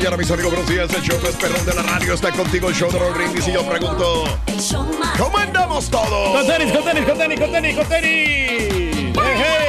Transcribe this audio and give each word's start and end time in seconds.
Mañana, 0.00 0.16
mis 0.16 0.30
amigos, 0.30 0.52
buenos 0.52 0.70
días. 0.70 0.90
El 0.94 1.02
show 1.02 1.20
más 1.22 1.34
perrón 1.34 1.66
de 1.66 1.74
la 1.74 1.82
radio 1.82 2.14
está 2.14 2.32
contigo, 2.32 2.70
el 2.70 2.74
show 2.74 2.90
de 2.90 2.98
Raúl 2.98 3.12
Brindis. 3.12 3.46
Y 3.48 3.52
yo 3.52 3.62
pregunto, 3.66 4.24
¿cómo 5.18 5.36
andamos 5.36 5.90
todos? 5.90 6.38
Con 6.38 6.46
tenis, 6.46 6.72
con 6.72 6.84
tenis, 6.84 7.04
con 7.04 7.18
tenis, 7.18 7.38
con 7.40 7.52
tenis, 7.52 7.76
con 7.76 7.86
tenis. 7.86 8.08
Hey, 8.08 9.12
hey. 9.36 9.66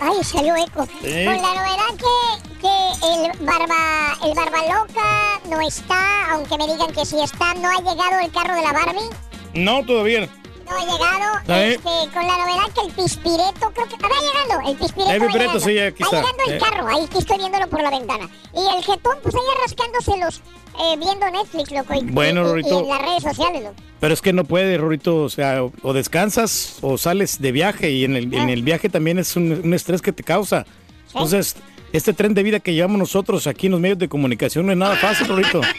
Ay, 0.00 0.24
salió 0.24 0.56
eco. 0.56 0.84
Sí. 1.00 1.24
Con 1.24 1.36
la 1.36 1.54
novedad 1.54 1.94
que, 1.96 2.16
que 2.60 2.74
el 3.14 3.46
barba 3.46 4.16
el 4.24 4.34
barba 4.34 4.62
loca 4.62 5.40
no 5.48 5.60
está, 5.60 6.32
aunque 6.32 6.58
me 6.58 6.66
digan 6.66 6.92
que 6.92 7.06
sí 7.06 7.20
está, 7.22 7.54
no 7.54 7.68
ha 7.68 7.76
llegado 7.76 8.18
el 8.20 8.32
carro 8.32 8.56
de 8.56 8.62
la 8.62 8.72
Barbie, 8.72 9.10
No, 9.54 9.84
todavía. 9.86 10.28
No 10.70 10.76
ha 10.76 10.84
llegado. 10.84 11.70
Este, 11.72 12.12
con 12.14 12.26
la 12.26 12.38
novedad 12.38 12.72
que 12.74 12.80
el 12.86 12.92
pispireto, 12.94 13.72
creo 13.74 13.88
que 13.88 13.96
va 14.02 14.08
llegando, 14.20 14.70
el 14.70 14.76
pispireto. 14.76 15.10
El 15.12 15.22
va 15.22 15.26
pispireto, 15.26 15.52
llegando. 15.58 15.60
sí, 15.60 15.78
aquí 15.78 16.02
Va 16.02 16.06
está. 16.06 16.20
llegando 16.20 16.42
el 16.46 16.54
Eh. 16.54 16.58
carro, 16.58 16.88
ahí 16.88 17.08
estoy 17.18 17.38
viéndolo 17.38 17.68
por 17.68 17.82
la 17.82 17.90
ventana. 17.90 18.30
Y 18.54 18.76
el 18.76 18.84
jetón, 18.84 19.16
pues 19.22 19.34
ahí 19.34 19.40
rascándoselos, 19.66 20.42
eh, 20.80 20.96
viendo 20.98 21.30
Netflix, 21.30 21.70
loco. 21.72 21.94
Y, 21.94 22.00
Bueno, 22.10 22.40
y- 22.42 22.44
Rorito. 22.44 22.74
Y 22.80 22.82
en 22.84 22.88
las 22.88 23.02
redes 23.02 23.22
sociales, 23.22 23.62
loco. 23.64 23.74
Pero 24.00 24.14
es 24.14 24.22
que 24.22 24.32
no 24.32 24.44
puede, 24.44 24.78
Rorito. 24.78 25.16
O 25.22 25.28
sea, 25.28 25.62
o, 25.64 25.72
o 25.82 25.92
descansas 25.92 26.78
o 26.80 26.96
sales 26.96 27.40
de 27.40 27.52
viaje. 27.52 27.90
Y 27.90 28.04
en 28.04 28.16
el, 28.16 28.32
en 28.32 28.48
el 28.48 28.62
viaje 28.62 28.88
también 28.88 29.18
es 29.18 29.36
un, 29.36 29.60
un 29.64 29.74
estrés 29.74 30.00
que 30.00 30.12
te 30.12 30.22
causa. 30.22 30.64
Entonces, 31.08 31.56
este 31.92 32.12
tren 32.14 32.32
de 32.34 32.42
vida 32.42 32.60
que 32.60 32.72
llevamos 32.72 32.98
nosotros 32.98 33.46
aquí 33.46 33.66
en 33.66 33.72
los 33.72 33.80
medios 33.80 33.98
de 33.98 34.08
comunicación 34.08 34.64
no 34.66 34.72
es 34.72 34.78
nada 34.78 34.96
fácil, 34.96 35.26
Rorito. 35.28 35.60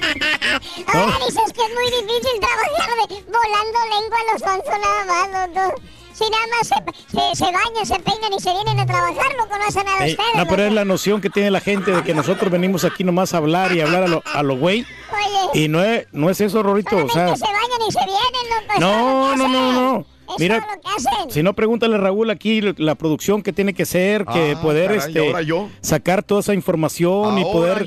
Ahora 0.87 1.17
dices 1.25 1.53
que 1.53 1.61
es 1.63 1.73
muy 1.73 1.85
difícil 1.85 2.39
trabajar 2.39 2.89
de, 3.09 3.15
volando 3.25 3.79
lengua 3.89 4.17
a 4.19 4.31
los 4.33 4.41
sonsos 4.41 4.79
nada 4.81 5.05
más, 5.05 5.49
loco. 5.49 5.81
Si 6.13 6.29
nada 6.29 6.43
más 6.55 6.67
se, 6.67 6.75
se, 7.17 7.35
se 7.35 7.51
bañan, 7.51 7.85
se 7.85 7.99
peinan 7.99 8.33
y 8.33 8.39
se 8.39 8.51
vienen 8.53 8.79
a 8.79 8.85
trabajar, 8.85 9.33
loco, 9.37 9.57
no 9.57 9.63
hacen 9.65 9.85
nada 9.85 10.05
Ey, 10.05 10.11
ustedes. 10.11 10.35
no, 10.35 10.45
pero 10.45 10.63
es 10.63 10.73
la 10.73 10.85
noción 10.85 11.19
que 11.21 11.29
tiene 11.29 11.49
la 11.49 11.61
gente 11.61 11.91
de 11.91 12.03
que 12.03 12.13
nosotros 12.13 12.51
venimos 12.51 12.83
aquí 12.83 13.03
nomás 13.03 13.33
a 13.33 13.37
hablar 13.37 13.71
y 13.71 13.81
hablar 13.81 14.03
a 14.03 14.07
lo, 14.07 14.21
a 14.31 14.43
lo 14.43 14.57
güey. 14.57 14.85
Oye, 15.11 15.65
Y 15.65 15.67
no 15.67 15.81
es, 15.83 16.05
no 16.11 16.29
es 16.29 16.39
eso, 16.41 16.61
Rorito. 16.61 16.95
O 16.97 17.09
sea, 17.09 17.35
se 17.35 17.43
bañan 17.45 17.81
y 17.87 17.91
se 17.91 17.99
vienen, 18.05 18.67
loco. 18.67 18.79
No, 18.79 19.35
no, 19.35 19.47
no, 19.47 19.69
hacen. 19.69 19.75
no. 19.75 20.05
Mira, 20.39 20.59
todo 20.61 20.75
lo 20.75 20.81
que 20.81 20.87
hacen. 20.89 21.31
Si 21.31 21.43
no, 21.43 21.53
pregúntale 21.53 21.95
a 21.95 21.97
Raúl 21.97 22.29
aquí 22.29 22.61
la 22.77 22.95
producción 22.95 23.41
que 23.41 23.53
tiene 23.53 23.73
que 23.73 23.85
ser, 23.85 24.25
que 24.25 24.53
Ah, 24.57 24.61
poder 24.61 24.97
caray, 24.97 25.15
este, 25.15 25.33
sacar 25.81 26.23
toda 26.23 26.41
esa 26.41 26.53
información 26.53 27.37
y 27.39 27.43
poder 27.43 27.85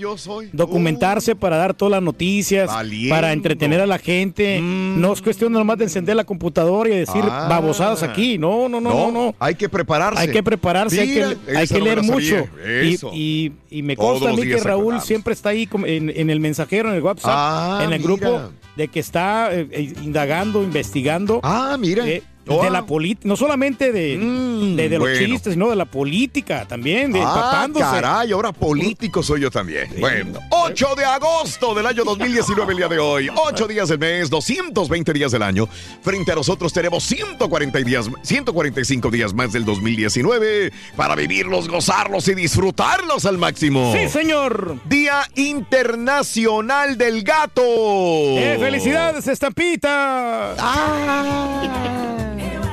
documentarse 0.52 1.34
para 1.36 1.56
dar 1.56 1.74
todas 1.74 1.92
las 1.92 2.02
noticias, 2.02 2.68
Valiendo. 2.68 3.14
para 3.14 3.32
entretener 3.32 3.80
a 3.80 3.86
la 3.86 3.98
gente. 3.98 4.60
No 4.60 5.12
es 5.12 5.22
cuestión 5.22 5.52
nomás 5.52 5.78
de 5.78 5.84
encender 5.84 6.16
la 6.16 6.24
computadora 6.24 6.88
y 6.90 6.96
decir 6.96 7.22
Ah. 7.28 7.46
babosadas 7.48 8.02
aquí. 8.02 8.38
No, 8.38 8.68
no, 8.68 8.80
no, 8.80 8.90
no, 8.90 9.10
no. 9.10 9.34
Hay 9.38 9.54
que 9.54 9.68
prepararse. 9.68 10.20
Hay 10.22 10.28
que 10.28 10.42
prepararse, 10.42 11.00
hay 11.00 11.14
que, 11.14 11.24
hay 11.56 11.80
leer 11.80 12.02
mucho. 12.02 12.46
Y, 12.84 12.94
Eso. 12.94 13.10
y- 13.12 13.52
y 13.70 13.82
me 13.82 13.96
Todos 13.96 14.20
consta 14.20 14.30
a 14.30 14.32
mí 14.32 14.42
que 14.42 14.56
Raúl 14.58 14.82
acordamos. 14.82 15.04
siempre 15.06 15.34
está 15.34 15.48
ahí 15.50 15.68
en, 15.86 16.10
en 16.14 16.30
el 16.30 16.40
mensajero, 16.40 16.88
en 16.90 16.96
el 16.96 17.02
WhatsApp, 17.02 17.32
Ah, 17.34 17.80
en 17.84 17.92
el 17.92 18.00
mira. 18.00 18.02
grupo, 18.02 18.40
de 18.76 18.88
que 18.88 19.00
está 19.00 19.48
eh, 19.52 19.68
eh, 19.70 19.92
indagando, 20.02 20.62
investigando. 20.62 21.40
Ah, 21.42 21.76
mira. 21.78 22.06
Eh, 22.08 22.22
Oh, 22.46 22.62
de 22.62 22.70
la 22.70 22.84
política, 22.84 23.26
no 23.28 23.36
solamente 23.36 23.90
de, 23.92 24.18
Mm, 24.18 24.76
de, 24.76 24.88
de 24.88 24.98
los 24.98 25.08
bueno. 25.08 25.26
chistes, 25.26 25.54
sino 25.54 25.70
de 25.70 25.76
la 25.76 25.86
política 25.86 26.66
también, 26.68 27.12
de 27.12 27.20
Ah, 27.22 27.66
caray, 27.74 28.32
ahora 28.32 28.52
político 28.52 29.22
soy 29.22 29.40
yo 29.40 29.50
también. 29.50 29.88
Bueno, 29.98 30.40
8 30.50 30.94
de 30.96 31.04
agosto 31.04 31.74
del 31.74 31.86
año 31.86 32.04
2019, 32.04 32.72
el 32.72 32.76
día 32.78 32.88
de 32.88 32.98
hoy. 32.98 33.28
8 33.34 33.66
días 33.66 33.88
del 33.88 33.98
mes, 33.98 34.28
220 34.28 35.12
días 35.12 35.32
del 35.32 35.42
año. 35.42 35.68
Frente 36.02 36.32
a 36.32 36.34
nosotros 36.34 36.72
tenemos 36.72 37.02
140 37.04 37.78
días, 37.80 38.10
145 38.22 39.10
días 39.10 39.32
más 39.32 39.52
del 39.52 39.64
2019 39.64 40.72
para 40.96 41.14
vivirlos, 41.14 41.68
gozarlos 41.68 42.28
y 42.28 42.34
disfrutarlos 42.34 43.24
al 43.24 43.38
máximo. 43.38 43.94
Sí, 43.96 44.08
señor. 44.08 44.78
Día 44.84 45.22
Internacional 45.34 46.98
del 46.98 47.22
Gato. 47.22 47.62
Eh, 47.64 48.56
¡Felicidades, 48.60 49.26
estampita! 49.28 50.54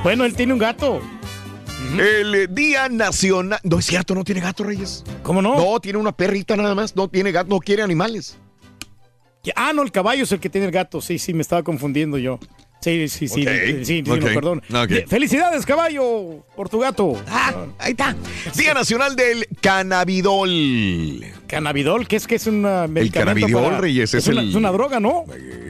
Bueno, 0.04 0.26
él 0.26 0.34
tiene 0.34 0.54
un 0.54 0.60
gato. 0.60 1.02
El 1.98 2.34
eh, 2.34 2.48
Día 2.50 2.90
Nacional. 2.90 3.60
No 3.64 3.80
es 3.80 3.86
cierto, 3.86 4.16
no 4.16 4.24
tiene 4.24 4.42
gato, 4.42 4.64
Reyes. 4.64 5.04
¿Cómo 5.24 5.42
no? 5.42 5.56
No, 5.58 5.80
tiene 5.80 6.00
una 6.00 6.12
perrita 6.12 6.56
nada 6.56 6.74
más. 6.74 6.96
No 6.96 7.08
tiene 7.08 7.32
gato, 7.32 7.50
no 7.50 7.60
quiere 7.60 7.84
animales. 7.84 8.38
Ah, 9.56 9.74
no, 9.74 9.82
el 9.82 9.92
caballo 9.92 10.24
es 10.24 10.32
el 10.32 10.40
que 10.40 10.50
tiene 10.50 10.66
el 10.68 10.72
gato. 10.72 11.02
Sí, 11.02 11.20
sí, 11.20 11.34
me 11.34 11.42
estaba 11.42 11.64
confundiendo 11.64 12.18
yo. 12.18 12.40
Sí, 12.82 13.08
sí, 13.10 13.28
sí, 13.28 13.46
sí, 13.46 13.86
sí, 13.86 14.02
no, 14.02 14.16
perdón. 14.18 14.64
¡Felicidades, 15.08 15.68
caballo! 15.68 16.44
Por 16.56 16.68
tu 16.68 16.80
gato. 16.80 17.14
Ah, 17.28 17.54
ahí 17.78 17.92
está. 17.92 18.16
Día 18.56 18.74
Nacional 18.74 19.16
del 19.16 19.48
Cannabidol. 19.62 21.24
Cannabidol, 21.46 22.08
que 22.08 22.16
es 22.16 22.26
que 22.26 22.36
es 22.36 22.48
una 22.48 22.86
El 22.86 22.92
medicamento 22.92 23.46
cannabidol, 23.46 23.64
para- 23.66 23.82
Reyes, 23.82 24.14
es, 24.16 24.24
es, 24.24 24.28
una, 24.30 24.42
el... 24.42 24.50
es 24.50 24.56
una 24.56 24.72
droga, 24.72 25.00
¿no? 25.00 25.26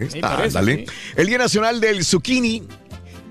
Sí, 0.09 0.19
está, 0.19 0.37
parece, 0.37 0.53
dale. 0.53 0.85
sí. 0.87 0.93
El 1.17 1.27
Día 1.27 1.37
Nacional 1.37 1.81
del 1.81 2.05
Zucchini. 2.05 2.63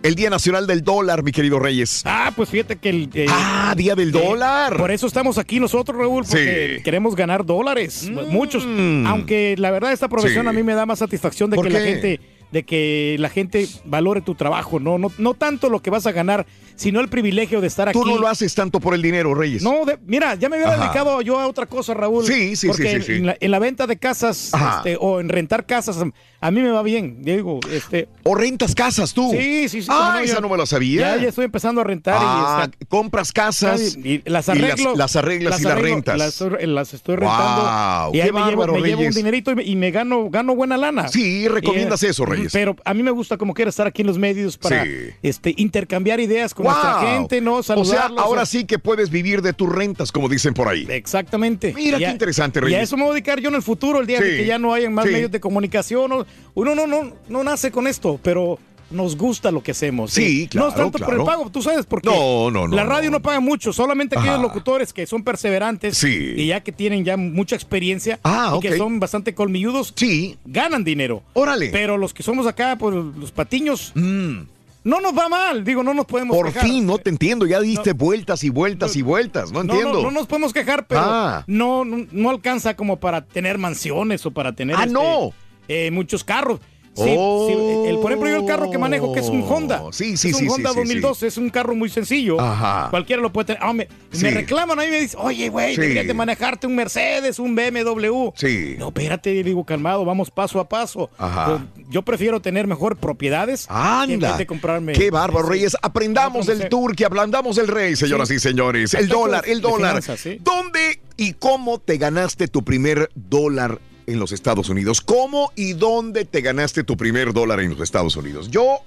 El 0.03 0.15
Día 0.15 0.31
Nacional 0.31 0.67
del 0.67 0.83
Dólar, 0.83 1.23
mi 1.23 1.31
querido 1.31 1.59
Reyes. 1.59 2.03
Ah, 2.07 2.33
pues 2.35 2.49
fíjate 2.49 2.77
que 2.77 2.89
el... 2.89 3.11
eh, 3.13 3.27
Ah, 3.29 3.75
Día 3.77 3.95
del 3.95 4.09
eh, 4.09 4.13
Dólar. 4.13 4.77
Por 4.79 4.91
eso 4.91 5.07
estamos 5.07 5.37
aquí 5.37 5.61
nosotros, 5.61 5.99
Raúl, 5.99 6.25
porque 6.25 6.77
Sí. 6.79 6.83
queremos 6.83 7.15
ganar 7.15 7.45
dólares. 7.45 8.09
Mm. 8.11 8.31
Muchos. 8.33 8.65
Aunque 9.07 9.57
la 9.59 9.71
verdad 9.71 9.93
esta 9.93 10.09
profesión 10.09 10.45
Sí. 10.47 10.49
a 10.49 10.53
mí 10.53 10.63
me 10.63 10.73
da 10.75 10.87
más 10.87 11.01
satisfacción 11.01 11.51
de 11.51 11.57
¿Por 11.57 11.67
que 11.67 11.73
la 11.75 11.81
gente 11.81 12.21
de 12.51 12.65
que 12.65 13.15
la 13.21 13.29
gente 13.29 13.69
valore 13.85 14.23
tu 14.23 14.35
trabajo, 14.35 14.81
no, 14.81 14.99
no, 14.99 15.13
no 15.19 15.35
tanto 15.35 15.69
lo 15.69 15.81
que 15.83 15.91
vas 15.91 16.07
a 16.09 16.13
ganar, 16.13 16.47
sino 16.81 17.01
el 17.01 17.09
privilegio 17.09 17.61
de 17.61 17.67
estar 17.67 17.89
aquí. 17.91 17.99
Tú 17.99 18.07
no 18.07 18.17
lo 18.17 18.27
haces 18.27 18.55
tanto 18.55 18.81
por 18.81 18.95
el 18.95 19.03
dinero, 19.03 19.35
Reyes. 19.35 19.63
No, 19.63 19.85
de- 19.85 19.99
mira, 20.07 20.35
ya 20.37 20.49
me 20.49 20.57
hubiera 20.57 20.73
Ajá. 20.73 20.85
dedicado 20.85 21.21
yo 21.21 21.39
a 21.39 21.47
otra 21.47 21.67
cosa, 21.67 21.93
Raúl. 21.93 22.25
Sí, 22.25 22.57
sí, 22.57 22.69
porque 22.69 22.83
sí, 22.85 22.89
sí, 22.89 22.95
en- 22.97 23.03
sí. 23.03 23.13
En, 23.17 23.27
la, 23.27 23.37
en 23.39 23.51
la 23.51 23.59
venta 23.59 23.87
de 23.87 23.99
casas 23.99 24.51
este, 24.77 24.97
o 24.99 25.21
en 25.21 25.29
rentar 25.29 25.67
casas, 25.67 25.99
a 26.43 26.51
mí 26.51 26.61
me 26.63 26.71
va 26.71 26.83
bien. 26.83 27.23
Digo, 27.23 27.61
este. 27.71 28.09
¿O 28.23 28.35
rentas 28.35 28.75
casas 28.75 29.13
tú? 29.13 29.31
Sí, 29.31 29.69
sí, 29.69 29.83
sí. 29.83 29.89
Ah, 29.91 30.21
esa 30.25 30.37
ya- 30.37 30.41
no 30.41 30.49
me 30.49 30.57
la 30.57 30.65
sabía. 30.65 31.17
Ya, 31.17 31.23
ya 31.25 31.29
estoy 31.29 31.45
empezando 31.45 31.83
a 31.83 31.85
rentar 31.85 32.17
Ah, 32.19 32.63
y, 32.67 32.71
este, 32.71 32.87
compras 32.87 33.31
casas 33.33 33.97
y 34.03 34.23
las 34.25 34.49
y 34.49 34.51
arreglo. 34.53 34.97
las, 34.97 35.17
arreglas 35.17 35.61
y 35.61 35.65
las 35.65 35.79
rentas. 35.79 36.17
Las, 36.17 36.41
las 36.63 36.95
estoy 36.95 37.17
rentando. 37.17 37.61
Wow, 37.63 38.09
y 38.11 38.13
qué 38.17 38.23
ahí 38.23 38.33
me, 38.33 38.41
llevo, 38.47 38.67
me 38.69 38.81
llevo 38.81 39.03
un 39.03 39.11
dinerito 39.13 39.51
y 39.51 39.55
me, 39.57 39.63
y 39.65 39.77
me 39.77 39.91
gano, 39.91 40.31
gano 40.31 40.55
buena 40.55 40.79
lana. 40.79 41.09
Sí, 41.09 41.47
recomiendas 41.47 42.03
Y, 42.03 42.07
eso, 42.07 42.25
Reyes. 42.25 42.53
Pero 42.53 42.75
a 42.85 42.95
mí 42.95 43.03
me 43.03 43.11
gusta 43.11 43.37
como 43.37 43.53
quiera 43.53 43.69
estar 43.69 43.87
aquí 43.87 44.01
en 44.01 44.07
los 44.07 44.17
medios 44.17 44.57
para 44.57 44.85
Sí. 44.85 44.91
este, 45.23 45.53
intercambiar 45.59 46.21
ideas 46.21 46.55
con 46.55 46.70
nuestra 46.71 46.93
Wow. 47.01 47.03
gente, 47.11 47.41
¿no? 47.41 47.55
O 47.57 47.63
sea, 47.63 47.77
Saludarlos. 47.77 48.19
ahora 48.25 48.47
sí 48.47 48.65
que 48.65 48.79
puedes 48.79 49.11
vivir 49.11 49.43
de 49.43 49.53
tus 49.53 49.69
rentas, 49.69 50.13
como 50.13 50.29
dicen 50.29 50.55
por 50.55 50.69
ahí. 50.69 50.87
Exactamente. 50.89 51.73
Mira 51.75 51.97
Y 51.97 52.01
qué 52.01 52.07
a- 52.07 52.11
interesante, 52.13 52.59
Y 52.59 52.63
a 52.63 52.65
Reyes. 52.65 52.83
eso 52.85 52.97
me 52.97 53.03
voy 53.05 53.11
a 53.11 53.15
dedicar 53.15 53.41
yo 53.41 53.49
en 53.49 53.55
el 53.57 53.63
futuro, 53.63 54.01
el 54.01 54.07
día 54.07 54.21
de 54.21 54.37
que 54.37 54.47
ya 54.47 54.59
no 54.59 54.73
hayan 54.73 54.93
más 54.95 55.07
Sí. 55.07 55.13
medios 55.13 55.31
de 55.31 55.41
comunicación. 55.41 56.13
Uno 56.55 56.75
no, 56.75 56.87
no, 56.87 57.13
no 57.29 57.45
nace 57.45 57.71
con 57.71 57.87
esto, 57.87 58.19
pero 58.23 58.59
nos 58.91 59.17
gusta 59.17 59.53
lo 59.53 59.63
que 59.63 59.71
hacemos. 59.71 60.11
Sí, 60.13 60.49
claro, 60.49 60.67
No 60.67 60.71
es 60.73 60.77
tanto 60.77 60.99
por 60.99 61.11
el 61.11 61.15
claro. 61.21 61.25
pago, 61.25 61.51
tú 61.51 61.63
sabes, 61.63 61.87
porque 61.87 62.09
No, 62.09 62.51
no, 62.51 62.67
no, 62.67 62.75
la 62.75 62.83
radio 62.85 63.09
no. 63.13 63.21
paga 63.23 63.39
mucho, 63.39 63.73
solamente 63.73 64.17
aquellos 64.19 64.35
Ajá. 64.35 64.43
locutores 64.43 64.93
que 64.93 65.07
son 65.07 65.23
perseverantes 65.23 65.97
Sí. 65.97 66.33
y 66.37 66.47
ya 66.49 66.61
que 66.61 66.73
tienen 66.73 67.05
ya 67.05 67.17
mucha 67.17 67.55
experiencia 67.55 68.19
Ah, 68.25 68.55
y 68.57 68.61
que 68.61 68.77
son 68.77 68.99
bastante 68.99 69.33
colmilludos, 69.33 69.93
Sí. 69.95 70.37
ganan 70.45 70.83
dinero. 70.83 71.23
Órale. 71.35 71.69
Pero 71.71 71.99
los 71.99 72.13
que 72.13 72.25
somos 72.25 72.49
acá, 72.49 72.77
pues 72.81 72.93
los 72.97 73.31
patiños, 73.31 73.93
Mm, 73.95 74.41
no 74.85 75.01
nos 75.01 75.17
va 75.17 75.29
mal, 75.29 75.63
digo, 75.65 75.83
no 75.83 75.93
nos 75.95 76.07
podemos 76.07 76.37
por 76.37 76.47
quejar. 76.47 76.65
fin, 76.65 76.87
no 76.87 76.99
te 76.99 77.11
entiendo. 77.11 77.47
Ya 77.47 77.61
diste 77.61 77.93
vueltas 77.93 78.43
y 78.45 78.49
vueltas 78.51 78.97
y 78.97 79.03
vueltas. 79.03 79.53
No 79.53 79.61
entiendo. 79.61 79.93
No, 79.95 80.03
no 80.05 80.11
nos 80.11 80.27
podemos 80.27 80.53
quejar, 80.53 80.87
pero 80.87 81.01
Ah. 81.05 81.45
no, 81.47 81.85
no, 81.85 82.07
no 82.11 82.31
alcanza 82.31 82.75
como 82.77 82.99
para 82.99 83.25
tener 83.25 83.59
mansiones 83.59 84.25
o 84.27 84.31
para 84.31 84.53
tener 84.55 84.77
Ah, 84.77 84.81
este, 84.85 84.93
no. 84.95 85.33
eh, 85.69 85.91
muchos 85.91 86.25
carros. 86.25 86.61
Sí, 86.93 87.05
Oh. 87.17 87.47
sí, 87.47 87.89
el, 87.89 87.99
por 88.01 88.11
ejemplo, 88.11 88.29
yo 88.29 88.37
el 88.41 88.47
carro 88.47 88.69
que 88.71 88.77
manejo, 88.77 89.13
que 89.13 89.21
es 89.21 89.29
un 89.29 89.43
Honda. 89.49 89.83
Sí, 89.93 90.17
sí, 90.17 90.29
es 90.31 90.35
un 90.35 90.41
sí, 90.41 90.49
Honda 90.49 90.71
sí, 90.71 90.77
2012, 90.81 91.27
es 91.29 91.37
un 91.39 91.49
carro 91.49 91.75
muy 91.77 91.89
sencillo. 91.89 92.41
Ajá. 92.41 92.89
Cualquiera 92.91 93.23
lo 93.23 93.33
puede 93.33 93.47
tener. 93.47 93.63
Ah, 93.63 93.73
me, 93.73 93.87
me 94.21 94.31
reclaman 94.33 94.79
ahí 94.81 94.89
y 94.89 94.91
me 94.91 95.01
dicen, 95.01 95.21
oye, 95.23 95.49
güey, 95.49 95.77
deberías 95.77 96.07
de 96.09 96.15
manejarte 96.15 96.67
un 96.67 96.75
Mercedes, 96.75 97.39
un 97.39 97.55
BMW. 97.55 98.31
Sí. 98.35 98.75
No, 98.79 98.89
espérate, 98.89 99.31
digo, 99.45 99.65
calmado, 99.65 100.05
vamos 100.05 100.31
paso 100.33 100.59
a 100.59 100.69
paso. 100.69 101.11
Ajá. 101.17 101.47
Yo, 101.77 101.85
yo 101.91 102.03
prefiero 102.03 102.41
tener 102.43 102.67
mejor 102.67 102.97
propiedades 102.97 103.67
que 103.69 103.73
Anda. 103.73 104.37
de 104.37 104.47
comprarme. 104.47 104.93
Qué 104.93 105.11
bárbaro, 105.11 105.49
Reyes. 105.49 105.77
Aprendamos 105.83 106.47
del 106.47 106.69
tour, 106.69 106.97
que 106.97 107.05
ablandamos 107.05 107.57
del 107.57 107.69
rey, 107.69 107.95
señoras 107.95 108.31
y 108.33 108.41
señores. 108.41 108.95
El 108.95 109.09
dólar, 109.09 109.45
el 109.47 109.61
dólar. 109.61 110.03
finanzas. 110.03 110.29
¿Dónde 110.41 111.01
y 111.17 111.35
cómo 111.35 111.79
te 111.79 111.99
ganaste 111.99 112.49
tu 112.49 112.65
primer 112.65 113.11
dólar 113.15 113.79
en 114.13 114.19
los 114.19 114.33
Estados 114.33 114.69
Unidos? 114.69 115.01
¿Cómo 115.01 115.53
y 115.57 115.73
dónde 115.73 116.25
te 116.25 116.41
ganaste 116.41 116.85
tu 116.85 116.97
primer 116.97 117.33
dólar 117.33 117.61
en 117.61 117.71
los 117.71 117.81
Estados 117.81 118.17
Unidos? 118.17 118.51
Yo 118.51 118.81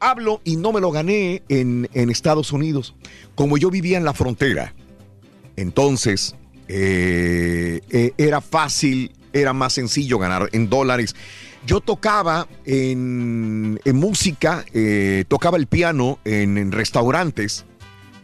hablo 0.00 0.40
y 0.44 0.56
no 0.56 0.72
me 0.72 0.80
lo 0.80 0.90
gané 0.90 1.42
en, 1.48 1.88
en 1.92 2.10
Estados 2.10 2.52
Unidos. 2.52 2.94
Como 3.34 3.58
yo 3.58 3.70
vivía 3.70 3.98
en 3.98 4.04
la 4.04 4.14
frontera, 4.14 4.74
entonces 5.56 6.36
eh, 6.68 7.80
eh, 7.90 8.12
era 8.16 8.40
fácil, 8.40 9.12
era 9.32 9.52
más 9.52 9.72
sencillo 9.72 10.18
ganar 10.18 10.48
en 10.52 10.68
dólares. 10.68 11.16
Yo 11.66 11.80
tocaba 11.80 12.46
en, 12.64 13.80
en 13.84 13.96
música, 13.96 14.64
eh, 14.72 15.24
tocaba 15.28 15.56
el 15.56 15.66
piano 15.66 16.18
en, 16.24 16.56
en 16.56 16.72
restaurantes. 16.72 17.64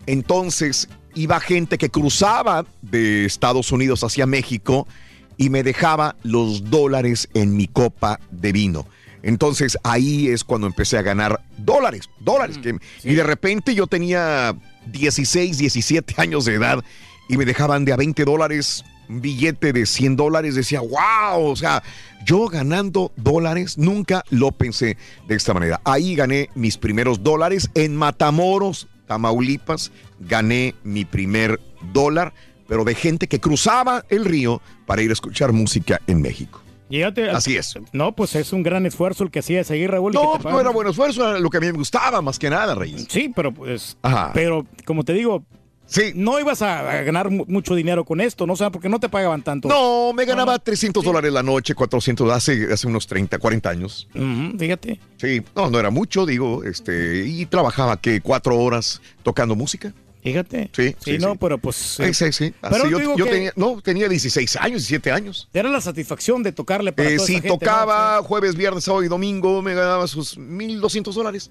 Entonces 0.07 0.89
iba 1.15 1.41
gente 1.41 1.79
que 1.79 1.91
cruzaba 1.91 2.65
de 2.83 3.25
Estados 3.25 3.73
Unidos 3.73 4.05
hacia 4.05 4.27
México 4.27 4.87
y 5.37 5.51
me 5.51 5.63
dejaba 5.63 6.17
los 6.23 6.71
dólares 6.71 7.29
en 7.35 7.57
mi 7.57 7.67
copa 7.69 8.21
de 8.31 8.53
vino. 8.53 8.87
Entonces 9.23 9.79
ahí 9.85 10.29
es 10.29 10.45
cuando 10.45 10.67
empecé 10.67 10.99
a 10.99 11.03
ganar 11.03 11.41
dólares, 11.57 12.11
dólares. 12.21 12.59
que- 12.59 12.77
Y 13.03 13.15
de 13.15 13.23
repente 13.23 13.75
yo 13.75 13.87
tenía 13.87 14.55
16, 14.93 15.57
17 15.59 16.15
años 16.19 16.45
de 16.45 16.55
edad 16.55 16.85
y 17.29 17.37
me 17.39 17.47
dejaban 17.47 17.85
de 17.87 17.93
a 17.95 17.97
20 17.97 18.25
dólares 18.25 18.85
un 19.09 19.21
billete 19.23 19.73
de 19.73 19.87
100 19.87 20.17
dólares. 20.17 20.55
Decía, 20.55 20.81
wow, 20.81 21.43
o 21.47 21.57
sea, 21.57 21.83
yo 22.27 22.49
ganando 22.49 23.13
dólares 23.17 23.79
nunca 23.79 24.25
lo 24.31 24.53
pensé 24.53 24.97
de 25.27 25.35
esta 25.37 25.55
manera. 25.55 25.81
Ahí 25.85 26.15
gané 26.17 26.51
mis 26.55 26.77
primeros 26.77 27.23
dólares 27.23 27.71
en 27.75 27.97
Matamoros, 27.97 28.89
Tamaulipas. 29.07 29.91
Gané 30.21 30.75
mi 30.85 31.05
primer 31.07 31.61
dólar, 31.95 32.33
pero 32.69 32.85
de 32.85 32.95
gente 32.95 33.27
que 33.27 33.41
cruzaba 33.41 34.05
el 34.11 34.25
río 34.25 34.61
para 34.87 35.03
ir 35.03 35.11
a 35.11 35.13
escuchar 35.13 35.53
música 35.53 36.01
en 36.07 36.21
México. 36.23 36.61
Al- 36.93 37.31
Así 37.37 37.57
es. 37.57 37.75
No, 37.93 38.15
pues 38.15 38.37
es 38.37 38.53
un 38.53 38.63
gran 38.63 38.87
esfuerzo 38.87 39.25
el 39.25 39.31
que 39.31 39.41
hacía 39.41 39.65
seguir 39.65 39.91
Raúl. 39.91 40.13
No, 40.13 40.39
te 40.41 40.49
no 40.49 40.61
era 40.61 40.71
buen 40.71 40.87
esfuerzo, 40.87 41.29
era 41.29 41.39
lo 41.41 41.51
que 41.51 41.57
a 41.57 41.61
mí 41.61 41.67
me 41.67 41.73
gustaba 41.73 42.23
más 42.23 42.39
que 42.39 42.49
nada, 42.51 42.75
Reyes. 42.75 43.07
Sí, 43.09 43.33
pero 43.35 43.53
pues. 43.53 43.97
Ajá. 44.03 44.31
Pero 44.33 44.65
como 44.85 45.03
te 45.03 45.13
digo, 45.13 45.45
Sí. 45.87 46.13
no 46.15 46.39
ibas 46.39 46.63
a 46.63 46.89
a 46.99 47.03
ganar 47.03 47.31
mu- 47.31 47.47
mucho 47.49 47.75
dinero 47.75 48.05
con 48.05 48.21
esto, 48.21 48.47
¿no? 48.47 48.53
O 48.53 48.57
sea, 48.57 48.71
porque 48.71 48.89
no 48.89 49.01
te 49.01 49.09
pagaban 49.09 49.43
tanto. 49.43 49.69
No, 49.69 50.13
me 50.13 50.25
ganaba 50.25 50.59
300 50.59 51.03
dólares 51.03 51.33
la 51.33 51.43
noche, 51.43 51.75
400 51.75 52.31
hace, 52.33 52.73
hace 52.73 52.87
unos 52.87 53.07
30, 53.09 53.39
40 53.39 53.71
años. 53.71 54.07
Ujú, 54.15 54.57
fíjate. 54.59 55.01
Sí, 55.17 55.43
no, 55.57 55.71
no 55.71 55.79
era 55.81 55.91
mucho, 55.91 56.27
digo, 56.27 56.63
este, 56.65 57.25
y 57.27 57.45
trabajaba 57.47 58.01
que 58.01 58.21
cuatro 58.21 58.57
horas 58.59 59.01
tocando 59.25 59.57
música. 59.57 59.93
Fíjate. 60.25 60.71
Sí, 60.73 60.97
sí, 60.99 61.19
no, 61.19 61.33
sí. 61.33 61.39
pero 61.39 61.59
pues. 61.59 61.77
Sí, 61.77 62.13
sí, 62.15 62.33
sí. 62.33 62.55
Así 62.63 62.75
Pero 62.83 62.89
yo 62.99 63.17
yo 63.17 63.27
tenía, 63.27 63.53
no, 63.55 63.81
tenía 63.81 64.09
16 64.09 64.57
años, 64.57 64.81
17 64.89 65.13
años. 65.13 65.49
Era 65.53 65.69
la 65.69 65.81
satisfacción 65.81 66.43
de 66.43 66.51
tocarle 66.51 66.93
para 66.93 67.11
Eh, 67.11 67.17
toda 67.17 67.27
si 67.27 67.35
esa 67.35 67.43
gente, 67.43 67.59
tocaba 67.59 68.23
jueves, 68.23 68.57
viernes, 68.57 68.85
sábado 68.85 69.05
y 69.05 69.09
domingo, 69.09 69.61
me 69.63 69.75
ganaba 69.75 70.07
sus 70.09 70.37
1.200 70.39 71.15
dólares. 71.15 71.51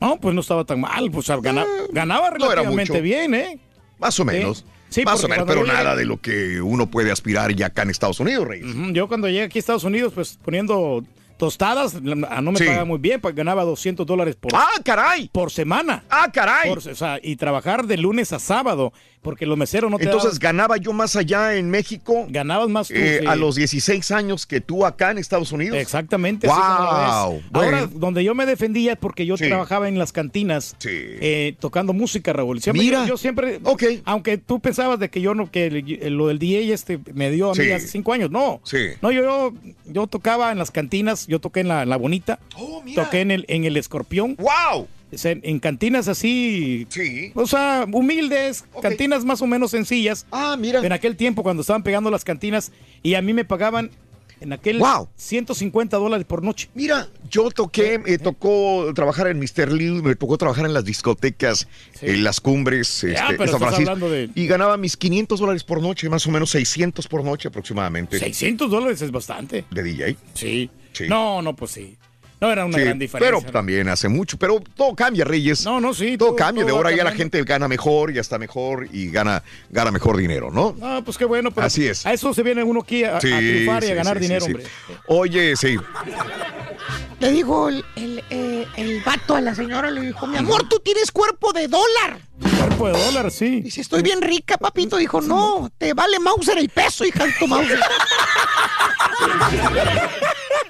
¿no? 0.00 0.08
No, 0.10 0.20
pues 0.20 0.34
no 0.34 0.42
estaba 0.42 0.64
tan 0.64 0.80
mal. 0.82 1.10
Pues 1.10 1.26
gana- 1.28 1.64
ganaba 1.92 2.28
no 2.30 2.36
era 2.36 2.62
relativamente 2.62 3.00
bien, 3.00 3.34
¿eh? 3.34 3.58
Más 3.98 4.20
o 4.20 4.24
menos. 4.24 4.64
Sí, 4.90 5.02
Más 5.04 5.24
o 5.24 5.28
menos, 5.28 5.46
pero 5.48 5.62
llegué- 5.64 5.72
nada 5.72 5.96
de 5.96 6.04
lo 6.04 6.20
que 6.20 6.60
uno 6.60 6.88
puede 6.90 7.10
aspirar 7.10 7.52
ya 7.54 7.66
acá 7.66 7.82
en 7.82 7.90
Estados 7.90 8.20
Unidos. 8.20 8.46
Ujú, 8.46 8.92
Yo 8.92 9.08
cuando 9.08 9.28
llegué 9.28 9.44
aquí 9.44 9.58
a 9.58 9.60
Estados 9.60 9.82
Unidos, 9.84 10.12
pues 10.14 10.38
poniendo 10.44 11.02
tostadas, 11.36 11.94
ah, 12.28 12.40
no 12.40 12.52
me 12.52 12.58
Sí. 12.58 12.64
pagaba 12.64 12.84
muy 12.84 12.98
bien, 12.98 13.20
pues 13.20 13.34
ganaba 13.34 13.64
200 13.64 14.06
dólares 14.06 14.36
por, 14.36 14.52
¡Ah, 14.54 14.68
caray! 14.84 15.28
por 15.32 15.50
semana. 15.50 16.04
¡Ah, 16.10 16.30
caray! 16.32 16.68
Por- 16.68 16.78
o 16.78 16.94
sea, 16.94 17.18
y 17.22 17.36
trabajar 17.36 17.86
de 17.86 17.96
lunes 17.96 18.32
a 18.32 18.38
sábado, 18.38 18.92
porque 19.24 19.44
los 19.46 19.58
meseros 19.58 19.90
no 19.90 19.98
te 19.98 20.04
Entonces 20.04 20.38
daban- 20.38 20.56
ganaba 20.58 20.76
yo 20.76 20.92
más 20.92 21.16
allá 21.16 21.56
en 21.56 21.68
México 21.70 22.26
ganabas 22.28 22.68
más 22.68 22.88
tú, 22.88 22.94
eh, 22.96 23.18
sí. 23.22 23.26
a 23.26 23.34
los 23.34 23.56
16 23.56 24.12
años 24.12 24.46
que 24.46 24.60
tú 24.60 24.86
acá 24.86 25.10
en 25.10 25.18
Estados 25.18 25.50
Unidos. 25.50 25.76
Exactamente. 25.78 26.46
Wow. 26.46 26.54
Ahora, 26.56 27.42
bueno. 27.50 27.86
donde 27.94 28.22
yo 28.22 28.34
me 28.34 28.46
defendía 28.46 28.92
es 28.92 28.98
porque 28.98 29.26
yo 29.26 29.36
Sí. 29.36 29.48
trabajaba 29.48 29.88
en 29.88 29.98
las 29.98 30.12
cantinas 30.12 30.76
Sí. 30.78 30.90
eh, 30.92 31.56
tocando 31.58 31.92
música, 31.92 32.32
Raúl. 32.32 32.60
Siempre, 32.60 32.84
Mira. 32.84 33.00
Yo, 33.02 33.08
yo 33.08 33.16
siempre, 33.16 33.58
Ok. 33.64 33.82
aunque 34.04 34.38
tú 34.38 34.60
pensabas 34.60 34.98
de 35.00 35.08
que 35.08 35.20
yo 35.20 35.34
no, 35.34 35.50
que 35.50 35.66
el- 35.66 36.14
lo 36.16 36.28
del 36.28 36.38
DJ 36.38 36.72
este 36.72 37.00
me 37.14 37.30
dio 37.30 37.50
a 37.50 37.54
mí 37.54 37.70
hace 37.70 37.88
cinco 37.88 38.12
años, 38.12 38.30
no. 38.30 38.60
Sí. 38.64 38.78
No, 39.00 39.10
yo, 39.10 39.22
yo, 39.22 39.54
yo 39.86 40.06
tocaba 40.06 40.52
en 40.52 40.58
las 40.58 40.70
cantinas, 40.70 41.26
yo 41.26 41.40
toqué 41.40 41.60
en 41.60 41.68
la, 41.68 41.82
en 41.82 41.88
la 41.88 41.96
bonita, 41.96 42.38
Oh, 42.56 42.82
mira. 42.84 43.04
toqué 43.04 43.22
en 43.22 43.30
el, 43.30 43.44
en 43.48 43.64
el 43.64 43.76
escorpión, 43.78 44.36
¡Wow! 44.36 44.86
En, 45.24 45.58
cantinas 45.60 46.08
así, 46.08 46.86
Sí. 46.88 47.32
o 47.34 47.46
sea, 47.46 47.86
humildes, 47.90 48.64
cantinas 48.82 49.24
más 49.24 49.40
o 49.42 49.46
menos 49.46 49.70
sencillas. 49.70 50.26
Ah, 50.30 50.56
mira. 50.58 50.80
En 50.84 50.92
aquel 50.92 51.16
tiempo 51.16 51.42
cuando 51.42 51.60
estaban 51.62 51.82
pegando 51.82 52.10
las 52.10 52.24
cantinas 52.24 52.72
y 53.02 53.14
a 53.14 53.22
mí 53.22 53.32
me 53.32 53.44
pagaban 53.44 53.90
en 54.40 54.52
aquel 54.52 54.78
Wow. 54.78 55.08
150 55.16 55.96
dólares 55.96 56.26
por 56.26 56.42
noche. 56.42 56.68
Mira, 56.74 57.08
yo 57.30 57.50
toqué, 57.50 57.98
me 57.98 58.18
tocó 58.18 58.90
trabajar 58.94 59.28
en 59.28 59.38
Mr. 59.38 59.72
Lee, 59.72 60.02
me 60.02 60.16
tocó 60.16 60.36
trabajar 60.36 60.66
en 60.66 60.74
las 60.74 60.84
discotecas, 60.84 61.66
Sí. 61.98 62.06
en 62.06 62.24
las 62.24 62.40
cumbres, 62.40 63.02
Ya, 63.02 63.08
este, 63.12 63.24
pero 63.38 63.44
en 63.44 63.50
San 63.50 63.60
Francisco, 63.60 63.90
hablando 63.92 64.10
de- 64.10 64.28
y 64.34 64.46
ganaba 64.46 64.76
mis 64.76 64.96
500 64.96 65.40
dólares 65.40 65.64
por 65.64 65.80
noche, 65.80 66.08
más 66.10 66.26
o 66.26 66.30
menos 66.30 66.50
600 66.50 67.06
por 67.08 67.24
noche 67.24 67.48
aproximadamente, 67.48 68.18
600 68.18 68.70
dólares 68.70 69.00
es 69.00 69.10
bastante. 69.12 69.64
de 69.70 69.82
DJ. 69.82 70.16
Sí. 70.34 70.68
Sí. 70.92 71.04
No, 71.08 71.40
no, 71.42 71.56
pues 71.56 71.70
sí. 71.72 71.96
No 72.44 72.52
era 72.52 72.64
una 72.66 72.76
Sí, 72.76 72.84
gran 72.84 72.98
diferencia. 72.98 73.40
pero 73.40 73.52
también 73.52 73.88
hace 73.88 74.08
mucho, 74.08 74.36
pero 74.36 74.62
todo 74.76 74.94
cambia, 74.94 75.24
Reyes. 75.24 75.64
No, 75.64 75.80
no, 75.80 75.94
sí. 75.94 76.18
todo, 76.18 76.36
cambia, 76.36 76.64
de 76.64 76.72
ahora 76.72 76.94
ya 76.94 77.02
la 77.04 77.12
gente 77.12 77.42
gana 77.42 77.68
mejor, 77.68 78.12
ya 78.12 78.20
está 78.20 78.38
mejor 78.38 78.86
y 78.92 79.08
gana, 79.10 79.42
gana 79.70 79.90
mejor 79.90 80.16
dinero, 80.18 80.50
¿no? 80.50 80.76
No, 80.78 81.02
pues 81.04 81.16
qué 81.16 81.24
bueno. 81.24 81.50
Pero 81.52 81.66
Así 81.66 81.86
es. 81.86 82.04
A 82.04 82.12
eso 82.12 82.34
se 82.34 82.42
viene 82.42 82.62
uno 82.62 82.80
aquí 82.80 83.02
a, 83.04 83.16
a 83.16 83.18
triunfar 83.20 83.82
y 83.82 83.86
a 83.86 83.90
sí, 83.90 83.94
ganar 83.94 84.16
sí, 84.18 84.22
dinero, 84.22 84.44
sí, 84.44 84.52
sí. 84.52 84.56
hombre. 84.58 84.70
Oye, 85.06 85.56
sí. 85.56 85.76
Le 87.20 87.30
dijo 87.30 87.68
el, 87.70 87.82
el, 87.96 88.22
eh, 88.28 88.66
el 88.76 89.02
vato 89.02 89.36
a 89.36 89.40
la 89.40 89.54
señora, 89.54 89.90
le 89.90 90.02
dijo, 90.02 90.26
mi 90.26 90.36
amor, 90.36 90.68
tú 90.68 90.80
tienes 90.84 91.10
cuerpo 91.10 91.52
de 91.54 91.68
dólar. 91.68 92.18
Cuerpo 92.58 92.88
de 92.88 93.04
dólar, 93.04 93.30
sí. 93.30 93.62
Dice, 93.62 93.80
estoy 93.80 94.02
bien 94.02 94.20
rica, 94.20 94.58
papito. 94.58 94.98
Dijo, 94.98 95.22
no, 95.22 95.70
te 95.78 95.94
vale 95.94 96.18
Mauser 96.18 96.58
el 96.58 96.68
peso, 96.68 97.06
hija 97.06 97.24
de 97.24 97.32
tu 97.38 97.46
Mauser. 97.46 97.80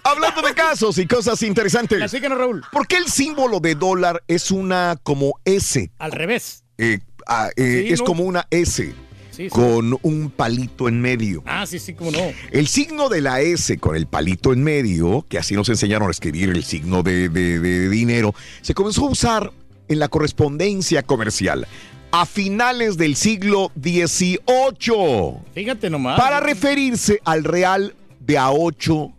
Hablando 0.05 0.43
de 0.43 0.55
casos 0.55 0.99
y 0.99 1.07
cosas 1.07 1.43
interesantes. 1.43 2.01
Así 2.03 2.21
que 2.21 2.29
no, 2.29 2.35
Raúl. 2.37 2.63
¿Por 2.71 2.87
qué 2.87 2.97
el 2.99 3.07
símbolo 3.07 3.59
de 3.61 3.75
dólar 3.75 4.23
es 4.29 4.51
una 4.51 4.99
como 5.03 5.41
S? 5.45 5.91
Al 5.99 6.13
revés. 6.13 6.63
Eh, 6.79 6.99
ah, 7.27 7.49
eh, 7.57 7.85
Sí, 7.87 7.93
es 7.95 8.01
¿no? 8.01 8.05
como 8.07 8.25
una 8.25 8.47
S 8.51 8.93
Sí, 9.31 9.45
sí. 9.45 9.49
con 9.49 9.99
un 10.03 10.31
palito 10.31 10.89
en 10.89 11.01
medio. 11.01 11.43
Ah, 11.47 11.67
sí, 11.67 11.79
sí, 11.79 11.95
cómo 11.95 12.11
no. 12.13 12.21
El 12.53 12.69
signo 12.69 13.09
de 13.09 13.21
la 13.21 13.41
S 13.41 13.79
con 13.79 13.97
el 13.97 14.07
palito 14.07 14.53
en 14.53 14.63
medio, 14.63 15.27
que 15.29 15.39
así 15.39 15.55
nos 15.55 15.69
enseñaron 15.71 16.07
a 16.09 16.11
escribir 16.11 16.51
el 16.51 16.63
signo 16.65 17.03
de, 17.03 17.29
de- 17.31 17.59
de 17.59 17.89
dinero, 17.89 18.35
se 18.63 18.75
comenzó 18.75 19.07
a 19.07 19.11
usar 19.11 19.53
en 19.89 19.99
la 19.99 20.09
correspondencia 20.09 21.03
comercial 21.03 21.67
a 22.13 22.27
finales 22.27 22.97
del 22.97 23.17
siglo 23.17 23.73
XVIII 23.83 25.39
Fíjate 25.55 25.91
nomás. 25.91 26.19
para 26.21 26.41
referirse 26.41 27.21
al 27.25 27.45
real 27.45 27.95
de 28.21 28.39
a 28.39 28.51
8 28.51 29.13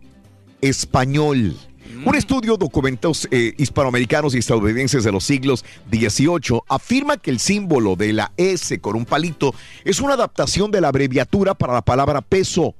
español. 0.60 1.56
Un 2.04 2.14
estudio 2.14 2.52
de 2.52 2.58
documentos 2.58 3.26
eh, 3.30 3.54
hispanoamericanos 3.56 4.34
y 4.34 4.38
estadounidenses 4.38 5.04
de 5.04 5.12
los 5.12 5.24
siglos 5.24 5.64
XVIII 5.90 6.60
afirma 6.68 7.16
que 7.16 7.30
el 7.30 7.40
símbolo 7.40 7.96
de 7.96 8.12
la 8.12 8.32
S 8.36 8.78
con 8.80 8.96
un 8.96 9.04
palito 9.04 9.54
es 9.84 10.00
una 10.00 10.14
adaptación 10.14 10.70
de 10.70 10.80
la 10.80 10.88
abreviatura 10.88 11.54
para 11.54 11.72
la 11.72 11.82
palabra 11.82 12.20
peso, 12.20 12.74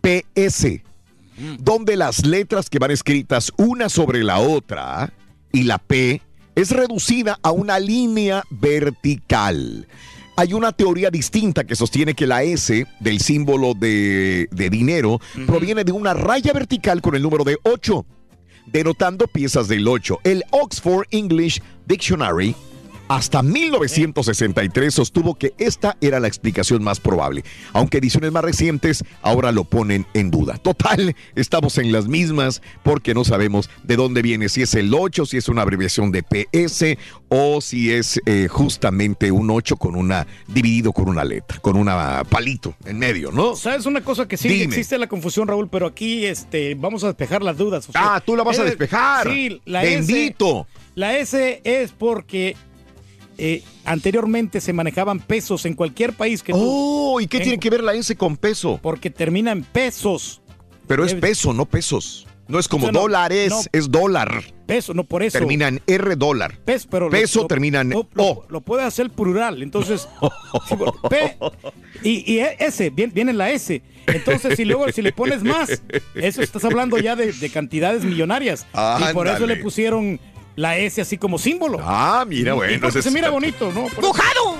PS, 0.00 0.82
donde 1.58 1.96
las 1.96 2.26
letras 2.26 2.68
que 2.68 2.78
van 2.78 2.90
escritas 2.90 3.52
una 3.56 3.88
sobre 3.88 4.22
la 4.22 4.38
otra 4.38 5.12
y 5.52 5.62
la 5.62 5.78
P 5.78 6.20
es 6.54 6.70
reducida 6.70 7.38
a 7.42 7.50
una 7.50 7.78
línea 7.78 8.44
vertical. 8.50 9.88
Hay 10.36 10.52
una 10.52 10.72
teoría 10.72 11.10
distinta 11.10 11.64
que 11.64 11.76
sostiene 11.76 12.14
que 12.14 12.26
la 12.26 12.42
S 12.42 12.86
del 12.98 13.20
símbolo 13.20 13.74
de, 13.74 14.48
de 14.50 14.70
dinero 14.70 15.20
proviene 15.46 15.84
de 15.84 15.92
una 15.92 16.12
raya 16.12 16.52
vertical 16.52 17.00
con 17.00 17.14
el 17.14 17.22
número 17.22 17.44
de 17.44 17.56
8, 17.62 18.04
denotando 18.66 19.28
piezas 19.28 19.68
del 19.68 19.86
8. 19.86 20.20
El 20.24 20.42
Oxford 20.50 21.06
English 21.10 21.62
Dictionary 21.86 22.56
hasta 23.08 23.42
1963 23.42 24.94
sostuvo 24.94 25.34
que 25.34 25.52
esta 25.58 25.96
era 26.00 26.20
la 26.20 26.28
explicación 26.28 26.82
más 26.82 27.00
probable, 27.00 27.44
aunque 27.72 27.98
ediciones 27.98 28.32
más 28.32 28.44
recientes 28.44 29.04
ahora 29.22 29.52
lo 29.52 29.64
ponen 29.64 30.06
en 30.14 30.30
duda. 30.30 30.56
Total, 30.58 31.14
estamos 31.34 31.78
en 31.78 31.92
las 31.92 32.06
mismas 32.08 32.62
porque 32.82 33.14
no 33.14 33.24
sabemos 33.24 33.68
de 33.82 33.96
dónde 33.96 34.22
viene, 34.22 34.48
si 34.48 34.62
es 34.62 34.74
el 34.74 34.92
8, 34.94 35.26
si 35.26 35.36
es 35.36 35.48
una 35.48 35.62
abreviación 35.62 36.12
de 36.12 36.22
PS 36.22 36.96
o 37.28 37.60
si 37.60 37.92
es 37.92 38.20
eh, 38.26 38.48
justamente 38.50 39.30
un 39.30 39.50
8 39.50 39.76
con 39.76 39.96
una 39.96 40.26
dividido 40.48 40.92
con 40.92 41.08
una 41.08 41.24
letra, 41.24 41.58
con 41.60 41.76
una 41.76 42.22
palito 42.28 42.74
en 42.84 42.98
medio, 42.98 43.30
¿no? 43.32 43.54
¿Sabes 43.56 43.86
una 43.86 44.02
cosa 44.02 44.26
que 44.26 44.36
sí 44.36 44.48
Dime. 44.48 44.64
existe 44.64 44.96
la 44.98 45.08
confusión, 45.08 45.46
Raúl? 45.48 45.68
Pero 45.68 45.86
aquí 45.86 46.24
este, 46.24 46.74
vamos 46.74 47.04
a 47.04 47.08
despejar 47.08 47.42
las 47.42 47.56
dudas. 47.58 47.88
o 47.88 47.92
sea, 47.92 48.14
Ah, 48.16 48.20
tú 48.20 48.36
la 48.36 48.42
vas 48.44 48.58
a 48.58 48.62
es- 48.62 48.70
despejar. 48.70 49.28
Sí, 49.28 49.60
la 49.66 49.82
Bendito. 49.82 50.66
S. 50.70 50.80
La 50.94 51.18
S 51.18 51.60
es 51.64 51.90
porque 51.92 52.56
eh, 53.38 53.62
anteriormente 53.84 54.60
se 54.60 54.72
manejaban 54.72 55.20
pesos 55.20 55.64
en 55.66 55.74
cualquier 55.74 56.12
país 56.12 56.42
que 56.42 56.52
tú. 56.52 56.58
Oh, 56.60 57.20
¿y 57.20 57.26
qué 57.26 57.38
en- 57.38 57.42
tiene 57.44 57.58
que 57.58 57.70
ver 57.70 57.82
la 57.82 57.94
S 57.94 58.14
con 58.16 58.36
peso? 58.36 58.78
Porque 58.82 59.10
termina 59.10 59.52
en 59.52 59.62
pesos. 59.64 60.40
Pero 60.86 61.04
es 61.04 61.12
Eh, 61.12 61.16
peso, 61.16 61.52
no 61.52 61.64
pesos. 61.66 62.26
No 62.46 62.58
es 62.58 62.68
como 62.68 62.84
o 62.84 62.86
sea, 62.88 62.92
no, 62.92 63.00
dólares, 63.00 63.48
no. 63.50 63.60
es 63.72 63.90
dólar. 63.90 64.44
Peso, 64.66 64.92
no 64.92 65.04
por 65.04 65.22
eso. 65.22 65.38
Termina 65.38 65.68
en 65.68 65.80
R 65.86 66.14
dólar. 66.14 66.58
Pes, 66.62 66.86
pero 66.86 67.08
Peso 67.08 67.40
lo- 67.42 67.46
termina 67.46 67.80
en 67.80 67.88
lo, 67.90 68.06
lo- 68.12 68.24
O. 68.24 68.46
lo 68.50 68.60
puede 68.60 68.82
hacer 68.82 69.08
plural. 69.08 69.62
Entonces, 69.62 70.06
P 71.08 71.36
y, 72.02 72.32
y 72.34 72.40
E, 72.40 72.56
S, 72.60 72.90
viene, 72.90 73.12
viene 73.14 73.32
la 73.32 73.50
S. 73.50 73.82
Entonces, 74.06 74.56
si 74.56 74.66
luego 74.66 74.90
si 74.92 75.00
le 75.00 75.12
pones 75.12 75.42
más, 75.42 75.82
eso 76.14 76.42
estás 76.42 76.64
hablando 76.66 76.98
ya 76.98 77.16
de, 77.16 77.32
de 77.32 77.48
cantidades 77.50 78.04
millonarias. 78.04 78.66
Y 79.00 79.12
por 79.14 79.26
eso 79.26 79.46
le 79.46 79.56
pusieron 79.56 80.20
la 80.56 80.76
S 80.76 81.00
así 81.00 81.16
como 81.18 81.38
símbolo. 81.38 81.78
Ah, 81.82 82.24
mira, 82.26 82.54
bueno. 82.54 82.90
se 82.90 83.10
mira 83.10 83.30
bonito, 83.30 83.70
¿no? 83.72 83.86
¡Mojado! 84.00 84.56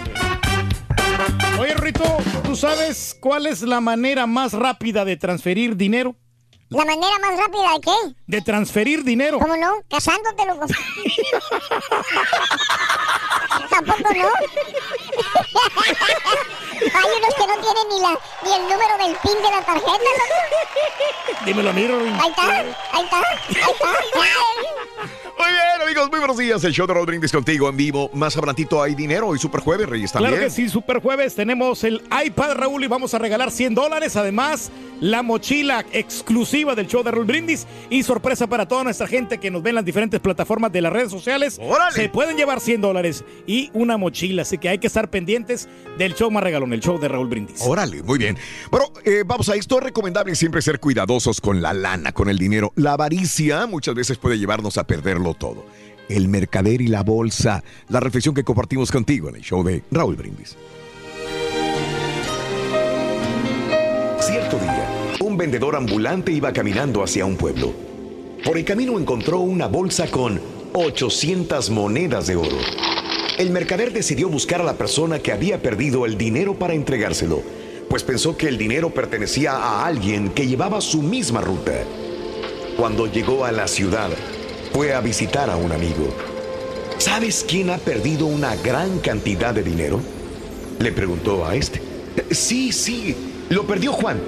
Oye, 1.58 1.74
Rito, 1.74 2.04
¿tú 2.42 2.56
sabes 2.56 3.16
cuál 3.20 3.46
es 3.46 3.62
la 3.62 3.80
manera 3.80 4.26
más 4.26 4.52
rápida 4.52 5.04
de 5.04 5.16
transferir 5.16 5.76
dinero? 5.76 6.16
¿La 6.70 6.84
manera 6.84 7.16
más 7.20 7.38
rápida 7.38 7.72
de 7.74 7.80
qué? 7.80 7.94
De 8.26 8.40
transferir 8.42 9.04
dinero. 9.04 9.38
¿Cómo 9.38 9.56
no? 9.56 9.74
Casándote, 9.88 10.44
loco. 10.46 10.66
Tampoco 13.70 14.12
no. 14.14 14.28
Hay 16.80 17.08
unos 17.16 17.34
que 17.34 17.46
no 17.46 17.54
tienen 17.60 17.88
ni, 17.90 18.00
la, 18.00 18.18
ni 18.42 18.52
el 18.54 18.62
número 18.62 18.96
del 18.98 19.14
PIN 19.22 19.36
de 19.42 19.50
la 19.50 19.62
tarjeta, 19.64 19.92
loco. 19.92 20.04
Dímelo 21.44 21.70
a 21.70 21.72
mí. 21.72 21.84
Ahí 21.84 22.30
está, 22.30 22.42
ahí 22.50 22.74
está, 22.74 22.92
ahí 22.92 23.04
está. 23.04 23.20
Muy 25.36 25.48
bien, 25.48 25.82
amigos, 25.82 26.10
muy 26.10 26.20
buenos 26.20 26.38
días. 26.38 26.62
El 26.62 26.72
show 26.72 26.86
de 26.86 26.94
Raúl 26.94 27.06
Brindis 27.06 27.32
contigo 27.32 27.68
en 27.68 27.76
vivo. 27.76 28.08
Más 28.14 28.36
adelantito 28.36 28.80
hay 28.80 28.94
dinero 28.94 29.26
hoy 29.28 29.38
Super 29.38 29.60
Jueves, 29.60 29.88
Reyes 29.88 30.12
también. 30.12 30.34
Claro 30.34 30.46
que 30.46 30.50
sí, 30.50 30.68
Super 30.68 31.00
Jueves. 31.00 31.34
Tenemos 31.34 31.82
el 31.82 32.02
iPad, 32.24 32.54
Raúl, 32.54 32.84
y 32.84 32.86
vamos 32.86 33.14
a 33.14 33.18
regalar 33.18 33.50
100 33.50 33.74
dólares. 33.74 34.14
Además, 34.16 34.70
la 35.00 35.22
mochila 35.22 35.84
exclusiva 35.92 36.76
del 36.76 36.86
show 36.86 37.02
de 37.02 37.10
Raúl 37.10 37.26
Brindis. 37.26 37.66
Y 37.90 38.04
sorpresa 38.04 38.46
para 38.46 38.68
toda 38.68 38.84
nuestra 38.84 39.08
gente 39.08 39.38
que 39.38 39.50
nos 39.50 39.62
ve 39.62 39.70
en 39.70 39.76
las 39.76 39.84
diferentes 39.84 40.20
plataformas 40.20 40.70
de 40.70 40.82
las 40.82 40.92
redes 40.92 41.10
sociales. 41.10 41.58
¡Órale! 41.60 41.96
Se 41.96 42.08
pueden 42.08 42.36
llevar 42.36 42.60
100 42.60 42.80
dólares 42.80 43.24
y 43.46 43.70
una 43.74 43.96
mochila. 43.96 44.42
Así 44.42 44.58
que 44.58 44.68
hay 44.68 44.78
que 44.78 44.86
estar 44.86 45.10
pendientes 45.10 45.68
del 45.98 46.14
show 46.14 46.30
más 46.30 46.44
regalón, 46.44 46.72
el 46.72 46.80
show 46.80 46.98
de 47.00 47.08
Raúl 47.08 47.26
Brindis. 47.26 47.60
Órale, 47.62 48.04
muy 48.04 48.18
bien. 48.18 48.38
Bueno, 48.70 48.86
eh, 49.04 49.24
vamos 49.26 49.48
a 49.48 49.56
esto. 49.56 49.78
Es 49.78 49.82
recomendable 49.82 50.34
siempre 50.36 50.62
ser 50.62 50.78
cuidadosos 50.78 51.40
con 51.40 51.60
la 51.60 51.72
lana, 51.72 52.12
con 52.12 52.28
el 52.28 52.38
dinero. 52.38 52.72
La 52.76 52.92
avaricia 52.92 53.66
muchas 53.66 53.96
veces 53.96 54.16
puede 54.16 54.38
llevarnos 54.38 54.78
a 54.78 54.84
perderlo 54.84 55.23
todo. 55.32 55.64
El 56.10 56.28
mercader 56.28 56.82
y 56.82 56.88
la 56.88 57.02
bolsa. 57.02 57.64
La 57.88 58.00
reflexión 58.00 58.34
que 58.34 58.44
compartimos 58.44 58.92
contigo 58.92 59.30
en 59.30 59.36
el 59.36 59.42
show 59.42 59.64
de 59.64 59.82
Raúl 59.90 60.16
Brindis. 60.16 60.58
Cierto 64.20 64.58
día, 64.58 65.16
un 65.20 65.38
vendedor 65.38 65.76
ambulante 65.76 66.32
iba 66.32 66.52
caminando 66.52 67.02
hacia 67.02 67.24
un 67.24 67.36
pueblo. 67.36 67.72
Por 68.44 68.58
el 68.58 68.64
camino 68.66 68.98
encontró 68.98 69.38
una 69.40 69.68
bolsa 69.68 70.10
con 70.10 70.38
800 70.74 71.70
monedas 71.70 72.26
de 72.26 72.36
oro. 72.36 72.58
El 73.38 73.50
mercader 73.50 73.92
decidió 73.92 74.28
buscar 74.28 74.60
a 74.60 74.64
la 74.64 74.74
persona 74.74 75.18
que 75.18 75.32
había 75.32 75.62
perdido 75.62 76.04
el 76.04 76.18
dinero 76.18 76.58
para 76.58 76.74
entregárselo, 76.74 77.42
pues 77.88 78.02
pensó 78.02 78.36
que 78.36 78.48
el 78.48 78.58
dinero 78.58 78.90
pertenecía 78.90 79.52
a 79.52 79.86
alguien 79.86 80.30
que 80.30 80.46
llevaba 80.46 80.80
su 80.80 81.02
misma 81.02 81.40
ruta. 81.40 81.72
Cuando 82.76 83.06
llegó 83.06 83.44
a 83.44 83.52
la 83.52 83.66
ciudad, 83.66 84.10
fue 84.74 84.92
a 84.92 85.00
visitar 85.00 85.48
a 85.50 85.56
un 85.56 85.70
amigo. 85.70 86.12
¿Sabes 86.98 87.46
quién 87.48 87.70
ha 87.70 87.78
perdido 87.78 88.26
una 88.26 88.56
gran 88.56 88.98
cantidad 88.98 89.54
de 89.54 89.62
dinero? 89.62 90.00
Le 90.80 90.90
preguntó 90.90 91.46
a 91.46 91.54
este. 91.54 91.80
Sí, 92.32 92.72
sí, 92.72 93.14
lo 93.50 93.68
perdió 93.68 93.92
Juan, 93.92 94.20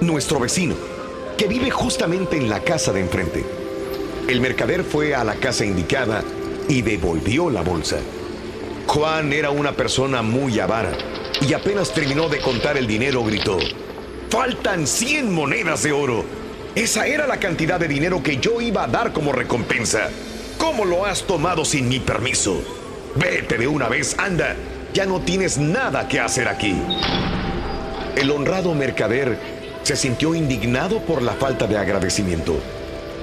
nuestro 0.00 0.40
vecino, 0.40 0.74
que 1.38 1.46
vive 1.46 1.70
justamente 1.70 2.36
en 2.36 2.48
la 2.48 2.58
casa 2.64 2.92
de 2.92 3.00
enfrente. 3.00 3.44
El 4.26 4.40
mercader 4.40 4.82
fue 4.82 5.14
a 5.14 5.22
la 5.22 5.36
casa 5.36 5.64
indicada 5.64 6.24
y 6.68 6.82
devolvió 6.82 7.48
la 7.48 7.62
bolsa. 7.62 7.98
Juan 8.88 9.32
era 9.32 9.50
una 9.50 9.70
persona 9.76 10.20
muy 10.20 10.58
avara 10.58 10.98
y 11.40 11.52
apenas 11.52 11.94
terminó 11.94 12.28
de 12.28 12.40
contar 12.40 12.76
el 12.76 12.88
dinero 12.88 13.22
gritó, 13.22 13.56
faltan 14.30 14.84
100 14.84 15.32
monedas 15.32 15.84
de 15.84 15.92
oro. 15.92 16.41
Esa 16.74 17.06
era 17.06 17.26
la 17.26 17.38
cantidad 17.38 17.78
de 17.78 17.86
dinero 17.86 18.22
que 18.22 18.38
yo 18.38 18.62
iba 18.62 18.84
a 18.84 18.86
dar 18.86 19.12
como 19.12 19.32
recompensa. 19.32 20.08
¿Cómo 20.56 20.86
lo 20.86 21.04
has 21.04 21.22
tomado 21.24 21.66
sin 21.66 21.86
mi 21.86 22.00
permiso? 22.00 22.62
Vete 23.14 23.58
de 23.58 23.66
una 23.66 23.90
vez, 23.90 24.16
anda. 24.18 24.56
Ya 24.94 25.04
no 25.04 25.20
tienes 25.20 25.58
nada 25.58 26.08
que 26.08 26.18
hacer 26.18 26.48
aquí. 26.48 26.74
El 28.16 28.30
honrado 28.30 28.74
mercader 28.74 29.38
se 29.82 29.96
sintió 29.96 30.34
indignado 30.34 31.00
por 31.00 31.20
la 31.20 31.32
falta 31.32 31.66
de 31.66 31.76
agradecimiento. 31.76 32.54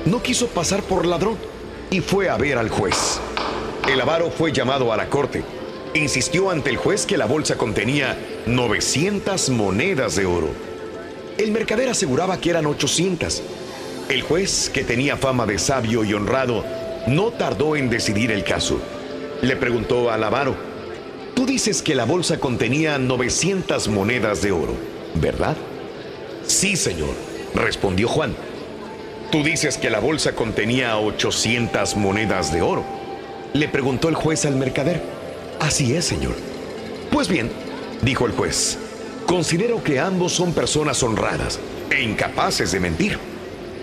No 0.06 0.22
quiso 0.22 0.48
pasar 0.50 0.84
por 0.84 1.08
ladrón 1.08 1.38
y 1.90 2.02
fue 2.02 2.30
a 2.30 2.38
ver 2.38 2.60
al 2.60 2.70
juez. 2.70 3.20
El 3.92 4.00
avaro 4.00 4.30
fue 4.30 4.52
llamado 4.52 4.94
a 4.94 4.98
la 4.98 5.10
corte. 5.10 5.44
Insistió 5.96 6.52
ante 6.52 6.70
el 6.70 6.78
juez 6.78 7.08
que 7.08 7.18
la 7.18 7.26
bolsa 7.26 7.58
contenía 7.58 8.16
900 8.46 9.50
monedas 9.50 10.16
de 10.16 10.28
oro. 10.28 10.69
El 11.40 11.54
mercader 11.54 11.88
aseguraba 11.88 12.38
que 12.42 12.50
eran 12.50 12.66
800. 12.66 13.42
El 14.10 14.24
juez, 14.24 14.70
que 14.74 14.84
tenía 14.84 15.16
fama 15.16 15.46
de 15.46 15.58
sabio 15.58 16.04
y 16.04 16.14
honrado, 16.14 16.66
no 17.08 17.32
tardó 17.32 17.78
en 17.78 17.90
decidir 17.90 18.30
el 18.30 18.44
caso. 18.44 18.82
Le 19.42 19.56
preguntó 19.56 20.12
al 20.12 20.22
avaro, 20.26 20.58
tú 21.36 21.46
dices 21.46 21.82
que 21.82 21.96
la 21.96 22.04
bolsa 22.04 22.42
contenía 22.42 22.98
900 22.98 23.88
monedas 23.88 24.42
de 24.42 24.52
oro, 24.52 24.74
¿verdad? 25.16 25.56
Sí, 26.46 26.76
señor, 26.76 27.16
respondió 27.56 28.10
Juan. 28.10 28.36
Tú 29.32 29.42
dices 29.42 29.78
que 29.78 29.90
la 29.90 30.00
bolsa 30.00 30.36
contenía 30.36 30.98
800 30.98 31.96
monedas 31.96 32.52
de 32.52 32.62
oro. 32.62 32.84
Le 33.54 33.70
preguntó 33.70 34.10
el 34.10 34.16
juez 34.16 34.46
al 34.46 34.58
mercader. 34.58 35.02
Así 35.62 35.96
es, 35.96 36.04
señor. 36.04 36.36
Pues 37.12 37.30
bien, 37.30 37.50
dijo 38.02 38.26
el 38.26 38.34
juez, 38.34 38.78
considero 39.30 39.84
que 39.84 40.00
ambos 40.00 40.34
son 40.34 40.54
personas 40.54 41.04
honradas 41.04 41.60
e 41.92 42.02
incapaces 42.02 42.72
de 42.72 42.80
mentir. 42.80 43.20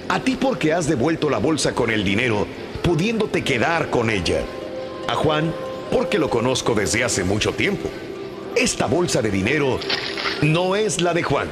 A 0.08 0.18
ti 0.18 0.34
porque 0.34 0.72
has 0.72 0.88
devuelto 0.88 1.30
la 1.30 1.38
bolsa 1.38 1.72
con 1.72 1.88
el 1.88 2.02
dinero, 2.02 2.48
pudiéndote 2.82 3.44
quedar 3.44 3.88
con 3.88 4.10
ella. 4.10 4.40
A 5.06 5.14
Juan 5.14 5.54
porque 5.92 6.18
lo 6.18 6.28
conozco 6.28 6.74
desde 6.74 7.04
hace 7.04 7.22
mucho 7.22 7.52
tiempo. 7.52 7.88
Esta 8.56 8.86
bolsa 8.86 9.22
de 9.22 9.30
dinero 9.30 9.78
no 10.42 10.74
es 10.74 11.00
la 11.00 11.14
de 11.14 11.22
Juan. 11.22 11.46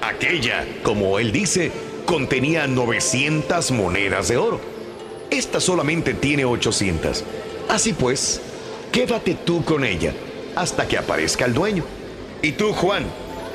Aquella, 0.00 0.64
como 0.84 1.18
él 1.18 1.32
dice, 1.32 1.72
contenía 2.06 2.68
900 2.68 3.72
monedas 3.72 4.28
de 4.28 4.36
oro. 4.36 4.60
Esta 5.30 5.58
solamente 5.58 6.14
tiene 6.14 6.44
800. 6.44 7.24
Así 7.68 7.94
pues, 7.94 8.40
quédate 8.92 9.34
tú 9.34 9.64
con 9.64 9.82
ella 9.82 10.12
hasta 10.54 10.86
que 10.86 10.98
aparezca 10.98 11.46
el 11.46 11.52
dueño. 11.52 11.82
Y 12.40 12.52
tú, 12.52 12.72
Juan, 12.74 13.04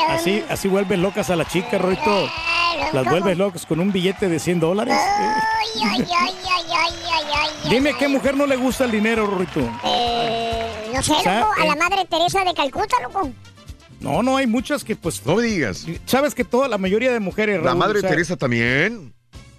Así, 0.09 0.43
así 0.49 0.67
vuelven 0.67 1.01
locas 1.01 1.29
a 1.29 1.35
la 1.35 1.45
chica, 1.45 1.77
Roito. 1.77 2.29
Las 2.93 3.05
vuelves 3.05 3.37
locas 3.37 3.65
con 3.65 3.79
un 3.79 3.91
billete 3.91 4.29
de 4.29 4.39
100 4.39 4.59
dólares. 4.59 4.97
Dime 7.69 7.93
qué 7.97 8.07
mujer 8.07 8.37
no 8.37 8.45
le 8.45 8.55
gusta 8.55 8.85
el 8.85 8.91
dinero, 8.91 9.27
Roito. 9.27 9.61
Eh, 9.83 10.91
no 10.93 11.01
sé, 11.01 11.13
loco, 11.13 11.51
a 11.57 11.65
la 11.65 11.73
eh, 11.73 11.77
madre 11.77 12.05
Teresa 12.05 12.43
de 12.43 12.53
Calcuta, 12.53 12.95
loco. 13.01 13.29
No, 14.05 14.23
no, 14.23 14.37
hay 14.37 14.47
muchas 14.47 14.83
que 14.83 14.95
pues... 14.95 15.25
No 15.25 15.35
me 15.35 15.43
digas. 15.43 15.85
Sabes 16.05 16.33
que 16.35 16.43
toda 16.43 16.67
la 16.67 16.77
mayoría 16.77 17.11
de 17.11 17.19
mujeres... 17.19 17.57
La 17.57 17.65
Raúl, 17.71 17.77
madre 17.79 17.97
o 17.97 18.01
sea, 18.01 18.09
Teresa 18.11 18.37
también. 18.37 19.13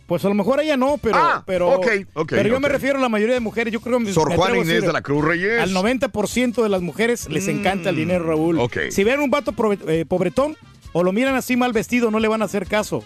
Pues 0.06 0.24
a 0.24 0.28
lo 0.28 0.34
mejor 0.34 0.60
ella 0.60 0.76
no, 0.76 0.98
pero... 0.98 1.16
Ah, 1.18 1.42
pero, 1.44 1.68
ok, 1.72 1.86
ok, 2.14 2.28
pero 2.30 2.48
yo 2.48 2.60
me 2.60 2.68
refiero 2.68 2.98
a 2.98 3.02
la 3.02 3.08
mayoría 3.08 3.34
de 3.34 3.40
mujeres. 3.40 3.72
Yo 3.72 3.80
creo 3.80 3.98
que... 3.98 4.04
me- 4.04 4.12
Sor 4.12 4.32
Juana 4.34 4.54
Inés 4.56 4.68
decir, 4.68 4.82
de 4.86 4.92
la 4.92 5.02
Cruz 5.02 5.24
Reyes. 5.24 5.60
Al 5.60 5.72
90% 5.74 6.62
de 6.62 6.68
las 6.68 6.80
mujeres 6.80 7.28
les 7.28 7.48
encanta 7.48 7.90
el 7.90 7.96
dinero, 7.96 8.24
Raúl. 8.24 8.60
Ok. 8.60 8.76
Si 8.90 9.02
ven 9.02 9.18
un 9.20 9.30
vato 9.30 9.52
eh, 9.88 10.04
pobretón 10.06 10.56
o 10.92 11.02
lo 11.02 11.12
miran 11.12 11.34
así 11.34 11.56
mal 11.56 11.72
vestido, 11.72 12.10
no 12.12 12.20
le 12.20 12.28
van 12.28 12.40
a 12.40 12.44
hacer 12.44 12.66
caso. 12.68 13.02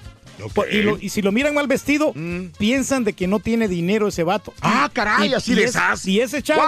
Po- 0.54 0.66
Y, 0.70 0.82
lo- 0.82 0.98
y 1.00 1.08
si 1.08 1.22
lo 1.22 1.32
miran 1.32 1.54
mal 1.54 1.66
vestido, 1.68 2.12
piensan 2.58 3.04
de 3.04 3.14
que 3.14 3.26
no 3.26 3.40
tiene 3.40 3.66
dinero 3.66 4.08
ese 4.08 4.22
vato. 4.22 4.52
Ah, 4.60 4.90
caray, 4.92 5.30
Y- 5.30 5.34
así 5.34 5.52
y 5.52 5.54
les 5.54 5.70
es- 5.70 5.76
hace. 5.76 6.10
Y 6.10 6.20
ese 6.20 6.42
chavo 6.42 6.62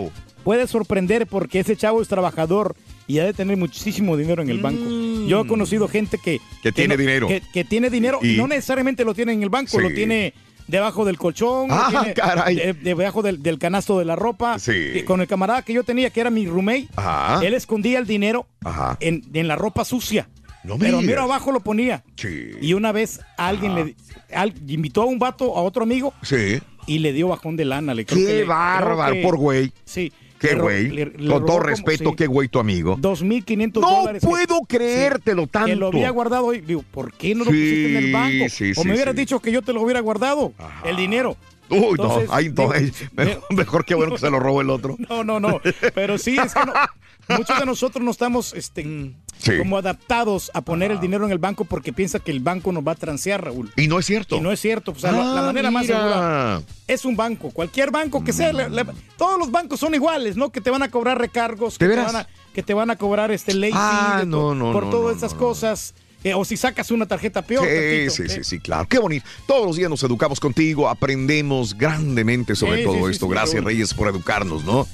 Wow. 0.00 0.12
puede 0.44 0.66
sorprender 0.66 1.26
porque 1.26 1.60
ese 1.60 1.76
chavo 1.76 2.02
es 2.02 2.08
trabajador 2.08 2.76
y 3.08 3.18
ha 3.18 3.24
de 3.24 3.32
tener 3.32 3.56
muchísimo 3.56 4.16
dinero 4.16 4.42
en 4.42 4.50
el 4.50 4.60
banco. 4.60 4.80
Yo 5.26 5.40
he 5.40 5.46
conocido 5.48 5.88
gente 5.88 6.18
que... 6.18 6.38
Mm. 6.38 6.60
Que 6.62 6.72
tiene 6.72 6.94
no- 6.94 7.00
dinero. 7.00 7.26
Que, 7.26 7.40
que 7.52 7.64
tiene 7.64 7.90
dinero 7.90 8.20
y 8.22 8.34
Y- 8.34 8.36
no 8.36 8.46
necesariamente 8.46 9.04
lo 9.04 9.14
tiene 9.14 9.32
en 9.32 9.42
el 9.42 9.48
banco, 9.50 9.72
Sí. 9.72 9.82
lo 9.82 9.90
tiene 9.90 10.32
debajo 10.68 11.04
del 11.06 11.16
colchón, 11.18 11.68
lo 11.68 11.74
Ah, 11.74 11.88
tiene 11.90 12.14
caray. 12.14 12.54
de- 12.56 12.74
debajo 12.74 13.22
del, 13.22 13.42
del 13.42 13.58
canasto 13.58 13.98
de 13.98 14.04
la 14.04 14.14
ropa. 14.14 14.58
Sí. 14.58 14.72
Y 14.94 15.02
con 15.02 15.20
el 15.20 15.26
camarada 15.26 15.62
que 15.62 15.72
yo 15.72 15.82
tenía, 15.82 16.10
que 16.10 16.20
era 16.20 16.30
mi 16.30 16.46
roommate, 16.46 16.88
Ajá. 16.96 17.44
él 17.44 17.54
escondía 17.54 17.98
el 17.98 18.06
dinero 18.06 18.46
Ajá. 18.64 18.96
en, 19.00 19.22
en 19.32 19.48
la 19.48 19.56
ropa 19.56 19.84
sucia. 19.84 20.28
No 20.64 20.74
me 20.76 20.80
pero 20.86 20.98
digas. 20.98 21.08
mira 21.08 21.22
abajo 21.22 21.50
lo 21.52 21.60
ponía. 21.60 22.04
Sí. 22.16 22.50
Y 22.60 22.74
una 22.74 22.92
vez 22.92 23.20
alguien 23.38 23.74
le 23.74 23.94
al- 24.34 24.52
invitó 24.68 25.02
a 25.02 25.06
un 25.06 25.18
vato, 25.18 25.56
a 25.56 25.62
otro 25.62 25.84
amigo, 25.84 26.12
Sí. 26.22 26.60
y 26.86 26.98
le 26.98 27.12
dio 27.14 27.28
bajón 27.28 27.56
de 27.56 27.64
lana. 27.64 27.94
Le, 27.94 28.04
creo 28.04 28.18
que 28.18 28.26
Qué 28.26 28.38
le- 28.40 28.44
bárbaro, 28.44 29.12
creo 29.12 29.22
que- 29.22 29.22
por 29.26 29.36
güey. 29.38 29.72
Sí. 29.86 30.12
Qué 30.38 30.54
güey. 30.54 31.12
Con 31.12 31.26
todo 31.26 31.46
como- 31.46 31.58
respeto, 31.60 32.10
sí, 32.10 32.16
qué 32.16 32.26
güey 32.26 32.48
tu 32.48 32.58
amigo. 32.58 32.96
2.500 33.00 33.80
No 33.82 33.90
dólares. 33.90 34.20
que- 34.22 34.26
puedo 34.28 34.60
creértelo 34.68 35.42
Que 35.46 35.52
tanto. 35.52 35.74
lo 35.76 35.86
había 35.88 36.10
guardado 36.10 36.54
y 36.54 36.60
digo, 36.60 36.82
¿por 36.90 37.12
qué 37.12 37.34
no 37.34 37.44
lo 37.44 37.50
Sí, 37.50 37.56
pusiste 37.56 37.88
en 37.90 37.96
el 38.04 38.12
banco? 38.12 38.48
sí, 38.48 38.70
o 38.70 38.82
sí, 38.82 38.88
me 38.88 38.94
hubieras 38.94 39.14
dicho 39.16 39.40
que 39.40 39.50
yo 39.52 39.62
te 39.62 39.72
lo 39.72 39.82
hubiera 39.82 40.00
guardado, 40.00 40.52
el 40.84 40.96
dinero. 40.96 41.36
Uy, 41.70 41.84
Entonces, 41.90 42.28
no, 42.28 42.34
ay, 42.34 42.48
no, 42.56 42.68
mejor, 43.16 43.42
mejor 43.50 43.84
que 43.84 43.94
bueno 43.94 44.12
que 44.12 44.18
se 44.18 44.30
lo 44.30 44.38
robó 44.40 44.60
el 44.62 44.70
otro. 44.70 44.96
No, 45.10 45.22
no, 45.24 45.38
no. 45.40 45.60
Pero 45.94 46.16
sí, 46.16 46.36
es 46.42 46.54
que 46.54 46.60
no- 46.64 46.72
muchos 47.36 47.58
de 47.58 47.66
nosotros 47.66 48.02
no 48.02 48.10
estamos 48.10 48.54
este, 48.54 49.12
Sí. 49.38 49.56
como 49.58 49.78
adaptados 49.78 50.50
a 50.54 50.60
poner 50.62 50.90
el 50.90 51.00
dinero 51.00 51.24
en 51.24 51.32
el 51.32 51.38
banco 51.38 51.64
porque 51.64 51.92
piensa 51.92 52.18
que 52.18 52.30
el 52.30 52.40
banco 52.40 52.72
nos 52.72 52.86
va 52.86 52.92
a 52.92 52.94
transear, 52.96 53.44
Raúl. 53.44 53.72
Y 53.76 53.86
no 53.88 53.98
es 53.98 54.06
cierto. 54.06 54.36
Y 54.36 54.40
no 54.40 54.50
es 54.52 54.60
cierto. 54.60 54.90
O 54.92 54.98
sea, 54.98 55.12
la, 55.12 55.18
la 55.24 55.40
Ah, 55.40 55.46
manera 55.46 55.70
más 55.70 55.86
segura 55.86 56.62
es 56.86 57.04
un 57.04 57.16
banco. 57.16 57.50
Cualquier 57.50 57.90
banco 57.90 58.24
que 58.24 58.32
sea. 58.32 58.52
le- 58.52 58.68
le- 58.68 58.84
todos 59.16 59.38
los 59.38 59.50
bancos 59.50 59.78
son 59.80 59.94
iguales, 59.94 60.36
¿no? 60.36 60.50
Que 60.50 60.60
te 60.60 60.70
van 60.70 60.82
a 60.82 60.90
cobrar 60.90 61.18
recargos, 61.18 61.78
que, 61.78 61.86
¿De 61.86 61.94
te 61.96 62.02
van, 62.02 62.16
a, 62.16 62.26
que 62.52 62.62
te 62.62 62.74
van 62.74 62.90
a 62.90 62.96
cobrar 62.96 63.30
este 63.30 63.54
late 63.54 63.72
Ah, 63.74 64.24
no, 64.26 64.54
no, 64.54 64.72
por 64.72 64.84
no, 64.84 64.90
todas 64.90 65.12
no, 65.16 65.18
esas 65.26 65.34
cosas. 65.38 65.94
Eh, 66.24 66.34
o 66.34 66.44
si 66.44 66.56
sacas 66.56 66.90
una 66.90 67.06
tarjeta 67.06 67.42
peor. 67.42 67.64
Sí, 67.64 67.70
tantito, 67.74 68.10
sí, 68.10 68.22
¿eh? 68.24 68.28
sí, 68.28 68.44
sí, 68.56 68.58
claro. 68.58 68.88
Qué 68.88 68.98
bonito. 68.98 69.24
Todos 69.46 69.64
los 69.64 69.76
días 69.76 69.88
nos 69.88 70.02
educamos 70.02 70.40
contigo, 70.40 70.88
aprendemos 70.88 71.78
grandemente 71.78 72.56
sobre 72.56 72.78
Sí, 72.78 72.84
todo 72.84 72.94
sí, 73.06 73.12
esto. 73.12 73.26
sí, 73.26 73.30
Gracias, 73.32 73.54
Raúl. 73.54 73.66
Reyes, 73.66 73.94
por 73.94 74.08
educarnos, 74.08 74.64
¿no? 74.64 74.86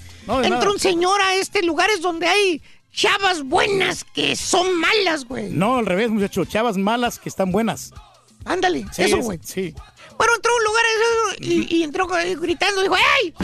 Entra 0.43 0.71
un 0.71 0.79
señor 0.79 1.21
a 1.23 1.35
este 1.37 1.63
lugares 1.63 2.01
donde 2.03 2.27
hay 2.27 2.63
chavas 2.95 3.43
buenas 3.43 4.05
que 4.05 4.37
son 4.37 4.79
malas, 4.79 5.25
güey. 5.27 5.51
No, 5.51 5.77
al 5.79 5.87
revés, 5.87 6.11
muchacho. 6.11 6.45
Chavas 6.45 6.77
malas 6.77 7.19
que 7.19 7.29
están 7.29 7.51
buenas. 7.53 7.93
Ándale, 8.45 8.85
Sí, 8.93 9.03
eso, 9.03 9.17
es- 9.19 9.25
güey. 9.25 9.39
Sí. 9.43 9.75
Bueno, 10.17 10.33
entró 10.37 10.53
a 10.53 10.57
un 10.57 10.65
lugar 10.65 10.85
y, 11.41 11.77
y 11.77 11.83
entró 11.83 12.19
eh, 12.19 12.37
gritando, 12.37 12.83
dijo, 12.83 12.95
¡Ey! 12.97 13.35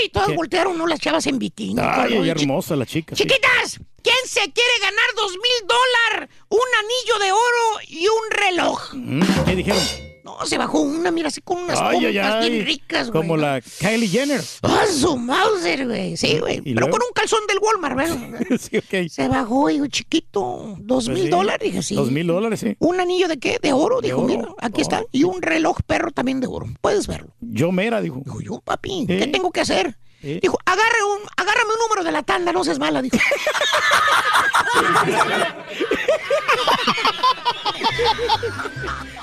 ¡Ey! 0.00 0.08
Todas 0.12 0.28
¿Qué? 0.30 0.34
voltearon, 0.36 0.76
¿no? 0.76 0.86
Las 0.86 0.98
chavas 0.98 1.26
en 1.26 1.38
bikini. 1.38 1.80
Ay, 1.80 2.28
hermosa 2.28 2.74
la 2.74 2.84
chica. 2.86 3.14
sí. 3.14 3.22
Chiquitas, 3.22 3.78
¿quién 4.02 4.16
se 4.26 4.40
quiere 4.52 4.78
ganar 4.80 5.04
dos 5.16 5.30
mil 5.32 5.68
dólares? 5.68 6.34
Un 6.48 6.58
anillo 6.80 7.24
de 7.24 7.32
oro 7.32 7.80
y 7.88 8.06
un 8.08 8.30
reloj. 8.30 8.94
Mm, 8.94 9.22
¿Qué 9.46 9.56
dijeron? 9.56 9.82
No, 10.24 10.36
se 10.46 10.56
bajó 10.56 10.80
una, 10.80 11.10
mira, 11.10 11.28
así 11.28 11.40
con 11.40 11.58
unas 11.58 11.78
Ay, 11.80 11.94
pompas 11.96 12.04
ay, 12.10 12.18
ay. 12.18 12.50
bien 12.50 12.66
ricas, 12.66 13.10
güey. 13.10 13.22
Como 13.22 13.36
la 13.36 13.60
Kylie 13.60 14.06
Jenner. 14.08 14.40
¡Ah, 14.62 14.84
su 14.88 15.16
Mauser, 15.16 15.86
güey! 15.86 16.16
Sí, 16.16 16.38
güey. 16.38 16.58
¿Y 16.58 16.74
Pero 16.74 16.86
luego? 16.86 16.92
con 16.92 17.02
un 17.08 17.12
calzón 17.12 17.40
del 17.48 17.58
Walmart, 17.58 17.96
¿verdad? 17.96 18.58
sí, 18.60 18.76
ok. 18.78 19.08
Se 19.10 19.26
bajó, 19.26 19.68
digo, 19.68 19.86
chiquito, 19.88 20.76
dos 20.78 21.06
Pues 21.06 21.18
mil 21.18 21.30
dólares, 21.30 21.60
dije, 21.62 21.82
sí. 21.82 21.94
Dos 21.96 22.10
mil 22.10 22.26
dólares, 22.26 22.60
sí. 22.60 22.76
¿Un 22.78 23.00
anillo 23.00 23.26
de 23.26 23.38
qué? 23.38 23.58
¿De 23.60 23.72
oro? 23.72 24.00
De 24.00 24.08
Dijo, 24.08 24.20
oro. 24.22 24.28
mira, 24.28 24.48
aquí 24.58 24.80
Oh, 24.80 24.82
está. 24.82 25.02
Y 25.10 25.24
un 25.24 25.42
reloj 25.42 25.78
perro 25.86 26.12
también 26.12 26.40
de 26.40 26.46
oro. 26.46 26.66
Puedes 26.80 27.06
verlo. 27.08 27.34
Yo 27.40 27.72
mera, 27.72 28.00
dijo. 28.00 28.22
Dijo, 28.24 28.40
yo, 28.40 28.60
papi, 28.60 29.00
Sí. 29.00 29.06
¿qué 29.06 29.26
tengo 29.26 29.50
que 29.50 29.60
hacer? 29.62 29.96
Sí. 30.22 30.38
Dijo, 30.40 30.56
agarre 30.64 31.02
un, 31.04 31.20
agárrame 31.36 31.72
un 31.74 31.80
número 31.80 32.04
de 32.04 32.12
la 32.12 32.22
tanda, 32.22 32.52
no 32.52 32.62
seas 32.62 32.78
mala, 32.78 33.02
dijo. 33.02 33.18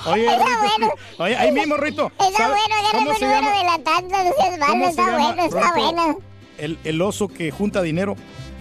Oye, 0.05 0.25
Está 0.25 0.45
Rito, 0.45 0.59
bueno. 0.59 0.93
oye, 1.17 1.35
ahí 1.37 1.51
mismo, 1.51 1.77
Rito. 1.77 2.11
Está 2.19 2.37
¿sabe 2.37 2.55
bueno, 2.59 2.75
agárrame 2.75 2.91
¿Cómo 3.05 3.11
el 3.11 3.17
se 3.17 3.25
número 3.25 3.41
llama 3.41 3.57
de 3.57 3.63
la 3.65 3.79
tanda, 3.83 4.23
no 4.23 4.31
seas 4.33 4.57
malo, 4.59 4.71
¿Cómo 4.71 4.83
se 4.85 4.89
está 4.91 5.05
llama, 5.05 5.17
bueno, 5.27 5.43
está 5.43 5.59
Rito? 5.73 5.73
bueno. 5.93 6.19
el, 6.57 6.79
el 6.83 7.01
oso 7.01 7.27
que 7.27 7.51
junta 7.51 7.81
dinero? 7.81 8.15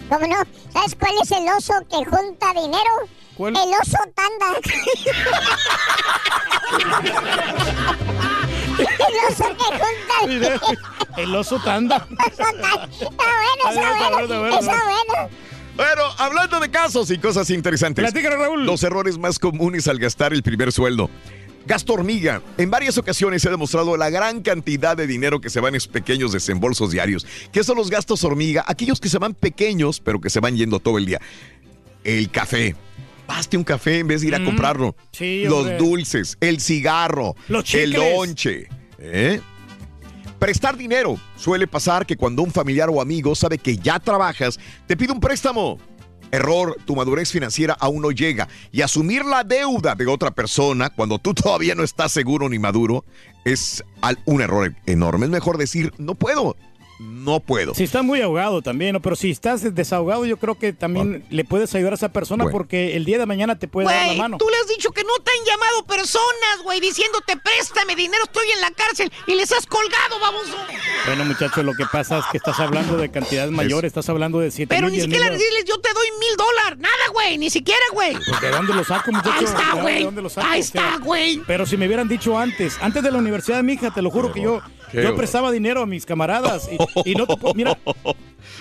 ¿Cómo 0.08 0.26
no? 0.26 0.36
¿Sabes 0.72 0.94
cuál 0.98 1.14
es 1.22 1.30
el 1.32 1.48
oso 1.48 1.74
que 1.90 2.04
junta 2.04 2.52
dinero? 2.54 2.90
¿Cuál? 3.36 3.56
El 3.56 3.68
oso 3.80 3.98
tanda. 4.14 4.46
el 8.78 9.28
oso 9.28 9.44
que 9.56 10.58
junta. 10.58 10.76
El 11.16 11.34
oso 11.34 11.58
tanda. 11.60 12.06
Está 12.26 12.44
bueno, 12.52 13.70
está 13.70 14.10
bueno. 14.10 14.58
Está 14.58 14.84
bueno. 14.84 15.30
Bueno, 15.76 16.02
hablando 16.18 16.58
de 16.58 16.70
casos 16.70 17.10
y 17.12 17.18
cosas 17.18 17.50
interesantes. 17.50 18.02
Platícalo, 18.02 18.36
Raúl. 18.36 18.66
Los 18.66 18.82
errores 18.82 19.16
más 19.16 19.38
comunes 19.38 19.86
al 19.86 19.98
gastar 20.00 20.32
el 20.32 20.42
primer 20.42 20.72
sueldo. 20.72 21.08
Gasto 21.66 21.92
hormiga. 21.92 22.42
En 22.56 22.70
varias 22.70 22.98
ocasiones 22.98 23.42
se 23.42 23.48
ha 23.48 23.50
demostrado 23.52 23.96
la 23.96 24.10
gran 24.10 24.42
cantidad 24.42 24.96
de 24.96 25.06
dinero 25.06 25.40
que 25.40 25.50
se 25.50 25.60
va 25.60 25.68
en 25.68 25.78
pequeños 25.92 26.32
desembolsos 26.32 26.90
diarios. 26.90 27.26
¿Qué 27.52 27.62
son 27.62 27.76
los 27.76 27.90
gastos 27.90 28.24
hormiga? 28.24 28.64
Aquellos 28.66 29.00
que 29.00 29.08
se 29.08 29.18
van 29.18 29.34
pequeños, 29.34 30.00
pero 30.00 30.20
que 30.20 30.30
se 30.30 30.40
van 30.40 30.56
yendo 30.56 30.80
todo 30.80 30.98
el 30.98 31.06
día. 31.06 31.20
El 32.04 32.30
café. 32.30 32.74
Baste 33.28 33.56
un 33.56 33.62
café 33.62 33.98
en 34.00 34.08
vez 34.08 34.22
de 34.22 34.28
ir 34.28 34.34
a 34.34 34.38
Mm, 34.40 34.44
comprarlo. 34.46 34.96
sí, 35.12 35.44
los 35.44 35.60
hombre. 35.60 35.76
dulces, 35.76 36.36
el 36.40 36.60
cigarro, 36.60 37.36
Los 37.48 37.72
el 37.74 37.92
lonche. 37.92 38.68
¿eh? 38.98 39.40
Prestar 40.38 40.76
dinero. 40.76 41.16
Suele 41.36 41.66
pasar 41.66 42.06
que 42.06 42.16
cuando 42.16 42.42
un 42.42 42.50
familiar 42.50 42.88
o 42.90 43.00
amigo 43.00 43.34
sabe 43.34 43.58
que 43.58 43.76
ya 43.76 43.98
trabajas, 44.00 44.58
te 44.86 44.96
pide 44.96 45.12
un 45.12 45.20
préstamo. 45.20 45.78
Error, 46.30 46.76
tu 46.84 46.94
madurez 46.94 47.30
financiera 47.32 47.74
aún 47.80 48.02
no 48.02 48.10
llega. 48.10 48.48
Y 48.70 48.82
asumir 48.82 49.24
la 49.24 49.44
deuda 49.44 49.94
de 49.94 50.06
otra 50.06 50.30
persona 50.30 50.90
cuando 50.90 51.18
tú 51.18 51.34
todavía 51.34 51.74
no 51.74 51.82
estás 51.82 52.12
seguro 52.12 52.48
ni 52.48 52.58
maduro 52.58 53.04
es 53.44 53.82
un 54.26 54.40
error 54.42 54.74
enorme. 54.86 55.26
Es 55.26 55.30
mejor 55.30 55.56
decir, 55.58 55.92
no 55.98 56.14
puedo, 56.14 56.56
no 56.98 57.40
puedo. 57.40 57.74
Si 57.74 57.84
estás 57.84 58.02
muy 58.04 58.20
ahogado 58.20 58.62
también, 58.62 58.92
¿no? 58.94 59.00
pero 59.00 59.14
si 59.16 59.30
estás 59.30 59.74
desahogado, 59.74 60.24
yo 60.26 60.36
creo 60.36 60.56
que 60.58 60.72
también 60.72 61.24
le 61.30 61.44
puedes 61.44 61.74
ayudar 61.74 61.92
a 61.92 61.96
esa 61.96 62.08
persona 62.12 62.44
Bueno. 62.44 62.56
porque 62.58 62.96
el 62.96 63.04
día 63.04 63.18
de 63.18 63.26
mañana 63.26 63.58
te 63.58 63.68
puede 63.68 63.86
dar 63.88 64.08
la 64.08 64.14
mano. 64.14 64.36
tú 64.38 64.46
le 64.48 64.56
has 64.56 64.68
dicho 64.68 64.90
que 64.90 65.02
no 65.04 65.14
te 65.22 65.30
han 65.30 65.46
llamado 65.46 65.86
personas, 65.86 66.62
güey, 66.64 66.80
diciéndote 66.80 67.36
préstame 67.36 67.94
dinero, 67.94 68.24
estoy 68.24 68.50
en 68.54 68.60
la 68.60 68.70
cárcel 68.72 69.12
y 69.26 69.34
les 69.34 69.52
has 69.52 69.66
colgado, 69.66 70.18
baboso. 70.20 70.56
Bueno, 71.06 71.24
muchachos, 71.24 71.64
lo 71.64 71.74
que 71.74 71.84
pasa 71.90 72.18
es 72.18 72.24
que 72.32 72.38
estás 72.38 72.58
hablando 72.60 72.96
de 72.96 73.10
cantidades 73.10 73.50
mayores, 73.52 73.88
estás 73.90 74.08
hablando 74.08 74.40
de 74.40 74.50
7 74.50 74.74
Pero 74.74 74.88
mil, 74.88 74.92
ni 74.92 74.96
10 74.98 75.08
mil 75.08 75.16
siquiera 75.16 75.32
decirles 75.36 75.64
yo 75.66 75.78
te 75.80 75.92
doy 75.92 76.06
mil 76.18 76.36
dólares, 76.36 76.78
nada, 76.78 77.08
güey, 77.12 77.38
ni 77.38 77.50
siquiera, 77.50 77.80
güey. 77.92 78.14
Pues, 78.14 78.40
¿De 78.40 78.50
dónde 78.50 78.74
lo 78.74 78.84
saco, 78.84 79.12
muchachos? 79.12 79.34
Ahí 79.38 79.44
está, 79.44 79.74
¿De 79.76 79.82
güey. 79.82 80.04
dónde 80.04 80.22
lo 80.22 80.28
saco? 80.28 80.46
Ahí 80.48 80.60
O 80.60 80.64
sea, 80.64 80.82
está, 80.88 80.98
güey. 81.04 81.42
Pero 81.46 81.64
si 81.66 81.76
me 81.76 81.86
hubieran 81.86 82.08
dicho 82.08 82.36
antes, 82.38 82.76
antes 82.80 83.02
de 83.02 83.10
la 83.10 83.18
universidad, 83.18 83.62
mija, 83.62 83.90
te 83.92 84.02
lo 84.02 84.10
juro 84.10 84.32
que 84.32 84.40
yo, 84.42 84.60
yo 84.92 85.14
prestaba 85.14 85.50
dinero 85.52 85.82
a 85.82 85.86
mis 85.86 86.04
camaradas 86.06 86.68
y, 86.72 86.76
y 87.04 87.14
no 87.14 87.26
te 87.26 87.36
puedo- 87.36 87.54
mira, 87.54 87.76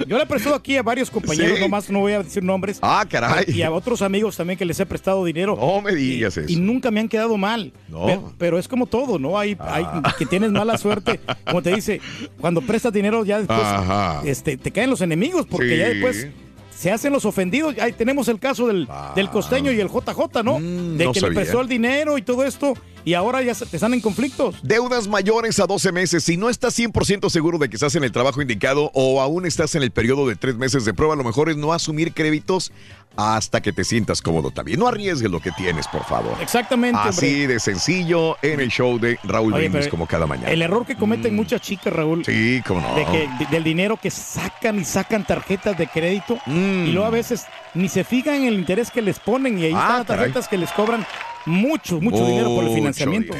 yo 0.07 0.17
le 0.17 0.23
he 0.23 0.27
prestado 0.27 0.55
aquí 0.55 0.77
a 0.77 0.83
varios 0.83 1.09
compañeros, 1.09 1.57
Sí. 1.57 1.63
nomás 1.63 1.89
no 1.89 1.99
voy 1.99 2.13
a 2.13 2.23
decir 2.23 2.43
nombres. 2.43 2.79
Ah, 2.81 3.05
caray. 3.09 3.45
Y 3.47 3.61
a 3.63 3.71
otros 3.71 4.01
amigos 4.01 4.35
también 4.37 4.57
que 4.57 4.65
les 4.65 4.79
he 4.79 4.85
prestado 4.85 5.23
dinero. 5.25 5.55
No 5.59 5.81
me 5.81 5.95
digas 5.95 6.37
eso. 6.37 6.51
Y 6.51 6.55
nunca 6.57 6.91
me 6.91 6.99
han 6.99 7.07
quedado 7.09 7.37
mal. 7.37 7.73
No. 7.87 8.03
Ah. 8.03 8.05
Pero, 8.07 8.33
pero 8.37 8.59
es 8.59 8.67
como 8.67 8.85
todo, 8.85 9.17
¿no? 9.19 9.37
Hay, 9.39 9.57
hay 9.59 9.85
que 10.17 10.25
tienes 10.25 10.51
mala 10.51 10.77
suerte. 10.77 11.19
Como 11.45 11.61
te 11.61 11.73
dice, 11.73 11.99
cuando 12.39 12.61
prestas 12.61 12.93
dinero 12.93 13.25
ya 13.25 13.37
después 13.39 13.59
Ajá. 13.59 14.21
este, 14.25 14.57
te 14.57 14.71
caen 14.71 14.89
los 14.89 15.01
enemigos 15.01 15.45
porque 15.49 15.69
Sí. 15.69 15.77
ya 15.77 15.87
después 15.89 16.27
se 16.75 16.91
hacen 16.91 17.11
los 17.11 17.25
ofendidos. 17.25 17.75
Ahí 17.79 17.91
tenemos 17.93 18.27
el 18.27 18.39
caso 18.39 18.67
del, 18.67 18.87
del 19.15 19.29
costeño 19.29 19.71
y 19.71 19.79
el 19.79 19.87
JJ, 19.89 20.43
¿no? 20.43 20.53
de 20.53 20.57
Ah. 20.57 20.59
Mm, 20.59 20.97
no 20.97 21.11
que 21.11 21.19
sabía. 21.19 21.29
le 21.29 21.35
prestó 21.35 21.61
el 21.61 21.67
dinero 21.67 22.17
y 22.17 22.21
todo 22.21 22.43
esto 22.45 22.73
y 23.07 23.13
ahora 23.13 23.41
ya 23.41 23.53
te 23.55 23.77
están 23.77 23.93
en 23.93 24.01
conflictos. 24.01 24.55
Deudas 24.63 25.07
mayores 25.07 25.61
a 25.61 25.65
12 25.65 25.93
meses. 25.93 26.25
Si 26.25 26.35
no 26.35 26.49
estás 26.49 26.77
100% 26.77 27.29
seguro 27.29 27.57
de 27.57 27.69
que 27.69 27.77
estás 27.77 27.95
en 27.95 28.03
el 28.03 28.11
trabajo 28.11 28.41
indicado 28.41 28.91
o 28.93 29.21
aún 29.21 29.45
estás 29.45 29.75
en 29.75 29.83
el 29.83 29.91
periodo 29.91 30.27
de 30.27 30.35
tres 30.35 30.55
meses 30.55 30.83
de 30.83 30.93
prueba, 30.93 31.15
lo 31.15 31.23
mejor 31.23 31.49
es 31.49 31.55
no 31.55 31.71
asumir 31.71 32.11
créditos 32.13 32.73
hasta 33.15 33.61
que 33.61 33.71
te 33.71 33.85
sientas 33.85 34.21
cómodo 34.21 34.51
también. 34.51 34.77
No 34.79 34.89
arriesgues 34.89 35.31
lo 35.31 35.39
que 35.39 35.51
tienes, 35.53 35.87
por 35.87 36.03
favor. 36.03 36.35
Exactamente, 36.41 36.99
Así 37.01 37.25
hombre. 37.43 37.47
de 37.53 37.59
sencillo 37.61 38.35
en 38.41 38.59
el 38.59 38.69
show 38.69 38.99
de 38.99 39.17
Raúl 39.23 39.53
Oye, 39.53 39.69
Brindis 39.69 39.87
como 39.89 40.05
cada 40.05 40.27
mañana. 40.27 40.51
El 40.51 40.61
error 40.61 40.85
que 40.85 40.95
cometen 40.97 41.33
muchas 41.33 41.61
chicas, 41.61 41.93
Raúl. 41.93 42.19
Mm. 42.19 42.23
Sí, 42.25 42.61
cómo 42.67 42.81
no. 42.81 42.93
de 42.93 43.05
que, 43.05 43.29
de- 43.39 43.45
del 43.49 43.63
dinero 43.63 43.95
que 43.95 44.11
sacan 44.11 44.79
y 44.79 44.83
sacan 44.83 45.25
tarjetas 45.25 45.77
de 45.77 45.87
crédito 45.87 46.37
Mm. 46.45 46.87
y 46.87 46.91
luego 46.91 47.07
a 47.07 47.11
veces 47.11 47.45
ni 47.73 47.87
se 47.87 48.03
fijan 48.03 48.35
en 48.35 48.47
el 48.47 48.53
interés 48.55 48.91
que 48.91 49.01
les 49.01 49.17
ponen 49.17 49.57
y 49.57 49.63
ahí 49.63 49.71
Ah, 49.73 49.79
están 49.79 49.97
las 49.99 50.05
caray. 50.07 50.19
tarjetas 50.25 50.47
que 50.49 50.57
les 50.57 50.71
cobran 50.73 51.07
mucho, 51.47 51.99
mucho 52.01 52.25
dinero 52.25 52.53
por 52.53 52.65
el 52.65 52.73
financiamiento. 52.73 53.33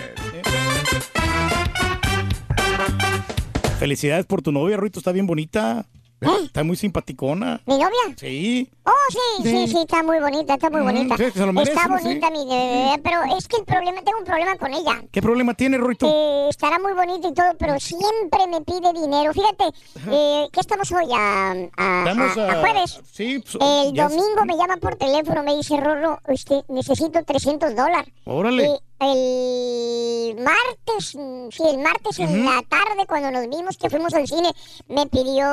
Felicidades 3.79 4.25
por 4.25 4.41
tu 4.41 4.51
novia, 4.51 4.77
Ruito, 4.77 4.99
está 4.99 5.11
bien 5.11 5.27
bonita. 5.27 5.85
Está 6.43 6.63
muy 6.63 6.75
simpaticona. 6.75 7.61
¿Mi 7.67 7.75
novia? 7.75 8.15
Sí. 8.15 8.69
Oh, 8.89 8.91
sí, 9.09 9.43
sí, 9.43 9.67
sí, 9.67 9.77
está 9.81 10.01
muy 10.01 10.17
bonita, 10.19 10.53
está 10.53 10.69
muy 10.69 10.79
Mm, 10.79 10.85
bonita. 10.85 11.17
sí, 11.17 11.25
se 11.33 11.45
lo 11.45 11.51
merece, 11.51 11.73
está 11.73 11.89
bonita 11.89 12.29
mi 12.31 12.45
bebé, 12.45 13.01
pero 13.03 13.21
es 13.37 13.45
que 13.47 13.57
el 13.57 13.65
problema, 13.65 14.01
tengo 14.01 14.19
un 14.19 14.23
problema 14.23 14.55
con 14.55 14.73
ella. 14.73 15.01
¿Qué 15.11 15.21
problema 15.21 15.53
tiene, 15.55 15.77
Ruito? 15.77 16.07
Eh, 16.07 16.47
estará 16.49 16.79
muy 16.79 16.93
bonita 16.93 17.27
y 17.27 17.33
todo, 17.33 17.47
pero 17.59 17.77
siempre 17.81 18.47
me 18.49 18.61
pide 18.61 18.93
dinero. 18.93 19.33
Fíjate, 19.33 19.65
eh, 20.09 20.47
¿qué 20.53 20.59
estamos 20.61 20.89
hoy? 20.93 21.05
A, 21.13 21.51
a- 21.75 22.05
Estamos 22.07 22.37
a- 22.37 22.61
jueves. 22.61 23.01
Sí, 23.11 23.39
pues, 23.39 23.55
El 23.59 23.93
domingo 23.93 24.45
me 24.45 24.55
llama 24.55 24.77
por 24.77 24.95
teléfono, 24.95 25.43
me 25.43 25.57
dice, 25.57 25.75
Rorro, 25.77 26.19
este, 26.27 26.63
necesito 26.69 27.21
300 27.25 27.75
dólares. 27.75 28.13
Órale. 28.23 28.67
Y 28.67 28.77
el 28.99 30.43
martes, 30.43 31.15
mm, 31.15 31.49
sí, 31.51 31.63
el 31.69 31.77
martes 31.77 32.17
en 32.19 32.43
la 32.45 32.63
tarde, 32.67 33.05
cuando 33.07 33.29
nos 33.31 33.47
vimos 33.47 33.77
que 33.77 33.89
fuimos 33.91 34.11
al 34.15 34.27
cine, 34.27 34.51
me 34.87 35.05
pidió 35.05 35.45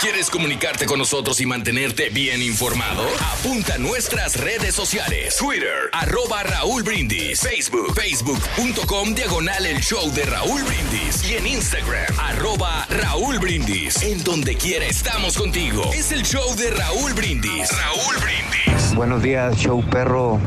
¿Quieres 0.00 0.28
comunicarte 0.28 0.84
con 0.84 0.98
nosotros 0.98 1.40
y 1.40 1.46
mantenerte 1.46 2.10
bien 2.10 2.42
informado? 2.42 3.02
Apunta 3.32 3.74
a 3.74 3.78
nuestras 3.78 4.38
redes 4.38 4.74
sociales. 4.74 5.36
Twitter, 5.36 5.88
arroba 5.90 6.42
Raúl 6.42 6.82
Brindis. 6.82 7.40
Facebook, 7.40 7.94
facebook.com, 7.94 9.14
diagonal 9.14 9.64
el 9.64 9.80
show 9.80 10.12
de 10.12 10.24
Raúl 10.26 10.62
Brindis. 10.64 11.30
Y 11.30 11.36
en 11.36 11.46
Instagram, 11.46 12.14
arroba 12.18 12.86
Raúl 12.90 13.38
Brindis. 13.38 14.02
En 14.02 14.22
donde 14.22 14.54
quiera 14.56 14.84
estamos 14.84 15.38
contigo. 15.38 15.90
Es 15.94 16.12
el 16.12 16.22
show 16.24 16.54
de 16.56 16.70
Raúl 16.72 17.14
Brindis. 17.14 17.70
Raúl 17.70 18.16
Brindis. 18.18 18.94
Buenos 18.94 19.22
días, 19.22 19.56
show 19.56 19.82
perro. 19.88 20.38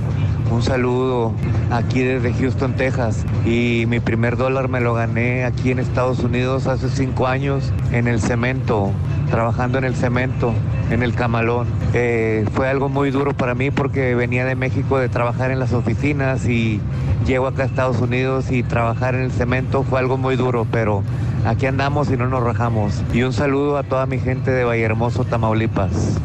Un 0.52 0.64
saludo 0.64 1.32
aquí 1.72 2.02
desde 2.02 2.34
Houston, 2.34 2.74
Texas. 2.74 3.26
Y 3.46 3.86
mi 3.88 4.00
primer 4.00 4.36
dólar 4.36 4.68
me 4.68 4.80
lo 4.80 4.94
gané 4.94 5.46
aquí 5.46 5.72
en 5.72 5.80
Estados 5.80 6.20
Unidos 6.20 6.66
hace 6.68 6.90
cinco 6.90 7.28
años 7.28 7.72
en 7.92 8.08
el 8.08 8.20
cemento, 8.20 8.92
trabajando 9.30 9.78
en 9.78 9.84
el 9.84 9.96
cemento, 9.96 10.54
en 10.90 11.04
el 11.04 11.14
camalón. 11.14 11.68
Eh, 11.94 12.46
fue 12.54 12.68
algo 12.68 12.90
muy 12.90 13.12
duro 13.12 13.34
para 13.34 13.54
mí 13.54 13.70
porque 13.70 14.16
venía 14.16 14.44
de 14.46 14.56
México 14.56 14.98
de 14.98 15.08
trabajar 15.08 15.52
en 15.52 15.60
las 15.60 15.74
oficinas 15.74 16.48
y 16.48 16.82
llego 17.28 17.46
acá 17.46 17.64
a 17.64 17.66
Estados 17.68 18.02
Unidos 18.02 18.52
y 18.52 18.64
trabajar 18.64 19.14
en 19.14 19.22
el 19.22 19.32
cemento 19.32 19.84
fue 19.84 20.00
algo 20.00 20.18
muy 20.18 20.36
duro, 20.36 20.66
pero 20.72 21.04
aquí 21.46 21.68
andamos 21.68 22.10
y 22.12 22.18
no 22.18 22.28
nos 22.28 22.44
rajamos. 22.44 23.04
Y 23.14 23.22
un 23.22 23.34
saludo 23.34 23.78
a 23.78 23.84
toda 23.84 24.08
mi 24.08 24.20
gente 24.20 24.50
de 24.50 24.64
Vallehermoso, 24.64 25.26
Tamaulipas. 25.26 26.20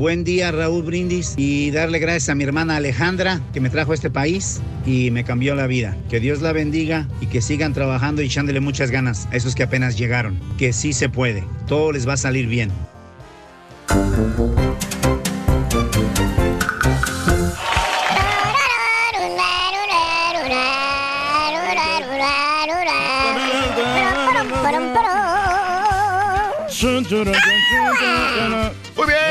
Buen 0.00 0.24
día, 0.24 0.50
Raúl 0.50 0.82
Brindis, 0.82 1.34
y 1.36 1.70
darle 1.72 1.98
gracias 1.98 2.30
a 2.30 2.34
mi 2.34 2.42
hermana 2.42 2.76
Alejandra 2.76 3.38
que 3.52 3.60
me 3.60 3.68
trajo 3.68 3.92
a 3.92 3.94
este 3.94 4.08
país 4.08 4.62
y 4.86 5.10
me 5.10 5.24
cambió 5.24 5.54
la 5.54 5.66
vida. 5.66 5.94
Que 6.08 6.20
Dios 6.20 6.40
la 6.40 6.54
bendiga 6.54 7.06
y 7.20 7.26
que 7.26 7.42
sigan 7.42 7.74
trabajando 7.74 8.22
y 8.22 8.24
echándole 8.24 8.60
muchas 8.60 8.90
ganas 8.90 9.28
a 9.30 9.36
esos 9.36 9.54
que 9.54 9.62
apenas 9.62 9.98
llegaron. 9.98 10.40
Que 10.56 10.72
sí 10.72 10.94
se 10.94 11.10
puede, 11.10 11.44
todo 11.68 11.92
les 11.92 12.08
va 12.08 12.14
a 12.14 12.16
salir 12.16 12.46
bien. 12.46 12.70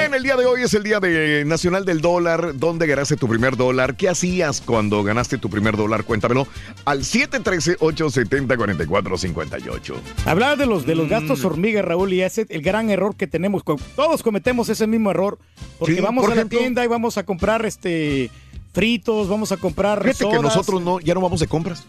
Bien, 0.10 0.17
el 0.17 0.24
día 0.24 0.36
de 0.38 0.48
hoy 0.48 0.63
es 0.63 0.74
el 0.74 0.82
día 0.82 1.00
de 1.00 1.43
nacional 1.45 1.86
del 1.86 2.02
dólar. 2.02 2.58
¿Dónde 2.58 2.88
ganaste 2.88 3.15
tu 3.15 3.28
primer 3.28 3.56
dólar? 3.56 3.95
¿Qué 3.95 4.10
hacías 4.10 4.60
cuando 4.60 5.04
ganaste 5.04 5.38
tu 5.38 5.52
primer 5.52 5.78
dólar? 5.78 6.04
Cuéntamelo 6.04 6.48
al 6.86 7.02
713-870-4458. 7.02 9.93
Hablaba 10.26 10.56
de 10.56 10.65
los, 10.65 10.88
de 10.88 10.95
los 10.95 11.06
Mm. 11.06 11.10
gastos 11.10 11.45
hormiga, 11.45 11.84
Raúl, 11.84 12.12
y 12.13 12.24
ese 12.24 12.41
es 12.41 12.48
el 12.50 12.63
gran 12.63 12.89
error 12.89 13.15
que 13.15 13.28
tenemos. 13.28 13.62
Todos 13.95 14.24
cometemos 14.24 14.67
ese 14.69 14.88
mismo 14.88 15.12
error. 15.12 15.38
Porque 15.78 15.93
Sí, 15.93 16.02
vamos 16.02 16.24
por 16.24 16.32
a 16.32 16.36
la 16.36 16.41
ejemplo. 16.41 16.58
tienda 16.58 16.84
y 16.84 16.88
vamos 16.88 17.19
a 17.19 17.24
comprar 17.24 17.63
este 17.67 18.32
fritos, 18.74 19.30
vamos 19.30 19.52
a 19.52 19.58
comprar 19.58 20.00
Fíjate 20.02 20.26
que 20.26 20.38
sodas. 20.38 20.41
nosotros 20.41 20.82
no, 20.82 21.00
ya 21.02 21.13
no 21.13 21.22
vamos 21.22 21.39
de 21.39 21.45
compras. 21.48 21.84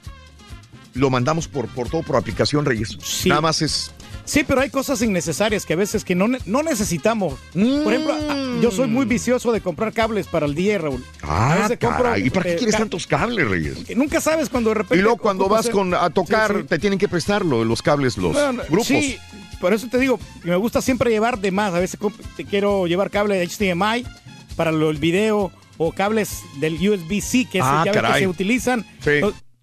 Lo 0.92 1.08
mandamos 1.08 1.48
por, 1.48 1.68
por 1.68 1.88
todo 1.88 2.02
por 2.02 2.16
aplicación, 2.16 2.66
Reyes. 2.66 2.98
Nada 3.24 3.40
más 3.40 3.62
es. 3.62 3.92
Sí, 4.30 4.44
pero 4.46 4.60
hay 4.60 4.70
cosas 4.70 5.02
innecesarias 5.02 5.66
que 5.66 5.72
a 5.72 5.76
veces 5.76 6.04
que 6.04 6.14
no, 6.14 6.28
no 6.46 6.62
necesitamos. 6.62 7.34
Por 7.52 7.92
ejemplo, 7.92 8.14
a- 8.14 8.60
yo 8.62 8.70
soy 8.70 8.86
muy 8.86 9.04
vicioso 9.04 9.50
de 9.50 9.60
comprar 9.60 9.92
cables 9.92 10.28
para 10.28 10.46
el 10.46 10.54
día, 10.54 10.78
Raúl. 10.78 11.04
A 11.22 11.54
Ah, 11.54 11.58
veces 11.62 11.78
compro, 11.80 12.04
caray. 12.04 12.26
¿Y 12.26 12.30
para 12.30 12.44
qué 12.44 12.52
eh, 12.52 12.56
quieres 12.56 12.76
tantos 12.76 13.08
cables, 13.08 13.48
Reyes? 13.48 13.96
Nunca 13.96 14.20
sabes 14.20 14.48
cuando 14.48 14.70
de 14.70 14.74
repente... 14.74 14.96
Y 14.98 15.02
luego 15.02 15.16
cuando 15.18 15.48
vas 15.48 15.68
con, 15.68 15.92
a 15.94 16.10
tocar, 16.10 16.52
Sí, 16.54 16.60
sí. 16.60 16.66
te 16.68 16.78
tienen 16.78 16.98
que 17.00 17.08
prestarlo, 17.08 17.64
los 17.64 17.82
cables, 17.82 18.16
los 18.18 18.32
Bueno, 18.34 18.62
grupos. 18.68 18.86
Sí, 18.86 19.18
por 19.60 19.72
eso 19.74 19.88
te 19.90 19.98
digo, 19.98 20.20
me 20.44 20.54
gusta 20.54 20.80
siempre 20.80 21.10
llevar 21.10 21.40
de 21.40 21.50
más. 21.50 21.74
A 21.74 21.80
veces 21.80 21.98
te 22.36 22.44
quiero 22.44 22.86
llevar 22.86 23.10
cable 23.10 23.36
de 23.36 23.48
HDMI 23.48 24.06
para 24.54 24.70
lo- 24.70 24.90
el 24.90 24.98
video 24.98 25.50
o 25.76 25.90
cables 25.90 26.42
del 26.60 26.74
USB-C 26.74 27.48
que, 27.50 27.58
es- 27.58 27.64
Ah, 27.66 27.84
que 27.84 28.18
se 28.20 28.28
utilizan. 28.28 28.86
Sí. 29.02 29.10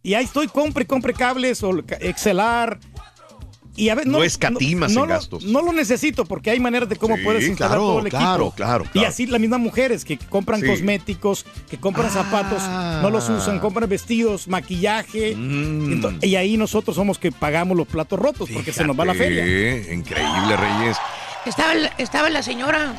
Y 0.04 0.14
ahí 0.14 0.26
estoy, 0.26 0.48
compre, 0.50 0.86
compre 0.86 1.14
cables 1.14 1.64
o 1.64 1.72
XLR. 2.02 2.78
Y 3.78 3.90
a 3.90 3.96
veces 3.96 4.12
No 4.12 4.24
escatimas 4.24 4.92
no 4.92 5.04
en 5.04 5.08
lo- 5.10 5.14
gastos. 5.14 5.44
No 5.46 5.62
lo 5.62 5.72
necesito 5.72 6.26
porque 6.26 6.50
hay 6.50 6.60
maneras 6.60 6.90
de 6.90 6.96
cómo 6.98 7.16
Sí, 7.16 7.24
puedes 7.24 7.48
instalar 7.48 7.78
claro, 7.78 7.84
todo 7.84 8.00
el 8.00 8.08
equipo. 8.08 8.18
claro, 8.20 8.52
claro, 8.56 8.86
Y 8.94 9.06
así 9.06 9.28
las 9.28 9.40
mismas 9.40 9.60
mujeres 9.60 10.04
que 10.04 10.18
compran 10.18 10.60
Sí. 10.62 10.66
Ah. 10.66 10.72
cosméticos, 10.72 11.46
que 11.70 11.78
compran 11.78 12.10
zapatos, 12.12 12.62
no 13.02 13.10
los 13.12 13.30
usan, 13.30 13.60
compran 13.60 13.88
vestidos, 13.88 14.48
maquillaje. 14.48 15.36
Mm. 15.36 16.20
Y 16.24 16.36
ahí 16.36 16.58
nosotros 16.58 16.96
somos 16.96 17.20
que 17.20 17.32
pagamos 17.32 17.78
los 17.78 17.88
platos 17.88 18.20
rotos 18.20 18.50
porque 18.52 18.74
se 18.74 18.84
nos 18.84 19.00
va 19.00 19.06
la 19.06 19.14
feria. 19.14 19.44
Increíble, 19.94 20.58
Reyes. 20.58 20.98
Estaba, 21.46 21.74
la- 21.76 21.94
estaba 22.00 22.30
la 22.30 22.42
señora 22.42 22.96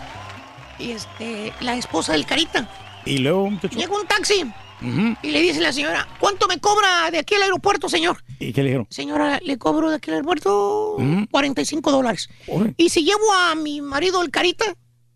y 0.78 0.92
este, 0.92 1.52
la 1.60 1.76
esposa 1.76 2.12
del 2.12 2.24
Carita. 2.24 2.70
Y 3.04 3.18
luego, 3.18 3.50
muchacho. 3.50 3.76
Llega 3.76 3.94
un 3.94 4.06
taxi 4.06 4.44
Y 4.80 5.30
le 5.30 5.40
dice 5.40 5.60
la 5.60 5.72
señora, 5.72 6.06
¿cuánto 6.20 6.46
me 6.46 6.58
cobra 6.60 7.10
de 7.10 7.18
aquí 7.18 7.34
al 7.34 7.42
aeropuerto, 7.42 7.88
señor? 7.88 8.22
¿Y 8.38 8.52
qué 8.52 8.62
le 8.62 8.68
dijeron? 8.68 8.86
Señora, 8.90 9.40
le 9.42 9.58
cobro 9.58 9.90
de 9.90 9.96
aquí 9.96 10.10
al 10.10 10.14
aeropuerto 10.16 10.94
Ujú. 10.96 11.26
45 11.30 11.90
dólares. 11.90 12.28
Y 12.76 12.88
si 12.90 13.04
llevo 13.04 13.32
a 13.32 13.54
mi 13.56 13.80
marido 13.80 14.22
el 14.22 14.30
Carita, 14.30 14.64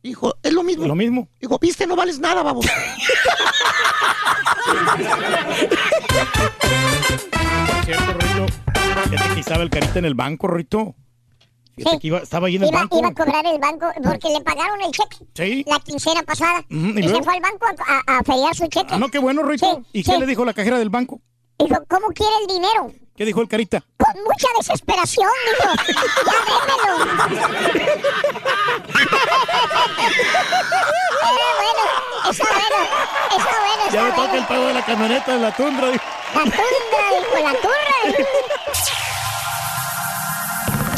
dijo, 0.03 0.35
es 0.43 0.53
lo 0.53 0.63
mismo. 0.65 0.87
Lo 0.87 0.95
mismo. 0.97 1.29
Dijo, 1.41 1.59
viste, 1.61 1.87
no 1.87 1.95
vales 1.97 2.19
nada, 2.19 2.43
vamos. 2.43 2.67
Cierto, 7.85 8.13
Rito. 8.13 8.47
Que 9.35 9.41
estaba 9.41 9.63
el 9.63 9.71
carita 9.71 9.99
en 9.99 10.05
el 10.05 10.15
banco, 10.15 10.49
Rito. 10.49 10.95
Fíjate 11.75 11.97
Sí. 11.97 12.01
que 12.01 12.07
iba- 12.09 12.19
estaba 12.19 12.47
ahí 12.49 12.57
en 12.57 12.63
el 12.65 12.69
Iba, 12.69 12.81
banco. 12.81 12.99
iba 12.99 13.09
a 13.09 13.15
cobrar 13.15 13.47
el 13.47 13.59
banco 13.59 13.87
porque 14.05 14.29
le 14.29 14.41
pagaron 14.43 14.81
el 14.83 14.91
cheque 14.93 15.17
Sí. 15.35 15.65
la 15.67 15.81
quincena 15.81 16.23
pasada. 16.23 16.63
¿y 16.69 17.01
y 17.01 17.09
se 17.09 17.23
fue 17.23 17.35
al 17.35 17.41
banco 17.41 17.67
a, 17.67 18.13
a, 18.13 18.19
a 18.19 18.23
feriar 18.25 18.55
su 18.55 18.67
cheque. 18.67 18.89
Ah, 18.95 18.99
no, 18.99 19.09
qué 19.09 19.19
bueno, 19.19 19.43
Rito. 19.43 19.67
Sí, 19.93 20.01
¿Y 20.01 20.05
qué 20.05 20.19
le 20.19 20.27
dijo 20.27 20.45
la 20.45 20.53
cajera 20.53 20.79
del 20.79 20.91
banco? 20.91 21.21
Dijo, 21.59 21.77
¿cómo 21.89 22.09
quiere 22.09 22.33
el 22.43 22.47
dinero? 22.49 22.93
¿Qué 23.17 23.25
dijo 23.25 23.41
el 23.41 23.49
carita? 23.49 23.83
Con 23.99 24.15
mucha 24.25 24.49
desesperación, 24.59 25.29
dijo. 25.59 25.73
Ya 26.27 26.33
démelo. 26.45 27.93
Eh, 30.13 31.37
bueno, 31.59 32.31
está 32.31 32.45
bueno, 32.45 32.81
está 33.37 33.55
bueno, 33.61 33.83
está 33.87 33.93
Ya 33.93 34.03
me 34.03 34.11
toca 34.11 34.23
bueno. 34.23 34.35
el 34.35 34.47
pago 34.47 34.67
de 34.67 34.75
la 34.75 34.85
camioneta 34.85 35.33
de 35.33 35.39
la 35.41 35.53
tundra. 35.57 35.91
dijo. 35.91 36.05
La 36.35 36.43
tundra, 36.43 37.05
dijo, 37.21 37.39
la 37.43 37.55
turra. 37.61 38.27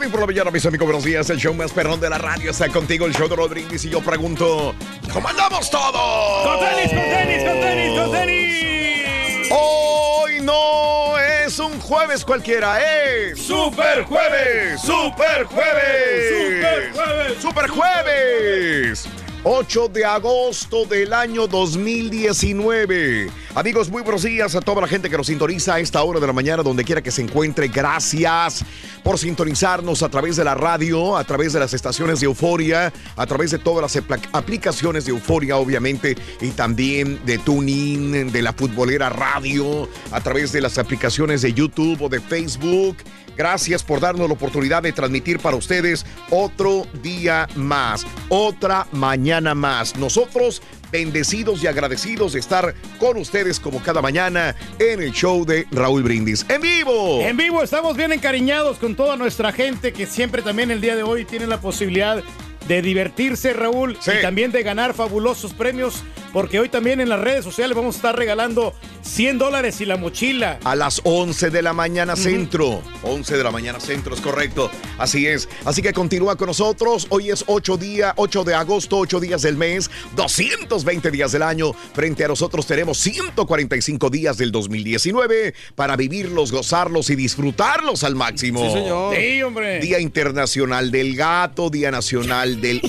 Morning 0.00 0.12
por 0.12 0.20
la 0.20 0.26
mañana, 0.28 0.50
mis 0.50 0.64
amigos. 0.64 0.86
Buenos 0.86 1.04
días. 1.04 1.28
El 1.28 1.36
show 1.36 1.52
más 1.52 1.72
perrón 1.72 2.00
de 2.00 2.08
la 2.08 2.16
radio 2.16 2.52
está 2.52 2.70
contigo, 2.70 3.04
el 3.04 3.12
show 3.12 3.28
de 3.28 3.36
Rod 3.36 3.50
Brindis. 3.50 3.84
Y 3.84 3.90
yo 3.90 4.00
pregunto: 4.00 4.74
¿Cómo 5.12 5.28
andamos 5.28 5.70
todos? 5.70 6.46
¡Con 6.46 6.58
tenis, 6.58 6.88
con 6.88 7.02
tenis, 7.02 7.44
con 7.44 7.60
tenis, 7.60 7.98
con 7.98 8.10
tenis! 8.10 9.48
Hoy 9.50 10.40
no 10.40 11.18
es 11.18 11.58
un 11.58 11.78
jueves 11.80 12.24
cualquiera, 12.24 12.80
es 12.80 13.42
Super 13.42 14.04
Jueves, 14.04 14.80
Super 14.80 15.44
Jueves, 15.44 16.54
Super 16.56 16.92
Jueves. 16.94 17.42
Super 17.42 17.68
Jueves. 17.68 19.19
8 19.42 19.88
de 19.88 20.04
agosto 20.04 20.84
del 20.84 21.14
año 21.14 21.46
2019. 21.46 23.30
Amigos, 23.54 23.88
muy 23.88 24.02
buenos 24.02 24.22
días 24.22 24.54
a 24.54 24.60
toda 24.60 24.82
la 24.82 24.86
gente 24.86 25.08
que 25.08 25.16
nos 25.16 25.28
sintoniza 25.28 25.76
a 25.76 25.80
esta 25.80 26.02
hora 26.02 26.20
de 26.20 26.26
la 26.26 26.34
mañana, 26.34 26.62
donde 26.62 26.84
quiera 26.84 27.00
que 27.00 27.10
se 27.10 27.22
encuentre. 27.22 27.68
Gracias 27.68 28.62
por 29.02 29.18
sintonizarnos 29.18 30.02
a 30.02 30.10
través 30.10 30.36
de 30.36 30.44
la 30.44 30.54
radio, 30.54 31.16
a 31.16 31.24
través 31.24 31.54
de 31.54 31.60
las 31.60 31.72
estaciones 31.72 32.20
de 32.20 32.26
Euforia, 32.26 32.92
a 33.16 33.26
través 33.26 33.50
de 33.50 33.58
todas 33.58 33.80
las 33.80 34.04
aplicaciones 34.32 35.06
de 35.06 35.12
Euforia, 35.12 35.56
obviamente, 35.56 36.18
y 36.42 36.50
también 36.50 37.24
de 37.24 37.38
Tuning, 37.38 38.30
de 38.30 38.42
la 38.42 38.52
Futbolera 38.52 39.08
Radio, 39.08 39.88
a 40.10 40.20
través 40.20 40.52
de 40.52 40.60
las 40.60 40.76
aplicaciones 40.76 41.40
de 41.40 41.54
YouTube 41.54 42.02
o 42.02 42.10
de 42.10 42.20
Facebook. 42.20 42.98
Gracias 43.40 43.82
por 43.82 44.00
darnos 44.00 44.28
la 44.28 44.34
oportunidad 44.34 44.82
de 44.82 44.92
transmitir 44.92 45.38
para 45.38 45.56
ustedes 45.56 46.04
otro 46.28 46.86
día 47.02 47.48
más, 47.56 48.06
otra 48.28 48.86
mañana 48.92 49.54
más. 49.54 49.96
Nosotros 49.96 50.60
bendecidos 50.92 51.64
y 51.64 51.66
agradecidos 51.66 52.34
de 52.34 52.40
estar 52.40 52.74
con 52.98 53.16
ustedes 53.16 53.58
como 53.58 53.82
cada 53.82 54.02
mañana 54.02 54.54
en 54.78 55.00
el 55.00 55.12
show 55.12 55.46
de 55.46 55.66
Raúl 55.70 56.02
Brindis. 56.02 56.44
En 56.50 56.60
vivo. 56.60 57.22
En 57.22 57.38
vivo 57.38 57.62
estamos 57.62 57.96
bien 57.96 58.12
encariñados 58.12 58.76
con 58.76 58.94
toda 58.94 59.16
nuestra 59.16 59.52
gente 59.52 59.94
que 59.94 60.04
siempre 60.04 60.42
también 60.42 60.70
el 60.70 60.82
día 60.82 60.94
de 60.94 61.02
hoy 61.02 61.24
tiene 61.24 61.46
la 61.46 61.62
posibilidad 61.62 62.22
de 62.70 62.82
divertirse, 62.82 63.52
Raúl, 63.52 63.98
y 64.06 64.22
también 64.22 64.52
de 64.52 64.62
ganar 64.62 64.94
fabulosos 64.94 65.52
premios, 65.52 66.04
porque 66.32 66.60
hoy 66.60 66.68
también 66.68 67.00
en 67.00 67.08
las 67.08 67.18
redes 67.18 67.42
sociales 67.44 67.76
vamos 67.76 67.96
a 67.96 67.98
estar 67.98 68.16
regalando 68.16 68.74
100 69.02 69.38
dólares 69.38 69.80
y 69.80 69.86
la 69.86 69.96
mochila. 69.96 70.60
A 70.62 70.76
las 70.76 71.00
11 71.02 71.50
de 71.50 71.62
la 71.62 71.72
mañana 71.72 72.14
centro. 72.14 72.80
11 73.02 73.36
de 73.36 73.42
la 73.42 73.50
mañana 73.50 73.80
centro, 73.80 74.14
es 74.14 74.20
correcto. 74.20 74.70
Así 74.98 75.26
es. 75.26 75.48
Así 75.64 75.82
que 75.82 75.92
continúa 75.92 76.36
con 76.36 76.46
nosotros. 76.46 77.08
Hoy 77.10 77.30
es 77.30 77.42
8 77.48 77.76
día, 77.76 78.12
8 78.16 78.44
de 78.44 78.54
agosto, 78.54 78.98
8 78.98 79.18
días 79.18 79.42
del 79.42 79.56
mes, 79.56 79.90
220 80.14 81.10
días 81.10 81.32
del 81.32 81.42
año. 81.42 81.72
Frente 81.72 82.24
a 82.24 82.28
nosotros 82.28 82.66
tenemos 82.66 82.98
145 82.98 84.10
días 84.10 84.36
del 84.36 84.52
2019 84.52 85.54
para 85.74 85.96
vivirlos, 85.96 86.52
gozarlos 86.52 87.10
y 87.10 87.16
disfrutarlos 87.16 88.04
al 88.04 88.14
máximo. 88.14 88.64
Sí, 88.64 88.70
señor. 88.74 89.16
Sí, 89.16 89.42
hombre. 89.42 89.80
Día 89.80 89.98
Internacional 89.98 90.92
del 90.92 91.16
Gato, 91.16 91.68
Día 91.68 91.90
Nacional 91.90 92.59
del... 92.60 92.80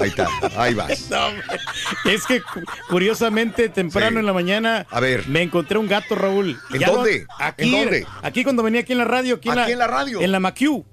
Ahí 0.00 0.08
está, 0.08 0.28
ahí 0.56 0.74
vas. 0.74 1.06
No, 1.10 1.28
es 2.10 2.26
que 2.26 2.40
cu- 2.42 2.60
curiosamente 2.88 3.68
temprano 3.68 4.20
en 4.20 4.26
la 4.26 4.32
mañana 4.32 4.86
A 4.90 5.00
ver. 5.00 5.26
me 5.28 5.42
encontré 5.42 5.78
un 5.78 5.88
gato, 5.88 6.14
Raúl. 6.14 6.58
¿En 6.72 6.80
Ya 6.80 6.86
no- 6.88 6.94
dónde? 6.94 7.26
aquí, 7.38 7.64
¿En 7.64 7.70
dónde? 7.72 8.06
Aquí 8.22 8.44
cuando 8.44 8.62
venía 8.62 8.80
aquí 8.82 8.92
en 8.92 8.98
la 8.98 9.04
radio. 9.04 9.36
Aquí, 9.36 9.48
¿Aquí 9.48 9.72
en 9.72 9.78
la 9.78 9.86
radio? 9.86 10.20
En 10.20 10.32
la 10.32 10.40
McHugh. 10.40 10.84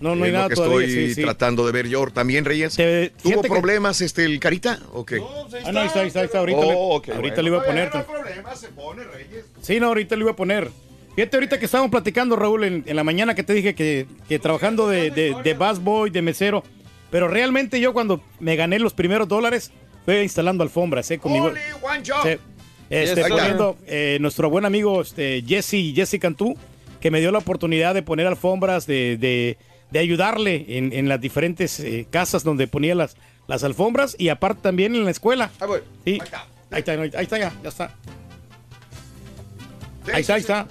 no, 0.00 0.14
no 0.14 0.24
hay 0.24 0.30
Es 0.30 0.32
lo 0.32 0.38
nada 0.38 0.48
que 0.50 0.54
todavía. 0.56 0.86
estoy 0.86 1.08
sí, 1.08 1.14
sí. 1.14 1.22
tratando 1.22 1.64
de 1.66 1.72
ver 1.72 1.88
yo 1.88 2.06
también, 2.08 2.44
Reyes. 2.44 2.74
¿Tuvo 2.74 2.84
fíjate 3.30 3.48
que- 3.48 3.54
problemas 3.54 4.00
este 4.00 4.24
el 4.24 4.38
Carita 4.40 4.80
o 4.92 5.04
qué? 5.06 5.20
Ah, 5.64 5.72
no, 5.72 5.80
ahí 5.80 5.86
está, 5.86 6.00
ahí 6.00 6.08
está, 6.08 6.20
ahí 6.20 6.26
está. 6.26 6.38
Ahorita, 6.40 6.58
Oh, 6.60 6.64
le, 6.66 6.74
ok, 6.74 7.08
ahorita 7.16 7.34
bueno. 7.36 7.42
le 7.42 7.48
iba 7.48 7.58
a 7.60 7.64
poner. 7.64 7.90
Sí, 9.62 9.80
no, 9.80 9.86
ahorita 9.88 10.16
le 10.16 10.22
iba 10.22 10.32
a 10.32 10.36
poner. 10.36 10.70
Fíjate 11.14 11.36
ahorita 11.38 11.58
que 11.58 11.64
estábamos 11.64 11.90
platicando, 11.90 12.36
Raúl, 12.36 12.64
en, 12.64 12.84
en 12.86 12.94
la 12.96 13.02
mañana 13.02 13.34
que 13.34 13.42
te 13.42 13.54
dije 13.54 13.74
que, 13.74 14.06
que 14.28 14.38
trabajando 14.38 14.86
de, 14.86 15.10
de, 15.10 15.34
de 15.42 15.54
bus 15.54 15.78
boy, 15.82 16.10
de 16.10 16.20
mesero, 16.20 16.62
pero 17.10 17.28
realmente 17.28 17.80
yo 17.80 17.92
cuando 17.92 18.20
me 18.40 18.56
gané 18.56 18.78
los 18.78 18.94
primeros 18.94 19.28
dólares 19.28 19.70
fue 20.04 20.22
instalando 20.22 20.62
alfombras, 20.62 21.10
¿eh? 21.10 21.20
Sí. 21.22 21.30
Este, 22.88 23.16
Yes, 23.16 23.28
poniendo, 23.28 23.76
eh, 23.86 24.18
nuestro 24.20 24.48
buen 24.48 24.64
amigo 24.64 25.00
este, 25.02 25.42
Jesse, 25.46 25.92
Jesse 25.94 26.18
Cantú, 26.20 26.56
que 27.00 27.10
me 27.10 27.18
dio 27.20 27.32
la 27.32 27.38
oportunidad 27.38 27.94
de 27.94 28.02
poner 28.02 28.26
alfombras, 28.28 28.86
de, 28.86 29.16
de- 29.18 29.58
de 29.90 29.98
ayudarle 30.00 30.64
en, 30.68 30.92
en 30.92 31.08
las 31.08 31.20
diferentes 31.20 31.78
eh, 31.80 32.06
casas 32.10 32.42
donde 32.42 32.66
ponía 32.66 32.94
las, 32.96 33.16
las 33.46 33.62
alfombras 33.64 34.16
y 34.18 34.28
aparte 34.30 34.60
también 34.62 34.94
en 34.96 35.04
la 35.04 35.10
escuela. 35.12 35.50
Sí. 36.04 36.18
Ahí 36.72 36.80
está, 36.80 36.92
ahí 36.92 37.10
está, 37.22 37.38
ya, 37.38 37.52
ya 37.62 37.68
está. 37.68 37.94
Ahí 40.12 40.20
está, 40.20 40.34
ahí 40.34 40.40
está. 40.40 40.66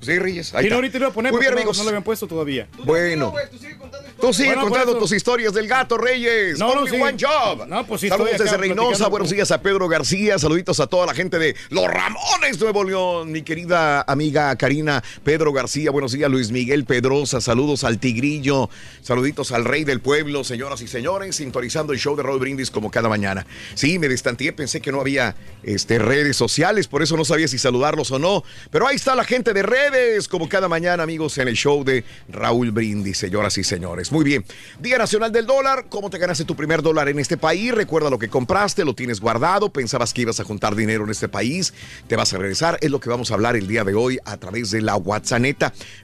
Sí, 0.00 0.18
Reyes. 0.18 0.54
ahí 0.54 0.62
Sí, 0.62 0.66
está. 0.66 0.68
no, 0.70 0.74
ahorita 0.76 0.98
lo 0.98 1.04
iba 1.04 1.10
a 1.10 1.14
poner 1.14 1.32
Muy 1.32 1.40
bien, 1.40 1.52
no- 1.52 1.58
amigos. 1.58 1.76
no 1.78 1.82
lo 1.84 1.88
habían 1.90 2.04
puesto 2.04 2.26
todavía. 2.28 2.68
Bueno. 2.84 3.32
Tú 3.50 3.58
sigue 3.58 3.76
Bueno, 4.20 4.62
por 4.62 4.70
contando 4.70 4.92
eso- 4.92 4.98
tus 5.00 5.12
historias 5.12 5.54
del 5.54 5.68
gato, 5.68 5.96
Reyes. 5.96 6.58
No, 6.58 6.74
no, 6.74 6.80
Only 6.80 6.90
sí. 6.90 7.00
one 7.00 7.16
job. 7.20 7.66
No, 7.68 7.86
pues 7.86 8.00
sí, 8.00 8.08
Saludos 8.08 8.32
desde 8.38 8.56
Reynosa. 8.56 9.06
Buenos 9.08 9.30
días 9.30 9.50
a 9.52 9.62
Pedro 9.62 9.86
García. 9.88 10.38
Saluditos 10.38 10.80
a 10.80 10.86
toda 10.88 11.06
la 11.06 11.14
gente 11.14 11.38
de 11.38 11.54
Los 11.70 11.86
Ramones 11.86 12.60
Nuevo 12.60 12.82
León. 12.82 13.30
Mi 13.30 13.42
querida 13.42 14.02
amiga 14.02 14.54
Karina 14.56 15.02
Pedro 15.22 15.52
García. 15.52 15.90
Buenos 15.92 16.12
días, 16.12 16.28
Luis 16.30 16.50
Miguel 16.50 16.84
Pedrosa. 16.84 17.40
Saludos 17.40 17.84
al 17.84 17.98
Tigrillo. 17.98 18.68
Saluditos 19.02 19.52
al 19.52 19.64
Rey 19.64 19.84
del 19.84 20.00
Pueblo, 20.00 20.42
señoras 20.42 20.80
y 20.80 20.88
señores. 20.88 21.36
Sintonizando 21.36 21.92
el 21.92 21.98
show 22.00 22.16
de 22.16 22.24
Roy 22.24 22.40
Brindis 22.40 22.70
como 22.72 22.90
cada 22.90 23.08
mañana. 23.08 23.46
Sí, 23.74 23.98
me 24.00 24.08
distanteé. 24.08 24.52
Pensé 24.52 24.80
que 24.80 24.90
no 24.90 25.00
había 25.00 25.36
este, 25.62 25.98
redes 26.00 26.36
sociales. 26.36 26.88
Por 26.88 27.02
eso 27.02 27.16
no 27.16 27.24
sabía 27.24 27.46
si 27.46 27.58
saludarlos 27.58 28.10
o 28.10 28.18
no. 28.18 28.42
Pero 28.70 28.88
ahí 28.88 28.96
está 28.96 29.14
la 29.14 29.24
gente 29.24 29.52
de 29.52 29.62
redes 29.62 30.26
como 30.26 30.48
cada 30.48 30.66
mañana, 30.68 31.04
amigos, 31.04 31.38
en 31.38 31.46
el 31.48 31.54
show 31.54 31.84
de 31.84 32.04
Raúl 32.28 32.72
Brindis, 32.72 33.16
señoras 33.18 33.56
y 33.58 33.64
señores. 33.64 34.07
Muy 34.10 34.24
bien. 34.24 34.44
Día 34.80 34.98
Nacional 34.98 35.30
del 35.30 35.46
Dólar. 35.46 35.86
¿Cómo 35.88 36.10
te 36.10 36.18
ganaste 36.18 36.44
tu 36.44 36.56
primer 36.56 36.82
dólar 36.82 37.08
en 37.08 37.18
este 37.18 37.36
país? 37.36 37.72
Recuerda 37.72 38.10
lo 38.10 38.18
que 38.18 38.28
compraste, 38.28 38.84
lo 38.84 38.94
tienes 38.94 39.20
guardado. 39.20 39.72
Pensabas 39.72 40.12
que 40.12 40.22
ibas 40.22 40.40
a 40.40 40.44
juntar 40.44 40.74
dinero 40.74 41.04
en 41.04 41.10
este 41.10 41.28
país. 41.28 41.72
Te 42.06 42.16
vas 42.16 42.32
a 42.32 42.38
regresar. 42.38 42.78
Es 42.80 42.90
lo 42.90 43.00
que 43.00 43.08
vamos 43.08 43.30
a 43.30 43.34
hablar 43.34 43.56
el 43.56 43.68
día 43.68 43.84
de 43.84 43.94
hoy 43.94 44.18
a 44.24 44.36
través 44.36 44.70
de 44.70 44.82
la 44.82 44.96
WhatsApp. 44.96 45.28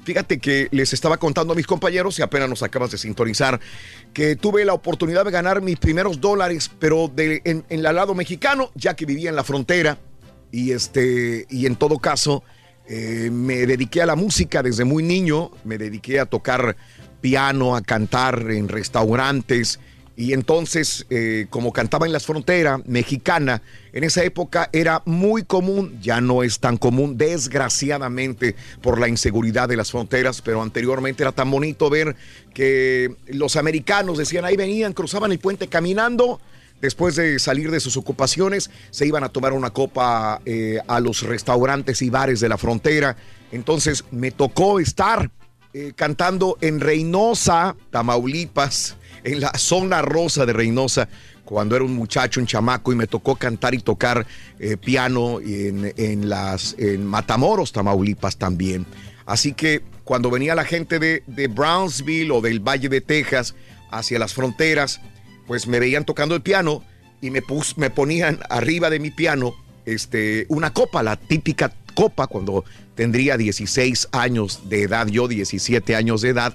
Fíjate 0.05 0.39
que 0.39 0.69
les 0.71 0.93
estaba 0.93 1.17
contando 1.17 1.55
a 1.55 1.57
mis 1.57 1.67
compañeros 1.67 2.19
y 2.19 2.23
apenas 2.23 2.49
nos 2.49 2.63
acabas 2.63 2.91
de 2.91 2.99
sintonizar 2.99 3.59
que 4.13 4.37
tuve 4.37 4.65
la 4.65 4.75
oportunidad 4.75 5.25
de 5.25 5.31
ganar 5.31 5.63
mis 5.63 5.79
primeros 5.79 6.21
dólares, 6.21 6.71
pero 6.79 7.11
en 7.17 7.65
el 7.69 7.83
lado 7.83 8.15
mexicano, 8.15 8.71
ya 8.75 8.95
que 8.95 9.07
vivía 9.07 9.31
en 9.31 9.37
la 9.37 9.45
frontera. 9.45 9.99
Y, 10.53 10.73
este, 10.73 11.47
y 11.49 11.67
en 11.67 11.77
todo 11.77 11.99
caso, 11.99 12.45
eh, 12.87 13.31
me 13.33 13.67
dediqué 13.67 14.03
a 14.03 14.07
la 14.07 14.15
música 14.15 14.63
desde 14.63 14.85
muy 14.85 15.03
niño, 15.03 15.51
me 15.65 15.79
dediqué 15.79 16.21
a 16.21 16.27
tocar 16.27 16.77
piano, 17.25 17.75
a 17.75 17.81
cantar 17.81 18.51
en 18.51 18.69
restaurantes. 18.69 19.81
Y 20.15 20.35
entonces, 20.35 21.07
eh, 21.09 21.47
como 21.49 21.73
cantaba 21.73 22.05
en 22.05 22.13
la 22.13 22.21
frontera 22.21 22.83
mexicana, 22.85 23.63
en 23.95 24.05
esa 24.05 24.23
época 24.25 24.69
era 24.75 25.01
muy 25.07 25.43
común, 25.43 25.99
ya 26.03 26.21
no 26.21 26.43
es 26.43 26.61
tan 26.61 26.77
común, 26.77 27.17
desgraciadamente, 27.17 28.57
por 28.83 29.01
la 29.01 29.09
inseguridad 29.09 29.71
de 29.71 29.79
las 29.79 29.91
fronteras, 29.91 30.43
pero 30.43 30.61
anteriormente 30.61 31.23
era 31.23 31.33
tan 31.33 31.51
bonito 31.51 31.89
ver 31.89 32.15
que 32.53 33.17
los 33.29 33.57
americanos 33.57 34.19
decían, 34.19 34.45
ahí 34.45 34.57
venían, 34.57 34.93
cruzaban 34.93 35.33
el 35.33 35.39
puente 35.39 35.69
caminando, 35.69 36.43
después 36.83 37.17
de 37.17 37.39
salir 37.39 37.71
de 37.71 37.81
sus 37.81 37.97
ocupaciones, 37.97 38.71
se 38.91 39.07
iban 39.07 39.25
a 39.25 39.31
tomar 39.31 39.55
una 39.55 39.71
copa 39.71 40.43
eh, 40.45 40.79
a 40.89 41.01
los 41.01 41.23
restaurantes 41.23 42.03
y 42.03 42.11
bares 42.11 42.41
de 42.41 42.51
la 42.51 42.59
frontera. 42.59 43.17
Entonces 43.51 44.05
me 44.11 44.31
tocó 44.31 44.79
estar 44.79 45.31
eh, 45.75 45.93
cantando 45.95 46.57
en 46.61 46.81
Reynosa, 46.81 47.77
Tamaulipas, 47.91 48.97
en 49.25 49.41
la 49.41 49.53
zona 49.59 50.01
rosa 50.03 50.47
de 50.47 50.53
Reynosa, 50.53 51.09
cuando 51.45 51.77
era 51.77 51.85
un 51.85 51.95
muchacho, 51.95 52.41
un 52.41 52.47
chamaco, 52.47 52.93
y 52.93 52.97
me 52.97 53.07
tocó 53.07 53.37
cantar 53.37 53.75
y 53.75 53.79
tocar 53.79 54.27
eh, 54.59 54.77
piano 54.79 55.41
en, 55.41 55.93
en 55.97 56.29
las, 56.29 56.75
en 56.79 57.05
Matamoros, 57.05 57.73
Tamaulipas 57.73 58.39
también. 58.39 58.87
Así 59.27 59.53
que 59.53 59.83
cuando 60.05 60.31
venía 60.31 60.55
la 60.55 60.65
gente 60.65 60.99
de, 60.99 61.23
de 61.27 61.49
Brownsville 61.49 62.31
o 62.31 62.41
del 62.41 62.61
Valle 62.61 62.89
de 62.89 63.01
Texas 63.01 63.55
hacia 63.91 64.19
las 64.19 64.33
fronteras, 64.35 65.01
pues 65.47 65.67
me 65.67 65.81
veían 65.81 66.05
tocando 66.05 66.35
el 66.35 66.43
piano 66.43 66.83
y 67.21 67.31
me, 67.31 67.43
pus- 67.43 67.77
me 67.77 67.91
ponían 67.91 68.41
arriba 68.49 68.91
de 68.91 69.01
mi 69.01 69.11
piano 69.11 69.55
este, 69.87 70.47
una 70.49 70.73
copa, 70.73 71.03
la 71.03 71.17
típica 71.17 71.73
copa 71.95 72.27
cuando 72.27 72.65
tendría 72.95 73.37
16 73.37 74.09
años 74.13 74.69
de 74.69 74.83
edad, 74.83 75.07
yo 75.07 75.29
17 75.29 75.97
años 75.97 76.21
de 76.21 76.31
edad, 76.31 76.55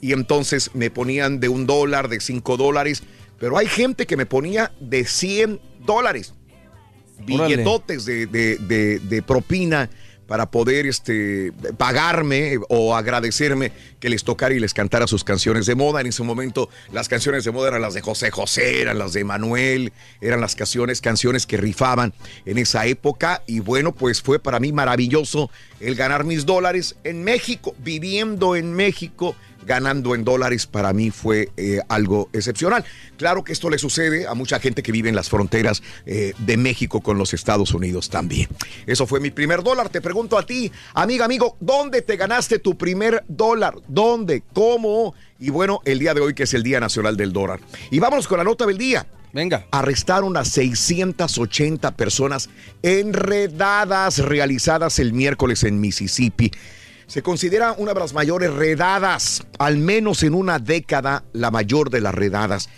y 0.00 0.12
entonces 0.12 0.70
me 0.74 0.90
ponían 0.90 1.40
de 1.40 1.48
un 1.48 1.66
dólar, 1.66 2.08
de 2.08 2.20
5 2.20 2.56
dólares, 2.56 3.02
pero 3.38 3.56
hay 3.58 3.66
gente 3.66 4.06
que 4.06 4.16
me 4.16 4.26
ponía 4.26 4.72
de 4.80 5.04
100 5.04 5.60
dólares, 5.86 6.34
billetotes 7.24 8.04
de, 8.04 8.26
de- 8.26 8.56
de- 8.58 8.98
de 9.00 9.22
propina 9.22 9.90
para 10.28 10.50
poder 10.50 10.86
este, 10.86 11.52
pagarme 11.78 12.58
o 12.68 12.94
agradecerme 12.94 13.72
que 13.98 14.10
les 14.10 14.22
tocara 14.22 14.54
y 14.54 14.60
les 14.60 14.74
cantara 14.74 15.06
sus 15.06 15.24
canciones 15.24 15.64
de 15.66 15.74
moda. 15.74 16.02
En 16.02 16.06
ese 16.06 16.22
momento 16.22 16.68
las 16.92 17.08
canciones 17.08 17.44
de 17.44 17.50
moda 17.50 17.68
eran 17.68 17.82
las 17.82 17.94
de 17.94 18.02
José 18.02 18.30
José, 18.30 18.82
eran 18.82 18.98
las 18.98 19.14
de 19.14 19.24
Manuel, 19.24 19.92
eran 20.20 20.42
las 20.42 20.54
canciones, 20.54 21.00
canciones 21.00 21.46
que 21.46 21.56
rifaban 21.56 22.12
en 22.44 22.58
esa 22.58 22.84
época. 22.86 23.42
Y 23.46 23.60
bueno, 23.60 23.92
pues 23.92 24.20
fue 24.20 24.38
para 24.38 24.60
mí 24.60 24.70
maravilloso 24.70 25.50
el 25.80 25.94
ganar 25.94 26.24
mis 26.24 26.44
dólares 26.44 26.96
en 27.04 27.24
México, 27.24 27.74
viviendo 27.78 28.54
en 28.54 28.74
México 28.74 29.34
ganando 29.68 30.14
en 30.14 30.24
dólares 30.24 30.66
para 30.66 30.92
mí 30.92 31.10
fue 31.10 31.50
eh, 31.56 31.80
algo 31.88 32.30
excepcional. 32.32 32.84
Claro 33.18 33.44
que 33.44 33.52
esto 33.52 33.68
le 33.70 33.78
sucede 33.78 34.26
a 34.26 34.34
mucha 34.34 34.58
gente 34.58 34.82
que 34.82 34.90
vive 34.90 35.10
en 35.10 35.14
las 35.14 35.28
fronteras 35.28 35.82
eh, 36.06 36.32
de 36.38 36.56
México 36.56 37.02
con 37.02 37.18
los 37.18 37.34
Estados 37.34 37.72
Unidos 37.74 38.08
también. 38.08 38.48
Eso 38.86 39.06
fue 39.06 39.20
mi 39.20 39.30
primer 39.30 39.62
dólar. 39.62 39.90
Te 39.90 40.00
pregunto 40.00 40.38
a 40.38 40.46
ti, 40.46 40.72
amiga, 40.94 41.26
amigo, 41.26 41.56
¿dónde 41.60 42.02
te 42.02 42.16
ganaste 42.16 42.58
tu 42.58 42.76
primer 42.78 43.22
dólar? 43.28 43.74
¿Dónde? 43.86 44.42
¿Cómo? 44.54 45.14
Y 45.38 45.50
bueno, 45.50 45.80
el 45.84 45.98
día 45.98 46.14
de 46.14 46.22
hoy 46.22 46.34
que 46.34 46.44
es 46.44 46.54
el 46.54 46.62
Día 46.62 46.80
Nacional 46.80 47.16
del 47.16 47.32
Dólar. 47.32 47.60
Y 47.90 48.00
vámonos 48.00 48.26
con 48.26 48.38
la 48.38 48.44
nota 48.44 48.64
del 48.66 48.78
día. 48.78 49.06
Venga. 49.34 49.66
Arrestaron 49.70 50.36
a 50.38 50.44
680 50.46 51.94
personas 51.94 52.48
enredadas 52.82 54.18
realizadas 54.18 54.98
el 54.98 55.12
miércoles 55.12 55.62
en 55.64 55.78
Mississippi. 55.80 56.50
Se 57.08 57.22
considera 57.22 57.74
una 57.78 57.94
de 57.94 58.00
las 58.00 58.12
mayores 58.12 58.52
redadas, 58.52 59.42
al 59.58 59.78
menos 59.78 60.22
en 60.22 60.34
una 60.34 60.58
década, 60.58 61.24
la 61.32 61.50
mayor 61.50 61.88
de 61.88 62.02
las 62.02 62.14
redadas. 62.14 62.68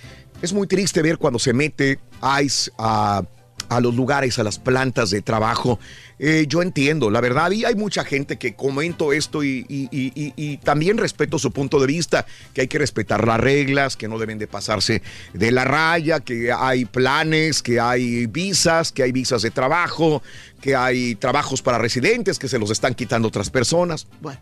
Es 0.40 0.52
muy 0.52 0.68
triste 0.68 1.02
ver 1.02 1.18
cuando 1.18 1.40
se 1.40 1.52
mete 1.52 1.98
ICE 2.40 2.70
a 2.78 3.24
a 3.70 3.80
los 3.80 3.94
lugares, 3.94 4.38
a 4.38 4.42
las 4.42 4.58
plantas 4.58 5.08
de 5.10 5.22
trabajo. 5.22 5.78
Eh, 6.18 6.44
yo 6.48 6.60
entiendo, 6.60 7.08
la 7.08 7.20
verdad, 7.22 7.50
y 7.52 7.64
hay 7.64 7.74
mucha 7.76 8.04
gente 8.04 8.36
que 8.36 8.54
comento 8.54 9.12
esto 9.14 9.42
y, 9.42 9.64
y- 9.68 10.56
también 10.58 10.98
respeto 10.98 11.38
su 11.38 11.50
punto 11.52 11.80
de 11.80 11.86
vista, 11.86 12.26
que 12.52 12.60
hay 12.62 12.68
que 12.68 12.78
respetar 12.78 13.26
las 13.26 13.40
reglas, 13.40 13.96
que 13.96 14.08
no 14.08 14.18
deben 14.18 14.38
de 14.38 14.46
pasarse 14.46 15.00
de 15.32 15.50
la 15.52 15.64
raya, 15.64 16.20
que 16.20 16.52
hay 16.52 16.84
planes, 16.84 17.62
que 17.62 17.80
hay 17.80 18.26
visas, 18.26 18.92
que 18.92 19.02
hay 19.04 19.12
visas 19.12 19.40
de 19.42 19.50
trabajo, 19.50 20.22
que 20.60 20.76
hay 20.76 21.14
trabajos 21.14 21.62
para 21.62 21.78
residentes 21.78 22.38
que 22.38 22.48
se 22.48 22.58
los 22.58 22.70
están 22.70 22.94
quitando 22.94 23.28
otras 23.28 23.48
personas. 23.48 24.06
Bueno. 24.20 24.38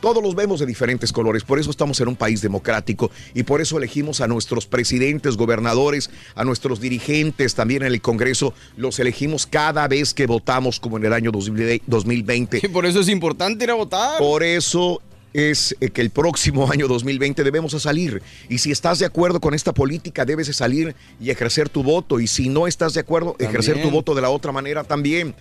Todos 0.00 0.22
los 0.22 0.36
vemos 0.36 0.60
de 0.60 0.66
diferentes 0.66 1.12
colores, 1.12 1.42
por 1.42 1.58
eso 1.58 1.70
estamos 1.70 2.00
en 2.00 2.06
un 2.06 2.14
país 2.14 2.40
democrático 2.40 3.10
y 3.34 3.42
por 3.42 3.60
eso 3.60 3.78
elegimos 3.78 4.20
a 4.20 4.28
nuestros 4.28 4.66
presidentes, 4.66 5.36
gobernadores, 5.36 6.10
a 6.36 6.44
nuestros 6.44 6.80
dirigentes 6.80 7.56
también 7.56 7.82
en 7.82 7.92
el 7.92 8.00
Congreso, 8.00 8.54
los 8.76 9.00
elegimos 9.00 9.46
cada 9.46 9.88
vez 9.88 10.14
que 10.14 10.26
votamos 10.26 10.78
como 10.78 10.98
en 10.98 11.06
el 11.06 11.12
año 11.12 11.32
2020. 11.32 12.68
Por 12.72 12.86
eso 12.86 13.00
es 13.00 13.08
importante 13.08 13.64
ir 13.64 13.70
a 13.70 13.74
votar. 13.74 14.18
Por 14.18 14.44
eso 14.44 15.00
es 15.32 15.76
eh, 15.80 15.90
que 15.90 16.00
el 16.00 16.10
próximo 16.10 16.70
año 16.70 16.88
2020 16.88 17.42
debemos 17.44 17.72
de 17.72 17.80
salir. 17.80 18.22
Y 18.48 18.58
si 18.58 18.70
estás 18.70 18.98
de 18.98 19.06
acuerdo 19.06 19.40
con 19.40 19.54
esta 19.54 19.72
política, 19.72 20.24
debes 20.24 20.46
de 20.46 20.52
salir 20.52 20.94
y 21.20 21.30
ejercer 21.30 21.68
tu 21.68 21.82
voto. 21.82 22.20
Y 22.20 22.26
si 22.26 22.48
no 22.48 22.66
estás 22.66 22.94
de 22.94 23.00
acuerdo, 23.00 23.36
ejercer 23.38 23.82
tu 23.82 23.90
voto 23.90 24.14
de 24.14 24.22
la 24.22 24.30
otra 24.30 24.52
manera 24.52 24.84
también. 24.84 25.34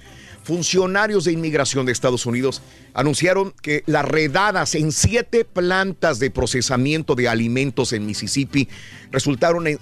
Funcionarios 0.48 1.26
de 1.26 1.34
inmigración 1.34 1.86
de 1.86 1.91
Estados 1.91 2.26
Unidos 2.26 2.62
anunciaron 2.93 3.54
que 3.62 3.84
las 3.86 4.06
redadas 4.06 4.76
en 4.76 4.93
siete 4.93 5.43
plantas 5.43 6.20
de 6.20 6.32
procesamiento 6.32 7.16
de 7.16 7.28
alimentos 7.28 7.91
en 7.91 8.06
Mississippi 8.06 8.70
resultaron 9.12 9.68
en 9.68 9.78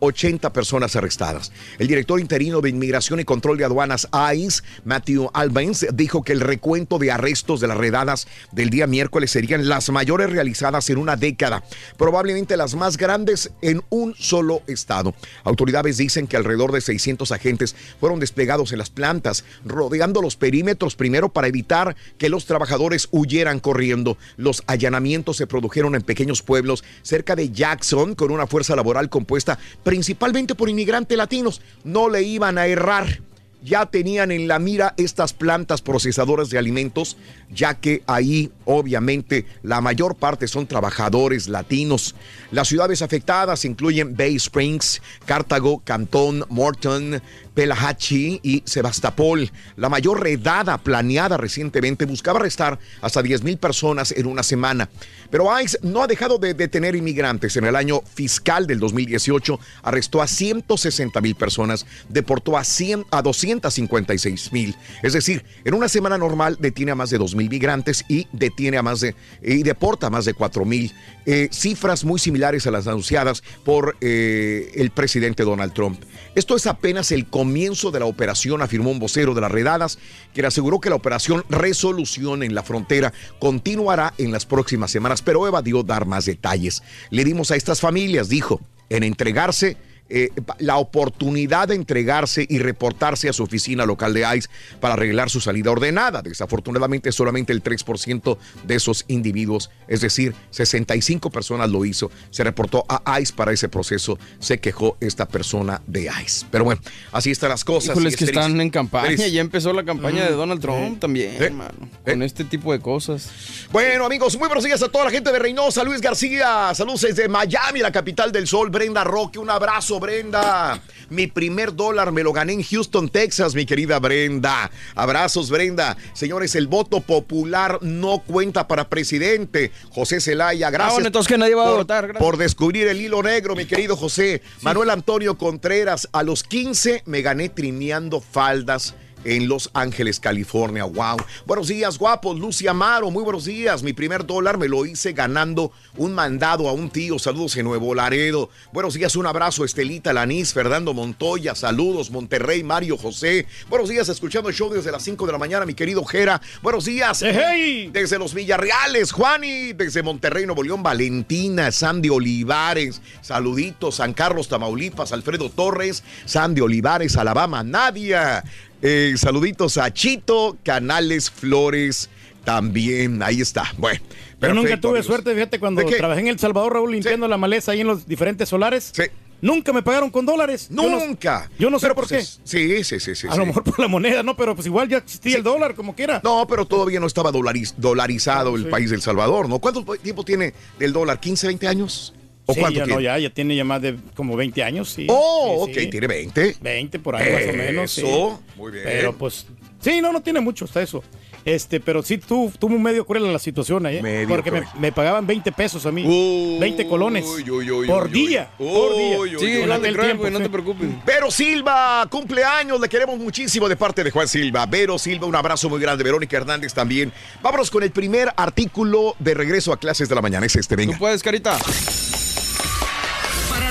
680 0.00 0.52
personas 0.52 0.96
arrestadas. 0.96 1.52
El 1.78 1.88
director 1.88 2.20
interino 2.20 2.60
de 2.60 2.70
Inmigración 2.70 3.20
y 3.20 3.24
Control 3.24 3.58
de 3.58 3.64
Aduanas 3.64 4.08
ICE, 4.34 4.62
Matthew 4.84 5.30
Albans, 5.32 5.86
dijo 5.92 6.22
que 6.22 6.32
el 6.32 6.40
recuento 6.40 6.98
de 6.98 7.10
arrestos 7.10 7.60
de 7.60 7.68
las 7.68 7.76
redadas 7.76 8.26
del 8.52 8.70
día 8.70 8.86
miércoles 8.86 9.30
serían 9.30 9.68
las 9.68 9.90
mayores 9.90 10.30
realizadas 10.30 10.88
en 10.90 10.98
una 10.98 11.16
década, 11.16 11.64
probablemente 11.96 12.56
las 12.56 12.74
más 12.74 12.96
grandes 12.96 13.50
en 13.62 13.82
un 13.90 14.14
solo 14.14 14.62
estado. 14.66 15.14
Autoridades 15.44 15.96
dicen 15.96 16.26
que 16.26 16.36
alrededor 16.36 16.72
de 16.72 16.80
600 16.80 17.32
agentes 17.32 17.74
fueron 18.00 18.20
desplegados 18.20 18.72
en 18.72 18.78
las 18.78 18.90
plantas, 18.90 19.44
rodeando 19.64 20.22
los 20.22 20.36
perímetros 20.36 20.96
primero 20.96 21.28
para 21.28 21.48
evitar 21.48 21.96
que 22.18 22.28
los 22.28 22.46
trabajadores 22.46 23.08
huyeran 23.10 23.60
corriendo. 23.60 24.16
Los 24.36 24.62
allanamientos 24.66 25.36
se 25.36 25.46
produjeron 25.46 25.94
en 25.94 26.02
pequeños 26.02 26.42
pueblos 26.42 26.84
cerca 27.02 27.36
de 27.36 27.50
Jackson 27.50 28.14
con 28.14 28.30
una 28.30 28.46
fuerza 28.46 28.76
laboral 28.76 29.08
compuesta 29.08 29.58
principalmente 29.88 30.54
por 30.54 30.68
inmigrantes 30.68 31.16
latinos. 31.16 31.62
No 31.82 32.10
le 32.10 32.22
iban 32.22 32.58
a 32.58 32.66
errar 32.66 33.22
ya 33.62 33.86
tenían 33.86 34.30
en 34.30 34.46
la 34.46 34.58
mira 34.58 34.94
estas 34.96 35.32
plantas 35.32 35.82
procesadoras 35.82 36.50
de 36.50 36.58
alimentos, 36.58 37.16
ya 37.50 37.74
que 37.74 38.02
ahí 38.06 38.52
obviamente 38.64 39.46
la 39.62 39.80
mayor 39.80 40.14
parte 40.14 40.46
son 40.46 40.66
trabajadores 40.66 41.48
latinos. 41.48 42.14
Las 42.52 42.68
ciudades 42.68 43.02
afectadas 43.02 43.64
incluyen 43.64 44.16
Bay 44.16 44.36
Springs, 44.36 45.02
Cartago, 45.26 45.80
Cantón, 45.84 46.44
Morton, 46.48 47.20
Pelahatchie 47.58 48.38
y 48.44 48.62
Sebastopol. 48.64 49.50
La 49.74 49.88
mayor 49.88 50.22
redada 50.22 50.78
planeada 50.78 51.36
recientemente 51.36 52.04
buscaba 52.04 52.38
arrestar 52.38 52.78
hasta 53.02 53.20
10 53.20 53.42
mil 53.42 53.58
personas 53.58 54.12
en 54.12 54.28
una 54.28 54.44
semana. 54.44 54.88
Pero 55.28 55.50
ICE 55.60 55.80
no 55.82 56.04
ha 56.04 56.06
dejado 56.06 56.38
de 56.38 56.54
detener 56.54 56.94
inmigrantes. 56.94 57.56
En 57.56 57.64
el 57.64 57.74
año 57.74 58.00
fiscal 58.14 58.68
del 58.68 58.78
2018 58.78 59.58
arrestó 59.82 60.22
a 60.22 60.28
160 60.28 61.20
mil 61.20 61.34
personas, 61.34 61.84
deportó 62.08 62.56
a, 62.56 62.62
100, 62.62 63.06
a 63.10 63.22
256 63.22 64.52
mil. 64.52 64.76
Es 65.02 65.14
decir, 65.14 65.44
en 65.64 65.74
una 65.74 65.88
semana 65.88 66.16
normal 66.16 66.58
detiene 66.60 66.92
a 66.92 66.94
más 66.94 67.10
de 67.10 67.18
2 67.18 67.34
mil 67.34 67.50
migrantes 67.50 68.04
y 68.08 68.28
detiene 68.32 68.76
a 68.76 68.84
más 68.84 69.00
de 69.00 69.16
y 69.42 69.64
deporta 69.64 70.06
a 70.06 70.10
más 70.10 70.26
de 70.26 70.34
4 70.34 70.64
mil. 70.64 70.94
Eh, 71.26 71.48
cifras 71.50 72.04
muy 72.04 72.20
similares 72.20 72.68
a 72.68 72.70
las 72.70 72.86
anunciadas 72.86 73.42
por 73.64 73.96
eh, 74.00 74.70
el 74.76 74.92
presidente 74.92 75.42
Donald 75.42 75.72
Trump. 75.72 76.00
Esto 76.38 76.54
es 76.54 76.68
apenas 76.68 77.10
el 77.10 77.26
comienzo 77.26 77.90
de 77.90 77.98
la 77.98 78.06
operación, 78.06 78.62
afirmó 78.62 78.92
un 78.92 79.00
vocero 79.00 79.34
de 79.34 79.40
las 79.40 79.50
redadas, 79.50 79.98
quien 80.32 80.46
aseguró 80.46 80.78
que 80.78 80.88
la 80.88 80.94
operación 80.94 81.42
Resolución 81.48 82.44
en 82.44 82.54
la 82.54 82.62
frontera 82.62 83.12
continuará 83.40 84.14
en 84.18 84.30
las 84.30 84.46
próximas 84.46 84.92
semanas, 84.92 85.20
pero 85.20 85.48
evadió 85.48 85.82
dar 85.82 86.06
más 86.06 86.26
detalles. 86.26 86.84
Le 87.10 87.24
dimos 87.24 87.50
a 87.50 87.56
estas 87.56 87.80
familias, 87.80 88.28
dijo, 88.28 88.60
en 88.88 89.02
entregarse 89.02 89.78
eh, 90.10 90.30
la 90.58 90.76
oportunidad 90.78 91.68
de 91.68 91.74
entregarse 91.74 92.46
y 92.48 92.58
reportarse 92.58 93.28
a 93.28 93.32
su 93.32 93.42
oficina 93.42 93.84
local 93.86 94.14
de 94.14 94.20
ICE 94.36 94.48
para 94.80 94.94
arreglar 94.94 95.30
su 95.30 95.40
salida 95.40 95.70
ordenada. 95.70 96.22
Desafortunadamente, 96.22 97.12
solamente 97.12 97.52
el 97.52 97.62
3% 97.62 98.38
de 98.64 98.74
esos 98.74 99.04
individuos, 99.08 99.70
es 99.86 100.00
decir, 100.00 100.34
65 100.50 101.30
personas 101.30 101.70
lo 101.70 101.84
hizo. 101.84 102.10
Se 102.30 102.44
reportó 102.44 102.84
a 102.88 103.20
ICE 103.20 103.32
para 103.34 103.52
ese 103.52 103.68
proceso. 103.68 104.18
Se 104.38 104.58
quejó 104.60 104.96
esta 105.00 105.26
persona 105.28 105.80
de 105.86 106.10
ICE. 106.24 106.46
Pero 106.50 106.64
bueno, 106.64 106.80
así 107.12 107.30
están 107.30 107.50
las 107.50 107.64
cosas. 107.64 107.90
Híjoles 107.96 108.16
que 108.16 108.24
están 108.24 108.60
en 108.60 108.70
campaña. 108.70 109.26
Ya 109.26 109.40
empezó 109.40 109.72
la 109.72 109.84
campaña 109.84 110.24
de. 110.24 110.32
Donald 110.32 110.60
Trump 110.60 110.96
Eh. 110.96 110.98
también, 111.00 111.42
Eh. 111.42 111.50
mano. 111.50 111.88
Con 112.04 112.22
este 112.22 112.44
tipo 112.44 112.72
de 112.72 112.80
cosas. 112.80 113.30
Bueno, 113.72 114.04
amigos, 114.06 114.36
muy 114.38 114.46
buenos 114.48 114.64
días 114.64 114.82
a 114.82 114.88
toda 114.88 115.04
la 115.06 115.10
gente 115.10 115.30
de 115.32 115.38
Reynosa, 115.38 115.84
Luis 115.84 116.00
García, 116.00 116.72
saludos 116.74 117.02
desde 117.02 117.28
Miami, 117.28 117.80
la 117.80 117.92
capital 117.92 118.32
del 118.32 118.46
sol, 118.46 118.70
Brenda 118.70 119.04
Roque, 119.04 119.38
un 119.38 119.50
abrazo, 119.50 119.97
Brenda. 119.98 120.80
Mi 121.10 121.26
primer 121.26 121.74
dólar 121.74 122.12
me 122.12 122.22
lo 122.22 122.32
gané 122.32 122.52
en 122.52 122.62
Houston, 122.62 123.08
Texas, 123.08 123.54
mi 123.54 123.64
querida 123.64 123.98
Brenda. 123.98 124.70
Abrazos, 124.94 125.48
Brenda. 125.50 125.96
Señores, 126.12 126.54
el 126.54 126.66
voto 126.66 127.00
popular 127.00 127.78
no 127.80 128.18
cuenta 128.18 128.68
para 128.68 128.88
presidente. 128.90 129.72
José 129.90 130.20
Zelaya, 130.20 130.68
gracias. 130.70 130.90
Ah, 130.90 130.94
bueno, 130.94 131.06
entonces 131.06 131.28
que 131.28 131.38
nadie 131.38 131.54
va 131.54 131.62
a 131.64 131.68
por- 131.68 131.76
votar, 131.78 132.06
gracias. 132.08 132.22
Por 132.22 132.36
descubrir 132.36 132.88
el 132.88 133.00
hilo 133.00 133.22
negro, 133.22 133.56
mi 133.56 133.64
querido 133.64 133.96
José. 133.96 134.42
Manuel 134.62 134.90
Antonio 134.90 135.38
Contreras, 135.38 136.08
a 136.12 136.22
los 136.22 136.42
15 136.42 137.02
me 137.06 137.22
gané 137.22 137.48
trineando 137.48 138.20
faldas 138.20 138.94
en 139.24 139.48
Los 139.48 139.70
Ángeles, 139.74 140.20
California. 140.20 140.84
Wow. 140.84 141.16
Buenos 141.46 141.68
días, 141.68 141.98
guapos. 141.98 142.38
Lucy 142.38 142.66
Amaro, 142.66 143.10
muy 143.10 143.22
buenos 143.22 143.44
días. 143.44 143.82
Mi 143.82 143.92
primer 143.92 144.26
dólar 144.26 144.58
me 144.58 144.68
lo 144.68 144.86
hice 144.86 145.12
ganando 145.12 145.72
un 145.96 146.14
mandado 146.14 146.68
a 146.68 146.72
un 146.72 146.90
tío. 146.90 147.18
Saludos 147.18 147.56
en 147.56 147.64
Nuevo 147.64 147.94
Laredo. 147.94 148.50
Buenos 148.72 148.94
días, 148.94 149.16
un 149.16 149.26
abrazo, 149.26 149.64
Estelita 149.64 150.12
Lanís, 150.12 150.52
Fernando 150.52 150.94
Montoya. 150.94 151.54
Saludos, 151.54 152.10
Monterrey, 152.10 152.62
Mario 152.62 152.96
José. 152.96 153.46
Buenos 153.68 153.88
días, 153.88 154.08
escuchando 154.08 154.48
el 154.48 154.54
show 154.54 154.72
desde 154.72 154.92
las 154.92 155.02
5 155.02 155.26
de 155.26 155.32
la 155.32 155.38
mañana, 155.38 155.66
mi 155.66 155.74
querido 155.74 156.04
Jera. 156.04 156.40
Buenos 156.62 156.84
días. 156.84 157.20
Desde 157.20 158.18
los 158.18 158.34
Villarreales, 158.34 159.12
Juani. 159.12 159.72
Desde 159.72 160.02
Monterrey, 160.02 160.46
Nuevo 160.46 160.62
León, 160.62 160.82
Valentina, 160.82 161.70
Sandy 161.70 162.08
Olivares. 162.08 163.00
Saluditos, 163.20 163.96
San 163.96 164.14
Carlos, 164.14 164.48
Tamaulipas, 164.48 165.12
Alfredo 165.12 165.50
Torres, 165.50 166.02
Sandy 166.24 166.60
Olivares, 166.60 167.16
Alabama, 167.16 167.62
Nadia. 167.62 168.44
Eh, 168.82 169.14
saluditos 169.16 169.76
a 169.78 169.92
Chito, 169.92 170.56
Canales 170.62 171.30
Flores. 171.30 172.08
También, 172.44 173.22
ahí 173.22 173.40
está. 173.40 173.64
Bueno, 173.76 174.00
Yo 174.40 174.54
nunca 174.54 174.80
tuve 174.80 174.90
amigos. 174.92 175.06
suerte, 175.06 175.34
fíjate, 175.34 175.58
cuando 175.58 175.84
trabajé 175.84 176.20
en 176.20 176.28
El 176.28 176.38
Salvador, 176.38 176.72
Raúl, 176.74 176.92
limpiando 176.92 177.28
la 177.28 177.36
maleza 177.36 177.72
ahí 177.72 177.80
en 177.80 177.88
los 177.88 178.06
diferentes 178.06 178.48
solares. 178.48 178.92
Nunca 179.40 179.72
me 179.72 179.82
pagaron 179.82 180.10
con 180.10 180.26
dólares. 180.26 180.66
Yo 180.70 180.88
no- 180.90 180.98
Nunca. 180.98 181.48
Yo 181.60 181.70
no, 181.70 181.78
sé 181.78 181.84
Pero, 181.84 181.94
por 181.94 182.08
pues, 182.08 182.40
qué. 182.42 182.48
Sí, 182.48 182.82
sí, 182.84 182.98
sí, 182.98 183.14
sí. 183.14 183.28
A 183.28 183.32
sí. 183.32 183.38
lo 183.38 183.46
mejor 183.46 183.62
por 183.62 183.78
la 183.78 183.86
moneda, 183.86 184.22
¿no? 184.24 184.36
Pero 184.36 184.54
pues 184.56 184.66
igual 184.66 184.88
ya 184.88 184.96
existía 184.96 185.36
el 185.36 185.44
dólar, 185.44 185.74
como 185.76 185.94
quiera. 185.94 186.20
No, 186.24 186.44
pero 186.48 186.64
todavía 186.64 186.98
no 186.98 187.06
estaba 187.06 187.30
dolariz- 187.30 187.74
dolarizado 187.76 188.56
el 188.56 188.64
Sí. 188.64 188.68
país 188.70 188.90
del 188.90 189.00
Salvador, 189.00 189.48
¿no? 189.48 189.60
¿Cuánto 189.60 189.84
tiempo 190.02 190.24
tiene 190.24 190.54
del 190.80 190.92
dólar? 190.92 191.20
¿15, 191.20 191.46
20 191.46 191.68
años? 191.68 192.14
¿O 192.50 192.54
Sí, 192.54 192.60
cuánto 192.60 192.78
ya, 192.78 192.84
tiene? 192.84 192.94
no, 192.96 193.00
ya, 193.02 193.18
ya 193.18 193.28
tiene 193.30 193.54
ya 193.54 193.64
más 193.64 193.82
de 193.82 193.96
como 194.14 194.34
20 194.34 194.62
años, 194.62 194.88
sí. 194.88 195.06
Oh, 195.10 195.64
Sí, 195.66 195.72
ok, 195.72 195.78
sí. 195.80 195.86
tiene 195.90 196.06
20. 196.06 196.56
20 196.62 196.98
por 196.98 197.14
ahí 197.16 197.30
más 197.30 197.42
o 197.54 197.56
menos. 197.56 197.90
sí. 197.92 198.00
Eso, 198.00 198.42
muy 198.56 198.72
bien. 198.72 198.84
Pero 198.86 199.12
pues, 199.16 199.46
sí, 199.80 200.00
no, 200.00 200.12
no 200.14 200.22
tiene 200.22 200.40
mucho 200.40 200.64
hasta 200.64 200.80
eso. 200.82 201.04
Este, 201.44 201.78
pero 201.80 202.02
sí 202.02 202.18
tú, 202.18 202.52
tuvo 202.58 202.74
un 202.74 202.82
medio 202.82 203.06
cruel 203.06 203.24
en 203.24 203.32
la 203.32 203.38
situación 203.38 203.86
ahí, 203.86 204.00
¿eh? 204.04 204.26
Porque 204.28 204.50
me, 204.50 204.62
me 204.78 204.92
pagaban 204.92 205.26
20 205.26 205.50
pesos 205.52 205.86
a 205.86 205.92
mí. 205.92 206.58
20 206.60 206.86
colones. 206.86 207.24
uy, 207.24 207.48
uy, 207.48 207.86
por 207.86 208.06
uy, 208.06 208.10
día. 208.12 208.50
uy. 208.58 208.66
por 208.68 208.96
día. 208.96 209.16
Uy, 209.18 209.36
uy, 209.36 209.36
uy. 209.62 209.70
aquel 209.72 209.92
Cruel, 209.94 210.06
tiempo, 210.08 210.30
no 210.30 210.38
sí. 210.38 210.42
te 210.44 210.50
preocupes. 210.50 210.88
Vero 211.06 211.30
Silva, 211.30 212.06
cumpleaños, 212.10 212.80
le 212.80 212.88
queremos 212.88 213.18
muchísimo 213.18 213.68
de 213.68 213.76
parte 213.76 214.04
de 214.04 214.10
Juan 214.10 214.26
Silva. 214.28 214.66
Vero 214.66 214.98
Silva, 214.98 215.26
un 215.26 215.36
abrazo 215.36 215.70
muy 215.70 215.80
grande. 215.80 216.02
Verónica 216.04 216.36
Hernández 216.36 216.74
también. 216.74 217.12
Vámonos 217.40 217.70
con 217.70 217.82
el 217.82 217.92
primer 217.92 218.30
artículo 218.36 219.16
de 219.18 219.32
regreso 219.34 219.72
a 219.72 219.78
clases 219.78 220.08
de 220.08 220.14
la 220.16 220.20
mañana. 220.22 220.44
Es 220.44 220.56
este, 220.56 220.76
venga. 220.76 220.92
Tú 220.94 220.98
puedes, 220.98 221.22
Carita. 221.22 221.56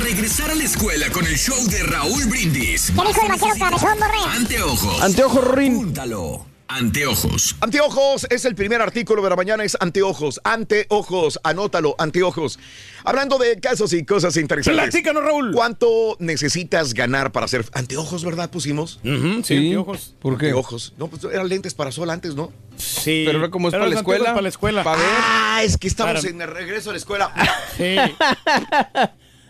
Regresar 0.08 0.50
a 0.52 0.56
la 0.56 0.64
escuela 0.64 1.10
con 1.12 1.26
el 1.28 1.36
show 1.38 1.58
de 1.68 1.84
Raúl 1.84 2.24
Brindis. 2.30 2.92
¿Qué 2.96 3.08
dijo 3.10 3.22
el 3.24 3.28
vaquero 3.28 3.54
cabezón, 3.60 4.00
borre? 4.00 4.36
Anteojos. 4.38 5.02
Anteojo, 5.02 5.42
Rin. 5.42 5.76
Púntalo. 5.76 6.46
Anteojos. 6.70 7.58
Anteojos 7.60 8.26
es 8.30 8.46
el 8.46 8.56
primer 8.56 8.82
artículo 8.82 9.22
de 9.22 9.30
la 9.30 9.36
mañana, 9.36 9.66
es 9.66 9.76
anteojos, 9.82 10.40
anteojos, 10.46 11.40
anótalo, 11.44 11.96
anteojos. 11.98 12.58
Hablando 13.04 13.38
de 13.38 13.60
casos 13.60 13.92
y 13.92 14.06
cosas 14.06 14.38
interesantes. 14.38 14.82
Platícanos, 14.92 15.24
Raúl. 15.26 15.52
¿Cuánto 15.54 16.16
necesitas 16.20 16.94
ganar 16.94 17.34
para 17.34 17.46
hacer 17.46 17.66
anteojos, 17.74 18.24
verdad? 18.24 18.50
Pusimos. 18.50 19.00
Sí, 19.44 19.58
anteojos. 19.58 20.16
¿Por 20.22 20.38
qué? 20.38 20.48
Anteojos. 20.48 20.94
No, 20.98 21.08
pues 21.10 21.22
eran 21.26 21.50
lentes 21.50 21.74
para 21.74 21.92
sol 21.92 22.10
antes, 22.10 22.34
¿no? 22.34 22.54
Sí. 22.78 23.24
Pero 23.26 23.40
ahora 23.40 23.52
como 23.52 23.68
es 23.68 23.72
Pero 23.74 23.82
para 23.84 23.94
la 23.94 24.00
anteojos 24.00 24.16
escuela. 24.16 24.30
Para 24.34 24.42
la 24.42 24.50
escuela. 24.50 24.84
Para 24.86 25.02
ver. 25.02 25.10
Ah, 25.20 25.62
es 25.64 25.78
que 25.78 25.88
estamos 25.90 26.16
Para- 26.16 26.30
en 26.30 26.42
el 26.42 26.48
regreso 26.50 26.92
a 26.92 26.94
la 26.94 26.98
escuela. 27.00 27.34
Sí. 27.78 27.96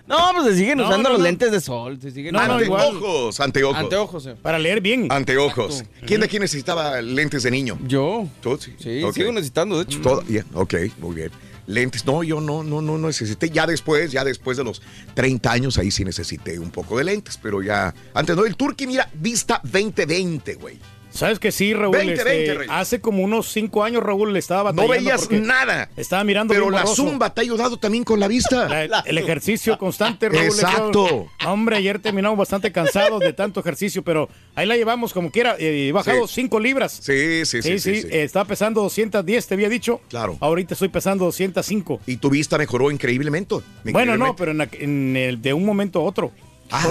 No, 0.08 0.18
pues 0.34 0.46
se 0.48 0.56
siguen 0.58 0.78
No, 0.78 0.86
usando 0.86 1.10
no, 1.10 1.14
los 1.14 1.20
no. 1.20 1.26
lentes 1.26 1.52
de 1.52 1.60
sol. 1.60 2.00
Se 2.02 2.12
siguen 2.12 2.36
anteojos, 2.36 3.40
anteojos. 3.40 3.76
Anteojos, 3.78 4.26
eh. 4.28 4.36
Para 4.42 4.58
leer 4.58 4.80
bien. 4.82 5.08
Anteojos. 5.12 5.84
¿Quién 6.06 6.22
de 6.22 6.28
aquí 6.28 6.40
necesitaba 6.40 7.02
lentes 7.02 7.44
de 7.44 7.52
niño? 7.52 7.78
Yo. 7.86 8.28
¿Tú? 8.42 8.58
Sí, 8.58 8.74
Sí, 8.80 9.02
sigo 9.14 9.32
necesitando, 9.32 9.78
de 9.78 9.84
hecho. 9.84 10.00
Todavía, 10.02 10.46
ok, 10.54 10.76
muy 11.00 11.16
bien. 11.16 11.32
Lentes, 11.66 12.06
no, 12.06 12.24
yo 12.24 12.40
no, 12.40 12.64
no, 12.64 12.82
no 12.82 12.98
necesité. 12.98 13.50
Ya 13.50 13.68
después, 13.68 14.10
ya 14.14 14.24
después 14.24 14.56
de 14.56 14.64
los 14.64 14.82
30 15.16 15.52
años, 15.52 15.78
ahí 15.78 15.92
sí 15.92 16.06
necesité 16.06 16.58
un 16.60 16.72
poco 16.72 16.98
de 16.98 17.04
lentes, 17.04 17.38
pero 17.42 17.62
ya. 17.62 17.94
Antes 18.14 18.38
no, 18.38 18.46
el 18.46 18.56
Turqui, 18.56 18.88
mira, 18.88 19.10
vista 19.14 19.60
2020, 19.64 20.56
güey. 20.56 20.80
¿Sabes 21.18 21.40
que 21.40 21.52
sí, 21.52 21.74
Raúl? 21.74 21.96
20, 21.98 22.14
Este, 22.14 22.24
20, 22.24 22.54
Rey. 22.54 22.68
hace 22.70 23.02
como 23.02 23.24
unos 23.24 23.52
cinco 23.52 23.84
años, 23.84 24.04
Raúl, 24.04 24.34
le 24.34 24.40
estaba 24.40 24.72
No 24.72 24.84
batallando 24.84 24.94
veías 25.10 25.22
porque 25.22 25.40
nada. 25.40 25.90
Estaba 25.98 26.24
mirando 26.24 26.54
Pero 26.54 26.70
la 26.70 26.82
borroso. 26.84 26.96
zumba 27.08 27.34
te 27.34 27.42
ha 27.42 27.44
ayudado 27.44 27.78
también 27.78 28.04
con 28.04 28.20
la 28.20 28.28
vista. 28.28 28.68
La- 28.88 29.00
el 29.06 29.18
ejercicio 29.18 29.78
constante, 29.78 30.30
Raúl. 30.30 30.46
Exacto. 30.46 31.28
Hombre, 31.46 31.78
ayer 31.78 32.00
terminamos 32.00 32.38
bastante 32.38 32.72
cansados 32.72 33.20
de 33.20 33.34
tanto 33.34 33.60
ejercicio, 33.60 34.04
pero 34.04 34.30
ahí 34.56 34.68
la 34.68 34.78
llevamos 34.78 35.12
como 35.14 35.32
quiera. 35.32 35.56
eh, 35.58 35.88
He 35.90 35.92
bajado 35.92 36.28
Sí. 36.28 36.36
5 36.36 36.60
libras. 36.60 37.00
Sí, 37.02 37.46
sí, 37.46 37.62
sí. 37.62 37.80
Sí, 37.80 37.80
sí, 37.80 38.02
sí, 38.02 38.08
eh, 38.12 38.24
estaba 38.24 38.46
pesando 38.46 38.82
210, 38.82 39.48
te 39.48 39.54
había 39.56 39.70
dicho. 39.70 40.02
Claro. 40.10 40.38
Ahorita 40.40 40.76
estoy 40.76 40.90
pesando 40.90 41.26
205. 41.26 42.00
Y 42.06 42.18
tu 42.18 42.30
vista 42.30 42.58
mejoró 42.58 42.92
increíblemente. 42.92 43.56
Bueno, 43.86 44.18
no, 44.18 44.36
pero 44.36 44.52
en 44.52 45.16
el, 45.18 45.42
de 45.42 45.54
un 45.54 45.66
momento 45.66 46.00
a 46.00 46.04
otro. 46.04 46.32
Ah, 46.70 46.90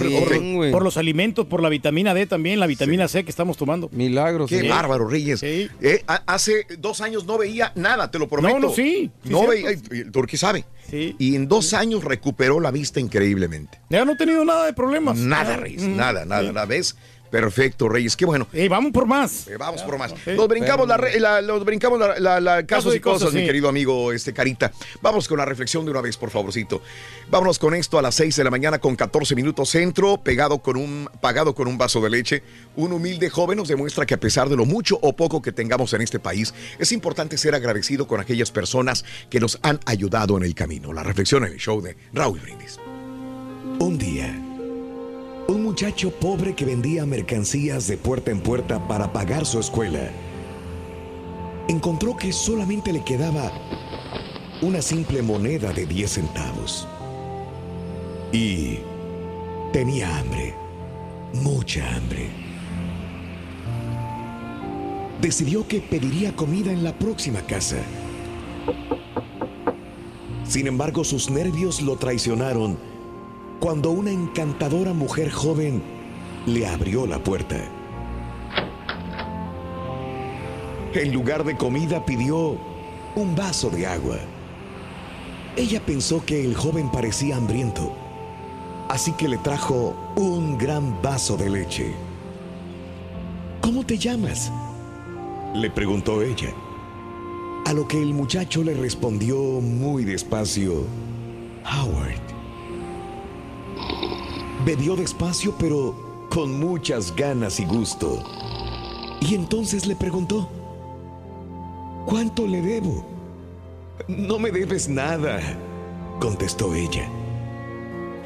por, 0.73 0.83
los 0.83 0.97
alimentos, 0.97 1.47
por 1.47 1.63
la 1.63 1.69
vitamina 1.69 2.15
D 2.15 2.27
también, 2.27 2.59
la 2.61 2.67
vitamina 2.67 3.09
C 3.09 3.25
que 3.25 3.31
estamos 3.31 3.57
tomando. 3.57 3.89
Milagros. 3.93 4.49
Qué 4.49 4.61
sí. 4.63 4.69
bárbaro, 4.69 5.07
Reyes. 5.09 5.41
Sí. 5.41 5.69
Eh, 5.83 6.03
ha- 6.07 6.23
hace 6.27 6.67
dos 6.79 7.01
años 7.01 7.27
no 7.27 7.37
veía 7.39 7.73
nada, 7.75 8.11
te 8.11 8.19
lo 8.19 8.29
prometo. 8.29 8.59
No, 8.59 8.69
no, 8.69 8.75
sí, 8.75 9.11
no 9.25 9.47
veía, 9.47 9.71
Turqui 10.13 10.37
sabe. 10.37 10.65
Y 10.93 11.35
en 11.35 11.49
dos 11.49 11.75
años 11.75 12.05
recuperó 12.05 12.61
la 12.61 12.71
vista 12.71 13.01
increíblemente. 13.01 13.81
Ya 13.91 14.05
no 14.05 14.13
he 14.13 14.17
tenido 14.17 14.45
nada 14.45 14.67
de 14.67 14.73
problemas. 14.73 15.19
Nada, 15.19 15.55
Ah, 15.55 15.57
Reyes, 15.57 15.83
nada, 15.83 16.25
nada, 16.25 16.53
nada. 16.53 16.65
¿Ves? 16.67 16.97
Perfecto, 17.37 17.89
Reyes. 17.89 18.17
Qué 18.17 18.25
bueno. 18.25 18.49
Eh, 18.55 18.67
vamos 18.69 18.93
por 18.93 19.05
más. 19.07 19.47
Eh, 19.49 19.57
vamos 19.59 19.83
por 19.83 19.99
más. 19.99 20.13
Sí. 20.25 20.31
Nos 20.35 20.49
brincamos, 20.49 20.89
la, 20.89 21.43
nos 21.43 21.65
brincamos 21.67 21.99
la, 22.01 22.19
la- 22.19 22.41
la- 22.41 22.67
casos 22.67 22.87
Casos 22.87 22.97
y 22.97 23.01
cosas, 23.01 23.33
mi 23.35 23.45
querido 23.45 23.69
amigo 23.69 24.11
este 24.13 24.33
Carita. 24.33 24.73
Vamos 25.03 25.29
con 25.29 25.37
la 25.37 25.45
reflexión 25.45 25.85
de 25.85 25.91
una 25.91 26.01
vez, 26.01 26.17
por 26.17 26.31
favorcito. 26.31 26.81
Vámonos 27.31 27.59
con 27.59 27.75
esto 27.75 27.99
a 27.99 28.03
las 28.03 28.15
6 28.15 28.37
de 28.37 28.45
la 28.45 28.51
mañana 28.51 28.79
con 28.79 28.97
14 28.97 29.35
minutos 29.35 29.69
centro, 29.69 30.17
pegado 30.23 30.59
con 30.61 30.77
un, 30.79 31.11
pagado 31.21 31.55
con 31.55 31.69
un 31.69 31.77
vaso 31.77 32.01
de 32.01 32.09
leche. 32.11 32.43
Un 32.77 32.93
humilde 32.93 33.29
joven 33.29 33.59
nos 33.59 33.69
demuestra 33.69 34.07
que 34.07 34.15
a 34.15 34.21
pesar 34.21 34.49
de 34.49 34.57
lo 34.57 34.65
mucho 34.65 34.99
o 35.03 35.15
poco 35.15 35.43
que 35.43 35.53
tengamos 35.53 35.93
en 35.93 36.01
este 36.01 36.19
país, 36.19 36.55
es 36.79 36.91
importante 36.93 37.37
ser 37.37 37.55
agradecido 37.55 38.07
con 38.07 38.21
aquellas 38.21 38.51
personas 38.51 39.05
que 39.29 39.41
nos 39.41 39.59
han 39.63 39.79
ayudado 39.85 40.37
en 40.39 40.45
el 40.45 40.55
camino. 40.55 40.93
La 40.95 41.03
reflexión 41.03 41.45
en 41.45 41.53
el 41.53 41.59
show 41.59 41.83
de 41.83 41.97
Raúl 42.15 42.41
Brindis. 42.41 42.79
Un 43.79 43.99
día, 43.99 44.35
un 45.49 45.63
muchacho 45.63 46.11
pobre 46.11 46.55
que 46.55 46.65
vendía 46.65 47.07
mercancías 47.07 47.87
de 47.87 47.97
puerta 47.97 48.31
en 48.31 48.41
puerta 48.41 48.87
para 48.89 49.13
pagar 49.13 49.47
su 49.47 49.61
escuela, 49.61 50.11
encontró 51.69 52.17
que 52.17 52.33
solamente 52.33 52.93
le 52.93 53.05
quedaba 53.05 53.53
una 54.63 54.83
simple 54.83 55.23
moneda 55.23 55.73
de 55.73 55.87
10 55.87 56.11
centavos. 56.11 56.89
Y 58.33 58.79
tenía 59.73 60.19
hambre, 60.19 60.55
mucha 61.35 61.95
hambre. 61.95 62.29
Decidió 65.21 65.67
que 65.67 65.81
pediría 65.81 66.35
comida 66.35 66.73
en 66.73 66.83
la 66.83 66.99
próxima 66.99 67.41
casa. 67.41 67.79
Sin 70.45 70.67
embargo, 70.67 71.05
sus 71.05 71.31
nervios 71.31 71.81
lo 71.83 71.97
traicionaron 71.97 72.96
cuando 73.61 73.91
una 73.91 74.11
encantadora 74.11 74.93
mujer 74.93 75.31
joven 75.31 75.83
le 76.47 76.67
abrió 76.67 77.07
la 77.07 77.19
puerta. 77.19 77.57
En 80.95 81.13
lugar 81.13 81.45
de 81.45 81.57
comida 81.57 82.05
pidió 82.05 82.59
un 83.17 83.35
vaso 83.35 83.71
de 83.71 83.87
agua. 83.87 84.19
Ella 85.57 85.81
pensó 85.85 86.25
que 86.25 86.45
el 86.45 86.55
joven 86.55 86.91
parecía 86.91 87.37
hambriento, 87.37 87.93
así 88.89 89.13
que 89.13 89.29
le 89.29 89.39
trajo 89.39 89.97
un 90.17 90.57
gran 90.59 91.01
vaso 91.03 91.37
de 91.37 91.51
leche. 91.51 91.95
¿Cómo 93.61 93.85
te 93.85 93.99
llamas? 93.99 94.53
Le 95.55 95.71
preguntó 95.71 96.23
ella. 96.23 96.53
A 97.65 97.73
lo 97.73 97.89
que 97.89 98.01
el 98.01 98.15
muchacho 98.15 98.63
le 98.63 98.75
respondió 98.75 99.37
muy 99.37 100.05
despacio, 100.05 100.85
Howard. 101.65 102.26
Bebió 104.65 104.97
despacio 104.97 105.55
pero 105.59 105.95
con 106.31 106.59
muchas 106.59 107.15
ganas 107.15 107.61
y 107.61 107.65
gusto. 107.65 108.23
Y 109.21 109.35
entonces 109.35 109.87
le 109.87 109.97
preguntó, 109.97 110.49
¿cuánto 112.07 112.47
le 112.47 112.61
debo? 112.61 113.05
No 114.09 114.39
me 114.39 114.51
debes 114.51 114.89
nada, 114.89 115.41
contestó 116.21 116.75
ella. 116.75 117.09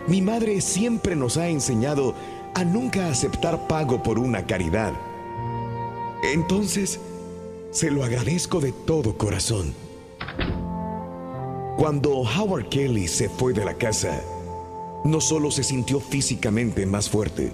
Mi 0.06 0.20
madre 0.20 0.60
siempre 0.60 1.14
nos 1.14 1.36
ha 1.36 1.48
enseñado 1.48 2.14
a 2.54 2.64
nunca 2.64 3.08
aceptar 3.08 3.68
pago 3.68 4.02
por 4.02 4.18
una 4.18 4.46
caridad. 4.46 4.92
Entonces, 6.22 7.00
se 7.70 7.90
lo 7.90 8.04
agradezco 8.04 8.60
de 8.60 8.72
todo 8.72 9.16
corazón. 9.16 9.72
Cuando 11.76 12.10
Howard 12.22 12.68
Kelly 12.68 13.08
se 13.08 13.28
fue 13.28 13.52
de 13.52 13.64
la 13.64 13.74
casa, 13.74 14.20
no 15.04 15.20
solo 15.20 15.50
se 15.50 15.64
sintió 15.64 16.00
físicamente 16.00 16.86
más 16.86 17.08
fuerte, 17.08 17.52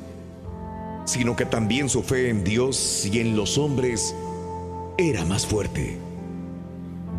sino 1.04 1.36
que 1.36 1.46
también 1.46 1.88
su 1.88 2.02
fe 2.02 2.30
en 2.30 2.42
Dios 2.44 3.08
y 3.10 3.20
en 3.20 3.36
los 3.36 3.58
hombres 3.58 4.14
era 4.98 5.24
más 5.24 5.46
fuerte. 5.46 5.98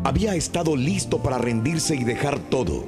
Había 0.04 0.36
estado 0.36 0.76
listo 0.76 1.20
para 1.20 1.38
rendirse 1.38 1.96
y 1.96 2.04
dejar 2.04 2.40
todo, 2.40 2.86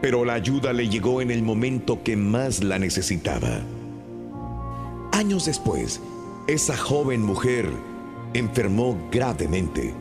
pero 0.00 0.24
la 0.24 0.34
ayuda 0.34 0.72
le 0.72 0.88
llegó 0.88 1.20
en 1.20 1.30
el 1.30 1.42
momento 1.42 2.02
que 2.02 2.16
más 2.16 2.62
la 2.62 2.78
necesitaba. 2.78 3.60
Años 5.12 5.46
después, 5.46 6.00
esa 6.46 6.76
joven 6.76 7.22
mujer 7.22 7.70
enfermó 8.34 8.96
gravemente. 9.10 9.94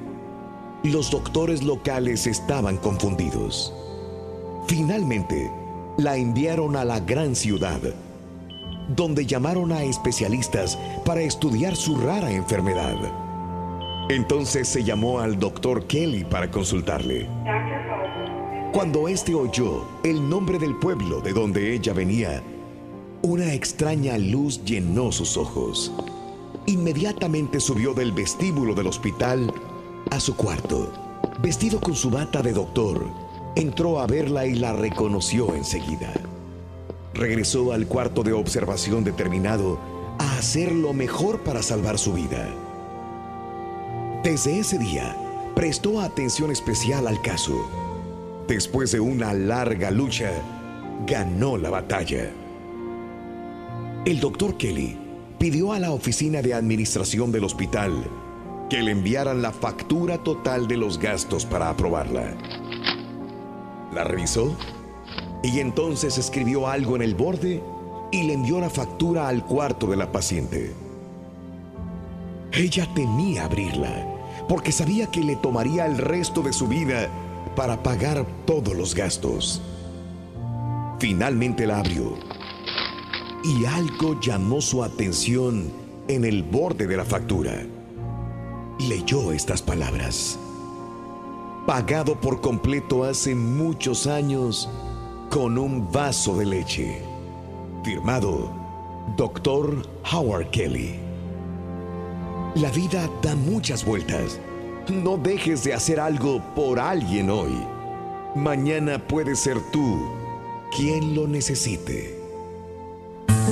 Los 0.83 1.11
doctores 1.11 1.63
locales 1.63 2.27
estaban 2.27 2.77
confundidos. 2.77 3.73
Finalmente, 4.67 5.49
la 5.97 6.17
enviaron 6.17 6.75
a 6.75 6.85
la 6.85 6.99
gran 6.99 7.35
ciudad, 7.35 7.79
donde 8.95 9.25
llamaron 9.25 9.71
a 9.71 9.83
especialistas 9.83 10.77
para 11.05 11.21
estudiar 11.21 11.75
su 11.75 11.97
rara 11.97 12.31
enfermedad. 12.31 12.95
Entonces 14.09 14.67
se 14.67 14.83
llamó 14.83 15.19
al 15.19 15.39
doctor 15.39 15.85
Kelly 15.87 16.25
para 16.25 16.51
consultarle. 16.51 17.27
Cuando 18.73 19.07
éste 19.07 19.35
oyó 19.35 19.85
el 20.03 20.27
nombre 20.27 20.57
del 20.57 20.75
pueblo 20.77 21.21
de 21.21 21.31
donde 21.31 21.73
ella 21.73 21.93
venía, 21.93 22.41
una 23.21 23.53
extraña 23.53 24.17
luz 24.17 24.65
llenó 24.65 25.11
sus 25.11 25.37
ojos. 25.37 25.93
Inmediatamente 26.65 27.59
subió 27.59 27.93
del 27.93 28.11
vestíbulo 28.11 28.73
del 28.73 28.87
hospital 28.87 29.53
a 30.11 30.19
su 30.19 30.35
cuarto. 30.35 30.91
Vestido 31.41 31.79
con 31.79 31.95
su 31.95 32.09
bata 32.09 32.41
de 32.41 32.51
doctor, 32.51 33.05
entró 33.55 33.99
a 33.99 34.07
verla 34.07 34.45
y 34.45 34.55
la 34.55 34.73
reconoció 34.73 35.53
enseguida. 35.55 36.13
Regresó 37.13 37.73
al 37.73 37.87
cuarto 37.87 38.23
de 38.23 38.33
observación 38.33 39.03
determinado 39.03 39.79
a 40.19 40.37
hacer 40.37 40.71
lo 40.71 40.93
mejor 40.93 41.41
para 41.41 41.61
salvar 41.61 41.97
su 41.97 42.13
vida. 42.13 42.49
Desde 44.23 44.59
ese 44.59 44.77
día, 44.77 45.15
prestó 45.55 45.99
atención 46.01 46.51
especial 46.51 47.07
al 47.07 47.21
caso. 47.21 47.67
Después 48.47 48.91
de 48.91 48.99
una 48.99 49.33
larga 49.33 49.91
lucha, 49.91 50.31
ganó 51.05 51.57
la 51.57 51.69
batalla. 51.69 52.31
El 54.05 54.19
doctor 54.19 54.57
Kelly 54.57 54.97
pidió 55.39 55.73
a 55.73 55.79
la 55.79 55.91
oficina 55.91 56.41
de 56.41 56.53
administración 56.53 57.31
del 57.31 57.43
hospital 57.43 58.03
que 58.69 58.81
le 58.81 58.91
enviaran 58.91 59.41
la 59.41 59.51
factura 59.51 60.17
total 60.23 60.67
de 60.67 60.77
los 60.77 60.97
gastos 60.97 61.45
para 61.45 61.69
aprobarla. 61.69 62.33
La 63.93 64.03
revisó 64.03 64.55
y 65.43 65.59
entonces 65.59 66.17
escribió 66.17 66.67
algo 66.67 66.95
en 66.95 67.01
el 67.03 67.15
borde 67.15 67.61
y 68.11 68.23
le 68.23 68.33
envió 68.33 68.59
la 68.59 68.69
factura 68.69 69.27
al 69.27 69.45
cuarto 69.45 69.87
de 69.87 69.97
la 69.97 70.11
paciente. 70.11 70.73
Ella 72.53 72.87
temía 72.93 73.45
abrirla, 73.45 74.07
porque 74.47 74.71
sabía 74.71 75.07
que 75.07 75.21
le 75.21 75.35
tomaría 75.35 75.85
el 75.85 75.97
resto 75.97 76.41
de 76.41 76.53
su 76.53 76.67
vida 76.67 77.09
para 77.55 77.81
pagar 77.81 78.25
todos 78.45 78.75
los 78.75 78.95
gastos. 78.95 79.61
Finalmente 80.99 81.67
la 81.67 81.79
abrió 81.79 82.13
y 83.43 83.65
algo 83.65 84.19
llamó 84.21 84.61
su 84.61 84.83
atención 84.83 85.71
en 86.07 86.25
el 86.25 86.43
borde 86.43 86.87
de 86.87 86.97
la 86.97 87.05
factura. 87.05 87.65
Leyó 88.79 89.33
estas 89.33 89.61
palabras. 89.61 90.39
Pagado 91.65 92.19
por 92.19 92.41
completo 92.41 93.05
hace 93.05 93.33
muchos 93.35 94.05
años 94.05 94.69
con 95.29 95.57
un 95.57 95.89
vaso 95.89 96.35
de 96.35 96.45
leche. 96.45 97.01
Firmado 97.85 98.51
Dr. 99.15 99.87
Howard 100.11 100.49
Kelly. 100.49 100.99
La 102.55 102.69
vida 102.69 103.09
da 103.21 103.33
muchas 103.35 103.85
vueltas. 103.85 104.41
No 104.89 105.15
dejes 105.15 105.63
de 105.63 105.73
hacer 105.73 106.01
algo 106.01 106.41
por 106.53 106.81
alguien 106.81 107.29
hoy. 107.29 107.57
Mañana 108.35 108.99
puede 108.99 109.33
ser 109.33 109.57
tú 109.71 110.05
quien 110.75 111.15
lo 111.15 111.27
necesite. 111.29 112.19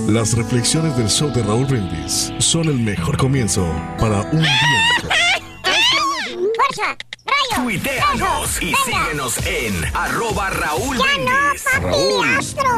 Las 0.09 0.34
reflexiones 0.34 0.97
del 0.97 1.09
show 1.09 1.32
de 1.32 1.43
Raúl 1.43 1.66
Brindis 1.66 2.34
son 2.39 2.68
el 2.68 2.80
mejor 2.80 3.18
comienzo 3.18 3.66
para 3.97 4.22
un 4.32 4.41
día. 4.41 4.49
¡Rayo! 7.32 7.63
Tuiteanos 7.63 8.61
y 8.61 8.73
síguenos 8.86 9.38
en 9.45 9.73
arroba 9.93 10.49
Raúl 10.49 10.97
Brindis. 10.97 11.63
Raúl, 11.82 12.27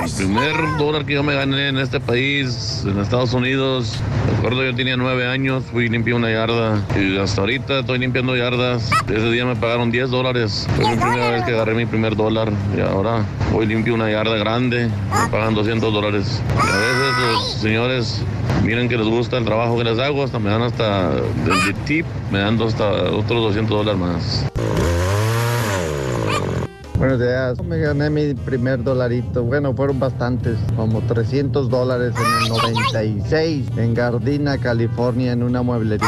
el 0.03 0.11
primer 0.11 0.77
dólar 0.77 1.05
que 1.05 1.13
yo 1.13 1.23
me 1.23 1.33
gané 1.33 1.69
en 1.69 1.77
este 1.77 1.99
país, 1.99 2.83
en 2.85 2.99
Estados 2.99 3.33
Unidos, 3.33 3.95
recuerdo 4.35 4.63
yo 4.63 4.75
tenía 4.75 4.97
nueve 4.97 5.27
años, 5.27 5.63
fui 5.71 5.85
y 5.85 5.89
limpié 5.89 6.13
una 6.13 6.29
yarda 6.29 6.85
y 6.99 7.17
hasta 7.17 7.41
ahorita 7.41 7.79
estoy 7.79 7.99
limpiando 7.99 8.35
yardas. 8.35 8.91
Ese 9.07 9.31
día 9.31 9.45
me 9.45 9.55
pagaron 9.55 9.89
10 9.89 10.09
dólares. 10.11 10.67
Fue 10.75 10.89
mi 10.89 11.01
primera 11.01 11.31
vez 11.31 11.43
que 11.45 11.51
agarré 11.51 11.73
mi 11.73 11.85
primer 11.85 12.15
dólar 12.15 12.51
y 12.77 12.81
ahora 12.81 13.25
voy 13.51 13.65
limpio 13.65 13.93
una 13.93 14.11
yarda 14.11 14.35
grande, 14.37 14.89
me 14.89 15.29
pagan 15.29 15.55
200 15.55 15.93
dólares. 15.93 16.41
Y 16.55 16.59
a 16.59 16.77
veces 16.77 17.17
los 17.21 17.53
señores 17.53 18.21
miren 18.63 18.89
que 18.89 18.97
les 18.97 19.07
gusta 19.07 19.37
el 19.37 19.45
trabajo 19.45 19.77
que 19.77 19.83
les 19.83 19.99
hago, 19.99 20.23
hasta 20.23 20.39
me 20.39 20.49
dan 20.49 20.61
hasta 20.61 21.11
de 21.11 21.73
tip, 21.85 22.05
me 22.31 22.39
dan 22.39 22.61
hasta 22.61 22.91
otros 22.91 23.41
200 23.53 23.69
dólares 23.69 23.99
más. 23.99 24.42
Buenos 27.03 27.19
días. 27.19 27.61
Me 27.65 27.79
gané 27.79 28.09
mi 28.09 28.33
primer 28.33 28.81
dolarito. 28.81 29.43
Bueno, 29.43 29.73
fueron 29.73 29.99
bastantes, 29.99 30.57
como 30.77 31.01
300 31.01 31.69
dólares 31.69 32.13
en 32.15 32.43
el 32.43 32.49
96, 32.49 33.65
en 33.75 33.93
Gardina, 33.93 34.57
California, 34.57 35.33
en 35.33 35.43
una 35.43 35.61
mueblería. 35.61 36.07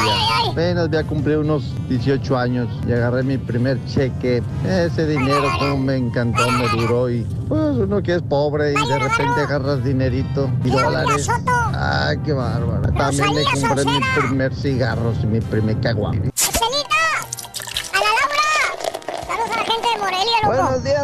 Apenas 0.50 0.88
voy 0.88 0.98
a 0.98 1.04
cumplir 1.04 1.40
unos 1.40 1.74
18 1.90 2.38
años 2.38 2.70
y 2.88 2.94
agarré 2.94 3.24
mi 3.24 3.38
primer 3.38 3.78
cheque. 3.88 4.42
Ese 4.66 5.06
dinero 5.06 5.44
como 5.60 5.80
me 5.80 5.98
encantó, 5.98 6.50
me 6.52 6.70
duró 6.70 7.10
y 7.10 7.28
pues 7.50 7.76
uno 7.76 8.02
que 8.02 8.16
es 8.16 8.22
pobre 8.22 8.72
y 8.72 8.88
de 8.88 9.00
repente 9.00 9.42
agarras 9.42 9.84
dinerito 9.84 10.50
y 10.64 10.70
dólares. 10.70 11.28
Ay, 11.74 12.18
qué 12.24 12.32
bárbaro. 12.32 12.94
También 12.94 13.34
me 13.34 13.44
compré 13.44 13.84
mi 13.84 14.00
primer 14.18 14.56
cigarro 14.56 15.12
y 15.22 15.26
mi 15.26 15.42
primer 15.42 15.78
caguame. 15.82 16.32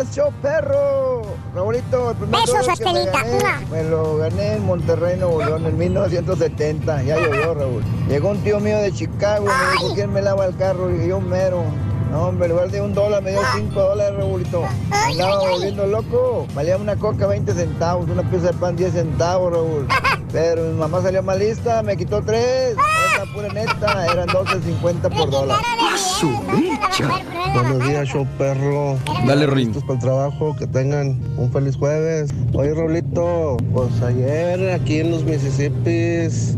Días, 0.04 0.16
show 0.16 0.32
perro. 0.42 1.22
Raulito, 1.54 2.12
el 2.12 2.18
primer 2.18 2.42
Besos, 2.42 2.80
que 2.80 2.86
me 2.86 3.06
gané, 3.06 3.66
me 3.72 3.84
lo 3.84 4.18
gané 4.18 4.56
en 4.56 4.66
Monterrey, 4.66 5.18
Nuevo 5.18 5.44
León, 5.44 5.66
en 5.66 5.78
1970. 5.78 7.04
Ya 7.04 7.20
llovió, 7.20 7.54
Raúl. 7.54 7.84
Llegó 8.08 8.30
un 8.30 8.44
tío 8.44 8.60
mío 8.60 8.78
de 8.78 8.92
Chicago 8.92 9.46
y 9.46 9.50
me 9.50 9.72
dijo, 9.72 9.96
¿quién 9.96 10.14
me 10.14 10.22
lava 10.22 10.46
el 10.46 10.56
carro? 10.56 10.90
Y 10.90 11.08
yo, 11.08 11.20
mero. 11.20 11.64
No, 12.12 12.28
hombre, 12.28 12.48
en 12.48 12.52
lugar 12.52 12.70
de 12.70 12.82
un 12.82 12.94
dólar 12.94 13.24
me 13.24 13.32
dio 13.32 13.40
cinco 13.56 13.80
dólares, 13.80 14.18
Raúlito. 14.18 14.64
Me 14.90 14.98
Andaba 14.98 15.50
volviendo 15.50 15.88
loco. 15.88 16.46
Valía 16.54 16.76
una 16.76 16.98
coca 16.98 17.26
20 17.26 17.54
centavos, 17.54 18.10
una 18.10 18.30
pieza 18.30 18.48
de 18.48 18.54
pan 18.54 18.76
10 18.76 18.92
centavos, 18.92 19.54
Raúl. 19.54 19.88
Pero 20.34 20.64
mi 20.64 20.78
mamá 20.78 21.02
salió 21.02 21.24
mal 21.24 21.40
lista, 21.40 21.82
me 21.84 21.96
quitó 21.96 22.22
tres. 22.22 22.72
Es 22.72 22.78
la 23.18 23.34
pura 23.34 23.48
neta, 23.54 24.06
eran 24.12 24.28
12.50 24.28 25.16
por 25.16 25.30
dólar. 25.30 25.60
Buenos 27.54 27.88
días, 27.88 28.08
show 28.08 28.28
perro. 28.38 28.98
Dale, 29.26 29.48
Rin. 29.48 29.68
Listos 29.68 29.84
para 29.84 29.94
el 29.96 30.00
trabajo, 30.00 30.56
que 30.58 30.68
tengan 30.68 31.20
un 31.38 31.50
feliz 31.52 31.78
jueves. 31.78 32.30
Oye, 32.54 32.74
Rolito, 32.74 33.58
pues 33.74 34.02
ayer 34.02 34.72
aquí 34.72 35.00
en 35.00 35.12
los 35.12 35.24
Mississippis 35.24 36.58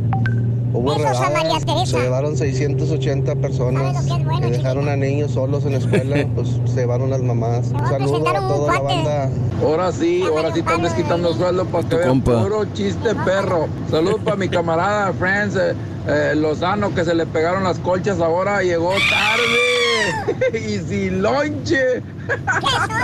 hubo 0.74 0.95
Besos 0.95 1.17
a 1.17 1.30
María 1.30 1.41
redadas. 1.41 1.65
Teresa. 1.65 1.97
Se 1.97 2.03
llevaron 2.03 2.38
680 2.38 3.36
personas 3.36 4.05
que 4.05 4.49
dejaron 4.49 4.89
a 4.89 4.95
niños 4.95 5.32
solos 5.32 5.65
en 5.65 5.74
la 5.74 5.78
escuela, 5.78 6.28
pues 6.36 6.49
se 6.65 6.82
llevaron 6.82 7.09
las 7.09 7.21
mamás. 7.21 7.67
Un 7.67 7.88
saludo 7.88 8.28
a 8.28 8.47
toda 8.47 8.74
la 8.74 8.80
banda. 8.82 9.30
Ahora 9.61 9.91
sí, 9.91 10.24
ahora 10.24 10.51
sí 10.53 10.59
están 10.59 10.82
desquitando 10.82 11.34
sueldo 11.34 11.65
para 11.65 11.88
que 11.88 11.95
vean 11.95 12.21
puro 12.21 12.65
chiste 12.74 13.15
perro. 13.24 13.67
Saludos 13.89 14.21
para 14.24 14.36
mi 14.36 14.49
camarada 14.49 15.13
Franz 15.19 15.55
eh, 15.55 15.74
eh, 16.07 16.34
Lozano 16.36 16.93
que 16.93 17.05
se 17.05 17.15
le 17.15 17.26
pegaron 17.26 17.63
las 17.63 17.80
colchas 17.80 18.19
ahora, 18.19 18.61
llegó 18.61 18.91
tarde 19.09 20.59
y 20.67 20.80
sin 20.80 21.21
lonche. 21.21 22.01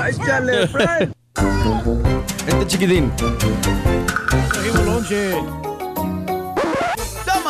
Échale, 0.09 0.67
Franz. 0.67 1.11
Este 2.47 2.67
chiquitín. 2.67 3.11
Trajimos 4.51 4.85
lonche. 4.85 5.68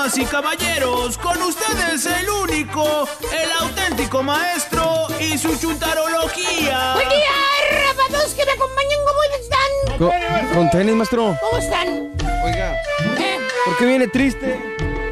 Damas 0.09 0.17
y 0.17 0.25
caballeros, 0.25 1.17
con 1.19 1.39
ustedes 1.43 2.05
el 2.05 2.29
único, 2.29 3.07
el 3.31 3.51
auténtico 3.59 4.23
maestro 4.23 5.07
y 5.19 5.37
su 5.37 5.55
chuntarología. 5.55 6.93
Buen 6.95 7.09
día, 7.09 7.85
rapados 7.85 8.33
que 8.33 8.43
me 8.45 8.51
acompañan. 8.51 8.99
¿Cómo 9.05 9.23
están? 9.39 9.97
Con, 9.97 10.55
con 10.55 10.69
tenis, 10.71 10.95
maestro. 10.95 11.37
¿Cómo 11.39 11.57
están? 11.61 12.11
Oiga, 12.43 12.75
¿Eh? 13.19 13.37
¿por 13.65 13.77
qué 13.77 13.85
viene 13.85 14.07
triste? 14.07 14.59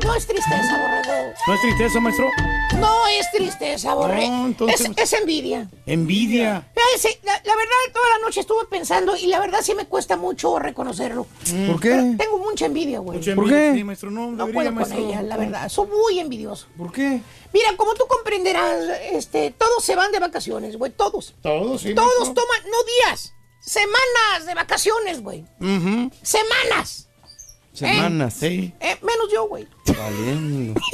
No 0.07 0.15
es 0.15 0.25
tristeza, 0.25 0.77
borrego. 0.77 1.33
¿No 1.47 1.53
es 1.53 1.61
tristeza, 1.61 1.99
maestro? 1.99 2.31
No 2.79 3.07
es 3.07 3.31
tristeza, 3.31 3.93
borrego. 3.93 4.31
No, 4.31 4.45
entonces- 4.47 4.81
es, 4.81 4.97
es 4.97 5.13
envidia. 5.19 5.69
Envidia. 5.85 6.67
La, 7.23 7.33
la 7.33 7.55
verdad, 7.55 7.75
toda 7.93 8.05
la 8.17 8.25
noche 8.25 8.39
estuve 8.39 8.65
pensando 8.69 9.15
y 9.15 9.27
la 9.27 9.39
verdad 9.39 9.59
sí 9.61 9.75
me 9.75 9.85
cuesta 9.85 10.15
mucho 10.17 10.57
reconocerlo. 10.57 11.27
¿Por 11.67 11.79
qué? 11.79 11.89
Pero 11.89 12.03
tengo 12.17 12.37
mucha 12.39 12.65
envidia, 12.65 12.99
güey. 12.99 13.17
Mucha 13.19 13.35
¿Por 13.35 13.43
envidia, 13.45 13.71
qué? 13.73 13.77
Sí, 13.77 13.83
maestro, 13.83 14.09
no, 14.11 14.31
No 14.31 14.47
debería, 14.47 14.71
puedo 14.73 14.87
con 14.89 14.97
ella, 14.97 15.21
la 15.21 15.37
verdad. 15.37 15.69
Soy 15.69 15.87
muy 15.87 16.19
envidioso. 16.19 16.67
¿Por 16.77 16.91
qué? 16.91 17.21
Mira, 17.53 17.75
como 17.77 17.93
tú 17.93 18.05
comprenderás, 18.07 18.81
este, 19.11 19.51
todos 19.51 19.83
se 19.83 19.95
van 19.95 20.11
de 20.11 20.19
vacaciones, 20.19 20.77
güey. 20.77 20.91
Todos. 20.91 21.35
Todos, 21.43 21.81
sí. 21.81 21.93
Todos 21.93 22.13
maestro. 22.19 22.33
toman, 22.43 22.61
no 22.71 22.77
días, 23.09 23.33
semanas 23.59 24.45
de 24.45 24.53
vacaciones, 24.55 25.21
güey. 25.21 25.45
Semanas. 26.23 27.06
Semanas. 27.77 28.33
Sí. 28.39 28.73
Eh, 28.79 28.97
menos 29.01 29.27
yo, 29.31 29.47
güey. 29.47 29.67
Valiendo. 29.97 30.79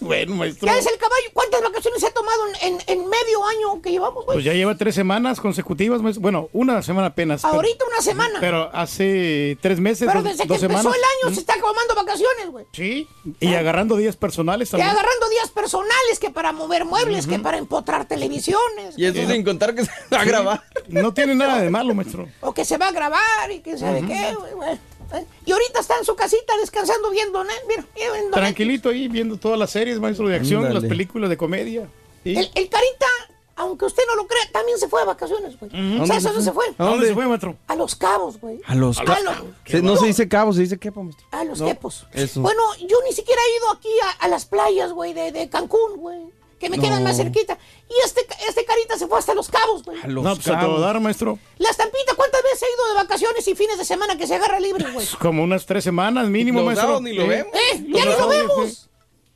Bueno, 0.00 0.36
maestro. 0.36 0.68
¿Qué 0.72 0.78
es 0.78 0.86
el 0.86 0.96
caballo? 0.98 1.24
¿Cuántas 1.32 1.62
vacaciones 1.62 2.00
he 2.00 2.10
tomado 2.12 2.38
en, 2.62 2.74
en- 2.74 2.80
en 2.86 3.08
medio 3.08 3.44
año 3.44 3.82
que 3.82 3.90
llevamos, 3.90 4.24
güey? 4.24 4.36
Pues 4.36 4.44
ya 4.44 4.52
lleva 4.52 4.76
tres 4.76 4.94
semanas 4.94 5.40
consecutivas, 5.40 6.00
maestro. 6.00 6.22
Bueno, 6.22 6.48
una 6.52 6.80
semana 6.82 7.08
apenas. 7.08 7.42
pero- 7.42 7.54
Ahorita 7.54 7.84
una 7.86 8.00
semana. 8.00 8.38
Pero 8.38 8.70
hace 8.72 9.58
tres 9.60 9.80
meses, 9.80 10.06
Pero 10.06 10.22
dos, 10.22 10.30
desde 10.30 10.44
que 10.44 10.48
dos 10.54 10.62
empezó 10.62 10.82
semanas. 10.82 10.98
el 11.22 11.26
año 11.28 11.34
se 11.34 11.40
está 11.40 11.54
tomando 11.54 11.94
vacaciones, 11.96 12.50
güey. 12.50 12.66
Sí. 12.70 13.08
Y 13.40 13.54
agarrando 13.54 13.96
días 13.96 14.16
personales 14.16 14.68
Y 14.68 14.70
también. 14.72 14.90
agarrando 14.90 15.28
días 15.28 15.50
personales 15.50 16.20
que 16.20 16.30
para 16.30 16.52
mover 16.52 16.84
muebles, 16.84 17.26
que 17.26 17.40
para 17.40 17.58
empotrar 17.58 18.06
televisiones. 18.06 18.94
Y 18.96 19.06
eso 19.06 19.14
que- 19.14 19.26
sin 19.26 19.42
contar 19.42 19.74
que 19.74 19.86
se 19.86 19.90
va 20.12 20.20
a 20.20 20.24
grabar. 20.24 20.62
No 20.86 21.12
tiene 21.14 21.34
nada 21.34 21.60
de 21.60 21.68
malo, 21.68 21.94
maestro. 21.96 22.28
O 22.42 22.54
que 22.54 22.64
se 22.64 22.76
va 22.78 22.88
a 22.88 22.92
grabar 22.92 23.50
y 23.50 23.60
quién 23.60 23.76
sabe 23.76 24.02
qué, 24.06 24.36
güey, 24.38 24.52
güey. 24.54 24.78
¿Eh? 25.14 25.24
Y 25.44 25.52
ahorita 25.52 25.80
está 25.80 25.96
en 25.98 26.04
su 26.04 26.14
casita 26.16 26.54
descansando 26.60 27.10
viendo, 27.10 27.42
¿no? 27.44 27.50
Mira, 27.68 27.84
mira, 27.94 28.12
viendo 28.12 28.30
Tranquilito 28.32 28.88
ahí 28.90 29.08
viendo 29.08 29.36
todas 29.36 29.58
las 29.58 29.70
series, 29.70 29.98
maestro, 30.00 30.28
de 30.28 30.36
acción, 30.36 30.72
las 30.72 30.84
películas 30.84 31.30
de 31.30 31.36
comedia. 31.36 31.88
Sí. 32.24 32.30
El, 32.36 32.50
el 32.54 32.68
Carita, 32.68 33.06
aunque 33.54 33.84
usted 33.84 34.02
no 34.08 34.16
lo 34.16 34.26
crea, 34.26 34.42
también 34.52 34.78
se 34.78 34.88
fue 34.88 35.00
de 35.00 35.06
vacaciones, 35.06 35.58
güey. 35.58 35.70
Ujú. 35.96 36.06
¿Sabes 36.06 36.26
a 36.26 36.30
dónde 36.30 36.44
se 36.44 36.52
fue? 36.52 36.64
¿A 36.76 36.84
dónde 36.84 37.06
se 37.06 37.14
fue, 37.14 37.26
maestro? 37.26 37.56
A 37.68 37.76
Los 37.76 37.94
Cabos, 37.94 38.40
güey. 38.40 38.60
A 38.66 38.74
los 38.74 38.98
A 38.98 39.04
ca- 39.04 39.20
los- 39.20 39.36
Se- 39.64 39.80
No 39.82 39.96
se 39.96 40.06
dice 40.06 40.28
cabo, 40.28 40.52
se 40.52 40.60
dice 40.62 40.78
quepa, 40.78 41.00
maestro. 41.02 41.26
A 41.30 41.44
los 41.44 41.60
No, 41.60 41.66
quepos. 41.66 42.06
eso. 42.12 42.40
Bueno, 42.42 42.60
yo 42.86 42.96
ni 43.04 43.12
siquiera 43.12 43.40
he 43.40 43.56
ido 43.58 43.70
aquí 43.72 43.88
a, 44.04 44.24
a 44.24 44.28
las 44.28 44.44
playas, 44.44 44.92
güey, 44.92 45.12
de, 45.14 45.30
de 45.32 45.48
Cancún, 45.48 45.96
güey. 45.98 46.18
Que 46.58 46.70
me 46.70 46.78
quedan 46.78 47.02
más 47.04 47.16
cerquita. 47.16 47.58
Y 47.88 47.94
este, 48.04 48.26
este 48.48 48.64
carita 48.64 48.96
se 48.98 49.06
fue 49.06 49.18
hasta 49.18 49.34
Los 49.34 49.48
Cabos, 49.48 49.82
güey. 49.84 50.00
A 50.02 50.06
los 50.06 50.24
No, 50.24 50.34
pues 50.34 50.48
a 50.48 50.52
todo 50.58 50.60
cabos. 50.60 50.80
dar, 50.80 51.00
maestro. 51.00 51.38
La 51.58 51.68
estampita, 51.70 52.14
¿cuántas 52.14 52.42
veces 52.42 52.62
ha 52.62 52.66
ido 52.74 52.88
de 52.88 52.94
vacaciones 52.94 53.46
y 53.46 53.54
fines 53.54 53.76
de 53.78 53.84
semana 53.84 54.16
que 54.16 54.26
se 54.26 54.34
agarra 54.36 54.58
libre, 54.58 54.90
güey? 54.90 55.06
Como 55.20 55.42
unas 55.42 55.66
tres 55.66 55.84
semanas 55.84 56.28
mínimo, 56.28 56.60
Los 56.60 56.66
maestro. 56.66 57.00
ni 57.00 57.12
lo 57.12 57.26
vemos. 57.26 57.52
¿Eh? 57.54 57.84
Ya 57.88 58.04
ni 58.06 58.10
lo 58.16 58.28
vemos. 58.28 58.88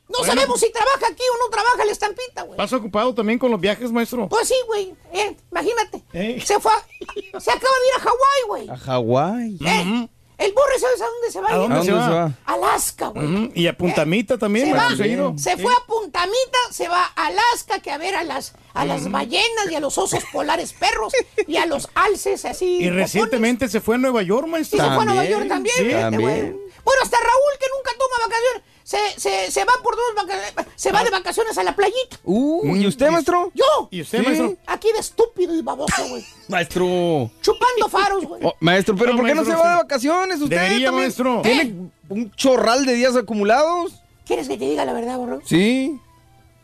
No 0.09 0.17
Bueno. 0.19 0.33
sabemos 0.33 0.59
si 0.59 0.69
trabaja 0.73 1.07
aquí 1.09 1.23
o 1.33 1.37
no 1.45 1.49
trabaja 1.49 1.85
la 1.85 1.91
estampita, 1.93 2.41
güey. 2.41 2.57
¿Vas 2.57 2.73
ocupado 2.73 3.13
también 3.15 3.39
con 3.39 3.49
los 3.49 3.61
viajes, 3.61 3.91
maestro? 3.93 4.27
Pues 4.27 4.45
sí, 4.47 4.55
güey. 4.67 4.93
Eh, 5.13 5.37
imagínate. 5.51 6.03
Eh. 6.11 6.41
Se 6.45 6.59
fue 6.59 6.71
a- 6.73 7.39
Se 7.39 7.49
acaba 7.51 7.73
de 7.79 7.87
ir 7.87 7.95
a 7.95 7.99
Hawái, 7.99 8.47
güey. 8.47 8.69
A 8.69 8.77
Hawái. 8.77 9.57
Eh, 9.65 10.09
El 10.41 10.53
Borre, 10.53 10.79
¿sabes 10.79 10.99
a 11.01 11.05
dónde 11.05 11.31
se 11.31 11.39
va? 11.39 11.49
¿A 11.51 11.55
dónde 11.55 11.83
se 11.83 11.91
va? 11.91 12.31
Alaska, 12.45 13.07
güey. 13.09 13.51
Y 13.53 13.67
a 13.67 13.77
Puntamita 13.77 14.39
también, 14.39 14.67
Se, 14.67 14.73
va, 14.73 14.89
se 15.37 15.57
fue 15.57 15.71
a 15.71 15.85
Puntamita, 15.85 16.57
se 16.71 16.87
va 16.87 17.11
a 17.15 17.27
Alaska, 17.27 17.79
que 17.79 17.91
a 17.91 17.99
ver 17.99 18.15
a 18.15 18.23
las, 18.23 18.53
a 18.73 18.83
las 18.85 19.11
ballenas 19.11 19.69
y 19.69 19.75
a 19.75 19.79
los 19.79 19.99
osos 19.99 20.23
polares 20.33 20.73
perros 20.73 21.13
y 21.47 21.57
a 21.57 21.67
los 21.67 21.89
alces 21.93 22.43
así. 22.45 22.77
Y 22.83 22.89
recientemente 22.89 23.69
se 23.69 23.81
fue 23.81 23.95
a 23.95 23.97
Nueva 23.99 24.23
York, 24.23 24.47
maestro. 24.47 24.77
Y 24.77 24.81
se 24.81 24.87
fue 24.87 25.03
a 25.03 25.05
Nueva 25.05 25.25
York 25.25 25.47
también, 25.47 25.75
Sí. 25.77 25.83
güey. 26.17 26.41
Bueno, 26.83 27.01
hasta 27.03 27.17
Raúl, 27.17 27.59
que 27.59 27.67
nunca 27.77 27.91
toma 27.99 28.27
vacaciones, 28.27 28.63
se, 28.91 29.19
se, 29.19 29.51
se 29.51 29.63
va 29.63 29.71
por 29.81 29.95
dos 29.95 30.03
vacaciones, 30.15 30.53
se 30.75 30.91
va 30.91 31.03
de 31.03 31.09
vacaciones 31.11 31.57
a 31.57 31.63
la 31.63 31.73
playita. 31.75 32.17
Uh, 32.25 32.75
¿y 32.75 32.85
usted, 32.85 33.09
maestro? 33.09 33.49
¿Yo? 33.53 33.87
¿Y 33.89 34.01
usted, 34.01 34.21
maestro? 34.23 34.55
Aquí 34.67 34.89
de 34.91 34.99
estúpido 34.99 35.55
y 35.55 35.61
baboso, 35.61 36.07
güey. 36.09 36.25
Maestro. 36.49 37.31
Chupando 37.41 37.87
faros, 37.89 38.25
güey. 38.25 38.41
Oh, 38.43 38.53
maestro, 38.59 38.95
pero 38.97 39.11
No, 39.13 39.17
¿por 39.19 39.27
qué 39.27 39.35
no 39.35 39.45
se 39.45 39.55
va 39.55 39.69
de 39.69 39.75
vacaciones 39.77 40.41
usted? 40.41 40.57
Debería, 40.57 40.87
también? 40.87 41.05
maestro. 41.05 41.41
¿Tiene 41.41 41.89
un 42.09 42.31
chorral 42.31 42.85
de 42.85 42.93
días 42.95 43.15
acumulados? 43.15 43.93
¿Quieres 44.25 44.49
que 44.49 44.57
te 44.57 44.65
diga 44.65 44.83
la 44.83 44.91
verdad, 44.93 45.17
borro? 45.17 45.39
Sí. 45.45 45.97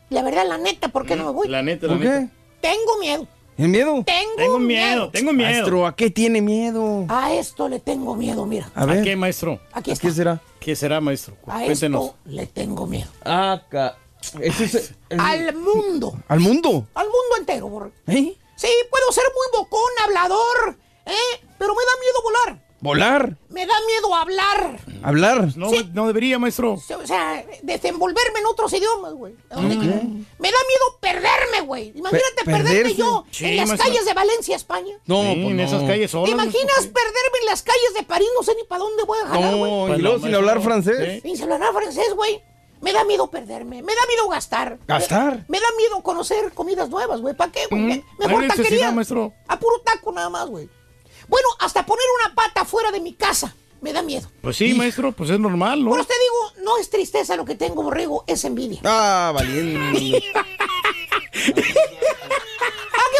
La 0.09 0.21
verdad, 0.21 0.45
la 0.47 0.57
neta, 0.57 0.89
¿por 0.89 1.05
qué 1.05 1.15
no 1.15 1.25
me 1.25 1.31
voy? 1.31 1.47
La 1.47 1.61
neta, 1.63 1.87
la 1.87 1.93
¿Por 1.93 2.01
neta. 2.03 2.19
qué? 2.19 2.27
Tengo 2.61 2.97
miedo. 2.99 3.27
¿El 3.57 3.69
miedo? 3.69 4.03
Tengo, 4.05 4.35
Tengo 4.37 4.59
miedo, 4.59 5.09
tengo 5.09 5.33
miedo. 5.33 5.49
Maestro, 5.51 5.87
¿a 5.87 5.95
qué 5.95 6.09
tiene 6.11 6.41
miedo? 6.41 7.05
A 7.09 7.33
esto 7.33 7.67
le 7.67 7.79
tengo 7.79 8.15
miedo, 8.15 8.45
mira. 8.45 8.69
A 8.75 8.85
ver. 8.85 8.99
¿A 8.99 9.03
qué, 9.03 9.15
maestro? 9.15 9.59
Aquí 9.73 9.89
¿A 9.89 9.93
está. 9.93 10.07
qué 10.07 10.13
será? 10.13 10.41
¿Qué 10.59 10.75
será, 10.75 11.01
maestro? 11.01 11.35
A 11.47 11.63
Cuéntenos. 11.63 12.05
esto 12.05 12.15
le 12.25 12.45
tengo 12.45 12.85
miedo. 12.85 13.09
Ah, 13.25 13.61
ese 14.41 14.63
es 14.65 14.93
el- 15.09 15.19
Al 15.19 15.55
mundo. 15.55 16.15
¿Al 16.27 16.39
mundo? 16.39 16.87
Al 16.93 17.05
mundo 17.05 17.37
entero, 17.39 17.67
borro. 17.67 17.91
¿Eh? 18.07 18.35
Sí, 18.55 18.67
puedo 18.91 19.11
ser 19.11 19.23
muy 19.33 19.59
bocón, 19.59 19.91
hablador, 20.05 20.77
¿eh? 21.05 21.41
Pero 21.57 21.73
me 21.73 21.81
da 21.83 21.91
miedo 21.99 22.21
volar. 22.23 22.66
¿Volar? 22.79 23.35
Me 23.49 23.65
da 23.65 23.73
miedo 23.87 24.13
hablar. 24.15 24.79
¿Hablar? 25.01 25.49
No, 25.57 25.69
no 25.93 26.07
debería, 26.07 26.37
maestro. 26.37 26.73
O 26.73 27.07
sea, 27.07 27.43
desenvolverme 27.63 28.39
en 28.39 28.45
otros 28.45 28.71
idiomas, 28.73 29.13
güey. 29.13 29.33
¿A 29.49 29.55
dónde 29.55 29.77
quiera? 29.79 29.95
Me 29.95 30.51
da 30.51 30.57
miedo 30.67 30.99
perderme, 31.01 31.61
güey. 31.65 31.91
Imagínate 31.95 32.35
Pe- 32.37 32.51
perderme 32.51 32.69
perderse. 32.73 32.95
yo 32.95 33.25
Sí, 33.31 33.45
en 33.45 33.57
las 33.57 33.67
maestro. 33.69 33.89
calles 33.89 34.05
de 34.05 34.13
Valencia, 34.13 34.55
España. 34.55 34.95
No, 35.07 35.21
Sí, 35.23 35.27
pues 35.35 35.47
en 35.47 35.57
no. 35.57 35.63
esas 35.63 35.81
calles 35.83 36.01
¿Te 36.01 36.07
solas. 36.09 36.29
imaginas 36.31 36.77
perderme 36.81 37.37
en 37.41 37.45
las 37.47 37.63
calles 37.63 37.93
de 37.95 38.03
París? 38.03 38.27
No 38.35 38.43
sé 38.43 38.53
ni 38.55 38.63
para 38.63 38.79
dónde 38.79 39.03
voy 39.05 39.17
a 39.23 39.27
jalar, 39.27 39.55
güey. 39.55 39.71
No, 39.71 39.87
y 39.87 39.91
no, 39.91 39.97
luego 39.97 40.19
sin 40.25 40.35
hablar 40.35 40.61
francés. 40.61 41.21
Sin 41.23 41.41
hablar 41.51 41.73
francés, 41.73 42.13
güey. 42.15 42.43
Me 42.79 42.93
da 42.93 43.03
miedo 43.05 43.27
perderme. 43.31 43.81
Me 43.81 43.95
da 43.95 44.01
miedo 44.07 44.29
gastar. 44.29 44.77
¿Gastar? 44.87 45.37
Me, 45.47 45.57
me 45.57 45.59
da 45.59 45.65
miedo 45.79 46.03
conocer 46.03 46.51
comidas 46.53 46.89
nuevas, 46.89 47.21
güey. 47.21 47.33
¿Para 47.35 47.51
qué, 47.51 47.61
güey? 47.71 47.81
Mm, 47.81 48.03
Mejor 48.19 48.47
taquería. 48.49 48.91
maestro. 48.91 49.33
A 49.47 49.57
puro 49.57 49.79
taco 49.83 50.11
nada 50.11 50.29
más, 50.29 50.45
güey. 50.47 50.69
Bueno, 51.27 51.47
hasta 51.59 51.85
poner 51.85 52.05
una 52.23 52.35
pata 52.35 52.65
fuera 52.65 52.91
de 52.91 52.99
mi 52.99 53.13
casa. 53.13 53.55
Me 53.81 53.93
da 53.93 54.01
miedo. 54.01 54.27
Pues 54.41 54.57
sí, 54.57 54.73
maestro, 54.73 55.11
pues 55.11 55.29
es 55.29 55.39
normal, 55.39 55.83
¿no? 55.83 55.91
Por 55.91 55.99
usted 55.99 56.15
digo, 56.19 56.65
no 56.65 56.79
es 56.79 56.89
tristeza 56.89 57.35
lo 57.35 57.45
que 57.45 57.53
tengo, 57.55 57.83
borrego, 57.83 58.23
es 58.25 58.43
envidia. 58.43 58.81
Ah, 58.83 59.31
valiente. 59.35 60.23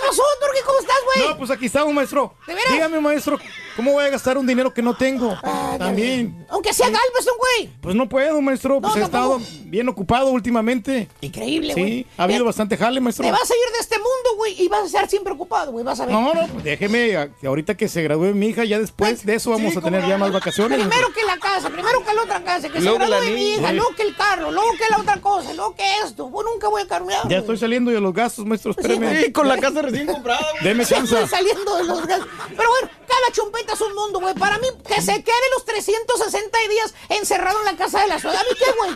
¿qué 0.07 0.17
pasó, 0.17 0.23
Turki? 0.41 0.59
¿Cómo 0.65 0.79
estás, 0.79 0.95
güey? 1.15 1.29
No, 1.29 1.37
pues 1.37 1.51
aquí 1.51 1.65
estamos, 1.65 1.93
maestro. 1.93 2.33
¿De 2.47 2.53
veras? 2.53 2.71
Dígame, 2.73 2.99
maestro, 2.99 3.37
¿cómo 3.75 3.91
voy 3.93 4.05
a 4.05 4.09
gastar 4.09 4.37
un 4.37 4.47
dinero 4.47 4.73
que 4.73 4.81
no 4.81 4.95
tengo? 4.95 5.37
Ah, 5.43 5.75
También. 5.77 6.45
Aunque 6.49 6.73
sea 6.73 6.87
Galveston, 6.87 7.35
güey. 7.37 7.69
Pues 7.81 7.95
no 7.95 8.07
puedo, 8.09 8.41
maestro. 8.41 8.79
Pues 8.81 8.95
No, 8.95 9.05
he 9.05 9.09
tampoco. 9.09 9.37
estado 9.39 9.61
bien 9.65 9.89
ocupado 9.89 10.29
últimamente. 10.29 11.07
Increíble, 11.21 11.73
güey. 11.73 11.85
Sí, 11.85 12.07
ha 12.17 12.23
habido 12.23 12.39
Te- 12.39 12.45
bastante 12.45 12.77
jale, 12.77 12.99
maestro. 13.01 13.25
Te 13.25 13.31
vas 13.31 13.49
a 13.49 13.53
ir 13.53 13.73
de 13.73 13.79
este 13.79 13.97
mundo, 13.97 14.35
güey, 14.37 14.61
y 14.61 14.67
vas 14.67 14.83
a 14.83 14.85
estar 14.85 15.09
siempre 15.09 15.33
ocupado, 15.33 15.71
güey. 15.71 15.83
Vas 15.83 15.99
a 15.99 16.05
ver. 16.05 16.13
No, 16.13 16.33
no, 16.33 16.47
pues 16.47 16.63
déjeme, 16.63 17.29
ahorita 17.43 17.75
que 17.75 17.87
se 17.87 18.01
gradúe 18.03 18.33
mi 18.33 18.47
hija, 18.47 18.63
ya 18.65 18.79
después 18.79 19.25
de 19.25 19.35
eso 19.35 19.51
vamos 19.51 19.75
a 19.75 19.81
tener 19.81 20.05
ya 20.07 20.17
más 20.17 20.31
vacaciones. 20.31 20.79
Primero 20.79 21.11
que 21.13 21.23
la 21.23 21.37
casa, 21.37 21.69
primero 21.69 22.03
que 22.05 22.13
la 22.13 22.21
otra 22.23 22.43
casa, 22.43 22.69
que 22.69 22.79
se 22.79 22.83
Luego 22.85 22.99
que 22.99 23.07
la 23.07 23.17
gradúe 23.17 23.33
mi 23.35 23.43
niña. 23.43 23.57
hija, 23.57 23.73
luego 23.73 23.95
que 23.95 24.03
el 24.03 24.15
carro, 24.15 24.51
luego 24.51 24.71
que 24.77 24.83
la 24.89 24.97
otra 24.99 25.17
cosa, 25.21 25.53
luego 25.53 25.75
que 25.75 25.83
esto. 26.05 26.29
Pues 26.31 26.45
nunca 26.51 26.67
voy 26.69 26.81
a 26.81 26.87
carnear. 26.87 27.27
Ya 27.27 27.37
estoy 27.39 27.57
saliendo 27.57 27.91
de 27.91 27.99
los 28.01 28.13
gastos, 28.13 28.45
maestro, 28.45 28.71
espéreme. 28.71 29.23
Sí, 29.23 29.31
con 29.31 29.47
la 29.47 29.57
casa 29.57 29.81
recién 29.81 29.96
comprada. 30.05 30.51
güey. 30.51 30.63
Deme 30.63 30.85
chance. 30.85 31.27
saliendo 31.27 31.75
de 31.75 31.83
los 31.85 32.05
gastos. 32.05 32.27
Pero 32.55 32.69
bueno, 32.69 32.89
cada 33.07 33.31
chumpeta 33.31 33.73
es 33.73 33.81
un 33.81 33.95
mundo, 33.95 34.19
güey. 34.19 34.33
Para 34.35 34.57
mí, 34.59 34.67
que 34.87 35.01
se 35.01 35.23
quede 35.23 35.35
los 35.55 35.65
360 35.65 36.57
días 36.69 36.93
encerrado 37.09 37.59
en 37.59 37.65
la 37.65 37.75
casa 37.75 38.01
de 38.01 38.07
la 38.07 38.19
suegra. 38.19 38.39
¿A 38.39 38.43
mí 38.43 38.49
qué, 38.57 38.71
güey? 38.77 38.89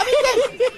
¿A 0.00 0.04
mí 0.04 0.10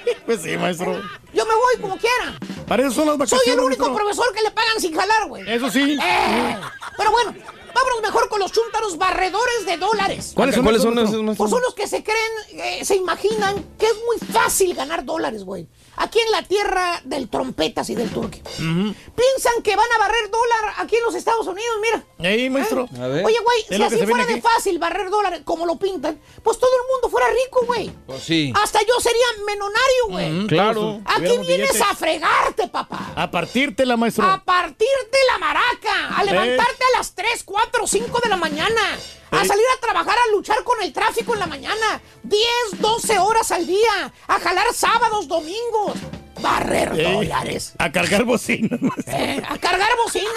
qué? 0.05 0.17
Pues 0.27 0.43
sí, 0.43 0.57
maestro. 0.57 1.01
Yo 1.33 1.47
me 1.47 1.55
voy 1.55 1.77
como 1.81 1.97
quiera. 1.99 2.39
Para 2.67 2.83
eso 2.85 2.93
son 2.93 3.07
las 3.07 3.19
vacaciones. 3.19 3.45
Soy 3.45 3.55
el 3.55 3.61
único 3.61 3.85
maestro. 3.85 4.05
profesor 4.05 4.35
que 4.35 4.43
le 4.43 4.51
pagan 4.51 4.81
sin 4.81 4.95
jalar, 4.95 5.29
güey. 5.29 5.43
Eso 5.51 5.71
sí. 5.71 5.99
Eh, 6.03 6.57
pero 6.97 7.11
bueno, 7.11 7.35
vámonos 7.75 8.03
mejor 8.03 8.29
con 8.29 8.41
los 8.41 8.53
chúntaros 8.53 8.97
barredores 8.99 9.67
de 9.67 9.77
dólares. 9.77 10.33
¿Cuáles 10.35 10.55
son, 10.55 10.65
¿Cuáles 10.65 10.83
son 10.83 10.95
maestro? 10.95 11.35
Pues 11.37 11.51
son 11.51 11.63
los 11.63 11.75
que 11.75 11.87
se 11.89 12.03
creen, 12.03 12.33
eh, 12.53 12.85
se 12.85 12.97
imaginan 12.97 13.65
que 13.79 13.87
es 13.87 13.95
muy 14.07 14.19
fácil 14.33 14.75
ganar 14.75 15.05
dólares, 15.05 15.45
güey. 15.45 15.67
Aquí 16.01 16.19
en 16.19 16.31
la 16.31 16.43
tierra 16.43 17.03
del 17.05 17.29
trompetas 17.29 17.91
y 17.91 17.95
del 17.95 18.11
turque. 18.11 18.43
Piensan 18.57 19.63
que 19.63 19.77
van 19.77 19.93
a 19.95 19.99
barrer 19.99 20.31
dólar 20.31 20.75
aquí 20.79 20.97
en 20.97 21.03
los 21.03 21.15
Estados 21.15 21.47
Unidos, 21.47 21.77
mira. 21.83 22.05
Ey, 22.19 22.49
maestro. 22.49 22.89
A 22.99 23.07
ver. 23.07 23.25
Oye, 23.25 23.37
güey, 23.43 23.79
si 23.79 23.83
así 23.83 24.07
fuera 24.07 24.25
de 24.25 24.41
fácil 24.41 24.79
barrer 24.79 25.11
dólares 25.11 25.43
como 25.45 25.67
lo 25.67 25.79
pintan, 25.79 26.19
pues 26.43 26.59
todo 26.59 26.71
el 26.71 26.89
mundo 26.91 27.11
fuera 27.11 27.27
rico, 27.29 27.67
güey. 27.67 27.91
Pues 28.07 28.23
sí. 28.23 28.51
Hasta 28.63 28.81
yo 28.81 28.99
sería 28.99 29.27
menonario, 29.47 30.07
güey. 30.09 30.47
Claro. 30.47 31.03
Aquí 31.05 31.23
vienes 31.39 31.47
billetes. 31.47 31.83
a 31.83 31.95
fregarte, 31.95 32.69
papá. 32.69 33.13
A 33.15 33.31
partírtela, 33.31 33.99
maestro. 33.99 34.25
A 34.25 34.43
partirte 34.43 35.19
la 35.31 35.39
maraca, 35.39 36.17
a 36.17 36.25
levantarte 36.25 36.85
a 36.95 36.99
las 36.99 37.15
3, 37.15 37.43
4, 37.45 37.87
5 37.87 38.21
de 38.23 38.29
la 38.31 38.37
mañana, 38.37 38.99
a 39.31 39.43
Ey. 39.43 39.49
salir 39.49 39.65
a 39.77 39.81
trabajar, 39.81 40.17
a 40.19 40.31
luchar 40.33 40.63
con 40.65 40.81
el 40.83 40.93
tráfico 40.93 41.35
en 41.35 41.41
la 41.41 41.47
mañana, 41.47 42.01
10, 42.23 42.43
12 42.79 43.19
horas 43.19 43.51
al 43.51 43.67
día, 43.67 44.13
a 44.27 44.41
jalar 44.41 44.67
sábados, 44.75 45.29
domingos, 45.29 45.95
barrer 46.41 46.93
Ey, 46.99 47.13
dólares, 47.13 47.73
A 47.79 47.91
cargar 47.93 48.25
bocinas. 48.25 48.81
maestro. 48.81 49.15
eh, 49.15 49.43
a 49.49 49.59
cargar 49.59 49.89
bocinas, 50.05 50.33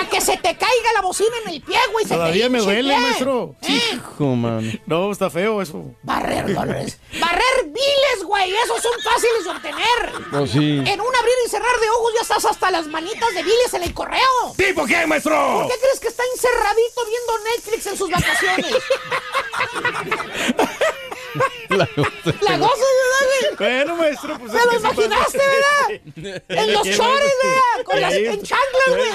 a 0.00 0.08
que 0.08 0.20
se 0.20 0.36
te 0.36 0.56
caiga 0.56 0.92
la 0.94 1.02
bocina 1.02 1.34
en 1.44 1.54
el 1.54 1.60
pie, 1.62 1.78
güey. 1.92 2.04
se 2.04 2.10
te 2.10 2.14
Todavía 2.16 2.48
me 2.48 2.58
duele, 2.60 2.94
pie. 2.94 3.00
maestro. 3.02 3.54
Eh, 3.62 3.80
Hijo, 3.94 4.24
mano. 4.36 4.70
No, 4.86 5.10
está 5.12 5.30
feo 5.30 5.60
eso. 5.62 5.84
barrer 6.02 6.54
dólares, 6.54 6.98
barrer 7.20 7.64
biles, 7.66 8.24
güey, 8.24 8.52
esos 8.64 8.82
son 8.82 8.92
fáciles 9.02 9.44
de 9.44 9.50
obtener. 9.50 10.12
Pues 10.30 10.50
sí. 10.52 10.82
En 10.86 11.00
un 11.00 11.16
abrir 11.16 11.34
y 11.46 11.48
cerrar 11.48 11.78
de 11.80 11.90
ojos 11.90 12.12
ya 12.16 12.22
estás 12.22 12.44
hasta 12.44 12.70
las 12.70 12.86
manitas 12.86 13.34
de 13.34 13.42
biles 13.42 13.74
en 13.74 13.82
el 13.82 13.94
correo. 13.94 14.18
¿Tipo 14.56 14.86
qué, 14.86 15.06
maestro? 15.06 15.60
¿Por 15.60 15.68
qué 15.68 15.74
crees 15.80 16.00
que 16.00 16.08
está 16.08 16.22
encerradito 16.34 17.00
viendo 17.06 17.32
Netflix 17.54 17.86
en 17.86 17.96
sus 17.96 18.10
vacaciones? 18.10 18.74
La 21.68 21.84
goza, 21.86 22.08
¿verdad, 22.40 23.56
güey? 23.56 23.56
Bueno, 23.58 23.96
maestro, 23.96 24.38
pues 24.38 24.52
¿Te 24.52 24.58
lo 24.66 24.78
imaginaste, 24.78 25.38
verdad? 25.38 26.42
En 26.48 26.72
los 26.72 26.82
chores, 26.82 27.32
¿verdad? 27.42 27.84
Con 27.84 28.00
las 28.00 28.12
en 28.14 28.42
chanclas, 28.42 28.88
güey. 28.88 29.10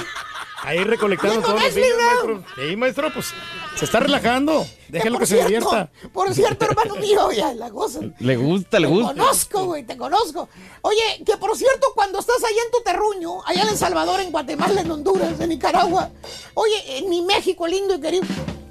Ahí 0.66 0.82
recolectando 0.86 1.42
todos 1.42 1.62
los 1.62 1.74
maestro. 1.76 2.44
Sí, 2.56 2.76
maestro, 2.78 3.14
pues 3.14 3.34
se 3.76 3.84
está 3.84 4.00
relajando. 4.00 4.66
Déjalo 4.88 5.20
que 5.20 5.26
se 5.26 5.44
divierta. 5.44 5.92
Por 6.14 6.34
cierto, 6.34 6.64
hermano 6.66 6.96
mío, 6.96 7.32
ya 7.36 7.54
la 7.54 7.70
goza. 7.70 8.00
Le 8.20 8.38
gusta, 8.38 8.80
le 8.80 8.88
Te 8.88 8.94
gusta. 8.94 9.14
conozco, 9.14 9.66
güey, 9.66 9.84
te 9.84 9.98
conozco. 9.98 10.48
Oye, 10.82 11.22
que 11.26 11.36
por 11.36 11.58
cierto, 11.58 11.88
cuando 11.96 12.20
estás 12.20 12.38
allá 12.38 12.62
en 12.66 12.72
tu 12.72 12.82
terruño, 12.82 13.44
allá 13.46 13.64
en 13.64 13.70
El 13.70 13.78
Salvador, 13.78 14.22
en 14.22 14.32
Guatemala, 14.32 14.80
en 14.80 14.90
Honduras, 14.90 15.38
en 15.38 15.50
Nicaragua, 15.50 16.12
oye, 16.54 16.98
en 16.98 17.10
mi 17.10 17.22
México 17.24 17.68
lindo 17.68 17.96
y 17.96 18.00
querido, 18.00 18.24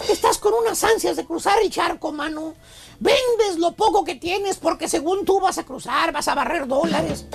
estás 0.09 0.39
con 0.39 0.55
unas 0.55 0.83
ansias 0.85 1.17
de 1.17 1.27
cruzar 1.27 1.61
el 1.61 1.71
charco, 1.71 2.11
mano. 2.11 2.55
Vendes 3.03 3.59
lo 3.59 3.73
poco 3.73 4.05
que 4.05 4.15
tienes 4.15 4.59
porque 4.59 4.89
según 4.89 5.25
tú 5.25 5.41
vas 5.41 5.59
a 5.59 5.65
cruzar, 5.65 6.13
vas 6.13 6.29
a 6.29 6.37
barrer 6.37 6.69
dólares. 6.69 7.27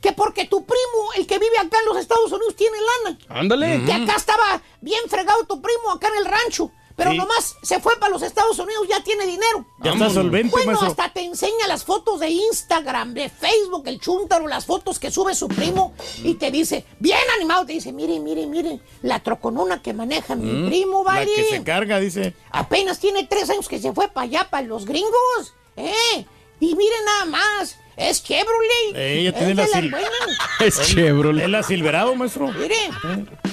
Que 0.00 0.12
porque 0.12 0.44
tu 0.44 0.64
primo, 0.64 1.12
el 1.16 1.26
que 1.26 1.40
vive 1.40 1.58
acá 1.58 1.78
en 1.80 1.86
los 1.86 1.98
Estados 1.98 2.30
Unidos, 2.30 2.54
tiene 2.54 2.76
lana. 3.04 3.18
Ándale. 3.28 3.84
Que 3.84 3.92
acá 3.92 4.14
estaba 4.14 4.62
bien 4.80 5.00
fregado 5.08 5.44
tu 5.46 5.60
primo 5.60 5.90
acá 5.90 6.06
en 6.08 6.18
el 6.18 6.24
rancho. 6.26 6.70
Pero 6.96 7.12
Sí. 7.12 7.16
nomás 7.16 7.56
se 7.62 7.80
fue 7.80 7.96
para 7.98 8.10
los 8.10 8.22
Estados 8.22 8.58
Unidos, 8.58 8.86
ya 8.88 9.02
tiene 9.02 9.24
dinero. 9.26 9.64
Ya 9.82 9.92
está 9.92 10.10
solvente, 10.10 10.50
Bueno, 10.50 10.66
maestro. 10.72 10.88
hasta 10.88 11.12
te 11.12 11.22
enseña 11.24 11.66
las 11.66 11.84
fotos 11.84 12.20
de 12.20 12.28
Instagram, 12.28 13.14
de 13.14 13.28
Facebook, 13.30 13.84
el 13.86 14.00
chuntaro, 14.00 14.46
las 14.46 14.66
fotos 14.66 14.98
que 14.98 15.10
sube 15.10 15.34
su 15.34 15.48
primo 15.48 15.94
y 16.22 16.34
te 16.34 16.50
dice, 16.50 16.84
bien 16.98 17.18
animado, 17.36 17.64
te 17.64 17.72
dice, 17.72 17.92
mire, 17.92 18.18
mire, 18.20 18.46
mire, 18.46 18.80
la 19.02 19.20
troconona 19.20 19.80
que 19.80 19.92
maneja 19.94 20.34
mi 20.36 20.50
Mm, 20.52 20.66
primo, 20.68 21.04
La 21.04 21.12
vale. 21.14 21.34
que 21.34 21.44
se 21.44 21.62
carga, 21.62 21.98
dice. 22.00 22.34
Apenas 22.50 22.98
tiene 22.98 23.24
tres 23.26 23.48
años 23.50 23.68
que 23.68 23.78
se 23.80 23.92
fue 23.92 24.08
para 24.08 24.24
allá, 24.24 24.48
para 24.50 24.66
los 24.66 24.84
gringos, 24.84 25.54
¿eh? 25.76 26.26
Y 26.60 26.74
mire 26.74 26.94
nada 27.06 27.24
más, 27.24 27.76
es 27.96 28.22
Chevrolet. 28.22 28.94
Eh, 28.94 29.20
ella 29.20 29.30
es 29.30 29.34
tiene 29.36 29.48
de 29.48 29.54
la 29.54 29.66
sil-. 29.72 29.94
Es 30.60 30.80
Chevrolet. 30.88 31.44
Es 31.44 31.50
la 31.50 31.62
Silverado, 31.62 32.14
maestro. 32.14 32.48
Mire. 32.48 32.76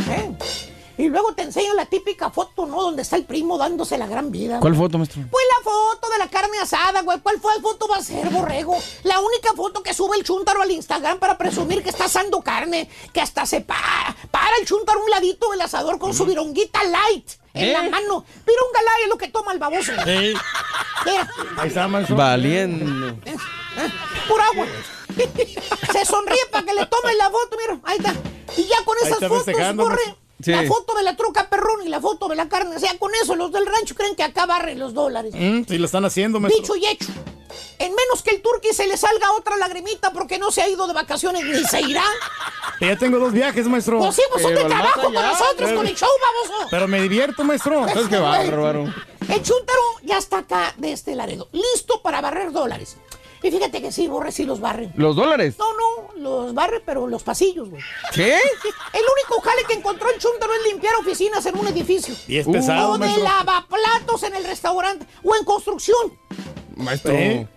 ¿eh? 0.10 0.32
Y 0.98 1.10
luego 1.10 1.34
te 1.34 1.44
enseño 1.44 1.74
la 1.76 1.86
típica 1.86 2.32
foto, 2.32 2.66
¿no? 2.66 2.82
Donde 2.82 3.04
está 3.04 3.16
el 3.18 3.26
primo 3.26 3.58
dándose 3.58 3.98
la 3.98 4.08
gran 4.08 4.32
vida. 4.32 4.60
¿Cuál 4.60 4.76
foto, 4.76 4.98
maestro? 4.98 5.22
Pues 5.30 5.46
la 5.58 5.64
foto 5.64 6.10
de 6.10 6.18
la 6.18 6.28
carne 6.28 6.58
asada, 6.60 7.02
güey. 7.02 7.20
¿Cuál 7.20 7.40
fue 7.40 7.54
foto 7.62 7.88
va 7.88 7.98
a 7.98 8.02
ser, 8.04 8.30
borrego? 8.30 8.76
La 9.04 9.20
única 9.20 9.54
foto 9.54 9.84
que 9.84 9.94
sube 9.94 10.18
el 10.18 10.24
chúntaro 10.24 10.62
al 10.62 10.72
Instagram 10.72 11.20
para 11.20 11.38
presumir 11.38 11.84
que 11.84 11.90
está 11.90 12.06
asando 12.06 12.42
carne, 12.42 12.90
que 13.14 13.22
hasta 13.22 13.46
se 13.46 13.62
para, 13.62 14.16
para 14.32 14.58
el 14.60 14.66
chúntaro 14.66 15.00
a 15.00 15.04
un 15.04 15.10
ladito 15.12 15.52
del 15.52 15.62
asador 15.62 16.00
con 16.00 16.14
su 16.14 16.26
vironguita 16.26 16.84
light 16.84 17.30
en 17.54 17.66
¿Eh? 17.70 17.74
la 17.74 17.84
mano. 17.84 18.26
Vironga 18.46 18.82
light 18.82 19.04
es 19.04 19.10
lo 19.10 19.18
que 19.18 19.28
toma 19.28 19.54
el 19.54 19.60
baboso. 19.60 19.92
Sí. 20.04 20.34
Mira, 21.06 21.30
Ahí 21.58 21.68
está. 21.68 21.88
Valiendo. 21.88 23.10
¿eh? 23.26 23.38
pura 24.28 24.46
agua. 24.48 24.66
Se 25.92 26.06
sonríe 26.06 26.46
para 26.52 26.66
que 26.66 26.74
le 26.74 26.86
tomen 26.86 27.18
la 27.18 27.30
foto, 27.30 27.58
mira, 27.58 27.80
ahí 27.84 27.98
está. 27.98 28.14
Y 28.56 28.64
ya 28.66 28.84
con 28.84 28.98
esas 28.98 29.20
fotos, 29.20 29.76
borre. 29.76 30.27
Sí. 30.44 30.52
la 30.52 30.64
foto 30.64 30.94
de 30.96 31.04
la 31.04 31.16
troca 31.16 31.50
perrón 31.50 31.82
y 31.86 31.90
la 31.90 32.00
foto 32.00 32.28
de 32.28 32.36
la 32.36 32.48
carne, 32.48 32.76
o 32.76 32.80
sea, 32.80 32.96
con 33.00 33.12
eso 33.16 33.36
los 33.36 33.52
del 33.52 33.66
rancho 33.66 33.96
creen 33.96 34.16
que 34.16 34.24
acá 34.24 34.46
barren 34.46 34.78
los 34.78 34.94
dólares. 34.94 35.34
Mm, 35.36 35.64
sí, 35.68 35.78
lo 35.80 35.86
están 35.86 36.06
haciendo, 36.06 36.40
maestro. 36.40 36.62
Dicho 36.62 36.76
y 36.76 36.86
hecho. 36.86 37.08
En 37.80 37.94
menos 37.96 38.22
que 38.24 38.36
el 38.36 38.42
turqui 38.42 38.74
se 38.74 38.86
le 38.88 38.98
salga 38.98 39.32
otra 39.34 39.58
lagrimita 39.58 40.12
porque 40.12 40.38
no 40.38 40.52
se 40.52 40.62
ha 40.62 40.70
ido 40.70 40.86
de 40.88 40.94
vacaciones 40.94 41.44
ni 41.44 41.64
se 41.66 41.82
irá. 41.82 42.04
Ya 42.80 42.96
tengo 42.96 43.18
dos 43.18 43.34
viajes, 43.34 43.66
maestro. 43.66 43.98
Pues 43.98 44.16
sí, 44.16 44.22
pues 44.32 44.44
son 44.44 44.54
trabajo 44.54 45.02
con 45.02 45.18
allá, 45.18 45.30
nosotros, 45.32 45.56
pero- 45.58 45.78
con 45.78 45.88
el 45.88 45.96
show, 45.96 46.10
baboso. 46.22 46.68
Pero 46.70 46.88
me 46.88 47.02
divierto, 47.02 47.44
maestro. 47.44 47.88
¿Sabes 47.88 48.08
qué 48.08 48.18
bárbaro? 48.18 48.84
El 49.28 49.42
chúntaro 49.42 49.82
ya 50.04 50.20
está 50.20 50.38
acá 50.40 50.76
de 50.78 50.92
este 50.92 51.16
Laredo, 51.16 51.48
listo 51.52 52.02
para 52.04 52.22
barrer 52.22 52.52
dólares. 52.52 52.98
Y 53.44 53.52
fíjate 53.52 53.82
que 53.82 53.92
sí, 53.92 54.08
borre, 54.08 54.32
sí 54.32 54.46
los 54.46 54.60
barren. 54.60 54.92
¿Los 54.96 55.16
dólares? 55.16 55.56
No, 55.60 55.66
no, 55.74 56.14
los 56.20 56.54
barre, 56.54 56.82
pero 56.86 57.08
los 57.08 57.24
pasillos, 57.24 57.70
güey. 57.70 57.82
¿Qué? 58.14 58.36
El 58.36 59.02
único 59.02 59.42
jale 59.44 59.64
que 59.68 59.74
encontró 59.74 60.10
el 60.10 60.20
chúntaro 60.20 60.54
es 60.54 60.72
limpiar 60.72 60.96
oficinas 60.96 61.46
en 61.46 61.58
un 61.58 61.68
edificio. 61.68 62.16
Y 62.28 62.38
es 62.38 62.48
pesado, 62.48 62.92
o 62.92 62.94
de 62.94 63.00
maestro. 63.06 63.24
lavaplatos 63.24 64.24
en 64.24 64.36
el 64.36 64.44
restaurante. 64.44 65.06
O 65.24 65.36
en 65.36 65.44
construcción. 65.46 66.18
Maestro. 66.78 67.14
¿Eh? 67.14 67.48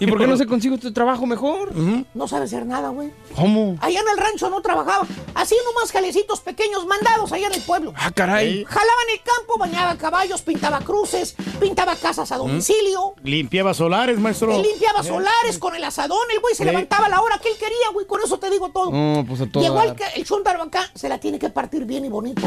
¿Y 0.00 0.06
por 0.06 0.18
qué 0.18 0.26
no 0.26 0.36
se 0.36 0.46
consigue 0.46 0.74
este 0.74 0.90
trabajo 0.90 1.26
mejor? 1.26 1.74
No 2.14 2.28
sabe 2.28 2.44
hacer 2.44 2.66
nada, 2.66 2.90
güey. 2.90 3.10
¿Cómo? 3.34 3.76
Allá 3.80 4.00
en 4.00 4.08
el 4.08 4.18
rancho 4.18 4.50
no 4.50 4.60
trabajaba. 4.60 5.06
Hacía 5.34 5.58
nomás 5.64 5.92
jalecitos 5.92 6.40
pequeños 6.40 6.86
mandados 6.86 7.32
allá 7.32 7.46
en 7.46 7.54
el 7.54 7.62
pueblo. 7.62 7.92
Ah, 7.96 8.10
caray. 8.10 8.64
Jalaba 8.64 9.00
en 9.08 9.14
el 9.14 9.22
campo, 9.22 9.58
bañaba 9.58 9.96
caballos, 9.96 10.42
pintaba 10.42 10.80
cruces, 10.80 11.36
pintaba 11.60 11.96
casas 11.96 12.30
a 12.32 12.36
domicilio. 12.36 13.14
Limpiaba 13.22 13.72
solares, 13.72 14.18
maestro. 14.18 14.52
Él 14.54 14.62
limpiaba 14.62 15.02
solares 15.02 15.58
con 15.58 15.74
el 15.74 15.84
asadón, 15.84 16.18
el 16.34 16.40
güey 16.40 16.54
se 16.54 16.64
levantaba 16.64 17.06
a 17.06 17.08
la 17.08 17.20
hora 17.20 17.38
que 17.38 17.48
él 17.48 17.56
quería, 17.58 17.90
güey, 17.92 18.06
con 18.06 18.20
eso 18.22 18.38
te 18.38 18.50
digo 18.50 18.70
todo. 18.70 18.90
No, 18.90 19.24
pues 19.26 19.40
a 19.40 19.46
todo 19.46 19.62
Llegó 19.62 19.80
el, 19.82 19.90
el 19.90 20.60
acá, 20.60 20.90
se 20.94 21.08
la 21.08 21.18
tiene 21.18 21.38
que 21.38 21.48
partir 21.50 21.84
bien 21.84 22.04
y 22.04 22.08
bonito. 22.08 22.42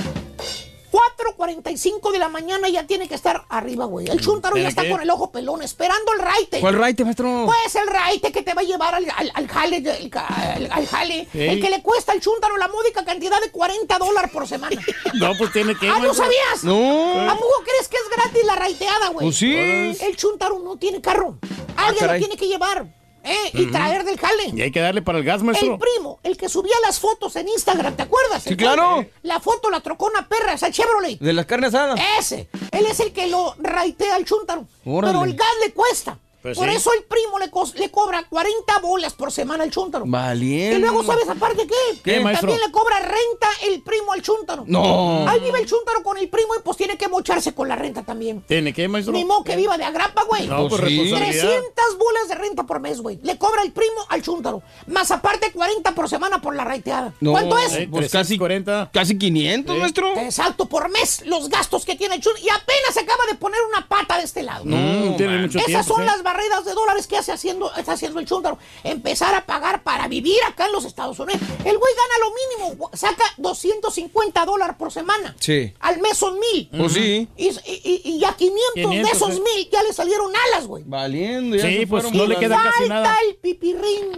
4.45 0.91 2.11
de 2.11 2.19
la 2.19 2.29
mañana 2.29 2.69
ya 2.69 2.85
tiene 2.87 3.07
que 3.07 3.15
estar 3.15 3.45
arriba, 3.49 3.85
güey. 3.85 4.07
El 4.09 4.19
chúntaro 4.19 4.55
ya 4.55 4.61
¿Pero 4.63 4.69
está 4.69 4.81
qué? 4.83 4.89
con 4.89 5.01
el 5.01 5.09
ojo 5.09 5.31
pelón, 5.31 5.61
esperando 5.61 6.13
el 6.13 6.19
raite. 6.19 6.59
¿Cuál 6.59 6.75
raite, 6.75 7.03
maestro? 7.03 7.45
Pues 7.45 7.75
el 7.75 7.87
raite 7.87 8.31
que 8.31 8.41
te 8.41 8.53
va 8.53 8.61
a 8.61 8.65
llevar 8.65 8.95
al, 8.95 9.05
al, 9.15 9.31
al 9.33 9.47
jale, 9.47 9.77
el 9.77 10.11
al, 10.13 10.69
al 10.71 10.87
jale. 10.87 11.27
Sí. 11.31 11.41
El 11.41 11.61
que 11.61 11.69
le 11.69 11.81
cuesta 11.81 12.11
al 12.11 12.21
chúntaro 12.21 12.57
la 12.57 12.67
módica 12.67 13.05
cantidad 13.05 13.39
de 13.41 13.51
40 13.51 13.97
dólares 13.97 14.31
por 14.31 14.47
semana. 14.47 14.79
No, 15.13 15.33
pues 15.37 15.51
tiene 15.51 15.75
que. 15.75 15.89
¿Ah, 15.89 15.99
no 15.99 16.13
sabías? 16.13 16.63
No. 16.63 17.29
¿A 17.29 17.35
poco 17.35 17.63
crees 17.65 17.87
que 17.87 17.97
es 17.97 18.09
gratis 18.15 18.43
la 18.45 18.55
raiteada, 18.55 19.09
güey? 19.09 19.27
Pues 19.27 19.37
sí. 19.37 19.53
El 19.55 20.15
chúntaro 20.15 20.59
no 20.59 20.77
tiene 20.77 21.01
carro. 21.01 21.37
Alguien 21.75 22.07
lo 22.07 22.17
tiene 22.17 22.37
que 22.37 22.47
llevar. 22.47 22.85
¿Eh? 23.23 23.49
Y 23.53 23.65
traer 23.67 24.03
del 24.03 24.19
jale. 24.19 24.51
Y 24.53 24.61
hay 24.61 24.71
que 24.71 24.79
darle 24.79 25.01
para 25.01 25.17
el 25.17 25.23
gas, 25.23 25.43
maestro. 25.43 25.73
El 25.73 25.79
primo, 25.79 26.19
el 26.23 26.37
que 26.37 26.49
subía 26.49 26.75
las 26.85 26.99
fotos 26.99 27.35
en 27.35 27.47
Instagram, 27.47 27.95
¿te 27.95 28.03
acuerdas? 28.03 28.43
Sí, 28.43 28.55
claro. 28.55 29.05
La 29.23 29.39
foto 29.39 29.69
la 29.69 29.81
trocó 29.81 30.07
una 30.07 30.27
perra, 30.27 30.53
esa 30.53 30.71
Chevrolet. 30.71 31.19
¿De 31.19 31.33
las 31.33 31.45
carnes 31.45 31.73
asadas? 31.73 31.99
Ese. 32.19 32.49
Él 32.71 32.85
es 32.85 32.99
el 32.99 33.11
que 33.11 33.27
lo 33.27 33.55
raitea 33.59 34.15
al 34.15 34.25
chúntaro. 34.25 34.65
Órale. 34.85 35.13
Pero 35.13 35.25
el 35.25 35.35
gas 35.35 35.47
le 35.65 35.73
cuesta. 35.73 36.17
Pues 36.41 36.57
por 36.57 36.69
sí. 36.69 36.75
eso 36.75 36.91
el 36.93 37.03
primo 37.03 37.37
le, 37.37 37.89
cobra 37.91 38.23
40 38.23 38.79
bolas 38.79 39.13
por 39.13 39.31
semana 39.31 39.63
al 39.65 39.71
chúntaro. 39.71 40.05
Valiendo. 40.07 40.77
Y 40.77 40.81
luego, 40.81 41.03
¿sabes 41.03 41.27
aparte 41.27 41.67
qué? 41.67 41.99
¿Qué, 42.03 42.19
maestro? 42.21 42.47
También 42.47 42.65
le 42.65 42.71
cobra 42.71 42.99
renta 42.99 43.47
el 43.63 43.81
primo 43.81 44.13
al 44.13 44.21
chúntaro. 44.21 44.63
No. 44.65 45.27
Ahí 45.27 45.39
vive 45.41 45.59
el 45.59 45.65
chúntaro 45.65 46.01
con 46.01 46.17
el 46.17 46.29
primo 46.29 46.55
y 46.57 46.61
pues 46.63 46.77
tiene 46.77 46.97
que 46.97 47.07
mocharse 47.09 47.53
con 47.53 47.67
la 47.67 47.75
renta 47.75 48.03
también. 48.03 48.41
¿Tiene 48.47 48.73
que, 48.73 48.87
maestro? 48.87 49.11
Ni 49.13 49.25
modo 49.25 49.43
que 49.43 49.55
viva 49.57 49.77
de 49.77 49.83
agrapa, 49.83 50.23
güey. 50.23 50.47
No, 50.47 50.67
pues 50.69 50.81
sí. 50.81 50.87
responsabilidad. 50.97 51.41
300 51.49 51.97
bolas 51.97 52.27
de 52.29 52.35
renta 52.35 52.63
por 52.63 52.79
mes, 52.79 53.01
güey. 53.01 53.19
Le 53.21 53.37
cobra 53.37 53.61
el 53.63 53.71
primo 53.73 54.05
al 54.07 54.21
chúntaro. 54.21 54.61
Más 54.87 55.11
aparte 55.11 55.51
40 55.51 55.93
por 55.93 56.07
semana 56.07 56.41
por 56.41 56.55
la 56.55 56.63
raiteada. 56.63 57.13
No, 57.19 57.31
¿Cuánto 57.31 57.57
es? 57.59 57.73
Eh, 57.73 57.87
Pues 57.91 58.11
casi 58.11 58.37
340. 58.37 58.89
Casi 58.93 59.17
500, 59.17 59.75
Sí. 59.75 59.81
maestro. 59.81 60.17
Exacto, 60.17 60.67
por 60.67 60.89
mes 60.89 61.23
los 61.25 61.49
gastos 61.49 61.85
que 61.85 61.95
tiene 61.95 62.15
el 62.15 62.21
chúntaro. 62.21 62.45
Y 62.45 62.49
apenas 62.49 62.93
se 62.93 63.01
acaba 63.01 63.23
de 63.29 63.35
poner 63.35 63.59
una 63.69 63.87
pata 63.87 64.17
de 64.17 64.23
este 64.23 64.41
lado. 64.43 64.63
No, 64.63 65.15
tiene 65.17 65.33
man. 65.33 65.41
mucho 65.43 65.57
Esas 65.57 65.67
tiempo. 65.67 65.83
son 65.87 65.97
¿sí? 66.01 66.05
las 66.05 66.23
barreras 66.33 66.63
de 66.65 66.73
dólares 66.73 67.07
que 67.07 67.17
hace 67.17 67.31
haciendo, 67.31 67.73
está 67.75 67.93
haciendo 67.93 68.19
el 68.19 68.25
chúntaro. 68.27 68.57
Empezar 68.83 69.33
a 69.33 69.45
pagar 69.45 69.81
para 69.83 70.07
vivir 70.07 70.37
acá 70.47 70.67
en 70.67 70.71
los 70.73 70.85
Estados 70.85 71.17
Unidos. 71.19 71.41
El 71.65 71.77
güey 71.77 71.93
gana 71.95 72.15
lo 72.19 72.67
mínimo, 72.69 72.89
saca 72.93 73.23
250 73.37 74.45
dólares 74.45 74.75
por 74.77 74.91
semana. 74.91 75.35
Sí. 75.39 75.73
Al 75.79 75.99
mes 76.01 76.17
son 76.17 76.39
mil. 76.39 76.69
Pues 76.77 76.93
sí. 76.93 77.27
Y, 77.37 77.47
y- 77.47 78.01
y 78.05 78.19
ya 78.19 78.33
500, 78.35 78.59
500, 78.75 79.11
de 79.11 79.15
esos 79.17 79.29
mil 79.41 79.69
ya 79.71 79.81
le 79.83 79.93
salieron 79.93 80.31
alas, 80.51 80.67
güey. 80.67 80.83
Valiendo. 80.85 81.55
Ya 81.55 81.63
Sí, 81.67 81.77
se 81.79 81.87
pues 81.87 82.11
no 82.13 82.25
le 82.25 82.35
queda 82.37 82.55
casi 82.61 82.79
Falta 82.79 82.93
nada. 82.93 83.15
el 83.27 83.35
pipirrín. 83.37 84.11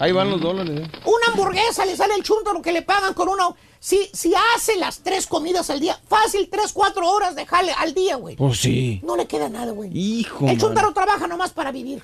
Ahí 0.00 0.12
van 0.12 0.30
los 0.30 0.40
dólares. 0.40 0.80
eh. 0.80 0.90
Una 1.06 1.26
hamburguesa 1.28 1.84
le 1.84 1.96
sale 1.96 2.14
el 2.14 2.22
chúntaro 2.22 2.62
que 2.62 2.72
le 2.72 2.82
pagan 2.82 3.14
con 3.14 3.28
una... 3.28 3.48
Si, 3.80 4.10
si 4.12 4.32
hace 4.54 4.76
las 4.76 5.00
tres 5.00 5.26
comidas 5.26 5.70
al 5.70 5.80
día, 5.80 5.98
fácil, 6.08 6.48
tres, 6.50 6.72
cuatro 6.72 7.08
horas 7.10 7.36
de 7.36 7.46
jale 7.46 7.72
al 7.72 7.94
día, 7.94 8.16
güey. 8.16 8.36
Pues 8.36 8.60
sí. 8.60 9.00
No 9.04 9.16
le 9.16 9.26
queda 9.26 9.48
nada, 9.48 9.72
güey. 9.72 9.90
Hijo, 9.96 10.40
El 10.40 10.46
man. 10.46 10.58
chúntaro 10.58 10.92
trabaja 10.92 11.26
nomás 11.26 11.50
para 11.52 11.70
vivir. 11.70 12.02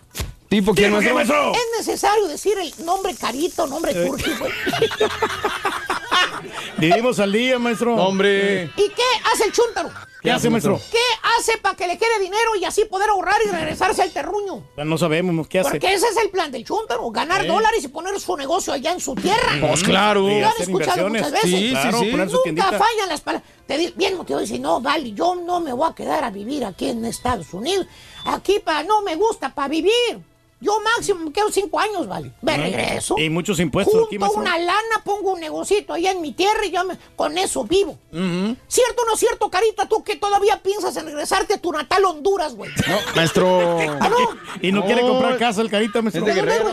¿Tipo 0.49 0.72
quién, 0.72 0.91
¿Tipo 0.91 1.01
qué, 1.01 1.12
maestro? 1.12 1.37
maestro? 1.47 1.53
Es 1.53 1.87
necesario 1.87 2.29
decir 2.29 2.57
el 2.59 2.85
nombre 2.85 3.14
carito, 3.14 3.66
nombre 3.66 3.93
turqui, 3.93 4.31
güey. 4.39 4.53
Vivimos 6.78 7.18
al 7.20 7.32
día, 7.32 7.58
maestro. 7.58 7.96
No, 7.96 8.06
hombre. 8.08 8.70
¿Y 8.76 8.88
qué 8.90 9.02
hace 9.32 9.44
el 9.44 9.52
chúntaro? 9.52 9.90
¿Qué 10.22 10.30
hace, 10.30 10.48
maestro? 10.48 10.80
¿Qué 10.90 10.98
hace 11.38 11.58
para 11.58 11.76
que 11.76 11.86
le 11.86 11.98
quede 11.98 12.18
dinero 12.18 12.56
y 12.58 12.64
así 12.64 12.86
poder 12.86 13.10
ahorrar 13.10 13.36
y 13.46 13.50
regresarse 13.50 14.00
al 14.00 14.10
terruño? 14.10 14.64
No 14.76 14.96
sabemos 14.96 15.46
qué 15.48 15.60
hace. 15.60 15.72
Porque 15.72 15.92
ese 15.92 16.06
es 16.06 16.16
el 16.16 16.30
plan 16.30 16.50
del 16.50 16.64
chúntaro, 16.64 17.10
ganar 17.10 17.46
dólares 17.46 17.84
y 17.84 17.88
poner 17.88 18.18
su 18.18 18.34
negocio 18.34 18.72
allá 18.72 18.92
en 18.92 19.00
su 19.00 19.14
tierra. 19.14 19.52
Pues 19.60 19.82
claro. 19.82 20.30
Y 20.30 20.40
Lo 20.40 20.46
han 20.46 20.52
escuchado 20.58 21.10
muchas 21.10 21.30
veces. 21.30 21.50
Sí, 21.50 21.68
sí, 21.68 21.70
claro, 21.72 21.98
sí. 21.98 22.06
poner 22.10 22.28
su 22.30 22.36
Nunca 22.36 22.42
tiendita. 22.44 22.70
fallan 22.70 23.08
las 23.10 23.20
palabras. 23.20 23.50
Te 23.66 23.76
di 23.76 23.92
bien 23.96 24.16
motivado 24.16 24.40
dice, 24.40 24.58
no, 24.58 24.80
vale, 24.80 25.12
yo 25.12 25.34
no 25.34 25.60
me 25.60 25.74
voy 25.74 25.90
a 25.90 25.94
quedar 25.94 26.24
a 26.24 26.30
vivir 26.30 26.64
aquí 26.64 26.88
en 26.88 27.04
Estados 27.04 27.52
Unidos. 27.52 27.86
Aquí 28.24 28.60
para 28.60 28.82
no 28.82 29.02
me 29.02 29.16
gusta, 29.16 29.54
para 29.54 29.68
vivir. 29.68 30.20
Yo 30.64 30.80
máximo 30.80 31.26
me 31.26 31.32
quedo 31.32 31.50
cinco 31.52 31.78
años, 31.78 32.08
vale. 32.08 32.32
Me 32.40 32.56
regreso. 32.56 33.16
Y 33.18 33.28
muchos 33.28 33.60
impuestos 33.60 33.92
Junto 33.92 34.06
aquí, 34.08 34.18
maestro. 34.18 34.40
una 34.40 34.56
lana, 34.58 35.02
pongo 35.04 35.32
un 35.34 35.40
negocito 35.40 35.92
allá 35.92 36.10
en 36.12 36.22
mi 36.22 36.32
tierra 36.32 36.64
y 36.64 36.70
yo 36.70 36.84
me- 36.84 36.96
con 37.16 37.36
eso 37.36 37.64
vivo. 37.64 37.98
¿Cierto 38.10 39.02
o 39.02 39.06
no 39.06 39.14
es 39.14 39.20
cierto, 39.20 39.50
Carita? 39.50 39.86
Tú 39.88 40.02
que 40.02 40.16
todavía 40.16 40.62
piensas 40.62 40.96
en 40.96 41.06
regresarte 41.06 41.54
a 41.54 41.58
tu 41.58 41.70
natal 41.72 42.04
Honduras, 42.06 42.54
güey. 42.54 42.70
No, 42.88 42.96
maestro. 43.14 43.78
¿Ah, 44.00 44.08
no? 44.08 44.16
Y 44.62 44.72
no, 44.72 44.84
quiere 44.86 45.02
comprar 45.02 45.38
casa 45.38 45.60
el 45.60 45.70
carita, 45.70 46.00
maestro. 46.02 46.26
es 46.26 46.34
de 46.34 46.40
Guerrero. 46.40 46.70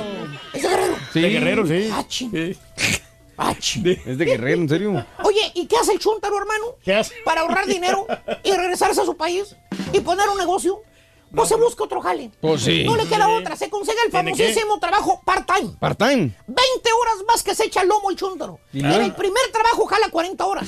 Es 0.53 0.61
de 0.63 0.69
Guerrero. 0.69 0.95
Sí. 1.13 1.21
De 1.21 1.29
Guerrero, 1.29 1.67
sí. 1.67 1.89
Ah. 1.91 2.05
Sí. 2.07 2.57
Ah, 3.37 3.55
ching. 3.57 3.87
Es 4.05 4.17
de 4.19 4.25
Guerrero, 4.25 4.61
en 4.61 4.69
serio. 4.69 5.05
Oye, 5.23 5.51
¿y 5.55 5.65
qué 5.65 5.75
hace 5.77 5.93
el 5.93 5.99
chúntaro, 5.99 6.37
hermano? 6.37 6.75
¿Qué 6.83 6.93
hace? 6.93 7.15
Para 7.25 7.41
ahorrar 7.41 7.65
dinero 7.65 8.05
y 8.43 8.51
regresarse 8.51 9.01
a 9.01 9.05
su 9.05 9.17
país 9.17 9.55
y 9.93 9.99
poner 10.01 10.29
un 10.29 10.37
negocio. 10.37 10.79
Pues 11.33 11.47
se 11.49 11.55
busca 11.55 11.83
otro 11.85 12.01
jale. 12.01 12.29
Pues 12.41 12.61
sí. 12.63 12.83
No 12.83 12.95
le 12.95 13.07
queda 13.07 13.27
otra. 13.29 13.55
Se 13.55 13.69
consigue 13.69 13.97
el 14.05 14.11
famosísimo 14.11 14.79
trabajo 14.79 15.21
part-time. 15.25 15.75
Part-time. 15.79 16.35
20 16.47 16.91
horas 16.93 17.15
más 17.27 17.41
que 17.43 17.55
se 17.55 17.65
echa 17.65 17.81
el 17.81 17.87
lomo 17.87 18.09
el 18.09 18.17
chúntaro. 18.17 18.59
¿Y 18.73 18.79
En 18.79 18.91
el 18.91 19.15
primer 19.15 19.41
trabajo 19.51 19.85
jala 19.85 20.09
40 20.09 20.45
horas. 20.45 20.67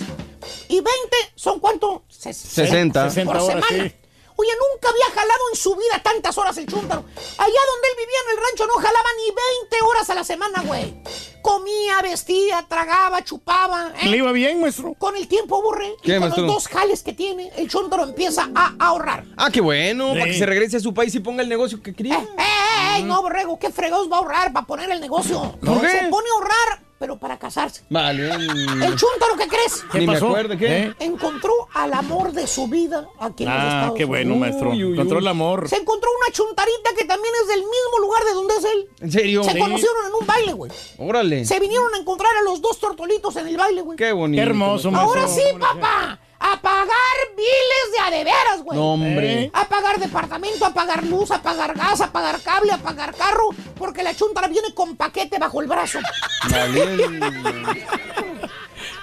Y 0.70 0.76
20 0.76 0.90
son 1.36 1.60
cuánto? 1.60 2.04
Ses- 2.10 2.34
60. 2.34 3.10
60 3.10 3.32
por 3.34 3.42
horas, 3.42 3.48
semana. 3.66 3.68
sí. 3.90 3.96
Oye, 4.36 4.50
nunca 4.74 4.90
había 4.90 5.06
jalado 5.14 5.42
en 5.52 5.58
su 5.60 5.76
vida 5.76 6.02
tantas 6.04 6.36
horas 6.38 6.58
el 6.58 6.66
chúntaro. 6.66 7.02
Allá 7.04 7.60
donde 7.72 7.88
él 7.90 7.96
vivía 7.98 8.18
en 8.26 8.32
el 8.38 8.44
rancho 8.44 8.66
no 8.66 8.74
jalaba 8.76 9.10
ni 9.18 9.26
20 9.70 9.86
horas 9.86 10.10
a 10.10 10.16
la 10.16 10.24
semana, 10.24 10.64
güey. 10.66 10.96
Comía, 11.44 12.02
vestía, 12.02 12.66
tragaba, 12.70 13.22
chupaba. 13.22 13.92
¿eh? 14.02 14.08
Le 14.08 14.18
iba 14.18 14.32
bien, 14.32 14.62
maestro. 14.62 14.94
Con 14.94 15.18
el 15.18 15.28
tiempo 15.28 15.58
aburre. 15.58 15.94
¿Qué, 16.02 16.12
y 16.12 16.14
con 16.14 16.22
maestro? 16.22 16.46
los 16.46 16.54
dos 16.54 16.68
jales 16.70 17.04
que 17.04 17.12
tiene, 17.12 17.52
el 17.58 17.70
chúntaro 17.70 18.04
empieza 18.04 18.50
a 18.56 18.74
ahorrar. 18.80 19.26
Ah, 19.36 19.52
qué 19.52 19.60
bueno. 19.60 20.14
Sí. 20.14 20.20
Para 20.20 20.32
que 20.32 20.38
se 20.38 20.46
regrese 20.46 20.78
a 20.78 20.80
su 20.80 20.94
país 20.94 21.14
y 21.16 21.20
ponga 21.20 21.44
el 21.44 21.50
negocio 21.50 21.84
que 21.84 21.94
quería. 21.94 22.16
¡Eh, 22.16 22.28
eh, 22.38 23.00
eh! 23.00 23.04
No, 23.04 23.22
borrego, 23.22 23.60
¿qué 23.60 23.72
fregados 23.72 24.10
va 24.10 24.16
a 24.16 24.20
ahorrar 24.20 24.54
para 24.54 24.66
poner 24.66 24.90
el 24.90 25.02
negocio? 25.02 25.58
¿Por 25.64 25.82
qué? 25.82 25.90
Se 25.90 26.08
pone 26.08 26.28
a 26.30 26.34
ahorrar, 26.34 26.84
pero 27.04 27.18
para 27.18 27.38
casarse. 27.38 27.84
Vale. 27.90 28.30
El 28.32 28.96
chúntaro, 28.96 29.36
¿qué 29.38 29.46
crees? 29.50 29.84
¿Qué 29.92 30.00
Ni 30.00 30.08
me 30.08 30.14
pasó? 30.14 30.28
acuerdo, 30.28 30.58
¿qué? 30.58 30.84
¿Eh? 30.84 30.94
Encontró 31.00 31.52
al 31.74 31.92
amor 31.94 32.32
de 32.32 32.48
su 32.48 32.70
vida 32.70 33.10
aquí 33.20 33.44
en 33.44 33.50
los 33.50 33.60
Ah, 33.60 33.68
Estados 33.80 33.98
qué 33.98 34.06
bueno, 34.06 34.36
maestro. 34.38 34.70
Uy, 34.70 34.78
uy, 34.78 34.84
uy. 34.86 34.94
Encontró 34.94 35.20
el 35.20 35.28
amor. 35.28 35.68
Se 35.68 35.76
encontró 35.76 36.10
una 36.18 36.34
chuntarita 36.34 36.92
que 36.98 37.04
también 37.04 37.34
es 37.42 37.48
del 37.50 37.60
mismo 37.60 38.00
lugar 38.00 38.24
de 38.24 38.32
donde 38.32 38.54
es 38.56 38.64
él. 38.64 38.88
¿En 39.02 39.12
serio? 39.12 39.44
Se 39.44 39.52
Sí. 39.52 39.60
conocieron 39.60 40.06
en 40.08 40.14
un 40.14 40.26
baile, 40.26 40.54
güey. 40.54 40.72
Órale. 40.98 41.44
Se 41.44 41.60
vinieron 41.60 41.94
a 41.94 41.98
encontrar 41.98 42.32
a 42.40 42.42
los 42.44 42.62
dos 42.62 42.80
tortolitos 42.80 43.36
en 43.36 43.48
el 43.50 43.58
baile, 43.58 43.82
güey. 43.82 43.98
Qué 43.98 44.14
bonito. 44.14 44.42
Qué 44.42 44.48
hermoso, 44.50 44.90
maestro. 44.90 45.10
Ahora 45.20 45.28
sí, 45.28 45.42
papá. 45.60 46.20
A 46.46 46.62
pagar 46.62 47.18
biles 47.38 48.12
de 48.12 48.18
de 48.18 48.24
veras, 48.26 48.62
güey. 48.64 48.78
No, 48.78 48.94
hombre. 48.94 49.44
¿Eh? 49.44 49.52
A 49.54 49.66
pagar 49.66 49.98
departamento, 49.98 50.66
a 50.66 50.74
pagar 50.74 51.06
luz, 51.06 51.32
a 51.32 51.42
pagar 51.42 51.74
gas, 51.74 52.02
a 52.02 52.12
pagar 52.12 52.42
cable, 52.42 52.74
a 52.74 52.78
pagar 52.78 53.16
carro, 53.16 53.50
porque 53.78 54.04
la 54.04 54.14
chuntara 54.14 54.50
viene 54.50 54.74
con 54.74 54.98
paquete 54.98 55.40
bajo 55.40 55.62
el 55.62 55.68
brazo. 55.68 56.00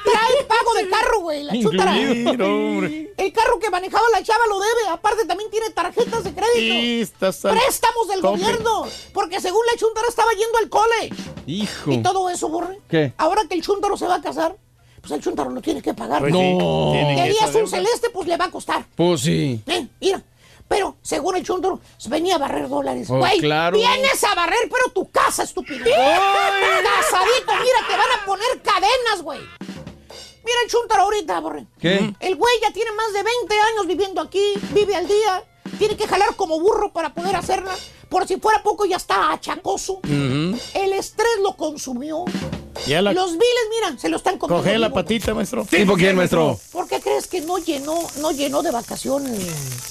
Trae 0.04 0.44
pago 0.46 0.74
de 0.76 0.88
carro, 0.90 1.20
güey, 1.20 1.44
la 1.44 1.52
chuntara. 1.54 1.96
El 1.96 3.32
carro 3.32 3.58
que 3.58 3.70
manejaba 3.70 4.04
la 4.12 4.22
chava 4.22 4.46
lo 4.46 4.60
debe. 4.60 4.88
Aparte, 4.90 5.24
también 5.24 5.50
tiene 5.50 5.70
tarjetas 5.70 6.24
de 6.24 6.34
crédito. 6.34 7.16
Préstamos 7.48 8.08
del 8.08 8.20
tope. 8.20 8.38
gobierno. 8.38 8.86
Porque 9.14 9.40
según 9.40 9.64
la 9.70 9.78
chuntara 9.78 10.08
estaba 10.08 10.30
yendo 10.32 10.58
al 10.58 10.68
cole. 10.68 11.10
Hijo. 11.46 11.90
Y 11.90 12.02
todo 12.02 12.28
eso, 12.28 12.50
borre. 12.50 12.80
¿Qué? 12.88 13.14
Ahora 13.16 13.42
que 13.48 13.54
el 13.54 13.62
chuntaro 13.62 13.96
se 13.96 14.06
va 14.06 14.16
a 14.16 14.22
casar, 14.22 14.56
pues 15.00 15.12
el 15.12 15.20
chuntaro 15.22 15.50
lo 15.50 15.60
tiene 15.60 15.80
que 15.82 15.94
pagar. 15.94 16.20
Pues 16.20 16.32
No. 16.32 16.92
Querías 16.92 17.54
un 17.54 17.68
celeste, 17.68 18.10
pues 18.10 18.28
le 18.28 18.36
va 18.36 18.46
a 18.46 18.50
costar. 18.50 18.84
Pues 18.94 19.20
sí. 19.22 19.62
Eh, 19.66 19.86
mira. 20.00 20.22
Pero, 20.68 20.96
según 21.02 21.34
el 21.34 21.42
chuntaro, 21.44 21.80
venía 22.08 22.36
a 22.36 22.38
barrer 22.38 22.68
dólares. 22.68 23.10
Oh, 23.10 23.18
Güey, 23.18 23.40
claro. 23.40 23.76
vienes 23.76 24.22
a 24.22 24.34
barrer, 24.36 24.68
pero 24.70 24.92
tu 24.94 25.10
casa, 25.10 25.42
estúpido. 25.42 25.84
Casadito, 25.84 27.52
mira, 27.60 27.78
te 27.88 27.96
van 27.96 28.10
a 28.22 28.24
poner 28.24 28.62
cadenas, 28.62 29.22
güey. 29.22 29.40
Mira 29.40 30.58
el 30.64 30.70
chuntaro 30.70 31.02
ahorita, 31.02 31.40
borre. 31.40 31.66
¿Qué? 31.80 32.14
El 32.20 32.36
güey 32.36 32.54
ya 32.62 32.72
tiene 32.72 32.92
más 32.92 33.12
de 33.12 33.22
20 33.22 33.54
años 33.60 33.86
viviendo 33.88 34.20
aquí, 34.20 34.54
vive 34.72 34.94
al 34.94 35.06
día, 35.08 35.42
tiene 35.78 35.96
que 35.96 36.06
jalar 36.06 36.34
como 36.36 36.60
burro 36.60 36.92
para 36.92 37.12
poder 37.14 37.34
hacerla. 37.34 37.74
Por 38.08 38.26
si 38.28 38.36
fuera 38.38 38.62
poco, 38.62 38.84
ya 38.86 38.96
está 38.96 39.32
achacoso. 39.32 40.00
El 40.04 40.92
estrés 40.92 41.38
lo 41.42 41.56
consumió. 41.56 42.24
Ya 42.86 43.02
la 43.02 43.12
Los 43.12 43.32
viles, 43.32 43.46
mira, 43.70 43.98
se 43.98 44.08
lo 44.08 44.16
están 44.16 44.38
comiendo. 44.38 44.62
coge 44.64 44.78
la 44.78 44.88
vivo. 44.88 44.94
patita, 45.00 45.34
maestro. 45.34 45.64
¿Tipo 45.64 45.94
quién, 45.94 46.16
maestro? 46.16 46.58
¿Por 46.72 46.88
qué 46.88 47.00
crees 47.00 47.26
que 47.26 47.40
no 47.40 47.58
llenó, 47.58 47.94
no 48.18 48.30
llenó 48.32 48.62
de 48.62 48.70
vacaciones? 48.70 49.38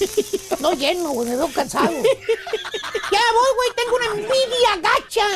No 0.60 0.72
lleno, 0.74 1.08
güey, 1.10 1.26
me 1.30 1.36
veo 1.36 1.48
cansado. 1.54 1.88
Ya 1.90 3.20
voy, 3.32 3.50
güey, 3.56 3.70
tengo 3.76 3.96
una 3.96 4.06
envidia 4.08 4.76
gacha. 4.82 5.26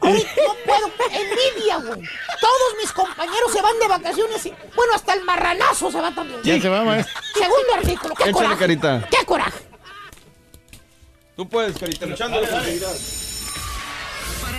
Ahorita 0.00 0.30
no 0.44 0.54
puedo, 0.64 0.90
envidia, 1.12 1.76
güey. 1.76 2.00
Todos 2.40 2.74
mis 2.80 2.90
compañeros 2.90 3.52
se 3.52 3.62
van 3.62 3.78
de 3.78 3.86
vacaciones 3.86 4.44
y, 4.46 4.52
bueno, 4.74 4.94
hasta 4.94 5.12
el 5.14 5.22
marranazo 5.22 5.92
se 5.92 6.00
va 6.00 6.12
también. 6.12 6.40
Ya 6.42 6.60
se 6.60 6.68
va, 6.68 6.82
maestro. 6.82 7.14
Segundo 7.34 7.74
artículo, 7.76 8.14
qué 8.16 8.22
Échale, 8.24 8.32
coraje. 8.34 8.56
carita. 8.58 9.08
Qué 9.08 9.24
coraje. 9.24 9.64
Tú 11.36 11.48
puedes, 11.48 11.78
carita, 11.78 12.06
luchando 12.06 12.40
de 12.40 12.46
posibilidad. 12.48 12.92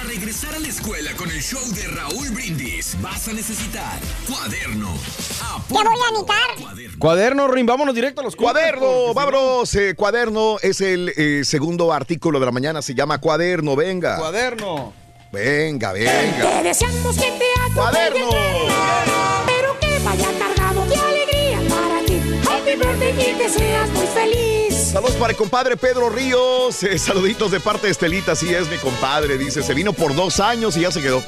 Para 0.04 0.16
regresar 0.16 0.54
a 0.54 0.60
la 0.60 0.68
escuela 0.68 1.12
con 1.16 1.32
el 1.32 1.42
show 1.42 1.62
de 1.74 1.88
Raúl 1.88 2.30
Brindis, 2.32 2.98
vas 3.02 3.26
a 3.30 3.32
necesitar 3.34 4.00
cuaderno. 4.28 4.94
Te 5.70 5.74
voy 5.74 5.86
a 5.86 6.08
anitar. 6.10 6.98
Cuaderno, 7.00 7.48
Rin, 7.48 7.66
vámonos 7.66 7.96
directo 7.96 8.20
a 8.20 8.26
los 8.26 8.36
Cuaderno, 8.36 9.14
vámonos. 9.14 9.74
eh, 9.76 9.96
cuaderno 9.96 10.58
es 10.62 10.82
el 10.82 11.14
eh, 11.16 11.44
segundo 11.46 11.94
artículo 11.94 12.40
de 12.42 12.46
la 12.46 12.52
mañana. 12.52 12.82
Se 12.82 12.94
llama 12.94 13.20
Cuaderno. 13.20 13.78
Venga. 13.78 14.18
Cuaderno. 14.18 14.94
Venga, 15.32 15.94
Te 15.94 16.00
venga. 16.00 16.64
deseamos 16.64 17.16
que 17.16 17.32
te 17.32 17.74
Cuaderno. 17.74 18.30
pero 19.46 19.80
que 19.80 20.00
vaya 20.04 20.28
cargado 20.38 20.86
de 20.86 20.96
alegría 20.96 21.60
para 21.70 22.06
ti. 22.06 22.22
Happy 22.50 22.76
birthday 22.76 23.32
y 23.32 23.38
que 23.38 23.50
seas 23.50 23.90
muy 23.92 24.08
feliz. 24.08 24.73
Saludos 24.94 25.16
para 25.16 25.32
el 25.32 25.38
compadre 25.38 25.76
Pedro 25.76 26.10
Ríos. 26.12 26.84
eh, 26.84 27.00
saluditos 27.00 27.50
de 27.50 27.60
parte 27.60 27.88
de 27.88 27.92
Estelita. 27.92 28.36
Sí, 28.36 28.54
es 28.54 28.70
mi 28.70 28.78
compadre. 28.78 29.40
Dice, 29.40 29.64
se 29.64 29.74
vino 29.74 29.92
por 29.92 30.16
dos 30.16 30.40
años 30.40 30.78
y 30.78 30.82
ya 30.82 30.92
se 30.92 31.02
quedó. 31.02 31.24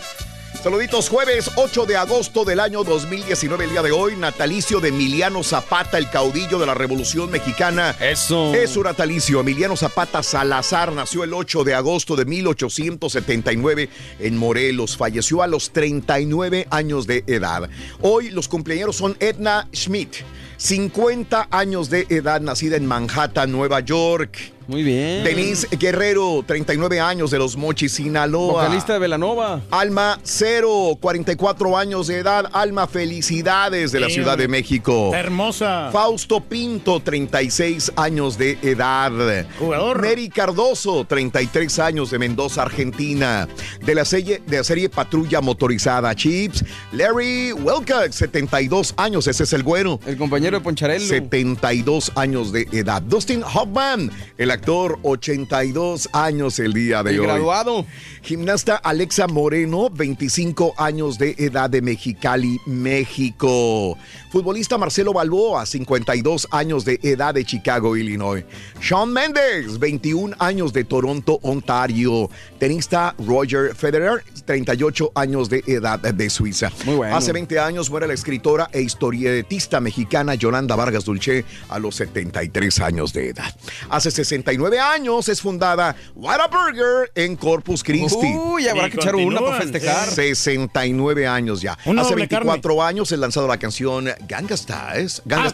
Saluditos, 0.61 1.09
jueves 1.09 1.51
8 1.57 1.85
de 1.85 1.95
agosto 1.95 2.43
del 2.43 2.59
año 2.59 2.83
2019, 2.83 3.65
el 3.65 3.69
día 3.69 3.83
de 3.83 3.91
hoy, 3.91 4.15
natalicio 4.15 4.79
de 4.79 4.89
Emiliano 4.89 5.43
Zapata, 5.43 5.99
el 5.99 6.09
caudillo 6.09 6.57
de 6.57 6.65
la 6.65 6.73
Revolución 6.73 7.29
Mexicana. 7.29 7.95
Eso. 7.99 8.51
Es 8.55 8.71
su 8.71 8.81
natalicio. 8.81 9.41
Emiliano 9.41 9.75
Zapata 9.77 10.23
Salazar 10.23 10.91
nació 10.91 11.23
el 11.23 11.33
8 11.33 11.63
de 11.63 11.75
agosto 11.75 12.15
de 12.15 12.25
1879 12.25 13.89
en 14.19 14.37
Morelos. 14.37 14.97
Falleció 14.97 15.43
a 15.43 15.47
los 15.47 15.71
39 15.71 16.67
años 16.71 17.05
de 17.05 17.23
edad. 17.27 17.69
Hoy 18.01 18.29
los 18.31 18.47
cumpleaños 18.47 18.95
son 18.95 19.15
Edna 19.19 19.67
Schmidt, 19.71 20.15
50 20.57 21.47
años 21.51 21.89
de 21.89 22.05
edad, 22.09 22.41
nacida 22.41 22.77
en 22.77 22.85
Manhattan, 22.85 23.51
Nueva 23.51 23.79
York. 23.81 24.55
Muy 24.67 24.81
bien. 24.81 25.23
Denise 25.23 25.67
Guerrero, 25.77 26.43
39 26.45 26.99
años 26.99 27.29
de 27.29 27.37
Los 27.37 27.55
Mochis, 27.55 27.93
Sinaloa. 27.93 28.63
Vocalista 28.63 28.93
de 28.93 28.99
Velanova. 28.99 29.61
Alma 29.69 30.19
Cero, 30.23 30.97
44 30.99 31.77
años 31.77 32.07
de 32.07 32.17
edad. 32.17 32.49
Alma, 32.51 32.87
felicidades 32.87 33.91
de 33.91 33.99
la 33.99 34.09
Ciudad 34.09 34.37
de. 34.37 34.45
México. 34.47 35.11
Hermosa. 35.13 35.89
Fausto 35.91 36.39
Pinto, 36.39 36.99
36 36.99 37.93
años 37.95 38.37
de 38.37 38.57
edad. 38.61 39.11
Jugador. 39.59 40.01
Mary 40.01 40.29
Cardoso, 40.29 41.03
33 41.03 41.79
años 41.79 42.11
de 42.11 42.19
Mendoza, 42.19 42.61
Argentina. 42.61 43.47
De 43.83 43.95
la 43.95 44.05
serie, 44.05 44.41
de 44.45 44.57
la 44.57 44.63
serie 44.63 44.89
Patrulla 44.89 45.41
Motorizada 45.41 46.15
Chips. 46.15 46.63
Larry 46.91 47.53
Wilcox, 47.53 48.15
72 48.15 48.93
años, 48.97 49.27
ese 49.27 49.43
es 49.43 49.53
el 49.53 49.63
güero. 49.63 49.99
El 50.05 50.17
compañero 50.17 50.44
de 50.51 50.59
Poncharello. 50.61 51.05
72 51.05 52.11
años 52.15 52.51
de 52.51 52.67
edad. 52.71 53.01
Dustin 53.01 53.43
Hoffman, 53.43 54.11
el 54.37 54.51
actor, 54.51 54.99
82 55.03 56.09
años 56.13 56.59
el 56.59 56.73
día 56.73 57.03
de 57.03 57.11
El 57.11 57.21
hoy. 57.21 57.25
graduado. 57.25 57.85
Gimnasta 58.21 58.75
Alexa 58.75 59.27
Moreno, 59.27 59.89
25 59.89 60.75
años 60.77 61.17
de 61.17 61.35
edad 61.37 61.69
de 61.69 61.81
Mexicali, 61.81 62.59
México. 62.65 63.97
Futbolista 64.31 64.77
Marcelo 64.77 65.13
Balboa, 65.13 65.65
52 65.65 66.47
años 66.51 66.85
de 66.85 66.99
edad 67.03 67.33
de 67.33 67.45
Chicago, 67.45 67.95
Illinois. 67.95 68.43
Shawn 68.81 69.13
Mendes, 69.13 69.79
21 69.79 70.35
años 70.39 70.73
de 70.73 70.83
Toronto, 70.83 71.39
Ontario. 71.41 72.29
Tenista 72.59 73.15
Roger 73.25 73.75
Federer, 73.75 74.23
38 74.45 75.11
años 75.15 75.49
de 75.49 75.63
edad 75.67 75.99
de 75.99 76.29
Suiza. 76.29 76.71
Muy 76.85 76.95
bueno. 76.95 77.15
Hace 77.15 77.31
20 77.31 77.59
años 77.59 77.89
muere 77.89 78.07
la 78.07 78.13
escritora 78.13 78.69
e 78.71 78.81
historietista 78.81 79.79
mexicana 79.79 80.34
Yolanda 80.37 80.75
Vargas 80.75 81.05
Dulce 81.05 81.45
a 81.69 81.79
los 81.79 81.95
73 81.95 82.79
años 82.81 83.13
de 83.13 83.29
edad. 83.29 83.55
Hace 83.89 84.11
69 84.11 84.79
años 84.79 85.29
es 85.29 85.41
fundada 85.41 85.95
Whataburger 86.15 87.11
en 87.15 87.35
Corpus 87.35 87.83
Christi. 87.83 88.33
Uy, 88.35 88.67
habrá 88.67 88.87
Y 88.87 88.91
que 88.91 88.97
echar 88.97 89.15
una 89.15 89.39
para 89.39 89.61
festejar. 89.61 90.09
69 90.09 91.27
años 91.27 91.61
ya. 91.61 91.77
Una 91.85 92.01
Hace 92.01 92.11
doble 92.11 92.27
24 92.27 92.83
años 92.83 93.11
es 93.11 93.19
lanzado 93.19 93.47
la 93.47 93.57
canción 93.57 94.09
Ganga 94.27 94.55
Stars. 94.55 95.21
Ganga 95.25 95.51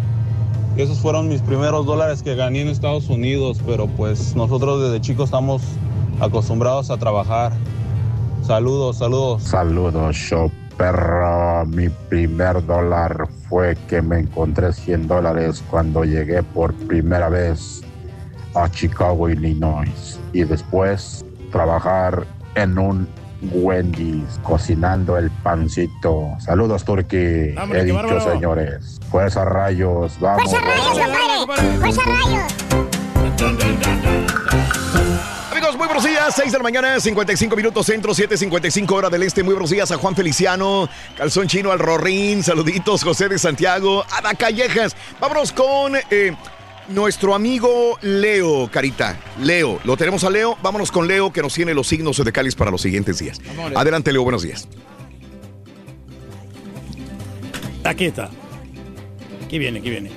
Esos 0.77 0.99
fueron 0.99 1.29
mis 1.29 1.41
primeros 1.41 1.87
dólares 1.87 2.23
que 2.23 2.35
gané 2.35 2.61
en 2.61 2.69
Estados 2.69 3.09
Unidos, 3.09 3.61
pero 3.65 3.87
pues 3.87 4.35
nosotros 4.37 4.83
desde 4.83 5.01
chicos 5.01 5.27
estamos 5.27 5.63
acostumbrados 6.21 6.91
a 6.91 6.99
trabajar. 6.99 7.53
Saludos, 8.43 8.99
saludos. 8.99 9.43
Saludos, 9.43 10.15
show 10.15 10.51
perro. 10.77 11.65
Mi 11.67 11.89
primer 11.89 12.65
dólar 12.65 13.29
fue 13.49 13.77
que 13.89 14.03
me 14.03 14.21
encontré 14.21 14.73
100 14.73 15.09
dólares 15.09 15.63
cuando 15.71 16.05
llegué 16.05 16.43
por 16.43 16.75
primera 16.75 17.29
vez 17.29 17.83
a 18.55 18.71
Chicago, 18.71 19.29
Illinois. 19.29 20.19
Y 20.33 20.45
después 20.45 21.25
trabajar 21.51 22.27
en 22.55 22.79
un 22.79 23.09
Wendy's, 23.53 24.41
cocinando 24.43 25.17
el 25.19 25.31
pancito. 25.43 26.29
Saludos, 26.41 26.85
Turki. 26.85 27.17
He 27.17 27.85
dicho, 27.85 27.97
bárbaro. 27.97 28.33
señores. 28.33 29.01
Fuerza 29.11 29.45
rayos, 29.45 30.19
vamos. 30.21 30.51
¡Fuerza 30.51 30.67
rayos, 30.67 30.99
compadre! 30.99 31.79
¡Fuerza 31.79 32.03
rayos! 32.05 32.53
Amigos, 35.67 35.79
muy 35.79 35.89
buenos 35.89 36.05
días. 36.05 36.33
6 36.37 36.53
de 36.53 36.59
la 36.59 36.63
mañana, 36.63 37.01
55 37.01 37.57
minutos 37.57 37.87
centro, 37.87 38.15
7.55 38.15 38.89
hora 38.93 39.11
del 39.11 39.25
este. 39.25 39.43
Muy 39.43 39.53
buenos 39.53 39.71
días 39.71 39.91
a 39.91 39.97
Juan 39.97 40.15
Feliciano, 40.15 40.89
Calzón 41.17 41.49
Chino 41.49 41.73
al 41.73 41.81
Rorrín. 41.81 42.45
Saluditos, 42.45 43.03
José 43.03 43.29
de 43.29 43.37
Santiago, 43.37 44.05
Ada 44.13 44.35
Callejas. 44.35 44.95
Vámonos 45.19 45.51
con 45.51 45.95
eh, 45.97 46.37
nuestro 46.87 47.35
amigo 47.35 47.99
Leo, 48.01 48.71
Carita. 48.71 49.19
Leo, 49.41 49.81
lo 49.83 49.97
tenemos 49.97 50.23
a 50.23 50.31
Leo. 50.31 50.57
Vámonos 50.63 50.93
con 50.93 51.09
Leo 51.09 51.33
que 51.33 51.43
nos 51.43 51.53
tiene 51.55 51.75
los 51.75 51.89
signos 51.89 52.25
de 52.25 52.31
Cáliz 52.31 52.55
para 52.55 52.71
los 52.71 52.83
siguientes 52.83 53.19
días. 53.19 53.41
Amores. 53.51 53.77
Adelante, 53.77 54.13
Leo, 54.13 54.23
buenos 54.23 54.43
días. 54.43 54.69
Aquí 57.83 58.05
está. 58.05 58.31
Aquí 59.45 59.59
viene, 59.59 59.81
aquí 59.81 59.91
viene. 59.91 60.13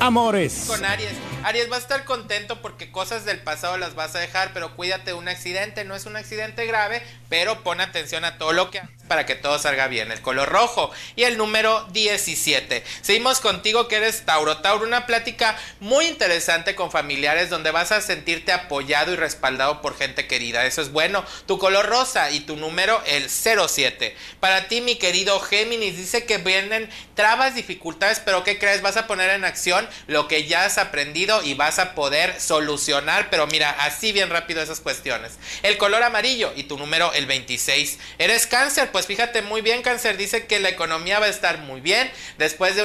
Amores. 0.00 0.64
Con 0.68 0.84
Aries. 0.84 1.31
Aries 1.44 1.70
va 1.70 1.76
a 1.76 1.80
estar 1.80 2.04
contento 2.04 2.62
porque 2.62 2.90
cosas 2.90 3.24
del 3.24 3.40
pasado 3.40 3.76
las 3.76 3.94
vas 3.94 4.14
a 4.14 4.20
dejar, 4.20 4.52
pero 4.52 4.76
cuídate 4.76 5.06
de 5.06 5.14
un 5.14 5.28
accidente. 5.28 5.84
No 5.84 5.94
es 5.94 6.06
un 6.06 6.16
accidente 6.16 6.66
grave, 6.66 7.02
pero 7.28 7.62
pon 7.62 7.80
atención 7.80 8.24
a 8.24 8.38
todo 8.38 8.52
lo 8.52 8.70
que 8.70 8.80
haces 8.80 9.02
para 9.12 9.26
que 9.26 9.34
todo 9.34 9.58
salga 9.58 9.88
bien. 9.88 10.10
El 10.10 10.22
color 10.22 10.48
rojo 10.48 10.90
y 11.16 11.24
el 11.24 11.36
número 11.36 11.84
17. 11.92 12.82
Seguimos 13.02 13.40
contigo 13.40 13.86
que 13.86 13.96
eres 13.96 14.24
Tauro. 14.24 14.58
Tauro, 14.58 14.86
una 14.86 15.04
plática 15.04 15.54
muy 15.80 16.06
interesante 16.06 16.74
con 16.74 16.90
familiares 16.90 17.50
donde 17.50 17.70
vas 17.70 17.92
a 17.92 18.00
sentirte 18.00 18.52
apoyado 18.52 19.12
y 19.12 19.16
respaldado 19.16 19.82
por 19.82 19.98
gente 19.98 20.26
querida. 20.26 20.64
Eso 20.64 20.80
es 20.80 20.92
bueno. 20.92 21.26
Tu 21.44 21.58
color 21.58 21.86
rosa 21.86 22.30
y 22.30 22.40
tu 22.40 22.56
número 22.56 23.02
el 23.06 23.28
07. 23.28 24.16
Para 24.40 24.68
ti, 24.68 24.80
mi 24.80 24.96
querido 24.96 25.38
Géminis, 25.40 25.96
dice 25.96 26.24
que 26.24 26.38
vienen 26.38 26.88
trabas, 27.14 27.54
dificultades, 27.54 28.20
pero 28.20 28.44
¿qué 28.44 28.58
crees? 28.58 28.80
Vas 28.80 28.96
a 28.96 29.06
poner 29.06 29.30
en 29.30 29.44
acción 29.44 29.86
lo 30.06 30.26
que 30.26 30.46
ya 30.46 30.64
has 30.64 30.78
aprendido 30.78 31.31
y 31.42 31.54
vas 31.54 31.78
a 31.78 31.94
poder 31.94 32.38
solucionar, 32.40 33.30
pero 33.30 33.46
mira, 33.46 33.70
así 33.70 34.12
bien 34.12 34.28
rápido 34.28 34.60
esas 34.60 34.80
cuestiones. 34.80 35.32
El 35.62 35.78
color 35.78 36.02
amarillo 36.02 36.52
y 36.54 36.64
tu 36.64 36.76
número 36.76 37.12
el 37.14 37.26
26. 37.26 37.98
¿Eres 38.18 38.46
cáncer? 38.46 38.90
Pues 38.92 39.06
fíjate 39.06 39.40
muy 39.40 39.62
bien, 39.62 39.82
cáncer, 39.82 40.16
dice 40.16 40.46
que 40.46 40.60
la 40.60 40.68
economía 40.68 41.18
va 41.18 41.26
a 41.26 41.30
estar 41.30 41.58
muy 41.58 41.80
bien 41.80 42.10
después 42.38 42.76
de, 42.76 42.82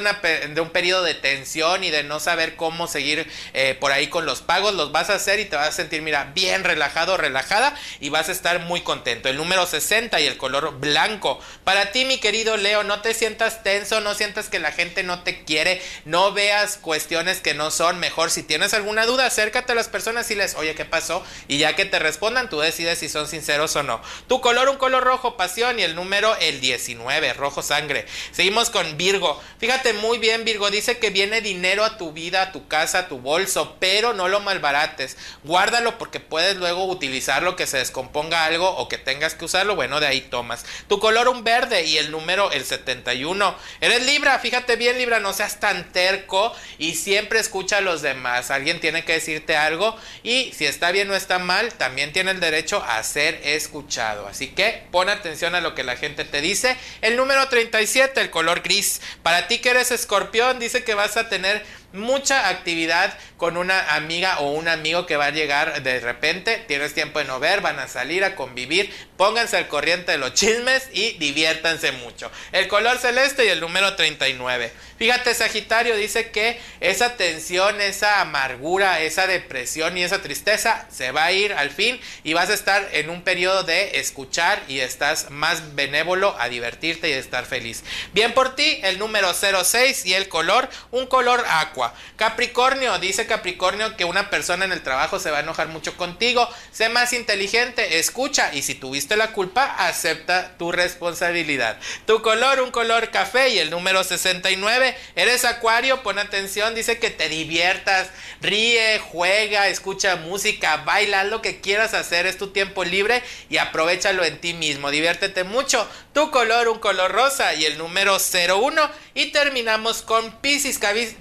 un 0.62 0.70
periodo 0.70 1.04
de 1.04 1.16
tensión 1.16 1.84
y 1.84 1.89
de 1.89 2.04
no 2.04 2.20
saber 2.20 2.56
cómo 2.56 2.88
seguir 2.88 3.28
eh, 3.54 3.76
por 3.80 3.91
ahí 3.91 4.08
con 4.08 4.26
los 4.26 4.41
pagos, 4.41 4.74
los 4.76 4.91
vas 4.91 5.10
a 5.10 5.16
hacer 5.16 5.39
y 5.39 5.45
te 5.45 5.56
vas 5.56 5.70
a 5.70 5.72
sentir, 5.72 6.02
mira, 6.02 6.32
bien 6.34 6.64
relajado, 6.64 7.18
relajada 7.18 7.76
y 8.00 8.10
vas 8.10 8.30
a 8.30 8.32
estar 8.32 8.60
muy 8.60 8.82
contento. 8.82 9.30
El 9.30 9.38
número 9.38 9.66
60 9.66 10.20
y 10.22 10.28
el 10.28 10.38
color 10.38 10.80
blanco. 10.80 11.39
Para 11.64 11.91
ti, 11.91 12.06
mi 12.06 12.20
querido 12.20 12.58
Leo, 12.58 12.84
no 12.84 13.02
te 13.02 13.14
sientas 13.14 13.64
tenso, 13.64 14.02
no 14.02 14.14
sientas 14.14 14.50
que 14.50 14.60
la 14.60 14.72
gente 14.72 15.04
no 15.04 15.24
te 15.24 15.43
quiere, 15.43 15.82
no 16.06 16.32
veas 16.34 16.78
cuestiones 16.78 17.39
que 17.39 17.54
no 17.54 17.72
son. 17.72 18.00
Mejor 18.00 18.32
si 18.38 18.44
tienes 18.44 18.76
alguna 18.76 19.08
duda, 19.08 19.26
acércate 19.26 19.72
a 19.72 19.76
las 19.76 19.88
personas 19.88 20.30
y 20.30 20.36
les, 20.36 20.54
oye, 20.54 20.76
¿qué 20.76 20.86
pasó? 20.86 21.24
Y 21.48 21.58
ya 21.58 21.76
que 21.76 21.86
te 21.86 21.98
respondan, 21.98 22.52
tú 22.52 22.60
decides 22.60 23.00
si 23.00 23.10
son 23.10 23.28
sinceros 23.28 23.76
o 23.76 23.82
no. 23.82 24.00
Tu 24.28 24.42
color, 24.42 24.70
un 24.70 24.78
color 24.78 25.04
rojo, 25.04 25.38
pasión 25.38 25.80
y 25.80 25.82
el 25.82 25.96
número 25.96 26.36
el 26.40 26.62
19, 26.62 27.34
rojo 27.34 27.64
sangre. 27.64 28.06
Seguimos 28.32 28.70
con 28.70 28.96
Virgo. 28.96 29.42
Fíjate 29.58 29.94
muy 29.94 30.20
bien, 30.20 30.46
Virgo, 30.46 30.70
dice 30.70 31.00
que 31.00 31.10
viene 31.10 31.42
dinero 31.42 31.84
a 31.84 31.98
tu 31.98 32.12
vida, 32.12 32.44
a 32.44 32.52
tu 32.52 32.68
casa, 32.68 33.00
a 33.00 33.08
tu 33.08 33.18
bolso, 33.18 33.76
pero 33.80 34.14
no 34.14 34.28
lo 34.28 34.40
malbarates. 34.40 35.18
Guárdalo 35.44 35.98
porque 35.98 36.20
puedes 36.20 36.58
luego 36.58 36.86
utilizarlo, 36.86 37.56
que 37.56 37.66
se 37.66 37.80
descomponga 37.80 38.46
algo 38.46 38.70
o 38.70 38.88
que 38.88 39.00
tengas 39.00 39.34
que 39.34 39.46
usarlo. 39.46 39.76
Bueno, 39.76 40.00
de 40.00 40.06
ahí 40.06 40.22
tomas. 40.22 40.64
Tu 40.88 41.00
color, 41.00 41.28
un 41.28 41.44
verde 41.44 41.86
y 41.86 41.98
el 41.98 42.12
número 42.12 42.52
el 42.52 42.64
71. 42.64 43.56
Eres 43.82 44.06
Libra, 44.06 44.38
fíjate 44.38 44.76
bien, 44.76 45.00
Libra, 45.00 45.20
no 45.20 45.34
seas 45.34 45.60
tan 45.60 45.92
terco 45.92 46.54
y 46.78 46.94
siempre 46.94 47.40
escucha 47.40 47.78
a 47.78 47.82
los 47.82 48.04
demás. 48.04 48.26
Alguien 48.36 48.80
tiene 48.80 49.03
que 49.05 49.13
decirte 49.13 49.55
algo 49.55 49.95
y 50.23 50.51
si 50.53 50.65
está 50.65 50.91
bien 50.91 51.09
o 51.09 51.15
está 51.15 51.39
mal, 51.39 51.73
también 51.73 52.13
tiene 52.13 52.32
el 52.32 52.39
derecho 52.39 52.84
a 52.84 53.01
ser 53.03 53.39
escuchado. 53.43 54.28
Así 54.28 54.49
que 54.49 54.84
pon 54.91 55.09
atención 55.09 55.55
a 55.55 55.61
lo 55.61 55.75
que 55.75 55.84
la 55.84 55.95
gente 55.95 56.25
te 56.25 56.41
dice. 56.41 56.78
El 57.01 57.15
número 57.15 57.47
37, 57.47 58.19
el 58.21 58.30
color 58.30 58.61
gris. 58.61 59.01
Para 59.23 59.47
ti 59.47 59.59
que 59.59 59.69
eres 59.69 59.91
escorpión, 59.91 60.59
dice 60.59 60.84
que 60.84 60.93
vas 60.93 61.17
a 61.17 61.30
tener 61.30 61.65
mucha 61.98 62.50
actividad 62.50 63.18
con 63.38 63.58
una 63.58 63.95
amiga 63.95 64.39
o 64.39 64.52
un 64.52 64.68
amigo 64.68 65.06
que 65.06 65.18
va 65.18 65.28
a 65.28 65.32
llegar 65.32 65.84
de 65.84 66.00
repente, 66.00 66.64
tienes 66.68 66.93
tiempo 66.93 67.20
de 67.20 67.26
no 67.26 67.39
ver, 67.39 67.62
van 67.62 67.80
a 67.80 67.88
salir 67.88 68.24
a 68.24 68.36
convivir, 68.36 68.91
pónganse 69.16 69.58
al 69.58 69.68
corriente 69.68 70.12
de 70.12 70.18
los 70.18 70.34
chismes 70.34 70.89
y 70.91 71.14
diviértanse 71.14 71.91
mucho. 71.91 72.32
El 72.52 72.68
color 72.68 72.98
celeste 72.98 73.45
y 73.45 73.50
el 73.50 73.60
número 73.60 73.95
39. 73.95 74.72
Fíjate, 74.98 75.34
Sagitario 75.36 75.95
dice 75.95 76.32
que 76.32 76.60
esa 76.80 77.16
tensión, 77.16 77.80
esa 77.82 78.22
amargura, 78.22 79.02
esa 79.02 79.28
depresión 79.28 79.98
y 79.98 80.04
esa 80.04 80.22
tristeza 80.22 80.88
se 80.89 81.12
va 81.12 81.26
a 81.26 81.32
ir 81.32 81.54
al 81.54 81.70
fin 81.70 82.00
y 82.24 82.34
vas 82.34 82.50
a 82.50 82.56
estar 82.56 82.88
en 82.93 83.10
un 83.12 83.22
periodo 83.22 83.64
de 83.64 84.00
escuchar 84.00 84.64
y 84.68 84.80
estás 84.80 85.30
más 85.30 85.76
benévolo 85.76 86.36
a 86.39 86.50
divertirte 86.50 87.10
y 87.10 87.14
estar 87.14 87.45
feliz. 87.45 87.84
Bien 88.14 88.34
por 88.34 88.56
ti, 88.56 88.80
el 88.84 88.98
número 88.98 89.34
06 89.34 90.06
y 90.06 90.16
el 90.16 90.28
color, 90.28 90.68
un 90.91 91.06
color 91.06 91.43
aqua. 91.48 91.87
Capricornio, 92.16 92.98
dice 93.00 93.28
Capricornio 93.28 93.96
que 93.96 94.06
una 94.06 94.30
persona 94.30 94.66
en 94.66 94.72
el 94.72 94.82
trabajo 94.82 95.20
se 95.20 95.32
va 95.32 95.38
a 95.38 95.42
enojar 95.42 95.68
mucho 95.68 95.96
contigo. 95.98 96.48
Sé 96.72 96.90
más 96.90 97.14
inteligente, 97.14 98.00
escucha 98.00 98.54
y 98.54 98.62
si 98.62 98.76
tuviste 98.76 99.18
la 99.18 99.32
culpa, 99.32 99.76
acepta 99.78 100.58
tu 100.58 100.72
responsabilidad. 100.72 101.78
Tu 102.06 102.22
color, 102.22 102.62
un 102.62 102.72
color 102.72 103.12
café 103.12 103.50
y 103.50 103.60
el 103.60 103.70
número 103.70 104.04
69. 104.04 104.96
Eres 105.16 105.46
acuario, 105.46 106.04
pon 106.04 106.20
atención, 106.20 106.76
dice 106.76 107.00
que 107.00 107.10
te 107.10 107.30
diviertas, 107.30 108.10
ríe, 108.42 109.00
juega, 109.00 109.68
escucha 109.68 110.16
música, 110.16 110.78
baila, 110.78 111.22
haz 111.22 111.28
lo 111.28 111.42
que 111.42 111.62
quieras 111.62 111.94
hacer, 111.94 112.26
es 112.26 112.38
tu 112.38 112.48
tiempo 112.48 112.84
libre 112.84 113.24
y 113.50 113.58
aprovechalo 113.58 114.24
en 114.24 114.40
ti 114.40 114.54
mismo, 114.54 114.92
diviértete 114.92 115.44
mucho. 115.44 115.88
Tu 116.14 116.32
color, 116.32 116.68
un 116.68 116.80
color 116.80 117.12
rosa 117.12 117.54
y 117.54 117.66
el 117.66 117.78
número 117.78 118.18
01. 118.18 118.90
Y 119.14 119.28
terminamos 119.28 120.02
con 120.02 120.32
Pisces. 120.42 120.80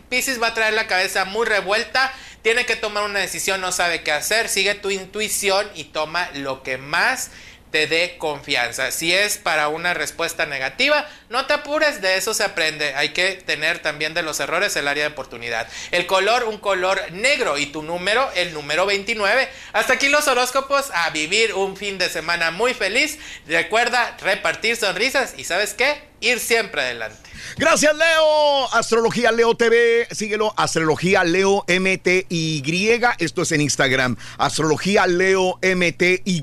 Pisces 0.09 0.41
va 0.41 0.46
a 0.47 0.55
traer 0.55 0.75
la 0.75 0.87
cabeza 0.87 1.25
muy 1.25 1.47
revuelta. 1.47 2.13
Tiene 2.43 2.65
que 2.65 2.77
tomar 2.77 3.05
una 3.05 3.19
decisión, 3.19 3.61
no 3.61 3.73
sabe 3.73 4.03
qué 4.03 4.13
hacer. 4.13 4.49
Sigue 4.49 4.75
tu 4.75 4.91
intuición 4.91 5.69
y 5.75 5.85
toma 5.85 6.31
lo 6.35 6.63
que 6.63 6.79
más 6.79 7.31
te 7.71 7.87
dé 7.87 8.17
confianza. 8.19 8.91
Si 8.91 9.13
es 9.13 9.39
para 9.39 9.69
una 9.69 9.95
respuesta 9.95 10.47
negativa, 10.47 11.07
no 11.29 11.47
te 11.47 11.55
apures, 11.55 12.01
de 12.01 12.17
eso 12.17 12.33
se 12.35 12.45
aprende. 12.45 12.95
Hay 12.95 13.11
que 13.11 13.33
tener 13.33 13.81
también 13.81 14.15
de 14.15 14.23
los 14.23 14.41
errores 14.41 14.77
el 14.77 14.89
área 14.89 15.05
de 15.05 15.13
oportunidad. 15.13 15.69
El 15.91 16.07
color, 16.07 16.45
un 16.45 16.59
color 16.59 17.01
negro 17.13 17.59
y 17.59 17.67
tu 17.67 17.83
número, 17.83 18.31
el 18.35 18.55
número 18.55 18.87
29. 18.87 19.49
Hasta 19.73 19.95
aquí 19.95 20.09
los 20.09 20.29
horóscopos, 20.29 20.91
a 20.93 21.11
vivir 21.11 21.55
un 21.55 21.77
fin 21.77 21.99
de 21.99 22.09
semana 22.09 22.51
muy 22.51 22.75
feliz. 22.75 23.19
Recuerda 23.47 24.17
repartir 24.21 24.77
sonrisas 24.77 25.35
y 25.37 25.45
sabes 25.45 25.75
qué, 25.75 26.01
ir 26.21 26.39
siempre 26.39 26.83
adelante. 26.83 27.26
Gracias, 27.57 27.95
Leo. 27.97 28.75
Astrología 28.75 29.33
Leo 29.33 29.55
TV. 29.57 30.09
Síguelo. 30.11 30.53
Astrología 30.57 31.25
Leo 31.25 31.65
MTY. 31.69 32.63
Esto 33.19 33.43
es 33.43 33.53
en 33.53 33.61
Instagram. 33.61 34.17
Astrología 34.39 35.07
Leo 35.07 35.59
MTY 35.63 36.43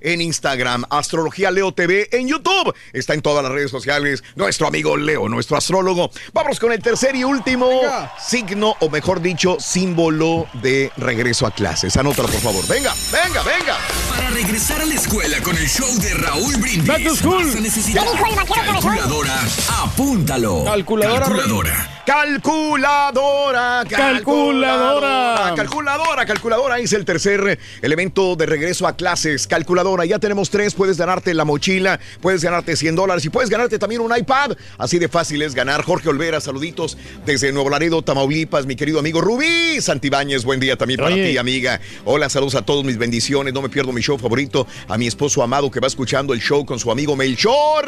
en 0.00 0.20
Instagram. 0.20 0.84
Astrología 0.90 1.50
Leo 1.50 1.72
TV 1.72 2.08
en 2.12 2.28
YouTube. 2.28 2.74
Está 2.92 3.14
en 3.14 3.22
todas 3.22 3.42
las 3.42 3.52
redes 3.52 3.70
sociales. 3.70 4.22
Nuestro 4.34 4.66
amigo 4.66 4.96
Leo, 4.96 5.28
nuestro 5.28 5.56
astrólogo. 5.56 6.10
Vamos 6.32 6.58
con 6.60 6.72
el 6.72 6.82
tercer 6.82 7.14
y 7.16 7.24
último 7.24 7.80
signo, 8.20 8.76
o 8.80 8.88
mejor 8.88 9.20
dicho, 9.20 9.56
símbolo 9.60 10.46
de 10.54 10.90
regreso 10.96 11.46
a 11.46 11.50
clases. 11.50 11.96
Anótalo, 11.96 12.28
por 12.28 12.40
favor. 12.40 12.66
Venga, 12.66 12.94
venga, 13.12 13.42
venga. 13.42 13.78
Para 14.18 14.30
regresar 14.30 14.82
a 14.82 14.84
la 14.84 14.94
escuela 14.94 15.40
con 15.42 15.56
el 15.56 15.68
show 15.68 15.96
de 16.00 16.12
Raúl 16.12 16.56
Brindis. 16.56 16.88
Back 16.88 17.04
to 17.04 17.14
school. 17.14 17.52
¿Qué 17.52 17.60
dijo 17.60 18.26
el 18.28 18.34
vaquero 18.34 18.72
calculadora. 18.72 19.40
Apúntalo. 19.80 20.64
Calculadora, 20.64 21.20
Calculadora. 21.20 21.88
Calculadora, 22.08 23.84
Calculadora. 23.86 25.52
calculadora, 25.54 26.24
calculadora 26.24 26.78
es 26.78 26.94
el 26.94 27.04
tercer 27.04 27.58
elemento 27.82 28.34
de 28.34 28.46
regreso 28.46 28.86
a 28.86 28.96
clases. 28.96 29.46
Calculadora, 29.46 30.06
ya 30.06 30.18
tenemos 30.18 30.48
tres, 30.48 30.72
puedes 30.72 30.96
ganarte 30.96 31.34
la 31.34 31.44
mochila, 31.44 32.00
puedes 32.22 32.42
ganarte 32.42 32.76
100 32.76 32.96
dólares 32.96 33.26
y 33.26 33.28
puedes 33.28 33.50
ganarte 33.50 33.78
también 33.78 34.00
un 34.00 34.16
iPad. 34.16 34.52
Así 34.78 34.98
de 34.98 35.08
fácil 35.08 35.42
es 35.42 35.54
ganar. 35.54 35.82
Jorge 35.84 36.08
Olvera, 36.08 36.40
saluditos 36.40 36.96
desde 37.26 37.52
Nuevo 37.52 37.68
Laredo, 37.68 38.00
Tamaulipas, 38.00 38.64
mi 38.64 38.74
querido 38.74 39.00
amigo 39.00 39.20
Rubí 39.20 39.78
Santibáñez, 39.82 40.44
buen 40.44 40.60
día 40.60 40.76
también 40.76 41.00
para 41.00 41.14
Oye. 41.14 41.32
ti, 41.32 41.36
amiga. 41.36 41.78
Hola, 42.06 42.30
saludos 42.30 42.54
a 42.54 42.62
todos, 42.62 42.84
mis 42.84 42.96
bendiciones, 42.96 43.52
no 43.52 43.60
me 43.60 43.68
pierdo 43.68 43.92
mi 43.92 44.00
show 44.00 44.16
favorito, 44.16 44.66
a 44.88 44.96
mi 44.96 45.06
esposo 45.06 45.42
amado 45.42 45.70
que 45.70 45.78
va 45.78 45.88
escuchando 45.88 46.32
el 46.32 46.40
show 46.40 46.64
con 46.64 46.78
su 46.78 46.90
amigo 46.90 47.16
Melchor. 47.16 47.84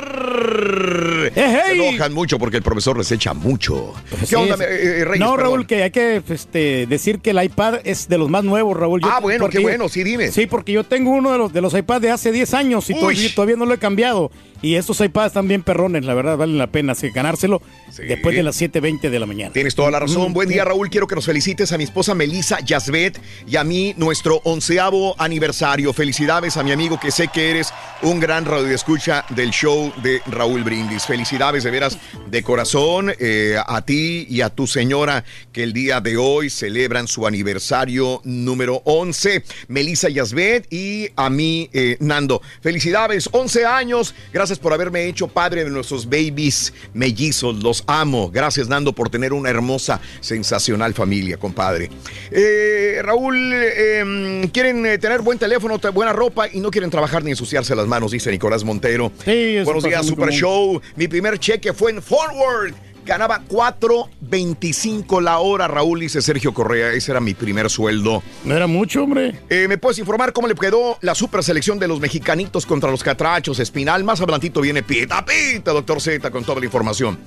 ¡Eh, 1.35 1.63
Se 1.67 1.73
enojan 1.89 2.13
mucho 2.13 2.39
porque 2.39 2.59
el 2.59 2.63
profesor 2.63 2.99
les 2.99 3.11
echa 3.13 3.33
mucho. 3.33 3.95
¿Qué 4.19 4.27
Sí, 4.27 4.35
onda, 4.35 4.57
eh, 4.65 5.01
eh, 5.01 5.05
Reyes? 5.05 5.21
no, 5.21 5.35
Perdón. 5.37 5.39
Raúl, 5.39 5.67
que 5.67 5.83
hay 5.85 5.91
que 5.91 6.23
este, 6.29 6.87
decir 6.87 7.21
que 7.21 7.31
el 7.31 7.43
iPad 7.43 7.77
es 7.85 8.09
de 8.09 8.19
los 8.19 8.29
más 8.29 8.45
nuevos, 8.45 8.77
Raúl. 8.77 9.01
Ah, 9.05 9.21
bueno, 9.21 9.45
porque 9.45 9.59
qué 9.59 9.63
bueno, 9.63 9.89
sí, 9.89 10.03
dime. 10.05 10.31
Sí, 10.33 10.47
porque 10.47 10.73
yo 10.73 10.85
tengo 10.85 11.11
uno 11.11 11.33
de 11.33 11.39
los, 11.39 11.53
de 11.53 11.61
los 11.61 11.75
iPads 11.75 12.03
de 12.03 12.11
hace 12.11 12.33
10 12.33 12.55
años 12.55 12.91
y 12.91 12.95
todavía, 12.95 13.35
todavía 13.35 13.57
no 13.57 13.67
lo 13.67 13.75
he 13.75 13.79
cambiado. 13.79 14.31
Y 14.63 14.75
estos 14.75 15.01
iPads 15.01 15.29
están 15.29 15.49
bien 15.49 15.63
perrones, 15.63 16.05
la 16.05 16.13
verdad, 16.13 16.37
valen 16.37 16.59
la 16.59 16.67
pena 16.67 16.93
así, 16.93 17.09
ganárselo 17.11 17.63
después 17.97 18.37
de 18.37 18.43
las 18.43 18.61
7.20 18.61 19.09
de 19.09 19.19
la 19.19 19.25
mañana. 19.25 19.53
Tienes 19.53 19.75
toda 19.75 19.91
la 19.91 20.01
razón. 20.01 20.31
Mm, 20.31 20.35
Buen 20.35 20.49
sí. 20.49 20.55
día, 20.55 20.65
Raúl. 20.65 20.91
Quiero 20.91 21.07
que 21.07 21.15
nos 21.15 21.25
felicites 21.25 21.73
a 21.73 21.79
mi 21.79 21.85
esposa 21.85 22.15
Melissa 22.15 22.61
Yasbet 22.61 23.19
y 23.47 23.57
a 23.57 23.65
mí 23.65 23.95
nuestro 23.97 24.43
onceavo 24.45 25.15
aniversario. 25.19 25.93
Felicidades 25.95 26.59
a 26.59 26.63
mi 26.63 26.73
amigo 26.73 27.01
que 27.01 27.11
sé 27.11 27.29
que 27.29 27.51
eres 27.51 27.73
un 28.03 28.21
gran 28.21 28.45
radioescucha 28.45 29.25
del 29.31 29.51
show 29.51 29.93
de 30.03 30.21
Raúl 30.27 30.63
Brindis. 30.63 31.07
Felicidades 31.07 31.65
de 31.65 31.71
veras 31.71 31.97
de 32.29 32.43
corazón 32.43 33.13
eh, 33.19 33.57
a 33.67 33.81
ti 33.83 34.00
y 34.29 34.41
a 34.41 34.51
tu 34.51 34.67
señora 34.67 35.25
que 35.53 35.63
el 35.63 35.73
día 35.73 36.01
de 36.01 36.17
hoy 36.17 36.51
celebran 36.51 37.09
su 37.09 37.27
aniversario 37.27 38.21
número 38.25 38.83
11. 38.85 39.45
Melissa 39.69 40.09
Yasbet 40.09 40.67
y 40.73 41.09
a 41.17 41.29
mí, 41.31 41.69
eh, 41.73 41.97
Nando. 42.01 42.41
Felicidades, 42.63 43.29
11 43.33 43.65
años. 43.67 44.15
Gracias 44.33 44.59
por 44.59 44.73
haberme 44.73 45.07
hecho 45.07 45.29
padre 45.29 45.65
de 45.65 45.71
nuestros 45.71 46.07
babies 46.09 46.73
mellizos. 46.95 47.63
Los 47.63 47.85
amo. 47.87 48.31
Gracias, 48.31 48.69
Nando, 48.69 48.93
por 48.93 49.11
tener 49.11 49.33
una 49.33 49.51
hermosa, 49.51 50.01
sensacional 50.21 50.95
familia, 50.95 51.37
compadre. 51.37 51.91
Eh, 52.31 53.01
Raúl, 53.03 53.37
eh, 53.55 54.49
quieren 54.53 54.87
eh, 54.87 54.99
tener 54.99 55.21
buen 55.23 55.39
teléfono, 55.39 55.79
te- 55.79 55.89
buena 55.91 56.13
ropa 56.13 56.49
y 56.53 56.61
no 56.61 56.71
quieren 56.71 56.91
trabajar 56.91 57.23
ni 57.25 57.31
ensuciarse 57.31 57.75
las 57.75 57.87
manos, 57.87 58.13
dice 58.13 58.31
Nicolás 58.31 58.65
Montero. 58.65 59.13
Buenos 59.25 59.85
días, 59.85 60.07
Super 60.07 60.27
común. 60.29 60.41
Show. 60.41 60.81
Mi 60.97 61.09
primer 61.09 61.39
cheque 61.39 61.73
fue 61.73 61.91
en 61.93 62.03
Forward. 62.03 62.75
Ganaba 63.05 63.41
4.25 63.49 65.21
la 65.23 65.39
hora, 65.39 65.67
Raúl, 65.69 66.01
dice 66.01 66.23
Sergio 66.23 66.53
Correa. 66.55 66.93
Ese 66.93 67.11
era 67.11 67.21
mi 67.21 67.35
primer 67.35 67.71
sueldo. 67.71 68.23
No 68.45 68.55
era 68.55 68.67
mucho, 68.67 69.05
hombre. 69.05 69.41
Eh, 69.49 69.67
¿Me 69.69 69.79
puedes 69.79 69.99
informar 69.99 70.33
cómo 70.33 70.47
le 70.47 70.55
quedó 70.55 70.99
la 71.01 71.15
super 71.15 71.43
selección 71.43 71.79
de 71.79 71.89
los 71.89 72.01
mexicanitos 72.01 72.67
contra 72.67 72.91
los 72.91 73.03
catrachos? 73.03 73.59
Espinal, 73.59 74.05
más 74.05 74.21
adelantito 74.21 74.61
viene 74.61 74.83
Pita 74.83 75.25
Pita, 75.25 75.73
doctor 75.73 76.01
Z, 76.01 76.31
con 76.31 76.45
toda 76.45 76.61
la 76.61 76.67
información. 76.67 77.19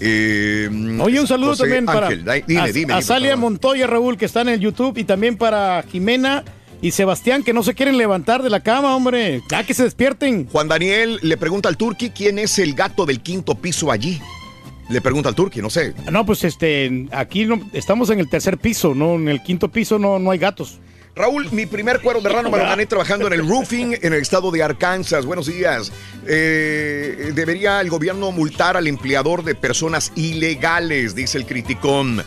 Eh, 0.00 0.68
Oye, 1.00 1.20
un 1.20 1.28
saludo 1.28 1.50
José 1.50 1.62
también 1.62 1.86
para 1.86 2.08
Ángel, 2.08 2.24
dime, 2.24 2.32
a, 2.32 2.66
dime, 2.66 2.92
a 2.92 2.96
dime, 2.96 3.02
Salia. 3.02 3.36
Montoya, 3.36 3.86
Raúl, 3.86 4.16
que 4.16 4.24
está 4.24 4.40
en 4.40 4.48
el 4.48 4.58
YouTube, 4.60 4.98
y 4.98 5.04
también 5.04 5.36
para 5.36 5.84
Jimena 5.84 6.42
y 6.80 6.90
Sebastián, 6.90 7.44
que 7.44 7.52
no 7.52 7.62
se 7.62 7.74
quieren 7.74 7.96
levantar 7.96 8.42
de 8.42 8.50
la 8.50 8.60
cama, 8.60 8.96
hombre. 8.96 9.42
Ya 9.48 9.64
que 9.64 9.74
se 9.74 9.84
despierten. 9.84 10.48
Juan 10.48 10.66
Daniel 10.66 11.20
le 11.22 11.36
pregunta 11.36 11.68
al 11.68 11.76
Turqui 11.76 12.10
quién 12.10 12.40
es 12.40 12.58
el 12.58 12.74
gato 12.74 13.06
del 13.06 13.20
quinto 13.20 13.54
piso 13.54 13.92
allí. 13.92 14.20
Le 14.88 15.00
pregunta 15.00 15.28
al 15.28 15.34
Turqui, 15.34 15.62
no 15.62 15.70
sé. 15.70 15.94
No, 16.10 16.26
pues 16.26 16.44
este, 16.44 17.06
aquí 17.12 17.46
no, 17.46 17.60
estamos 17.72 18.10
en 18.10 18.20
el 18.20 18.28
tercer 18.28 18.58
piso, 18.58 18.94
no, 18.94 19.14
en 19.14 19.28
el 19.28 19.42
quinto 19.42 19.68
piso 19.68 19.98
no, 19.98 20.18
no 20.18 20.30
hay 20.30 20.38
gatos. 20.38 20.78
Raúl, 21.14 21.50
mi 21.52 21.66
primer 21.66 22.00
cuero 22.00 22.22
de 22.22 22.28
rano 22.30 22.50
me 22.50 22.56
lo 22.56 22.64
gané 22.64 22.86
trabajando 22.86 23.26
en 23.26 23.34
el 23.34 23.46
roofing 23.46 23.98
en 24.00 24.14
el 24.14 24.22
estado 24.22 24.50
de 24.50 24.62
Arkansas. 24.62 25.26
Buenos 25.26 25.46
días. 25.46 25.92
Eh, 26.26 27.32
debería 27.34 27.82
el 27.82 27.90
gobierno 27.90 28.32
multar 28.32 28.78
al 28.78 28.86
empleador 28.86 29.44
de 29.44 29.54
personas 29.54 30.10
ilegales, 30.16 31.14
dice 31.14 31.36
el 31.36 31.44
criticón. 31.44 32.24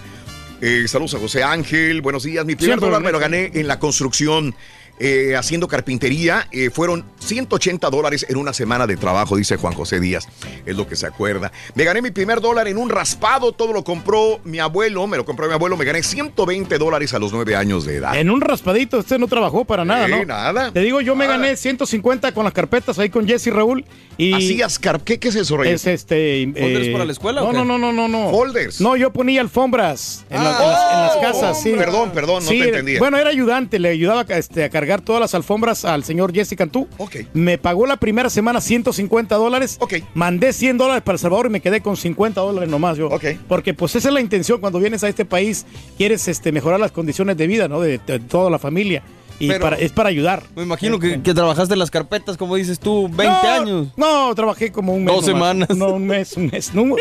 Eh, 0.62 0.88
saludos 0.88 1.16
a 1.16 1.20
José 1.20 1.44
Ángel. 1.44 2.02
Buenos 2.02 2.24
días. 2.24 2.46
Mi 2.46 2.56
primer 2.56 2.78
Siempre 2.78 2.88
dólar 2.88 3.02
me 3.02 3.12
lo 3.12 3.20
gané 3.20 3.52
en 3.56 3.68
la 3.68 3.80
construcción. 3.80 4.54
Eh, 5.00 5.36
haciendo 5.38 5.68
carpintería, 5.68 6.48
eh, 6.52 6.70
fueron 6.70 7.04
180 7.20 7.90
dólares 7.90 8.26
en 8.30 8.38
una 8.38 8.54
semana 8.54 8.88
de 8.88 8.98
trabajo, 8.98 9.36
dice 9.36 9.58
Juan 9.58 9.74
José 9.74 10.00
Díaz, 10.00 10.28
es 10.66 10.76
lo 10.76 10.88
que 10.88 10.96
se 10.96 11.06
acuerda. 11.08 11.52
Me 11.74 11.84
gané 11.84 12.02
mi 12.02 12.12
primer 12.12 12.40
dólar 12.42 12.68
en 12.68 12.78
un 12.78 12.90
raspado, 12.90 13.52
todo 13.52 13.74
lo 13.74 13.84
compró 13.84 14.40
mi 14.44 14.60
abuelo, 14.60 15.06
me 15.08 15.18
lo 15.18 15.26
compró 15.26 15.48
mi 15.48 15.54
abuelo, 15.54 15.76
me 15.78 15.86
gané 15.86 16.02
120 16.04 16.78
dólares 16.78 17.14
a 17.14 17.20
los 17.20 17.34
9 17.34 17.56
años 17.56 17.86
de 17.86 17.96
edad. 17.98 18.18
En 18.18 18.30
un 18.30 18.42
raspadito, 18.42 19.00
usted 19.00 19.18
no 19.20 19.28
trabajó 19.28 19.66
para 19.66 19.84
nada, 19.86 20.06
Sí, 20.06 20.12
¿no? 20.12 20.26
nada. 20.26 20.72
Te 20.72 20.80
digo, 20.82 21.02
yo 21.02 21.16
me 21.16 21.28
gané 21.28 21.56
150 21.56 22.32
con 22.34 22.44
las 22.46 22.54
carpetas 22.54 22.98
ahí 23.00 23.10
con 23.10 23.28
Jesse 23.28 23.48
Raúl. 23.48 23.86
Y 24.18 24.34
¿Hacías 24.34 24.80
car 24.80 25.02
¿Qué, 25.02 25.20
¿Qué 25.20 25.28
es 25.28 25.36
eso, 25.36 25.58
Reyes? 25.58 25.82
Es 25.86 25.88
este. 26.02 26.50
¿Folders 26.58 26.88
para 26.90 27.06
la 27.06 27.12
escuela 27.12 27.42
No, 27.42 27.48
o 27.48 27.52
qué? 27.52 27.58
no, 27.58 27.66
no, 27.66 27.78
no, 27.78 27.92
no, 27.92 28.08
no. 28.08 28.32
Folders. 28.32 28.80
No, 28.80 28.96
yo 28.96 29.12
ponía 29.12 29.42
alfombras 29.42 30.26
en, 30.30 30.42
la- 30.44 30.58
Ah, 30.58 30.64
en 30.64 30.70
las, 30.70 30.94
en 30.94 31.00
las 31.02 31.16
oh, 31.18 31.22
casas, 31.42 31.62
sí. 31.62 31.72
perdón, 31.78 32.12
perdón, 32.12 32.44
no 32.44 32.50
Sí, 32.50 32.60
te 32.60 32.70
entendía. 32.70 33.00
Bueno, 33.00 33.18
era 33.18 33.30
ayudante, 33.30 33.78
le 33.78 33.90
ayudaba 33.90 34.22
este, 34.30 34.64
a 34.64 34.70
cargar 34.70 34.85
todas 35.02 35.20
las 35.22 35.34
alfombras 35.36 35.86
al 35.86 36.04
señor 36.04 36.34
Jesse 36.34 36.56
Cantú. 36.56 36.88
Me 37.34 37.58
pagó 37.58 37.86
la 37.86 37.98
primera 37.98 38.30
semana 38.30 38.62
150 38.62 39.36
dólares. 39.36 39.78
Mandé 40.14 40.54
100 40.54 40.78
dólares 40.78 41.04
para 41.04 41.16
El 41.16 41.20
Salvador 41.20 41.48
y 41.48 41.50
me 41.50 41.60
quedé 41.62 41.82
con 41.82 41.98
50 41.98 42.40
dólares 42.42 42.70
nomás 42.70 42.98
yo. 42.98 43.10
Porque 43.48 43.74
pues 43.74 43.96
esa 43.96 44.08
es 44.10 44.14
la 44.14 44.22
intención 44.22 44.60
cuando 44.60 44.80
vienes 44.80 45.04
a 45.04 45.10
este 45.10 45.26
país, 45.26 45.66
quieres 45.98 46.28
este, 46.28 46.52
mejorar 46.52 46.80
las 46.80 46.92
condiciones 46.92 47.38
de 47.38 47.48
vida, 47.48 47.68
¿no? 47.68 47.80
De, 47.82 47.98
de 48.00 48.20
toda 48.20 48.50
la 48.50 48.60
familia. 48.60 49.04
Y 49.38 49.50
Pero- 49.50 49.60
para, 49.66 49.76
es 49.78 49.92
para 49.92 50.08
ayudar. 50.08 50.44
Me 50.56 50.64
imagino 50.64 50.98
que, 50.98 51.22
que 51.22 51.34
trabajaste 51.34 51.74
en 51.74 51.80
las 51.80 51.92
carpetas, 51.92 52.38
como 52.38 52.56
dices 52.56 52.80
tú, 52.80 53.10
20 53.10 53.24
No, 53.26 53.50
años. 53.52 53.88
No, 53.98 54.34
trabajé 54.34 54.72
como 54.72 54.94
un 54.94 55.04
mes. 55.04 55.14
Dos 55.14 55.28
nomás. 55.28 55.40
semanas. 55.50 55.70
No, 55.78 55.90
un 55.90 56.08
mes, 56.08 56.38
un 56.38 56.46
mes. 56.48 56.74
No, 56.74 56.96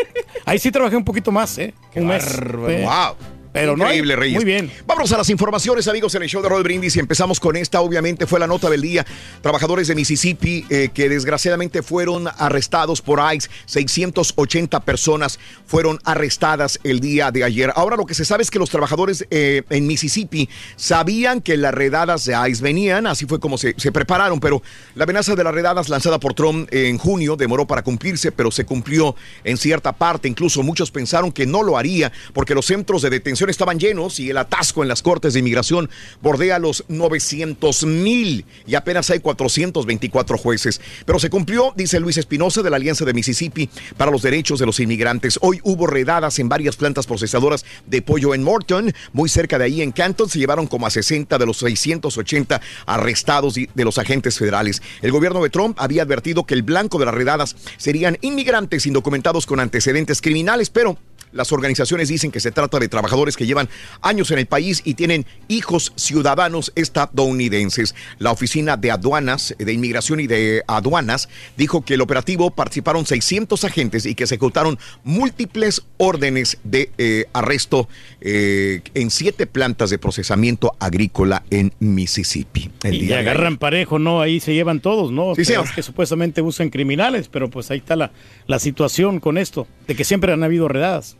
ahí 0.45 0.59
sí 0.59 0.69
trabajé 0.69 0.97
un 0.97 1.05
poquito 1.05 1.31
más, 1.31 1.57
¿eh? 1.57 1.73
Un 1.95 2.07
mes. 2.07 2.37
Wow. 2.41 3.15
Pero 3.55 3.75
no 3.77 3.83
hay- 3.85 3.91
Increíble, 3.97 4.15
Reyes. 4.17 4.35
Muy 4.35 4.45
bien. 4.45 4.71
Vámonos 4.85 5.11
a 5.13 5.17
las 5.17 5.29
informaciones, 5.29 5.87
amigos, 5.87 6.13
en 6.15 6.23
el 6.23 6.29
show 6.29 6.41
de 6.43 6.49
Roll 6.49 6.63
Brindis. 6.63 6.95
Y 6.95 6.99
empezamos 6.99 7.39
con 7.39 7.55
esta, 7.55 7.81
obviamente, 7.81 8.27
fue 8.27 8.39
la 8.39 8.47
nota 8.47 8.69
del 8.69 8.81
día. 8.81 9.05
Trabajadores 9.41 9.87
de 9.87 9.95
Mississippi 9.95 10.65
eh, 10.69 10.89
que 10.93 11.07
desgraciadamente 11.09 11.81
fueron 11.81 12.27
arrestados 12.37 13.01
por 13.01 13.19
ICE. 13.33 13.49
680 13.65 14.79
personas 14.81 15.39
fueron 15.65 15.99
arrestadas 16.03 16.79
el 16.83 16.99
día 16.99 17.31
de 17.31 17.43
ayer. 17.43 17.71
Ahora 17.75 17.95
lo 17.95 18.05
que 18.05 18.13
se 18.13 18.25
sabe 18.25 18.43
es 18.43 18.51
que 18.51 18.59
los 18.59 18.69
trabajadores 18.69 19.25
eh, 19.31 19.63
en 19.69 19.87
Mississippi 19.87 20.49
sabían 20.75 21.41
que 21.41 21.57
las 21.57 21.73
redadas 21.73 22.25
de 22.25 22.35
ICE 22.49 22.61
venían, 22.61 23.07
así 23.07 23.25
fue 23.25 23.39
como 23.39 23.57
se, 23.57 23.73
se 23.77 23.91
prepararon, 23.91 24.39
pero 24.39 24.61
la 24.95 25.03
amenaza 25.05 25.35
de 25.35 25.43
las 25.43 25.53
redadas 25.53 25.89
lanzada 25.89 26.19
por 26.19 26.33
Trump 26.33 26.67
en 26.71 26.97
junio 26.97 27.35
demoró 27.35 27.65
para 27.65 27.83
cumplirse, 27.83 28.31
pero 28.31 28.51
se 28.51 28.65
cumplió 28.65 29.15
en 29.43 29.57
cierta 29.57 29.93
parte. 29.93 30.27
Incluso 30.27 30.61
muchos 30.63 30.91
pensaron 30.91 31.31
que 31.31 31.45
no 31.45 31.63
lo 31.63 31.77
haría 31.77 32.11
porque 32.33 32.53
los 32.53 32.65
centros 32.65 33.01
de 33.01 33.09
detención 33.09 33.44
estaban 33.49 33.79
llenos 33.79 34.19
y 34.19 34.29
el 34.29 34.37
atasco 34.37 34.83
en 34.83 34.89
las 34.89 35.01
cortes 35.01 35.33
de 35.33 35.39
inmigración 35.39 35.89
bordea 36.21 36.59
los 36.59 36.83
900 36.87 37.85
mil 37.85 38.45
y 38.65 38.75
apenas 38.75 39.09
hay 39.09 39.19
424 39.19 40.37
jueces. 40.37 40.81
Pero 41.05 41.19
se 41.19 41.29
cumplió, 41.29 41.73
dice 41.75 41.99
Luis 41.99 42.17
Espinosa 42.17 42.61
de 42.61 42.69
la 42.69 42.77
Alianza 42.77 43.05
de 43.05 43.13
Mississippi 43.13 43.69
para 43.97 44.11
los 44.11 44.21
Derechos 44.21 44.59
de 44.59 44.65
los 44.65 44.79
Inmigrantes. 44.79 45.39
Hoy 45.41 45.59
hubo 45.63 45.87
redadas 45.87 46.39
en 46.39 46.49
varias 46.49 46.75
plantas 46.75 47.07
procesadoras 47.07 47.65
de 47.85 48.01
pollo 48.01 48.33
en 48.33 48.43
Morton, 48.43 48.93
muy 49.13 49.29
cerca 49.29 49.57
de 49.57 49.65
ahí 49.65 49.81
en 49.81 49.91
Canton. 49.91 50.29
Se 50.29 50.39
llevaron 50.39 50.67
como 50.67 50.87
a 50.87 50.89
60 50.89 51.37
de 51.37 51.45
los 51.45 51.57
680 51.57 52.61
arrestados 52.85 53.55
de 53.55 53.83
los 53.83 53.97
agentes 53.97 54.37
federales. 54.37 54.81
El 55.01 55.11
gobierno 55.11 55.43
de 55.43 55.49
Trump 55.49 55.77
había 55.79 56.03
advertido 56.03 56.45
que 56.45 56.53
el 56.53 56.63
blanco 56.63 56.99
de 56.99 57.05
las 57.05 57.15
redadas 57.15 57.55
serían 57.77 58.17
inmigrantes 58.21 58.85
indocumentados 58.85 59.45
con 59.45 59.59
antecedentes 59.59 60.21
criminales, 60.21 60.69
pero 60.69 60.97
las 61.35 61.51
organizaciones 61.51 62.07
dicen 62.07 62.31
que 62.31 62.39
se 62.39 62.51
trata 62.51 62.79
de 62.79 62.87
trabajadores 62.87 63.37
que 63.37 63.45
llevan 63.45 63.69
años 64.01 64.31
en 64.31 64.39
el 64.39 64.47
país 64.47 64.81
y 64.83 64.95
tienen 64.95 65.25
hijos 65.47 65.93
ciudadanos 65.95 66.71
estadounidenses. 66.75 67.93
La 68.19 68.31
Oficina 68.31 68.77
de 68.77 68.91
Aduanas, 68.91 69.53
de 69.57 69.71
Inmigración 69.73 70.19
y 70.19 70.27
de 70.27 70.63
Aduanas, 70.67 71.29
dijo 71.57 71.83
que 71.83 71.93
el 71.95 72.01
operativo 72.01 72.51
participaron 72.51 73.05
600 73.05 73.63
agentes 73.63 74.05
y 74.05 74.15
que 74.15 74.23
ejecutaron 74.23 74.79
múltiples 75.03 75.83
órdenes 75.97 76.57
de 76.63 76.89
eh, 76.97 77.25
arresto 77.33 77.87
eh, 78.21 78.81
en 78.93 79.11
siete 79.11 79.45
plantas 79.47 79.89
de 79.89 79.97
procesamiento 79.99 80.75
agrícola 80.79 81.43
en 81.49 81.73
Mississippi. 81.79 82.71
El 82.83 82.95
Y 82.95 82.99
día 83.01 83.15
de 83.15 83.21
ayer. 83.21 83.29
agarran 83.29 83.57
parejo, 83.57 83.99
¿no? 83.99 84.21
Ahí 84.21 84.39
se 84.39 84.53
llevan 84.53 84.79
todos, 84.79 85.11
¿no? 85.11 85.35
Sí, 85.35 85.43
Que- 85.75 85.83
supuestamente 85.83 86.41
usan 86.41 86.69
criminales, 86.69 87.27
pero 87.27 87.49
pues 87.49 87.69
ahí 87.71 87.77
está 87.79 87.95
la, 87.95 88.11
la 88.47 88.59
situación 88.59 89.19
con 89.19 89.37
esto, 89.37 89.67
de 89.87 89.95
que 89.95 90.03
siempre 90.03 90.31
han 90.33 90.43
habido 90.43 90.67
redadas. 90.67 91.17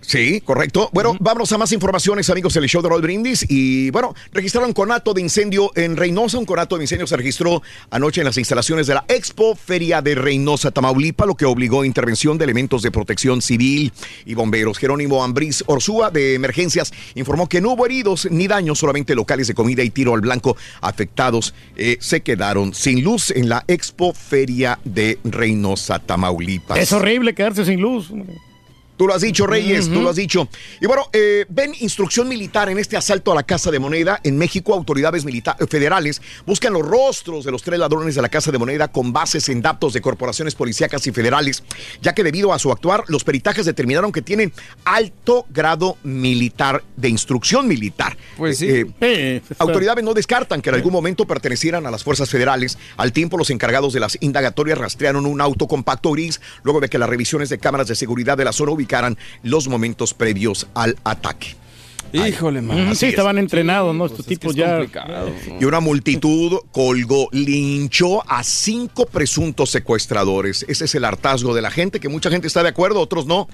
Sí, 0.00 0.40
correcto. 0.40 0.90
Bueno, 0.92 1.16
vámonos 1.20 1.52
a 1.52 1.58
más 1.58 1.72
informaciones, 1.72 2.30
amigos, 2.30 2.54
del 2.54 2.66
show 2.66 2.82
de 2.82 2.88
Roll 2.88 3.02
Brindis. 3.02 3.44
Y 3.48 3.90
bueno, 3.90 4.14
registraron 4.32 4.72
conato 4.72 5.12
de 5.14 5.20
incendio 5.20 5.70
en 5.74 5.96
Reynosa. 5.96 6.38
Un 6.38 6.46
conato 6.46 6.76
de 6.76 6.84
incendio 6.84 7.06
se 7.06 7.16
registró 7.16 7.62
anoche 7.90 8.20
en 8.20 8.24
las 8.24 8.38
instalaciones 8.38 8.86
de 8.86 8.94
la 8.94 9.04
Expo 9.08 9.54
Feria 9.54 10.00
de 10.00 10.14
Reynosa, 10.14 10.70
Tamaulipa, 10.70 11.26
lo 11.26 11.36
que 11.36 11.44
obligó 11.44 11.84
intervención 11.84 12.38
de 12.38 12.44
elementos 12.44 12.82
de 12.82 12.90
protección 12.90 13.42
civil 13.42 13.92
y 14.24 14.34
bomberos. 14.34 14.78
Jerónimo 14.78 15.22
Ambriz 15.22 15.62
Orsúa, 15.66 16.10
de 16.10 16.34
Emergencias, 16.34 16.92
informó 17.14 17.48
que 17.48 17.60
no 17.60 17.72
hubo 17.72 17.86
heridos 17.86 18.26
ni 18.30 18.48
daños, 18.48 18.78
solamente 18.78 19.14
locales 19.14 19.48
de 19.48 19.54
comida 19.54 19.82
y 19.82 19.90
tiro 19.90 20.14
al 20.14 20.22
blanco 20.22 20.56
afectados 20.80 21.54
eh, 21.76 21.98
se 22.00 22.22
quedaron 22.22 22.74
sin 22.74 23.04
luz 23.04 23.30
en 23.30 23.48
la 23.48 23.64
Expo 23.68 24.14
Feria 24.14 24.78
de 24.84 25.18
Reynosa, 25.24 25.98
Tamaulipas. 25.98 26.78
Es 26.78 26.92
horrible 26.92 27.34
quedarse 27.34 27.64
sin 27.64 27.80
luz. 27.80 28.10
hombre. 28.10 28.49
Tú 29.00 29.06
lo 29.06 29.14
has 29.14 29.22
dicho, 29.22 29.46
Reyes, 29.46 29.86
tú 29.88 30.02
lo 30.02 30.10
has 30.10 30.16
dicho. 30.16 30.46
Y 30.78 30.84
bueno, 30.86 31.06
eh, 31.14 31.46
ven 31.48 31.72
instrucción 31.80 32.28
militar 32.28 32.68
en 32.68 32.78
este 32.78 32.98
asalto 32.98 33.32
a 33.32 33.34
la 33.34 33.44
Casa 33.44 33.70
de 33.70 33.78
Moneda. 33.78 34.20
En 34.24 34.36
México, 34.36 34.74
autoridades 34.74 35.24
milita- 35.24 35.56
federales 35.70 36.20
buscan 36.44 36.74
los 36.74 36.82
rostros 36.86 37.46
de 37.46 37.50
los 37.50 37.62
tres 37.62 37.78
ladrones 37.80 38.14
de 38.14 38.20
la 38.20 38.28
Casa 38.28 38.52
de 38.52 38.58
Moneda 38.58 38.88
con 38.88 39.10
bases 39.12 39.48
en 39.48 39.62
datos 39.62 39.94
de 39.94 40.02
corporaciones 40.02 40.54
policíacas 40.54 41.06
y 41.06 41.12
federales, 41.12 41.62
ya 42.02 42.12
que 42.14 42.22
debido 42.22 42.52
a 42.52 42.58
su 42.58 42.70
actuar, 42.72 43.04
los 43.08 43.24
peritajes 43.24 43.64
determinaron 43.64 44.12
que 44.12 44.20
tienen 44.20 44.52
alto 44.84 45.46
grado 45.48 45.96
militar, 46.02 46.84
de 46.96 47.08
instrucción 47.08 47.66
militar. 47.68 48.18
Pues 48.36 48.58
sí. 48.58 48.68
Eh, 48.68 48.86
Eh, 49.00 49.40
Autoridades 49.60 50.04
no 50.04 50.12
descartan 50.12 50.60
que 50.60 50.68
en 50.68 50.74
algún 50.76 50.92
momento 50.92 51.26
pertenecieran 51.26 51.86
a 51.86 51.90
las 51.90 52.04
fuerzas 52.04 52.28
federales. 52.28 52.76
Al 52.98 53.14
tiempo, 53.14 53.38
los 53.38 53.48
encargados 53.48 53.94
de 53.94 54.00
las 54.00 54.18
indagatorias 54.20 54.76
rastrearon 54.76 55.24
un 55.24 55.40
auto 55.40 55.66
compacto 55.66 56.12
gris 56.12 56.40
luego 56.64 56.80
de 56.80 56.90
que 56.90 56.98
las 56.98 57.08
revisiones 57.08 57.48
de 57.48 57.56
cámaras 57.58 57.88
de 57.88 57.94
seguridad 57.94 58.36
de 58.36 58.44
la 58.44 58.52
zona 58.52 58.72
los 59.42 59.68
momentos 59.68 60.14
previos 60.14 60.66
al 60.74 60.96
ataque. 61.04 61.56
Híjole, 62.12 62.60
man. 62.60 62.88
Así 62.88 63.00
sí, 63.00 63.06
es. 63.06 63.10
estaban 63.10 63.38
entrenados, 63.38 63.94
¿no? 63.94 64.06
Estos 64.06 64.26
Pues 64.26 64.32
es 64.32 64.38
que 64.38 64.46
tipos 64.48 64.56
es 64.56 64.92
ya. 64.92 65.26
Y 65.60 65.64
una 65.64 65.78
multitud 65.78 66.58
colgó, 66.72 67.28
linchó 67.30 68.28
a 68.28 68.42
cinco 68.42 69.06
presuntos 69.06 69.70
secuestradores. 69.70 70.64
Ese 70.68 70.86
es 70.86 70.94
el 70.96 71.04
hartazgo 71.04 71.54
de 71.54 71.62
la 71.62 71.70
gente, 71.70 72.00
que 72.00 72.08
mucha 72.08 72.28
gente 72.28 72.48
está 72.48 72.64
de 72.64 72.68
acuerdo, 72.70 73.00
otros 73.00 73.26
no. 73.26 73.48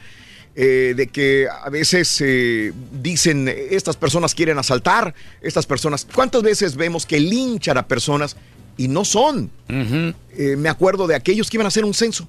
eh, 0.56 0.94
de 0.96 1.08
que 1.08 1.46
a 1.48 1.68
veces 1.68 2.18
eh, 2.24 2.72
dicen, 3.02 3.46
estas 3.48 3.96
personas 3.96 4.34
quieren 4.34 4.58
asaltar, 4.58 5.14
estas 5.42 5.66
personas... 5.66 6.06
¿Cuántas 6.12 6.42
veces 6.42 6.76
vemos 6.76 7.04
que 7.04 7.20
linchan 7.20 7.76
a 7.76 7.86
personas 7.86 8.36
y 8.78 8.88
no 8.88 9.04
son? 9.04 9.50
Eh, 9.68 10.56
me 10.56 10.70
acuerdo 10.70 11.06
de 11.06 11.14
aquellos 11.14 11.50
que 11.50 11.58
iban 11.58 11.66
a 11.66 11.68
hacer 11.68 11.84
un 11.84 11.92
censo. 11.92 12.26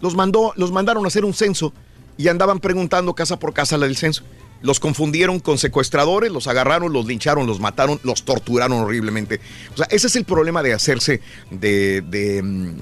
Los, 0.00 0.16
mandó, 0.16 0.52
los 0.56 0.72
mandaron 0.72 1.04
a 1.04 1.06
hacer 1.06 1.24
un 1.24 1.34
censo 1.34 1.72
y 2.18 2.28
andaban 2.28 2.60
preguntando 2.60 3.14
casa 3.14 3.38
por 3.38 3.54
casa 3.54 3.78
la 3.78 3.86
del 3.86 3.96
censo. 3.96 4.22
Los 4.60 4.80
confundieron 4.80 5.38
con 5.38 5.56
secuestradores, 5.56 6.32
los 6.32 6.48
agarraron, 6.48 6.92
los 6.92 7.06
lincharon, 7.06 7.46
los 7.46 7.60
mataron, 7.60 8.00
los 8.02 8.24
torturaron 8.24 8.80
horriblemente. 8.80 9.40
O 9.72 9.76
sea, 9.76 9.86
ese 9.88 10.08
es 10.08 10.16
el 10.16 10.24
problema 10.24 10.64
de 10.64 10.72
hacerse 10.72 11.20
de, 11.52 12.00
de, 12.02 12.42
mm, 12.42 12.76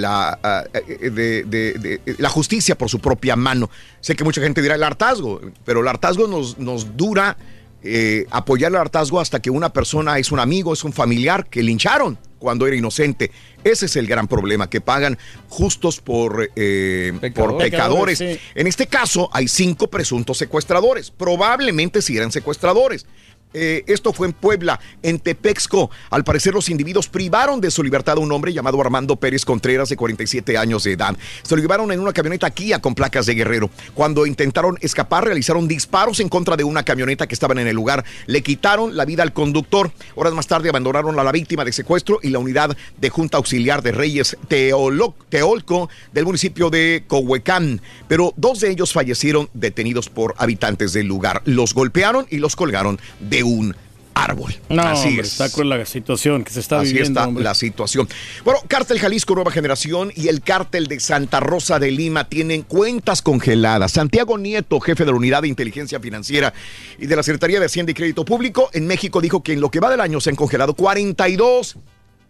la, 0.00 0.36
ah, 0.42 0.64
eh, 0.74 1.10
de- 1.46 2.00
la 2.18 2.28
justicia 2.28 2.76
por 2.76 2.90
su 2.90 2.98
propia 2.98 3.36
mano. 3.36 3.70
Sé 4.00 4.16
que 4.16 4.24
mucha 4.24 4.40
gente 4.42 4.60
dirá 4.62 4.74
el 4.74 4.82
hartazgo, 4.82 5.40
pero 5.64 5.80
el 5.82 5.86
hartazgo 5.88 6.26
nos, 6.26 6.58
nos 6.58 6.96
dura 6.96 7.36
eh, 7.84 8.26
apoyar 8.30 8.72
el 8.72 8.78
hartazgo 8.78 9.20
hasta 9.20 9.40
que 9.40 9.50
una 9.50 9.72
persona 9.72 10.18
es 10.18 10.32
un 10.32 10.40
amigo, 10.40 10.72
es 10.72 10.82
un 10.82 10.92
familiar 10.92 11.46
que 11.48 11.62
lincharon 11.62 12.18
cuando 12.40 12.66
era 12.66 12.74
inocente. 12.76 13.30
Ese 13.64 13.86
es 13.86 13.96
el 13.96 14.06
gran 14.06 14.28
problema, 14.28 14.68
que 14.68 14.80
pagan 14.80 15.18
justos 15.48 16.00
por, 16.00 16.50
eh, 16.56 17.12
por 17.12 17.20
Pecadores. 17.20 17.70
pecadores. 17.70 18.18
Sí. 18.18 18.38
En 18.54 18.66
este 18.66 18.86
caso 18.86 19.30
hay 19.32 19.48
cinco 19.48 19.88
presuntos 19.88 20.38
secuestradores. 20.38 21.10
Probablemente 21.10 22.02
si 22.02 22.16
eran 22.16 22.32
secuestradores. 22.32 23.06
Eh, 23.54 23.84
esto 23.86 24.12
fue 24.12 24.26
en 24.26 24.32
Puebla, 24.32 24.80
en 25.02 25.18
Tepexco. 25.18 25.90
Al 26.10 26.24
parecer 26.24 26.54
los 26.54 26.68
individuos 26.68 27.08
privaron 27.08 27.60
de 27.60 27.70
su 27.70 27.82
libertad 27.82 28.16
a 28.16 28.20
un 28.20 28.32
hombre 28.32 28.52
llamado 28.52 28.80
Armando 28.80 29.16
Pérez 29.16 29.44
Contreras 29.44 29.88
de 29.88 29.96
47 29.96 30.56
años 30.56 30.84
de 30.84 30.92
edad. 30.92 31.16
Se 31.42 31.54
lo 31.54 31.62
llevaron 31.62 31.92
en 31.92 32.00
una 32.00 32.12
camioneta 32.12 32.50
Kia 32.50 32.80
con 32.80 32.94
placas 32.94 33.26
de 33.26 33.34
Guerrero. 33.34 33.70
Cuando 33.94 34.26
intentaron 34.26 34.78
escapar 34.80 35.24
realizaron 35.24 35.68
disparos 35.68 36.20
en 36.20 36.28
contra 36.28 36.56
de 36.56 36.64
una 36.64 36.84
camioneta 36.84 37.26
que 37.26 37.34
estaban 37.34 37.58
en 37.58 37.66
el 37.66 37.76
lugar. 37.76 38.04
Le 38.26 38.42
quitaron 38.42 38.96
la 38.96 39.04
vida 39.04 39.22
al 39.22 39.32
conductor. 39.32 39.92
Horas 40.14 40.32
más 40.32 40.46
tarde 40.46 40.68
abandonaron 40.68 41.18
a 41.18 41.24
la 41.24 41.32
víctima 41.32 41.64
de 41.64 41.72
secuestro 41.72 42.18
y 42.22 42.30
la 42.30 42.38
unidad 42.38 42.76
de 42.98 43.10
Junta 43.10 43.36
Auxiliar 43.36 43.82
de 43.82 43.92
Reyes 43.92 44.36
Teolco 44.48 45.88
del 46.12 46.24
municipio 46.24 46.70
de 46.70 47.04
Cohuecán. 47.06 47.80
Pero 48.08 48.32
dos 48.36 48.60
de 48.60 48.70
ellos 48.70 48.92
fallecieron 48.92 49.48
detenidos 49.54 50.08
por 50.08 50.34
habitantes 50.38 50.92
del 50.92 51.06
lugar. 51.06 51.42
Los 51.44 51.74
golpearon 51.74 52.26
y 52.30 52.38
los 52.38 52.56
colgaron 52.56 52.98
de 53.20 53.41
un 53.42 53.74
árbol. 54.14 54.54
No, 54.68 54.82
Así 54.82 55.08
hombre, 55.08 55.22
es. 55.22 55.32
está 55.32 55.48
cruel 55.50 55.70
la 55.70 55.86
situación 55.86 56.44
que 56.44 56.52
se 56.52 56.60
está 56.60 56.80
Así 56.80 56.88
viviendo. 56.92 57.18
está 57.18 57.28
hombre. 57.28 57.44
la 57.44 57.54
situación. 57.54 58.06
Bueno, 58.44 58.60
Cártel 58.68 58.98
Jalisco 58.98 59.34
Nueva 59.34 59.50
Generación 59.50 60.12
y 60.14 60.28
el 60.28 60.42
Cártel 60.42 60.86
de 60.86 61.00
Santa 61.00 61.40
Rosa 61.40 61.78
de 61.78 61.90
Lima 61.90 62.28
tienen 62.28 62.60
cuentas 62.62 63.22
congeladas. 63.22 63.92
Santiago 63.92 64.36
Nieto, 64.36 64.80
jefe 64.80 65.06
de 65.06 65.12
la 65.12 65.16
Unidad 65.16 65.40
de 65.42 65.48
Inteligencia 65.48 65.98
Financiera 65.98 66.52
y 66.98 67.06
de 67.06 67.16
la 67.16 67.22
Secretaría 67.22 67.58
de 67.58 67.66
Hacienda 67.66 67.92
y 67.92 67.94
Crédito 67.94 68.26
Público 68.26 68.68
en 68.74 68.86
México, 68.86 69.22
dijo 69.22 69.42
que 69.42 69.54
en 69.54 69.62
lo 69.62 69.70
que 69.70 69.80
va 69.80 69.90
del 69.90 70.00
año 70.02 70.20
se 70.20 70.28
han 70.28 70.36
congelado 70.36 70.74
42 70.74 71.76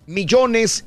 millones 0.06 0.84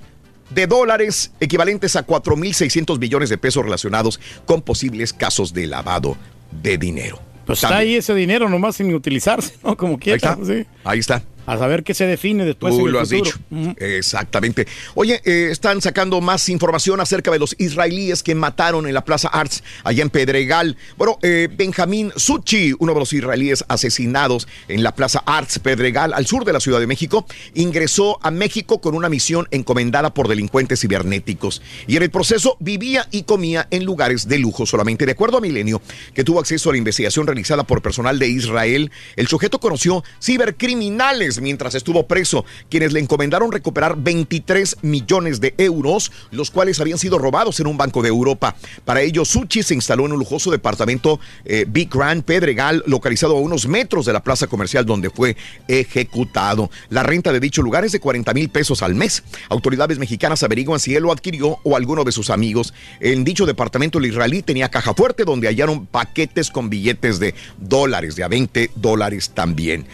de 0.49 0.67
dólares 0.67 1.31
equivalentes 1.41 1.95
a 1.97 2.05
4.600 2.07 2.99
millones 2.99 3.29
de 3.29 3.37
pesos 3.37 3.63
relacionados 3.63 4.19
con 4.45 4.61
posibles 4.61 5.11
casos 5.11 5.53
de 5.53 5.67
lavado 5.67 6.15
de 6.61 6.77
dinero. 6.77 7.19
Pues 7.45 7.63
está 7.63 7.77
ahí 7.77 7.95
ese 7.95 8.13
dinero 8.15 8.49
nomás 8.49 8.75
sin 8.75 8.93
utilizarse, 8.93 9.53
¿no? 9.63 9.77
Como 9.77 9.93
Ahí 9.93 9.99
quiera. 9.99 10.15
está. 10.17 10.37
sí. 10.45 10.65
Ahí 10.83 10.99
está. 10.99 11.21
A 11.45 11.57
saber 11.57 11.83
qué 11.83 11.93
se 11.93 12.05
define 12.07 12.45
después. 12.45 12.75
Tú 12.75 12.87
lo 12.87 12.99
has 12.99 13.09
dicho. 13.09 13.37
Exactamente. 13.77 14.67
Oye, 14.95 15.21
eh, 15.25 15.49
están 15.51 15.81
sacando 15.81 16.21
más 16.21 16.49
información 16.49 16.99
acerca 16.99 17.31
de 17.31 17.39
los 17.39 17.55
israelíes 17.59 18.23
que 18.23 18.35
mataron 18.35 18.87
en 18.87 18.93
la 18.93 19.05
Plaza 19.05 19.27
Arts, 19.27 19.63
allá 19.83 20.01
en 20.01 20.09
Pedregal. 20.09 20.77
Bueno, 20.97 21.19
eh, 21.21 21.47
Benjamín 21.51 22.11
Suchi, 22.15 22.73
uno 22.79 22.93
de 22.93 22.99
los 22.99 23.13
israelíes 23.13 23.63
asesinados 23.67 24.47
en 24.67 24.83
la 24.83 24.93
Plaza 24.93 25.23
Arts 25.25 25.59
Pedregal, 25.59 26.13
al 26.13 26.25
sur 26.25 26.45
de 26.45 26.53
la 26.53 26.59
Ciudad 26.59 26.79
de 26.79 26.87
México, 26.87 27.25
ingresó 27.53 28.19
a 28.23 28.31
México 28.31 28.81
con 28.81 28.95
una 28.95 29.09
misión 29.09 29.47
encomendada 29.51 30.13
por 30.13 30.27
delincuentes 30.27 30.81
cibernéticos. 30.81 31.61
Y 31.87 31.97
en 31.97 32.03
el 32.03 32.09
proceso 32.09 32.57
vivía 32.59 33.07
y 33.11 33.23
comía 33.23 33.67
en 33.71 33.85
lugares 33.85 34.27
de 34.27 34.39
lujo 34.39 34.65
solamente. 34.65 35.05
De 35.05 35.11
acuerdo 35.11 35.37
a 35.37 35.41
Milenio, 35.41 35.81
que 36.13 36.23
tuvo 36.23 36.39
acceso 36.39 36.69
a 36.69 36.73
la 36.73 36.77
investigación 36.77 37.27
realizada 37.27 37.63
por 37.63 37.81
personal 37.81 38.19
de 38.19 38.27
Israel, 38.27 38.91
el 39.15 39.27
sujeto 39.27 39.59
conoció 39.59 40.03
cibercriminales 40.21 41.34
mientras 41.41 41.75
estuvo 41.75 42.07
preso, 42.07 42.45
quienes 42.69 42.93
le 42.93 42.99
encomendaron 42.99 43.51
recuperar 43.51 43.95
23 43.97 44.77
millones 44.81 45.41
de 45.41 45.53
euros, 45.57 46.11
los 46.31 46.51
cuales 46.51 46.79
habían 46.79 46.97
sido 46.97 47.17
robados 47.17 47.59
en 47.59 47.67
un 47.67 47.77
banco 47.77 48.01
de 48.01 48.09
Europa. 48.09 48.55
Para 48.83 49.01
ello, 49.01 49.25
Suchi 49.25 49.63
se 49.63 49.73
instaló 49.73 50.05
en 50.05 50.13
un 50.13 50.19
lujoso 50.19 50.51
departamento 50.51 51.19
eh, 51.45 51.65
Big 51.67 51.89
Grand 51.89 52.23
Pedregal, 52.23 52.83
localizado 52.85 53.37
a 53.37 53.39
unos 53.39 53.67
metros 53.67 54.05
de 54.05 54.13
la 54.13 54.23
plaza 54.23 54.47
comercial 54.47 54.85
donde 54.85 55.09
fue 55.09 55.35
ejecutado. 55.67 56.69
La 56.89 57.03
renta 57.03 57.31
de 57.31 57.39
dicho 57.39 57.61
lugar 57.61 57.85
es 57.85 57.91
de 57.91 57.99
40 57.99 58.33
mil 58.33 58.49
pesos 58.49 58.81
al 58.81 58.95
mes. 58.95 59.23
Autoridades 59.49 59.99
mexicanas 59.99 60.43
averiguan 60.43 60.79
si 60.79 60.95
él 60.95 61.03
lo 61.03 61.11
adquirió 61.11 61.59
o 61.63 61.75
alguno 61.75 62.03
de 62.03 62.11
sus 62.11 62.29
amigos. 62.29 62.73
En 62.99 63.23
dicho 63.23 63.45
departamento, 63.45 63.99
el 63.99 64.05
israelí 64.05 64.41
tenía 64.41 64.69
caja 64.69 64.93
fuerte 64.93 65.23
donde 65.23 65.47
hallaron 65.47 65.85
paquetes 65.85 66.49
con 66.51 66.69
billetes 66.69 67.19
de 67.19 67.35
dólares, 67.57 68.15
de 68.15 68.23
a 68.23 68.27
20 68.27 68.71
dólares 68.75 69.31
también. 69.33 69.85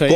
Eh, 0.00 0.04
ahí. 0.04 0.10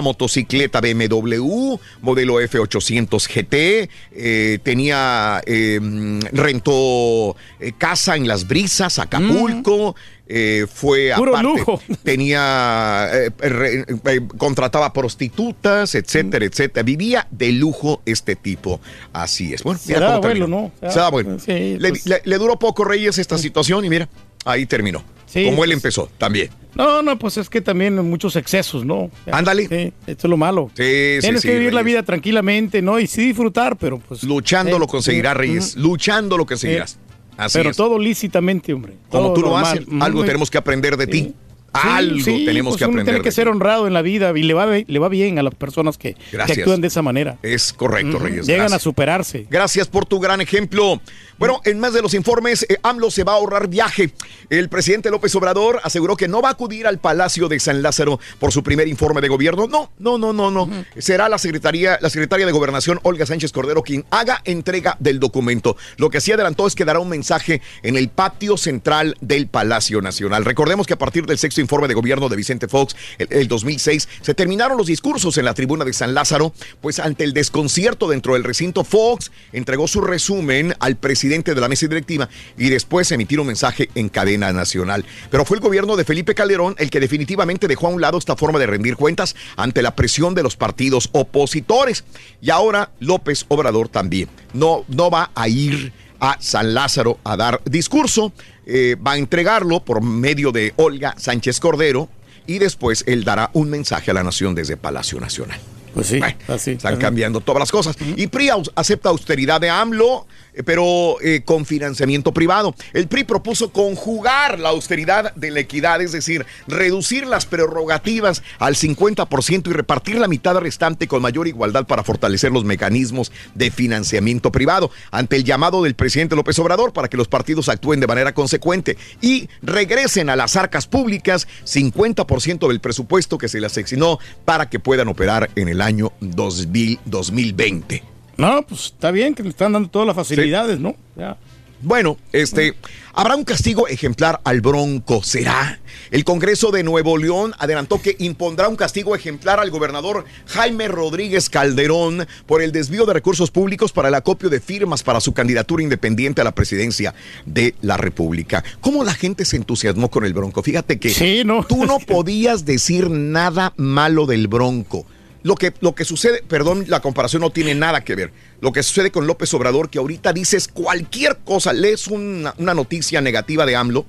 Motocicleta 0.00 0.80
BMW, 0.80 1.76
modelo 2.02 2.40
F800 2.40 3.26
GT, 3.28 3.90
eh, 4.12 4.58
tenía, 4.62 5.40
eh, 5.46 5.78
mm, 5.80 6.20
rentó 6.32 7.36
eh, 7.60 7.72
casa 7.76 8.16
en 8.16 8.26
Las 8.28 8.46
Brisas, 8.46 8.98
Acapulco. 8.98 9.94
eh, 10.30 10.66
fue 10.70 11.10
Puro 11.16 11.34
aparte, 11.34 11.58
lujo. 11.58 11.80
tenía 12.04 13.08
eh, 13.12 13.30
re- 13.38 13.80
eh, 13.80 14.20
contrataba 14.36 14.92
prostitutas, 14.92 15.94
etcétera, 15.94 16.44
etcétera. 16.44 16.82
Vivía 16.82 17.26
de 17.30 17.52
lujo 17.52 18.02
este 18.04 18.36
tipo. 18.36 18.78
Así 19.14 19.54
es. 19.54 19.62
Bueno, 19.62 19.80
mira 19.86 19.98
Será 19.98 20.06
cómo 20.08 20.20
bueno, 20.20 20.34
terminó. 20.34 20.72
¿no? 20.82 20.90
Será 20.92 21.08
bueno. 21.08 21.38
Sí, 21.38 21.76
le, 21.78 21.92
le- 22.04 22.22
le 22.24 22.38
duró 22.38 22.58
poco 22.58 22.84
Reyes 22.84 23.16
esta 23.18 23.38
situación 23.38 23.84
y 23.86 23.88
mira, 23.88 24.08
ahí 24.44 24.66
terminó. 24.66 25.02
Sí, 25.26 25.44
Como 25.44 25.64
él 25.64 25.70
pues- 25.70 25.78
empezó, 25.78 26.10
también. 26.18 26.50
No, 26.74 27.02
no, 27.02 27.18
pues 27.18 27.36
es 27.38 27.48
que 27.50 27.60
también 27.60 27.96
muchos 28.08 28.36
excesos, 28.36 28.84
¿no? 28.84 29.10
Ándale. 29.30 29.66
Sí, 29.66 29.92
esto 30.06 30.26
es 30.26 30.30
lo 30.30 30.36
malo. 30.36 30.70
Sí, 30.74 31.18
Tienes 31.20 31.42
que 31.42 31.54
vivir 31.54 31.74
la 31.74 31.82
vida 31.82 32.02
tranquilamente, 32.04 32.82
¿no? 32.82 33.00
Y 33.00 33.06
sí 33.06 33.26
disfrutar, 33.26 33.76
pero 33.76 33.98
pues. 33.98 34.22
Luchando 34.22 34.76
eh, 34.76 34.78
lo 34.78 34.86
conseguirás, 34.86 35.32
sí, 35.34 35.38
Reyes. 35.38 35.76
Luchando 35.76 36.38
lo 36.38 36.46
conseguirás. 36.46 36.98
Así 37.36 37.58
pero 37.58 37.70
es. 37.70 37.76
todo 37.76 37.98
lícitamente, 37.98 38.72
hombre. 38.72 38.94
Como 39.08 39.24
todo 39.28 39.34
tú 39.34 39.40
lo 39.42 39.58
haces, 39.58 39.84
algo 40.00 40.22
eh, 40.22 40.26
tenemos 40.26 40.50
que 40.50 40.58
aprender 40.58 40.96
de 40.96 41.06
ti. 41.06 41.34
Algo 41.82 42.24
sí, 42.24 42.44
tenemos 42.44 42.72
pues 42.72 42.78
que 42.78 42.84
uno 42.84 42.92
aprender. 42.92 43.14
Tiene 43.14 43.24
que 43.24 43.32
ser 43.32 43.48
honrado 43.48 43.86
en 43.86 43.94
la 43.94 44.02
vida 44.02 44.32
y 44.36 44.42
le 44.42 44.54
va, 44.54 44.66
le 44.66 44.98
va 44.98 45.08
bien 45.08 45.38
a 45.38 45.42
las 45.42 45.54
personas 45.54 45.98
que, 45.98 46.16
actúan 46.38 46.80
de 46.80 46.88
esa 46.88 47.02
manera. 47.02 47.38
Es 47.42 47.72
correcto. 47.72 48.18
Reyes. 48.18 48.46
Llegan 48.46 48.62
gracias. 48.62 48.80
a 48.80 48.82
superarse. 48.82 49.46
Gracias 49.50 49.88
por 49.88 50.06
tu 50.06 50.20
gran 50.20 50.40
ejemplo. 50.40 51.00
Bueno, 51.38 51.60
en 51.64 51.78
más 51.78 51.92
de 51.92 52.02
los 52.02 52.14
informes, 52.14 52.66
eh, 52.68 52.78
AMLO 52.82 53.12
se 53.12 53.22
va 53.22 53.32
a 53.32 53.36
ahorrar 53.36 53.68
viaje. 53.68 54.12
El 54.50 54.68
presidente 54.68 55.08
López 55.08 55.32
Obrador 55.36 55.80
aseguró 55.84 56.16
que 56.16 56.26
no 56.26 56.42
va 56.42 56.48
a 56.48 56.52
acudir 56.52 56.88
al 56.88 56.98
Palacio 56.98 57.48
de 57.48 57.60
San 57.60 57.80
Lázaro 57.80 58.18
por 58.40 58.50
su 58.50 58.64
primer 58.64 58.88
informe 58.88 59.20
de 59.20 59.28
gobierno. 59.28 59.68
No, 59.68 59.92
no, 60.00 60.18
no, 60.18 60.32
no, 60.32 60.50
no. 60.50 60.68
Será 60.96 61.28
la 61.28 61.38
secretaría, 61.38 61.96
la 62.00 62.10
secretaria 62.10 62.44
de 62.44 62.50
Gobernación, 62.50 62.98
Olga 63.04 63.24
Sánchez 63.24 63.52
Cordero, 63.52 63.84
quien 63.84 64.04
haga 64.10 64.42
entrega 64.44 64.96
del 64.98 65.20
documento. 65.20 65.76
Lo 65.96 66.10
que 66.10 66.20
sí 66.20 66.32
adelantó 66.32 66.66
es 66.66 66.74
que 66.74 66.84
dará 66.84 66.98
un 66.98 67.08
mensaje 67.08 67.62
en 67.84 67.96
el 67.96 68.08
patio 68.08 68.56
central 68.56 69.16
del 69.20 69.46
Palacio 69.46 70.02
Nacional. 70.02 70.44
Recordemos 70.44 70.88
que 70.88 70.94
a 70.94 70.98
partir 70.98 71.24
del 71.24 71.38
sexto 71.38 71.60
informe 71.60 71.67
de 71.68 71.94
gobierno 71.94 72.28
de 72.28 72.36
Vicente 72.36 72.66
Fox 72.66 72.96
el, 73.18 73.28
el 73.30 73.48
2006, 73.48 74.08
se 74.22 74.34
terminaron 74.34 74.78
los 74.78 74.86
discursos 74.86 75.36
en 75.38 75.44
la 75.44 75.54
tribuna 75.54 75.84
de 75.84 75.92
San 75.92 76.14
Lázaro, 76.14 76.52
pues 76.80 76.98
ante 76.98 77.24
el 77.24 77.32
desconcierto 77.32 78.08
dentro 78.08 78.34
del 78.34 78.44
recinto, 78.44 78.84
Fox 78.84 79.30
entregó 79.52 79.86
su 79.86 80.00
resumen 80.00 80.74
al 80.80 80.96
presidente 80.96 81.54
de 81.54 81.60
la 81.60 81.68
mesa 81.68 81.86
directiva 81.86 82.28
y 82.56 82.70
después 82.70 83.12
emitir 83.12 83.38
un 83.38 83.46
mensaje 83.46 83.90
en 83.94 84.08
cadena 84.08 84.52
nacional. 84.52 85.04
Pero 85.30 85.44
fue 85.44 85.58
el 85.58 85.62
gobierno 85.62 85.96
de 85.96 86.04
Felipe 86.04 86.34
Calderón 86.34 86.74
el 86.78 86.90
que 86.90 87.00
definitivamente 87.00 87.68
dejó 87.68 87.88
a 87.88 87.90
un 87.90 88.00
lado 88.00 88.18
esta 88.18 88.36
forma 88.36 88.58
de 88.58 88.66
rendir 88.66 88.96
cuentas 88.96 89.36
ante 89.56 89.82
la 89.82 89.94
presión 89.94 90.34
de 90.34 90.42
los 90.42 90.56
partidos 90.56 91.10
opositores. 91.12 92.04
Y 92.40 92.50
ahora 92.50 92.90
López 93.00 93.44
Obrador 93.48 93.88
también 93.88 94.28
no, 94.52 94.84
no 94.88 95.10
va 95.10 95.30
a 95.34 95.48
ir 95.48 95.92
a 96.20 96.36
San 96.40 96.74
Lázaro 96.74 97.18
a 97.24 97.36
dar 97.36 97.60
discurso, 97.64 98.32
eh, 98.68 98.96
va 98.96 99.12
a 99.12 99.16
entregarlo 99.16 99.82
por 99.82 100.02
medio 100.02 100.52
de 100.52 100.74
Olga 100.76 101.14
Sánchez 101.16 101.58
Cordero 101.58 102.08
y 102.46 102.58
después 102.58 103.02
él 103.06 103.24
dará 103.24 103.50
un 103.54 103.70
mensaje 103.70 104.10
a 104.10 104.14
la 104.14 104.22
nación 104.22 104.54
desde 104.54 104.76
Palacio 104.76 105.18
Nacional. 105.18 105.58
Pues 105.94 106.06
sí, 106.06 106.20
así. 106.46 106.72
Están 106.72 106.98
cambiando 106.98 107.40
todas 107.40 107.60
las 107.60 107.72
cosas. 107.72 107.96
Y 108.16 108.26
PRI 108.26 108.50
acepta 108.74 109.08
austeridad 109.08 109.60
de 109.60 109.70
AMLO, 109.70 110.26
pero 110.64 111.16
eh, 111.20 111.42
con 111.44 111.64
financiamiento 111.64 112.32
privado. 112.32 112.74
El 112.92 113.08
PRI 113.08 113.24
propuso 113.24 113.72
conjugar 113.72 114.58
la 114.58 114.70
austeridad 114.70 115.34
de 115.34 115.50
la 115.50 115.60
equidad, 115.60 116.00
es 116.00 116.12
decir, 116.12 116.46
reducir 116.66 117.26
las 117.26 117.46
prerrogativas 117.46 118.42
al 118.58 118.74
50% 118.74 119.68
y 119.68 119.72
repartir 119.72 120.18
la 120.18 120.28
mitad 120.28 120.56
restante 120.58 121.08
con 121.08 121.22
mayor 121.22 121.48
igualdad 121.48 121.86
para 121.86 122.04
fortalecer 122.04 122.52
los 122.52 122.64
mecanismos 122.64 123.32
de 123.54 123.70
financiamiento 123.70 124.52
privado. 124.52 124.90
Ante 125.10 125.36
el 125.36 125.44
llamado 125.44 125.82
del 125.82 125.94
presidente 125.94 126.36
López 126.36 126.58
Obrador 126.58 126.92
para 126.92 127.08
que 127.08 127.16
los 127.16 127.28
partidos 127.28 127.68
actúen 127.68 128.00
de 128.00 128.06
manera 128.06 128.34
consecuente 128.34 128.96
y 129.20 129.48
regresen 129.62 130.30
a 130.30 130.36
las 130.36 130.56
arcas 130.56 130.86
públicas 130.86 131.46
50% 131.64 132.68
del 132.68 132.80
presupuesto 132.80 133.38
que 133.38 133.48
se 133.48 133.60
les 133.60 133.76
asignó 133.76 134.18
para 134.44 134.68
que 134.68 134.80
puedan 134.80 135.08
operar 135.08 135.50
en 135.54 135.68
el 135.68 135.80
año 135.80 136.12
2000 136.20 137.00
2020. 137.04 138.17
No, 138.38 138.62
pues 138.62 138.86
está 138.86 139.10
bien 139.10 139.34
que 139.34 139.42
le 139.42 139.48
están 139.48 139.72
dando 139.72 139.90
todas 139.90 140.06
las 140.06 140.16
facilidades, 140.16 140.78
¿no? 140.78 140.94
Ya. 141.16 141.36
Bueno, 141.80 142.16
este, 142.32 142.74
habrá 143.12 143.36
un 143.36 143.44
castigo 143.44 143.86
ejemplar 143.86 144.40
al 144.42 144.60
Bronco, 144.60 145.22
¿será? 145.22 145.78
El 146.10 146.24
Congreso 146.24 146.72
de 146.72 146.82
Nuevo 146.82 147.18
León 147.18 147.52
adelantó 147.58 148.02
que 148.02 148.16
impondrá 148.18 148.68
un 148.68 148.74
castigo 148.74 149.14
ejemplar 149.14 149.60
al 149.60 149.70
gobernador 149.70 150.24
Jaime 150.46 150.88
Rodríguez 150.88 151.50
Calderón 151.50 152.26
por 152.46 152.62
el 152.62 152.72
desvío 152.72 153.06
de 153.06 153.14
recursos 153.14 153.52
públicos 153.52 153.92
para 153.92 154.08
el 154.08 154.14
acopio 154.14 154.50
de 154.50 154.60
firmas 154.60 155.04
para 155.04 155.20
su 155.20 155.32
candidatura 155.32 155.82
independiente 155.82 156.40
a 156.40 156.44
la 156.44 156.54
presidencia 156.54 157.14
de 157.44 157.74
la 157.80 157.96
República. 157.96 158.64
¿Cómo 158.80 159.04
la 159.04 159.14
gente 159.14 159.44
se 159.44 159.56
entusiasmó 159.56 160.10
con 160.10 160.24
el 160.24 160.32
Bronco? 160.32 160.62
Fíjate 160.62 160.98
que 160.98 161.44
tú 161.68 161.84
no 161.86 161.98
podías 162.00 162.64
decir 162.64 163.08
nada 163.08 163.72
malo 163.76 164.26
del 164.26 164.48
Bronco. 164.48 165.06
Lo 165.42 165.54
que, 165.54 165.72
lo 165.80 165.94
que 165.94 166.04
sucede, 166.04 166.42
perdón, 166.42 166.84
la 166.88 167.00
comparación 167.00 167.42
no 167.42 167.50
tiene 167.50 167.74
nada 167.74 168.02
que 168.02 168.16
ver. 168.16 168.32
Lo 168.60 168.72
que 168.72 168.82
sucede 168.82 169.10
con 169.10 169.26
López 169.26 169.52
Obrador, 169.54 169.88
que 169.88 169.98
ahorita 169.98 170.32
dices 170.32 170.68
cualquier 170.68 171.38
cosa, 171.38 171.72
lees 171.72 172.08
una, 172.08 172.54
una 172.58 172.74
noticia 172.74 173.20
negativa 173.20 173.64
de 173.64 173.76
AMLO 173.76 174.04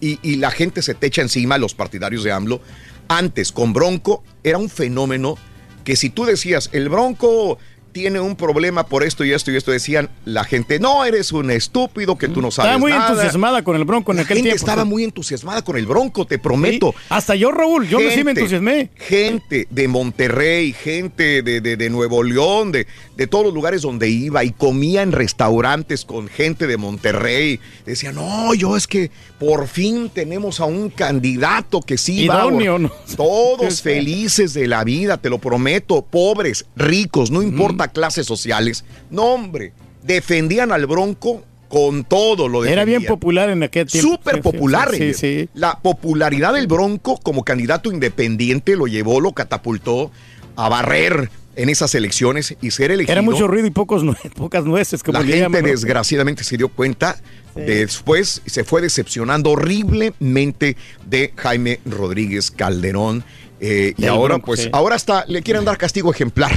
y, 0.00 0.18
y 0.22 0.36
la 0.36 0.50
gente 0.50 0.82
se 0.82 0.94
te 0.94 1.08
echa 1.08 1.22
encima, 1.22 1.58
los 1.58 1.74
partidarios 1.74 2.22
de 2.22 2.32
AMLO. 2.32 2.60
Antes, 3.08 3.52
con 3.52 3.72
Bronco, 3.72 4.22
era 4.44 4.58
un 4.58 4.70
fenómeno 4.70 5.36
que 5.84 5.96
si 5.96 6.10
tú 6.10 6.24
decías, 6.24 6.68
el 6.72 6.88
Bronco 6.88 7.58
tiene 7.92 8.20
un 8.20 8.36
problema 8.36 8.86
por 8.86 9.02
esto 9.02 9.24
y 9.24 9.32
esto 9.32 9.50
y 9.50 9.56
esto, 9.56 9.70
decían 9.72 10.08
la 10.24 10.44
gente, 10.44 10.78
no, 10.78 11.04
eres 11.04 11.32
un 11.32 11.50
estúpido, 11.50 12.16
que 12.16 12.28
tú 12.28 12.40
no 12.42 12.50
sabes 12.50 12.70
Estaba 12.70 12.78
muy 12.78 12.92
nada". 12.92 13.08
entusiasmada 13.08 13.62
con 13.64 13.76
el 13.76 13.84
Bronco 13.84 14.12
en 14.12 14.16
La 14.18 14.22
aquel 14.22 14.36
gente 14.38 14.50
tiempo. 14.50 14.56
estaba 14.64 14.84
muy 14.84 15.04
entusiasmada 15.04 15.62
con 15.62 15.76
el 15.76 15.86
Bronco, 15.86 16.26
te 16.26 16.38
prometo. 16.38 16.94
Hasta 17.08 17.34
yo, 17.34 17.50
Raúl, 17.50 17.88
yo 17.88 17.98
me- 17.98 18.10
sí 18.10 18.18
me 18.24 18.30
Gente, 18.30 18.40
entusiasmé. 18.40 18.90
Gente 18.96 19.66
de 19.70 19.88
Monterrey, 19.88 20.72
gente 20.72 21.42
de, 21.42 21.60
de- 21.60 21.76
de 21.76 21.90
Nuevo 21.90 22.22
León, 22.22 22.72
de, 22.72 22.86
de 23.16 23.26
todos 23.26 23.44
los 23.46 23.54
lugares 23.54 23.82
donde 23.82 24.08
iba 24.08 24.44
y 24.44 24.52
comía 24.52 25.02
en 25.02 25.12
restaurantes 25.12 26.04
con 26.04 26.28
gente 26.28 26.66
de 26.66 26.76
Monterrey. 26.76 27.60
Decía, 27.86 28.12
no, 28.12 28.54
yo 28.54 28.76
es 28.76 28.86
que 28.86 29.10
por 29.38 29.68
fin 29.68 30.10
tenemos 30.10 30.60
a 30.60 30.64
un 30.64 30.90
candidato 30.90 31.80
que 31.80 31.96
sí 31.96 32.26
va. 32.26 32.46
Idóneo, 32.46 32.76
a- 32.76 32.78
¿no? 32.78 32.92
Todos 33.16 33.82
felices 33.82 34.54
de 34.54 34.66
la 34.66 34.84
vida, 34.84 35.16
te 35.18 35.30
lo 35.30 35.38
prometo. 35.38 36.02
Pobres, 36.02 36.66
ricos, 36.76 37.30
no 37.30 37.42
importa 37.42 37.88
clases 37.88 38.26
sociales. 38.26 38.84
No, 39.10 39.24
hombre, 39.34 39.72
defendían 40.02 40.72
al 40.72 40.86
Bronco 40.86 41.42
con 41.68 42.04
todo 42.04 42.48
lo 42.48 42.64
Era 42.64 42.84
bien 42.84 43.04
popular 43.04 43.50
en 43.50 43.62
aquel 43.62 43.86
tiempo. 43.86 44.12
Súper 44.12 44.36
sí, 44.36 44.40
popular, 44.40 44.90
sí, 44.94 45.12
sí. 45.12 45.48
La 45.54 45.78
popularidad 45.80 46.54
del 46.54 46.66
Bronco 46.66 47.18
como 47.18 47.44
candidato 47.44 47.92
independiente 47.92 48.74
lo 48.74 48.86
llevó, 48.86 49.20
lo 49.20 49.32
catapultó 49.32 50.10
a 50.56 50.68
barrer 50.68 51.30
en 51.58 51.68
esas 51.68 51.94
elecciones 51.94 52.54
y 52.62 52.70
ser 52.70 52.90
elegido. 52.90 53.12
Era 53.12 53.20
mucho 53.22 53.46
ruido 53.46 53.66
y 53.66 53.70
pocos 53.70 54.02
nue- 54.04 54.16
pocas 54.34 54.64
nueces, 54.64 55.02
como 55.02 55.18
La 55.18 55.24
gente 55.24 55.40
llaman, 55.40 55.62
¿no? 55.62 55.68
desgraciadamente 55.68 56.44
se 56.44 56.56
dio 56.56 56.68
cuenta 56.68 57.18
después 57.54 58.40
se 58.46 58.62
fue 58.62 58.80
decepcionando 58.80 59.50
horriblemente 59.50 60.76
de 61.06 61.32
Jaime 61.36 61.80
Rodríguez 61.84 62.50
Calderón. 62.52 63.24
eh, 63.60 63.94
y 63.96 64.06
ahora, 64.06 64.34
Bronco, 64.34 64.46
pues, 64.46 64.60
sí. 64.62 64.68
ahora 64.72 64.94
hasta 64.94 65.24
le 65.26 65.42
quieren 65.42 65.64
dar 65.64 65.76
castigo 65.76 66.12
ejemplar. 66.12 66.52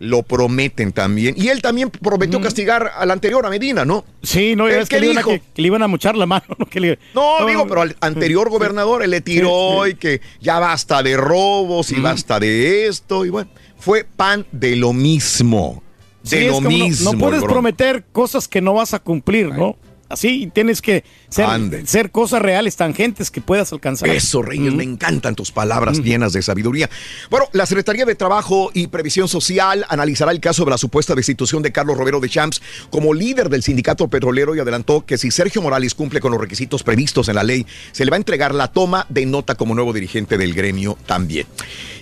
Lo 0.00 0.22
prometen 0.24 0.92
también. 0.92 1.34
Y 1.36 1.48
él 1.48 1.60
también 1.62 1.90
prometió 1.90 2.40
castigar 2.40 2.90
al 2.96 3.10
anterior, 3.10 3.44
a 3.46 3.50
Medina, 3.50 3.84
¿no? 3.84 4.04
Sí, 4.22 4.56
no, 4.56 4.66
ya 4.66 4.74
¿El 4.74 4.80
ves 4.80 4.88
qué 4.88 4.96
que 4.96 5.00
le, 5.02 5.08
dijo? 5.12 5.30
que, 5.30 5.42
que 5.54 5.62
le 5.62 5.66
iban 5.68 5.82
a 5.82 5.86
mochar 5.88 6.16
la 6.16 6.26
mano. 6.26 6.44
No, 6.58 6.66
Que 6.66 6.80
le- 6.80 6.98
No, 7.14 7.46
digo, 7.46 7.66
pero 7.68 7.82
al 7.82 7.94
anterior 8.00 8.46
Sí. 8.48 8.50
gobernador 8.50 9.02
él 9.04 9.10
le 9.10 9.20
tiró 9.20 9.86
y 9.86 9.94
que 9.94 10.20
ya 10.40 10.58
basta 10.58 11.02
de 11.04 11.16
robos 11.16 11.92
y 11.92 12.00
basta 12.00 12.40
de 12.40 12.86
esto. 12.88 13.24
Y 13.26 13.28
bueno, 13.30 13.50
fue 13.80 14.04
pan 14.04 14.46
de 14.52 14.76
lo 14.76 14.92
mismo. 14.92 15.82
De 16.22 16.28
Sí, 16.40 16.46
lo 16.46 16.60
no- 16.60 16.68
mismo. 16.68 17.12
No, 17.12 17.18
puedes 17.18 17.42
prometer 17.42 18.04
cosas 18.12 18.46
que 18.46 18.60
no 18.60 18.74
vas 18.74 18.92
a 18.94 18.98
cumplir, 18.98 19.48
¿no? 19.48 19.76
Así 20.10 20.50
tienes 20.52 20.82
que 20.82 21.04
ser, 21.28 21.46
ser 21.86 22.10
cosas 22.10 22.42
reales, 22.42 22.74
tangentes 22.74 23.30
que 23.30 23.40
puedas 23.40 23.72
alcanzar. 23.72 24.08
Eso, 24.10 24.42
Reyes, 24.42 24.74
me 24.74 24.82
encantan 24.82 25.36
tus 25.36 25.52
palabras 25.52 26.00
llenas 26.00 26.32
de 26.32 26.42
sabiduría. 26.42 26.90
Bueno, 27.30 27.46
la 27.52 27.64
Secretaría 27.64 28.04
de 28.04 28.16
Trabajo 28.16 28.72
y 28.74 28.88
Previsión 28.88 29.28
Social 29.28 29.86
analizará 29.88 30.32
el 30.32 30.40
caso 30.40 30.64
de 30.64 30.72
la 30.72 30.78
supuesta 30.78 31.14
destitución 31.14 31.62
de 31.62 31.70
Carlos 31.70 31.96
Romero 31.96 32.18
de 32.18 32.28
Champs 32.28 32.60
como 32.90 33.14
líder 33.14 33.48
del 33.48 33.62
sindicato 33.62 34.08
petrolero 34.08 34.54
y 34.56 34.58
adelantó 34.58 35.06
que 35.06 35.16
si 35.16 35.30
Sergio 35.30 35.62
Morales 35.62 35.94
cumple 35.94 36.20
con 36.20 36.32
los 36.32 36.40
requisitos 36.40 36.82
previstos 36.82 37.28
en 37.28 37.36
la 37.36 37.44
ley, 37.44 37.64
se 37.92 38.04
le 38.04 38.10
va 38.10 38.16
a 38.16 38.18
entregar 38.18 38.52
la 38.52 38.68
toma 38.68 39.06
de 39.08 39.26
nota 39.26 39.54
como 39.54 39.76
nuevo 39.76 39.92
dirigente 39.92 40.36
del 40.38 40.54
gremio 40.54 40.98
también. 41.06 41.46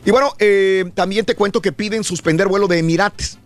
Y 0.06 0.10
bueno, 0.10 0.32
eh, 0.38 0.90
también 0.94 1.26
te 1.26 1.34
cuento 1.34 1.60
que 1.60 1.72
piden 1.72 2.04
suspender 2.04 2.48
vuelo 2.48 2.68
de 2.68 2.78
Emirates. 2.78 3.38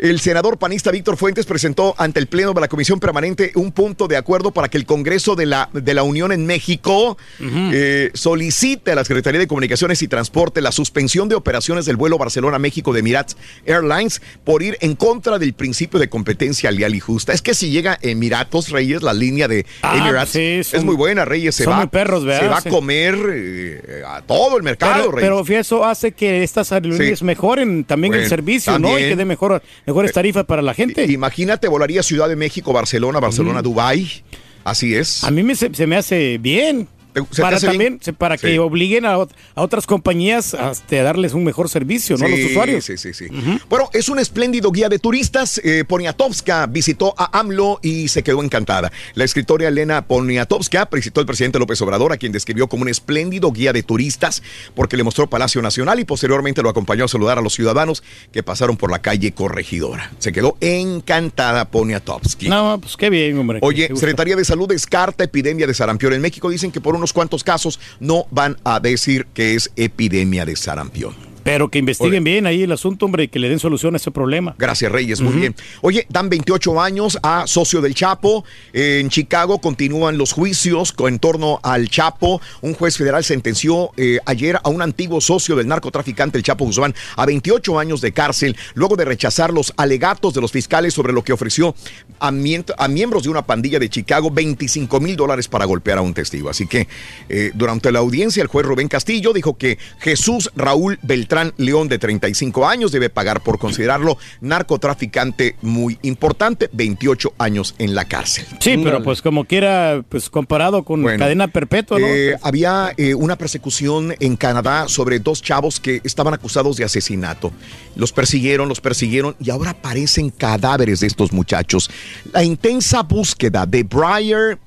El 0.00 0.18
senador 0.18 0.56
panista 0.58 0.90
Víctor 0.90 1.18
Fuentes 1.18 1.44
presentó 1.44 1.94
ante 1.98 2.20
el 2.20 2.26
Pleno 2.26 2.54
de 2.54 2.60
la 2.62 2.68
Comisión 2.68 2.98
Permanente 3.00 3.52
un 3.54 3.70
punto 3.70 4.08
de 4.08 4.16
acuerdo 4.16 4.50
para 4.50 4.68
que 4.70 4.78
el 4.78 4.86
Congreso 4.86 5.36
de 5.36 5.44
la, 5.44 5.68
de 5.74 5.92
la 5.92 6.04
Unión 6.04 6.32
en 6.32 6.46
México 6.46 7.18
eh, 7.38 8.10
solicite 8.14 8.92
a 8.92 8.94
la 8.94 9.04
Secretaría 9.04 9.38
de 9.38 9.46
Comunicaciones 9.46 10.00
y 10.00 10.08
Transporte 10.08 10.62
la 10.62 10.72
suspensión 10.72 11.28
de 11.28 11.34
operaciones 11.34 11.84
del 11.84 11.96
vuelo 11.96 12.16
Barcelona-México 12.16 12.94
de 12.94 13.00
Emirates 13.00 13.36
Airlines 13.66 14.22
por 14.42 14.62
ir 14.62 14.78
en 14.80 14.96
contra 14.96 15.38
del 15.38 15.52
principio 15.52 16.00
de 16.00 16.08
competencia 16.08 16.70
leal 16.70 16.94
y 16.94 17.00
justa. 17.00 17.34
Es 17.34 17.42
que 17.42 17.52
si 17.52 17.68
llega 17.70 17.98
Emiratos 18.00 18.70
Reyes, 18.70 19.02
la 19.02 19.12
línea 19.12 19.48
de 19.48 19.66
Ah, 19.82 19.98
Emirates, 19.98 20.30
sí, 20.30 20.70
son- 20.70 20.80
es 20.80 20.84
muy 20.86 20.96
buena, 20.96 21.26
Reyes. 21.26 21.54
Se 21.54 21.64
son 21.64 21.74
va, 21.74 21.76
muy 21.76 21.88
perros, 21.88 22.24
¿verdad? 22.24 22.40
se 22.40 22.48
va 22.48 22.58
a 22.58 22.62
comer 22.62 23.18
eh, 23.34 24.02
a 24.06 24.22
todo 24.22 24.56
el 24.56 24.62
mercado, 24.62 24.94
Pero, 24.94 25.12
Reyes. 25.12 25.44
pero 25.46 25.60
eso 25.60 25.84
hace 25.84 26.12
que 26.12 26.42
estas 26.42 26.72
aerolíneas 26.72 27.18
Sí. 27.18 27.24
mejoren 27.26 27.84
también 27.84 28.14
el 28.14 28.26
servicio, 28.28 28.78
¿no? 28.78 28.98
Y 28.98 29.02
que 29.02 29.16
dé 29.16 29.24
mejor, 29.26 29.62
mejores 29.90 30.12
tarifas 30.12 30.44
para 30.44 30.62
la 30.62 30.72
gente. 30.72 31.04
Imagínate, 31.10 31.66
volaría 31.68 32.02
Ciudad 32.02 32.28
de 32.28 32.36
México, 32.36 32.72
Barcelona, 32.72 33.18
Barcelona, 33.18 33.60
Dubái. 33.60 34.22
Así 34.62 34.94
es. 34.94 35.24
A 35.24 35.30
mí 35.30 35.42
me, 35.42 35.54
se, 35.54 35.74
se 35.74 35.86
me 35.86 35.96
hace 35.96 36.38
bien. 36.38 36.86
Se 37.30 37.36
te 37.36 37.42
Para 37.42 37.60
también, 37.60 37.98
bien? 38.02 38.14
para 38.16 38.36
Sí. 38.38 38.46
que 38.46 38.58
obliguen 38.58 39.04
a, 39.06 39.14
a 39.14 39.26
otras 39.56 39.86
compañías 39.86 40.54
a, 40.54 40.70
este, 40.70 41.00
a 41.00 41.02
darles 41.02 41.34
un 41.34 41.44
mejor 41.44 41.68
servicio, 41.68 42.16
¿no? 42.16 42.26
a 42.26 42.28
los 42.28 42.40
usuarios. 42.40 42.84
Sí, 42.84 42.96
sí, 42.96 43.12
sí. 43.14 43.26
Bueno, 43.68 43.90
es 43.92 44.08
un 44.08 44.18
espléndido 44.18 44.70
guía 44.70 44.88
de 44.88 44.98
turistas. 44.98 45.60
Eh, 45.64 45.84
Poniatowska 45.86 46.66
visitó 46.66 47.14
a 47.18 47.38
AMLO 47.38 47.80
y 47.82 48.08
se 48.08 48.22
quedó 48.22 48.42
encantada. 48.42 48.90
La 49.14 49.24
escritora 49.24 49.68
Elena 49.68 50.06
Poniatowska 50.06 50.88
visitó 50.92 51.20
al 51.20 51.26
presidente 51.26 51.58
López 51.58 51.80
Obrador, 51.82 52.12
a 52.12 52.16
quien 52.16 52.32
describió 52.32 52.68
como 52.68 52.82
un 52.82 52.88
espléndido 52.88 53.52
guía 53.52 53.72
de 53.72 53.82
turistas, 53.82 54.42
porque 54.74 54.96
le 54.96 55.04
mostró 55.04 55.28
Palacio 55.28 55.60
Nacional 55.62 56.00
y 56.00 56.04
posteriormente 56.04 56.62
lo 56.62 56.68
acompañó 56.70 57.04
a 57.04 57.08
saludar 57.08 57.38
a 57.38 57.42
los 57.42 57.54
ciudadanos 57.54 58.02
que 58.32 58.42
pasaron 58.42 58.76
por 58.76 58.90
la 58.90 59.00
calle 59.00 59.32
Corregidora. 59.32 60.12
Se 60.18 60.32
quedó 60.32 60.56
encantada 60.60 61.70
Poniatowska. 61.70 62.48
No, 62.48 62.78
pues 62.80 62.96
qué 62.96 63.10
bien, 63.10 63.38
hombre. 63.38 63.58
Oye. 63.62 63.88
Secretaría 63.94 64.36
de 64.36 64.44
Salud 64.44 64.68
descarta 64.68 65.24
epidemia 65.24 65.66
de 65.66 65.74
sarampión. 65.74 66.12
En 66.12 66.20
México 66.20 66.48
dicen 66.50 66.70
que 66.72 66.80
por 66.80 66.94
unos 66.94 67.09
cuantos 67.12 67.44
casos 67.44 67.80
no 68.00 68.26
van 68.30 68.56
a 68.64 68.80
decir 68.80 69.26
que 69.26 69.54
es 69.54 69.70
epidemia 69.76 70.44
de 70.44 70.56
sarampión. 70.56 71.29
Pero 71.50 71.68
que 71.68 71.80
investiguen 71.80 72.22
bien 72.22 72.46
ahí 72.46 72.62
el 72.62 72.70
asunto, 72.70 73.06
hombre, 73.06 73.24
y 73.24 73.28
que 73.28 73.40
le 73.40 73.48
den 73.48 73.58
solución 73.58 73.94
a 73.94 73.96
ese 73.96 74.12
problema. 74.12 74.54
Gracias, 74.56 74.92
Reyes, 74.92 75.20
muy 75.20 75.32
bien. 75.32 75.56
Oye, 75.80 76.06
dan 76.08 76.28
28 76.28 76.80
años 76.80 77.18
a 77.24 77.44
socio 77.48 77.80
del 77.80 77.92
Chapo. 77.92 78.44
En 78.72 79.08
Chicago 79.08 79.60
continúan 79.60 80.16
los 80.16 80.32
juicios 80.32 80.94
en 80.96 81.18
torno 81.18 81.58
al 81.64 81.90
Chapo. 81.90 82.40
Un 82.60 82.74
juez 82.74 82.96
federal 82.96 83.24
sentenció 83.24 83.90
eh, 83.96 84.20
ayer 84.26 84.60
a 84.62 84.68
un 84.68 84.80
antiguo 84.80 85.20
socio 85.20 85.56
del 85.56 85.66
narcotraficante, 85.66 86.38
el 86.38 86.44
Chapo 86.44 86.64
Guzmán, 86.66 86.94
a 87.16 87.26
28 87.26 87.80
años 87.80 88.00
de 88.00 88.12
cárcel, 88.12 88.56
luego 88.74 88.94
de 88.94 89.04
rechazar 89.04 89.52
los 89.52 89.72
alegatos 89.76 90.32
de 90.32 90.40
los 90.40 90.52
fiscales 90.52 90.94
sobre 90.94 91.12
lo 91.12 91.24
que 91.24 91.32
ofreció 91.32 91.74
a 92.20 92.30
miembros 92.30 93.24
de 93.24 93.28
una 93.28 93.42
pandilla 93.42 93.80
de 93.80 93.88
Chicago 93.88 94.30
25 94.30 95.00
mil 95.00 95.16
dólares 95.16 95.48
para 95.48 95.64
golpear 95.64 95.98
a 95.98 96.02
un 96.02 96.14
testigo. 96.14 96.48
Así 96.48 96.68
que 96.68 96.86
eh, 97.28 97.50
durante 97.54 97.90
la 97.90 97.98
audiencia, 97.98 98.40
el 98.40 98.48
juez 98.48 98.64
Rubén 98.64 98.86
Castillo 98.86 99.32
dijo 99.32 99.58
que 99.58 99.78
Jesús 99.98 100.52
Raúl 100.54 101.00
Beltrán 101.02 101.39
León, 101.56 101.88
de 101.88 101.98
35 101.98 102.68
años, 102.68 102.92
debe 102.92 103.10
pagar 103.10 103.42
por 103.42 103.58
considerarlo 103.58 104.18
narcotraficante 104.40 105.56
muy 105.62 105.98
importante, 106.02 106.68
28 106.72 107.34
años 107.38 107.74
en 107.78 107.94
la 107.94 108.04
cárcel. 108.04 108.46
Sí, 108.60 108.80
pero 108.82 109.02
pues 109.02 109.22
como 109.22 109.44
quiera, 109.44 110.02
pues 110.08 110.30
comparado 110.30 110.82
con 110.84 111.02
Bueno, 111.02 111.18
cadena 111.18 111.48
perpetua, 111.48 111.98
¿no? 111.98 112.06
Eh, 112.06 112.36
había 112.42 112.92
eh, 112.96 113.14
una 113.14 113.36
persecución 113.36 114.14
en 114.20 114.36
Canadá 114.36 114.88
sobre 114.88 115.18
dos 115.18 115.42
chavos 115.42 115.80
que 115.80 116.00
estaban 116.04 116.34
acusados 116.34 116.76
de 116.76 116.84
asesinato. 116.84 117.52
Los 117.96 118.12
persiguieron, 118.12 118.68
los 118.68 118.80
persiguieron 118.80 119.36
y 119.40 119.50
ahora 119.50 119.70
aparecen 119.70 120.30
cadáveres 120.30 121.00
de 121.00 121.06
estos 121.06 121.32
muchachos. 121.32 121.90
La 122.32 122.44
intensa 122.44 123.02
búsqueda 123.02 123.66
de 123.66 123.82
Briar 123.82 124.58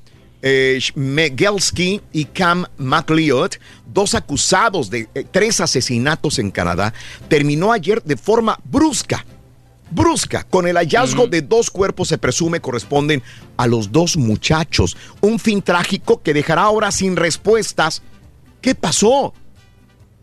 eh, 0.44 0.80
Megelski 0.94 2.02
y 2.12 2.26
Cam 2.26 2.66
McLeod, 2.78 3.54
dos 3.88 4.14
acusados 4.14 4.90
de 4.90 5.08
eh, 5.16 5.26
tres 5.32 5.62
asesinatos 5.62 6.38
en 6.38 6.52
Canadá, 6.52 6.94
terminó 7.30 7.72
ayer 7.72 8.04
de 8.04 8.18
forma 8.18 8.60
brusca 8.66 9.26
brusca. 9.90 10.44
Con 10.44 10.68
el 10.68 10.76
hallazgo 10.78 11.28
de 11.28 11.42
dos 11.44 11.70
cuerpos 11.70 12.08
se 12.08 12.18
presume 12.18 12.60
corresponden 12.60 13.22
a 13.58 13.68
los 13.68 13.92
dos 13.92 14.18
muchachos. 14.18 14.98
Un 15.22 15.40
fin 15.40 15.62
trágico 15.62 16.22
que 16.22 16.34
dejará 16.34 16.64
ahora 16.64 16.92
sin 16.92 17.16
respuestas. 17.16 18.02
¿Qué 18.60 18.74
pasó? 18.74 19.34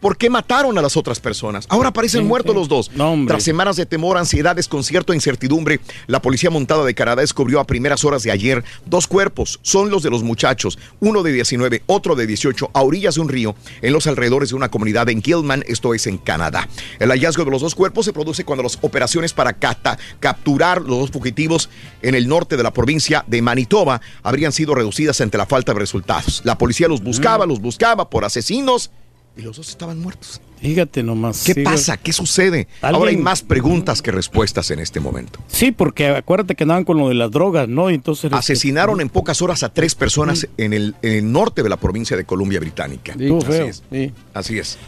¿Por 0.01 0.17
qué 0.17 0.31
mataron 0.31 0.77
a 0.79 0.83
las 0.83 0.97
otras 0.97 1.21
personas? 1.21 1.67
Ahora 1.69 1.93
parecen 1.93 2.23
Sí, 2.23 2.27
muertos 2.27 2.53
sí. 2.53 2.59
los 2.59 2.69
dos. 2.69 2.91
No. 2.95 3.17
Tras 3.27 3.43
semanas 3.43 3.77
de 3.77 3.85
temor, 3.87 4.17
ansiedad, 4.17 4.57
desconcierto 4.57 5.13
e 5.13 5.17
incertidumbre, 5.17 5.81
la 6.07 6.23
policía 6.23 6.49
montada 6.51 6.85
de 6.85 6.95
Canadá 6.95 7.21
descubrió 7.21 7.61
a 7.61 7.67
primeras 7.67 8.05
horas 8.05 8.23
de 8.23 8.31
ayer 8.31 8.65
dos 8.87 9.07
cuerpos. 9.07 9.61
Son 9.63 9.91
los 9.91 10.03
de 10.03 10.11
los 10.11 10.23
muchachos, 10.23 10.79
uno 11.01 11.23
de 11.23 11.33
19, 11.33 11.83
otro 11.87 12.15
de 12.17 12.27
18, 12.27 12.71
a 12.73 12.83
orillas 12.83 13.17
de 13.17 13.21
un 13.21 13.29
río, 13.29 13.55
en 13.83 13.93
los 13.93 14.07
alrededores 14.07 14.49
de 14.51 14.55
una 14.57 14.71
comunidad 14.71 15.09
en 15.11 15.23
Gilman, 15.23 15.65
esto 15.69 15.93
es 15.95 16.07
en 16.07 16.19
Canadá. 16.19 16.69
El 16.99 17.11
hallazgo 17.11 17.45
de 17.45 17.51
los 17.51 17.61
dos 17.61 17.75
cuerpos 17.75 18.07
se 18.07 18.13
produce 18.13 18.45
cuando 18.45 18.63
las 18.63 18.79
operaciones 18.81 19.33
para 19.35 19.53
cata- 19.53 19.99
capturar 20.19 20.81
los 20.81 20.99
dos 21.01 21.11
fugitivos 21.11 21.69
en 22.03 22.15
el 22.15 22.27
norte 22.29 22.57
de 22.57 22.63
la 22.63 22.73
provincia 22.73 23.25
de 23.27 23.43
Manitoba 23.43 24.01
habrían 24.23 24.53
sido 24.53 24.75
reducidas 24.75 25.21
ante 25.21 25.37
la 25.39 25.47
falta 25.47 25.73
de 25.73 25.79
resultados. 25.81 26.41
La 26.45 26.57
policía 26.57 26.89
los 26.89 27.03
buscaba, 27.03 27.47
los 27.47 27.61
buscaba 27.61 28.09
por 28.09 28.25
asesinos 28.25 28.91
y 29.37 29.43
los 29.43 29.57
dos 29.57 29.69
estaban 29.71 29.99
muertos. 30.01 30.41
Fíjate 30.61 31.03
nomás. 31.03 31.45
¿Qué 31.45 31.55
sí, 31.55 31.63
pasa? 31.63 31.97
¿Qué 31.97 32.13
sucede? 32.13 32.69
Alguien- 32.83 32.95
Ahora 33.01 33.11
hay 33.11 33.17
más 33.17 33.43
preguntas 33.43 34.03
que 34.03 34.11
respuestas 34.13 34.71
en 34.71 34.79
este 34.79 35.01
momento. 35.01 35.39
Sí, 35.49 35.73
porque 35.73 36.09
acuérdate 36.09 36.55
que 36.55 36.65
andaban 36.65 36.85
con 36.85 36.99
lo 36.99 37.09
de 37.09 37.15
las 37.15 37.31
drogas, 37.31 37.67
¿no? 37.69 37.91
Y 37.91 37.95
Entonces. 37.95 38.25
este, 38.25 38.37
Asesinaron 38.37 39.01
en 39.01 39.09
pocas 39.09 39.41
horas 39.41 39.63
a 39.63 39.73
tres 39.73 39.95
personas 39.95 40.47
en 40.59 40.73
el, 40.75 40.95
en 41.03 41.13
el 41.13 41.33
norte 41.33 41.63
de 41.63 41.69
la 41.71 41.79
provincia 41.79 42.17
de 42.17 42.25
Columbia 42.25 42.61
Británica. 42.61 43.13
Estuvo 43.13 43.39
Así 43.39 43.47
feo, 43.53 43.67
es. 43.67 43.83
Así 44.35 44.59
es. 44.59 44.79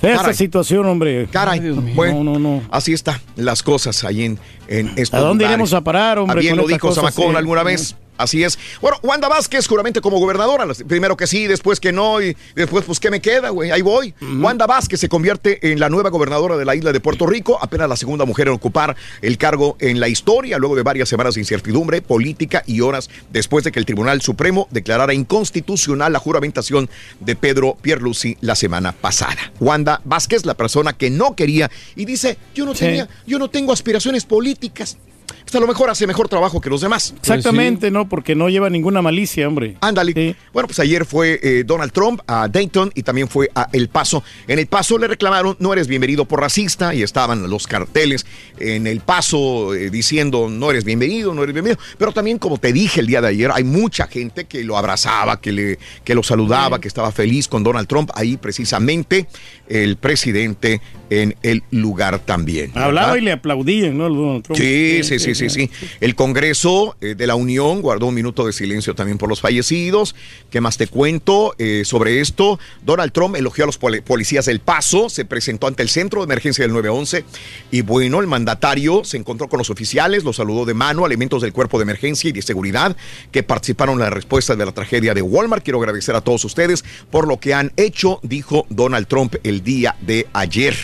Caray. 0.00 0.34
situación, 0.34 0.86
hombre. 0.86 1.28
Caray, 1.30 1.60
bueno, 1.94 2.24
no, 2.24 2.32
no, 2.32 2.38
no. 2.38 2.62
así 2.70 2.94
está 2.94 3.20
las 3.36 3.62
cosas 3.62 4.02
ahí 4.02 4.24
en, 4.24 4.38
en 4.66 4.88
estos 4.96 5.12
¿A 5.12 5.18
dónde 5.18 5.44
lugares. 5.44 5.50
iremos 5.56 5.72
a 5.74 5.80
parar, 5.82 6.18
hombre, 6.18 6.40
bien 6.40 6.56
lo 6.56 6.66
dijo 6.66 6.90
sí. 6.92 7.22
alguna 7.36 7.62
vez. 7.62 7.96
Así 8.20 8.44
es. 8.44 8.58
Bueno, 8.80 8.98
Wanda 9.02 9.28
Vázquez, 9.28 9.66
juramente 9.66 10.00
como 10.00 10.18
gobernadora. 10.18 10.66
Primero 10.86 11.16
que 11.16 11.26
sí, 11.26 11.46
después 11.46 11.80
que 11.80 11.90
no, 11.92 12.20
y 12.20 12.36
después, 12.54 12.84
pues, 12.84 13.00
¿qué 13.00 13.10
me 13.10 13.20
queda, 13.20 13.48
güey? 13.50 13.70
Ahí 13.70 13.82
voy. 13.82 14.14
Wanda 14.20 14.66
Vázquez 14.66 15.00
se 15.00 15.08
convierte 15.08 15.72
en 15.72 15.80
la 15.80 15.88
nueva 15.88 16.10
gobernadora 16.10 16.56
de 16.56 16.64
la 16.64 16.74
isla 16.74 16.92
de 16.92 17.00
Puerto 17.00 17.26
Rico, 17.26 17.58
apenas 17.60 17.88
la 17.88 17.96
segunda 17.96 18.24
mujer 18.24 18.48
en 18.48 18.54
ocupar 18.54 18.94
el 19.22 19.38
cargo 19.38 19.76
en 19.80 20.00
la 20.00 20.08
historia, 20.08 20.58
luego 20.58 20.76
de 20.76 20.82
varias 20.82 21.08
semanas 21.08 21.34
de 21.34 21.40
incertidumbre 21.40 22.02
política 22.02 22.62
y 22.66 22.80
horas 22.80 23.08
después 23.30 23.64
de 23.64 23.72
que 23.72 23.78
el 23.78 23.86
Tribunal 23.86 24.20
Supremo 24.20 24.68
declarara 24.70 25.14
inconstitucional 25.14 26.12
la 26.12 26.18
juramentación 26.18 26.90
de 27.20 27.36
Pedro 27.36 27.76
Pierluisi 27.80 28.36
la 28.40 28.54
semana 28.54 28.92
pasada. 28.92 29.52
Wanda 29.60 30.00
Vázquez, 30.04 30.44
la 30.44 30.54
persona 30.54 30.92
que 30.92 31.10
no 31.10 31.34
quería 31.34 31.70
y 31.96 32.04
dice, 32.04 32.36
yo 32.54 32.64
no 32.66 32.74
Sí. 32.74 32.80
tenía, 32.84 33.08
yo 33.26 33.38
no 33.38 33.48
tengo 33.48 33.72
aspiraciones 33.72 34.24
políticas. 34.24 34.98
Pues 35.44 35.54
a 35.54 35.60
lo 35.60 35.66
mejor 35.66 35.90
hace 35.90 36.06
mejor 36.06 36.28
trabajo 36.28 36.60
que 36.60 36.70
los 36.70 36.80
demás. 36.80 37.14
Exactamente, 37.16 37.90
¿no? 37.90 38.08
Porque 38.08 38.34
no 38.34 38.48
lleva 38.48 38.70
ninguna 38.70 39.02
malicia, 39.02 39.46
hombre. 39.48 39.76
Ándale. 39.80 40.36
Bueno, 40.52 40.66
pues 40.66 40.78
ayer 40.78 41.04
fue 41.04 41.40
eh, 41.42 41.64
Donald 41.64 41.92
Trump 41.92 42.20
a 42.26 42.48
Dayton 42.48 42.92
y 42.94 43.02
también 43.02 43.28
fue 43.28 43.50
a 43.54 43.68
El 43.72 43.88
Paso. 43.88 44.22
En 44.46 44.58
El 44.58 44.66
Paso 44.66 44.98
le 44.98 45.08
reclamaron, 45.08 45.56
no 45.58 45.72
eres 45.72 45.86
bienvenido 45.88 46.24
por 46.24 46.40
racista, 46.40 46.94
y 46.94 47.02
estaban 47.02 47.48
los 47.48 47.66
carteles 47.66 48.26
en 48.58 48.86
El 48.86 49.00
Paso 49.00 49.74
eh, 49.74 49.90
diciendo, 49.90 50.48
no 50.48 50.70
eres 50.70 50.84
bienvenido, 50.84 51.34
no 51.34 51.42
eres 51.42 51.54
bienvenido. 51.54 51.80
Pero 51.98 52.12
también, 52.12 52.38
como 52.38 52.58
te 52.58 52.72
dije 52.72 53.00
el 53.00 53.06
día 53.06 53.20
de 53.20 53.28
ayer, 53.28 53.50
hay 53.52 53.64
mucha 53.64 54.06
gente 54.06 54.44
que 54.44 54.64
lo 54.64 54.76
abrazaba, 54.76 55.40
que, 55.40 55.52
le, 55.52 55.78
que 56.04 56.14
lo 56.14 56.22
saludaba, 56.22 56.80
que 56.80 56.88
estaba 56.88 57.12
feliz 57.12 57.48
con 57.48 57.62
Donald 57.62 57.88
Trump. 57.88 58.10
Ahí 58.14 58.36
precisamente 58.36 59.26
el 59.68 59.96
presidente 59.96 60.80
en 61.10 61.34
el 61.42 61.62
lugar 61.70 62.18
también. 62.20 62.72
Hablaba 62.74 63.18
y 63.18 63.20
le 63.20 63.32
aplaudían, 63.32 63.98
¿no? 63.98 64.06
al 64.06 64.14
Donald 64.14 64.42
Trump. 64.42 64.60
Sí, 64.60 65.00
sí, 65.02 65.18
sí, 65.18 65.29
sí, 65.34 65.50
sí. 65.50 65.70
El 66.00 66.14
Congreso 66.14 66.96
eh, 67.00 67.14
de 67.14 67.26
la 67.26 67.34
Unión 67.34 67.82
guardó 67.82 68.06
un 68.06 68.14
minuto 68.14 68.46
de 68.46 68.52
silencio 68.52 68.94
también 68.94 69.18
por 69.18 69.28
los 69.28 69.40
fallecidos. 69.40 70.14
¿Qué 70.50 70.60
más 70.60 70.76
te 70.76 70.86
cuento 70.86 71.54
eh, 71.58 71.82
sobre 71.84 72.20
esto? 72.20 72.58
Donald 72.84 73.12
Trump 73.12 73.36
elogió 73.36 73.64
a 73.64 73.66
los 73.66 73.78
poli- 73.78 74.00
policías 74.00 74.46
del 74.46 74.60
Paso, 74.60 75.08
se 75.08 75.24
presentó 75.24 75.66
ante 75.66 75.82
el 75.82 75.88
centro 75.88 76.20
de 76.20 76.24
emergencia 76.24 76.62
del 76.64 76.72
911 76.72 77.24
y 77.70 77.82
bueno, 77.82 78.20
el 78.20 78.26
mandatario 78.26 79.04
se 79.04 79.16
encontró 79.16 79.48
con 79.48 79.58
los 79.58 79.70
oficiales, 79.70 80.24
los 80.24 80.36
saludó 80.36 80.64
de 80.64 80.74
mano, 80.74 81.06
elementos 81.06 81.42
del 81.42 81.52
cuerpo 81.52 81.78
de 81.78 81.82
emergencia 81.82 82.28
y 82.30 82.32
de 82.32 82.42
seguridad 82.42 82.96
que 83.32 83.42
participaron 83.42 83.94
en 83.96 84.00
la 84.00 84.10
respuesta 84.10 84.56
de 84.56 84.64
la 84.66 84.72
tragedia 84.72 85.14
de 85.14 85.22
Walmart. 85.22 85.62
Quiero 85.64 85.78
agradecer 85.80 86.14
a 86.14 86.20
todos 86.20 86.44
ustedes 86.44 86.84
por 87.10 87.26
lo 87.28 87.38
que 87.40 87.54
han 87.54 87.72
hecho, 87.76 88.20
dijo 88.22 88.66
Donald 88.68 89.06
Trump 89.06 89.36
el 89.42 89.62
día 89.62 89.96
de 90.00 90.26
ayer. 90.32 90.74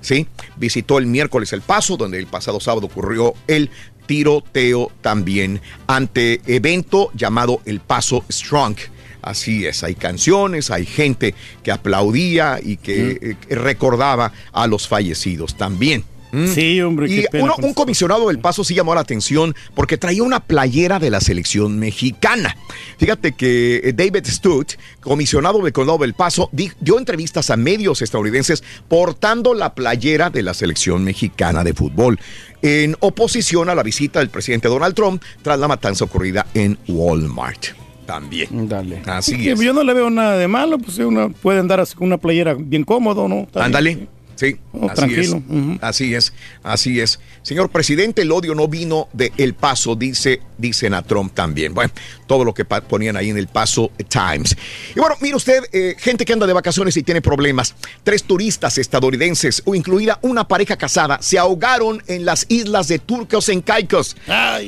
¿sí? 0.00 0.26
Visitó 0.56 0.98
el 0.98 1.06
miércoles 1.06 1.52
El 1.52 1.62
Paso, 1.62 1.96
donde 1.96 2.18
el 2.18 2.26
pasado 2.26 2.60
sábado 2.60 2.86
ocurrió 2.86 3.32
el 3.46 3.70
tiroteo 4.06 4.90
también 5.00 5.60
ante 5.86 6.40
evento 6.46 7.10
llamado 7.14 7.60
El 7.64 7.80
Paso 7.80 8.24
Strong. 8.30 8.76
Así 9.22 9.64
es, 9.64 9.82
hay 9.82 9.94
canciones, 9.94 10.70
hay 10.70 10.84
gente 10.84 11.34
que 11.62 11.72
aplaudía 11.72 12.60
y 12.62 12.76
que 12.76 13.36
eh, 13.48 13.54
recordaba 13.54 14.32
a 14.52 14.66
los 14.66 14.86
fallecidos 14.86 15.56
también. 15.56 16.04
¿Mm? 16.34 16.46
Sí, 16.48 16.80
hombre, 16.80 17.06
Y 17.12 17.22
qué 17.22 17.26
pena 17.30 17.44
uno- 17.44 17.54
con 17.54 17.64
un 17.66 17.74
comisionado 17.74 18.28
del 18.28 18.38
Paso 18.40 18.64
sí 18.64 18.74
llamó 18.74 18.94
la 18.94 19.02
atención 19.02 19.54
porque 19.74 19.96
traía 19.98 20.22
una 20.22 20.40
playera 20.40 20.98
de 20.98 21.10
la 21.10 21.20
selección 21.20 21.78
mexicana. 21.78 22.56
Fíjate 22.98 23.32
que 23.32 23.80
eh, 23.84 23.92
David 23.92 24.24
Stutt, 24.26 24.72
comisionado 25.00 25.60
del 25.62 25.72
Condado 25.72 25.98
del 25.98 26.14
Paso, 26.14 26.48
di- 26.52 26.72
dio 26.80 26.98
entrevistas 26.98 27.50
a 27.50 27.56
medios 27.56 28.02
estadounidenses 28.02 28.64
portando 28.88 29.54
la 29.54 29.74
playera 29.74 30.30
de 30.30 30.42
la 30.42 30.54
selección 30.54 31.04
mexicana 31.04 31.62
de 31.64 31.72
fútbol, 31.74 32.18
en 32.62 32.96
oposición 33.00 33.68
a 33.68 33.74
la 33.74 33.82
visita 33.82 34.18
del 34.20 34.30
presidente 34.30 34.68
Donald 34.68 34.94
Trump 34.94 35.22
tras 35.42 35.58
la 35.58 35.68
matanza 35.68 36.04
ocurrida 36.04 36.46
en 36.54 36.78
Walmart. 36.88 37.66
También. 38.06 38.68
Dale. 38.68 39.00
Así 39.06 39.34
Sí, 39.36 39.48
es. 39.48 39.60
Yo 39.60 39.72
no 39.72 39.82
le 39.82 39.94
veo 39.94 40.10
nada 40.10 40.36
de 40.36 40.46
malo, 40.46 40.78
pues 40.78 40.98
uno 40.98 41.30
puede 41.30 41.58
andar 41.60 41.80
así 41.80 41.94
con 41.94 42.06
una 42.08 42.18
playera 42.18 42.54
bien 42.58 42.84
cómodo, 42.84 43.28
¿no? 43.28 43.46
Ándale. 43.54 44.08
Sí, 44.36 44.56
Oh, 44.72 44.86
así 44.86 44.94
tranquilo. 44.96 45.36
es. 45.48 45.78
Así 45.82 46.14
es, 46.14 46.32
así 46.62 47.00
es. 47.00 47.20
Señor 47.42 47.70
presidente, 47.70 48.22
el 48.22 48.32
odio 48.32 48.54
no 48.54 48.66
vino 48.68 49.08
de 49.12 49.32
El 49.36 49.54
Paso, 49.54 49.94
dice, 49.94 50.40
dicen 50.58 50.94
a 50.94 51.02
Trump 51.02 51.32
también. 51.34 51.74
Bueno, 51.74 51.92
todo 52.26 52.44
lo 52.44 52.52
que 52.54 52.64
ponían 52.64 53.16
ahí 53.16 53.30
en 53.30 53.36
El 53.38 53.46
Paso 53.48 53.92
Times. 54.08 54.56
Y 54.96 54.98
bueno, 54.98 55.14
mire 55.20 55.36
usted, 55.36 55.62
eh, 55.72 55.94
gente 55.98 56.24
que 56.24 56.32
anda 56.32 56.46
de 56.46 56.52
vacaciones 56.52 56.96
y 56.96 57.02
tiene 57.02 57.22
problemas. 57.22 57.74
Tres 58.02 58.24
turistas 58.24 58.78
estadounidenses, 58.78 59.62
o 59.64 59.74
incluida 59.74 60.18
una 60.22 60.48
pareja 60.48 60.76
casada, 60.76 61.18
se 61.22 61.38
ahogaron 61.38 62.02
en 62.06 62.24
las 62.24 62.46
islas 62.48 62.88
de 62.88 62.98
Turcos 62.98 63.48
en 63.48 63.60
Caicos. 63.60 64.16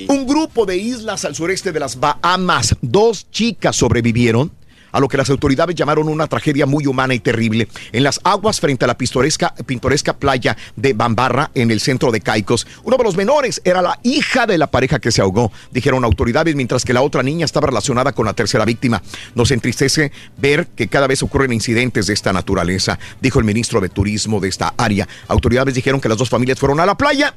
Un 0.09 0.27
grupo 0.27 0.67
de 0.67 0.77
islas 0.77 1.25
al 1.25 1.35
sureste 1.35 1.73
de 1.73 1.81
las 1.81 1.99
Bahamas. 1.99 2.77
Dos 2.81 3.31
chicas 3.31 3.75
sobrevivieron 3.77 4.53
a 4.97 5.01
lo 5.01 5.09
que 5.09 5.19
las 5.19 5.29
autoridades 5.29 5.77
llamaron 5.77 6.09
una 6.09 6.27
tragedia 6.27 6.65
muy 6.65 6.87
humana 6.87 7.13
y 7.13 7.21
terrible. 7.21 7.69
En 7.93 8.03
las 8.03 8.19
aguas 8.25 8.61
frente 8.61 8.87
a 8.87 8.89
la 8.89 8.97
pintoresca, 8.97 10.17
playa 10.19 10.57
de 10.75 10.95
Bambarra, 10.95 11.51
en 11.55 11.71
el 11.71 11.81
centro 11.81 12.11
de 12.11 12.23
Caicos, 12.23 12.67
uno 12.83 12.97
de 12.97 13.05
los 13.05 13.15
menores 13.15 13.61
era 13.65 13.83
la 13.83 14.01
hija 14.05 14.47
de 14.47 14.57
la 14.57 14.69
pareja 14.69 14.99
que 14.99 15.13
se 15.13 15.21
ahogó, 15.21 15.53
dijeron 15.71 16.03
autoridades, 16.03 16.57
mientras 16.57 16.87
que 16.87 16.95
la 16.95 17.03
otra 17.03 17.23
niña 17.23 17.45
estaba 17.45 17.67
relacionada 17.67 18.13
con 18.13 18.25
la 18.25 18.33
tercera 18.33 18.65
víctima. 18.65 19.03
Nos 19.35 19.51
entristece 19.51 20.13
ver 20.39 20.67
que 20.69 20.89
cada 20.89 21.07
vez 21.07 21.23
ocurren 21.23 21.53
incidentes 21.53 22.07
de 22.07 22.15
esta 22.15 22.33
naturaleza, 22.33 22.99
dijo 23.21 23.39
el 23.39 23.45
ministro 23.45 23.83
de 23.83 23.91
Turismo 23.91 24.41
de 24.41 24.49
esta 24.49 24.73
área. 24.79 25.07
Autoridades 25.29 25.75
dijeron 25.75 26.01
que 26.01 26.09
las 26.09 26.17
dos 26.17 26.31
familias 26.31 26.59
fueron 26.59 26.81
a 26.81 26.87
la 26.87 26.97
playa, 26.97 27.37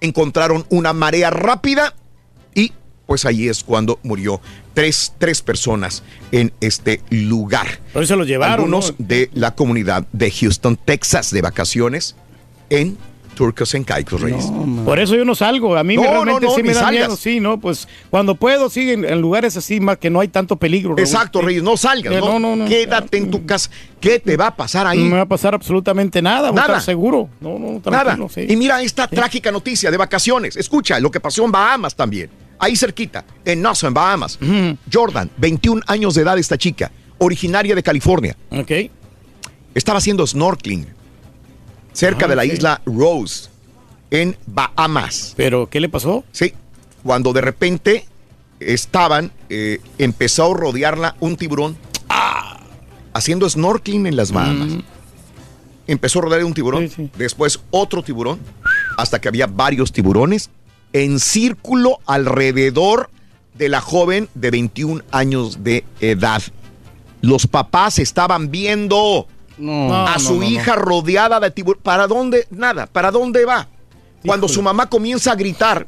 encontraron 0.00 0.64
una 0.70 0.94
marea 0.94 1.28
rápida 1.28 1.94
y 2.54 2.72
pues 3.10 3.24
ahí 3.24 3.48
es 3.48 3.64
cuando 3.64 3.98
murió 4.04 4.40
tres, 4.72 5.12
tres 5.18 5.42
personas 5.42 6.04
en 6.30 6.52
este 6.60 7.00
lugar. 7.10 7.66
Por 7.92 8.04
eso 8.04 8.14
los 8.14 8.24
llevaron. 8.28 8.54
Algunos 8.54 8.94
¿no? 9.00 9.04
de 9.04 9.28
la 9.34 9.52
comunidad 9.52 10.06
de 10.12 10.30
Houston, 10.30 10.76
Texas, 10.76 11.32
de 11.32 11.42
vacaciones 11.42 12.14
en 12.68 12.96
Turcos 13.34 13.74
en 13.74 13.82
Caicos 13.82 14.20
Reyes. 14.20 14.44
Por 14.84 15.00
eso 15.00 15.16
yo 15.16 15.24
no 15.24 15.34
salgo. 15.34 15.76
A 15.76 15.82
mí 15.82 15.96
No, 15.96 16.02
realmente 16.04 16.46
no, 16.46 16.54
sí 16.54 16.62
me 16.62 16.72
da 16.72 16.82
salgas. 16.82 17.08
miedo. 17.08 17.16
Sí, 17.16 17.40
¿no? 17.40 17.58
Pues 17.58 17.88
cuando 18.10 18.36
puedo, 18.36 18.70
sí, 18.70 18.92
en, 18.92 19.04
en 19.04 19.20
lugares 19.20 19.56
así 19.56 19.80
más 19.80 19.98
que 19.98 20.08
no 20.08 20.20
hay 20.20 20.28
tanto 20.28 20.54
peligro. 20.54 20.90
Raúl. 20.90 21.00
Exacto. 21.00 21.40
Reyes, 21.40 21.64
no 21.64 21.76
salgas, 21.76 22.12
Eh, 22.14 22.20
no, 22.20 22.38
no, 22.38 22.54
no, 22.54 22.64
quédate 22.66 23.16
en 23.18 23.28
tu 23.32 23.44
casa. 23.44 23.70
¿Qué 24.00 24.20
te 24.20 24.36
va 24.36 24.46
a 24.48 24.54
pasar 24.56 24.86
ahí? 24.86 24.98
No 25.02 25.06
me 25.06 25.16
va 25.16 25.22
a 25.22 25.26
pasar 25.26 25.52
absolutamente 25.52 26.22
nada. 26.22 26.52
Nada. 26.52 26.60
estar 26.66 26.82
seguro. 26.82 27.28
No, 27.40 27.58
no, 27.58 27.80
Nada. 27.90 28.04
tranquilo, 28.04 28.28
sí. 28.32 28.46
Y 28.48 28.54
mira 28.54 28.80
esta 28.82 29.08
trágica 29.08 29.50
noticia 29.50 29.90
de 29.90 29.96
vacaciones. 29.96 30.56
Escucha 30.56 31.00
lo 31.00 31.10
que 31.10 31.18
pasó 31.18 31.44
en 31.44 31.50
Bahamas 31.50 31.96
también. 31.96 32.30
Ahí 32.60 32.76
cerquita, 32.76 33.24
en 33.44 33.62
Nassau, 33.62 33.88
en 33.88 33.94
Bahamas. 33.94 34.38
Jordan, 34.92 35.30
21 35.38 35.82
años 35.86 36.14
de 36.14 36.22
edad 36.22 36.38
esta 36.38 36.56
chica, 36.58 36.92
originaria 37.18 37.74
de 37.74 37.82
California. 37.82 38.36
Ok. 38.50 38.70
Estaba 39.74 39.98
haciendo 39.98 40.26
snorkeling 40.26 40.86
cerca 41.92 42.26
Ah, 42.26 42.28
de 42.28 42.36
la 42.36 42.44
isla 42.44 42.80
Rose, 42.86 43.48
en 44.10 44.36
Bahamas. 44.46 45.32
¿Pero 45.36 45.68
qué 45.68 45.80
le 45.80 45.88
pasó? 45.88 46.22
Sí, 46.32 46.52
cuando 47.02 47.32
de 47.32 47.40
repente 47.40 48.04
estaban, 48.60 49.32
eh, 49.48 49.80
empezó 49.98 50.52
a 50.52 50.54
rodearla 50.56 51.16
un 51.20 51.36
tiburón 51.36 51.76
¡Ah! 52.08 52.60
haciendo 53.14 53.48
snorkeling 53.48 54.06
en 54.06 54.16
las 54.16 54.32
Bahamas. 54.32 54.68
Mm. 54.68 54.80
Empezó 55.86 56.18
a 56.20 56.22
rodear 56.22 56.44
un 56.44 56.54
tiburón, 56.54 56.88
después 57.16 57.58
otro 57.70 58.02
tiburón, 58.02 58.38
hasta 58.96 59.20
que 59.20 59.28
había 59.28 59.46
varios 59.48 59.90
tiburones 59.92 60.50
en 60.92 61.18
círculo 61.20 61.98
alrededor 62.06 63.10
de 63.54 63.68
la 63.68 63.80
joven 63.80 64.28
de 64.34 64.50
21 64.50 65.02
años 65.12 65.62
de 65.62 65.84
edad. 66.00 66.42
Los 67.20 67.46
papás 67.46 67.98
estaban 67.98 68.50
viendo 68.50 69.26
a 69.52 69.56
No, 69.58 70.18
su 70.18 70.34
no, 70.34 70.40
no, 70.40 70.46
hija 70.46 70.74
rodeada 70.74 71.38
de 71.40 71.50
tiburones. 71.50 71.82
¿Para 71.84 72.06
dónde? 72.06 72.46
Nada. 72.50 72.86
¿Para 72.86 73.10
dónde 73.10 73.44
va? 73.44 73.68
Cuando 74.24 74.48
su 74.48 74.62
mamá 74.62 74.88
comienza 74.88 75.32
a 75.32 75.36
gritar 75.36 75.86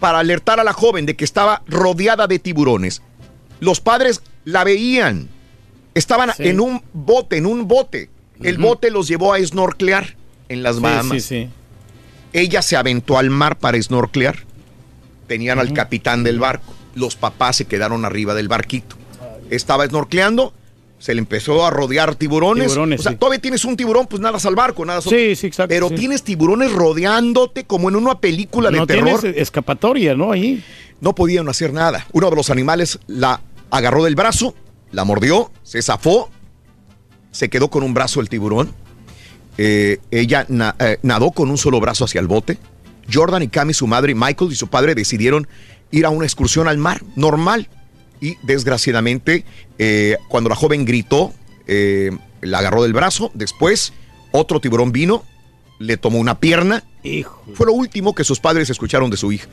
para 0.00 0.18
alertar 0.20 0.60
a 0.60 0.64
la 0.64 0.72
joven 0.72 1.06
de 1.06 1.16
que 1.16 1.24
estaba 1.24 1.62
rodeada 1.66 2.26
de 2.26 2.38
tiburones, 2.38 3.02
los 3.60 3.80
padres 3.80 4.22
la 4.44 4.64
veían. 4.64 5.28
Estaban 5.94 6.30
Sí. 6.36 6.46
en 6.48 6.60
un 6.60 6.82
bote, 6.92 7.38
en 7.38 7.46
un 7.46 7.66
bote. 7.66 8.10
El 8.42 8.58
bote 8.58 8.90
los 8.90 9.08
llevó 9.08 9.32
a 9.34 9.40
snorklear 9.44 10.14
en 10.48 10.62
las 10.62 10.76
Sí, 10.76 10.82
Bahamas. 10.82 11.22
sí, 11.22 11.44
sí. 11.44 11.48
Ella 12.32 12.62
se 12.62 12.76
aventó 12.76 13.18
al 13.18 13.30
mar 13.30 13.58
para 13.58 13.80
snorklear. 13.80 14.44
Tenían 15.26 15.58
al 15.58 15.72
capitán 15.72 16.24
del 16.24 16.38
barco. 16.38 16.74
Los 16.94 17.16
papás 17.16 17.56
se 17.56 17.66
quedaron 17.66 18.04
arriba 18.04 18.34
del 18.34 18.48
barquito. 18.48 18.96
Estaba 19.50 19.86
snorkleando, 19.86 20.52
se 20.98 21.14
le 21.14 21.20
empezó 21.20 21.64
a 21.64 21.70
rodear 21.70 22.16
tiburones. 22.16 22.68
Tiburones, 22.68 23.00
o 23.00 23.02
sea, 23.02 23.12
sí. 23.12 23.18
todavía 23.18 23.40
tienes 23.40 23.64
un 23.64 23.76
tiburón, 23.76 24.06
pues 24.06 24.20
nada 24.20 24.38
al 24.42 24.54
barco, 24.54 24.84
nada 24.84 25.00
Sí, 25.00 25.36
sí, 25.36 25.46
exacto. 25.46 25.68
Pero 25.68 25.88
sí. 25.88 25.94
tienes 25.94 26.22
tiburones 26.22 26.72
rodeándote 26.72 27.64
como 27.64 27.88
en 27.88 27.96
una 27.96 28.20
película 28.20 28.70
de 28.70 28.84
terror. 28.86 29.20
tienes 29.20 29.40
escapatoria, 29.40 30.14
¿no? 30.14 30.32
Ahí. 30.32 30.62
No 31.00 31.14
podían 31.14 31.48
hacer 31.48 31.72
nada. 31.72 32.06
Uno 32.12 32.30
de 32.30 32.36
los 32.36 32.50
animales 32.50 32.98
la 33.06 33.40
agarró 33.70 34.04
del 34.04 34.16
brazo, 34.16 34.54
la 34.90 35.04
mordió, 35.04 35.52
se 35.62 35.80
zafó, 35.82 36.30
se 37.30 37.48
quedó 37.48 37.70
con 37.70 37.84
un 37.84 37.94
brazo 37.94 38.20
el 38.20 38.28
tiburón. 38.28 38.72
Eh, 39.58 39.98
ella 40.10 40.46
na- 40.48 40.74
eh, 40.78 40.98
nadó 41.02 41.32
con 41.32 41.50
un 41.50 41.58
solo 41.58 41.80
brazo 41.80 42.04
hacia 42.04 42.20
el 42.20 42.26
bote. 42.28 42.58
Jordan 43.12 43.42
y 43.42 43.48
Cami, 43.48 43.74
su 43.74 43.86
madre, 43.86 44.14
Michael 44.14 44.52
y 44.52 44.54
su 44.54 44.68
padre 44.68 44.94
decidieron 44.94 45.46
ir 45.90 46.06
a 46.06 46.10
una 46.10 46.24
excursión 46.26 46.68
al 46.68 46.78
mar, 46.78 47.02
normal. 47.16 47.68
Y 48.20 48.36
desgraciadamente, 48.42 49.44
eh, 49.78 50.16
cuando 50.28 50.48
la 50.48 50.56
joven 50.56 50.84
gritó, 50.84 51.32
la 52.40 52.58
agarró 52.58 52.82
del 52.82 52.92
brazo. 52.94 53.30
Después, 53.34 53.92
otro 54.32 54.60
tiburón 54.60 54.90
vino, 54.92 55.22
le 55.78 55.96
tomó 55.98 56.18
una 56.18 56.40
pierna. 56.40 56.82
Fue 57.54 57.66
lo 57.66 57.72
último 57.72 58.14
que 58.14 58.24
sus 58.24 58.40
padres 58.40 58.70
escucharon 58.70 59.10
de 59.10 59.16
su 59.16 59.32
hija. 59.32 59.48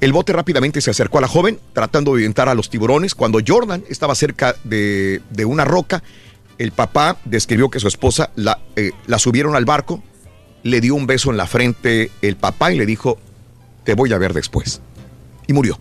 El 0.00 0.12
bote 0.12 0.32
rápidamente 0.32 0.80
se 0.80 0.90
acercó 0.90 1.18
a 1.18 1.20
la 1.22 1.28
joven, 1.28 1.58
tratando 1.72 2.12
de 2.12 2.18
ahuyentar 2.18 2.48
a 2.48 2.54
los 2.54 2.70
tiburones. 2.70 3.14
Cuando 3.14 3.40
Jordan 3.44 3.82
estaba 3.88 4.14
cerca 4.14 4.54
de, 4.64 5.20
de 5.30 5.44
una 5.44 5.64
roca, 5.64 6.02
el 6.58 6.72
papá 6.72 7.16
describió 7.24 7.70
que 7.70 7.80
su 7.80 7.88
esposa 7.88 8.30
la, 8.36 8.58
eh, 8.76 8.92
la 9.06 9.18
subieron 9.18 9.54
al 9.56 9.64
barco, 9.64 10.02
le 10.62 10.80
dio 10.80 10.94
un 10.94 11.06
beso 11.06 11.30
en 11.30 11.36
la 11.36 11.46
frente 11.46 12.10
el 12.22 12.36
papá 12.36 12.72
y 12.72 12.78
le 12.78 12.86
dijo, 12.86 13.18
te 13.84 13.94
voy 13.94 14.12
a 14.12 14.18
ver 14.18 14.32
después. 14.34 14.80
Y 15.46 15.52
murió. 15.52 15.78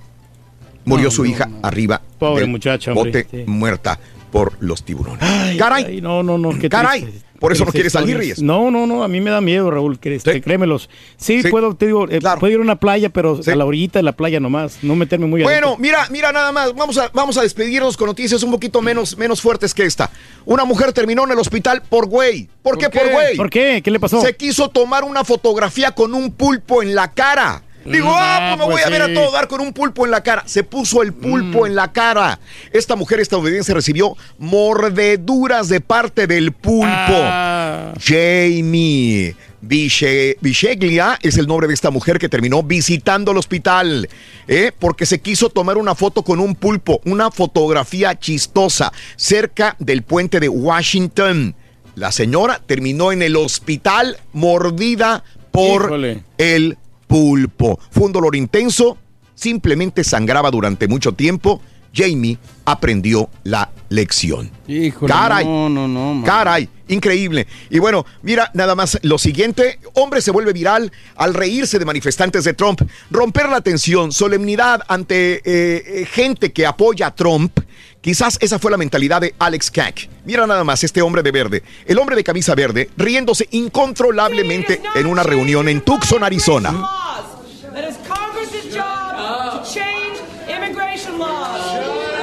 Murió 0.85 1.05
No, 1.05 1.11
su 1.11 1.23
no, 1.23 1.29
hija 1.29 1.49
arriba 1.63 2.01
Pobre 2.17 2.41
del 2.43 2.49
muchacha, 2.51 2.93
bote, 2.93 3.27
sí. 3.29 3.43
muerta 3.45 3.99
por 4.31 4.53
los 4.61 4.83
tiburones. 4.83 5.57
Caray, 5.57 5.83
Ay, 5.85 6.01
no, 6.01 6.23
no, 6.23 6.37
no. 6.37 6.57
qué 6.57 6.69
Caray, 6.69 7.01
triste. 7.03 7.26
Por 7.39 7.51
eso 7.51 7.65
no 7.65 7.71
quieres 7.71 7.93
salir. 7.93 8.17
Reyes. 8.17 8.41
No, 8.41 8.71
no, 8.71 8.87
no. 8.87 9.03
A 9.03 9.07
mí 9.07 9.21
me 9.21 9.29
da 9.31 9.41
miedo, 9.41 9.69
Raúl. 9.71 9.99
Que, 9.99 10.15
este, 10.15 10.41
Créemelos. 10.41 10.89
Sí, 11.17 11.41
Sí. 11.41 11.49
puedo, 11.49 11.75
te 11.75 11.87
digo, 11.87 12.07
eh, 12.09 12.19
puedo 12.39 12.53
ir 12.53 12.59
a 12.59 12.61
una 12.61 12.75
playa, 12.77 13.09
pero 13.09 13.39
a 13.45 13.55
la 13.55 13.65
orillita 13.65 13.99
de 13.99 14.03
la 14.03 14.13
playa 14.13 14.39
nomás. 14.39 14.79
No 14.83 14.95
meterme 14.95 15.27
muy 15.27 15.43
Bueno, 15.43 15.67
adentro. 15.67 15.81
mira, 15.81 16.07
mira 16.09 16.31
nada 16.31 16.51
más. 16.51 16.73
Vamos 16.75 16.97
a, 16.97 17.09
vamos 17.13 17.37
a 17.37 17.41
despedirnos 17.41 17.95
con 17.97 18.07
noticias 18.07 18.41
un 18.43 18.51
poquito 18.51 18.81
menos, 18.81 19.17
menos 19.17 19.41
fuertes 19.41 19.73
que 19.73 19.83
esta. 19.83 20.09
Una 20.45 20.65
mujer 20.65 20.93
terminó 20.93 21.23
en 21.25 21.31
el 21.31 21.39
hospital 21.39 21.83
por 21.89 22.07
güey. 22.07 22.49
¿Por, 22.61 22.77
qué, 22.77 22.89
por 22.89 23.09
güey? 23.11 23.37
¿Por 23.37 23.49
qué? 23.49 23.81
¿Qué 23.83 23.91
le 23.91 23.99
pasó? 23.99 24.21
Se 24.21 24.35
quiso 24.35 24.69
tomar 24.69 25.03
una 25.03 25.23
fotografía 25.23 25.91
con 25.91 26.13
un 26.13 26.31
pulpo 26.31 26.81
en 26.81 26.95
la 26.95 27.11
cara. 27.11 27.63
Digo, 27.91 28.09
ah, 28.11 28.55
pues 28.55 28.59
me 28.59 28.65
voy 28.65 28.73
pues 28.73 28.85
a 28.85 28.89
ver 28.89 29.01
a 29.01 29.13
todo 29.13 29.31
dar 29.31 29.47
con 29.47 29.61
un 29.61 29.73
pulpo 29.73 30.05
en 30.05 30.11
la 30.11 30.21
cara. 30.21 30.43
Se 30.45 30.63
puso 30.63 31.01
el 31.03 31.13
pulpo 31.13 31.65
en 31.65 31.75
la 31.75 31.91
cara. 31.91 32.39
Esta 32.73 32.95
mujer 32.95 33.19
estadounidense 33.19 33.73
recibió 33.73 34.15
mordeduras 34.37 35.69
de 35.69 35.81
parte 35.81 36.27
del 36.27 36.51
pulpo. 36.51 36.85
Ah. 36.89 37.93
Jamie 37.99 39.35
Bishe- 39.61 40.37
Bisheglia 40.39 41.17
es 41.21 41.37
el 41.37 41.47
nombre 41.47 41.67
de 41.67 41.73
esta 41.73 41.89
mujer 41.91 42.19
que 42.19 42.29
terminó 42.29 42.61
visitando 42.63 43.31
el 43.31 43.37
hospital, 43.37 44.07
¿eh? 44.47 44.71
porque 44.77 45.05
se 45.05 45.19
quiso 45.19 45.49
tomar 45.49 45.77
una 45.77 45.95
foto 45.95 46.21
con 46.23 46.39
un 46.39 46.55
pulpo, 46.55 47.01
una 47.05 47.31
fotografía 47.31 48.17
chistosa 48.17 48.91
cerca 49.15 49.75
del 49.79 50.03
puente 50.03 50.39
de 50.39 50.49
Washington. 50.49 51.55
La 51.95 52.11
señora 52.11 52.61
terminó 52.65 53.11
en 53.11 53.23
el 53.23 53.35
hospital 53.35 54.17
mordida 54.31 55.23
por 55.51 55.85
Híjole. 55.85 56.23
el 56.37 56.77
pulpo. 57.07 57.79
Fue 57.89 58.05
un 58.05 58.11
dolor 58.11 58.35
intenso, 58.35 58.97
simplemente 59.33 60.03
sangraba 60.03 60.51
durante 60.51 60.87
mucho 60.87 61.13
tiempo. 61.13 61.61
Jamie 61.93 62.37
aprendió 62.65 63.29
la 63.43 63.71
lección. 63.89 64.51
Híjole, 64.67 65.11
Caray. 65.11 65.45
no, 65.45 65.69
no, 65.69 65.87
no, 65.87 66.13
man. 66.15 66.23
Caray, 66.23 66.69
increíble. 66.89 67.47
Y 67.69 67.79
bueno, 67.79 68.05
mira 68.21 68.51
nada 68.53 68.75
más 68.75 68.99
lo 69.01 69.17
siguiente. 69.17 69.79
Hombre 69.93 70.21
se 70.21 70.31
vuelve 70.31 70.53
viral 70.53 70.91
al 71.15 71.33
reírse 71.33 71.79
de 71.79 71.85
manifestantes 71.85 72.43
de 72.43 72.53
Trump. 72.53 72.81
Romper 73.09 73.49
la 73.49 73.61
tensión, 73.61 74.11
solemnidad 74.11 74.81
ante 74.87 75.35
eh, 75.37 75.41
eh, 75.45 76.05
gente 76.05 76.51
que 76.51 76.65
apoya 76.65 77.07
a 77.07 77.15
Trump. 77.15 77.59
Quizás 78.01 78.37
esa 78.41 78.59
fue 78.59 78.71
la 78.71 78.77
mentalidad 78.77 79.21
de 79.21 79.33
Alex 79.39 79.71
Kack. 79.71 80.09
Mira 80.25 80.47
nada 80.47 80.63
más 80.63 80.83
este 80.83 81.01
hombre 81.01 81.23
de 81.23 81.31
verde. 81.31 81.63
El 81.85 81.99
hombre 81.99 82.15
de 82.15 82.23
camisa 82.23 82.55
verde 82.55 82.89
riéndose 82.95 83.47
incontrolablemente 83.51 84.81
en 84.95 85.07
una 85.07 85.23
reunión 85.23 85.67
en 85.67 85.81
Tucson, 85.81 86.23
Arizona. 86.23 86.73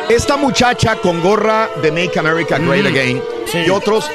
Esta 0.08 0.36
muchacha 0.36 0.96
con 0.96 1.22
gorra 1.22 1.70
de 1.82 1.90
Make 1.90 2.18
America 2.18 2.58
Great 2.58 2.86
Again 2.86 3.22
y 3.66 3.70
otros 3.70 4.08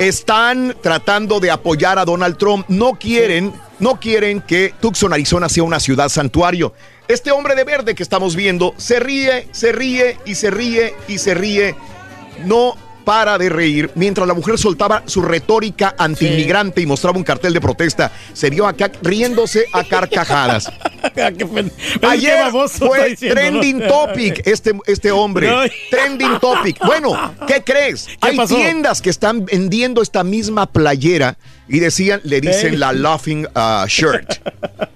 están 0.00 0.76
tratando 0.80 1.40
de 1.40 1.50
apoyar 1.50 1.98
a 1.98 2.04
Donald 2.04 2.36
Trump. 2.36 2.66
No 2.68 2.94
quieren, 2.94 3.52
no 3.78 4.00
quieren 4.00 4.40
que 4.40 4.74
Tucson, 4.80 5.12
Arizona 5.12 5.48
sea 5.48 5.64
una 5.64 5.80
ciudad 5.80 6.08
santuario. 6.08 6.72
Este 7.08 7.30
hombre 7.32 7.54
de 7.54 7.64
verde 7.64 7.94
que 7.94 8.02
estamos 8.02 8.36
viendo 8.36 8.74
se 8.76 9.00
ríe, 9.00 9.48
se 9.50 9.72
ríe 9.72 10.18
y 10.26 10.34
se 10.34 10.50
ríe 10.50 10.94
y 11.08 11.16
se 11.16 11.32
ríe. 11.32 11.74
No 12.44 12.76
para 13.06 13.38
de 13.38 13.48
reír 13.48 13.90
mientras 13.94 14.28
la 14.28 14.34
mujer 14.34 14.58
soltaba 14.58 15.02
su 15.06 15.22
retórica 15.22 15.94
antiinmigrante 15.96 16.82
y 16.82 16.86
mostraba 16.86 17.16
un 17.16 17.24
cartel 17.24 17.54
de 17.54 17.62
protesta. 17.62 18.12
Se 18.34 18.50
vio 18.50 18.66
acá 18.66 18.92
riéndose 19.00 19.64
a 19.72 19.84
carcajadas. 19.84 20.70
Ayer 22.02 22.40
baboso 22.42 22.74
está 22.74 22.86
fue 22.86 23.16
trending 23.16 23.88
topic 23.88 24.46
este, 24.46 24.74
este 24.84 25.10
hombre. 25.10 25.48
No. 25.48 25.62
Trending 25.90 26.38
topic. 26.38 26.78
Bueno, 26.84 27.34
¿qué 27.46 27.64
crees? 27.64 28.06
Hay 28.20 28.36
pasó? 28.36 28.54
tiendas 28.54 29.00
que 29.00 29.08
están 29.08 29.46
vendiendo 29.46 30.02
esta 30.02 30.22
misma 30.22 30.66
playera 30.66 31.38
y 31.68 31.80
decían, 31.80 32.20
le 32.24 32.40
dicen 32.40 32.80
la 32.80 32.92
laughing 32.92 33.46
uh, 33.54 33.86
shirt 33.86 34.36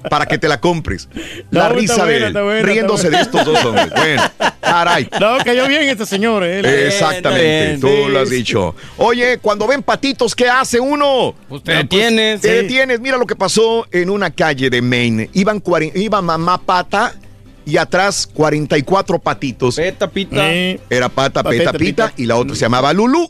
para 0.08 0.26
que 0.26 0.38
te 0.38 0.48
la 0.48 0.60
compres. 0.60 1.08
La 1.50 1.68
No, 1.68 1.74
risa 1.74 2.04
de 2.06 2.16
él, 2.16 2.32
buena, 2.32 2.62
riéndose 2.62 3.10
de 3.10 3.20
estos 3.20 3.44
dos 3.44 3.64
hombres. 3.64 3.90
Bueno, 3.94 4.22
caray. 4.60 5.08
No, 5.20 5.38
cayó 5.44 5.66
bien 5.68 5.82
este 5.88 6.06
señor, 6.06 6.44
eh. 6.44 6.86
Exactamente, 6.86 7.78
tú 7.80 7.88
Sí, 7.88 8.10
lo 8.10 8.20
has 8.20 8.30
dicho. 8.30 8.74
Oye, 8.96 9.38
cuando 9.38 9.66
ven 9.66 9.82
patitos, 9.82 10.34
¿qué 10.34 10.48
hace 10.48 10.80
uno? 10.80 11.34
Pues 11.48 11.62
te 11.62 11.72
detienes. 11.72 12.40
Te 12.40 12.48
Sí. 12.48 12.54
detienes. 12.62 13.00
Mira 13.00 13.16
lo 13.16 13.26
que 13.26 13.36
pasó 13.36 13.86
en 13.90 14.10
una 14.10 14.30
calle 14.30 14.70
de 14.70 14.82
Maine. 14.82 15.30
Iban 15.32 15.62
iba 15.94 16.22
mamá 16.22 16.60
pata 16.60 17.14
y 17.64 17.76
atrás 17.76 18.28
44 18.32 19.18
patitos. 19.18 19.76
Peta, 19.76 20.08
pita. 20.10 20.52
Era 20.52 21.08
pata, 21.08 21.42
Pa- 21.42 21.50
peta, 21.50 21.72
peta, 21.72 21.78
pita, 21.78 22.06
pita. 22.08 22.14
y 22.22 22.26
la 22.26 22.36
otra 22.36 22.54
se 22.54 22.60
llamaba 22.62 22.92
Lulu. 22.92 23.26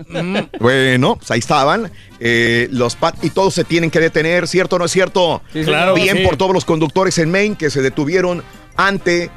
Bueno, 0.59 1.16
pues 1.16 1.30
ahí 1.30 1.38
estaban. 1.38 1.90
eh, 2.20 2.68
los 2.70 2.94
pat 2.96 3.16
y 3.24 3.30
todos 3.30 3.52
se 3.54 3.64
tienen 3.64 3.90
que 3.90 3.98
detener, 4.00 4.46
¿cierto 4.46 4.76
o 4.76 4.78
no 4.78 4.84
es 4.84 4.92
cierto? 4.92 5.42
Sí, 5.52 5.64
claro, 5.64 5.94
Bien 5.94 6.18
sí. 6.18 6.24
por 6.24 6.36
todos 6.36 6.52
los 6.52 6.64
conductores 6.64 7.18
en 7.18 7.30
Maine 7.32 7.56
que 7.56 7.68
se 7.68 7.82
detuvieron 7.82 8.44
ante 8.76 9.28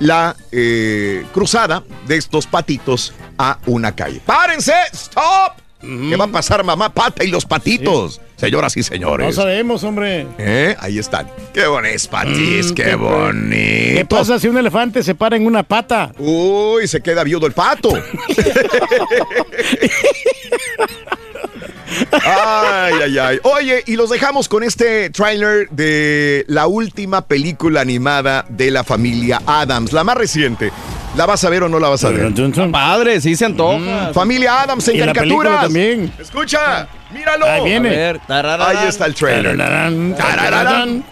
la 0.00 0.34
eh, 0.50 1.24
cruzada 1.32 1.84
de 2.08 2.16
estos 2.16 2.46
patitos 2.48 3.12
a 3.38 3.58
una 3.66 3.94
calle. 3.94 4.20
¡Párense! 4.26 4.72
¡Stop! 4.92 5.52
¿Qué 5.80 6.16
va 6.16 6.24
a 6.24 6.28
pasar, 6.28 6.64
mamá 6.64 6.92
pata 6.92 7.22
y 7.24 7.28
los 7.28 7.44
patitos? 7.44 8.20
Señoras 8.44 8.76
y 8.76 8.80
No 8.80 8.84
señores. 8.84 9.34
sabemos, 9.34 9.82
hombre. 9.84 10.26
¿Eh? 10.38 10.76
Ahí 10.78 10.98
están. 10.98 11.26
¡Qué 11.52 11.66
bonitos 11.66 12.06
patis! 12.08 12.70
Mm, 12.72 12.74
¡Qué 12.74 12.82
qué- 12.84 12.94
bonito! 12.94 13.96
¿Qué 13.96 14.06
pasa 14.08 14.38
si 14.38 14.48
un 14.48 14.58
elefante 14.58 15.02
se 15.02 15.14
para 15.14 15.36
en 15.36 15.46
una 15.46 15.62
pata? 15.62 16.12
Uy, 16.18 16.86
se 16.86 17.00
queda 17.00 17.24
viudo 17.24 17.46
el 17.46 17.52
pato. 17.52 17.88
Ay, 22.12 22.94
ay, 23.04 23.18
ay. 23.18 23.38
Oye, 23.42 23.82
y 23.86 23.96
los 23.96 24.10
dejamos 24.10 24.48
con 24.48 24.62
este 24.62 25.10
tráiler 25.10 25.68
de 25.70 26.44
la 26.48 26.66
última 26.66 27.22
película 27.22 27.80
animada 27.80 28.44
de 28.48 28.70
la 28.70 28.84
familia 28.84 29.40
Adams, 29.46 29.92
la 29.92 30.04
más 30.04 30.16
reciente. 30.16 30.72
¿La 31.16 31.26
vas 31.26 31.44
a 31.44 31.48
ver 31.50 31.62
o 31.62 31.68
no 31.68 31.78
la 31.78 31.88
vas 31.88 32.02
a 32.04 32.10
ver? 32.10 32.32
Padre, 32.72 33.20
sí 33.20 33.36
se 33.36 33.44
antoja. 33.44 34.12
Familia 34.12 34.62
Adams 34.62 34.88
en 34.88 34.96
Y 34.96 34.98
la 34.98 35.12
película 35.12 35.50
caricaturas. 35.50 35.60
también. 35.62 36.12
Escucha, 36.18 36.88
míralo. 37.12 37.46
Ahí 37.46 37.64
viene. 37.64 37.88
A 37.88 37.92
ver, 37.92 38.20
tarararán. 38.26 38.76
Ahí 38.76 38.88
está 38.88 39.06
el 39.06 39.14
trailer. 39.14 39.56
Tarararán, 39.56 40.14
Tarararán. 40.16 41.04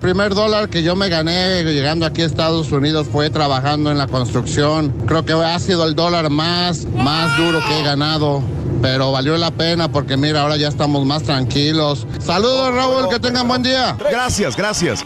primer 0.00 0.34
dólar 0.34 0.68
que 0.68 0.82
yo 0.82 0.96
me 0.96 1.08
gané 1.08 1.64
llegando 1.64 2.06
aquí 2.06 2.22
a 2.22 2.26
Estados 2.26 2.70
Unidos 2.72 3.06
fue 3.10 3.30
trabajando 3.30 3.90
en 3.90 3.98
la 3.98 4.06
construcción. 4.06 4.90
Creo 5.06 5.24
que 5.24 5.32
ha 5.32 5.58
sido 5.58 5.84
el 5.84 5.94
dólar 5.94 6.30
más, 6.30 6.86
más 6.86 7.36
duro 7.36 7.60
que 7.66 7.80
he 7.80 7.82
ganado. 7.82 8.42
Pero 8.80 9.10
valió 9.10 9.36
la 9.36 9.50
pena 9.50 9.90
porque 9.90 10.16
mira, 10.16 10.42
ahora 10.42 10.56
ya 10.56 10.68
estamos 10.68 11.04
más 11.04 11.24
tranquilos. 11.24 12.06
Saludos 12.20 12.74
Raúl, 12.74 13.08
que 13.08 13.18
tengan 13.18 13.48
buen 13.48 13.62
día. 13.62 13.96
Gracias, 14.10 14.56
gracias. 14.56 15.04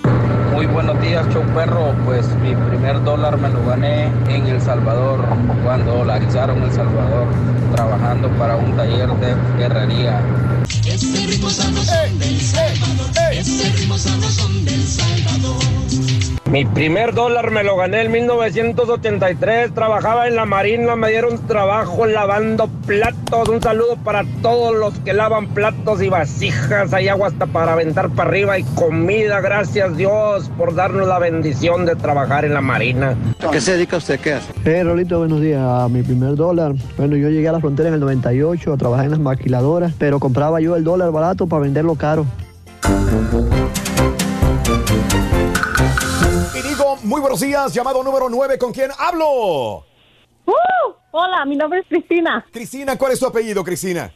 Muy 0.52 0.66
buenos 0.66 1.00
días, 1.00 1.26
show 1.32 1.42
perro. 1.54 1.94
Pues 2.04 2.26
mi 2.42 2.54
primer 2.54 3.02
dólar 3.02 3.38
me 3.38 3.48
lo 3.48 3.64
gané 3.64 4.04
en 4.28 4.46
El 4.46 4.60
Salvador, 4.60 5.24
cuando 5.64 5.94
dolarizaron 5.94 6.62
El 6.62 6.72
Salvador, 6.72 7.26
trabajando 7.74 8.28
para 8.36 8.56
un 8.56 8.76
taller 8.76 9.08
de 9.08 9.34
guerrería. 9.56 10.20
Ritmo 11.26 11.50
sabrosón 11.50 12.18
del 12.18 12.40
Salvador. 12.40 13.06
Ritmo 13.76 13.98
sabrosón 13.98 14.64
del 14.64 14.82
Salvador. 14.82 15.82
Mi 16.52 16.66
primer 16.66 17.14
dólar 17.14 17.50
me 17.50 17.64
lo 17.64 17.78
gané 17.78 18.02
en 18.02 18.12
1983. 18.12 19.72
Trabajaba 19.72 20.28
en 20.28 20.36
la 20.36 20.44
marina, 20.44 20.96
me 20.96 21.08
dieron 21.08 21.38
trabajo 21.46 22.04
lavando 22.04 22.68
platos. 22.86 23.48
Un 23.48 23.62
saludo 23.62 23.96
para 23.96 24.24
todos 24.42 24.76
los 24.76 24.92
que 24.98 25.14
lavan 25.14 25.46
platos 25.54 26.02
y 26.02 26.10
vasijas. 26.10 26.92
Hay 26.92 27.08
agua 27.08 27.28
hasta 27.28 27.46
para 27.46 27.72
aventar 27.72 28.10
para 28.10 28.28
arriba 28.28 28.58
y 28.58 28.64
comida. 28.64 29.40
Gracias 29.40 29.96
Dios 29.96 30.50
por 30.58 30.74
darnos 30.74 31.08
la 31.08 31.18
bendición 31.18 31.86
de 31.86 31.96
trabajar 31.96 32.44
en 32.44 32.52
la 32.52 32.60
marina. 32.60 33.16
¿Qué 33.50 33.60
se 33.62 33.72
dedica 33.72 33.96
usted? 33.96 34.20
¿Qué 34.20 34.34
hace? 34.34 34.52
Eh, 34.66 34.84
Rolito, 34.84 35.20
buenos 35.20 35.40
días. 35.40 35.62
A 35.62 35.88
mi 35.88 36.02
primer 36.02 36.34
dólar. 36.34 36.74
Bueno, 36.98 37.16
yo 37.16 37.30
llegué 37.30 37.48
a 37.48 37.52
la 37.52 37.60
frontera 37.60 37.88
en 37.88 37.94
el 37.94 38.00
98 38.00 38.74
a 38.74 38.76
trabajar 38.76 39.06
en 39.06 39.12
las 39.12 39.20
maquiladoras, 39.20 39.94
pero 39.98 40.20
compraba 40.20 40.60
yo 40.60 40.76
el 40.76 40.84
dólar 40.84 41.11
barato 41.12 41.46
para 41.46 41.62
venderlo 41.62 41.94
caro. 41.94 42.26
Y 46.54 46.62
digo, 46.68 46.96
muy 47.04 47.20
buenos 47.20 47.40
días, 47.40 47.72
llamado 47.72 48.02
número 48.02 48.28
9, 48.28 48.58
¿con 48.58 48.72
quién 48.72 48.90
hablo? 48.98 49.84
Uh, 50.46 50.52
hola, 51.12 51.44
mi 51.46 51.56
nombre 51.56 51.80
es 51.80 51.86
Cristina. 51.86 52.44
Cristina, 52.52 52.96
¿cuál 52.96 53.12
es 53.12 53.20
tu 53.20 53.26
apellido, 53.26 53.62
Cristina? 53.62 54.12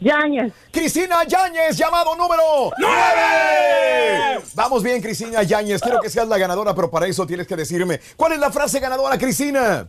Yáñez. 0.00 0.52
Cristina 0.70 1.24
Yáñez, 1.24 1.76
llamado 1.76 2.14
número 2.14 2.70
9. 2.78 4.40
Vamos 4.54 4.82
bien, 4.82 5.02
Cristina 5.02 5.42
Yáñez. 5.42 5.80
Quiero 5.80 6.00
que 6.00 6.08
seas 6.08 6.28
la 6.28 6.38
ganadora, 6.38 6.74
pero 6.74 6.90
para 6.90 7.06
eso 7.06 7.26
tienes 7.26 7.46
que 7.46 7.56
decirme, 7.56 8.00
¿cuál 8.16 8.32
es 8.32 8.38
la 8.38 8.50
frase 8.50 8.78
ganadora, 8.78 9.18
Cristina? 9.18 9.88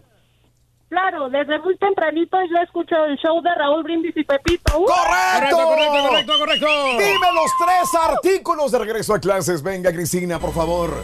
Claro, 0.90 1.30
desde 1.30 1.60
muy 1.60 1.78
tempranito 1.78 2.36
yo 2.50 2.58
escucho 2.64 2.96
el 3.06 3.16
show 3.18 3.40
de 3.44 3.54
Raúl 3.54 3.84
Brindis 3.84 4.18
y 4.18 4.24
Pepito. 4.24 4.80
Uh. 4.80 4.86
¡Correcto! 4.86 5.58
correcto, 5.58 6.08
correcto, 6.08 6.34
correcto. 6.40 6.68
Dime 6.98 7.32
los 7.34 7.52
tres 7.64 7.96
artículos 7.96 8.72
de 8.72 8.80
regreso 8.80 9.14
a 9.14 9.20
clases. 9.20 9.62
Venga, 9.62 9.92
Cristina, 9.94 10.40
por 10.40 10.52
favor. 10.52 11.04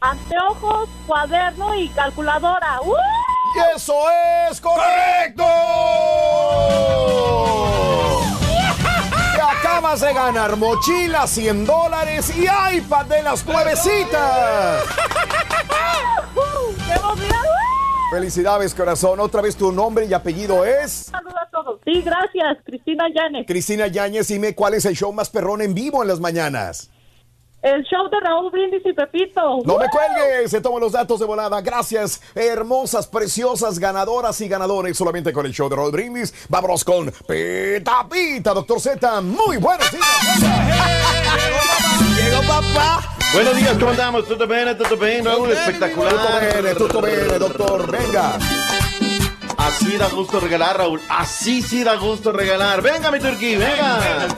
Anteojos, 0.00 0.88
cuaderno 1.06 1.72
y 1.76 1.88
calculadora. 1.90 2.80
¡Uh! 2.82 2.96
¡Y 3.54 3.76
eso 3.76 3.94
es 4.50 4.60
correcto! 4.60 5.44
Te 9.36 9.40
acabas 9.40 10.00
de 10.00 10.12
ganar 10.12 10.56
mochila, 10.56 11.28
100 11.28 11.66
dólares 11.66 12.34
y 12.36 12.46
iPad 12.76 13.06
de 13.06 13.22
las 13.22 13.46
nuevecitas. 13.46 14.82
¡Qué 16.84 16.92
emoción! 16.94 17.81
Felicidades, 18.12 18.74
corazón. 18.74 19.20
Otra 19.20 19.40
vez 19.40 19.56
tu 19.56 19.72
nombre 19.72 20.04
y 20.04 20.12
apellido 20.12 20.66
es. 20.66 21.06
Saludos 21.10 21.34
a 21.34 21.50
todos. 21.50 21.80
Sí, 21.82 22.02
gracias, 22.02 22.58
Cristina 22.62 23.06
Llanes. 23.08 23.46
Cristina 23.46 23.86
Yáñez, 23.86 24.28
dime 24.28 24.54
cuál 24.54 24.74
es 24.74 24.84
el 24.84 24.94
show 24.94 25.10
más 25.14 25.30
perrón 25.30 25.62
en 25.62 25.72
vivo 25.72 26.02
en 26.02 26.08
las 26.08 26.20
mañanas. 26.20 26.90
El 27.62 27.82
show 27.84 28.10
de 28.10 28.20
Raúl 28.20 28.50
Brindis 28.50 28.82
y 28.84 28.92
Pepito. 28.92 29.60
No 29.64 29.78
me 29.78 29.86
cuelgues, 29.88 30.50
se 30.50 30.60
toman 30.60 30.82
los 30.82 30.92
datos 30.92 31.20
de 31.20 31.24
volada. 31.24 31.58
Gracias, 31.62 32.20
hermosas, 32.34 33.06
preciosas 33.06 33.78
ganadoras 33.78 34.38
y 34.42 34.48
ganadores. 34.48 34.94
Solamente 34.98 35.32
con 35.32 35.46
el 35.46 35.54
show 35.54 35.70
de 35.70 35.76
Raúl 35.76 35.92
Brindis. 35.92 36.34
Vámonos 36.50 36.84
con 36.84 37.10
Pita 37.26 38.06
Pita, 38.10 38.52
doctor 38.52 38.78
Z. 38.78 39.22
Muy 39.22 39.56
buenos 39.56 39.90
días. 39.90 40.04
Llegó 42.14 42.42
papá. 42.42 43.21
Buenos 43.32 43.56
días, 43.56 43.72
¿cómo 43.78 43.90
andamos? 43.90 44.28
¿Todo 44.28 44.46
bien? 44.46 44.76
¿Todo 44.76 44.96
bien, 44.96 45.24
Raúl? 45.24 45.50
Espectacular. 45.52 46.12
Tutto 46.14 46.40
bene, 46.40 46.74
tutto 46.74 47.00
bene, 47.00 47.38
doctor. 47.38 47.90
Venga. 47.90 48.38
Así 49.56 49.96
da 49.96 50.08
gusto 50.08 50.40
regalar, 50.40 50.76
Raúl. 50.78 51.00
Así 51.08 51.62
sí 51.62 51.82
da 51.82 51.94
gusto 51.96 52.32
regalar. 52.32 52.82
Venga, 52.82 53.10
mi 53.10 53.18
turquí, 53.20 53.56
venga. 53.56 54.28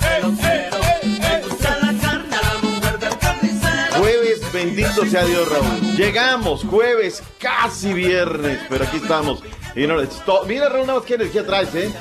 Jueves, 3.98 4.52
bendito 4.52 5.04
sea 5.06 5.24
Dios, 5.24 5.48
Raúl. 5.48 5.96
Llegamos, 5.96 6.64
jueves, 6.64 7.22
casi 7.38 7.92
viernes, 7.92 8.60
pero 8.68 8.84
aquí 8.84 8.98
estamos. 8.98 9.42
Y 9.74 9.86
no, 9.86 10.00
esto- 10.00 10.44
mira, 10.46 10.68
Raúl, 10.68 10.86
nada 10.86 10.98
más 11.00 11.06
qué 11.06 11.14
energía 11.14 11.44
traes, 11.44 11.74
¿eh? 11.74 11.92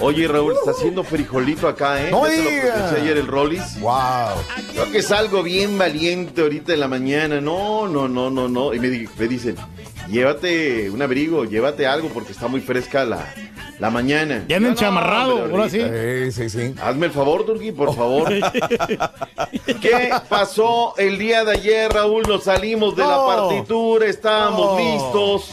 Oye, 0.00 0.28
Raúl, 0.28 0.52
está 0.54 0.70
haciendo 0.70 1.02
frijolito 1.02 1.66
acá, 1.66 2.00
¿eh? 2.00 2.10
No 2.12 2.24
Ya 2.26 2.30
te 2.36 2.42
lo 2.44 2.50
digas. 2.50 2.70
comenté 2.78 3.00
ayer 3.00 3.16
el 3.16 3.26
Rollis. 3.26 3.80
Wow. 3.80 3.92
Creo 4.72 4.92
que 4.92 4.98
es 4.98 5.10
algo 5.10 5.42
bien 5.42 5.76
valiente 5.76 6.40
ahorita 6.42 6.72
en 6.72 6.80
la 6.80 6.88
mañana. 6.88 7.40
No, 7.40 7.88
no, 7.88 8.06
no, 8.08 8.30
no, 8.30 8.48
no. 8.48 8.72
Y 8.74 8.78
me, 8.78 8.88
di- 8.90 9.08
me 9.18 9.26
dicen, 9.26 9.56
llévate 10.08 10.88
un 10.90 11.02
abrigo, 11.02 11.44
llévate 11.44 11.86
algo 11.86 12.08
porque 12.10 12.30
está 12.32 12.46
muy 12.46 12.60
fresca 12.60 13.04
la, 13.04 13.34
la 13.78 13.90
mañana. 13.90 14.44
Ya 14.48 14.56
enchamarrado, 14.56 15.36
hombre, 15.44 15.52
ahora 15.52 15.68
sí. 15.70 15.80
Sí, 16.32 16.48
sí, 16.48 16.50
sí. 16.50 16.74
Hazme 16.82 17.06
el 17.06 17.12
favor, 17.12 17.44
Turki, 17.46 17.72
por 17.72 17.94
favor. 17.94 18.28
¿Qué 19.80 20.10
pasó 20.28 20.94
el 20.98 21.18
día 21.18 21.44
de 21.44 21.52
ayer, 21.52 21.92
Raúl? 21.92 22.24
Nos 22.26 22.44
salimos 22.44 22.96
de 22.96 23.02
la 23.02 23.16
No. 23.16 23.26
partitura, 23.26 24.06
estábamos 24.06 24.72
No. 24.72 24.78
listos. 24.78 25.50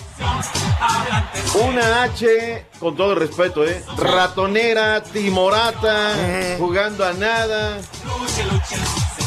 Una 1.64 2.04
H, 2.04 2.66
con 2.80 2.96
todo 2.96 3.14
el 3.14 3.20
respeto, 3.20 3.64
¿eh? 3.66 3.82
Ratonera, 3.98 5.02
timorata, 5.04 6.14
jugando 6.58 7.06
a 7.06 7.14
nada. 7.14 7.78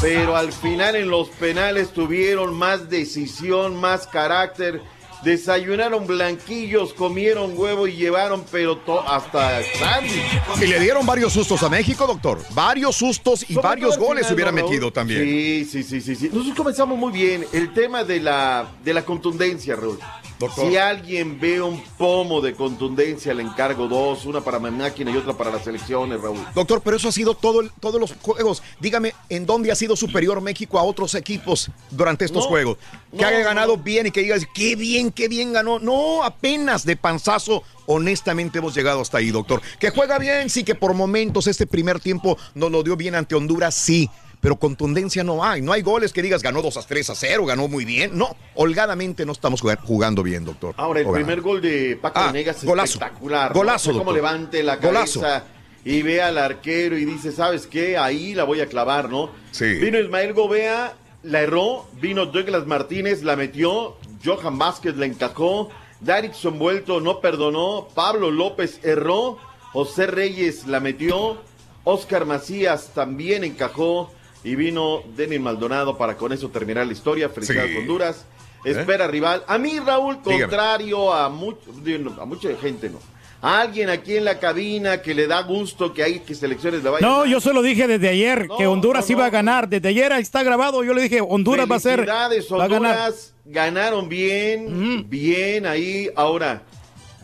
Pero 0.00 0.36
al 0.36 0.52
final 0.52 0.94
en 0.96 1.08
los 1.10 1.28
penales 1.28 1.92
tuvieron 1.92 2.54
más 2.54 2.88
decisión, 2.88 3.76
más 3.76 4.06
carácter. 4.06 4.80
Desayunaron 5.22 6.06
blanquillos, 6.06 6.94
comieron 6.94 7.58
huevo 7.58 7.86
y 7.88 7.96
llevaron, 7.96 8.44
pero 8.52 8.80
hasta. 9.06 9.60
Y 10.60 10.66
le 10.66 10.78
dieron 10.78 11.04
varios 11.04 11.32
sustos 11.32 11.62
a 11.62 11.68
México, 11.68 12.06
doctor. 12.06 12.40
Varios 12.54 12.96
sustos 12.96 13.48
y 13.50 13.54
varios 13.54 13.98
goles 13.98 14.30
¿no, 14.30 14.36
Raúl? 14.52 14.62
metido 14.62 14.92
también. 14.92 15.22
Sí, 15.22 15.64
sí, 15.64 15.82
sí, 15.82 16.00
sí, 16.00 16.14
sí. 16.14 16.30
Nosotros 16.32 16.56
comenzamos 16.56 16.96
muy 16.98 17.12
bien. 17.12 17.44
El 17.52 17.72
tema 17.72 18.04
de 18.04 18.20
la, 18.20 18.68
de 18.84 18.94
la 18.94 19.04
contundencia, 19.04 19.74
Raúl. 19.74 19.98
Doctor. 20.38 20.68
Si 20.70 20.76
alguien 20.76 21.40
ve 21.40 21.60
un 21.60 21.82
pomo 21.96 22.40
de 22.40 22.54
contundencia, 22.54 23.34
le 23.34 23.42
encargo 23.42 23.88
dos, 23.88 24.24
una 24.24 24.40
para 24.40 24.58
mi 24.60 24.70
máquina 24.70 25.10
y 25.10 25.16
otra 25.16 25.32
para 25.32 25.50
las 25.50 25.64
selecciones, 25.64 26.20
Raúl. 26.20 26.38
Doctor, 26.54 26.80
pero 26.84 26.96
eso 26.96 27.08
ha 27.08 27.12
sido 27.12 27.34
todo 27.34 27.60
el- 27.60 27.70
todos 27.80 28.00
los 28.00 28.14
juegos. 28.22 28.62
Dígame, 28.80 29.14
¿en 29.28 29.46
dónde 29.46 29.72
ha 29.72 29.74
sido 29.74 29.96
superior 29.96 30.40
México 30.40 30.78
a 30.78 30.82
otros 30.84 31.14
equipos 31.16 31.70
durante 31.90 32.24
estos 32.24 32.44
No, 32.44 32.48
juegos? 32.50 32.78
Que 33.10 33.22
no, 33.22 33.26
haya 33.26 33.40
ganado 33.40 33.76
no. 33.76 33.82
bien 33.82 34.06
y 34.06 34.10
que 34.12 34.20
digas, 34.20 34.46
qué 34.54 34.76
bien, 34.76 35.10
qué 35.10 35.26
bien 35.28 35.52
ganó. 35.52 35.78
No, 35.80 36.22
apenas 36.22 36.84
de 36.84 36.96
panzazo, 36.96 37.64
honestamente 37.86 38.58
hemos 38.58 38.74
llegado 38.74 39.00
hasta 39.00 39.18
ahí, 39.18 39.30
doctor. 39.30 39.60
Que 39.80 39.90
juega 39.90 40.18
bien, 40.18 40.48
sí, 40.50 40.62
que 40.62 40.74
por 40.76 40.94
momentos 40.94 41.46
este 41.48 41.66
primer 41.66 41.98
tiempo 42.00 42.38
nos 42.54 42.70
lo 42.70 42.82
dio 42.82 42.96
bien 42.96 43.14
ante 43.16 43.34
Honduras, 43.34 43.74
sí. 43.74 44.08
Pero 44.40 44.56
contundencia 44.56 45.24
no 45.24 45.42
hay. 45.44 45.60
No 45.62 45.72
hay 45.72 45.82
goles 45.82 46.12
que 46.12 46.22
digas 46.22 46.42
ganó 46.42 46.62
2 46.62 46.76
a 46.76 46.82
3 46.82 47.10
a 47.10 47.14
0, 47.14 47.44
ganó 47.46 47.66
muy 47.66 47.84
bien. 47.84 48.16
No, 48.16 48.36
holgadamente 48.54 49.26
no 49.26 49.32
estamos 49.32 49.60
jugando 49.84 50.22
bien, 50.22 50.44
doctor. 50.44 50.74
Ahora, 50.76 51.00
el 51.00 51.08
primer 51.10 51.40
gol 51.40 51.60
de 51.60 51.98
Paco 52.00 52.20
Ah, 52.20 52.32
es 52.34 52.64
golazo. 52.64 52.92
espectacular. 52.98 53.52
Golazo, 53.52 53.92
¿no? 53.92 53.98
Cómo 53.98 54.12
levante 54.12 54.62
la 54.62 54.76
Golazo. 54.76 55.20
cabeza 55.20 55.44
y 55.84 56.02
ve 56.02 56.22
al 56.22 56.38
arquero 56.38 56.96
y 56.96 57.04
dice, 57.04 57.32
¿sabes 57.32 57.66
qué? 57.66 57.96
Ahí 57.98 58.34
la 58.34 58.44
voy 58.44 58.60
a 58.60 58.66
clavar, 58.66 59.08
¿no? 59.08 59.30
Sí. 59.50 59.74
Vino 59.74 59.98
Ismael 59.98 60.32
Gobea, 60.34 60.94
la 61.24 61.40
erró. 61.40 61.86
Vino 62.00 62.26
Douglas 62.26 62.64
Martínez, 62.66 63.22
la 63.24 63.34
metió. 63.34 63.96
Johan 64.24 64.56
Vázquez 64.58 64.96
la 64.96 65.06
encajó. 65.06 65.70
Darickson 66.00 66.60
Vuelto 66.60 67.00
no 67.00 67.20
perdonó. 67.20 67.88
Pablo 67.92 68.30
López 68.30 68.78
erró. 68.84 69.38
José 69.72 70.06
Reyes 70.06 70.66
la 70.68 70.78
metió. 70.78 71.38
Oscar 71.82 72.24
Macías 72.24 72.90
también 72.94 73.42
encajó. 73.42 74.12
Y 74.44 74.54
vino 74.54 75.02
Denis 75.16 75.40
Maldonado 75.40 75.96
para 75.98 76.16
con 76.16 76.32
eso 76.32 76.48
terminar 76.48 76.86
la 76.86 76.92
historia. 76.92 77.28
Felicidades 77.28 77.72
Sí. 77.72 77.78
Honduras. 77.78 78.24
Espera 78.64 79.06
rival. 79.06 79.44
A 79.46 79.56
mí, 79.58 79.78
Raúl, 79.78 80.20
contrario 80.22 81.12
a, 81.12 81.28
mucho, 81.28 81.60
a 82.20 82.24
mucha 82.24 82.48
gente, 82.60 82.90
no. 82.90 82.98
A 83.40 83.60
alguien 83.60 83.88
aquí 83.88 84.16
en 84.16 84.24
la 84.24 84.40
cabina 84.40 85.00
que 85.00 85.14
le 85.14 85.28
da 85.28 85.42
gusto 85.42 85.94
que 85.94 86.02
hay 86.02 86.18
que 86.20 86.34
selecciones 86.34 86.82
le 86.82 86.90
vayan 86.90 87.08
No, 87.08 87.24
yo 87.24 87.40
se 87.40 87.52
lo 87.54 87.62
dije 87.62 87.86
desde 87.86 88.08
ayer, 88.08 88.48
que 88.58 88.66
Honduras 88.66 89.08
no, 89.08 89.12
iba 89.12 89.26
a 89.26 89.30
ganar. 89.30 89.68
Desde 89.68 89.88
ayer 89.90 90.12
ahí 90.12 90.22
está 90.22 90.42
grabado. 90.42 90.82
Yo 90.82 90.92
le 90.92 91.02
dije, 91.02 91.20
Honduras 91.20 91.70
va 91.70 91.76
a 91.76 91.80
ser. 91.80 92.08
Va 92.08 92.24
a 92.24 92.68
ganar. 92.68 92.96
Honduras. 92.96 93.34
Ganaron 93.44 94.08
bien, 94.08 95.08
bien 95.08 95.66
ahí. 95.66 96.10
Ahora, 96.16 96.62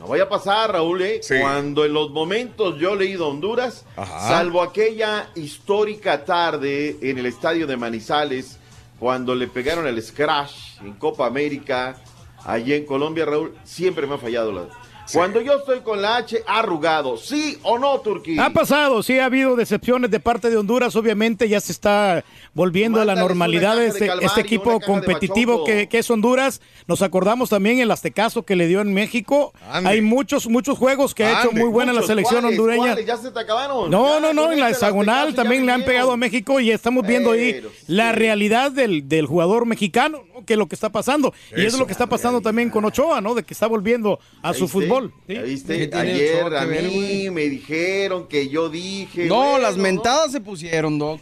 no 0.04 0.10
vaya 0.10 0.24
a 0.24 0.28
pasar, 0.28 0.70
Raúl, 0.70 1.00
¿eh? 1.00 1.20
Sí. 1.22 1.36
Cuando 1.40 1.82
en 1.86 1.94
los 1.94 2.10
momentos 2.10 2.78
yo 2.78 2.92
he 2.92 2.96
leído 2.96 3.26
Honduras, 3.26 3.86
Ajá. 3.96 4.28
salvo 4.28 4.60
aquella 4.60 5.30
histórica 5.34 6.26
tarde 6.26 6.98
en 7.00 7.16
el 7.16 7.24
estadio 7.24 7.66
de 7.66 7.78
Manizales, 7.78 8.58
cuando 8.98 9.34
le 9.34 9.48
pegaron 9.48 9.86
el 9.86 10.02
scratch 10.02 10.78
en 10.82 10.92
Copa 10.94 11.26
América, 11.26 11.96
allí 12.44 12.74
en 12.74 12.84
Colombia, 12.84 13.24
Raúl, 13.24 13.56
siempre 13.64 14.06
me 14.06 14.16
ha 14.16 14.18
fallado 14.18 14.52
la... 14.52 14.68
Cuando 15.12 15.40
yo 15.40 15.58
estoy 15.58 15.80
con 15.80 16.00
la 16.00 16.16
H 16.16 16.42
arrugado, 16.46 17.16
¿sí 17.16 17.58
o 17.62 17.78
no, 17.78 17.98
Turquía? 18.00 18.44
Ha 18.46 18.50
pasado, 18.50 19.02
sí 19.02 19.18
ha 19.18 19.26
habido 19.26 19.54
decepciones 19.56 20.10
de 20.10 20.18
parte 20.20 20.50
de 20.50 20.56
Honduras, 20.56 20.96
obviamente 20.96 21.48
ya 21.48 21.60
se 21.60 21.72
está 21.72 22.24
volviendo 22.54 23.00
a 23.00 23.04
la 23.04 23.14
normalidad 23.14 23.82
este, 23.82 24.00
de 24.04 24.06
Calvario, 24.08 24.28
este 24.28 24.40
equipo 24.40 24.80
competitivo 24.80 25.64
que, 25.64 25.88
que 25.88 25.98
es 25.98 26.10
Honduras. 26.10 26.60
Nos 26.86 27.02
acordamos 27.02 27.50
también 27.50 27.80
el 27.80 27.90
aztecaso 27.90 28.44
que 28.44 28.56
le 28.56 28.66
dio 28.66 28.80
en 28.80 28.94
México. 28.94 29.52
Ande. 29.70 29.90
Hay 29.90 30.00
muchos, 30.00 30.48
muchos 30.48 30.78
juegos 30.78 31.14
que 31.14 31.24
ha 31.24 31.40
hecho 31.40 31.52
muy 31.52 31.68
buena 31.68 31.92
la 31.92 32.02
selección 32.02 32.40
¿cuáles, 32.42 32.58
hondureña. 32.58 32.86
cuáles? 32.92 33.06
¿Ya 33.06 33.16
se 33.16 33.30
te 33.30 33.40
acabaron? 33.40 33.90
No, 33.90 34.14
Ya, 34.14 34.20
no, 34.20 34.32
no, 34.32 34.52
en 34.52 34.60
la 34.60 34.70
este, 34.70 34.84
hexagonal 34.84 35.34
también 35.34 35.66
le 35.66 35.72
han 35.72 35.84
pegado 35.84 36.12
a 36.12 36.16
México 36.16 36.60
y 36.60 36.70
estamos 36.70 37.06
viendo 37.06 37.32
ahí 37.32 37.52
Pero, 37.54 37.70
la 37.88 38.10
sí. 38.12 38.18
realidad 38.18 38.72
del, 38.72 39.08
del 39.08 39.26
jugador 39.26 39.66
mexicano, 39.66 40.22
¿no? 40.34 40.44
que 40.44 40.54
es 40.54 40.58
lo 40.58 40.66
que 40.66 40.74
está 40.74 40.90
pasando. 40.90 41.34
y 41.56 41.64
es 41.64 41.78
lo 41.78 41.86
que 41.86 41.92
está 41.92 42.06
pasando 42.06 42.40
también 42.40 42.70
con 42.70 42.84
Ochoa, 42.84 43.20
¿no? 43.20 43.34
De 43.34 43.42
que 43.42 43.54
está 43.54 43.66
volviendo 43.66 44.18
a 44.42 44.52
¿Ya 44.52 44.58
su 44.58 44.64
viste? 44.64 44.78
Fútbol. 44.94 45.14
¿sí? 45.26 45.34
¿Ya 45.34 45.42
viste? 45.42 45.78
¿Qué 45.78 45.86
tiene 45.88 46.12
Ayer 46.12 46.56
a 46.56 46.66
mí 46.66 47.30
me 47.30 47.42
dijeron 47.42 48.26
que 48.28 48.48
yo 48.48 48.68
dije. 48.68 49.26
No, 49.26 49.36
bueno, 49.36 49.58
las 49.58 49.76
¿no? 49.76 49.82
mentadas 49.82 50.32
se 50.32 50.40
pusieron, 50.40 50.98
Doc. 50.98 51.20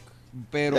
Pero 0.51 0.77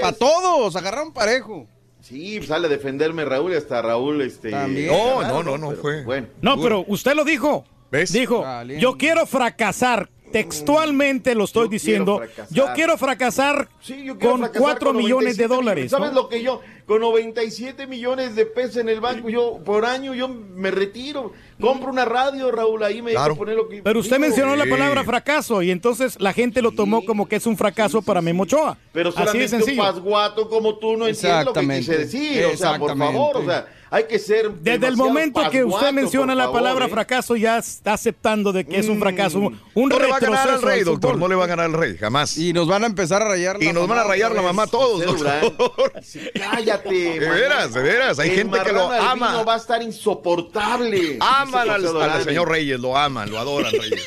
para 0.00 0.16
todos, 0.16 0.76
agarraron 0.76 1.12
parejo. 1.12 1.66
Sí, 2.00 2.34
pues 2.38 2.48
sale 2.48 2.66
a 2.66 2.70
defenderme 2.70 3.24
Raúl 3.24 3.52
y 3.52 3.56
hasta 3.56 3.80
Raúl, 3.82 4.20
este. 4.22 4.50
También. 4.50 4.88
No, 4.88 5.22
no, 5.22 5.42
no, 5.42 5.58
no 5.58 5.70
Pero, 5.70 5.82
fue. 5.82 6.02
Bueno. 6.04 6.26
No, 6.40 6.60
pero 6.60 6.84
usted 6.86 7.14
lo 7.14 7.24
dijo. 7.24 7.64
¿Ves? 7.90 8.12
Dijo, 8.12 8.44
yo 8.78 8.96
quiero 8.96 9.26
fracasar. 9.26 10.08
Textualmente 10.32 11.34
lo 11.34 11.44
estoy 11.44 11.64
Yo 11.64 11.68
diciendo. 11.70 12.20
quiero. 12.34 12.48
Yo 12.50 12.66
quiero 12.74 12.98
fracasar 12.98 13.68
Sí, 13.80 14.04
yo 14.04 14.18
quiero 14.18 14.32
con 14.32 14.40
fracasar 14.40 14.62
4 14.62 14.86
con 14.88 14.96
millones 14.96 15.36
de 15.36 15.48
97 15.48 15.54
dólares. 15.54 15.90
¿Sabes 15.90 16.12
¿no? 16.12 16.22
lo 16.22 16.28
que 16.28 16.42
yo? 16.42 16.60
Con 16.86 17.00
97 17.00 17.86
millones 17.86 18.34
de 18.34 18.46
pesos 18.46 18.78
en 18.78 18.88
el 18.88 19.00
banco, 19.00 19.28
yo 19.28 19.58
por 19.64 19.84
año 19.84 20.12
yo 20.14 20.28
me 20.28 20.70
retiro. 20.70 21.32
Compro 21.60 21.90
una 21.90 22.04
radio, 22.04 22.50
Raúl, 22.50 22.82
ahí 22.82 23.00
me 23.02 23.12
Claro. 23.12 23.36
poner 23.36 23.56
lo 23.56 23.68
que. 23.68 23.82
Pero 23.82 24.00
usted 24.00 24.16
digo. 24.16 24.26
mencionó 24.28 24.56
la 24.56 24.66
palabra 24.66 25.04
fracaso 25.04 25.62
y 25.62 25.70
entonces 25.70 26.16
la 26.20 26.32
gente 26.32 26.62
lo 26.62 26.72
tomó 26.72 27.04
como 27.04 27.28
que 27.28 27.36
es 27.36 27.46
un 27.46 27.56
fracaso 27.56 28.02
para 28.02 28.20
Memo 28.20 28.42
Ochoa. 28.42 28.76
Pero 28.92 29.10
Así 29.10 29.18
de 29.18 29.24
solamente 29.26 29.56
un 29.56 29.62
sencillo. 29.62 29.82
pasguato 29.82 30.48
como 30.48 30.78
tú 30.78 30.96
no 30.96 31.06
entiendes 31.06 31.44
lo 31.46 31.52
que 31.52 31.68
quise 31.68 31.98
decir. 31.98 32.44
O 32.46 32.56
sea, 32.56 32.78
por 32.78 32.96
favor, 32.98 33.36
o 33.36 33.44
sea, 33.44 33.66
hay 33.90 34.04
que 34.04 34.18
ser. 34.18 34.50
Desde 34.52 34.86
el 34.86 34.96
momento 34.96 35.40
que 35.50 35.64
usted 35.64 35.92
menciona 35.92 36.34
la 36.34 36.44
favor, 36.44 36.60
palabra 36.60 36.86
¿eh? 36.86 36.88
fracaso, 36.88 37.36
ya 37.36 37.58
está 37.58 37.94
aceptando 37.94 38.52
de 38.52 38.64
que 38.64 38.78
es 38.78 38.88
un 38.88 38.98
fracaso, 39.00 39.38
un, 39.38 39.88
no 39.88 39.98
le 39.98 40.06
va 40.08 40.16
a 40.16 40.20
ganar 40.20 40.38
al 40.40 40.46
retroceso 40.54 40.66
rey, 40.66 40.82
doctor. 40.84 41.16
No 41.18 41.28
le 41.28 41.34
va 41.34 41.44
a 41.44 41.46
ganar 41.48 41.66
al 41.66 41.72
rey, 41.72 41.96
jamás. 41.96 42.36
Y, 42.36 42.50
Y 42.50 42.52
nos 42.52 42.68
van 42.68 42.84
a 42.84 42.86
empezar 42.86 43.22
a 43.22 43.28
rayar 43.28 43.60
la 43.62 43.72
nos 43.72 43.88
van 43.88 43.98
a 43.98 44.02
mamá 44.02 44.10
rayar 44.12 44.32
la 44.32 44.42
mamá 44.42 44.66
todos, 44.66 45.04
doctor. 45.04 45.92
Cállate. 46.34 47.20
De 47.20 47.28
veras, 47.30 47.74
de 47.74 47.82
veras. 47.82 48.18
Hay 48.18 48.30
El 48.30 48.36
gente 48.36 48.58
que 48.64 48.72
lo 48.72 48.90
ama. 48.90 49.42
va 49.42 49.54
a 49.54 49.56
estar 49.56 49.82
insoportable. 49.82 51.18
Aman 51.20 51.70
al, 51.70 51.86
al 51.96 52.24
señor 52.24 52.48
Reyes, 52.48 52.78
lo 52.80 52.96
aman, 52.96 53.30
lo 53.30 53.38
adoran, 53.38 53.72
Reyes. 53.72 54.06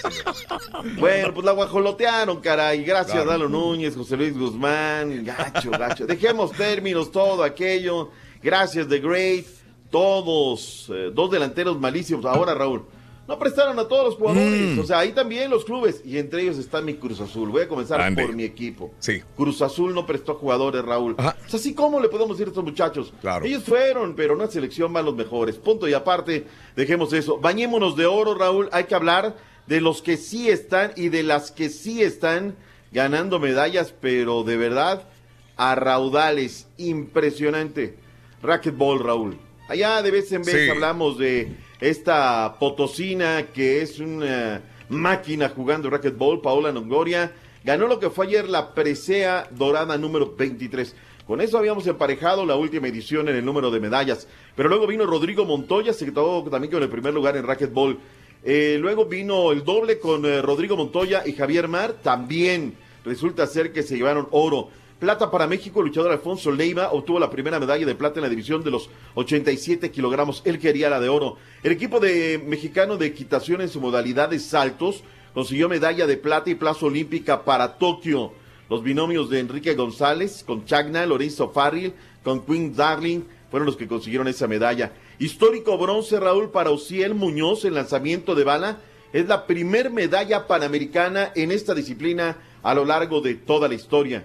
Bueno, 0.98 1.34
pues 1.34 1.46
la 1.46 1.52
guajolotearon, 1.52 2.40
caray. 2.42 2.84
Gracias, 2.84 3.14
Claro. 3.14 3.30
Dalo 3.30 3.50
Núñez, 3.50 3.96
José 3.96 4.18
Luis 4.18 4.38
Guzmán. 4.38 5.24
Gacho, 5.26 5.72
gacho. 5.72 6.06
Dejemos 6.06 6.52
términos, 6.52 7.12
todo 7.12 7.44
aquello. 7.44 8.12
Gracias, 8.42 8.88
The 8.88 9.00
Great. 9.00 9.46
Todos, 9.94 10.90
eh, 10.92 11.12
dos 11.14 11.30
delanteros 11.30 11.80
malísimos. 11.80 12.26
Ahora, 12.26 12.56
Raúl, 12.56 12.84
no 13.28 13.38
prestaron 13.38 13.78
a 13.78 13.88
todos 13.88 14.06
los 14.06 14.16
jugadores. 14.16 14.76
Mm. 14.76 14.80
O 14.80 14.84
sea, 14.84 14.98
ahí 14.98 15.12
también 15.12 15.52
los 15.52 15.66
clubes. 15.66 16.02
Y 16.04 16.18
entre 16.18 16.42
ellos 16.42 16.58
está 16.58 16.82
mi 16.82 16.96
Cruz 16.96 17.22
Azul. 17.22 17.50
Voy 17.50 17.62
a 17.62 17.68
comenzar 17.68 18.02
Ande. 18.02 18.26
por 18.26 18.36
mi 18.36 18.44
equipo. 18.44 18.92
Sí. 18.98 19.22
Cruz 19.38 19.62
Azul 19.62 19.94
no 19.94 20.08
prestó 20.08 20.34
jugadores, 20.34 20.84
Raúl. 20.84 21.16
O 21.16 21.22
sea, 21.22 21.36
así 21.54 21.76
como 21.76 22.00
le 22.00 22.10
podemos 22.10 22.36
decir 22.36 22.48
a 22.48 22.50
estos 22.50 22.64
muchachos. 22.64 23.14
Claro. 23.22 23.46
Ellos 23.46 23.64
fueron, 23.64 24.16
pero 24.16 24.34
una 24.34 24.48
selección 24.48 24.92
van 24.92 25.06
los 25.06 25.16
mejores. 25.16 25.58
Punto 25.58 25.88
y 25.88 25.94
aparte, 25.94 26.48
dejemos 26.76 27.14
eso. 27.14 27.38
Bañémonos 27.38 27.96
de 27.96 28.08
oro, 28.08 28.34
Raúl. 28.34 28.70
Hay 28.72 28.86
que 28.86 28.96
hablar 28.96 29.38
de 29.68 29.80
los 29.80 30.02
que 30.02 30.18
sí 30.18 30.50
están 30.50 30.92
y 30.96 31.10
de 31.10 31.22
las 31.22 31.52
que 31.52 31.70
sí 31.70 32.02
están 32.02 32.56
ganando 32.92 33.40
medallas, 33.40 33.94
pero 34.02 34.44
de 34.44 34.58
verdad 34.58 35.08
a 35.56 35.76
raudales. 35.76 36.66
Impresionante. 36.78 37.96
Racquetball, 38.42 39.00
Raúl. 39.00 39.38
Allá 39.74 40.04
de 40.04 40.12
vez 40.12 40.32
en 40.32 40.44
vez 40.44 40.66
Sí. 40.66 40.70
hablamos 40.70 41.18
de 41.18 41.52
esta 41.82 42.58
potosina 42.60 43.48
que 43.52 43.82
es 43.82 43.98
una 43.98 44.62
máquina 44.90 45.50
jugando 45.50 45.90
racquetball, 45.90 46.42
Paola 46.42 46.72
Longoria. 46.72 47.32
Ganó 47.64 47.88
lo 47.88 48.00
que 48.00 48.12
fue 48.12 48.28
ayer 48.28 48.48
la 48.48 48.76
presea 48.76 49.48
dorada 49.50 49.98
número 49.98 50.36
23. 50.38 50.96
Con 51.26 51.42
eso 51.42 51.58
habíamos 51.58 51.88
emparejado 51.88 52.46
la 52.46 52.56
última 52.56 52.88
edición 52.88 53.28
en 53.30 53.36
el 53.36 53.44
número 53.44 53.72
de 53.72 53.80
medallas. 53.80 54.28
Pero 54.56 54.70
luego 54.70 54.86
vino 54.86 55.08
Rodrigo 55.08 55.44
Montoya, 55.44 55.92
se 55.92 56.06
quedó 56.06 56.44
también 56.52 56.72
con 56.72 56.84
el 56.84 56.90
primer 56.90 57.12
lugar 57.12 57.36
en 57.36 57.48
racquetball. 57.48 57.98
Eh, 58.44 58.78
luego 58.80 59.06
vino 59.06 59.52
el 59.52 59.64
doble 59.64 59.98
con 59.98 60.24
eh, 60.24 60.44
Rodrigo 60.44 60.78
Montoya 60.78 61.24
y 61.26 61.34
Javier 61.34 61.68
Mar. 61.68 61.96
También 62.04 62.76
resulta 63.04 63.48
ser 63.48 63.74
que 63.74 63.82
se 63.82 63.96
llevaron 63.98 64.28
oro. 64.30 64.70
Plata 65.04 65.30
para 65.30 65.48
México, 65.48 65.82
el 65.82 65.88
luchador 65.88 66.14
Alfonso 66.14 66.50
Leiva 66.50 66.94
obtuvo 66.94 67.20
la 67.20 67.30
primera 67.30 67.60
medalla 67.60 67.86
de 67.86 67.94
plata 67.94 68.20
en 68.20 68.24
la 68.24 68.30
división 68.30 68.64
de 68.64 68.72
los 68.72 68.90
87 69.16 69.92
kilogramos. 69.92 70.42
Él 70.46 70.60
quería 70.60 70.90
la 70.90 71.02
de 71.02 71.10
oro. 71.10 71.36
El 71.62 71.74
equipo 71.74 72.00
de 72.00 72.42
mexicano 72.42 72.96
de 72.96 73.08
equitación 73.08 73.60
en 73.60 73.68
su 73.68 73.82
modalidad 73.82 74.30
de 74.30 74.40
saltos 74.40 75.04
consiguió 75.34 75.68
medalla 75.68 76.08
de 76.08 76.16
plata 76.16 76.52
y 76.52 76.56
plaza 76.56 76.86
olímpica 76.86 77.44
para 77.44 77.78
Tokio. 77.78 78.32
Los 78.70 78.82
binomios 78.82 79.30
de 79.30 79.42
Enrique 79.42 79.76
González 79.76 80.42
con 80.48 80.64
Chagna, 80.64 81.06
Lorenzo 81.06 81.50
Farril, 81.50 81.92
con 82.24 82.46
Queen 82.46 82.74
Darling 82.74 83.24
fueron 83.52 83.66
los 83.66 83.76
que 83.76 83.90
consiguieron 83.90 84.30
esa 84.30 84.48
medalla. 84.48 84.94
Histórico 85.20 85.78
bronce 85.78 86.18
Raúl 86.18 86.50
para 86.50 86.72
Muñoz 87.14 87.66
en 87.66 87.74
lanzamiento 87.74 88.36
de 88.36 88.46
bala. 88.46 88.78
Es 89.12 89.28
la 89.28 89.48
primer 89.48 89.92
medalla 89.92 90.48
panamericana 90.48 91.34
en 91.36 91.52
esta 91.52 91.76
disciplina 91.76 92.38
a 92.64 92.74
lo 92.74 92.86
largo 92.86 93.20
de 93.20 93.36
toda 93.36 93.68
la 93.68 93.74
historia. 93.76 94.24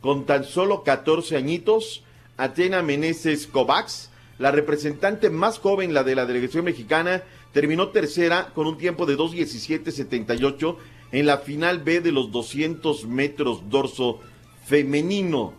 Con 0.00 0.26
tan 0.26 0.44
solo 0.44 0.84
14 0.84 1.36
añitos, 1.36 2.02
Atena 2.36 2.82
Meneses 2.82 3.46
Kovacs, 3.46 4.10
la 4.38 4.50
representante 4.50 5.30
más 5.30 5.58
joven, 5.58 5.92
la 5.92 6.04
de 6.04 6.14
la 6.14 6.26
delegación 6.26 6.64
mexicana, 6.64 7.24
terminó 7.52 7.88
tercera 7.88 8.52
con 8.54 8.66
un 8.66 8.78
tiempo 8.78 9.06
de 9.06 9.16
2.17.78 9.16 10.76
en 11.12 11.26
la 11.26 11.38
final 11.38 11.80
B 11.80 12.00
de 12.00 12.12
los 12.12 12.30
200 12.30 13.06
metros 13.06 13.68
dorso 13.68 14.20
femenino. 14.64 15.54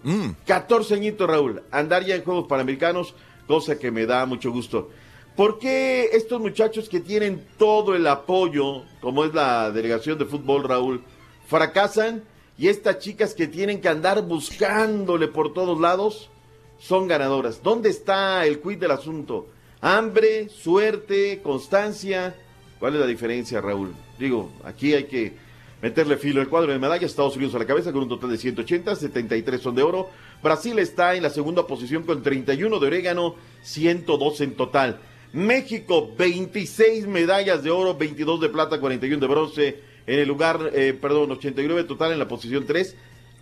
14 0.45 0.93
añitos, 0.93 1.27
Raúl. 1.27 1.63
Andar 1.71 2.05
ya 2.05 2.15
en 2.15 2.23
Juegos 2.23 2.47
Panamericanos, 2.47 3.15
cosa 3.47 3.77
que 3.77 3.91
me 3.91 4.05
da 4.05 4.25
mucho 4.25 4.51
gusto. 4.51 4.89
¿Por 5.35 5.57
qué 5.57 6.09
estos 6.13 6.39
muchachos 6.39 6.89
que 6.89 6.99
tienen 6.99 7.45
todo 7.57 7.95
el 7.95 8.05
apoyo, 8.07 8.83
como 9.01 9.25
es 9.25 9.33
la 9.33 9.71
delegación 9.71 10.17
de 10.17 10.25
fútbol, 10.25 10.63
Raúl, 10.63 11.01
fracasan? 11.47 12.23
Y 12.59 12.67
estas 12.67 12.99
chicas 12.99 13.33
que 13.33 13.47
tienen 13.47 13.79
que 13.79 13.87
andar 13.87 14.21
buscándole 14.21 15.29
por 15.29 15.53
todos 15.53 15.79
lados, 15.79 16.29
son 16.77 17.07
ganadoras. 17.07 17.63
¿Dónde 17.63 17.89
está 17.89 18.45
el 18.45 18.59
quid 18.59 18.79
del 18.79 18.91
asunto? 18.91 19.47
Hambre, 19.79 20.49
suerte, 20.49 21.39
constancia. 21.41 22.35
¿Cuál 22.77 22.95
es 22.95 22.99
la 22.99 23.07
diferencia, 23.07 23.61
Raúl? 23.61 23.95
Digo, 24.19 24.51
aquí 24.65 24.93
hay 24.93 25.05
que 25.05 25.37
meterle 25.81 26.17
filo. 26.17 26.41
El 26.41 26.49
cuadro 26.49 26.73
de 26.73 26.79
medallas, 26.79 27.11
Estados 27.11 27.37
Unidos 27.37 27.55
a 27.55 27.59
la 27.59 27.65
cabeza 27.65 27.93
con 27.93 28.03
un 28.03 28.09
total 28.09 28.31
de 28.31 28.37
180, 28.37 28.93
73 28.93 29.61
son 29.61 29.75
de 29.75 29.83
oro. 29.83 30.09
Brasil 30.43 30.77
está 30.79 31.15
en 31.15 31.23
la 31.23 31.29
segunda 31.29 31.65
posición 31.65 32.03
con 32.03 32.21
31 32.21 32.77
de 32.77 32.87
orégano, 32.87 33.35
102 33.61 34.41
en 34.41 34.55
total. 34.57 34.99
México, 35.31 36.13
26 36.17 37.07
medallas 37.07 37.63
de 37.63 37.71
oro, 37.71 37.95
22 37.95 38.41
de 38.41 38.49
plata, 38.49 38.81
41 38.81 39.17
de 39.17 39.27
bronce. 39.27 39.88
En 40.07 40.19
el 40.19 40.27
lugar, 40.27 40.71
eh, 40.73 40.97
perdón, 40.99 41.31
89 41.31 41.83
total 41.83 42.11
en 42.11 42.19
la 42.19 42.27
posición 42.27 42.65
3. 42.65 42.95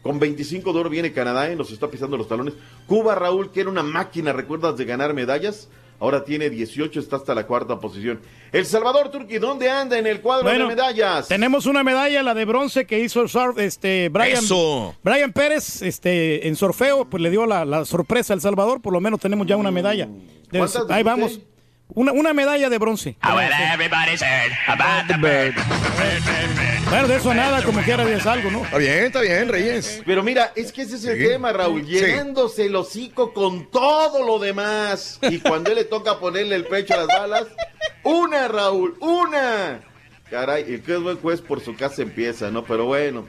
Con 0.04 0.20
25 0.20 0.72
de 0.74 0.80
oro 0.80 0.90
viene 0.90 1.12
Canadá 1.12 1.52
y 1.52 1.56
nos 1.56 1.72
está 1.72 1.90
pisando 1.90 2.18
los 2.18 2.28
talones. 2.28 2.54
Cuba, 2.86 3.16
Raúl, 3.16 3.52
que 3.52 3.62
era 3.62 3.70
una 3.70 3.84
máquina, 3.84 4.32
¿recuerdas 4.32 4.78
de 4.78 4.86
ganar 4.86 5.14
medallas? 5.14 5.70
Ahora 6.00 6.24
tiene 6.24 6.52
18, 6.52 7.00
está 7.00 7.16
hasta 7.16 7.34
la 7.34 7.48
cuarta 7.48 7.80
posición. 7.80 8.20
El 8.52 8.68
Salvador 8.68 9.10
Turqui, 9.10 9.40
¿dónde 9.40 9.68
anda 9.70 9.98
en 9.98 10.06
el 10.06 10.22
cuadro 10.22 10.44
Bueno, 10.44 10.66
de 10.70 10.76
medallas? 10.76 11.28
Tenemos 11.28 11.66
una 11.66 11.84
medalla, 11.84 12.22
la 12.22 12.36
de 12.36 12.46
bronce 12.46 12.86
que 12.86 13.00
hizo 13.00 13.22
el 13.24 13.28
surf- 13.30 13.58
este 13.60 14.08
Brian, 14.10 14.38
Eso. 14.44 14.96
Brian 15.04 15.34
Pérez, 15.34 15.82
este, 15.82 16.48
en 16.48 16.56
sorfeo, 16.56 17.06
pues 17.10 17.22
le 17.24 17.32
dio 17.32 17.48
la, 17.48 17.66
la 17.66 17.84
sorpresa 17.84 18.34
a 18.34 18.36
El 18.36 18.42
Salvador, 18.42 18.80
por 18.80 18.94
lo 18.94 19.02
menos 19.02 19.20
tenemos 19.20 19.48
ya 19.48 19.58
una 19.58 19.72
medalla. 19.72 20.06
De- 20.52 20.60
¿Cuántas 20.60 20.86
ahí 20.92 21.02
vamos. 21.04 21.40
Una, 21.90 22.12
una 22.12 22.34
medalla 22.34 22.70
de 22.70 22.78
bronce. 22.78 23.16
Bueno, 26.90 27.08
de 27.08 27.16
eso 27.18 27.34
nada, 27.34 27.64
como 27.64 27.82
quiera 27.82 28.04
es 28.10 28.26
algo, 28.26 28.50
¿no? 28.52 28.64
Está 28.64 28.78
bien, 28.78 29.06
está 29.06 29.22
bien, 29.22 29.50
Reyes. 29.50 30.02
Pero 30.06 30.24
mira, 30.24 30.54
es 30.56 30.72
que 30.72 30.84
ese 30.84 30.96
es 30.96 31.06
el 31.06 31.18
Sí. 31.18 31.28
tema, 31.28 31.52
Raúl. 31.52 31.86
Sí. 31.86 31.92
Llenándose 31.94 32.66
el 32.68 32.76
hocico 32.76 33.34
con 33.34 33.70
todo 33.70 34.26
lo 34.26 34.40
demás. 34.40 35.20
Y 35.22 35.40
cuando 35.40 35.72
él 35.72 35.78
le 35.78 35.84
toca 35.86 36.20
ponerle 36.20 36.56
el 36.56 36.66
pecho 36.66 36.94
a 36.94 36.98
las 36.98 37.08
balas, 37.08 37.48
una, 38.04 38.48
Raúl, 38.48 38.96
una. 39.02 39.82
Caray, 40.30 40.64
el 40.74 40.82
que 40.82 40.94
es 40.96 41.02
buen 41.02 41.18
juez 41.18 41.42
por 41.42 41.62
su 41.62 41.76
casa 41.76 42.02
empieza, 42.02 42.52
¿no? 42.52 42.64
Pero 42.64 42.86
bueno, 42.86 43.26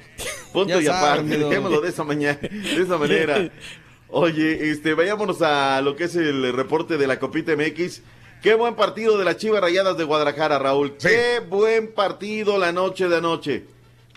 punto 0.53 0.81
Ya 0.81 0.83
y 0.83 0.87
aparte, 0.97 1.39
dejémoslo 1.39 1.81
de 1.81 1.89
esa 1.91 2.05
mañana, 2.05 2.39
de 2.41 2.83
esa 2.83 2.97
manera. 2.99 3.49
Oye, 4.09 4.71
este, 4.71 4.95
vayámonos 4.95 5.43
a 5.43 5.81
lo 5.83 5.95
que 5.95 6.05
es 6.05 6.17
el 6.17 6.53
reporte 6.55 6.97
de 6.97 7.07
la 7.07 7.19
Copita 7.19 7.53
MX. 7.55 8.03
Qué 8.43 8.55
buen 8.55 8.77
partido 8.77 9.19
de 9.19 9.25
las 9.25 9.37
Chivas 9.37 9.61
Rayadas 9.61 9.97
de 9.97 10.05
Guadalajara, 10.05 10.59
Raúl. 10.61 10.97
Qué 10.97 11.41
buen 11.41 11.93
partido 11.93 12.57
la 12.57 12.71
noche 12.71 13.09
de 13.09 13.17
anoche. 13.17 13.65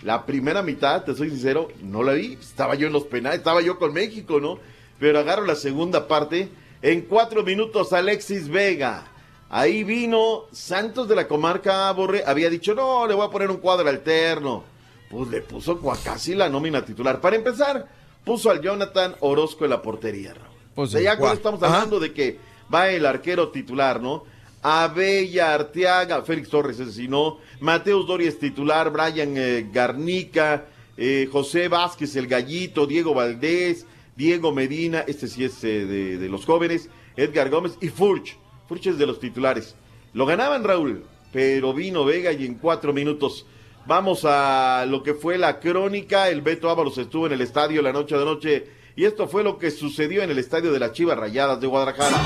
La 0.02 0.24
primera 0.26 0.62
mitad, 0.62 1.02
te 1.04 1.14
soy 1.14 1.30
sincero, 1.30 1.68
no 1.80 2.04
la 2.04 2.12
vi. 2.12 2.34
Estaba 2.40 2.76
yo 2.76 2.86
en 2.86 2.92
los 2.92 3.04
penales, 3.04 3.38
estaba 3.38 3.62
yo 3.62 3.78
con 3.78 3.92
México, 3.92 4.40
¿no? 4.40 4.58
Pero 5.00 5.18
agarro 5.18 5.44
la 5.44 5.56
segunda 5.56 6.06
parte. 6.06 6.48
En 6.82 7.02
cuatro 7.02 7.42
minutos, 7.42 7.92
Alexis 7.92 8.48
Vega. 8.48 9.04
Ahí 9.50 9.82
vino 9.82 10.44
Santos 10.52 11.08
de 11.08 11.16
la 11.16 11.26
comarca 11.26 11.90
Borre. 11.92 12.22
Había 12.24 12.48
dicho, 12.48 12.74
no, 12.74 13.06
le 13.08 13.14
voy 13.14 13.26
a 13.26 13.30
poner 13.30 13.50
un 13.50 13.58
cuadro 13.58 13.88
alterno. 13.88 14.62
Pues 15.10 15.28
le 15.30 15.40
puso 15.42 15.80
casi 16.02 16.34
la 16.34 16.48
nómina 16.48 16.84
titular. 16.84 17.20
Para 17.20 17.36
empezar, 17.36 17.88
puso 18.24 18.50
al 18.50 18.62
Jonathan 18.62 19.16
Orozco 19.20 19.64
en 19.64 19.70
la 19.70 19.82
portería, 19.82 20.32
Raúl. 20.34 20.56
Pues 20.74 20.88
O 20.90 20.92
sea, 20.92 21.00
ya 21.02 21.18
cuando 21.18 21.36
estamos 21.36 21.62
Ajá. 21.62 21.74
hablando 21.74 22.00
de 22.00 22.12
que 22.12 22.38
va 22.72 22.90
el 22.90 23.06
arquero 23.06 23.48
titular, 23.48 24.00
¿no? 24.00 24.24
Abella, 24.62 25.54
Arteaga, 25.54 26.22
Félix 26.22 26.48
Torres, 26.48 26.80
sí, 26.92 27.08
no. 27.08 27.38
Mateus 27.60 28.06
Doria 28.06 28.28
es 28.28 28.38
titular, 28.38 28.90
Brian 28.90 29.34
eh, 29.36 29.68
Garnica, 29.72 30.66
eh, 30.96 31.28
José 31.30 31.68
Vázquez, 31.68 32.14
el 32.16 32.28
Gallito, 32.28 32.86
Diego 32.86 33.12
Valdés, 33.12 33.86
Diego 34.14 34.52
Medina, 34.52 35.04
este 35.08 35.26
sí 35.26 35.44
es 35.44 35.64
eh, 35.64 35.84
de, 35.84 36.18
de 36.18 36.28
los 36.28 36.44
jóvenes, 36.44 36.88
Edgar 37.16 37.50
Gómez 37.50 37.76
y 37.80 37.88
Furch. 37.88 38.36
Furch 38.68 38.86
es 38.86 38.98
de 38.98 39.06
los 39.06 39.18
titulares. 39.18 39.74
Lo 40.14 40.26
ganaban, 40.26 40.62
Raúl, 40.62 41.04
pero 41.32 41.74
vino 41.74 42.04
Vega 42.04 42.32
y 42.32 42.46
en 42.46 42.54
cuatro 42.54 42.92
minutos. 42.92 43.46
Vamos 43.84 44.24
a 44.24 44.86
lo 44.86 45.02
que 45.02 45.14
fue 45.14 45.38
la 45.38 45.58
crónica. 45.58 46.28
El 46.28 46.42
Beto 46.42 46.70
Ábalos 46.70 46.98
estuvo 46.98 47.26
en 47.26 47.32
el 47.32 47.40
estadio 47.40 47.82
la 47.82 47.92
noche 47.92 48.16
de 48.16 48.24
noche. 48.24 48.66
Y 48.94 49.04
esto 49.04 49.26
fue 49.26 49.42
lo 49.42 49.58
que 49.58 49.70
sucedió 49.70 50.22
en 50.22 50.30
el 50.30 50.38
estadio 50.38 50.72
de 50.72 50.78
las 50.78 50.92
Chivas 50.92 51.18
Rayadas 51.18 51.60
de 51.60 51.66
Guadalajara. 51.66 52.16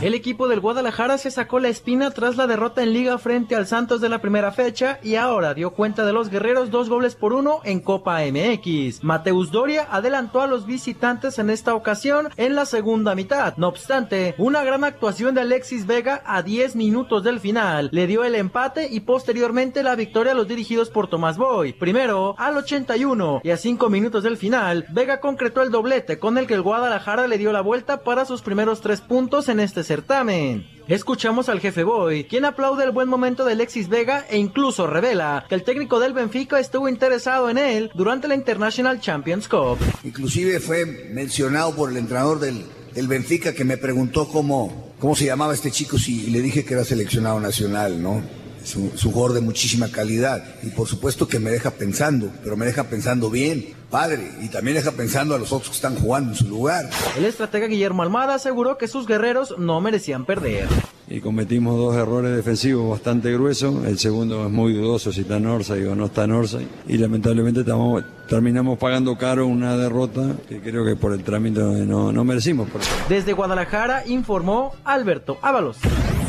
El 0.00 0.14
equipo 0.14 0.48
del 0.48 0.60
Guadalajara 0.60 1.16
se 1.16 1.30
sacó 1.30 1.60
la 1.60 1.68
espina 1.68 2.10
tras 2.10 2.36
la 2.36 2.46
derrota 2.46 2.82
en 2.82 2.92
liga 2.92 3.18
frente 3.18 3.54
al 3.54 3.68
Santos 3.68 4.00
de 4.00 4.08
la 4.08 4.20
primera 4.20 4.50
fecha 4.50 4.98
y 5.02 5.14
ahora 5.14 5.54
dio 5.54 5.70
cuenta 5.70 6.04
de 6.04 6.12
los 6.12 6.28
guerreros 6.28 6.70
dos 6.70 6.88
goles 6.88 7.14
por 7.14 7.32
uno 7.32 7.60
en 7.64 7.80
Copa 7.80 8.20
MX. 8.20 9.04
Mateus 9.04 9.52
Doria 9.52 9.86
adelantó 9.90 10.40
a 10.40 10.48
los 10.48 10.66
visitantes 10.66 11.38
en 11.38 11.50
esta 11.50 11.74
ocasión 11.74 12.30
en 12.36 12.56
la 12.56 12.66
segunda 12.66 13.14
mitad. 13.14 13.56
No 13.56 13.68
obstante, 13.68 14.34
una 14.38 14.64
gran 14.64 14.82
actuación 14.82 15.34
de 15.34 15.42
Alexis 15.42 15.86
Vega 15.86 16.22
a 16.26 16.42
10 16.42 16.74
minutos 16.74 17.22
del 17.22 17.38
final 17.38 17.88
le 17.92 18.06
dio 18.08 18.24
el 18.24 18.34
empate 18.34 18.88
y 18.90 19.00
posteriormente 19.00 19.84
la 19.84 19.94
victoria 19.94 20.32
a 20.32 20.34
los 20.34 20.48
dirigidos 20.48 20.90
por 20.90 21.08
Tomás 21.08 21.36
Boy. 21.36 21.74
Primero 21.74 22.34
al 22.38 22.56
81 22.56 23.42
y 23.44 23.50
a 23.50 23.56
5 23.56 23.88
minutos 23.88 24.24
del 24.24 24.36
final, 24.36 24.86
Vega 24.90 25.20
concretó 25.42 25.62
el 25.62 25.72
doblete 25.72 26.20
con 26.20 26.38
el 26.38 26.46
que 26.46 26.54
el 26.54 26.62
Guadalajara 26.62 27.26
le 27.26 27.36
dio 27.36 27.50
la 27.50 27.62
vuelta 27.62 28.04
para 28.04 28.24
sus 28.24 28.42
primeros 28.42 28.80
tres 28.80 29.00
puntos 29.00 29.48
en 29.48 29.58
este 29.58 29.82
certamen. 29.82 30.68
Escuchamos 30.86 31.48
al 31.48 31.58
jefe 31.58 31.82
Boy, 31.82 32.26
quien 32.26 32.44
aplaude 32.44 32.84
el 32.84 32.92
buen 32.92 33.08
momento 33.08 33.44
de 33.44 33.54
Alexis 33.54 33.88
Vega 33.88 34.24
e 34.30 34.38
incluso 34.38 34.86
revela 34.86 35.44
que 35.48 35.56
el 35.56 35.64
técnico 35.64 35.98
del 35.98 36.12
Benfica 36.12 36.60
estuvo 36.60 36.88
interesado 36.88 37.50
en 37.50 37.58
él 37.58 37.90
durante 37.94 38.28
la 38.28 38.36
International 38.36 39.00
Champions 39.00 39.48
Cup. 39.48 39.78
Inclusive 40.04 40.60
fue 40.60 40.86
mencionado 41.10 41.74
por 41.74 41.90
el 41.90 41.96
entrenador 41.96 42.38
del, 42.38 42.64
del 42.94 43.08
Benfica 43.08 43.52
que 43.52 43.64
me 43.64 43.78
preguntó 43.78 44.28
cómo, 44.28 44.92
cómo 45.00 45.16
se 45.16 45.24
llamaba 45.24 45.54
este 45.54 45.72
chico, 45.72 45.96
y 46.06 46.30
le 46.30 46.40
dije 46.40 46.64
que 46.64 46.74
era 46.74 46.84
seleccionado 46.84 47.40
nacional, 47.40 48.00
¿no? 48.00 48.22
Es 48.62 49.02
jugador 49.02 49.32
de 49.32 49.40
muchísima 49.40 49.88
calidad 49.88 50.44
y 50.62 50.68
por 50.68 50.86
supuesto 50.86 51.26
que 51.26 51.38
me 51.38 51.50
deja 51.50 51.70
pensando, 51.72 52.30
pero 52.42 52.56
me 52.56 52.66
deja 52.66 52.84
pensando 52.84 53.28
bien, 53.30 53.74
padre, 53.90 54.30
y 54.40 54.48
también 54.48 54.76
deja 54.76 54.92
pensando 54.92 55.34
a 55.34 55.38
los 55.38 55.52
otros 55.52 55.70
que 55.70 55.76
están 55.76 55.96
jugando 55.96 56.30
en 56.30 56.36
su 56.36 56.48
lugar. 56.48 56.88
El 57.16 57.24
estratega 57.24 57.66
Guillermo 57.66 58.02
Almada 58.02 58.34
aseguró 58.34 58.78
que 58.78 58.88
sus 58.88 59.06
guerreros 59.06 59.54
no 59.58 59.80
merecían 59.80 60.24
perder. 60.24 60.68
Y 61.14 61.20
cometimos 61.20 61.76
dos 61.76 61.94
errores 61.94 62.34
defensivos 62.34 62.88
bastante 62.88 63.30
gruesos. 63.34 63.84
El 63.84 63.98
segundo 63.98 64.46
es 64.46 64.50
muy 64.50 64.72
dudoso 64.72 65.12
si 65.12 65.20
está 65.20 65.36
Orsay 65.36 65.84
o 65.84 65.94
no 65.94 66.06
está 66.06 66.24
Orsay. 66.24 66.66
Y 66.88 66.96
lamentablemente 66.96 67.60
estamos- 67.60 68.02
terminamos 68.28 68.78
pagando 68.78 69.18
caro 69.18 69.46
una 69.46 69.76
derrota 69.76 70.22
que 70.48 70.60
creo 70.62 70.86
que 70.86 70.96
por 70.96 71.12
el 71.12 71.22
trámite 71.22 71.60
no, 71.60 72.12
no 72.12 72.24
merecimos. 72.24 72.70
Por 72.70 72.80
Desde 73.10 73.34
Guadalajara 73.34 74.04
informó 74.06 74.74
Alberto 74.84 75.36
Ábalos. 75.42 75.76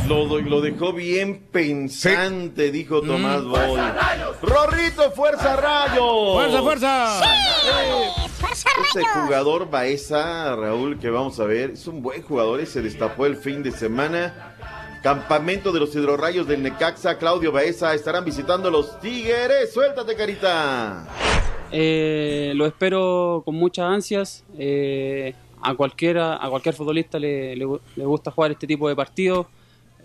Lo, 0.10 0.26
lo 0.41 0.60
dejó 0.60 0.91
bien 0.91 1.43
pensante, 1.49 2.69
dijo 2.69 3.01
Tomás 3.01 3.41
Boy. 3.45 3.80
¡Rorrito, 4.41 5.11
fuerza 5.11 5.55
rayos! 5.55 6.34
¡Fuerza, 6.34 6.61
fuerza! 6.61 7.22
Ese 8.89 9.01
jugador 9.23 9.69
Baeza, 9.72 10.55
Raúl, 10.55 10.99
que 10.99 11.10
vamos 11.10 11.39
a 11.39 11.45
ver, 11.45 11.72
es 11.72 11.88
un 11.88 12.01
buen 12.01 12.22
jugador 12.22 12.60
y 12.61 12.65
se 12.65 12.81
destapó 12.81 13.26
el 13.26 13.38
fin 13.38 13.64
de 13.64 13.72
semana. 13.72 14.53
Campamento 15.04 15.74
de 15.74 15.82
los 15.82 15.94
hidrorrayos 15.94 16.48
del 16.48 16.64
Necaxa, 16.64 17.18
Claudio 17.18 17.52
Baeza, 17.52 17.94
estarán 17.94 18.24
visitando 18.24 18.72
los 18.72 19.02
Tigres. 19.02 19.74
Suéltate, 19.74 20.16
carita. 20.16 21.06
Eh, 21.74 22.54
lo 22.56 22.66
espero 22.66 23.42
con 23.44 23.56
muchas 23.56 23.84
ansias. 23.84 24.46
Eh, 24.58 25.34
a 25.62 25.76
cualquiera, 25.76 26.42
a 26.42 26.50
cualquier 26.50 26.74
futbolista 26.74 27.20
le, 27.20 27.54
le 27.54 27.66
gu- 27.66 27.82
le 27.98 28.06
gusta 28.06 28.32
jugar 28.32 28.52
este 28.52 28.66
tipo 28.66 28.88
de 28.88 28.96
partidos 28.96 29.48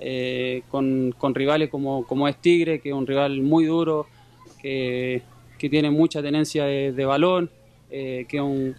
eh, 0.00 0.62
con, 0.68 1.14
rivales 1.32 1.68
como, 1.70 2.04
como 2.04 2.26
es 2.26 2.36
Tigre, 2.38 2.80
que 2.80 2.88
es 2.88 2.94
un 2.96 3.06
rival 3.06 3.40
muy 3.40 3.66
duro, 3.66 4.08
que, 4.60 5.22
tiene 5.58 5.90
mucha 5.90 6.20
tenencia 6.22 6.64
de, 6.64 7.04
balón, 7.04 7.50
que 7.88 8.26
es 8.28 8.40
un, 8.40 8.74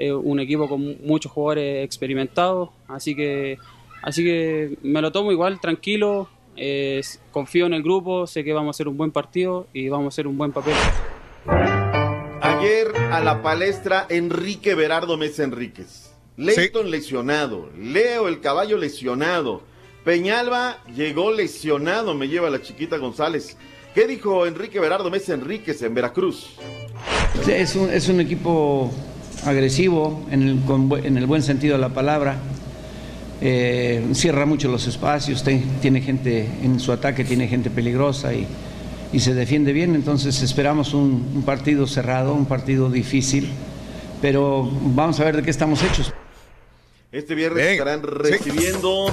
un 0.00 0.40
equipo 0.40 0.66
con 0.66 0.96
muchos 1.04 1.30
jugadores 1.30 1.84
experimentados. 1.84 2.70
Así 2.86 3.14
que, 3.14 3.58
así 4.02 4.24
que 4.24 4.78
me 4.82 5.00
lo 5.02 5.12
tomo 5.12 5.32
igual, 5.32 5.60
tranquilo. 5.60 6.28
eh, 6.58 7.00
confío 7.30 7.66
en 7.66 7.74
el 7.74 7.82
grupo, 7.82 8.26
sé 8.26 8.42
que 8.44 8.52
vamos 8.52 8.68
a 8.68 8.76
hacer 8.76 8.88
un 8.88 8.96
buen 8.96 9.12
partido 9.12 9.68
y 9.72 9.88
vamos 9.88 10.06
a 10.06 10.08
hacer 10.08 10.26
un 10.26 10.36
buen 10.36 10.52
papel. 10.52 10.74
Ayer 12.40 12.88
a 13.12 13.20
la 13.20 13.42
palestra 13.42 14.06
Enrique 14.08 14.74
Berardo 14.74 15.16
Mesa 15.16 15.44
Enríquez. 15.44 16.10
Leighton 16.36 16.90
lesionado. 16.90 17.70
Leo 17.78 18.28
el 18.28 18.40
caballo 18.40 18.76
lesionado. 18.78 19.62
Peñalba 20.04 20.78
llegó 20.94 21.32
lesionado, 21.32 22.14
me 22.14 22.28
lleva 22.28 22.48
la 22.50 22.62
chiquita 22.62 22.96
González. 22.96 23.56
¿Qué 23.94 24.06
dijo 24.06 24.46
Enrique 24.46 24.78
Berardo 24.78 25.10
Mesa 25.10 25.34
Enríquez 25.34 25.82
en 25.82 25.94
Veracruz? 25.94 26.56
Es 27.48 27.74
un, 27.74 27.90
es 27.90 28.08
un 28.08 28.20
equipo 28.20 28.90
agresivo 29.44 30.26
en 30.30 30.42
el, 30.42 31.04
en 31.04 31.18
el 31.18 31.26
buen 31.26 31.42
sentido 31.42 31.74
de 31.74 31.80
la 31.80 31.88
palabra. 31.90 32.38
Eh, 33.40 34.04
cierra 34.14 34.46
mucho 34.46 34.68
los 34.68 34.86
espacios, 34.86 35.44
te- 35.44 35.62
tiene 35.80 36.00
gente 36.00 36.48
en 36.62 36.80
su 36.80 36.90
ataque, 36.92 37.24
tiene 37.24 37.46
gente 37.46 37.70
peligrosa 37.70 38.34
y, 38.34 38.46
y 39.12 39.20
se 39.20 39.32
defiende 39.34 39.72
bien. 39.72 39.94
Entonces 39.94 40.42
esperamos 40.42 40.92
un, 40.94 41.30
un 41.34 41.42
partido 41.44 41.86
cerrado, 41.86 42.34
un 42.34 42.46
partido 42.46 42.90
difícil, 42.90 43.48
pero 44.20 44.68
vamos 44.82 45.20
a 45.20 45.24
ver 45.24 45.36
de 45.36 45.42
qué 45.42 45.50
estamos 45.50 45.82
hechos. 45.82 46.12
Este 47.12 47.34
viernes 47.34 47.64
estarán 47.68 48.02
recibiendo 48.02 49.06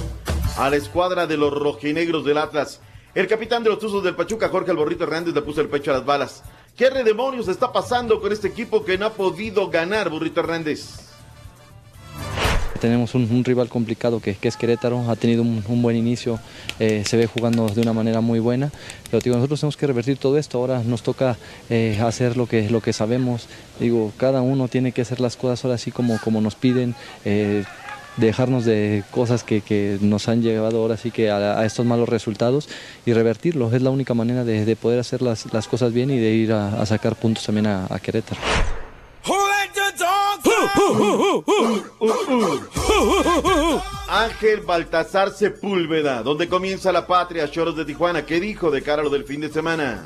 a 0.58 0.70
la 0.70 0.76
escuadra 0.76 1.28
de 1.28 1.38
los 1.38 1.54
rojinegros 1.54 2.26
del 2.26 2.38
Atlas. 2.40 2.82
El 3.14 3.28
capitán 3.28 3.64
de 3.64 3.70
los 3.70 3.80
Tuzos 3.80 4.04
del 4.04 4.16
Pachuca, 4.16 4.50
Jorge 4.50 4.72
Alborrito 4.72 5.06
Hernández, 5.06 5.34
le 5.34 5.42
puso 5.42 5.62
el 5.62 5.70
pecho 5.70 5.92
a 5.92 5.94
las 5.98 6.06
balas. 6.06 6.44
¿Qué 6.76 6.90
demonios 6.90 7.48
está 7.48 7.72
pasando 7.72 8.20
con 8.20 8.34
este 8.34 8.50
equipo 8.50 8.84
que 8.84 8.98
no 8.98 9.06
ha 9.06 9.14
podido 9.14 9.70
ganar, 9.70 10.10
Burrito 10.10 10.42
Hernández? 10.42 11.15
Tenemos 12.86 13.16
un, 13.16 13.44
rival 13.44 13.68
complicado 13.68 14.20
que, 14.20 14.38
es 14.40 14.58
Querétaro, 14.58 15.10
ha 15.10 15.16
tenido 15.16 15.42
un, 15.42 15.82
buen 15.82 15.98
inicio, 15.98 16.40
eh, 16.80 17.02
se 17.04 17.18
ve 17.18 17.26
jugando 17.26 17.68
de 17.68 17.82
una 17.82 17.94
manera 17.94 18.22
muy 18.22 18.38
buena, 18.38 18.72
pero 19.10 19.22
digo, 19.22 19.38
nosotros 19.38 19.60
tenemos 19.60 19.76
que 19.76 19.88
revertir 19.88 20.18
todo 20.18 20.38
esto, 20.38 20.60
ahora 20.60 20.84
nos 20.84 21.02
toca 21.02 21.36
eh, 21.72 22.00
hacer 22.06 22.38
lo 22.38 22.46
que, 22.46 22.70
lo 22.70 22.82
que 22.82 22.94
sabemos, 22.94 23.48
digo, 23.80 24.14
cada 24.18 24.44
uno 24.44 24.68
tiene 24.68 24.92
que 24.92 25.02
hacer 25.02 25.20
las 25.20 25.36
cosas 25.36 25.66
ahora 25.66 25.76
así 25.76 25.90
como, 25.90 26.20
como 26.20 26.42
nos 26.42 26.54
piden, 26.54 26.94
eh, 27.26 27.64
dejarnos 28.18 28.66
de 28.66 29.04
cosas 29.10 29.44
que, 29.44 29.98
nos 30.02 30.30
han 30.30 30.44
llevado 30.44 30.78
ahora 30.78 30.96
sí 30.96 31.10
que 31.10 31.32
a, 31.32 31.66
estos 31.66 31.88
malos 31.88 32.08
resultados 32.08 32.70
y 33.04 33.14
revertirlo, 33.14 33.74
es 33.74 33.82
la 33.82 33.90
única 33.90 34.14
manera 34.14 34.44
de, 34.44 34.64
de 34.64 34.76
poder 34.76 35.00
hacer 35.00 35.24
las, 35.24 35.48
cosas 35.68 35.92
bien 35.92 36.12
y 36.12 36.20
de 36.20 36.34
ir 36.34 36.54
a, 36.54 36.86
sacar 36.86 37.16
puntos 37.16 37.48
también 37.48 37.66
a 37.66 38.00
Querétaro. 38.00 38.40
Ángel 44.08 44.62
Baltasar 44.62 45.32
Sepúlveda, 45.32 46.24
donde 46.24 46.48
comienza 46.48 46.92
la 46.92 47.08
patria, 47.08 47.50
Choros 47.50 47.76
de 47.76 47.86
Tijuana. 47.86 48.26
¿Qué 48.26 48.40
dijo 48.40 48.72
de 48.72 48.82
cara 48.82 49.02
a 49.02 49.06
lo 49.06 49.10
del 49.10 49.24
fin 49.24 49.42
de 49.42 49.50
semana? 49.50 50.06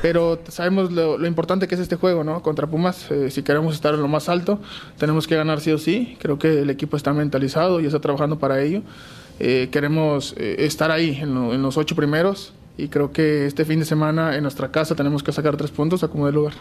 Pero 0.00 0.40
sabemos 0.48 0.90
lo, 0.90 1.16
lo 1.16 1.26
importante 1.28 1.68
que 1.68 1.76
es 1.76 1.80
este 1.80 1.94
juego, 1.96 2.24
¿no? 2.24 2.42
Contra 2.42 2.66
Pumas, 2.66 3.08
eh, 3.10 3.30
si 3.30 3.42
queremos 3.44 3.74
estar 3.74 3.94
en 3.94 4.00
lo 4.00 4.08
más 4.08 4.28
alto, 4.28 4.58
tenemos 4.98 5.28
que 5.28 5.36
ganar 5.36 5.60
sí 5.60 5.70
o 5.70 5.78
sí. 5.78 6.16
Creo 6.20 6.38
que 6.38 6.62
el 6.62 6.70
equipo 6.70 6.96
está 6.96 7.12
mentalizado 7.12 7.78
y 7.80 7.86
está 7.86 8.00
trabajando 8.00 8.38
para 8.38 8.60
ello. 8.60 8.82
Eh, 9.38 9.68
queremos 9.70 10.34
eh, 10.36 10.56
estar 10.60 10.90
ahí 10.90 11.18
en, 11.20 11.34
lo- 11.34 11.54
en 11.54 11.62
los 11.62 11.76
ocho 11.76 11.94
primeros 11.94 12.52
y 12.76 12.88
creo 12.88 13.12
que 13.12 13.46
este 13.46 13.64
fin 13.64 13.78
de 13.78 13.84
semana 13.84 14.34
en 14.36 14.42
nuestra 14.42 14.72
casa 14.72 14.94
tenemos 14.96 15.22
que 15.22 15.30
sacar 15.32 15.56
tres 15.56 15.70
puntos 15.70 16.02
a 16.02 16.08
como 16.08 16.26
de 16.26 16.32
lugar. 16.32 16.54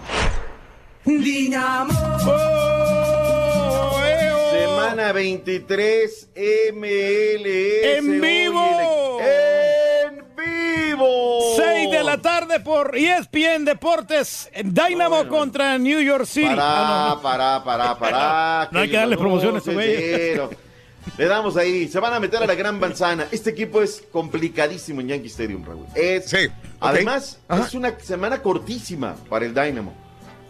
Semana 4.91 5.13
23 5.13 6.29
MLS. 6.73 7.97
¡En 7.97 8.19
vivo! 8.19 9.19
¡En 9.21 10.25
vivo! 10.35 11.53
6 11.55 11.91
de 11.91 12.03
la 12.03 12.17
tarde 12.17 12.59
por 12.59 12.93
ESPN 12.97 13.63
Deportes. 13.63 14.49
Dynamo 14.61 15.29
contra 15.29 15.77
New 15.77 16.01
York 16.01 16.25
City. 16.25 16.47
Pará, 16.47 16.61
Ah, 16.65 17.13
no. 17.15 17.21
pará, 17.21 17.63
pará, 17.63 17.97
pará. 17.97 18.69
No 18.73 18.81
hay 18.81 18.89
que 18.89 18.97
darle 18.97 19.15
promociones 19.17 19.65
a. 19.65 19.71
Le 19.71 21.25
damos 21.25 21.55
ahí. 21.55 21.87
Se 21.87 21.97
van 22.01 22.13
a 22.13 22.19
meter 22.19 22.43
a 22.43 22.45
la 22.45 22.55
gran 22.55 22.77
manzana. 22.77 23.27
Este 23.31 23.51
equipo 23.51 23.81
es 23.81 24.03
complicadísimo 24.11 24.99
en 24.99 25.07
Yankee 25.07 25.27
Stadium, 25.27 25.63
Raúl. 25.65 25.85
Es, 25.95 26.35
Además, 26.81 27.39
es 27.49 27.73
una 27.73 27.97
semana 27.97 28.41
cortísima 28.41 29.15
para 29.29 29.45
el 29.45 29.53
Dynamo. 29.53 29.93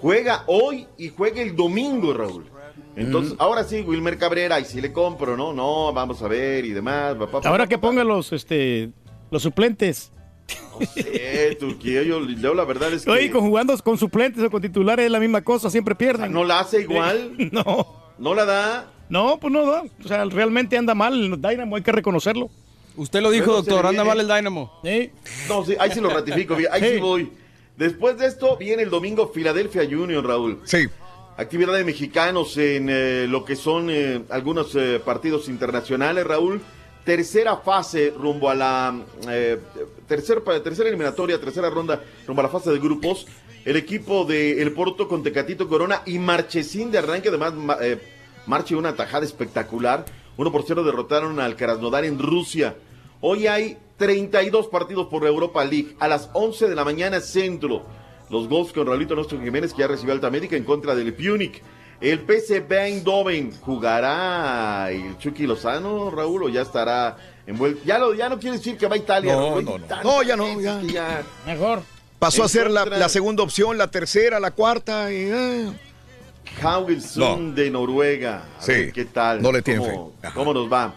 Juega 0.01 0.45
hoy 0.47 0.88
y 0.97 1.09
juega 1.09 1.43
el 1.43 1.55
domingo, 1.55 2.11
Raúl. 2.11 2.49
Entonces, 2.95 3.35
ahora 3.39 3.63
sí, 3.63 3.81
Wilmer 3.81 4.18
Cabrera, 4.18 4.59
y 4.59 4.65
si 4.65 4.81
le 4.81 4.91
compro, 4.91 5.38
¿no? 5.38 5.53
No, 5.53 5.93
vamos 5.93 6.22
a 6.22 6.27
ver 6.27 6.65
y 6.65 6.72
demás. 6.72 7.15
pa, 7.15 7.27
pa, 7.27 7.41
pa, 7.41 7.49
Ahora 7.49 7.63
pa, 7.63 7.69
que 7.69 7.77
pa. 7.77 7.88
pongan 7.88 8.07
los, 8.07 8.34
este, 8.34 8.89
los 9.30 9.41
suplentes. 9.43 10.11
Eh, 10.95 11.55
Turquía, 11.59 12.03
yo, 12.03 12.26
yo 12.26 12.53
la 12.53 12.65
verdad 12.65 12.91
es 12.91 13.05
que... 13.05 13.11
Oye, 13.11 13.31
con 13.31 13.41
jugando 13.41 13.77
con 13.77 13.97
suplentes 13.97 14.43
o 14.43 14.49
con 14.49 14.61
titulares 14.61 15.05
es 15.05 15.11
la 15.11 15.19
misma 15.19 15.41
cosa, 15.41 15.69
siempre 15.69 15.95
pierden. 15.95 16.31
¿No 16.34 16.43
la 16.43 16.59
hace 16.59 16.81
igual? 16.81 17.34
no. 17.51 18.13
¿No 18.18 18.34
la 18.35 18.45
da? 18.45 18.91
No, 19.09 19.39
pues 19.39 19.53
no 19.53 19.65
da. 19.65 19.84
O 20.03 20.07
sea, 20.07 20.23
realmente 20.26 20.77
anda 20.77 20.93
mal 20.93 21.13
el 21.13 21.41
Dynamo, 21.41 21.76
hay 21.76 21.81
que 21.81 21.91
reconocerlo. 21.91 22.49
Usted 22.97 23.22
lo 23.22 23.31
dijo, 23.31 23.53
doctor, 23.53 23.85
anda 23.85 24.03
mal 24.03 24.19
el 24.19 24.27
Dynamo. 24.27 24.72
No, 25.47 25.65
sí, 25.65 25.76
ahí 25.80 25.91
sí 25.91 26.01
lo 26.01 26.09
ratifico, 26.09 26.55
ahí 26.72 26.81
sí. 26.81 26.89
Sí. 26.95 26.99
voy. 26.99 27.31
Después 27.77 28.18
de 28.18 28.27
esto 28.27 28.57
viene 28.57 28.84
el 28.84 28.89
domingo 28.89 29.31
Philadelphia 29.31 29.84
Union, 29.84 30.23
Raúl. 30.23 30.59
Sí. 30.65 30.88
Actividad 31.41 31.73
de 31.73 31.84
mexicanos 31.84 32.55
en 32.57 32.88
eh, 32.88 33.26
lo 33.27 33.43
que 33.43 33.55
son 33.55 33.89
eh, 33.89 34.22
algunos 34.30 34.76
eh, 34.76 35.01
partidos 35.03 35.49
internacionales, 35.49 36.23
Raúl. 36.23 36.61
Tercera 37.03 37.57
fase 37.57 38.13
rumbo 38.15 38.47
a 38.47 38.53
la 38.53 38.95
tercer, 40.07 40.41
tercera 40.63 40.88
eliminatoria, 40.88 41.39
tercera 41.41 41.68
ronda 41.72 41.99
rumbo 42.27 42.41
a 42.41 42.43
la 42.43 42.49
fase 42.49 42.69
de 42.69 42.77
grupos. 42.77 43.26
El 43.65 43.76
equipo 43.76 44.23
de 44.23 44.61
El 44.61 44.72
Porto 44.73 45.07
con 45.07 45.23
Tecatito 45.23 45.68
Corona 45.68 46.03
y 46.05 46.19
Marchesín 46.19 46.91
de 46.91 46.99
arranque, 46.99 47.30
además 47.30 47.55
ma- 47.55 47.77
Marche 48.45 48.76
una 48.76 48.95
tajada 48.95 49.26
espectacular. 49.26 50.05
1 50.38 50.51
por 50.51 50.63
0 50.65 50.84
derrotaron 50.84 51.39
al 51.39 51.55
Krasnodar 51.55 52.05
en 52.05 52.19
Rusia. 52.19 52.76
Hoy 53.19 53.47
hay 53.47 53.77
32 53.97 54.68
partidos 54.68 55.07
por 55.07 55.26
Europa 55.26 55.65
League. 55.65 55.95
A 55.99 56.07
las 56.07 56.30
11 56.34 56.69
de 56.69 56.76
la 56.76 56.85
mañana 56.85 57.19
centro. 57.19 57.84
Los 58.31 58.47
gols 58.47 58.71
con 58.71 58.87
Raulito 58.87 59.13
Nostro 59.15 59.39
Jiménez 59.39 59.73
que 59.73 59.81
ya 59.81 59.87
recibió 59.87 60.13
alta 60.13 60.29
médica 60.29 60.55
en 60.55 60.63
contra 60.63 60.95
del 60.95 61.13
Punic. 61.13 61.61
El 61.99 62.19
PSV 62.19 62.71
Eindhoven 62.71 63.51
jugará 63.61 64.89
el 64.89 65.17
Chucky 65.19 65.45
Lozano, 65.45 66.09
Raúl, 66.09 66.43
o 66.45 66.49
ya 66.49 66.61
estará 66.61 67.17
envuelto. 67.45 67.81
Ya, 67.85 67.99
lo, 67.99 68.15
ya 68.15 68.27
no 68.29 68.39
quiere 68.39 68.57
decir 68.57 68.77
que 68.77 68.87
va 68.87 68.95
a 68.95 68.97
Italia. 68.97 69.33
No, 69.35 69.61
no, 69.61 69.77
no. 69.77 70.03
No, 70.03 70.23
ya 70.23 70.35
no, 70.35 70.59
ya. 70.61 71.21
Mejor. 71.45 71.83
Pasó 72.17 72.43
a 72.43 72.47
ser 72.47 72.71
la, 72.71 73.09
segunda 73.09 73.43
opción, 73.43 73.77
la 73.77 73.87
tercera, 73.91 74.39
la 74.39 74.51
cuarta. 74.51 75.11
Y. 75.11 75.71
Haugesund 76.61 77.55
de 77.55 77.69
Noruega. 77.69 78.45
A 78.57 78.61
Sí, 78.61 78.71
ver 78.71 78.93
¿Qué 78.93 79.05
tal? 79.05 79.41
no 79.41 79.51
le 79.51 79.61
tienen 79.61 79.83
¿Cómo, 79.83 80.13
¿Cómo 80.33 80.53
nos 80.53 80.71
va? 80.71 80.93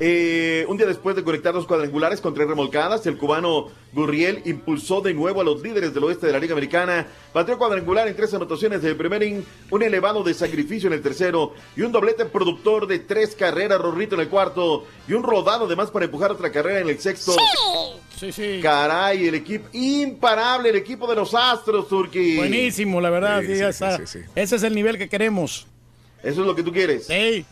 Eh, 0.00 0.64
un 0.68 0.76
día 0.76 0.86
después 0.86 1.16
de 1.16 1.24
conectar 1.24 1.54
los 1.54 1.66
cuadrangulares 1.66 2.20
con 2.20 2.34
tres 2.34 2.48
remolcadas, 2.48 3.06
el 3.06 3.16
cubano 3.16 3.68
Gurriel 3.92 4.42
impulsó 4.44 5.00
de 5.00 5.14
nuevo 5.14 5.40
a 5.40 5.44
los 5.44 5.62
líderes 5.62 5.94
del 5.94 6.04
oeste 6.04 6.26
de 6.26 6.32
la 6.32 6.38
Liga 6.38 6.52
Americana. 6.52 7.06
Pateó 7.32 7.58
cuadrangular 7.58 8.08
en 8.08 8.16
tres 8.16 8.32
anotaciones 8.34 8.82
del 8.82 8.96
primer 8.96 9.22
inning, 9.22 9.44
un 9.70 9.82
elevado 9.82 10.22
de 10.22 10.34
sacrificio 10.34 10.86
en 10.88 10.94
el 10.94 11.02
tercero 11.02 11.54
y 11.76 11.82
un 11.82 11.92
doblete 11.92 12.24
productor 12.26 12.86
de 12.86 12.98
tres 13.00 13.34
carreras, 13.34 13.80
Rorrito 13.80 14.14
en 14.14 14.22
el 14.22 14.28
cuarto 14.28 14.86
y 15.06 15.12
un 15.12 15.22
rodado 15.22 15.66
además 15.66 15.90
para 15.90 16.04
empujar 16.04 16.32
otra 16.32 16.50
carrera 16.50 16.80
en 16.80 16.88
el 16.88 16.98
sexto. 16.98 17.34
Sí, 18.18 18.32
sí. 18.32 18.60
Caray, 18.60 19.28
el 19.28 19.36
equipo 19.36 19.68
imparable, 19.72 20.70
el 20.70 20.76
equipo 20.76 21.06
de 21.06 21.14
los 21.14 21.34
Astros, 21.34 21.88
Turki. 21.88 22.36
Buenísimo, 22.36 23.00
la 23.00 23.10
verdad. 23.10 23.40
Sí, 23.40 23.46
sí, 23.46 23.52
sí, 23.54 23.58
ya 23.60 23.72
sí, 23.72 23.84
está. 23.84 23.96
sí, 23.98 24.06
sí. 24.06 24.18
Ese 24.34 24.56
es 24.56 24.62
el 24.64 24.74
nivel 24.74 24.98
que 24.98 25.08
queremos. 25.08 25.66
Eso 26.22 26.40
es 26.40 26.46
lo 26.46 26.54
que 26.54 26.64
tú 26.64 26.72
quieres. 26.72 27.06
Sí. 27.06 27.44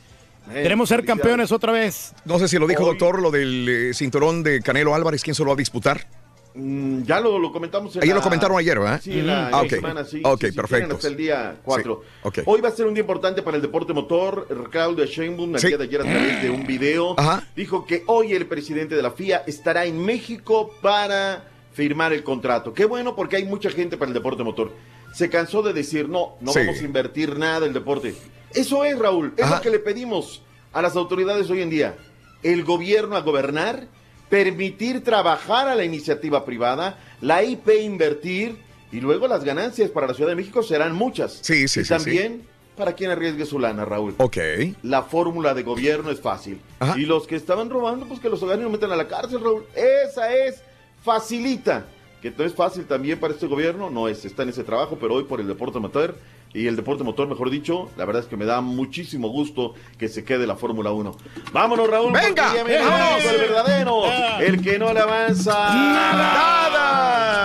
Queremos 0.52 0.88
ser 0.88 1.04
campeones 1.04 1.50
otra 1.52 1.72
vez. 1.72 2.12
No 2.24 2.38
sé 2.38 2.48
si 2.48 2.58
lo 2.58 2.66
dijo, 2.66 2.82
Hoy- 2.84 2.90
doctor, 2.90 3.20
lo 3.20 3.30
del 3.30 3.68
eh, 3.68 3.94
cinturón 3.94 4.42
de 4.42 4.60
Canelo 4.62 4.94
Álvarez, 4.94 5.22
¿quién 5.22 5.34
se 5.34 5.42
lo 5.42 5.48
va 5.48 5.54
a 5.54 5.56
disputar? 5.56 6.06
Mm, 6.54 7.02
ya 7.02 7.20
lo, 7.20 7.38
lo 7.38 7.52
comentamos 7.52 7.94
en 7.96 8.02
Ayer 8.02 8.14
la- 8.14 8.20
lo 8.20 8.22
comentaron 8.22 8.56
ayer, 8.58 8.78
¿verdad? 8.78 9.00
Sí, 9.02 9.18
en 9.18 9.26
la, 9.26 9.48
Ah, 9.48 9.60
ok. 9.62 9.68
semana, 9.68 10.04
sí. 10.04 10.22
Ok, 10.24 10.40
sí, 10.40 10.46
sí, 10.50 10.52
perfecto. 10.56 10.94
hasta 10.94 11.08
el 11.08 11.16
día 11.16 11.56
4. 11.62 12.00
Sí, 12.02 12.08
ok. 12.22 12.38
Hoy 12.46 12.60
va 12.62 12.68
a 12.68 12.72
ser 12.72 12.86
un 12.86 12.94
día 12.94 13.02
importante 13.02 13.42
para 13.42 13.56
el 13.56 13.62
deporte 13.62 13.92
motor. 13.92 14.68
Claudio 14.70 15.04
Sheinbaum, 15.04 15.54
el 15.54 15.60
Sí. 15.60 15.66
día 15.68 15.76
de 15.78 15.84
ayer 15.84 16.00
a 16.00 16.04
través 16.04 16.42
de 16.42 16.48
un 16.50 16.66
video, 16.66 17.14
Ajá. 17.18 17.46
dijo 17.54 17.84
que 17.84 18.04
hoy 18.06 18.32
el 18.32 18.46
presidente 18.46 18.94
de 18.94 19.02
la 19.02 19.10
FIA 19.10 19.42
estará 19.46 19.84
en 19.84 20.02
México 20.02 20.70
para 20.80 21.44
firmar 21.74 22.14
el 22.14 22.22
contrato. 22.24 22.72
Qué 22.72 22.86
bueno 22.86 23.14
porque 23.14 23.36
hay 23.36 23.44
mucha 23.44 23.68
gente 23.68 23.98
para 23.98 24.08
el 24.08 24.14
deporte 24.14 24.42
motor. 24.42 24.72
Se 25.14 25.30
cansó 25.30 25.62
de 25.62 25.72
decir, 25.72 26.08
no, 26.08 26.36
no 26.40 26.52
Sí. 26.52 26.60
vamos 26.60 26.80
a 26.80 26.84
invertir 26.84 27.38
nada 27.38 27.58
en 27.58 27.64
el 27.64 27.72
deporte. 27.74 28.14
Eso 28.54 28.84
es, 28.84 28.98
Raúl, 28.98 29.32
es 29.36 29.44
Ajá. 29.44 29.56
lo 29.56 29.62
que 29.62 29.70
le 29.70 29.78
pedimos 29.78 30.42
a 30.72 30.82
las 30.82 30.96
autoridades 30.96 31.48
hoy 31.50 31.62
en 31.62 31.70
día. 31.70 31.96
El 32.42 32.64
gobierno 32.64 33.16
a 33.16 33.20
gobernar, 33.20 33.86
permitir 34.28 35.02
trabajar 35.04 35.68
a 35.68 35.74
la 35.74 35.84
iniciativa 35.84 36.44
privada, 36.44 36.98
la 37.20 37.42
IP 37.42 37.68
invertir 37.82 38.56
y 38.92 39.00
luego 39.00 39.26
las 39.28 39.42
ganancias 39.44 39.90
para 39.90 40.06
la 40.08 40.14
Ciudad 40.14 40.30
de 40.30 40.36
México 40.36 40.62
serán 40.62 40.94
muchas. 40.94 41.38
Sí, 41.42 41.66
sí, 41.68 41.80
y 41.80 41.84
sí, 41.84 41.88
también 41.88 42.46
para 42.76 42.92
quien 42.92 43.10
arriesgue 43.10 43.46
su 43.46 43.58
lana, 43.58 43.84
Raúl. 43.86 44.14
Ok. 44.18 44.36
La 44.82 45.02
fórmula 45.02 45.54
de 45.54 45.62
gobierno 45.62 46.10
es 46.10 46.20
fácil. 46.20 46.60
Ajá. 46.78 46.98
Y 46.98 47.06
los 47.06 47.26
que 47.26 47.34
estaban 47.36 47.70
robando, 47.70 48.06
pues 48.06 48.20
que 48.20 48.28
los 48.28 48.42
hogares 48.42 48.62
lo 48.62 48.68
metan 48.70 48.92
a 48.92 48.96
la 48.96 49.08
cárcel, 49.08 49.40
Raúl. 49.40 49.64
Esa 49.74 50.32
es, 50.34 50.62
facilita. 51.02 51.86
Que 52.26 52.42
no 52.42 52.44
es 52.44 52.54
fácil 52.54 52.86
también 52.86 53.20
para 53.20 53.32
este 53.34 53.46
gobierno, 53.46 53.88
no 53.88 54.08
es, 54.08 54.24
está 54.24 54.42
en 54.42 54.48
ese 54.48 54.64
trabajo, 54.64 54.98
pero 55.00 55.14
hoy 55.14 55.22
por 55.24 55.40
el 55.40 55.46
deporte 55.46 55.78
motor, 55.78 56.18
y 56.52 56.66
el 56.66 56.74
deporte 56.74 57.04
motor, 57.04 57.28
mejor 57.28 57.50
dicho, 57.50 57.88
la 57.96 58.04
verdad 58.04 58.22
es 58.22 58.28
que 58.28 58.36
me 58.36 58.46
da 58.46 58.60
muchísimo 58.60 59.28
gusto 59.28 59.74
que 59.96 60.08
se 60.08 60.24
quede 60.24 60.44
la 60.46 60.56
Fórmula 60.56 60.90
1. 60.90 61.16
Vámonos, 61.52 61.88
Raúl. 61.88 62.12
¡Venga! 62.12 62.52
el 62.58 63.38
verdadero, 63.38 64.02
el 64.40 64.60
que 64.60 64.76
no 64.76 64.92
le 64.92 65.00
avanza 65.00 65.52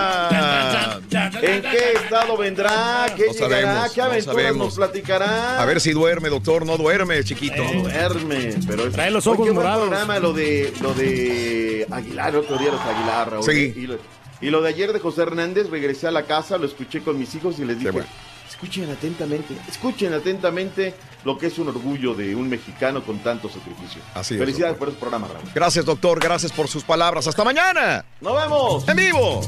nada. 0.08 1.00
¿En 1.42 1.62
qué 1.62 1.92
estado 1.94 2.36
vendrá? 2.36 3.06
¿Qué 3.16 3.26
No 3.26 3.32
llegará? 3.32 3.88
sabemos, 3.88 3.92
¿Qué 3.92 4.00
no 4.00 4.06
aventuras 4.06 4.36
sabemos. 4.36 4.66
nos 4.66 4.74
platicará? 4.76 5.62
A 5.62 5.64
ver 5.66 5.80
si 5.80 5.92
duerme, 5.92 6.28
doctor. 6.28 6.66
No 6.66 6.76
duerme, 6.76 7.22
chiquito. 7.22 7.62
No 7.62 7.82
duerme, 7.82 8.54
pero 8.66 8.86
es... 8.86 8.92
Trae 8.92 9.10
los 9.10 9.26
ojos 9.26 9.48
morados. 9.52 9.88
programa 9.88 10.18
lo 10.18 10.32
de, 10.32 10.72
lo 10.80 10.94
de 10.94 11.86
Aguilar, 11.90 12.30
el 12.30 12.36
otro 12.36 12.56
día 12.58 12.72
los 12.72 12.80
Aguilar, 12.80 13.30
Raúl. 13.30 13.44
Sí. 13.44 13.74
Y 13.76 13.86
lo, 13.86 13.96
y 14.42 14.50
lo 14.50 14.60
de 14.60 14.68
ayer 14.68 14.92
de 14.92 15.00
José 15.00 15.22
Hernández, 15.22 15.70
regresé 15.70 16.08
a 16.08 16.10
la 16.10 16.24
casa, 16.24 16.58
lo 16.58 16.66
escuché 16.66 17.00
con 17.02 17.18
mis 17.18 17.34
hijos 17.34 17.58
y 17.58 17.64
les 17.64 17.78
dije, 17.78 17.90
bueno. 17.92 18.06
escuchen 18.50 18.90
atentamente, 18.90 19.56
escuchen 19.68 20.12
atentamente 20.12 20.94
lo 21.24 21.38
que 21.38 21.46
es 21.46 21.58
un 21.58 21.68
orgullo 21.68 22.12
de 22.14 22.34
un 22.34 22.48
mexicano 22.48 23.02
con 23.02 23.18
tanto 23.20 23.48
sacrificio. 23.48 24.02
Así 24.14 24.34
es, 24.34 24.40
Felicidades 24.40 24.76
por 24.76 24.88
ese 24.88 24.98
programa, 24.98 25.28
Raúl. 25.28 25.48
Gracias, 25.54 25.84
doctor. 25.84 26.18
Gracias 26.20 26.52
por 26.52 26.68
sus 26.68 26.82
palabras. 26.84 27.26
Hasta 27.26 27.44
mañana. 27.44 28.04
¡Nos 28.20 28.34
vemos! 28.36 28.88
En 28.88 28.96
vivo. 28.96 29.40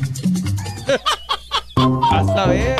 Hasta 2.13 2.47
ver. 2.47 2.77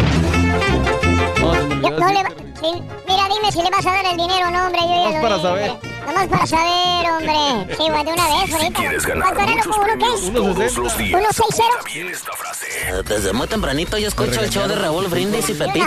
No, 1.41 1.53
no 1.55 2.09
le 2.13 2.21
decir- 2.21 2.25
va- 2.25 2.61
sí, 2.61 2.83
mira, 3.09 3.29
dime 3.29 3.53
si 3.53 3.63
le 3.63 3.71
vas 3.71 3.87
a 3.87 3.91
dar 3.93 4.07
el 4.07 4.17
dinero 4.17 4.51
no, 4.51 4.67
hombre. 4.67 4.81
Yo 4.81 4.89
ya 4.89 4.97
Nomás 4.97 5.15
lo 5.15 5.21
para 5.23 5.37
vi, 5.37 5.43
saber. 5.43 5.71
hombre. 5.71 5.91
Nomás 6.07 6.29
para 6.29 6.47
saber, 6.47 7.11
hombre. 7.11 7.75
Sí, 7.77 7.89
güey, 7.91 8.05
de 8.05 8.13
una 8.13 8.29
vez, 8.29 8.53
ahorita. 8.53 8.79
¿Quieres 8.81 9.07
ganar 9.07 9.35
¿Cuánto 9.35 9.41
era 9.43 9.51
lo- 9.51 9.57
muchos 9.57 9.77
uno 9.77 9.85
premios 9.85 10.21
qué? 10.21 10.31
todos 10.31 10.77
los 10.77 10.99
días? 10.99 11.21
¿Uno 11.21 11.29
seis 11.33 11.49
cero? 11.57 11.69
También 11.83 12.09
esta 12.09 12.33
frase. 12.33 12.67
Desde 13.09 13.33
muy 13.33 13.47
tempranito 13.47 13.97
yo 13.99 14.09
escucho 14.09 14.41
el 14.41 14.51
show 14.51 14.67
de 14.69 14.75
Raúl 14.77 15.07
Brindis 15.09 15.49
y 15.51 15.55
Pepito. 15.55 15.87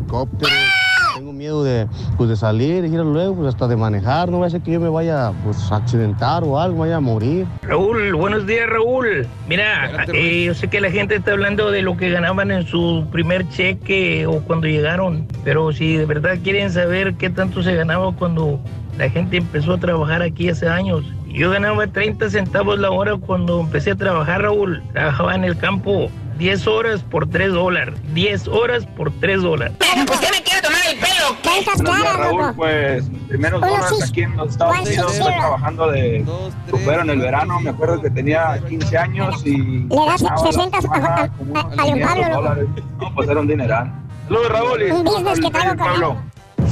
Tengo 1.15 1.33
miedo 1.33 1.63
de, 1.63 1.87
pues, 2.15 2.29
de 2.29 2.35
salir 2.35 2.85
y 2.85 2.93
ir 2.93 2.99
luego 2.99 3.35
pues, 3.35 3.47
hasta 3.47 3.67
de 3.67 3.75
manejar. 3.75 4.29
No 4.29 4.39
va 4.39 4.47
a 4.47 4.49
ser 4.49 4.61
que 4.61 4.71
yo 4.71 4.79
me 4.79 4.89
vaya 4.89 5.33
pues, 5.43 5.71
a 5.71 5.77
accidentar 5.77 6.43
o 6.43 6.59
algo, 6.59 6.79
vaya 6.79 6.97
a 6.97 6.99
morir. 6.99 7.47
Raúl, 7.63 8.13
buenos 8.13 8.45
días, 8.45 8.69
Raúl. 8.69 9.25
Mira, 9.47 10.05
eh, 10.13 10.43
yo 10.45 10.53
sé 10.53 10.67
que 10.67 10.79
la 10.79 10.91
gente 10.91 11.15
está 11.15 11.31
hablando 11.31 11.71
de 11.71 11.81
lo 11.81 11.97
que 11.97 12.09
ganaban 12.11 12.51
en 12.51 12.67
su 12.67 13.07
primer 13.11 13.49
cheque 13.49 14.27
o 14.27 14.41
cuando 14.41 14.67
llegaron, 14.67 15.27
pero 15.43 15.71
si 15.71 15.97
de 15.97 16.05
verdad 16.05 16.37
quieren 16.43 16.71
saber 16.71 17.15
qué 17.15 17.31
tanto 17.31 17.63
se 17.63 17.73
ganaba 17.73 18.11
cuando 18.11 18.59
la 18.97 19.09
gente 19.09 19.37
empezó 19.37 19.73
a 19.73 19.79
trabajar 19.79 20.21
aquí 20.21 20.49
hace 20.49 20.67
años. 20.67 21.03
Yo 21.27 21.51
ganaba 21.51 21.87
30 21.87 22.29
centavos 22.29 22.79
la 22.79 22.89
hora 22.89 23.15
cuando 23.17 23.59
empecé 23.59 23.91
a 23.91 23.95
trabajar, 23.95 24.41
Raúl. 24.41 24.81
Trabajaba 24.93 25.35
en 25.35 25.43
el 25.43 25.57
campo 25.57 26.09
10 26.37 26.67
horas 26.67 27.03
por 27.03 27.29
3 27.29 27.51
dólares. 27.51 27.95
10 28.13 28.47
horas 28.47 28.85
por 28.85 29.11
3 29.19 29.41
dólares. 29.41 29.75
¿Usted 29.79 30.31
me 30.31 30.43
quiere 30.43 30.61
tomar 30.61 30.81
el 30.89 30.99
pelo? 30.99 31.17
Buenos 31.43 31.65
días, 31.65 31.81
claras, 31.81 32.17
Raúl. 32.17 32.55
Pues 32.55 33.09
mis 33.09 33.21
primeros 33.23 33.63
sí. 33.89 34.03
aquí 34.03 34.21
en 34.21 34.37
los 34.37 34.51
Estados 34.51 34.77
One 34.77 34.87
Unidos 34.87 35.13
estoy 35.13 35.33
trabajando 35.33 35.91
de 35.91 36.25
chupero 36.69 37.01
en 37.01 37.09
el 37.09 37.19
verano. 37.19 37.59
Me 37.59 37.71
acuerdo 37.71 38.01
que 38.01 38.09
tenía 38.09 38.59
15 38.67 38.97
años 38.97 39.45
y. 39.45 39.57
Le 39.57 40.05
das 40.05 40.21
ganaba 40.21 40.43
la 40.43 40.51
60 40.51 40.77
a, 40.77 41.29
500 41.29 42.07
Pablo. 42.07 42.67
No, 42.99 43.15
pues 43.15 43.29
era 43.29 43.39
un 43.39 43.47
dineral. 43.47 43.91
Saludos, 44.27 44.49
Raúl. 44.49 44.81
y 44.81 44.91
Un 44.91 45.03
business 45.03 45.39
que 45.39 45.49
traigo 45.49 45.75
Pablo. 45.75 46.17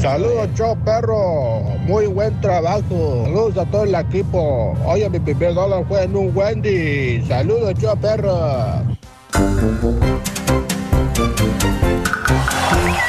Saludos, 0.01 0.49
show 0.55 0.77
perro. 0.85 1.61
Muy 1.87 2.05
buen 2.05 2.39
trabajo. 2.41 3.23
Saludos 3.25 3.57
a 3.57 3.65
todo 3.65 3.83
el 3.85 3.95
equipo. 3.95 4.77
Oye, 4.85 5.09
mi 5.09 5.19
primer 5.19 5.53
dólar 5.53 5.85
fue 5.87 6.03
en 6.03 6.15
un 6.15 6.35
Wendy. 6.35 7.25
Saludos, 7.25 7.73
show 7.79 7.97
perro. 7.97 8.83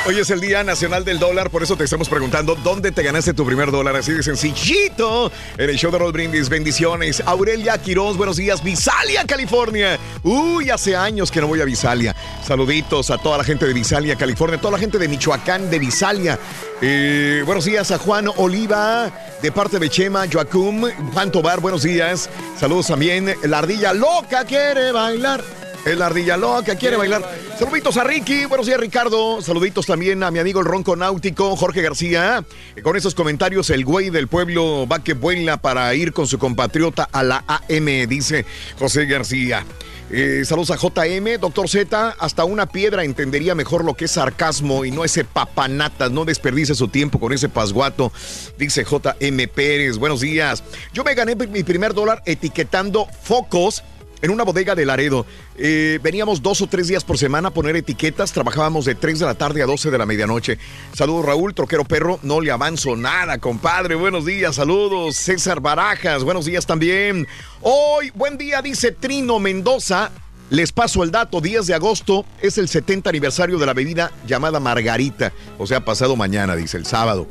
Hoy 0.08 0.20
es 0.20 0.30
el 0.30 0.40
Día 0.40 0.62
Nacional 0.62 1.04
del 1.04 1.18
Dólar, 1.18 1.50
por 1.50 1.64
eso 1.64 1.76
te 1.76 1.82
estamos 1.82 2.08
preguntando 2.08 2.54
dónde 2.54 2.92
te 2.92 3.02
ganaste 3.02 3.34
tu 3.34 3.44
primer 3.44 3.72
dólar, 3.72 3.96
así 3.96 4.12
de 4.12 4.22
sencillito. 4.22 5.32
En 5.58 5.68
el 5.68 5.76
show 5.76 5.90
de 5.90 5.98
Roll 5.98 6.12
Brindis, 6.12 6.48
bendiciones. 6.48 7.20
Aurelia 7.26 7.76
Quiroz, 7.78 8.16
buenos 8.16 8.36
días. 8.36 8.62
Visalia, 8.62 9.24
California. 9.24 9.98
Uy, 10.22 10.70
hace 10.70 10.94
años 10.94 11.32
que 11.32 11.40
no 11.40 11.48
voy 11.48 11.60
a 11.60 11.64
Visalia. 11.64 12.14
Saluditos 12.46 13.10
a 13.10 13.18
toda 13.18 13.38
la 13.38 13.44
gente 13.44 13.66
de 13.66 13.72
Visalia, 13.72 14.14
California, 14.14 14.60
toda 14.60 14.72
la 14.72 14.78
gente 14.78 14.96
de 14.98 15.08
Michoacán, 15.08 15.68
de 15.70 15.78
Visalia. 15.80 16.38
Eh, 16.80 17.42
buenos 17.44 17.64
días 17.64 17.90
a 17.90 17.98
Juan 17.98 18.28
Oliva, 18.36 19.10
de 19.42 19.50
parte 19.50 19.80
de 19.80 19.90
Chema, 19.90 20.26
Joacum, 20.32 20.88
Juan 21.12 21.32
Tobar, 21.32 21.58
buenos 21.60 21.82
días. 21.82 22.30
Saludos 22.58 22.86
también. 22.86 23.34
La 23.42 23.58
ardilla 23.58 23.92
loca 23.92 24.44
quiere 24.44 24.92
bailar. 24.92 25.65
Es 25.86 25.96
la 25.96 26.06
ardilla 26.06 26.36
loca, 26.36 26.74
quiere 26.74 26.96
bailar. 26.96 27.22
Saluditos 27.56 27.96
a 27.96 28.02
Ricky, 28.02 28.46
buenos 28.46 28.66
días 28.66 28.80
Ricardo. 28.80 29.40
Saluditos 29.40 29.86
también 29.86 30.20
a 30.24 30.32
mi 30.32 30.40
amigo 30.40 30.58
el 30.58 30.66
Ronco 30.66 30.96
Náutico, 30.96 31.54
Jorge 31.54 31.80
García. 31.80 32.44
Eh, 32.74 32.82
Con 32.82 32.96
esos 32.96 33.14
comentarios, 33.14 33.70
el 33.70 33.84
güey 33.84 34.10
del 34.10 34.26
pueblo 34.26 34.88
va 34.88 35.04
que 35.04 35.14
vuela 35.14 35.58
para 35.58 35.94
ir 35.94 36.12
con 36.12 36.26
su 36.26 36.40
compatriota 36.40 37.08
a 37.12 37.22
la 37.22 37.44
AM, 37.46 38.08
dice 38.08 38.44
José 38.80 39.06
García. 39.06 39.64
Eh, 40.10 40.42
saludos 40.44 40.72
a 40.72 40.76
JM, 40.76 41.38
doctor 41.38 41.68
Z. 41.68 42.16
Hasta 42.18 42.44
una 42.44 42.66
piedra 42.66 43.04
entendería 43.04 43.54
mejor 43.54 43.84
lo 43.84 43.94
que 43.94 44.06
es 44.06 44.10
sarcasmo 44.10 44.84
y 44.84 44.90
no 44.90 45.04
ese 45.04 45.22
papanatas. 45.22 46.10
No 46.10 46.24
desperdice 46.24 46.74
su 46.74 46.88
tiempo 46.88 47.20
con 47.20 47.32
ese 47.32 47.48
pasguato, 47.48 48.12
dice 48.58 48.84
JM 48.84 49.48
Pérez. 49.54 49.98
Buenos 49.98 50.20
días. 50.20 50.64
Yo 50.92 51.04
me 51.04 51.14
gané 51.14 51.36
mi 51.36 51.62
primer 51.62 51.94
dólar 51.94 52.24
etiquetando 52.26 53.06
focos 53.22 53.84
en 54.26 54.32
una 54.32 54.44
bodega 54.44 54.74
de 54.74 54.84
Laredo. 54.84 55.24
Eh, 55.56 55.98
veníamos 56.02 56.42
dos 56.42 56.60
o 56.60 56.66
tres 56.66 56.88
días 56.88 57.04
por 57.04 57.16
semana 57.16 57.48
a 57.48 57.50
poner 57.52 57.76
etiquetas. 57.76 58.32
Trabajábamos 58.32 58.84
de 58.84 58.94
3 58.94 59.20
de 59.20 59.26
la 59.26 59.34
tarde 59.34 59.62
a 59.62 59.66
12 59.66 59.90
de 59.90 59.98
la 59.98 60.04
medianoche. 60.04 60.58
Saludos, 60.92 61.24
Raúl, 61.24 61.54
troquero 61.54 61.84
perro. 61.84 62.18
No 62.22 62.40
le 62.40 62.50
avanzo 62.50 62.96
nada, 62.96 63.38
compadre. 63.38 63.94
Buenos 63.94 64.26
días, 64.26 64.56
saludos. 64.56 65.16
César 65.16 65.60
Barajas, 65.60 66.24
buenos 66.24 66.44
días 66.44 66.66
también. 66.66 67.26
Hoy, 67.62 68.10
buen 68.14 68.36
día, 68.36 68.60
dice 68.62 68.92
Trino 68.92 69.38
Mendoza. 69.38 70.10
Les 70.50 70.70
paso 70.70 71.02
el 71.02 71.10
dato, 71.10 71.40
10 71.40 71.66
de 71.66 71.74
agosto 71.74 72.24
es 72.40 72.56
el 72.58 72.68
70 72.68 73.10
aniversario 73.10 73.58
de 73.58 73.66
la 73.66 73.74
bebida 73.74 74.12
llamada 74.28 74.60
Margarita, 74.60 75.32
o 75.58 75.66
sea, 75.66 75.84
pasado 75.84 76.14
mañana, 76.14 76.54
dice, 76.54 76.76
el 76.76 76.86
sábado. 76.86 77.26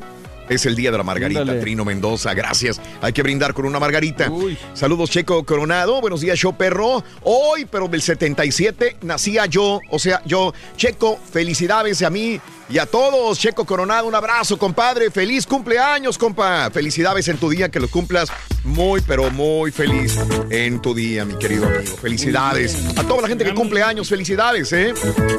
Es 0.48 0.66
el 0.66 0.76
día 0.76 0.90
de 0.90 0.98
la 0.98 1.04
Margarita. 1.04 1.60
Trino 1.60 1.84
Mendoza, 1.84 2.34
gracias. 2.34 2.80
Hay 3.00 3.12
que 3.12 3.22
brindar 3.22 3.54
con 3.54 3.66
una 3.66 3.80
Margarita. 3.80 4.30
Saludos, 4.74 5.10
Checo 5.10 5.44
Coronado. 5.44 6.00
Buenos 6.00 6.20
días, 6.20 6.38
show 6.38 6.56
perro. 6.56 7.02
Hoy, 7.22 7.66
pero 7.70 7.88
del 7.88 8.02
77, 8.02 8.98
nacía 9.02 9.46
yo, 9.46 9.80
o 9.90 9.98
sea, 9.98 10.22
yo, 10.24 10.52
Checo, 10.76 11.18
felicidades 11.32 12.02
a 12.02 12.10
mí 12.10 12.40
y 12.68 12.78
a 12.78 12.86
todos. 12.86 13.38
Checo 13.38 13.64
Coronado, 13.64 14.06
un 14.06 14.14
abrazo, 14.14 14.58
compadre. 14.58 15.10
Feliz 15.10 15.46
cumpleaños, 15.46 16.18
compa. 16.18 16.70
Felicidades 16.70 17.28
en 17.28 17.38
tu 17.38 17.48
día, 17.50 17.68
que 17.70 17.80
lo 17.80 17.88
cumplas 17.88 18.30
muy, 18.64 19.00
pero 19.00 19.30
muy 19.30 19.70
feliz 19.70 20.18
en 20.50 20.82
tu 20.82 20.94
día, 20.94 21.24
mi 21.24 21.38
querido 21.38 21.66
amigo. 21.66 21.96
Felicidades. 21.96 22.76
A 22.96 23.04
toda 23.04 23.22
la 23.22 23.28
gente 23.28 23.44
que 23.44 23.54
cumple 23.54 23.82
años, 23.82 24.08
felicidades, 24.08 24.72
¿eh? 24.72 24.92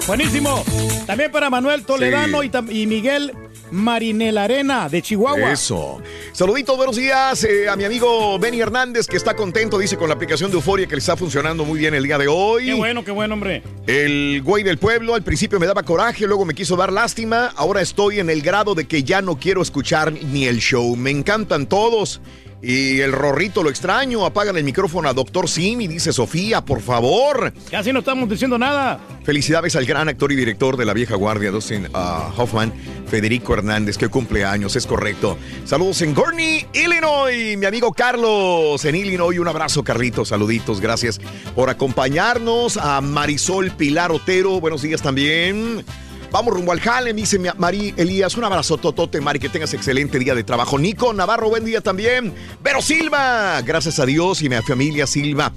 Buenísimo. 0.08 0.64
También 1.06 1.32
para 1.32 1.50
Manuel 1.50 1.84
Toledano 1.84 2.42
y, 2.44 2.88
Miguel 2.88 3.34
Marinel 3.72 4.38
Arena 4.38 4.88
de 4.88 5.02
Chihuahua. 5.02 5.52
Eso. 5.52 6.02
Saluditos, 6.32 6.78
buenos 6.78 6.96
días 6.96 7.44
eh, 7.44 7.68
a 7.68 7.76
mi 7.76 7.84
amigo 7.84 8.40
Benny 8.40 8.62
Hernández, 8.62 9.08
que 9.08 9.18
está 9.18 9.36
contento, 9.36 9.78
dice, 9.78 9.98
con 9.98 10.08
la 10.08 10.16
aplicación 10.16 10.50
de 10.52 10.58
Euforia 10.58 10.88
que 10.88 10.96
le 10.96 11.00
está 11.00 11.18
funcionando 11.18 11.66
muy 11.66 11.80
bien 11.80 11.94
el 11.94 12.04
día 12.04 12.18
de 12.18 12.28
hoy. 12.28 12.68
Qué 12.68 12.74
bueno, 12.76 13.04
qué 13.04 13.12
bueno, 13.12 13.34
hombre. 13.34 13.64
El 13.88 14.42
güey 14.44 14.64
del 14.64 14.78
pueblo 14.78 15.16
al 15.16 15.24
principio 15.24 15.60
me 15.60 15.66
daba 15.66 15.84
coraje, 15.84 16.26
luego 16.28 16.46
me 16.46 16.54
quiso 16.54 16.78
dar 16.78 16.94
lástima. 16.94 17.17
Ahora 17.56 17.82
estoy 17.82 18.20
en 18.20 18.30
el 18.30 18.44
grado 18.44 18.76
de 18.76 18.86
que 18.86 19.04
ya 19.04 19.24
no 19.24 19.40
quiero 19.40 19.64
escuchar 19.64 20.14
ni 20.14 20.46
el 20.46 20.60
show. 20.60 20.96
Me 20.96 21.10
encantan 21.10 21.66
todos. 21.66 22.22
Y 22.62 23.00
el 23.00 23.12
rorrito 23.12 23.64
lo 23.64 23.72
extraño. 23.72 24.24
Apagan 24.24 24.56
el 24.56 24.64
micrófono 24.64 25.10
a 25.10 25.14
Doctor 25.14 25.50
Sim 25.50 25.82
y 25.82 25.88
dice 25.88 26.14
Sofía, 26.14 26.64
por 26.64 26.80
favor. 26.82 27.54
Casi 27.72 27.92
no 27.92 28.00
estamos 28.00 28.30
diciendo 28.30 28.60
nada. 28.60 29.00
Felicidades 29.24 29.76
al 29.76 29.86
gran 29.86 30.10
actor 30.10 30.32
y 30.32 30.36
director 30.36 30.78
de 30.78 30.86
la 30.86 30.94
vieja 30.94 31.16
guardia, 31.16 31.50
Dustin 31.50 31.88
ah, 31.94 32.32
Hoffman, 32.38 32.72
Federico 33.08 33.54
Hernández, 33.54 33.98
que 33.98 34.10
cumple 34.10 34.46
años, 34.46 34.76
es 34.76 34.86
correcto. 34.86 35.38
Saludos 35.66 36.02
en 36.04 36.14
Gurney, 36.14 36.66
Illinois, 36.74 37.58
mi 37.58 37.66
amigo 37.66 37.94
Carlos 37.94 38.86
en 38.86 38.96
Illinois. 38.96 39.40
Un 39.40 39.48
abrazo, 39.48 39.84
Carlitos, 39.84 40.30
saluditos, 40.30 40.80
gracias 40.80 41.20
por 41.56 41.70
acompañarnos. 41.70 42.78
A 42.78 43.02
Marisol 43.02 43.72
Pilar 43.72 44.12
Otero, 44.12 44.60
buenos 44.60 44.84
días 44.84 45.02
también. 45.02 45.84
Vamos 46.32 46.54
rumbo 46.54 46.72
al 46.72 46.80
jale, 46.80 47.14
dice 47.14 47.40
Mari 47.58 47.94
Elías. 47.98 48.36
Un 48.36 48.44
abrazo, 48.44 48.78
Totote, 48.78 49.22
Mari, 49.22 49.40
que 49.40 49.50
tengas 49.50 49.74
excelente 49.74 50.20
día 50.20 50.36
de 50.36 50.44
trabajo. 50.44 50.78
Nico 50.78 51.14
Navarro, 51.14 51.50
buen 51.50 51.64
día 51.64 51.82
también. 51.82 52.34
Vero 52.62 52.82
Silva, 52.82 53.62
gracias 53.62 54.00
a 54.00 54.06
Dios 54.06 54.42
y 54.42 54.50
mi 54.50 54.58
familia 54.58 55.08
Silva. 55.08 55.54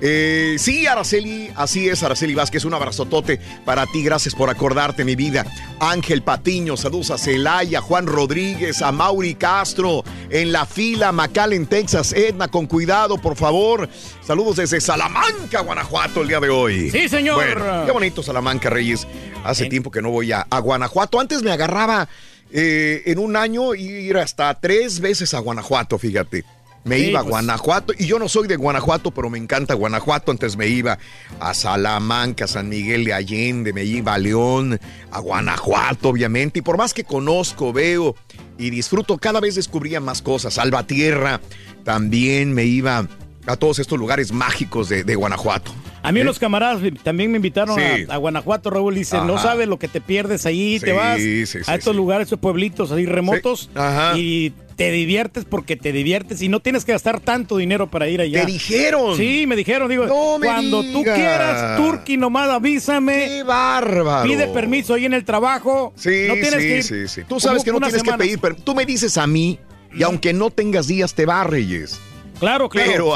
Eh, 0.00 0.56
sí, 0.58 0.86
Araceli, 0.86 1.50
así 1.56 1.88
es, 1.88 2.02
Araceli 2.02 2.34
Vázquez, 2.34 2.64
un 2.64 2.74
abrazotote 2.74 3.40
para 3.64 3.86
ti, 3.86 4.02
gracias 4.02 4.34
por 4.34 4.50
acordarte, 4.50 5.04
mi 5.04 5.16
vida. 5.16 5.46
Ángel 5.80 6.22
Patiño, 6.22 6.76
saludos 6.76 7.10
a 7.10 7.18
Celaya, 7.18 7.80
Juan 7.80 8.06
Rodríguez, 8.06 8.82
a 8.82 8.92
Mauri 8.92 9.34
Castro, 9.34 10.04
en 10.28 10.52
la 10.52 10.66
fila, 10.66 11.12
McAllen, 11.12 11.66
Texas, 11.66 12.12
Edna, 12.12 12.48
con 12.48 12.66
cuidado, 12.66 13.16
por 13.18 13.36
favor. 13.36 13.88
Saludos 14.26 14.56
desde 14.56 14.80
Salamanca, 14.80 15.60
Guanajuato, 15.60 16.22
el 16.22 16.28
día 16.28 16.40
de 16.40 16.50
hoy. 16.50 16.90
Sí, 16.90 17.08
señor. 17.08 17.36
Bueno, 17.36 17.86
qué 17.86 17.92
bonito 17.92 18.22
Salamanca, 18.22 18.68
Reyes. 18.68 19.06
Hace 19.44 19.66
tiempo 19.66 19.90
que 19.90 20.02
no 20.02 20.10
voy 20.10 20.32
a, 20.32 20.46
a 20.50 20.58
Guanajuato. 20.58 21.20
Antes 21.20 21.42
me 21.42 21.52
agarraba 21.52 22.08
eh, 22.52 23.02
en 23.06 23.18
un 23.18 23.36
año 23.36 23.74
ir 23.74 24.16
hasta 24.18 24.52
tres 24.60 25.00
veces 25.00 25.34
a 25.34 25.38
Guanajuato, 25.38 25.98
fíjate. 25.98 26.44
Me 26.86 26.98
Sí, 26.98 27.06
iba 27.10 27.18
a 27.20 27.22
pues. 27.24 27.30
Guanajuato 27.32 27.92
y 27.98 28.06
yo 28.06 28.18
no 28.18 28.28
soy 28.28 28.46
de 28.48 28.56
Guanajuato, 28.56 29.10
pero 29.10 29.28
me 29.28 29.38
encanta 29.38 29.74
Guanajuato. 29.74 30.30
Antes 30.30 30.56
me 30.56 30.68
iba 30.68 30.98
a 31.40 31.52
Salamanca, 31.52 32.46
San 32.46 32.68
Miguel 32.68 33.04
de 33.04 33.12
Allende, 33.12 33.72
me 33.72 33.84
iba 33.84 34.14
a 34.14 34.18
León, 34.18 34.78
a 35.10 35.18
Guanajuato, 35.18 36.08
obviamente. 36.10 36.60
Y 36.60 36.62
por 36.62 36.78
más 36.78 36.94
que 36.94 37.02
conozco, 37.04 37.72
veo 37.72 38.14
y 38.56 38.70
disfruto, 38.70 39.18
cada 39.18 39.40
vez 39.40 39.56
descubría 39.56 40.00
más 40.00 40.22
cosas. 40.22 40.54
Salvatierra, 40.54 41.40
también 41.84 42.54
me 42.54 42.64
iba 42.64 43.06
a 43.46 43.56
todos 43.56 43.78
estos 43.80 43.98
lugares 43.98 44.32
mágicos 44.32 44.88
de, 44.88 45.04
de 45.04 45.14
Guanajuato. 45.14 45.72
A 46.02 46.12
mí 46.12 46.22
los 46.22 46.38
camaradas 46.38 46.80
también 47.02 47.32
me 47.32 47.36
invitaron 47.36 47.76
Sí. 47.76 48.06
a, 48.08 48.14
a 48.14 48.16
Guanajuato, 48.16 48.70
Raúl. 48.70 48.94
Dicen, 48.94 49.26
no 49.26 49.38
sabes 49.38 49.66
lo 49.66 49.78
que 49.78 49.88
te 49.88 50.00
pierdes 50.00 50.46
ahí, 50.46 50.78
te 50.78 50.92
vas 50.92 51.18
sí, 51.20 51.42
a 51.66 51.74
estos 51.74 51.96
lugares, 51.96 52.26
estos 52.26 52.38
pueblitos 52.38 52.92
así 52.92 53.06
remotos 53.06 53.70
Ajá. 53.74 54.16
y 54.16 54.52
te 54.76 54.90
diviertes 54.90 55.44
porque 55.44 55.76
te 55.76 55.90
diviertes 55.90 56.42
y 56.42 56.48
no 56.48 56.60
tienes 56.60 56.84
que 56.84 56.92
gastar 56.92 57.20
tanto 57.20 57.56
dinero 57.56 57.90
para 57.90 58.08
ir 58.08 58.20
allá. 58.20 58.44
¿Te 58.44 58.52
dijeron? 58.52 59.16
Sí, 59.16 59.46
me 59.46 59.56
dijeron. 59.56 59.88
Digo, 59.88 60.06
No 60.06 60.38
me 60.38 60.46
cuando 60.46 60.82
tú 60.82 61.02
quieras, 61.02 61.76
Turki, 61.78 62.16
nomás 62.16 62.50
avísame. 62.50 63.26
¡Qué 63.26 63.42
bárbaro! 63.42 64.28
Pide 64.28 64.48
permiso 64.48 64.94
ahí 64.94 65.06
en 65.06 65.14
el 65.14 65.24
trabajo. 65.24 65.92
Sí, 65.96 66.26
no 66.28 66.34
tienes 66.34 66.54
sí, 66.54 66.58
que 66.58 66.76
ir 66.76 66.82
sí, 66.82 67.08
sí. 67.08 67.22
Tú 67.26 67.40
sabes 67.40 67.64
que 67.64 67.72
no 67.72 67.78
tienes 67.78 68.00
semana. 68.00 68.18
que 68.18 68.24
pedir, 68.24 68.38
pero 68.38 68.54
tú 68.54 68.74
me 68.74 68.84
dices 68.84 69.16
a 69.16 69.26
mí 69.26 69.58
y 69.94 70.02
aunque 70.02 70.32
no 70.32 70.50
tengas 70.50 70.86
días 70.86 71.14
te 71.14 71.24
va, 71.24 71.42
Reyes. 71.44 71.98
Claro, 72.38 72.68
claro. 72.68 72.90
Pero. 72.90 73.14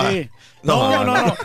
No, 0.62 0.90
No, 0.90 1.04
no, 1.04 1.14
no. 1.26 1.36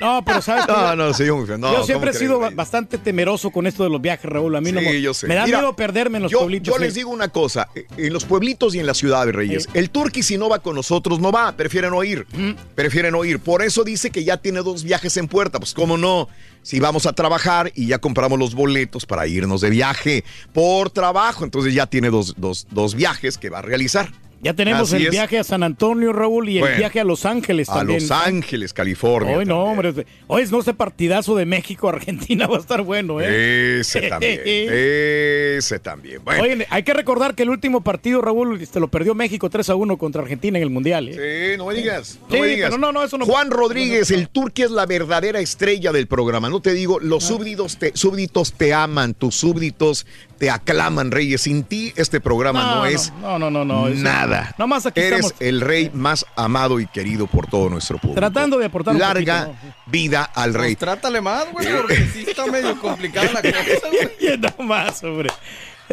No, 0.00 0.22
pero 0.26 0.40
sabes 0.42 0.66
No, 0.68 0.96
no, 0.96 1.14
sí, 1.14 1.24
yo, 1.26 1.44
no, 1.58 1.72
yo 1.72 1.84
siempre 1.84 2.10
he 2.10 2.12
¿cómo 2.12 2.18
sido 2.18 2.38
crees, 2.40 2.54
bastante 2.56 2.98
temeroso 2.98 3.50
con 3.50 3.66
esto 3.66 3.84
de 3.84 3.90
los 3.90 4.00
viajes, 4.00 4.24
Raúl. 4.30 4.56
A 4.56 4.60
mí 4.60 4.72
no 4.72 4.80
Sí, 4.80 4.86
me, 4.86 5.00
yo 5.00 5.14
sé. 5.14 5.26
me 5.26 5.34
da 5.34 5.44
Mira, 5.46 5.58
miedo 5.58 5.76
perderme 5.76 6.18
en 6.18 6.24
los 6.24 6.32
yo, 6.32 6.38
pueblitos. 6.40 6.66
yo 6.68 6.74
sí. 6.78 6.84
les 6.84 6.94
digo 6.94 7.10
una 7.10 7.28
cosa, 7.28 7.68
en 7.96 8.12
los 8.12 8.24
pueblitos 8.24 8.74
y 8.74 8.78
en 8.80 8.86
las 8.86 8.96
ciudades, 8.98 9.34
Reyes, 9.34 9.68
el 9.74 9.90
turqui 9.90 10.22
si 10.22 10.38
no 10.38 10.48
va 10.48 10.58
con 10.60 10.74
nosotros 10.74 11.20
no 11.20 11.30
va, 11.32 11.52
prefieren 11.56 11.92
oír, 11.92 12.26
prefieren 12.74 13.14
oír. 13.14 13.38
Por 13.38 13.62
eso 13.62 13.84
dice 13.84 14.10
que 14.10 14.24
ya 14.24 14.36
tiene 14.38 14.60
dos 14.60 14.82
viajes 14.84 15.16
en 15.16 15.28
puerta, 15.28 15.58
pues 15.58 15.72
cómo 15.74 15.96
no, 15.96 16.28
si 16.62 16.80
vamos 16.80 17.06
a 17.06 17.12
trabajar 17.12 17.70
y 17.74 17.86
ya 17.86 17.98
compramos 17.98 18.38
los 18.38 18.54
boletos 18.54 19.06
para 19.06 19.26
irnos 19.26 19.60
de 19.60 19.70
viaje 19.70 20.24
por 20.52 20.90
trabajo, 20.90 21.44
entonces 21.44 21.74
ya 21.74 21.86
tiene 21.86 22.10
dos, 22.10 22.34
dos, 22.36 22.66
dos 22.70 22.94
viajes 22.94 23.38
que 23.38 23.50
va 23.50 23.58
a 23.58 23.62
realizar. 23.62 24.10
Ya 24.42 24.52
tenemos 24.54 24.92
Así 24.92 24.96
el 24.96 25.06
es. 25.06 25.10
viaje 25.10 25.38
a 25.38 25.44
San 25.44 25.62
Antonio, 25.62 26.12
Raúl, 26.12 26.48
y 26.48 26.58
el 26.58 26.76
viaje 26.76 27.00
a 27.00 27.04
Los 27.04 27.24
Ángeles 27.24 27.68
A 27.70 27.76
también. 27.76 28.00
Los 28.00 28.10
Ángeles, 28.10 28.72
California. 28.72 29.36
Hoy 29.38 29.44
no, 29.46 29.64
hombre. 29.64 29.92
Hoy 30.26 30.44
no, 30.50 30.58
este 30.60 30.74
partidazo 30.74 31.34
de 31.36 31.46
México-Argentina 31.46 32.46
va 32.48 32.56
a 32.56 32.60
estar 32.60 32.82
bueno, 32.82 33.20
¿eh? 33.20 33.80
Ese 33.80 34.02
también, 34.02 34.40
ese 34.46 35.78
también. 35.78 36.20
Bueno, 36.24 36.42
Oye, 36.42 36.66
hay 36.70 36.82
que 36.82 36.92
recordar 36.94 37.34
que 37.34 37.42
el 37.44 37.50
último 37.50 37.80
partido, 37.82 38.20
Raúl, 38.20 38.60
este, 38.60 38.78
lo 38.78 38.88
perdió 38.88 39.14
México 39.14 39.48
3 39.50 39.70
a 39.70 39.74
1 39.74 39.96
contra 39.98 40.22
Argentina 40.22 40.58
en 40.58 40.62
el 40.64 40.70
Mundial. 40.70 41.08
¿eh? 41.08 41.52
Sí, 41.52 41.58
no 41.58 41.66
me 41.66 41.74
digas. 41.74 42.18
No 42.28 42.34
Sí, 42.36 42.40
me 42.40 42.46
digas. 42.48 42.70
pero 42.70 42.78
no, 42.80 42.92
no, 42.92 43.02
eso 43.02 43.18
no- 43.18 43.24
Juan 43.26 43.50
Rodríguez, 43.50 44.10
el 44.10 44.28
turqui 44.28 44.62
es 44.62 44.70
la 44.70 44.86
verdadera 44.86 45.40
estrella 45.40 45.92
del 45.92 46.06
programa. 46.06 46.48
No 46.50 46.60
te 46.60 46.74
digo, 46.74 47.00
los 47.00 47.24
súbditos 47.24 47.78
te, 47.78 47.92
súbditos 47.96 48.52
te 48.52 48.72
aman, 48.74 49.14
tus 49.14 49.34
súbditos 49.34 50.06
te 50.38 50.50
aclaman, 50.50 51.10
Reyes. 51.10 51.40
Sin 51.42 51.64
ti, 51.64 51.92
este 51.96 52.20
programa 52.20 52.62
no, 52.62 52.66
No, 52.66 52.76
no, 52.76 52.86
es 52.86 53.12
no, 53.22 53.38
no, 53.38 53.50
no, 53.50 53.64
no, 53.64 53.88
eso- 53.88 54.02
nada. 54.26 54.54
Nomás 54.58 54.86
aquí 54.86 55.00
Eres 55.00 55.20
estamos- 55.26 55.40
el 55.40 55.60
rey 55.60 55.90
más 55.92 56.26
amado 56.36 56.80
y 56.80 56.86
querido 56.86 57.26
por 57.26 57.46
todo 57.46 57.68
nuestro 57.68 57.98
público. 57.98 58.20
Tratando 58.20 58.58
de 58.58 58.66
aportar 58.66 58.94
un 58.94 59.00
Larga 59.00 59.46
poquito, 59.46 59.74
vida 59.86 60.22
al 60.24 60.54
rey. 60.54 60.76
Trátale 60.76 61.20
más, 61.20 61.50
güey, 61.52 61.66
porque 61.76 61.96
sí 62.12 62.24
está 62.28 62.46
medio 62.46 62.78
complicada 62.80 63.32
la 63.32 63.42
cosa, 63.42 63.88
güey. 64.20 64.38
no 64.38 64.64
más, 64.64 65.02
hombre. 65.04 65.30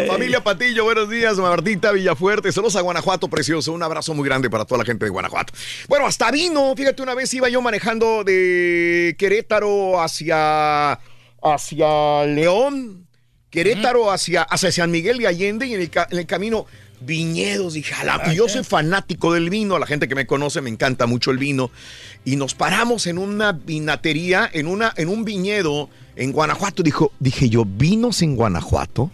Familia 0.08 0.44
Patillo, 0.44 0.86
buenos 0.86 1.08
días, 1.08 1.38
Martita 1.38 1.92
Villafuerte, 1.92 2.52
saludos 2.52 2.76
a 2.78 2.82
Guanajuato, 2.82 3.28
precioso, 3.28 3.72
un 3.74 3.84
abrazo 3.84 4.16
muy 4.16 4.26
grande 4.28 4.50
para 4.50 4.66
toda 4.66 4.80
la 4.80 4.86
gente 4.86 5.06
de 5.06 5.12
Guanajuato. 5.12 5.54
Bueno, 5.88 6.08
hasta 6.08 6.32
vino, 6.32 6.74
fíjate, 6.76 7.04
una 7.04 7.14
vez 7.14 7.32
iba 7.36 7.48
yo 7.48 7.62
manejando 7.62 8.24
de 8.24 9.16
Querétaro 9.20 10.02
hacia, 10.02 11.00
hacia 11.44 12.26
León, 12.26 13.08
Querétaro 13.52 14.10
hacia, 14.12 14.42
hacia 14.42 14.72
San 14.72 14.90
Miguel 14.90 15.20
de 15.20 15.28
Allende 15.28 15.68
y 15.68 15.76
en 15.76 15.82
el, 15.82 15.90
ca- 15.92 16.08
en 16.10 16.18
el 16.18 16.26
camino 16.26 16.66
viñedos, 17.06 17.74
dije, 17.74 17.94
"Ala", 17.94 18.22
y 18.32 18.36
yo 18.36 18.48
soy 18.50 18.64
fanático 18.64 19.34
del 19.34 19.50
vino, 19.50 19.78
la 19.80 19.86
gente 19.86 20.08
que 20.08 20.16
me 20.16 20.26
conoce 20.28 20.62
me 20.62 20.70
encanta 20.70 21.06
mucho 21.06 21.32
el 21.32 21.38
vino, 21.38 21.72
y 22.26 22.36
nos 22.36 22.56
paramos 22.56 23.08
en 23.08 23.18
una 23.18 23.52
vinatería, 23.52 24.50
en, 24.52 24.68
una, 24.68 24.94
en 24.98 25.10
un 25.10 25.26
viñedo 25.26 25.90
en 26.16 26.32
Guanajuato, 26.32 26.84
dijo, 26.84 27.12
dije 27.20 27.50
yo, 27.50 27.66
¿vinos 27.66 28.22
en 28.22 28.36
Guanajuato? 28.36 29.12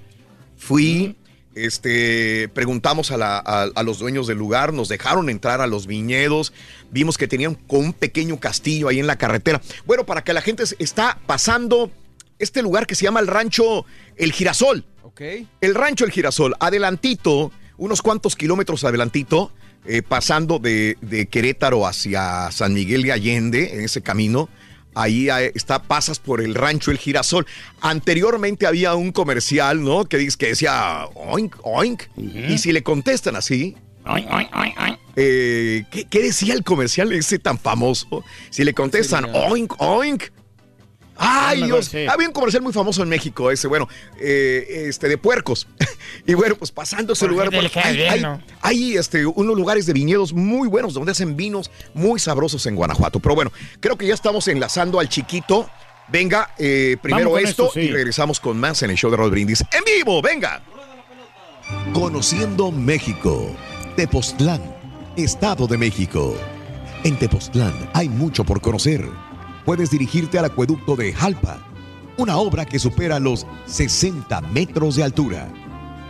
Fui, 0.57 1.15
este, 1.55 2.49
preguntamos 2.53 3.11
a, 3.11 3.17
la- 3.17 3.37
a- 3.39 3.69
a 3.73 3.83
los 3.83 3.99
dueños 3.99 4.27
del 4.27 4.37
lugar, 4.37 4.73
nos 4.73 4.87
dejaron 4.89 5.29
entrar 5.29 5.61
a 5.61 5.67
los 5.67 5.87
viñedos, 5.87 6.53
vimos 6.91 7.17
que 7.17 7.27
tenían 7.27 7.55
con 7.55 7.79
un 7.85 7.93
pequeño 7.93 8.39
castillo 8.39 8.87
ahí 8.87 8.99
en 8.99 9.07
la 9.07 9.17
carretera. 9.17 9.61
Bueno, 9.85 10.05
para 10.05 10.23
que 10.23 10.33
la 10.33 10.41
gente 10.41 10.65
se- 10.65 10.75
está 10.79 11.17
pasando 11.25 11.91
este 12.37 12.61
lugar 12.61 12.87
que 12.87 12.95
se 12.95 13.03
llama 13.05 13.19
el 13.19 13.27
rancho 13.27 13.85
El 14.15 14.31
Girasol. 14.31 14.85
Ok. 15.03 15.21
El 15.61 15.75
rancho 15.75 16.05
El 16.05 16.11
Girasol, 16.11 16.55
adelantito, 16.59 17.51
unos 17.79 18.01
cuantos 18.01 18.35
kilómetros 18.35 18.83
adelantito, 18.83 19.51
eh, 19.85 20.01
pasando 20.01 20.59
de, 20.59 20.97
de 21.01 21.25
Querétaro 21.27 21.87
hacia 21.87 22.51
San 22.51 22.73
Miguel 22.73 23.03
de 23.03 23.13
Allende, 23.13 23.73
en 23.73 23.81
ese 23.81 24.01
camino, 24.01 24.49
ahí 24.93 25.29
eh, 25.29 25.51
está, 25.55 25.81
pasas 25.81 26.19
por 26.19 26.41
el 26.41 26.53
rancho 26.55 26.91
El 26.91 26.97
Girasol. 26.97 27.47
Anteriormente 27.81 28.67
había 28.67 28.95
un 28.95 29.11
comercial, 29.11 29.81
¿no? 29.83 30.05
Que, 30.05 30.17
dice, 30.17 30.37
que 30.37 30.47
decía 30.47 31.05
oink, 31.15 31.55
oink. 31.63 32.03
Y 32.17 32.57
si 32.57 32.73
le 32.73 32.83
contestan 32.83 33.37
así, 33.37 33.75
eh, 35.15 35.85
¿qué, 35.89 36.05
qué 36.05 36.21
decía 36.21 36.53
el 36.53 36.63
comercial 36.63 37.13
ese 37.13 37.39
tan 37.39 37.57
famoso? 37.57 38.25
Si 38.49 38.65
le 38.65 38.73
contestan 38.73 39.25
oink, 39.33 39.73
oink, 39.79 40.23
Ay, 41.21 41.59
No, 41.61 41.65
Dios. 41.67 41.85
sí. 41.87 42.05
Había 42.07 42.27
un 42.27 42.33
comercial 42.33 42.63
muy 42.63 42.71
famoso 42.73 43.03
en 43.03 43.09
México, 43.09 43.51
ese, 43.51 43.67
bueno, 43.67 43.87
eh, 44.19 44.85
este, 44.87 45.07
de 45.09 45.17
puercos. 45.17 45.67
y 46.25 46.33
bueno, 46.33 46.55
pues 46.55 46.71
pasando 46.71 47.13
ese 47.13 47.27
lugar, 47.27 47.49
bueno, 47.51 47.69
hay, 47.75 47.83
hay- 47.83 48.07
Cadeno. 48.07 48.41
hay, 48.61 48.95
este, 48.97 49.25
unos 49.25 49.55
lugares 49.57 49.85
de 49.85 49.93
viñedos 49.93 50.31
muy 50.33 50.67
buenos 50.69 50.93
donde 50.93 51.11
hacen 51.11 51.35
vinos 51.35 51.69
muy 51.93 52.19
sabrosos 52.19 52.65
en 52.65 52.75
Guanajuato. 52.75 53.19
Pero 53.19 53.35
bueno, 53.35 53.51
creo 53.79 53.97
que 53.97 54.07
ya 54.07 54.13
estamos 54.13 54.47
enlazando 54.47 54.99
al 54.99 55.09
chiquito. 55.09 55.69
Venga, 56.07 56.51
eh, 56.57 56.97
primero 57.01 57.37
esto 57.37 57.65
esto, 57.67 57.71
sí. 57.73 57.81
y 57.81 57.91
regresamos 57.91 58.39
con 58.39 58.59
más 58.59 58.81
en 58.81 58.89
el 58.89 58.95
show 58.97 59.11
de 59.11 59.17
Rod 59.17 59.29
Brindis. 59.29 59.61
¡En 59.73 59.83
vivo! 59.83 60.21
¡Venga! 60.21 60.63
Conociendo 61.93 62.71
México. 62.71 63.55
Tepoztlán, 63.95 64.61
Estado 65.17 65.67
de 65.67 65.77
México. 65.77 66.35
En 67.03 67.17
Tepoztlán 67.17 67.73
hay 67.93 68.09
mucho 68.09 68.43
por 68.43 68.59
conocer. 68.61 69.05
Puedes 69.69 69.91
dirigirte 69.91 70.39
al 70.39 70.45
acueducto 70.45 70.95
de 70.95 71.13
Jalpa, 71.13 71.59
una 72.17 72.37
obra 72.37 72.65
que 72.65 72.79
supera 72.79 73.19
los 73.19 73.45
60 73.67 74.41
metros 74.41 74.95
de 74.95 75.03
altura, 75.03 75.47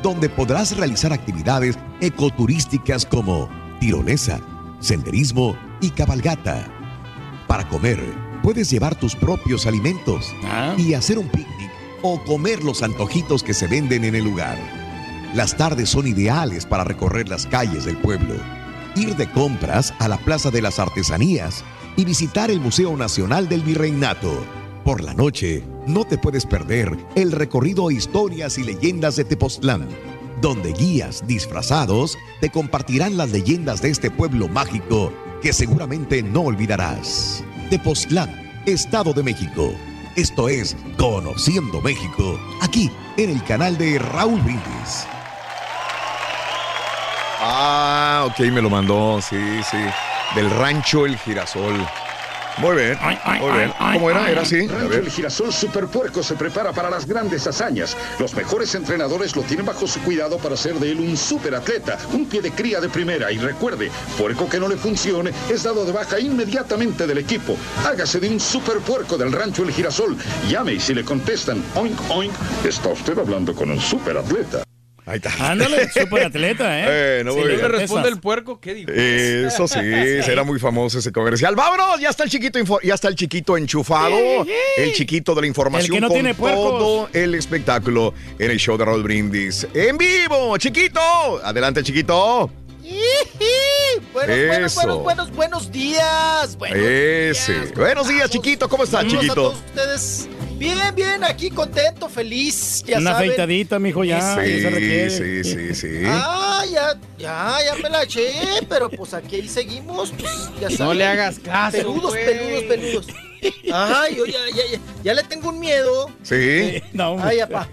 donde 0.01 0.29
podrás 0.29 0.77
realizar 0.77 1.11
actividades 1.11 1.77
ecoturísticas 1.99 3.05
como 3.05 3.49
tirolesa, 3.81 4.39
senderismo 4.79 5.57
y 5.81 5.89
cabalgata. 5.89 6.71
Para 7.49 7.67
comer, 7.67 8.01
puedes 8.43 8.69
llevar 8.69 8.95
tus 8.95 9.13
propios 9.13 9.65
alimentos 9.65 10.33
y 10.77 10.93
hacer 10.93 11.19
un 11.19 11.27
picnic 11.27 11.69
o 12.01 12.23
comer 12.23 12.63
los 12.63 12.81
antojitos 12.81 13.43
que 13.43 13.53
se 13.53 13.67
venden 13.67 14.05
en 14.05 14.15
el 14.15 14.23
lugar. 14.23 14.57
Las 15.33 15.57
tardes 15.57 15.89
son 15.89 16.07
ideales 16.07 16.65
para 16.65 16.85
recorrer 16.85 17.27
las 17.27 17.45
calles 17.45 17.83
del 17.83 17.97
pueblo, 17.97 18.35
ir 18.95 19.17
de 19.17 19.29
compras 19.29 19.93
a 19.99 20.07
la 20.07 20.17
Plaza 20.17 20.49
de 20.49 20.61
las 20.61 20.79
Artesanías 20.79 21.65
y 21.99 22.05
visitar 22.05 22.49
el 22.49 22.61
Museo 22.61 22.95
Nacional 22.95 23.49
del 23.49 23.61
Virreinato. 23.61 24.41
Por 24.85 25.03
la 25.03 25.13
noche, 25.13 25.65
no 25.85 26.05
te 26.05 26.17
puedes 26.17 26.45
perder 26.45 26.97
el 27.15 27.33
recorrido 27.33 27.91
Historias 27.91 28.57
y 28.57 28.63
Leyendas 28.63 29.17
de 29.17 29.25
Tepoztlán, 29.25 29.85
donde 30.41 30.71
guías 30.71 31.27
disfrazados 31.27 32.17
te 32.39 32.49
compartirán 32.51 33.17
las 33.17 33.31
leyendas 33.31 33.81
de 33.81 33.89
este 33.89 34.09
pueblo 34.09 34.47
mágico 34.47 35.11
que 35.41 35.51
seguramente 35.51 36.23
no 36.23 36.43
olvidarás. 36.43 37.43
Tepoztlán, 37.69 38.61
Estado 38.65 39.11
de 39.11 39.23
México. 39.23 39.73
Esto 40.15 40.47
es 40.47 40.77
Conociendo 40.97 41.81
México, 41.81 42.39
aquí 42.61 42.89
en 43.17 43.29
el 43.29 43.43
canal 43.43 43.77
de 43.77 43.99
Raúl 43.99 44.39
Brindis. 44.39 45.05
Ah, 47.41 48.25
ok, 48.25 48.39
me 48.53 48.61
lo 48.61 48.69
mandó, 48.69 49.21
sí, 49.21 49.35
sí. 49.69 49.77
Del 50.35 50.49
rancho 50.51 51.07
El 51.07 51.17
Girasol. 51.17 51.75
Muy 52.59 52.75
bien, 52.75 52.97
muy 53.39 53.51
bien. 53.57 53.73
¿Cómo 53.93 54.11
era? 54.11 54.29
Era 54.29 54.41
así. 54.41 54.67
Rancho. 54.67 54.93
El 54.93 55.09
Girasol 55.09 55.51
Superpuerco 55.51 56.21
se 56.21 56.35
prepara 56.35 56.71
para 56.71 56.89
las 56.89 57.07
grandes 57.07 57.47
hazañas. 57.47 57.95
Los 58.19 58.35
mejores 58.35 58.75
entrenadores 58.75 59.35
lo 59.35 59.41
tienen 59.43 59.65
bajo 59.65 59.87
su 59.87 59.99
cuidado 60.01 60.37
para 60.37 60.55
hacer 60.55 60.75
de 60.75 60.91
él 60.91 60.99
un 60.99 61.15
superatleta, 61.17 61.97
un 62.13 62.27
pie 62.27 62.41
de 62.41 62.51
cría 62.51 62.79
de 62.79 62.89
primera. 62.89 63.31
Y 63.31 63.37
recuerde, 63.37 63.89
puerco 64.17 64.47
que 64.49 64.59
no 64.59 64.67
le 64.67 64.77
funcione 64.77 65.31
es 65.49 65.63
dado 65.63 65.85
de 65.85 65.93
baja 65.93 66.19
inmediatamente 66.19 67.07
del 67.07 67.17
equipo. 67.19 67.55
Hágase 67.85 68.19
de 68.19 68.29
un 68.29 68.39
superpuerco 68.39 69.17
del 69.17 69.31
Rancho 69.31 69.63
El 69.63 69.71
Girasol. 69.71 70.17
Llame 70.47 70.73
y 70.73 70.79
si 70.79 70.93
le 70.93 71.03
contestan, 71.05 71.63
oink, 71.75 71.97
oink, 72.09 72.33
está 72.65 72.89
usted 72.89 73.17
hablando 73.17 73.55
con 73.55 73.71
un 73.71 73.79
superatleta. 73.79 74.63
Ahí 75.09 75.15
está. 75.17 75.51
Ándale, 75.51 75.89
superatleta, 75.93 76.79
¿eh? 76.79 76.85
Eh, 76.87 77.23
no, 77.25 77.31
Sí, 77.33 77.39
muy 77.39 77.47
le 77.49 77.67
responde 77.67 78.09
el 78.09 78.19
puerco, 78.19 78.59
¿qué 78.59 78.73
dijo? 78.75 78.91
Eso 78.91 79.67
sí, 79.67 79.79
será 80.23 80.43
muy 80.43 80.59
famoso 80.59 80.99
ese 80.99 81.11
comercial. 81.11 81.55
¡Vámonos! 81.55 81.99
Ya 81.99 82.09
está 82.09 82.23
el 82.23 82.29
chiquito, 82.29 82.59
info- 82.59 82.79
ya 82.83 82.93
está 82.93 83.07
el 83.07 83.15
chiquito 83.15 83.57
enchufado. 83.57 84.15
El 84.77 84.93
chiquito 84.93 85.33
de 85.33 85.41
la 85.41 85.47
información 85.47 85.87
El 85.91 85.93
que 85.97 86.01
no 86.01 86.07
con 86.09 86.15
tiene 86.15 86.33
todo 86.35 87.09
el 87.13 87.33
espectáculo 87.35 88.13
en 88.37 88.51
el 88.51 88.57
show 88.59 88.77
de 88.77 88.85
Raúl 88.85 89.01
Brindis. 89.03 89.65
¡En 89.73 89.97
vivo! 89.97 90.55
¡Chiquito! 90.57 90.99
Adelante, 91.43 91.81
chiquito. 91.83 92.51
Buenos, 94.13 94.37
buenos, 94.47 94.71
Eso. 94.71 94.81
buenos, 94.81 95.03
buenos, 95.03 95.31
buenos 95.31 95.71
días. 95.71 96.55
Buenos 96.57 96.77
Ese. 96.79 97.53
Buenos 97.75 98.07
días, 98.07 98.29
chiquito. 98.29 98.67
¿Cómo 98.69 98.83
estás, 98.83 99.01
Saludos 99.01 99.17
a 99.17 99.21
chiquito? 99.21 99.35
todos 99.35 99.57
ustedes. 99.67 100.29
Bien, 100.59 100.93
bien, 100.93 101.23
aquí 101.23 101.49
contento, 101.49 102.09
feliz, 102.09 102.83
ya 102.85 102.97
Una 102.97 103.11
saben. 103.13 103.29
afeitadita, 103.29 103.79
mijo, 103.79 104.03
ya. 104.03 104.19
ya 104.19 104.35
se 104.35 104.69
requiere. 104.69 105.09
Sí, 105.09 105.43
sí, 105.43 105.73
sí, 105.73 105.75
sí. 105.75 106.01
Ah, 106.05 106.65
ya, 106.69 106.99
ya, 107.17 107.57
ya 107.65 107.75
me 107.81 107.89
la 107.89 108.03
eché, 108.03 108.29
pero 108.67 108.89
pues 108.89 109.13
aquí 109.13 109.37
ahí 109.37 109.47
seguimos, 109.47 110.11
pues 110.19 110.49
ya 110.59 110.69
saben. 110.69 110.97
le 110.97 111.05
hagas 111.05 111.39
caso, 111.39 111.77
Peludos, 111.77 112.13
peludos, 112.13 112.63
peludos. 112.63 113.07
Ay, 113.71 114.17
yo 114.17 114.25
ya, 114.25 114.39
ya, 114.49 114.63
ya, 114.73 114.79
ya 115.01 115.13
le 115.13 115.23
tengo 115.23 115.47
un 115.49 115.59
miedo. 115.59 116.11
Sí. 116.23 116.83
No, 116.93 117.11
hombre. 117.11 117.29
Ay, 117.29 117.39
apá. 117.39 117.69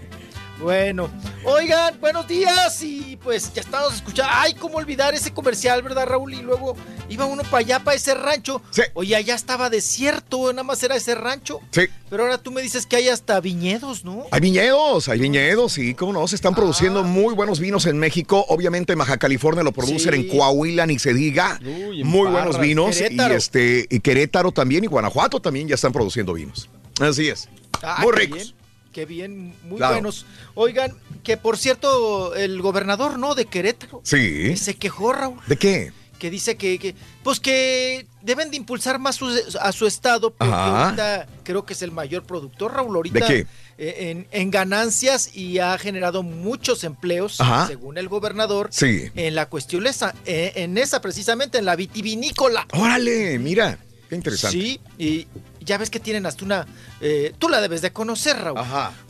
Bueno, 0.59 1.07
oigan, 1.43 1.99
buenos 1.99 2.27
días 2.27 2.81
y 2.81 3.15
pues 3.23 3.53
ya 3.53 3.61
estamos 3.61 3.93
escuchando. 3.93 4.31
Ay, 4.35 4.55
cómo 4.55 4.77
olvidar 4.77 5.13
ese 5.13 5.31
comercial, 5.31 5.83
¿verdad, 5.83 6.07
Raúl? 6.07 6.33
Y 6.33 6.41
luego 6.41 6.75
iba 7.09 7.25
uno 7.25 7.43
para 7.43 7.57
allá, 7.59 7.79
para 7.83 7.95
ese 7.95 8.15
rancho. 8.15 8.63
Oye, 8.95 9.15
allá 9.15 9.35
estaba 9.35 9.69
desierto, 9.69 10.51
nada 10.53 10.63
más 10.63 10.81
era 10.81 10.95
ese 10.95 11.13
rancho. 11.13 11.59
Sí. 11.69 11.83
Pero 12.09 12.23
ahora 12.23 12.39
tú 12.39 12.49
me 12.51 12.63
dices 12.63 12.87
que 12.87 12.95
hay 12.95 13.07
hasta 13.09 13.39
viñedos, 13.39 14.03
¿no? 14.03 14.25
Hay 14.31 14.41
viñedos, 14.41 15.07
hay 15.09 15.19
viñedos, 15.19 15.73
sí, 15.73 15.93
cómo 15.93 16.11
no, 16.11 16.27
se 16.27 16.35
están 16.35 16.55
produciendo 16.55 17.03
muy 17.03 17.35
buenos 17.35 17.59
vinos 17.59 17.85
en 17.85 17.99
México. 17.99 18.43
Obviamente 18.49 18.93
en 18.93 18.99
Baja 18.99 19.17
California 19.17 19.63
lo 19.63 19.71
producen, 19.71 20.13
Sí. 20.15 20.21
en 20.21 20.27
Coahuila 20.27 20.87
ni 20.87 20.97
se 20.97 21.13
diga. 21.13 21.59
Uy, 21.63 22.03
muy 22.03 22.31
buenos 22.31 22.59
vinos. 22.59 22.97
Querétaro. 22.97 23.33
Y 23.35 23.37
este, 23.37 23.85
y 23.91 23.99
Querétaro 23.99 24.51
también, 24.51 24.83
y 24.83 24.87
Guanajuato 24.87 25.39
también 25.39 25.67
ya 25.67 25.75
están 25.75 25.93
produciendo 25.93 26.33
vinos. 26.33 26.67
Así 26.99 27.27
es. 27.27 27.47
Ah, 27.83 27.99
muy 28.01 28.11
ricos. 28.11 28.37
bien, 28.39 28.55
qué 28.97 29.05
bien, 29.05 29.53
muy 29.61 29.77
Claro. 29.77 29.93
buenos. 29.93 30.25
Oigan, 30.55 30.91
que 31.23 31.37
por 31.37 31.55
cierto, 31.59 32.33
el 32.33 32.59
gobernador, 32.63 33.19
¿no? 33.19 33.35
De 33.35 33.45
Querétaro. 33.45 34.01
Sí. 34.03 34.57
Se 34.57 34.73
quejó, 34.75 35.13
Raúl. 35.13 35.37
¿De 35.45 35.55
qué? 35.55 35.93
que 36.17 36.31
dice 36.31 36.57
que, 36.57 36.79
que, 36.79 36.95
pues 37.23 37.39
que 37.39 38.07
deben 38.23 38.49
de 38.49 38.57
impulsar 38.57 38.97
más 38.97 39.17
su- 39.17 39.29
a 39.61 39.71
su 39.71 39.85
estado 39.85 40.31
porque 40.31 40.51
Ajá. 40.51 40.85
ahorita 40.85 41.27
creo 41.43 41.63
que 41.63 41.73
es 41.73 41.83
el 41.83 41.91
mayor 41.91 42.23
productor 42.23 42.73
Raúl 42.73 42.95
ahorita 42.95 43.19
¿De 43.19 43.25
qué? 43.27 43.47
eh, 43.77 44.09
En, 44.09 44.27
en 44.31 44.49
ganancias 44.49 45.35
y 45.37 45.59
ha 45.59 45.77
generado 45.77 46.23
muchos 46.23 46.83
empleos 46.83 47.39
Ajá. 47.39 47.67
según 47.67 47.99
el 47.99 48.07
gobernador 48.09 48.69
Sí. 48.71 49.11
en 49.13 49.35
la 49.35 49.45
cuestión 49.47 49.85
esa 49.85 50.15
eh, 50.25 50.53
en 50.55 50.79
esa 50.79 51.01
precisamente 51.01 51.59
en 51.59 51.65
la 51.65 51.75
vitivinícola 51.75 52.65
Órale, 52.73 53.37
mira, 53.37 53.77
qué 54.09 54.15
interesante. 54.15 54.57
sí 54.57 54.79
y 54.97 55.27
ya 55.61 55.77
ves 55.77 55.89
que 55.89 55.99
tienen 55.99 56.25
hasta 56.25 56.45
una 56.45 56.65
eh, 57.01 57.33
tú 57.39 57.49
la 57.49 57.59
debes 57.61 57.81
de 57.81 57.91
conocer 57.91 58.37
Raúl 58.37 58.59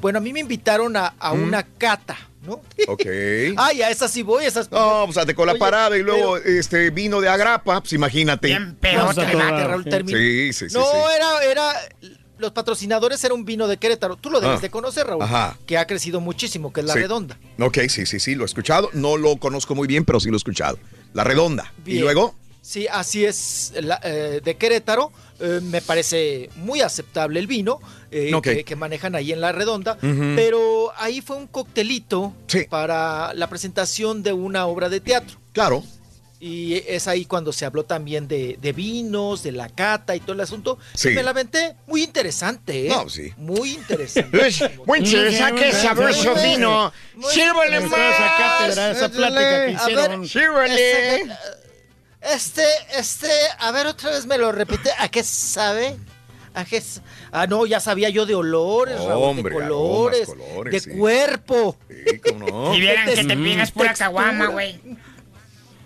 bueno 0.01 0.17
a 0.19 0.21
mí 0.21 0.33
me 0.33 0.39
invitaron 0.39 0.95
a, 0.97 1.13
a 1.19 1.33
Mm. 1.33 1.43
una 1.43 1.63
cata 1.63 2.17
¿no? 2.43 2.61
Ok. 2.87 3.05
Ay, 3.57 3.81
a 3.81 3.89
esas 3.89 4.09
sí 4.09 4.21
voy, 4.23 4.45
esas. 4.45 4.71
No, 4.71 5.01
pues 5.05 5.17
ate 5.17 5.35
con 5.35 5.47
la 5.47 5.51
Oye, 5.53 5.59
parada 5.59 5.97
y 5.97 6.01
luego 6.03 6.37
este 6.37 6.91
vino 6.91 7.19
de 7.19 7.27
agrapa, 7.27 7.81
pues 7.81 7.91
imagínate. 7.91 8.47
Bien 8.47 8.77
No, 8.95 9.09
espérate, 9.11 9.67
Raúl, 9.67 9.83
termina. 9.83 10.17
Sí, 10.17 10.53
sí, 10.53 10.69
sí. 10.69 10.75
no, 10.77 10.85
sí. 10.85 10.97
era, 11.17 11.43
era. 11.43 11.73
Los 12.37 12.51
patrocinadores 12.51 13.21
era 13.25 13.33
un 13.33 13.43
vino 13.43 13.67
de 13.67 13.75
Querétaro. 13.75 14.15
Tú 14.15 14.29
lo 14.29 14.39
debes 14.39 14.59
Ah. 14.59 14.61
de 14.61 14.69
conocer, 14.69 15.07
Raúl. 15.07 15.23
Ajá. 15.23 15.57
Que 15.65 15.77
ha 15.77 15.85
crecido 15.87 16.21
muchísimo, 16.21 16.71
que 16.71 16.79
es 16.81 16.85
la 16.85 16.93
Sí. 16.93 16.99
redonda. 16.99 17.37
Ok, 17.59 17.79
sí, 17.89 18.05
sí, 18.05 18.17
sí, 18.21 18.35
lo 18.35 18.43
he 18.43 18.45
escuchado. 18.45 18.91
No 18.93 19.17
lo 19.17 19.35
conozco 19.37 19.75
muy 19.75 19.87
bien, 19.87 20.05
pero 20.05 20.21
sí 20.21 20.29
lo 20.29 20.35
he 20.35 20.37
escuchado. 20.37 20.79
La 21.13 21.25
redonda. 21.25 21.73
Y 21.85 21.91
Bien. 21.93 22.03
luego, 22.03 22.33
Sí, 22.67 22.85
así 22.91 23.23
es. 23.23 23.71
la- 23.81 24.01
eh, 24.03 24.41
de 24.43 24.55
Querétaro. 24.57 25.11
Eh, 25.39 25.61
me 25.63 25.81
parece 25.81 26.49
muy 26.57 26.81
aceptable 26.81 27.39
el 27.39 27.47
vino 27.47 27.79
eh, 28.11 28.33
Ok. 28.33 28.43
que, 28.43 28.63
que 28.65 28.75
manejan 28.75 29.15
ahí 29.15 29.31
en 29.31 29.39
la 29.39 29.53
redonda. 29.53 29.93
Ujú. 30.03 30.33
Pero 30.35 30.91
ahí 30.97 31.21
fue 31.21 31.37
un 31.37 31.47
coctelito 31.47 32.33
para 32.69 33.33
la 33.35 33.47
presentación 33.47 34.21
de 34.21 34.33
una 34.33 34.65
obra 34.65 34.89
de 34.89 34.99
teatro. 34.99 35.37
Claro. 35.53 35.81
Y 36.41 36.73
es 36.87 37.07
ahí 37.07 37.23
cuando 37.25 37.53
se 37.53 37.65
habló 37.65 37.83
también 37.85 38.27
de, 38.27 38.57
de 38.61 38.73
vinos, 38.73 39.43
de 39.43 39.53
la 39.53 39.69
cata 39.69 40.15
y 40.15 40.19
todo 40.19 40.33
el 40.33 40.41
asunto. 40.41 40.77
Sí. 40.93 41.09
Y 41.09 41.13
me 41.13 41.23
la 41.23 41.29
aventé 41.31 41.75
muy 41.87 42.03
interesante, 42.03 42.87
¿eh? 42.87 42.89
No, 42.89 43.07
sí. 43.09 43.31
Muy 43.37 43.71
interesante. 43.75 44.37
Uy, 44.37 44.55
muy 44.85 44.99
interesante, 44.99 45.61
qué 45.61 45.71
sabroso 45.71 46.35
vino. 46.35 46.91
Sírvale 47.31 47.79
Muy- 47.79 47.89
más. 47.89 47.99
Esa 48.15 48.35
cátedra, 48.37 48.91
esa 48.91 49.09
plática 49.09 49.39
que 49.39 49.75
A 49.77 49.85
ver, 49.87 49.93
hicieron. 49.93 50.27
Sírvale. 50.27 51.23
Este, 52.21 52.63
este, 52.95 52.97
este, 52.99 53.31
a 53.59 53.71
ver, 53.71 53.87
otra 53.87 54.11
vez 54.11 54.25
me 54.25 54.37
lo 54.37 54.51
repite. 54.51 54.89
¿A 54.97 55.07
qué 55.09 55.23
sabe? 55.23 55.95
¿A 56.53 56.65
qué 56.65 56.81
ah, 57.31 57.45
no, 57.45 57.67
ya 57.67 57.79
sabía 57.79 58.09
yo 58.09 58.25
de 58.25 58.33
olores, 58.33 58.99
Raúl, 58.99 59.23
Hombre, 59.23 59.55
de 59.55 59.63
aromas, 59.63 60.25
colores, 60.25 60.71
de 60.71 60.79
sí. 60.79 60.97
cuerpo. 60.97 61.77
Sí, 61.87 62.19
cómo 62.19 62.47
no. 62.47 62.75
Y 62.75 62.79
vieran 62.79 63.05
que 63.05 63.23
te 63.23 63.37
pidas 63.37 63.71
pura 63.71 63.93
caguama, 63.93 64.47
güey. 64.47 64.81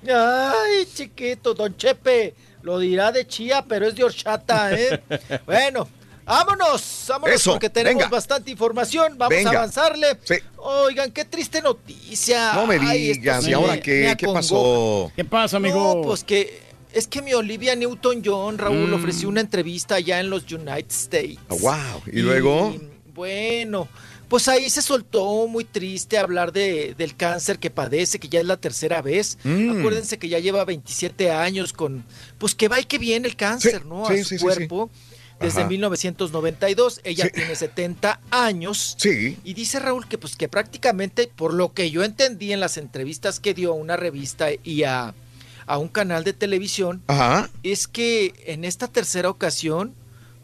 Ay, 0.07 0.87
chiquito, 0.93 1.53
don 1.53 1.75
Chepe, 1.75 2.35
lo 2.61 2.79
dirá 2.79 3.11
de 3.11 3.27
chía, 3.27 3.65
pero 3.67 3.87
es 3.87 3.95
de 3.95 4.05
horchata, 4.05 4.71
¿eh? 4.73 5.03
bueno, 5.45 5.89
vámonos, 6.25 7.05
vámonos 7.07 7.35
Eso, 7.35 7.51
porque 7.51 7.69
tenemos 7.69 7.99
venga. 8.03 8.09
bastante 8.09 8.51
información, 8.51 9.17
vamos 9.17 9.35
Venga. 9.35 9.51
a 9.51 9.53
avanzarle. 9.55 10.17
Sí. 10.23 10.35
Oigan, 10.57 11.11
qué 11.11 11.25
triste 11.25 11.61
noticia. 11.61 12.53
No 12.53 12.67
me 12.67 12.77
Ay, 12.79 13.13
digas, 13.13 13.43
sí 13.43 13.49
¿y 13.51 13.53
ahora 13.53 13.79
qué? 13.79 14.15
¿Qué 14.17 14.27
pasó? 14.27 15.11
¿Qué 15.15 15.25
pasa, 15.25 15.57
amigo? 15.57 15.95
No, 15.95 16.01
pues 16.01 16.23
que 16.23 16.69
Es 16.93 17.07
que 17.07 17.21
mi 17.21 17.33
Olivia 17.33 17.73
Newton-John, 17.75 18.57
Raúl, 18.57 18.89
Mm. 18.89 18.93
ofreció 18.95 19.29
una 19.29 19.39
entrevista 19.39 19.95
allá 19.95 20.19
en 20.19 20.29
los 20.29 20.43
United 20.51 20.89
States. 20.91 21.37
Ah, 21.49 21.55
wow. 21.61 22.01
Y 22.11 22.19
luego. 22.19 22.75
Bueno, 23.13 23.87
pues 24.27 24.47
ahí 24.49 24.69
se 24.69 24.81
soltó 24.81 25.47
muy 25.47 25.63
triste 25.63 26.17
hablar 26.17 26.51
de, 26.51 26.93
del 26.97 27.15
cáncer 27.15 27.59
que 27.59 27.69
padece, 27.69 28.19
que 28.19 28.27
ya 28.27 28.41
es 28.41 28.45
la 28.45 28.57
tercera 28.57 29.01
vez. 29.01 29.37
Mm. 29.45 29.79
Acuérdense 29.79 30.17
que 30.19 30.27
ya 30.27 30.39
lleva 30.39 30.65
27 30.65 31.31
años 31.31 31.71
con, 31.71 32.03
pues 32.37 32.55
que 32.55 32.67
va 32.67 32.79
y 32.81 32.83
que 32.83 32.97
viene 32.97 33.25
el 33.27 33.37
cáncer, 33.37 33.85
¿no? 33.85 34.05
sí, 34.07 34.13
a 34.13 34.17
sí, 34.17 34.23
su 34.23 34.29
sí, 34.29 34.37
sí. 34.37 34.45
Desde 35.41 35.61
Ajá. 35.61 35.69
1992, 35.69 37.01
ella 37.03 37.29
tiene 37.29 37.55
70 37.55 38.19
años. 38.29 38.95
Sí. 38.99 39.37
Y 39.43 39.53
dice 39.53 39.79
Raúl 39.79 40.07
que 40.07 40.17
pues 40.17 40.35
que 40.35 40.47
prácticamente, 40.47 41.27
por 41.35 41.53
lo 41.53 41.73
que 41.73 41.89
yo 41.89 42.03
entendí 42.03 42.53
en 42.53 42.59
las 42.59 42.77
entrevistas 42.77 43.39
que 43.39 43.53
dio 43.53 43.71
a 43.71 43.75
una 43.75 43.97
revista 43.97 44.49
y 44.63 44.83
a, 44.83 45.13
a 45.65 45.77
un 45.77 45.87
canal 45.87 46.23
de 46.23 46.33
televisión, 46.33 47.01
Ajá. 47.07 47.49
es 47.63 47.87
que 47.87 48.33
en 48.45 48.63
esta 48.65 48.87
tercera 48.87 49.29
ocasión, 49.29 49.95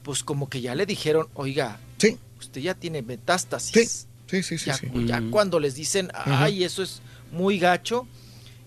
pues 0.04 0.24
como 0.24 0.50
que 0.50 0.62
ya 0.62 0.74
le 0.74 0.86
dijeron, 0.86 1.28
oiga, 1.36 1.80
sí. 1.98 2.18
usted 2.40 2.62
ya 2.62 2.74
tiene 2.74 3.02
metástasis. 3.02 4.08
Sí, 4.28 4.42
sí, 4.44 4.58
sí, 4.58 4.66
ya, 4.66 4.74
sí. 4.76 4.88
ya 5.06 5.22
cuando 5.30 5.60
les 5.60 5.76
dicen, 5.76 6.10
Ajá. 6.14 6.46
ay, 6.46 6.64
eso 6.64 6.82
es 6.82 7.02
muy 7.32 7.60
gacho. 7.60 8.08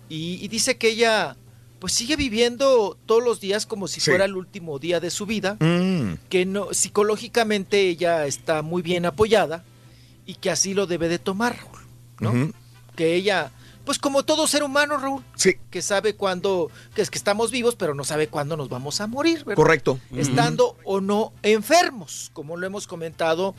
Y, 0.09 0.39
y 0.45 0.49
dice 0.49 0.77
que 0.77 0.89
ella, 0.91 1.37
pues 1.81 1.93
sigue 1.95 2.15
viviendo 2.17 2.97
todos 3.07 3.25
los 3.25 3.41
días 3.41 3.67
como 3.67 3.89
si 3.89 4.01
Sí. 4.01 4.11
fuera 4.11 4.27
el 4.27 4.37
último 4.37 4.79
día 4.79 5.01
de 5.01 5.11
su 5.11 5.27
vida 5.27 5.57
Mm. 5.61 6.15
que 6.29 6.47
no 6.47 6.73
psicológicamente 6.73 7.81
ella 7.89 8.27
está 8.27 8.63
muy 8.63 8.83
bien 8.83 9.07
apoyada 9.07 9.65
y 10.27 10.35
que 10.35 10.51
así 10.51 10.75
lo 10.75 10.87
debe 10.87 11.09
de 11.09 11.19
tomar, 11.19 11.57
Raúl, 11.59 11.81
¿no? 12.21 12.53
Que 12.95 13.15
ella, 13.15 13.51
pues 13.85 13.99
como 13.99 14.25
todo 14.25 14.47
ser 14.47 14.63
humano, 14.63 14.99
Raúl, 14.99 15.25
Sí. 15.35 15.55
que 15.71 15.81
sabe 15.83 16.15
cuándo, 16.15 16.71
que 16.95 17.01
es 17.03 17.11
que 17.11 17.19
estamos 17.19 17.51
vivos, 17.51 17.75
pero 17.77 17.95
no 17.95 18.05
sabe 18.05 18.29
cuándo 18.29 18.57
nos 18.57 18.69
vamos 18.69 19.01
a 19.01 19.07
morir, 19.07 19.39
¿verdad? 19.45 19.57
Correcto. 19.57 19.99
Estando 20.15 20.77
o 20.85 21.01
no 21.01 21.33
enfermos, 21.43 22.31
como 22.35 22.57
lo 22.59 22.67
hemos 22.67 22.87
comentado 22.87 23.55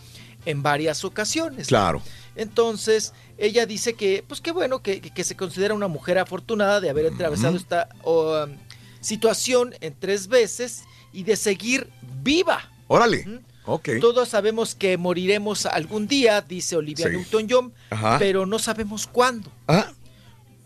en 0.45 0.63
varias 0.63 1.03
ocasiones. 1.05 1.67
Claro. 1.67 2.01
Entonces, 2.35 3.13
ella 3.37 3.65
dice 3.65 3.93
que, 3.93 4.23
pues 4.27 4.41
qué 4.41 4.51
bueno, 4.51 4.81
que, 4.81 5.01
que- 5.01 5.23
se 5.23 5.35
considera 5.35 5.73
una 5.73 5.87
mujer 5.87 6.17
afortunada 6.17 6.79
de 6.81 6.89
haber 6.89 7.07
atravesado 7.13 7.57
esta 7.57 7.89
um, 8.03 8.55
situación 9.01 9.73
en 9.81 9.93
tres 9.99 10.27
veces 10.27 10.83
y 11.13 11.23
de 11.23 11.35
seguir 11.35 11.89
viva. 12.23 12.69
Órale. 12.87 13.41
Ok. 13.65 13.89
Todos 13.99 14.29
sabemos 14.29 14.73
que 14.75 14.97
moriremos 14.97 15.65
algún 15.65 16.07
día, 16.07 16.41
dice 16.41 16.75
Olivia 16.75 17.07
Sí. 17.07 17.13
Newton-John, 17.17 17.73
pero 18.17 18.45
no 18.45 18.57
sabemos 18.59 19.07
cuándo. 19.07 19.51
Ah. 19.67 19.91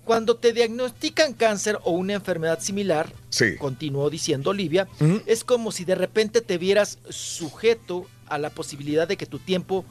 Cuando 0.05 0.37
te 0.37 0.53
diagnostican 0.53 1.33
cáncer 1.33 1.79
o 1.83 1.91
una 1.91 2.13
enfermedad 2.13 2.59
similar, 2.59 3.11
Sí. 3.29 3.55
continuó 3.57 4.09
diciendo 4.09 4.51
Olivia, 4.51 4.87
es 5.25 5.43
como 5.43 5.71
si 5.71 5.83
de 5.83 5.95
repente 5.95 6.41
te 6.41 6.57
vieras 6.59 6.99
sujeto 7.09 8.05
a 8.27 8.37
la 8.37 8.49
posibilidad 8.49 9.07
de 9.07 9.17
que 9.17 9.25
tu 9.25 9.39
tiempo 9.39 9.85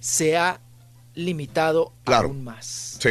sea 0.00 0.60
limitado 1.14 1.92
Claro. 2.04 2.28
aún 2.28 2.44
más. 2.44 2.98
Sí. 3.00 3.10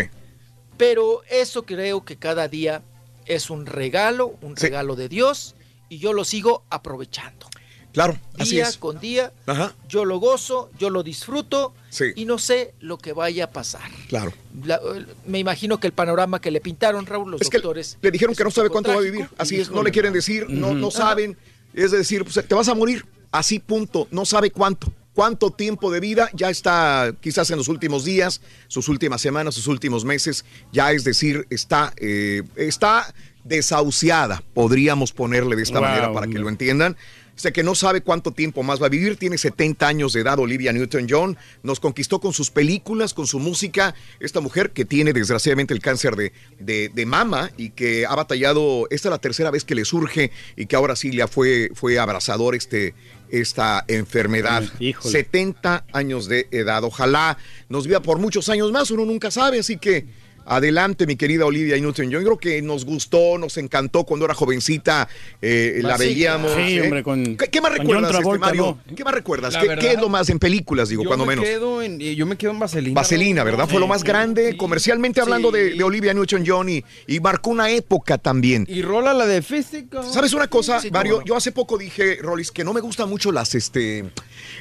Pero 0.78 1.22
eso 1.30 1.64
creo 1.66 2.06
que 2.06 2.18
cada 2.18 2.48
día 2.48 2.84
es 3.26 3.50
un 3.50 3.66
regalo, 3.66 4.38
un 4.42 4.56
regalo 4.56 4.96
de 4.96 5.10
Dios, 5.10 5.56
y 5.90 5.98
yo 6.00 6.14
lo 6.14 6.24
sigo 6.24 6.64
aprovechando. 6.70 7.48
Claro. 7.94 8.20
Así 8.38 8.56
Día 8.56 8.68
es. 8.68 8.78
con 8.78 9.00
día, 9.00 9.34
Ajá. 9.48 9.74
yo 9.90 10.06
lo 10.06 10.20
gozo, 10.20 10.70
yo 10.78 10.92
lo 10.92 11.02
disfruto, 11.02 11.74
Sí. 11.90 12.06
y 12.16 12.26
no 12.26 12.38
sé 12.38 12.76
lo 12.80 13.00
que 13.00 13.12
vaya 13.12 13.46
a 13.46 13.50
pasar. 13.52 13.90
Claro. 14.08 14.32
La- 14.64 14.80
me 15.26 15.40
imagino 15.40 15.80
que 15.80 15.88
el 15.88 15.94
panorama 15.94 16.40
que 16.40 16.52
le 16.52 16.62
pintaron, 16.62 17.08
Raúl, 17.08 17.32
los 17.32 17.42
Es 17.42 17.50
que 17.50 17.58
doctores. 17.58 17.98
Le 18.02 18.12
dijeron 18.12 18.36
que 18.36 18.44
no 18.44 18.52
sabe 18.52 18.70
cuánto 18.70 18.92
va 18.92 18.98
a 18.98 19.02
vivir. 19.02 19.28
Así 19.40 19.60
es. 19.60 19.72
No 19.72 19.82
le 19.82 19.92
quieren 19.92 20.14
decir. 20.14 20.46
No, 20.48 20.76
no 20.76 20.92
saben. 20.92 21.38
Es 21.74 21.90
decir, 21.92 22.24
pues, 22.24 22.48
te 22.48 22.54
vas 22.54 22.68
a 22.68 22.76
morir. 22.76 23.04
Así, 23.32 23.60
punto. 23.60 24.08
No 24.12 24.26
sabe 24.26 24.52
cuánto. 24.52 24.92
Cuánto 25.14 25.50
tiempo 25.50 25.92
de 25.92 26.00
vida 26.00 26.30
ya 26.34 26.52
está, 26.52 27.12
quizás 27.22 27.50
en 27.50 27.58
los 27.58 27.70
últimos 27.70 28.06
días, 28.06 28.40
sus 28.68 28.88
últimas 28.88 29.20
semanas, 29.20 29.56
sus 29.56 29.66
últimos 29.66 30.06
meses. 30.06 30.46
Ya 30.72 30.92
es 30.92 31.04
decir, 31.04 31.48
está, 31.50 31.92
eh, 31.98 32.44
está 32.56 33.14
desahuciada. 33.44 34.44
Podríamos 34.54 35.14
ponerle 35.14 35.56
de 35.56 35.64
esta 35.64 35.80
Wow, 35.80 35.88
manera 35.90 36.14
para 36.14 36.28
que 36.28 36.38
lo 36.38 36.50
entiendan. 36.50 36.96
Sé 37.38 37.54
que 37.54 37.62
no 37.62 37.76
sabe 37.76 38.02
cuánto 38.02 38.32
tiempo 38.32 38.64
más 38.64 38.82
va 38.82 38.88
a 38.88 38.90
vivir, 38.90 39.16
tiene 39.16 39.38
70 39.38 39.88
años 39.88 40.12
de 40.14 40.22
edad 40.22 40.40
Olivia 40.40 40.74
Newton-John, 40.74 41.38
nos 41.62 41.80
conquistó 41.80 42.20
con 42.20 42.34
sus 42.34 42.50
películas, 42.50 43.14
con 43.14 43.28
su 43.28 43.38
música, 43.38 43.94
esta 44.20 44.40
mujer 44.40 44.72
que 44.72 44.86
tiene 44.86 45.14
desgraciadamente 45.14 45.76
el 45.76 45.80
cáncer 45.80 46.16
de, 46.16 46.34
de, 46.60 46.90
de 46.90 47.06
mama 47.06 47.52
y 47.56 47.70
que 47.70 48.08
ha 48.08 48.16
batallado, 48.16 48.88
esta 48.90 49.10
es 49.10 49.12
la 49.12 49.20
tercera 49.20 49.52
vez 49.52 49.66
que 49.66 49.76
le 49.76 49.86
surge 49.86 50.32
y 50.56 50.66
que 50.66 50.76
ahora 50.76 50.96
sí 50.96 51.16
ya 51.16 51.28
fue, 51.28 51.70
fue 51.76 52.00
abrazador 52.00 52.56
este, 52.56 52.96
esta 53.32 53.84
enfermedad. 53.88 54.64
70 55.02 55.86
años 55.94 56.28
de 56.28 56.48
edad, 56.52 56.84
ojalá 56.84 57.38
nos 57.70 57.88
viva 57.88 58.02
por 58.02 58.20
muchos 58.20 58.50
años 58.50 58.72
más, 58.72 58.92
uno 58.92 59.06
nunca 59.06 59.32
sabe, 59.32 59.60
así 59.60 59.78
que... 59.78 60.27
Adelante, 60.50 61.06
mi 61.06 61.16
querida 61.18 61.46
Olivia 61.46 61.78
Newton. 61.78 62.10
Yo 62.10 62.20
creo 62.24 62.38
que 62.38 62.62
nos 62.62 62.86
gustó, 62.86 63.38
nos 63.38 63.58
encantó 63.58 64.06
cuando 64.06 64.26
era 64.26 64.34
jovencita, 64.34 65.08
eh, 65.42 65.80
la 65.84 65.98
veíamos. 65.98 66.52
sí, 66.54 66.78
¿eh? 66.78 66.82
hombre, 66.84 67.04
con- 67.04 67.36
¿Qué, 67.36 67.48
qué 67.50 67.60
más 67.62 67.72
con 67.72 67.80
recuerdas, 67.82 68.16
este, 68.16 68.38
Mario? 68.40 68.78
¿no? 68.88 68.96
¿Qué 68.96 69.04
más 69.04 69.14
recuerdas? 69.14 69.58
¿Qué, 69.58 69.68
verdad, 69.68 69.82
qué 69.84 69.92
es 69.94 70.00
lo 70.00 70.08
más 70.10 70.30
en 70.30 70.40
películas, 70.40 70.88
digo, 70.90 71.04
Yo 71.04 71.10
cuando 71.10 71.26
me 71.26 71.32
menos? 71.36 71.46
Quedo 71.46 71.82
en, 71.82 72.00
yo 72.00 72.26
me 72.26 72.38
quedo 72.38 72.52
en 72.52 72.60
Vaselina. 72.60 72.96
Vaselina. 72.96 73.44
¿verdad? 73.44 73.68
Fue 73.68 73.80
lo 73.80 73.88
más 73.88 74.02
Sí. 74.02 74.08
grande 74.08 74.56
comercialmente 74.58 75.20
hablando 75.22 75.52
de, 75.52 75.74
de 75.74 75.84
Olivia 75.84 76.14
Newton-John 76.14 76.70
y, 76.70 76.84
y 77.08 77.20
marcó 77.20 77.50
una 77.50 77.70
época 77.70 78.18
también. 78.18 78.66
Y 78.70 78.82
rola 78.82 79.14
la 79.14 79.26
de 79.26 79.42
físico. 79.42 80.02
¿Sabes 80.04 80.34
una 80.34 80.48
cosa, 80.48 80.80
Mario? 80.92 81.20
no. 81.20 81.26
Yo 81.26 81.36
hace 81.36 81.52
poco 81.52 81.78
dije, 81.78 82.20
Rolis, 82.22 82.52
que 82.52 82.64
no 82.64 82.74
me 82.74 82.80
gustan 82.82 83.10
mucho 83.10 83.32
las, 83.32 83.54
este, 83.54 84.06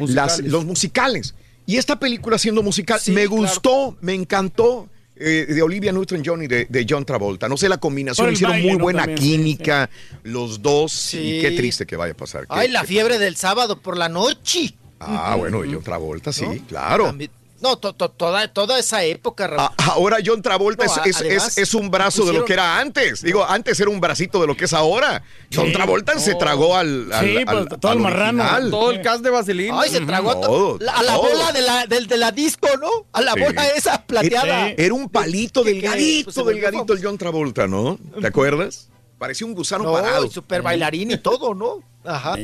Musicales. 0.00 0.14
las- 0.40 0.50
los 0.50 0.64
musicales. 0.64 1.34
Y 1.64 1.76
esta 1.76 1.98
película 1.98 2.38
siendo 2.38 2.62
musical 2.62 2.98
Sí, 3.00 3.10
me 3.12 3.22
claro. 3.26 3.36
gustó, 3.42 3.96
me 4.00 4.14
encantó. 4.14 4.88
Eh, 5.18 5.46
de 5.48 5.62
Olivia 5.62 5.92
Newton-John 5.92 6.42
y 6.42 6.46
de, 6.46 6.66
de 6.68 6.86
John 6.88 7.04
Travolta. 7.04 7.48
No 7.48 7.56
sé, 7.56 7.68
la 7.68 7.78
combinación 7.78 8.32
hicieron 8.32 8.54
baile, 8.56 8.68
muy 8.68 8.78
¿no? 8.78 8.82
buena 8.84 9.00
También, 9.00 9.18
sí, 9.18 9.30
química, 9.30 9.90
los 10.24 10.62
dos. 10.62 10.92
Sí. 10.92 11.18
Y 11.38 11.40
qué 11.40 11.52
triste 11.52 11.86
que 11.86 11.96
vaya 11.96 12.12
a 12.12 12.16
pasar. 12.16 12.46
Ay, 12.48 12.66
Qué- 12.68 12.72
la 12.72 12.80
qué- 12.82 12.86
fiebre 12.86 13.18
del 13.18 13.36
sábado 13.36 13.80
por 13.80 13.96
la 13.96 14.08
noche. 14.08 14.74
Ah, 15.00 15.34
bueno, 15.38 15.64
y 15.64 15.72
John 15.74 15.82
Travolta, 15.82 16.32
sí, 16.32 16.44
claro. 16.68 17.04
También- 17.04 17.30
No, 17.60 17.76
to- 17.78 17.94
to- 17.94 18.10
toda, 18.10 18.48
toda 18.52 18.78
esa 18.78 19.02
época, 19.04 19.46
Raúl. 19.46 19.60
A- 19.78 19.84
ahora 19.92 20.18
John 20.24 20.42
Travolta 20.42 20.84
No, 20.84 20.92
es, 20.92 20.98
a- 20.98 21.02
es- 21.04 21.16
además, 21.20 21.48
es- 21.48 21.58
es 21.58 21.74
un 21.74 21.90
brazo 21.90 22.24
de 22.24 22.32
lo 22.34 22.44
que 22.44 22.52
era 22.52 22.78
antes. 22.78 23.22
Digo, 23.22 23.44
antes 23.44 23.80
era 23.80 23.90
un 23.90 24.00
bracito 24.00 24.40
de 24.40 24.46
lo 24.46 24.56
que 24.56 24.66
es 24.66 24.72
ahora. 24.72 25.22
John. 25.52 25.72
Travolta 25.72 26.18
se 26.18 26.34
tragó 26.34 26.76
al, 26.76 27.12
al, 27.12 27.24
Sí, 27.26 27.36
al- 27.46 27.66
pues, 27.68 27.80
todo 27.80 27.92
al 27.92 27.98
el 27.98 28.02
marrano. 28.02 28.42
original. 28.42 28.70
Todo 28.70 28.90
el 28.90 29.00
cast 29.02 29.22
de 29.24 29.30
Vaselina. 29.30 29.80
Ay, 29.80 29.90
se 29.90 30.00
tragó 30.02 30.38
Todo, 30.40 30.76
la- 30.80 30.92
a 30.92 31.02
la 31.02 31.12
todo. 31.14 31.22
bola 31.30 31.52
de 31.52 31.62
la, 31.62 31.86
del, 31.86 32.06
de 32.06 32.16
la 32.16 32.30
disco, 32.32 32.68
¿no? 32.80 32.88
A 33.12 33.20
la 33.22 33.32
Sí. 33.32 33.40
bola 33.40 33.66
esa 33.70 34.02
plateada. 34.06 34.68
Era 34.76 34.92
un 34.94 35.08
palito 35.08 35.62
¿Qué- 35.62 35.70
qué? 35.70 35.80
delgadito, 35.80 36.30
Pues 36.32 36.46
delgadito 36.46 36.92
el 36.92 37.02
John 37.04 37.16
Travolta, 37.18 37.66
¿no? 37.66 37.98
¿Te 38.20 38.26
acuerdas? 38.26 38.88
Parecía 39.18 39.46
un 39.46 39.54
gusano 39.54 39.84
No, 39.84 39.92
parado. 39.94 40.26
y 40.26 40.30
super 40.30 40.60
bailarín 40.60 41.10
y 41.12 41.16
todo, 41.16 41.54
¿no? 41.54 41.82
Ajá. 42.04 42.36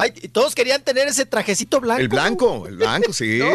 Ay, 0.00 0.10
todos 0.32 0.54
querían 0.54 0.82
tener 0.82 1.08
ese 1.08 1.26
trajecito 1.26 1.80
blanco. 1.80 2.00
El 2.00 2.08
blanco, 2.08 2.66
el 2.68 2.76
blanco, 2.76 3.12
sí. 3.12 3.40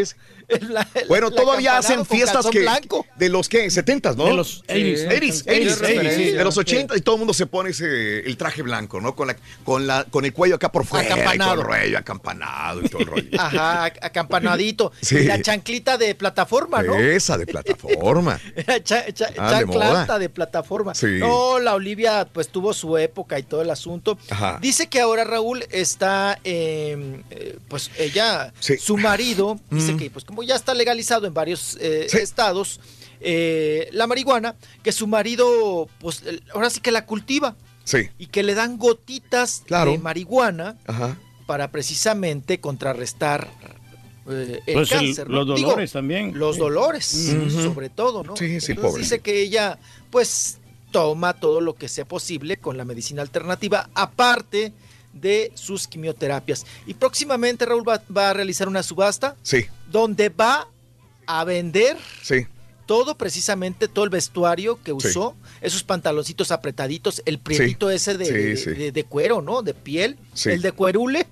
El 0.50 0.68
Bueno, 1.08 1.32
todavía 1.32 1.78
acampanado 1.78 1.80
hacen 1.80 2.06
fiestas 2.06 2.34
calzón 2.34 2.52
que 2.52 2.60
blanco. 2.60 3.06
de 3.16 3.30
los 3.30 3.48
que 3.48 3.72
70 3.72 4.14
¿no? 4.14 4.26
De 4.26 4.34
los 4.34 4.62
80s. 4.66 5.08
80s, 5.08 5.10
80s, 5.10 5.32
Sí, 5.32 5.70
referencia. 5.70 6.38
de 6.38 6.44
los 6.44 6.58
80 6.58 6.98
y 6.98 7.02
todo 7.02 7.16
el 7.16 7.20
mundo 7.20 7.34
se 7.34 7.46
pone 7.46 7.70
ese 7.70 8.20
el 8.20 8.36
traje 8.36 8.62
blanco, 8.62 9.00
¿no? 9.00 9.16
Con 9.16 9.28
la 9.28 9.38
con 9.64 9.88
la 9.88 10.04
con 10.04 10.26
el 10.26 10.34
cuello 10.34 10.56
acá 10.56 10.70
por 10.70 10.86
fuera, 10.86 11.06
y 11.06 11.08
todo 11.10 11.22
Acampanado. 11.22 11.62
el 11.62 11.68
rollo 11.68 11.98
acampanado 11.98 12.82
y 12.82 12.90
todo 12.90 13.02
el 13.02 13.08
rollo. 13.08 13.30
Ajá, 13.40 13.86
ac- 13.88 14.00
acampanadito. 14.02 14.92
Sí. 15.02 15.16
Y 15.16 15.24
la 15.24 15.42
chanclita 15.42 15.98
de 15.98 16.14
plataforma, 16.14 16.84
¿no? 16.84 16.96
Esa 17.00 17.38
de 17.38 17.46
plataforma. 17.48 18.40
Cha- 18.84 19.12
cha- 19.14 19.32
Ah, 19.38 19.60
de 19.60 19.66
chanclata 19.66 20.20
de 20.20 20.30
plataforma. 20.30 20.94
Sí. 20.94 21.08
No, 21.20 21.58
la 21.60 21.74
Olivia 21.74 22.28
pues 22.32 22.50
tuvo 22.50 22.74
su 22.74 22.98
época 22.98 23.40
y 23.40 23.44
todo 23.44 23.62
el 23.62 23.70
asunto. 23.70 24.18
Ajá. 24.30 24.60
Dice 24.62 24.88
que 24.88 25.00
ahora 25.00 25.24
Raúl 25.24 25.66
está, 25.72 26.33
eh, 26.44 27.22
eh, 27.30 27.58
pues 27.68 27.92
ella, 27.98 28.54
Sí. 28.60 28.78
su 28.78 28.98
marido, 28.98 29.60
dice 29.72 29.94
Mm. 29.94 29.98
que 29.98 30.10
pues 30.10 30.26
como 30.26 30.44
ya 30.44 30.56
está 30.56 30.74
legalizado 30.74 31.28
en 31.28 31.34
varios 31.34 31.78
eh, 31.80 32.08
Sí. 32.10 32.18
estados, 32.18 32.80
eh, 33.22 33.90
la 33.92 34.08
marihuana, 34.08 34.56
que 34.84 34.92
su 34.92 35.08
marido 35.08 35.88
pues 36.00 36.24
ahora 36.54 36.70
sí 36.70 36.80
que 36.82 36.92
la 36.92 37.06
cultiva 37.06 37.56
Sí. 37.86 38.10
y 38.18 38.28
que 38.28 38.44
le 38.44 38.56
dan 38.56 38.78
gotitas 38.78 39.64
Claro. 39.66 39.92
de 39.92 39.98
marihuana 39.98 40.78
Ajá. 40.88 41.18
para 41.46 41.72
precisamente 41.72 42.60
contrarrestar 42.60 43.50
eh, 44.30 44.62
el 44.68 44.74
Pues 44.76 44.92
el- 44.94 44.98
cáncer. 45.00 45.30
¿no? 45.30 45.44
los 45.44 45.58
Digo, 45.58 45.70
dolores 45.72 45.92
también. 45.92 46.40
Los 46.40 46.58
dolores, 46.58 47.06
sobre 47.52 47.90
todo, 47.90 48.24
¿no? 48.24 48.38
Sí, 48.38 48.46
sí, 48.62 48.72
Entonces 48.72 48.78
pobre. 48.78 49.04
Dice 49.04 49.20
que 49.20 49.42
ella, 49.42 49.78
pues, 50.12 50.60
toma 50.92 51.34
todo 51.34 51.60
lo 51.60 51.76
que 51.76 51.90
sea 51.90 52.06
posible 52.06 52.56
con 52.56 52.78
la 52.78 52.86
medicina 52.86 53.22
alternativa, 53.22 53.90
aparte 53.96 54.72
de 55.14 55.52
sus 55.56 55.88
quimioterapias. 55.88 56.66
Y 56.88 56.94
próximamente 56.96 57.66
Raúl 57.66 57.88
va, 57.88 58.02
va 58.16 58.32
a 58.32 58.34
realizar 58.34 58.68
una 58.68 58.84
subasta 58.84 59.36
Sí. 59.44 59.66
donde 59.92 60.30
va 60.30 60.68
a 61.26 61.44
vender 61.46 61.98
Sí. 62.22 62.46
todo 62.86 63.16
precisamente, 63.18 63.88
todo 63.88 64.04
el 64.04 64.10
vestuario 64.10 64.82
que 64.84 64.92
usó, 64.92 65.36
esos 65.62 65.84
pantaloncitos 65.84 66.52
apretaditos, 66.52 67.22
el 67.26 67.40
prietito 67.40 67.90
ese 67.90 68.18
de, 68.18 68.26
Sí, 68.26 68.32
de- 68.34 68.58
sí. 68.58 68.70
de- 68.72 68.92
de 68.92 69.04
cuero, 69.06 69.42
¿no? 69.42 69.62
De 69.62 69.74
piel, 69.74 70.18
el 70.46 70.62
de 70.62 70.72
cuerule. 70.74 71.26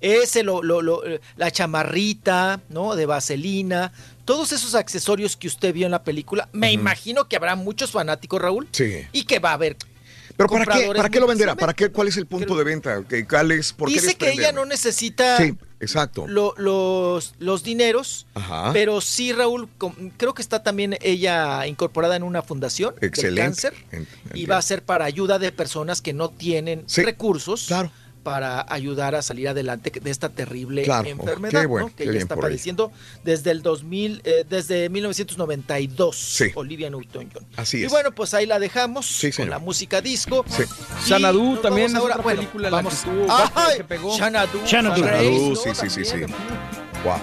Ese, 0.00 0.42
lo, 0.42 0.62
lo- 0.64 0.82
lo- 0.82 1.02
la 1.36 1.50
chamarrita, 1.52 2.60
¿no? 2.70 2.96
De 2.96 3.06
vaselina. 3.06 3.92
Todos 4.24 4.50
esos 4.52 4.74
accesorios 4.74 5.36
que 5.36 5.46
usted 5.46 5.72
vio 5.72 5.84
en 5.86 5.92
la 5.92 6.02
película, 6.02 6.48
me 6.52 6.72
imagino 6.72 7.28
que 7.28 7.36
habrá 7.36 7.54
muchos 7.54 7.92
fanáticos, 7.92 8.40
Raúl, 8.42 8.66
Sí. 8.72 9.02
y 9.12 9.24
que 9.24 9.38
va 9.38 9.50
a 9.50 9.54
haber. 9.54 9.76
Pero 10.36 10.48
¿para 10.48 10.64
qué, 10.66 10.92
¿para 10.94 11.08
qué 11.10 11.20
lo 11.20 11.26
venderá? 11.26 11.54
¿Para 11.54 11.74
qué, 11.74 11.90
¿Cuál 11.90 12.08
es 12.08 12.16
el 12.16 12.26
punto 12.26 12.56
de 12.56 12.64
venta? 12.64 13.02
¿Qué- 13.08 13.26
¿Cuál 13.26 13.52
es? 13.52 13.72
¿Por 13.72 13.88
qué 13.88 13.94
Dice 13.94 14.14
que 14.14 14.32
ella 14.32 14.52
no 14.52 14.64
necesita 14.64 15.36
Sí, 15.36 15.54
exacto. 15.80 16.26
lo- 16.26 16.54
los, 16.56 17.34
los 17.38 17.62
dineros, 17.62 18.26
Ajá. 18.34 18.70
pero 18.72 19.00
sí, 19.00 19.32
Raúl, 19.32 19.68
creo 20.16 20.34
que 20.34 20.42
está 20.42 20.62
también 20.62 20.96
ella 21.00 21.66
incorporada 21.66 22.16
en 22.16 22.22
una 22.22 22.42
fundación 22.42 22.94
Excelente. 23.00 23.40
del 23.40 23.44
cáncer 23.44 23.74
En- 23.92 24.08
y 24.34 24.46
va 24.46 24.56
a 24.58 24.62
ser 24.62 24.82
para 24.82 25.04
ayuda 25.04 25.38
de 25.38 25.52
personas 25.52 26.00
que 26.02 26.12
no 26.12 26.30
tienen 26.30 26.84
recursos 26.96 27.68
para 28.22 28.64
ayudar 28.72 29.14
a 29.14 29.22
salir 29.22 29.48
adelante 29.48 29.90
de 29.90 30.10
esta 30.10 30.28
terrible 30.28 30.82
Claro. 30.82 31.08
enfermedad 31.08 31.66
bueno, 31.66 31.88
¿no? 31.88 31.96
que 31.96 32.04
ella 32.04 32.18
está 32.18 32.36
padeciendo 32.36 32.92
desde 33.24 33.50
el 33.50 33.62
2000, 33.62 34.22
eh, 34.24 34.44
desde 34.48 34.88
1992, 34.88 36.16
Sí. 36.16 36.46
Olivia 36.54 36.88
Newton-John. 36.90 37.44
Así 37.56 37.78
Y 37.80 37.84
es. 37.84 37.90
bueno, 37.90 38.12
pues 38.12 38.34
ahí 38.34 38.46
la 38.46 38.58
dejamos 38.58 39.06
Sí, 39.06 39.32
con 39.32 39.50
la 39.50 39.58
música 39.58 40.00
disco. 40.00 40.44
Y 41.04 41.08
Xanadu 41.08 41.56
también 41.56 41.88
vamos 41.88 41.90
es 41.92 41.94
ahora, 41.96 42.14
otra 42.14 42.22
bueno, 42.22 42.40
película 42.40 42.70
la 42.70 42.76
vamos. 42.76 42.94
que 42.94 43.10
tuvo- 43.10 43.26
¡Ay! 43.54 43.76
que 43.78 43.84
pegó. 43.84 44.16
Xanadu, 44.18 44.60
Xanadu, 44.66 45.02
Grace, 45.02 45.30
¿no? 45.50 45.56
sí, 45.56 45.70
sí, 45.74 45.90
sí, 45.90 46.04
sí. 46.04 46.81
Wow. 47.04 47.14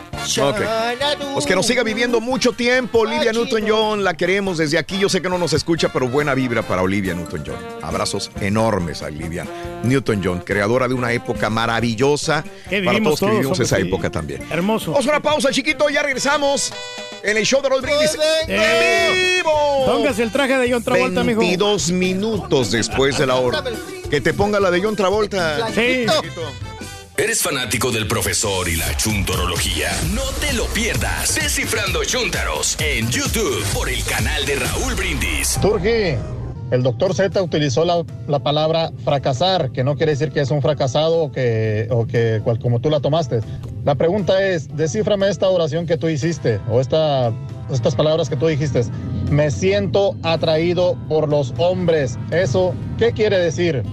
Pues 1.33 1.45
que 1.45 1.55
nos 1.55 1.65
siga 1.65 1.83
viviendo 1.83 2.19
mucho 2.19 2.51
tiempo, 2.51 2.99
Olivia 2.99 3.31
Newton-John. 3.31 4.03
La 4.03 4.13
queremos 4.15 4.57
desde 4.57 4.77
aquí. 4.77 4.97
Yo 4.99 5.09
sé 5.09 5.21
que 5.21 5.29
no 5.29 5.37
nos 5.37 5.53
escucha, 5.53 5.89
pero 5.91 6.07
buena 6.07 6.33
vibra 6.33 6.61
para 6.61 6.81
Olivia 6.81 7.13
Newton-John. 7.13 7.55
Abrazos 7.81 8.29
enormes 8.41 9.01
a 9.01 9.05
Olivia 9.05 9.45
Newton-John, 9.83 10.39
creadora 10.41 10.87
de 10.87 10.93
una 10.93 11.13
época 11.13 11.49
maravillosa 11.49 12.43
Que 12.69 12.83
para 12.83 13.01
todos 13.01 13.19
que 13.19 13.25
vivimos 13.27 13.51
hombre, 13.51 13.65
esa 13.65 13.75
sí. 13.77 13.81
época 13.83 14.09
también. 14.09 14.43
Hermoso. 14.51 14.91
Vamos 14.91 15.07
a 15.07 15.09
una 15.09 15.21
pausa, 15.21 15.51
chiquito. 15.51 15.89
Ya 15.89 16.03
regresamos 16.03 16.73
en 17.23 17.37
el 17.37 17.45
show 17.45 17.61
de 17.61 17.69
Roll 17.69 17.81
Brindis. 17.81 18.17
¡En 18.47 19.35
vivo! 19.37 19.85
Póngase 19.85 20.23
el 20.23 20.31
traje 20.31 20.57
de 20.57 20.71
John 20.71 20.83
Travolta, 20.83 21.23
mijo. 21.23 21.39
22 21.39 21.91
minutos 21.91 22.71
después 22.71 23.17
de 23.17 23.25
la 23.25 23.35
hora. 23.35 23.63
Que 24.09 24.21
te 24.21 24.33
ponga 24.33 24.59
la 24.59 24.71
de 24.71 24.81
John 24.81 24.95
Travolta. 24.95 25.69
Sí. 25.73 26.05
¿Eres 27.21 27.41
fanático 27.41 27.91
del 27.91 28.07
profesor 28.07 28.69
y 28.69 28.75
la 28.77 28.95
chuntorología? 28.95 29.89
No 30.13 30.21
te 30.39 30.53
lo 30.53 30.65
pierdas. 30.67 31.35
Descifrando 31.35 32.03
Chuntaros 32.05 32.77
en 32.79 33.09
YouTube 33.09 33.61
por 33.73 33.89
el 33.89 34.01
canal 34.05 34.45
de 34.45 34.55
Raúl 34.55 34.95
Brindis. 34.95 35.59
Turgi, 35.61 36.15
el 36.71 36.81
doctor 36.83 37.13
Z 37.13 37.41
utilizó 37.41 37.83
la, 37.83 38.05
la 38.27 38.39
palabra 38.39 38.91
fracasar, 39.03 39.71
que 39.71 39.83
no 39.83 39.95
quiere 39.97 40.13
decir 40.13 40.31
que 40.31 40.39
es 40.39 40.49
un 40.51 40.61
fracasado 40.61 41.17
o 41.23 41.31
que, 41.31 41.87
o 41.91 42.07
que 42.07 42.39
cual- 42.43 42.59
como 42.59 42.79
tú 42.79 42.89
la 42.89 43.01
tomaste. 43.01 43.41
La 43.83 43.95
pregunta 43.95 44.41
es, 44.41 44.73
descíframe 44.75 45.27
esta 45.29 45.49
oración 45.49 45.85
que 45.87 45.97
tú 45.97 46.07
hiciste 46.07 46.59
o 46.71 46.79
esta, 46.79 47.33
estas 47.69 47.95
palabras 47.95 48.29
que 48.29 48.37
tú 48.37 48.47
dijiste. 48.47 48.83
Me 49.29 49.51
siento 49.51 50.15
atraído 50.23 50.97
por 51.09 51.27
los 51.27 51.53
hombres. 51.57 52.17
¿Eso 52.31 52.73
qué 52.97 53.11
quiere 53.11 53.39
decir? 53.39 53.83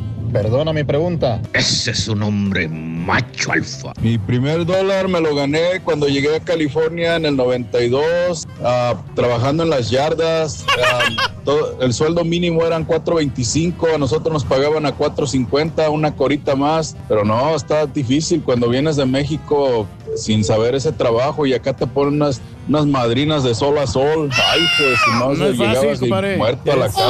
Perdona 0.43 0.73
mi 0.75 0.85
pregunta. 0.85 1.41
Ese 1.55 1.93
es 1.93 2.09
un 2.09 2.23
hombre 2.23 2.69
macho 2.69 3.53
alfa. 3.53 3.95
Mi 4.03 4.19
primer 4.19 4.67
dólar 4.67 5.09
me 5.09 5.19
lo 5.19 5.35
gané 5.35 5.81
cuando 5.83 6.09
llegué 6.09 6.37
a 6.37 6.41
California 6.41 7.17
en 7.17 7.25
el 7.25 7.37
92, 7.37 8.47
ah, 8.63 8.95
trabajando 9.15 9.63
en 9.63 9.71
las 9.71 9.89
yardas. 9.89 10.67
ah, 10.85 11.33
todo- 11.47 11.81
el 11.81 11.95
sueldo 11.95 12.23
mínimo 12.23 12.65
eran 12.67 12.87
4.25, 12.87 13.95
a 13.95 13.99
nosotros 13.99 14.31
nos 14.31 14.45
pagaban 14.45 14.85
a 14.85 14.95
4.50, 14.95 15.91
una 15.91 16.15
corita 16.15 16.55
más. 16.55 16.97
Pero 17.09 17.25
no, 17.25 17.57
está 17.57 17.87
difícil 17.87 18.43
cuando 18.43 18.69
vienes 18.69 18.97
de 18.97 19.07
México 19.07 19.87
sin 20.17 20.45
saber 20.45 20.75
ese 20.75 20.93
trabajo 20.93 21.47
y 21.47 21.53
acá 21.55 21.75
te 21.75 21.87
ponen 21.87 22.15
unas, 22.15 22.41
unas 22.69 22.87
madrinas 22.87 23.45
de 23.45 23.55
sol 23.55 23.79
a 23.79 23.87
sol. 23.87 24.31
Ay, 24.33 24.61
pues 24.79 24.99
si 25.05 25.11
no, 25.19 25.35
No 25.35 25.47
es 25.47 25.57
fácil, 25.57 25.69
llegabas 25.69 26.03
y 26.35 26.39
muerto 26.39 26.73
a 26.73 26.77
la 26.77 26.87
casa 26.87 27.09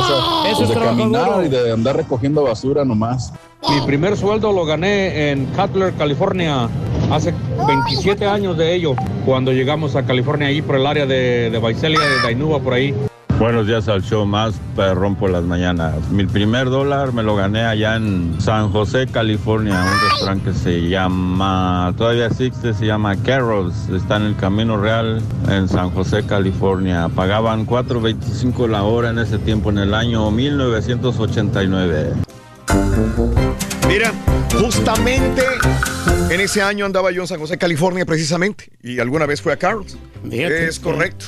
Eso 0.50 0.58
pues, 0.58 0.60
es 0.60 0.68
de 0.68 0.74
caminar 0.74 1.26
duro. 1.26 1.44
y 1.44 1.48
de 1.48 1.72
andar 1.72 1.96
recogiendo 1.96 2.42
basura 2.42 2.84
nomás. 2.84 3.32
Mi 3.68 3.80
primer 3.86 4.16
sueldo 4.16 4.52
lo 4.52 4.64
gané 4.64 5.30
en 5.30 5.46
Cutler, 5.46 5.92
California, 5.94 6.68
hace 7.10 7.34
27 7.66 8.24
años 8.26 8.56
de 8.56 8.74
ello, 8.74 8.94
cuando 9.24 9.52
llegamos 9.52 9.96
a 9.96 10.04
California, 10.04 10.48
ahí 10.48 10.62
por 10.62 10.76
el 10.76 10.86
área 10.86 11.06
de, 11.06 11.50
de 11.50 11.58
Visalia, 11.58 11.98
de 11.98 12.22
Dainuba, 12.22 12.60
por 12.60 12.74
ahí. 12.74 12.94
Buenos 13.38 13.66
días 13.66 13.86
al 13.88 14.02
show 14.02 14.24
más 14.24 14.54
perrón 14.74 15.14
por 15.14 15.30
las 15.30 15.44
mañanas. 15.44 15.94
Mi 16.10 16.24
primer 16.24 16.70
dólar 16.70 17.12
me 17.12 17.22
lo 17.22 17.36
gané 17.36 17.66
allá 17.66 17.96
en 17.96 18.40
San 18.40 18.72
José, 18.72 19.06
California, 19.08 19.74
un 19.84 20.08
restaurante 20.08 20.50
que 20.52 20.56
se 20.56 20.88
llama, 20.88 21.92
todavía 21.98 22.26
existe, 22.26 22.72
se 22.72 22.86
llama 22.86 23.14
Carroll's. 23.22 23.90
Está 23.90 24.16
en 24.16 24.22
el 24.22 24.36
Camino 24.36 24.78
Real 24.78 25.20
en 25.50 25.68
San 25.68 25.90
José, 25.90 26.24
California. 26.24 27.10
Pagaban 27.14 27.66
4.25 27.66 28.68
la 28.68 28.84
hora 28.84 29.10
en 29.10 29.18
ese 29.18 29.36
tiempo, 29.36 29.68
en 29.68 29.78
el 29.78 29.92
año 29.92 30.30
1989. 30.30 32.14
Mira, 33.86 34.14
justamente 34.58 35.42
en 36.30 36.40
ese 36.40 36.62
año 36.62 36.86
andaba 36.86 37.10
yo 37.10 37.20
en 37.20 37.28
San 37.28 37.38
José, 37.38 37.58
California, 37.58 38.06
precisamente. 38.06 38.70
Y 38.82 38.98
alguna 38.98 39.26
vez 39.26 39.42
fue 39.42 39.52
a 39.52 39.58
Carlos. 39.58 39.98
Es 40.30 40.80
correcto. 40.80 41.26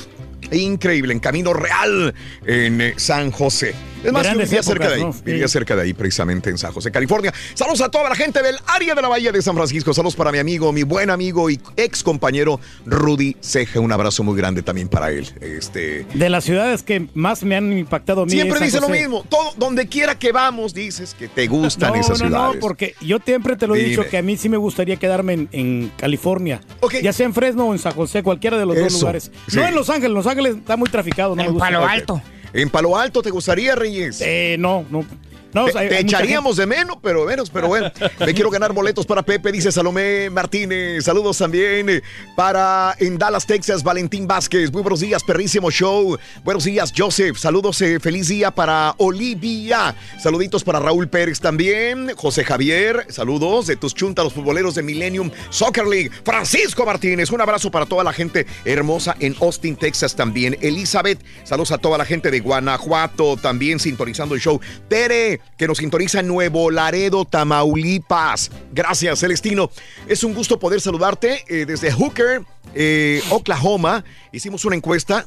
Increíble, 0.51 1.13
en 1.13 1.19
Camino 1.19 1.53
Real, 1.53 2.13
en 2.45 2.81
eh, 2.81 2.93
San 2.97 3.31
José. 3.31 3.73
Es 4.03 4.11
más, 4.11 4.31
yo 4.31 4.37
vivía 4.37 4.63
cerca 4.63 4.87
de 4.87 4.95
ahí, 4.95 5.01
¿no? 5.01 5.13
vivía 5.25 5.47
Sí. 5.47 5.53
cerca 5.53 5.75
de 5.75 5.81
ahí, 5.83 5.93
precisamente 5.93 6.49
en 6.49 6.57
San 6.57 6.71
José, 6.71 6.91
California. 6.91 7.33
Saludos 7.53 7.81
a 7.81 7.89
toda 7.89 8.09
la 8.09 8.15
gente 8.15 8.41
del 8.41 8.55
área 8.67 8.95
de 8.95 9.01
la 9.01 9.07
Bahía 9.07 9.31
de 9.31 9.41
San 9.41 9.55
Francisco. 9.55 9.93
Saludos 9.93 10.15
para 10.15 10.31
mi 10.31 10.37
amigo, 10.37 10.71
mi 10.71 10.83
buen 10.83 11.09
amigo 11.09 11.49
y 11.49 11.59
ex 11.75 12.03
compañero 12.03 12.59
Rudy 12.85 13.35
Ceja. 13.41 13.79
Un 13.79 13.91
abrazo 13.91 14.23
muy 14.23 14.37
grande 14.37 14.61
también 14.61 14.87
para 14.87 15.11
él. 15.11 15.27
Este, 15.41 16.05
De 16.13 16.29
las 16.29 16.43
ciudades 16.43 16.83
que 16.83 17.07
más 17.13 17.43
me 17.43 17.55
han 17.55 17.71
impactado 17.77 18.21
a 18.21 18.25
mí. 18.25 18.31
siempre 18.31 18.59
dice 18.59 18.79
lo 18.79 18.89
mismo. 18.89 19.25
Todo, 19.29 19.53
donde 19.57 19.87
quiera 19.87 20.17
que 20.17 20.31
vamos, 20.31 20.73
dices 20.73 21.13
que 21.17 21.27
te 21.27 21.47
gustan 21.47 21.93
no, 21.93 21.99
esas 21.99 22.21
no, 22.21 22.27
ciudades. 22.27 22.55
No, 22.55 22.59
porque 22.61 22.95
yo 23.01 23.17
siempre 23.25 23.55
te 23.57 23.67
lo 23.67 23.75
he 23.75 23.83
dicho 23.83 24.05
que 24.07 24.17
a 24.17 24.21
mí 24.21 24.37
sí 24.37 24.49
me 24.49 24.57
gustaría 24.57 24.95
quedarme 24.95 25.33
en, 25.33 25.49
en 25.51 25.91
California. 25.97 26.61
Ya 27.01 27.11
sea 27.13 27.25
en 27.25 27.33
Fresno 27.33 27.67
o 27.67 27.73
en 27.73 27.79
San 27.79 27.93
José, 27.93 28.23
cualquiera 28.23 28.57
de 28.57 28.65
los 28.65 28.75
dos 28.77 28.93
lugares. 28.93 29.31
sí. 29.47 29.57
No 29.57 29.67
en 29.67 29.75
Los 29.75 29.89
Ángeles, 29.89 30.11
Los 30.11 30.25
Ángeles 30.27 30.55
está 30.55 30.77
muy 30.77 30.89
traficado. 30.89 31.35
No 31.35 31.43
me 31.43 31.49
gusta. 31.49 31.79
Ok. 32.13 32.21
¿En 32.53 32.69
Palo 32.69 32.97
Alto 32.97 33.21
te 33.21 33.29
gustaría, 33.29 33.75
Reyes? 33.75 34.21
Eh, 34.21 34.55
no, 34.59 34.85
no. 34.89 35.05
No, 35.53 35.65
te, 35.65 35.71
o 35.71 35.73
sea, 35.73 35.89
te 35.89 35.99
echaríamos 35.99 36.57
de 36.57 36.65
menos, 36.65 36.97
pero 37.01 37.25
menos, 37.25 37.49
pero 37.49 37.67
bueno. 37.67 37.91
Me 38.19 38.33
quiero 38.33 38.49
ganar 38.49 38.73
boletos 38.73 39.05
para 39.05 39.23
Pepe, 39.23 39.51
dice 39.51 39.71
Salomé 39.71 40.29
Martínez. 40.29 41.05
Saludos 41.05 41.37
también 41.37 41.89
eh, 41.89 42.01
para 42.35 42.95
en 42.99 43.17
Dallas, 43.17 43.45
Texas, 43.45 43.83
Valentín 43.83 44.27
Vázquez. 44.27 44.71
Muy 44.71 44.81
buenos 44.81 44.99
días, 44.99 45.23
perrísimo 45.23 45.71
show. 45.71 46.17
Buenos 46.43 46.65
días, 46.65 46.93
Joseph. 46.95 47.37
Saludos, 47.37 47.81
eh, 47.81 47.99
feliz 47.99 48.27
día 48.27 48.51
para 48.51 48.93
Olivia. 48.97 49.95
Saluditos 50.21 50.63
para 50.63 50.79
Raúl 50.79 51.07
Pérez 51.07 51.39
también. 51.39 52.11
José 52.15 52.43
Javier, 52.43 53.05
saludos 53.09 53.67
de 53.67 53.75
tus 53.75 53.95
chuntas, 53.95 54.25
los 54.25 54.33
futboleros 54.33 54.75
de 54.75 54.83
Millennium 54.83 55.31
Soccer 55.49 55.87
League. 55.87 56.11
Francisco 56.23 56.85
Martínez, 56.85 57.31
un 57.31 57.41
abrazo 57.41 57.71
para 57.71 57.85
toda 57.85 58.03
la 58.03 58.13
gente 58.13 58.45
hermosa 58.65 59.15
en 59.19 59.35
Austin, 59.41 59.75
Texas 59.75 60.15
también. 60.15 60.57
Elizabeth, 60.61 61.19
saludos 61.43 61.71
a 61.71 61.77
toda 61.77 61.97
la 61.97 62.05
gente 62.05 62.31
de 62.31 62.39
Guanajuato 62.39 63.37
también 63.37 63.79
sintonizando 63.79 64.35
el 64.35 64.41
show. 64.41 64.59
Tere, 64.87 65.38
que 65.57 65.67
nos 65.67 65.79
sintoniza 65.79 66.21
Nuevo 66.21 66.71
Laredo, 66.71 67.25
Tamaulipas. 67.25 68.51
Gracias, 68.71 69.19
Celestino. 69.19 69.69
Es 70.07 70.23
un 70.23 70.33
gusto 70.33 70.59
poder 70.59 70.81
saludarte 70.81 71.43
eh, 71.47 71.65
desde 71.65 71.91
Hooker, 71.91 72.43
eh, 72.73 73.21
Oklahoma. 73.29 74.03
Hicimos 74.31 74.65
una 74.65 74.75
encuesta. 74.75 75.25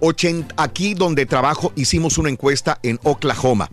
80 0.00 0.54
aquí 0.56 0.94
donde 0.94 1.26
trabajo 1.26 1.72
hicimos 1.76 2.18
una 2.18 2.28
encuesta 2.28 2.78
en 2.82 2.98
Oklahoma. 3.04 3.70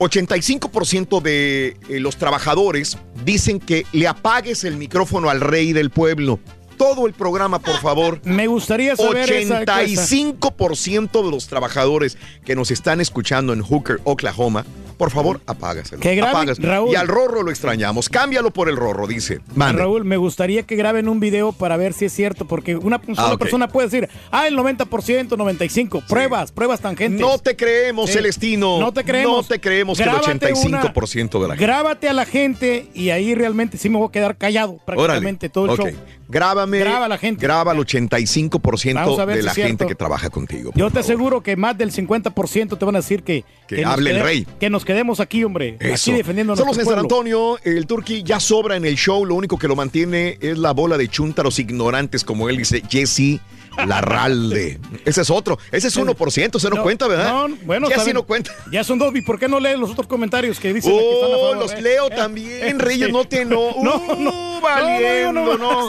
85% 0.00 1.20
de 1.20 1.76
eh, 1.88 2.00
los 2.00 2.16
trabajadores 2.16 2.96
dicen 3.24 3.60
que 3.60 3.84
le 3.92 4.08
apagues 4.08 4.64
el 4.64 4.76
micrófono 4.78 5.28
al 5.28 5.40
rey 5.40 5.74
del 5.74 5.90
pueblo. 5.90 6.40
Todo 6.80 7.06
el 7.06 7.12
programa, 7.12 7.58
por 7.58 7.76
favor. 7.76 8.20
Me 8.24 8.46
gustaría 8.46 8.96
saber 8.96 9.30
esa 9.30 9.60
encuesta. 9.60 9.82
85% 10.08 11.22
de 11.24 11.30
los 11.30 11.46
trabajadores 11.46 12.16
que 12.44 12.56
nos 12.56 12.70
están 12.70 13.02
escuchando 13.02 13.52
en 13.52 13.60
Hooker, 13.60 14.00
Oklahoma, 14.04 14.64
por 14.96 15.10
favor, 15.10 15.40
apágaselo. 15.46 16.00
Que 16.00 16.14
graben, 16.14 16.36
Apágaselo. 16.36 16.68
Raúl. 16.68 16.92
Y 16.92 16.94
al 16.94 17.06
Rorro 17.08 17.42
lo 17.42 17.50
extrañamos. 17.50 18.08
Cámbialo 18.08 18.50
por 18.50 18.68
el 18.70 18.76
Rorro, 18.76 19.06
dice. 19.06 19.40
Mande. 19.54 19.80
Raúl, 19.82 20.04
me 20.04 20.16
gustaría 20.18 20.62
que 20.62 20.76
graben 20.76 21.08
un 21.08 21.20
video 21.20 21.52
para 21.52 21.76
ver 21.76 21.92
si 21.94 22.06
es 22.06 22.12
cierto, 22.14 22.46
porque 22.46 22.76
una 22.76 22.98
sola 23.06 23.14
Ah, 23.16 23.32
ok. 23.34 23.38
persona 23.40 23.68
puede 23.68 23.88
decir, 23.88 24.08
ah, 24.30 24.46
el 24.46 24.56
90%, 24.56 25.36
95%, 25.36 26.02
pruebas, 26.06 26.50
pruebas 26.52 26.80
tangentes. 26.80 27.20
No 27.20 27.38
te 27.38 27.56
creemos, 27.56 28.08
Sí. 28.10 28.16
Celestino. 28.16 28.78
No 28.80 28.92
te 28.92 29.04
creemos. 29.04 29.36
No 29.36 29.42
te 29.42 29.60
creemos 29.60 29.96
que 29.98 30.04
el 30.04 30.10
Grábate 30.10 30.52
85% 30.52 31.40
de 31.42 31.48
la 31.48 31.54
gente. 31.54 31.64
Grábate 31.66 32.08
a 32.08 32.12
la 32.14 32.24
gente 32.26 32.88
y 32.94 33.10
ahí 33.10 33.34
realmente 33.34 33.76
sí 33.78 33.88
me 33.90 33.96
voy 33.98 34.08
a 34.08 34.12
quedar 34.12 34.36
callado 34.36 34.78
prácticamente 34.84 35.48
todo 35.50 35.64
el 35.66 35.70
Ok. 35.72 35.78
show. 35.78 35.90
Grábame. 36.28 36.69
Graba 36.78 37.06
a 37.06 37.08
la 37.08 37.18
gente. 37.18 37.42
Graba 37.42 37.72
al 37.72 37.78
85% 37.78 38.94
Vamos 38.94 39.18
a 39.18 39.24
ver 39.24 39.36
de 39.36 39.42
si 39.42 39.46
la 39.46 39.54
gente 39.54 39.86
que 39.86 39.94
trabaja 39.94 40.30
contigo. 40.30 40.72
Yo 40.74 40.90
te 40.90 41.00
aseguro 41.00 41.42
que 41.42 41.56
más 41.56 41.76
del 41.76 41.92
50% 41.92 42.78
te 42.78 42.84
van 42.84 42.96
a 42.96 42.98
decir 42.98 43.22
que... 43.22 43.44
Que 43.66 43.84
hable 43.84 44.10
el 44.10 44.22
rey. 44.22 44.46
Que 44.58 44.70
nos 44.70 44.84
quedemos 44.84 45.20
aquí, 45.20 45.44
hombre. 45.44 45.76
Eso. 45.80 46.10
Aquí 46.10 46.18
defendiendo 46.18 46.56
Somos 46.56 46.78
en 46.78 46.84
San. 46.84 46.98
Antonio, 46.98 47.58
el 47.64 47.86
Turqui 47.86 48.22
ya 48.22 48.40
sobra 48.40 48.76
en 48.76 48.84
el 48.84 48.96
show, 48.96 49.24
lo 49.24 49.34
único 49.34 49.58
que 49.58 49.68
lo 49.68 49.76
mantiene 49.76 50.38
es 50.40 50.58
la 50.58 50.72
bola 50.72 50.98
de 50.98 51.08
chuntaros 51.08 51.58
ignorantes, 51.58 52.24
como 52.24 52.48
él 52.48 52.56
dice, 52.56 52.82
Jesse 52.88 53.40
Larralde. 53.86 54.78
Ese 55.04 55.22
es 55.22 55.30
otro, 55.30 55.58
ese 55.72 55.88
es 55.88 55.96
1%, 55.98 56.58
se 56.58 56.70
no, 56.70 56.76
No, 56.76 56.82
cuenta, 56.82 57.06
¿verdad? 57.08 57.32
No, 57.48 57.56
bueno, 57.64 57.88
está 57.88 58.04
bien. 58.04 58.14
no 58.14 58.22
cuenta. 58.24 58.52
Ya 58.70 58.84
son 58.84 58.98
dos. 58.98 59.14
¿Y 59.14 59.22
por 59.22 59.38
qué 59.38 59.48
no 59.48 59.60
lees 59.60 59.78
los 59.78 59.90
otros 59.90 60.06
comentarios 60.06 60.58
que 60.60 60.72
dicen 60.72 60.92
que 60.92 60.98
están 61.14 61.30
a 61.32 61.34
Oh, 61.36 61.40
favor, 61.40 61.56
los 61.58 61.72
eh? 61.72 61.82
leo 61.82 62.06
Eh, 62.08 62.14
también, 62.16 62.50
eh, 62.62 62.74
Reyes, 62.78 63.06
sí. 63.08 63.12
no 63.12 63.24
te 63.24 63.44
no. 63.44 63.70
No, 63.82 64.14
no. 64.16 64.58
Uh, 64.58 64.60
valiendo, 64.60 65.32
No, 65.32 65.56
no, 65.56 65.88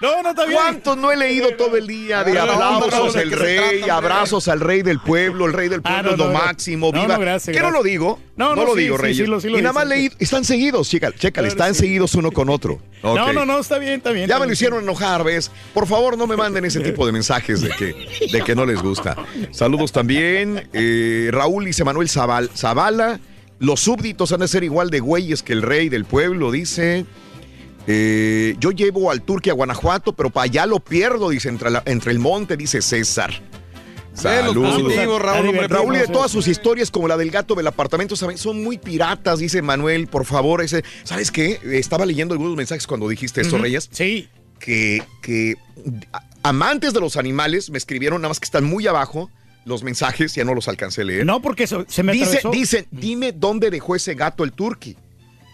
no. 0.00 0.28
Está 0.30 0.44
bien. 0.44 0.58
¿Cuántos 0.60 0.96
no 0.96 1.10
he 1.10 1.16
leído 1.16 1.50
todo 1.56 1.76
el 1.76 1.86
día 1.86 2.22
de 2.24 2.38
aplausos 2.38 3.14
¿de 3.14 3.22
al 3.22 3.30
rey, 3.32 3.82
abrazos 3.88 4.48
al 4.48 4.60
rey 4.60 4.82
del 4.82 5.00
pueblo, 5.00 5.46
el 5.46 5.52
rey 5.52 5.68
del 5.68 5.80
Ah, 5.84 6.02
pueblo 6.02 6.10
es 6.12 6.18
lo 6.18 6.32
máximo, 6.38 6.92
viva. 6.92 7.18
¿Qué 7.44 7.60
no 7.60 7.70
lo 7.70 7.82
digo? 7.82 8.18
No, 8.36 8.54
No, 8.54 8.64
lo 8.64 8.74
sí, 8.74 8.80
digo, 8.80 8.96
sí, 8.96 9.02
Reyes. 9.02 9.26
sí 9.26 9.40
sí 9.40 9.48
y 9.48 9.62
nada 9.62 9.72
más 9.72 9.86
leí, 9.86 10.10
están 10.18 10.44
seguidos, 10.44 10.88
chécale, 10.90 11.48
están 11.48 11.74
seguidos 11.74 12.14
uno 12.14 12.30
con 12.30 12.50
otro. 12.50 12.78
No, 13.02 13.32
no, 13.32 13.46
no, 13.46 13.58
está 13.58 13.78
bien, 13.78 13.94
está 13.94 14.10
bien. 14.10 14.28
Ya 14.28 14.38
me 14.38 14.46
lo 14.46 14.52
hicieron 14.52 14.82
enojar, 14.82 15.24
¿ves? 15.24 15.50
Por 15.72 15.86
favor, 15.86 16.18
no 16.18 16.26
me 16.26 16.36
manden 16.36 16.64
ese 16.64 16.80
tipo 16.80 17.05
de 17.05 17.05
mensajes 17.12 17.60
de 17.60 17.70
que, 17.70 18.28
de 18.32 18.42
que 18.42 18.54
no 18.54 18.64
les 18.66 18.80
gusta. 18.82 19.16
Saludos 19.52 19.92
también. 19.92 20.68
eh, 20.72 21.28
Raúl 21.32 21.64
dice 21.64 21.84
Manuel 21.84 22.08
Zabal, 22.08 22.50
Zavala. 22.56 23.20
Los 23.58 23.80
súbditos 23.80 24.32
han 24.32 24.40
de 24.40 24.48
ser 24.48 24.64
igual 24.64 24.90
de 24.90 25.00
güeyes 25.00 25.42
que 25.42 25.52
el 25.54 25.62
rey 25.62 25.88
del 25.88 26.04
pueblo, 26.04 26.50
dice. 26.52 27.06
Eh, 27.86 28.56
yo 28.58 28.70
llevo 28.72 29.10
al 29.10 29.22
Turque 29.22 29.50
a 29.50 29.54
Guanajuato, 29.54 30.12
pero 30.14 30.30
para 30.30 30.44
allá 30.44 30.66
lo 30.66 30.80
pierdo, 30.80 31.28
dice, 31.30 31.48
entre, 31.48 31.70
la- 31.70 31.82
entre 31.86 32.10
el 32.12 32.18
monte, 32.18 32.56
dice 32.56 32.82
César. 32.82 33.30
Positivos, 34.86 35.20
Raúl, 35.22 35.48
hombre, 35.48 35.68
Raúl, 35.68 35.94
y 35.94 35.98
de 35.98 36.06
todas 36.08 36.30
sus 36.30 36.48
historias, 36.48 36.90
como 36.90 37.06
la 37.06 37.16
del 37.18 37.30
gato 37.30 37.54
del 37.54 37.66
apartamento, 37.66 38.16
¿saben? 38.16 38.38
son 38.38 38.62
muy 38.64 38.78
piratas, 38.78 39.38
dice 39.40 39.60
Manuel, 39.62 40.06
por 40.06 40.24
favor. 40.24 40.62
Ese, 40.62 40.82
¿Sabes 41.04 41.30
qué? 41.30 41.60
Estaba 41.72 42.06
leyendo 42.06 42.32
algunos 42.32 42.56
mensajes 42.56 42.86
cuando 42.86 43.08
dijiste 43.08 43.42
esto. 43.42 43.58
Reyes. 43.58 43.88
Sí. 43.92 44.28
Que, 44.58 45.02
que 45.20 45.56
amantes 46.48 46.92
de 46.92 47.00
los 47.00 47.16
animales 47.16 47.70
me 47.70 47.78
escribieron, 47.78 48.20
nada 48.20 48.28
más 48.30 48.40
que 48.40 48.44
están 48.44 48.64
muy 48.64 48.86
abajo 48.86 49.30
los 49.64 49.82
mensajes, 49.82 50.34
ya 50.34 50.44
no 50.44 50.54
los 50.54 50.68
alcancé 50.68 51.02
a 51.02 51.04
leer. 51.04 51.26
No, 51.26 51.42
porque 51.42 51.66
se, 51.66 51.84
se 51.88 52.02
me 52.04 52.12
Dice, 52.12 52.40
dicen, 52.52 52.86
dime 52.92 53.32
dónde 53.32 53.68
dejó 53.70 53.96
ese 53.96 54.14
gato 54.14 54.44
el 54.44 54.52
turqui 54.52 54.96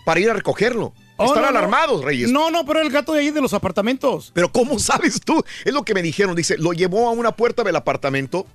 para 0.05 0.21
ir 0.21 0.29
a 0.29 0.35
recogerlo. 0.35 0.93
Oh, 1.17 1.27
Están 1.27 1.43
no, 1.45 1.51
no. 1.53 1.59
alarmados, 1.59 2.05
Reyes. 2.05 2.31
No, 2.31 2.51
no, 2.51 2.67
pero 2.67 2.81
el 2.83 2.91
gato 2.91 3.13
de 3.15 3.21
ahí 3.21 3.31
de 3.31 3.41
los 3.41 3.55
apartamentos. 3.55 4.31
Pero 4.35 4.53
¿cómo 4.53 4.79
sabes 4.79 5.21
tú? 5.25 5.43
Es 5.65 5.73
lo 5.73 5.83
que 5.85 5.95
me 5.95 6.03
dijeron. 6.03 6.35
Dice, 6.37 6.59
lo 6.59 6.73
llevó 6.75 7.09
a 7.09 7.13
una 7.13 7.33
puerta 7.33 7.63
del 7.65 7.77
apartamento. 7.77 8.47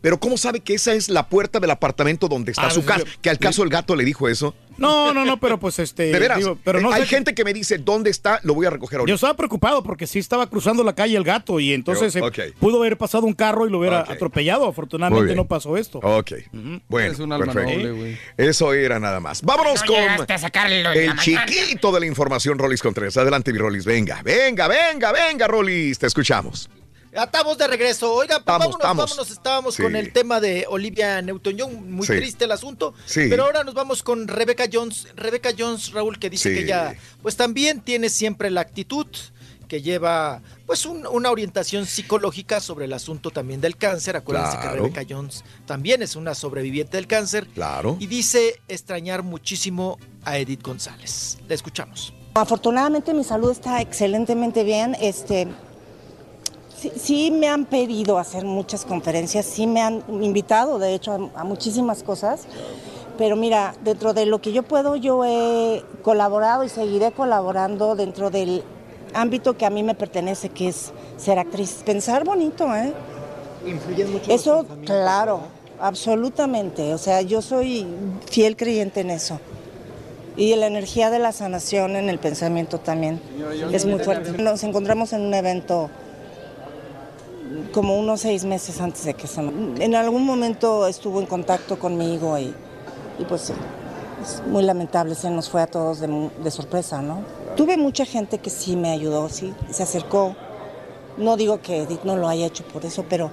Pero 0.00 0.20
¿cómo 0.20 0.36
sabe 0.36 0.60
que 0.60 0.74
esa 0.74 0.92
es 0.92 1.08
la 1.08 1.28
puerta 1.28 1.58
del 1.58 1.70
apartamento 1.70 2.28
donde 2.28 2.52
está 2.52 2.66
Ah, 2.66 2.70
su 2.70 2.84
casa? 2.84 3.04
Que 3.22 3.30
al 3.30 3.38
caso 3.38 3.62
el 3.62 3.68
gato 3.70 3.96
le 3.96 4.04
dijo 4.04 4.28
eso. 4.28 4.54
No, 4.78 5.12
no, 5.12 5.24
no, 5.24 5.38
pero 5.40 5.58
pues 5.58 5.78
este. 5.78 6.04
De 6.04 6.18
veras. 6.18 6.38
digo, 6.38 6.58
pero 6.64 6.80
no 6.80 6.90
Eh, 6.90 6.94
hay 6.94 7.02
sé- 7.02 7.08
gente 7.08 7.34
que 7.34 7.44
me 7.44 7.52
dice, 7.52 7.78
¿dónde 7.78 8.10
está? 8.10 8.40
Lo 8.44 8.54
voy 8.54 8.66
a 8.66 8.70
recoger 8.70 8.96
Yo 8.96 9.00
ahorita. 9.00 9.14
estaba 9.16 9.34
preocupado 9.34 9.82
porque 9.82 10.06
sí 10.06 10.18
estaba 10.18 10.48
cruzando 10.48 10.82
la 10.84 10.94
calle 10.94 11.16
el 11.16 11.24
gato 11.24 11.60
y 11.60 11.72
entonces 11.72 12.14
Pero, 12.14 12.28
eh, 12.28 12.54
pudo 12.58 12.78
haber 12.78 12.96
pasado 12.96 13.26
un 13.26 13.34
carro 13.34 13.66
y 13.66 13.70
lo 13.70 13.78
hubiera 13.80 14.00
atropellado. 14.00 14.66
Afortunadamente 14.66 15.34
no 15.34 15.46
pasó 15.46 15.76
esto. 15.76 15.98
Ok. 16.02 16.32
Bueno, 16.88 17.12
Es 17.12 17.18
un 17.18 17.32
alma 17.32 17.52
perfecto. 17.52 17.76
noble, 17.78 17.90
güey. 17.92 18.18
Eso 18.36 18.72
era 18.72 18.98
nada 18.98 19.20
más. 19.20 19.42
Vámonos 19.42 19.80
No 19.84 19.86
con 19.86 20.30
a 20.30 20.38
sacarlo 20.38 20.92
el 20.92 21.16
chiquito 21.16 21.92
de 21.92 22.00
la 22.00 22.06
información, 22.06 22.58
Rolis 22.58 22.80
Contreras. 22.82 23.16
Adelante, 23.16 23.52
mi 23.52 23.58
Rolis. 23.58 23.84
Venga, 23.84 24.22
venga, 24.22 24.68
venga, 24.68 25.12
venga, 25.12 25.46
Rolis. 25.48 25.98
Te 25.98 26.06
escuchamos. 26.06 26.70
Estamos 27.24 27.58
de 27.58 27.66
regreso. 27.66 28.12
Oiga, 28.14 28.36
pues 28.36 28.40
Estamos, 28.40 28.58
vámonos, 28.60 28.76
estamos. 28.80 29.10
vámonos. 29.10 29.30
Estábamos 29.30 29.74
Sí. 29.74 29.82
con 29.82 29.96
el 29.96 30.12
tema 30.12 30.40
de 30.40 30.66
Olivia 30.68 31.20
Newton-John. 31.22 31.90
Muy 31.92 32.06
Sí. 32.06 32.14
triste 32.16 32.44
el 32.44 32.52
asunto. 32.52 32.94
Sí. 33.06 33.26
Pero 33.28 33.44
ahora 33.44 33.64
nos 33.64 33.74
vamos 33.74 34.02
con 34.02 34.28
Rebecca 34.28 34.64
Jones. 34.72 35.08
Rebecca 35.16 35.50
Jones, 35.56 35.92
Raúl, 35.92 36.18
que 36.18 36.30
dice 36.30 36.50
Sí. 36.50 36.54
que 36.56 36.64
ella, 36.64 36.94
pues 37.22 37.36
también 37.36 37.80
tiene 37.80 38.08
siempre 38.08 38.50
la 38.50 38.60
actitud 38.60 39.06
que 39.68 39.82
lleva, 39.82 40.40
pues, 40.64 40.86
un- 40.86 41.06
una 41.06 41.30
orientación 41.30 41.84
psicológica 41.84 42.58
sobre 42.58 42.86
el 42.86 42.92
asunto 42.94 43.30
también 43.30 43.60
del 43.60 43.76
cáncer. 43.76 44.16
Acuérdense 44.16 44.56
Claro. 44.56 44.70
que 44.70 44.76
Rebecca 44.78 45.02
Jones 45.06 45.44
también 45.66 46.00
es 46.00 46.16
una 46.16 46.34
sobreviviente 46.34 46.96
del 46.96 47.06
cáncer. 47.06 47.46
Claro. 47.48 47.98
Y 48.00 48.06
dice 48.06 48.62
extrañar 48.68 49.22
muchísimo 49.22 49.98
a 50.24 50.38
Edith 50.38 50.62
González. 50.62 51.36
La 51.48 51.54
escuchamos. 51.54 52.14
Afortunadamente 52.32 53.12
mi 53.12 53.24
salud 53.24 53.50
está 53.50 53.82
excelentemente 53.82 54.64
bien. 54.64 54.96
Este, 55.02 55.48
sí, 56.78 56.92
sí 56.96 57.30
me 57.30 57.48
han 57.48 57.64
pedido 57.64 58.18
hacer 58.18 58.44
muchas 58.44 58.84
conferencias, 58.84 59.44
sí 59.46 59.66
me 59.66 59.82
han 59.82 60.02
invitado, 60.08 60.78
de 60.78 60.94
hecho, 60.94 61.12
a, 61.12 61.40
a 61.40 61.44
muchísimas 61.44 62.02
cosas. 62.02 62.46
Pero 63.16 63.34
mira, 63.34 63.74
dentro 63.82 64.14
de 64.14 64.26
lo 64.26 64.40
que 64.40 64.52
yo 64.52 64.62
puedo, 64.62 64.94
yo 64.94 65.24
he 65.24 65.82
colaborado 66.02 66.62
y 66.62 66.68
seguiré 66.68 67.10
colaborando 67.10 67.96
dentro 67.96 68.30
del 68.30 68.62
ámbito 69.12 69.56
que 69.56 69.66
a 69.66 69.70
mí 69.70 69.82
me 69.82 69.94
pertenece, 69.94 70.50
que 70.50 70.68
es 70.68 70.92
ser 71.16 71.38
actriz. 71.38 71.82
Pensar 71.84 72.24
bonito, 72.24 72.72
¿eh? 72.74 72.92
Influyen 73.66 74.12
mucho. 74.12 74.30
Eso, 74.30 74.66
claro, 74.86 75.40
absolutamente. 75.80 76.94
O 76.94 76.98
sea, 76.98 77.20
yo 77.22 77.42
soy 77.42 77.86
fiel 78.30 78.56
creyente 78.56 79.00
en 79.00 79.10
eso. 79.10 79.40
Y 80.36 80.54
la 80.54 80.68
energía 80.68 81.10
de 81.10 81.18
la 81.18 81.32
sanación 81.32 81.96
en 81.96 82.08
el 82.08 82.20
pensamiento 82.20 82.78
también 82.78 83.20
es 83.72 83.84
muy 83.84 83.98
fuerte. 83.98 84.40
Nos 84.40 84.62
encontramos 84.62 85.12
en 85.12 85.22
un 85.22 85.34
evento 85.34 85.90
como 87.72 87.98
unos 87.98 88.20
seis 88.20 88.44
meses 88.44 88.80
antes 88.80 89.04
de 89.04 89.14
que 89.14 89.26
se... 89.26 89.40
En 89.40 89.94
algún 89.94 90.24
momento 90.24 90.86
estuvo 90.86 91.20
en 91.20 91.26
contacto 91.26 91.78
conmigo 91.78 92.38
y, 92.38 92.54
y 93.18 93.24
pues 93.28 93.50
es 94.22 94.42
muy 94.46 94.62
lamentable, 94.62 95.14
se 95.14 95.30
nos 95.30 95.48
fue 95.48 95.62
a 95.62 95.66
todos 95.66 96.00
de, 96.00 96.30
de 96.42 96.50
sorpresa, 96.50 97.02
¿no? 97.02 97.22
Tuve 97.56 97.76
mucha 97.76 98.04
gente 98.04 98.38
que 98.38 98.50
sí 98.50 98.76
me 98.76 98.90
ayudó, 98.90 99.28
sí, 99.28 99.52
se 99.70 99.82
acercó. 99.82 100.36
No 101.16 101.36
digo 101.36 101.60
que 101.60 101.82
Edith 101.82 102.04
no 102.04 102.16
lo 102.16 102.28
haya 102.28 102.46
hecho 102.46 102.64
por 102.64 102.84
eso, 102.84 103.04
pero 103.08 103.30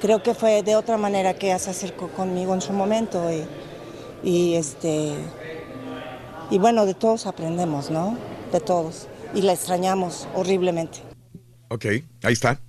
creo 0.00 0.22
que 0.22 0.34
fue 0.34 0.62
de 0.62 0.76
otra 0.76 0.96
manera 0.96 1.34
que 1.34 1.46
ella 1.46 1.58
se 1.58 1.70
acercó 1.70 2.08
conmigo 2.08 2.54
en 2.54 2.60
su 2.60 2.72
momento 2.72 3.30
y, 3.30 3.44
y 4.22 4.54
este 4.54 5.14
y 6.50 6.58
bueno, 6.58 6.86
de 6.86 6.94
todos 6.94 7.26
aprendemos, 7.26 7.90
¿no? 7.90 8.16
De 8.52 8.60
todos. 8.60 9.08
Y 9.34 9.42
la 9.42 9.52
extrañamos 9.52 10.28
horriblemente. 10.34 11.00
Ok, 11.68 11.86
ahí 12.22 12.32
está. 12.32 12.60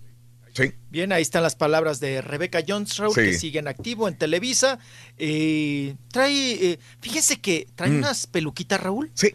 Sí. 0.58 0.74
Bien, 0.90 1.12
ahí 1.12 1.22
están 1.22 1.44
las 1.44 1.56
palabras 1.56 2.00
de 2.00 2.22
Rebecca 2.22 2.64
Jones, 2.68 2.98
Raúl, 2.98 3.14
Sí. 3.14 3.22
que 3.22 3.34
sigue 3.38 3.60
en 3.60 3.68
activo 3.68 4.08
en 4.08 4.18
Televisa. 4.18 4.80
Eh, 5.18 5.96
trae, 6.12 6.72
eh, 6.72 6.80
fíjense 7.02 7.40
que 7.40 7.68
trae 7.76 7.90
Mm. 7.92 7.98
unas 7.98 8.28
peluquitas, 8.28 8.80
Raúl. 8.82 9.12
Sí. 9.14 9.34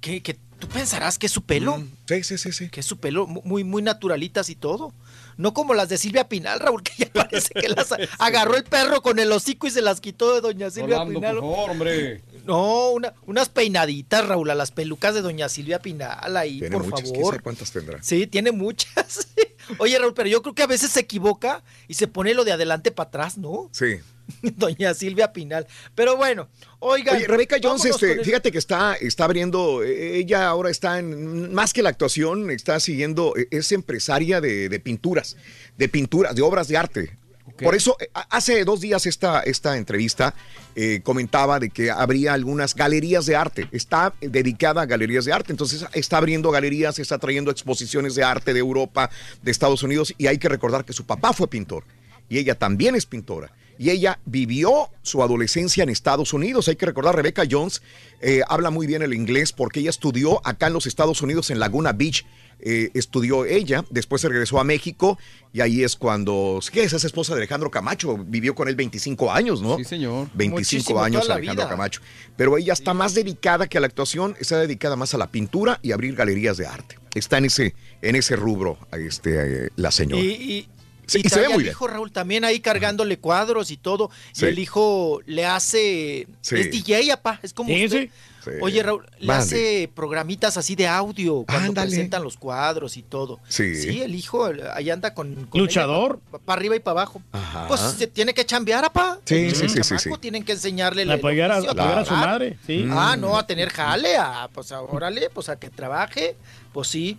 Que, 0.00 0.22
que 0.22 0.34
tú 0.58 0.68
pensarás 0.68 1.18
que 1.18 1.26
es 1.26 1.32
su 1.32 1.42
pelo. 1.42 1.78
Mm, 1.78 1.88
Sí, 2.08 2.22
sí, 2.24 2.38
sí, 2.38 2.52
sí. 2.52 2.68
Que 2.68 2.80
es 2.80 2.86
su 2.86 2.98
pelo, 2.98 3.26
mu- 3.26 3.42
muy, 3.44 3.64
muy 3.64 3.82
naturalitas 3.82 4.48
y 4.50 4.54
todo. 4.54 4.92
No 5.36 5.54
como 5.54 5.74
las 5.74 5.88
de 5.88 5.98
Silvia 5.98 6.28
Pinal, 6.28 6.60
Raúl, 6.60 6.82
que 6.82 6.92
ya 7.04 7.12
parece 7.12 7.54
que 7.54 7.68
las 7.68 7.88
agarró 8.18 8.56
el 8.56 8.64
perro 8.64 9.02
con 9.02 9.18
el 9.18 9.30
hocico 9.32 9.66
y 9.66 9.70
se 9.70 9.82
las 9.82 10.00
quitó 10.00 10.34
de 10.34 10.40
doña 10.40 10.70
Silvia 10.70 11.04
Pinal. 11.06 11.36
por 11.38 11.50
favor, 11.52 11.70
hombre. 11.70 12.22
No, 12.44 12.90
una- 12.90 13.14
unas 13.26 13.48
peinaditas, 13.48 14.26
Raúl, 14.26 14.50
a 14.50 14.54
las 14.54 14.70
pelucas 14.72 15.14
de 15.14 15.22
doña 15.22 15.48
Silvia 15.48 15.78
Pinal 15.80 16.36
ahí, 16.36 16.58
Tiene 16.60 16.76
por 16.76 16.86
muchas, 16.86 17.10
favor. 17.12 17.42
cuántas 17.42 17.70
tendrá. 17.70 18.02
Sí, 18.02 18.26
tiene 18.26 18.52
muchas. 18.52 19.28
Oye, 19.78 19.98
Raúl, 19.98 20.12
pero 20.14 20.28
yo 20.28 20.42
creo 20.42 20.54
que 20.54 20.62
a 20.64 20.66
veces 20.66 20.90
se 20.90 21.00
equivoca 21.00 21.62
y 21.88 21.94
se 21.94 22.08
pone 22.08 22.34
lo 22.34 22.44
de 22.44 22.52
adelante 22.52 22.90
para 22.90 23.08
atrás, 23.08 23.38
¿no? 23.38 23.68
Sí. 23.72 23.96
Doña 24.42 24.94
Silvia 24.94 25.32
Pinal. 25.32 25.66
Pero 25.94 26.16
bueno, 26.16 26.48
oiga. 26.78 27.18
Rebeca 27.18 27.56
Jones, 27.62 27.84
este, 27.84 28.22
fíjate 28.24 28.52
que 28.52 28.58
está, 28.58 28.94
está 28.94 29.24
abriendo, 29.24 29.82
eh, 29.82 30.18
ella 30.18 30.48
ahora 30.48 30.70
está 30.70 30.98
en, 30.98 31.52
más 31.52 31.72
que 31.72 31.82
la 31.82 31.90
actuación, 31.90 32.50
está 32.50 32.80
siguiendo, 32.80 33.34
eh, 33.36 33.48
es 33.50 33.72
empresaria 33.72 34.40
de, 34.40 34.68
de 34.68 34.80
pinturas, 34.80 35.36
de 35.76 35.88
pinturas, 35.88 36.34
de 36.34 36.42
obras 36.42 36.68
de 36.68 36.76
arte. 36.76 37.22
Por 37.58 37.74
eso, 37.74 37.96
eh, 38.00 38.08
hace 38.30 38.64
dos 38.64 38.80
días 38.80 39.06
esta, 39.06 39.40
esta 39.40 39.76
entrevista 39.76 40.34
eh, 40.74 41.00
comentaba 41.02 41.58
de 41.58 41.70
que 41.70 41.90
habría 41.90 42.32
algunas 42.32 42.74
galerías 42.74 43.26
de 43.26 43.36
arte. 43.36 43.68
Está 43.72 44.14
dedicada 44.20 44.82
a 44.82 44.86
galerías 44.86 45.24
de 45.24 45.32
arte. 45.32 45.52
Entonces 45.52 45.84
está 45.92 46.18
abriendo 46.18 46.50
galerías, 46.50 46.98
está 46.98 47.18
trayendo 47.18 47.50
exposiciones 47.50 48.14
de 48.14 48.24
arte 48.24 48.52
de 48.52 48.60
Europa, 48.60 49.10
de 49.42 49.50
Estados 49.50 49.82
Unidos. 49.82 50.14
Y 50.18 50.26
hay 50.26 50.38
que 50.38 50.48
recordar 50.48 50.84
que 50.84 50.92
su 50.92 51.04
papá 51.04 51.32
fue 51.32 51.48
pintor 51.48 51.84
y 52.28 52.38
ella 52.38 52.54
también 52.54 52.94
es 52.94 53.06
pintora. 53.06 53.52
Y 53.78 53.90
ella 53.90 54.18
vivió 54.24 54.90
su 55.02 55.22
adolescencia 55.22 55.82
en 55.82 55.88
Estados 55.88 56.32
Unidos. 56.32 56.68
Hay 56.68 56.76
que 56.76 56.86
recordar, 56.86 57.16
Rebecca 57.16 57.44
Jones 57.50 57.82
eh, 58.20 58.42
habla 58.48 58.70
muy 58.70 58.86
bien 58.86 59.02
el 59.02 59.14
inglés 59.14 59.52
porque 59.52 59.80
ella 59.80 59.90
estudió 59.90 60.46
acá 60.46 60.68
en 60.68 60.72
los 60.72 60.86
Estados 60.86 61.22
Unidos, 61.22 61.50
en 61.50 61.58
Laguna 61.58 61.92
Beach. 61.92 62.24
eh, 62.64 62.90
estudió 62.94 63.44
ella, 63.44 63.84
después 63.90 64.22
se 64.22 64.28
regresó 64.28 64.60
a 64.60 64.64
México 64.64 65.18
y 65.52 65.60
ahí 65.60 65.82
es 65.82 65.96
cuando, 65.96 66.60
¿qué 66.72 66.84
es? 66.84 66.92
Es 66.92 67.04
esposa 67.04 67.34
de 67.34 67.40
Alejandro 67.40 67.70
Camacho, 67.70 68.16
vivió 68.16 68.54
con 68.54 68.68
él 68.68 68.76
25 68.76 69.32
años, 69.32 69.60
¿no? 69.60 69.76
Sí, 69.78 69.84
señor. 69.84 70.28
25 70.34 70.56
Muchísimo, 70.58 71.02
años 71.02 71.28
Alejandro 71.28 71.64
vida. 71.64 71.68
Camacho. 71.68 72.00
Pero 72.36 72.56
ella 72.56 72.72
está 72.72 72.94
más 72.94 73.14
dedicada 73.14 73.66
que 73.66 73.78
a 73.78 73.80
la 73.80 73.88
actuación, 73.88 74.36
está 74.38 74.60
dedicada 74.60 74.94
más 74.94 75.12
a 75.12 75.18
la 75.18 75.30
pintura 75.32 75.80
y 75.82 75.90
abrir 75.90 76.14
galerías 76.14 76.56
de 76.56 76.66
arte. 76.66 76.98
Está 77.14 77.38
en 77.38 77.46
ese, 77.46 77.74
en 78.00 78.14
ese 78.14 78.36
rubro 78.36 78.78
este, 78.92 79.66
eh, 79.66 79.68
la 79.76 79.90
señora. 79.90 80.22
Y, 80.22 80.28
y, 80.30 80.68
Sí, 81.06 81.20
y 81.22 81.26
y 81.26 81.30
se 81.30 81.40
ve 81.40 81.48
bien. 81.48 81.66
hijo 81.70 81.86
Raúl 81.88 82.12
también 82.12 82.44
ahí 82.44 82.60
cargándole 82.60 83.18
cuadros 83.18 83.70
y 83.70 83.76
todo. 83.76 84.10
Sí. 84.32 84.44
Y 84.46 84.48
el 84.48 84.58
hijo 84.58 85.20
le 85.26 85.44
hace. 85.46 86.26
Sí. 86.40 86.56
Es 86.56 86.70
DJ, 86.70 87.12
apá. 87.12 87.40
Es 87.42 87.52
como 87.52 87.68
Sí, 87.70 87.84
usted. 87.86 88.02
sí. 88.04 88.10
Sí. 88.44 88.50
Oye, 88.60 88.82
Raúl, 88.82 89.06
le 89.20 89.26
Mande. 89.28 89.42
hace 89.44 89.90
programitas 89.94 90.56
así 90.56 90.74
de 90.74 90.88
audio 90.88 91.44
cuando 91.46 91.68
Ándale. 91.68 91.90
presentan 91.90 92.24
los 92.24 92.36
cuadros 92.36 92.96
y 92.96 93.02
todo. 93.02 93.38
Sí. 93.46 94.00
el 94.02 94.16
hijo 94.16 94.50
ahí 94.74 94.90
anda 94.90 95.14
con. 95.14 95.46
con 95.46 95.60
Luchador. 95.60 96.18
Para 96.44 96.58
arriba 96.58 96.74
y 96.74 96.80
para 96.80 97.02
abajo. 97.02 97.22
Ajá. 97.30 97.68
Pues 97.68 97.80
se 97.80 98.08
tiene 98.08 98.34
que 98.34 98.44
chambear, 98.44 98.84
apá. 98.84 99.20
Sí, 99.24 99.36
El 99.36 99.54
sí, 99.54 99.68
sí, 99.68 99.84
sí, 99.84 99.94
sí. 99.96 100.10
Tienen 100.20 100.44
que 100.44 100.52
enseñarle 100.52 101.02
A 101.02 101.04
el 101.04 101.10
apoyar 101.12 101.52
a, 101.52 101.60
su 102.04 102.14
madre, 102.14 102.58
sí. 102.66 102.84
Ah, 102.90 103.16
no, 103.16 103.38
a 103.38 103.46
tener 103.46 103.68
jale, 103.70 104.16
a, 104.16 104.48
pues 104.52 104.72
a- 104.72 104.82
órale, 104.82 105.30
pues 105.30 105.48
a 105.48 105.56
que 105.56 105.70
trabaje, 105.70 106.34
pues 106.72 106.88
sí. 106.88 107.16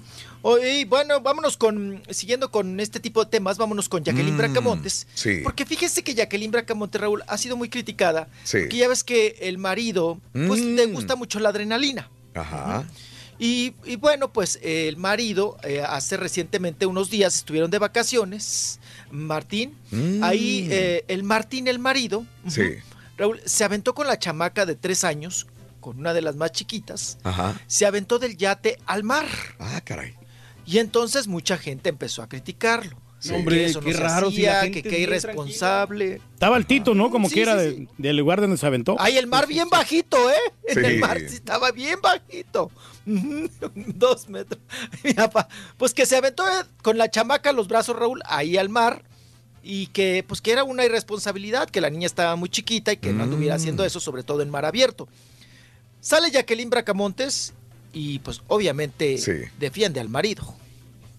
Y 0.66 0.84
bueno, 0.86 1.22
vámonos 1.22 1.56
con, 1.58 2.02
siguiendo 2.10 2.52
con 2.52 2.80
este 2.80 3.00
tipo 3.00 3.24
de 3.24 3.30
temas, 3.32 3.58
vámonos 3.58 3.88
con 3.88 4.04
Jacqueline 4.04 4.34
Mm, 4.36 4.38
Bracamontes. 4.38 5.08
sí. 5.14 5.40
Porque 5.44 5.66
fíjese 5.66 6.04
que 6.04 6.14
Jacqueline 6.16 6.52
Bracamontes, 6.52 7.00
Raúl, 7.00 7.24
ha 7.28 7.38
sido 7.38 7.56
muy 7.56 7.70
criticada. 7.70 8.28
Sí. 8.44 8.60
Porque 8.62 8.78
ya 8.78 8.88
ves 8.90 9.04
que 9.04 9.38
el 9.42 9.58
marido, 9.58 10.20
pues 10.34 10.62
Mm. 10.62 10.76
le 10.76 10.86
gusta 10.88 11.16
mucho 11.16 11.40
la 11.40 11.50
adrenalina. 11.50 12.10
Ajá. 12.34 12.84
Y, 13.40 13.74
y 13.86 13.96
bueno, 13.96 14.32
pues 14.32 14.60
el 14.62 14.98
marido, 14.98 15.58
eh, 15.64 15.82
hace 15.88 16.18
recientemente 16.18 16.86
unos 16.86 17.10
días 17.10 17.36
estuvieron 17.36 17.72
de 17.72 17.80
vacaciones, 17.80 18.80
Martín. 19.12 19.76
Mm. 19.92 20.24
Ahí 20.24 20.68
eh, 20.72 21.04
el 21.08 21.24
Martín, 21.24 21.68
el 21.68 21.80
marido, 21.80 22.26
Sí. 22.48 22.62
Raúl, 23.18 23.40
se 23.46 23.64
aventó 23.64 23.94
con 23.94 24.08
la 24.08 24.18
chamaca 24.20 24.66
de 24.66 24.76
tres 24.76 25.04
años, 25.04 25.46
con 25.84 26.00
una 26.00 26.14
de 26.16 26.22
las 26.22 26.36
más 26.36 26.52
chiquitas, 26.52 27.20
Ajá. 27.24 27.60
se 27.68 27.86
aventó 27.86 28.18
del 28.18 28.38
yate 28.38 28.80
al 28.88 29.04
mar. 29.04 29.28
Ah, 29.60 29.82
caray. 29.84 30.16
Y 30.66 30.80
entonces 30.80 31.28
mucha 31.28 31.58
gente 31.58 31.90
empezó 31.90 32.24
a 32.24 32.30
criticarlo. 32.30 32.98
Sí. 33.20 33.30
Que 33.30 33.36
Hombre, 33.36 33.66
eso 33.66 33.80
no 33.80 33.86
qué 33.88 33.94
se 33.94 34.00
raro 34.02 34.32
si 34.32 34.42
la 34.42 34.52
hacía, 34.60 34.62
gente 34.64 34.84
que 34.84 34.90
qué 34.90 35.00
irresponsable. 35.00 36.16
Estaba 36.34 36.58
altito, 36.58 36.94
¿no? 36.94 37.10
Como 37.10 37.30
Sí, 37.30 37.40
de- 37.46 37.72
sí. 37.72 37.88
del 37.98 38.18
lugar 38.18 38.42
donde 38.42 38.58
se 38.58 38.66
aventó. 38.66 38.96
Ay, 39.00 39.18
el 39.18 39.28
mar 39.28 39.48
bien 39.48 39.70
bajito, 39.70 40.18
¿eh? 40.30 40.36
En 40.68 40.76
Sí. 40.80 40.86
el 40.92 41.00
mar 41.00 41.20
sí 41.20 41.36
estaba 41.36 41.72
bien 41.72 42.00
bajito. 42.02 42.70
Dos 43.76 44.28
metros. 44.30 44.60
Pues 45.78 45.94
que 45.94 46.06
se 46.06 46.16
aventó 46.18 46.46
eh, 46.48 46.64
con 46.82 46.98
la 46.98 47.10
chamaca 47.10 47.50
a 47.50 47.54
los 47.54 47.68
brazos, 47.68 47.96
Raúl, 47.98 48.22
ahí 48.26 48.58
al 48.58 48.70
mar. 48.70 49.04
Y 49.66 49.88
que, 49.88 50.26
pues 50.28 50.42
que 50.42 50.52
era 50.52 50.66
una 50.66 50.84
irresponsabilidad, 50.84 51.70
que 51.70 51.80
la 51.80 51.90
niña 51.90 52.06
estaba 52.06 52.36
muy 52.36 52.50
chiquita 52.50 52.92
y 52.92 52.98
que 52.98 53.14
no 53.14 53.24
anduviera 53.24 53.56
Mm. 53.56 53.60
haciendo 53.60 53.86
eso, 53.86 54.02
sobre 54.02 54.24
todo 54.24 54.42
en 54.42 54.50
mar 54.50 54.66
abierto. 54.66 55.08
Sale 56.04 56.30
Jacqueline 56.32 56.70
Bracamontes 56.70 57.54
y, 57.94 58.20
pues, 58.20 58.42
obviamente 58.50 59.18
Sí. 59.18 59.32
defiende 59.58 60.02
al 60.02 60.10
marido. 60.10 60.44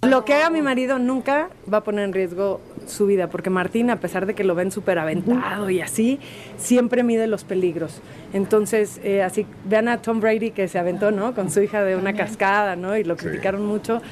Lo 0.02 0.26
que 0.26 0.34
haga 0.34 0.50
mi 0.50 0.60
marido 0.60 0.98
nunca 0.98 1.48
va 1.72 1.78
a 1.78 1.84
poner 1.84 2.04
en 2.04 2.12
riesgo 2.12 2.60
su 2.86 3.06
vida, 3.06 3.30
porque 3.30 3.48
Martín, 3.48 3.88
a 3.88 3.98
pesar 3.98 4.26
de 4.26 4.34
que 4.34 4.44
lo 4.44 4.54
ven 4.54 4.70
súper 4.70 4.98
aventado 4.98 5.70
y 5.70 5.80
así, 5.80 6.20
siempre 6.58 7.02
mide 7.02 7.26
los 7.28 7.44
peligros. 7.44 8.02
Entonces, 8.34 9.00
eh, 9.02 9.22
así, 9.22 9.46
vean 9.64 9.88
a 9.88 10.02
Tom 10.02 10.20
Brady 10.20 10.50
que 10.50 10.68
se 10.68 10.78
aventó, 10.78 11.10
¿no? 11.12 11.34
Con 11.34 11.50
su 11.50 11.62
hija 11.62 11.82
de 11.82 11.96
una 11.96 12.12
cascada, 12.12 12.76
¿no? 12.76 12.94
Y 12.98 13.04
lo 13.04 13.16
Sí. 13.16 13.24
criticaron 13.24 13.64
mucho. 13.64 14.02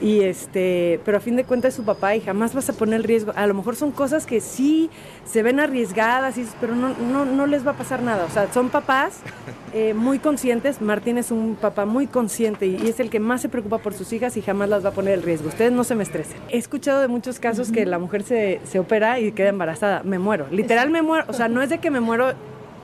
Y 0.00 0.20
este, 0.20 1.00
pero 1.04 1.18
a 1.18 1.20
fin 1.20 1.36
de 1.36 1.44
cuentas 1.44 1.70
es 1.70 1.76
su 1.76 1.84
papá 1.84 2.16
y 2.16 2.20
jamás 2.20 2.54
vas 2.54 2.68
a 2.68 2.72
poner 2.72 3.00
en 3.00 3.04
riesgo. 3.04 3.32
A 3.36 3.46
lo 3.46 3.54
mejor 3.54 3.76
son 3.76 3.92
cosas 3.92 4.26
que 4.26 4.40
sí 4.40 4.90
se 5.24 5.42
ven 5.42 5.60
arriesgadas, 5.60 6.34
pero 6.60 6.74
no, 6.74 6.90
no, 6.90 7.24
no 7.24 7.46
les 7.46 7.66
va 7.66 7.72
a 7.72 7.74
pasar 7.74 8.02
nada. 8.02 8.24
O 8.24 8.30
sea, 8.30 8.52
son 8.52 8.70
papás 8.70 9.20
eh, 9.72 9.94
muy 9.94 10.18
conscientes. 10.18 10.80
Martín 10.80 11.18
es 11.18 11.30
un 11.30 11.56
papá 11.56 11.84
muy 11.86 12.06
consciente 12.06 12.66
y, 12.66 12.76
y 12.76 12.88
es 12.88 13.00
el 13.00 13.10
que 13.10 13.20
más 13.20 13.40
se 13.40 13.48
preocupa 13.48 13.78
por 13.78 13.94
sus 13.94 14.12
hijas 14.12 14.36
y 14.36 14.42
jamás 14.42 14.68
las 14.68 14.84
va 14.84 14.90
a 14.90 14.92
poner 14.92 15.14
en 15.14 15.22
riesgo. 15.22 15.48
Ustedes 15.48 15.72
no 15.72 15.84
se 15.84 15.94
me 15.94 16.02
estresen. 16.02 16.36
He 16.50 16.58
escuchado 16.58 17.00
de 17.00 17.08
muchos 17.08 17.38
casos 17.38 17.70
que 17.70 17.86
la 17.86 17.98
mujer 17.98 18.22
se, 18.22 18.60
se 18.64 18.78
opera 18.78 19.20
y 19.20 19.32
queda 19.32 19.48
embarazada. 19.48 20.02
Me 20.04 20.18
muero. 20.18 20.46
Literal 20.50 20.90
me 20.90 21.02
muero. 21.02 21.24
O 21.28 21.32
sea, 21.32 21.48
no 21.48 21.62
es 21.62 21.70
de 21.70 21.78
que 21.78 21.90
me 21.90 22.00
muero 22.00 22.32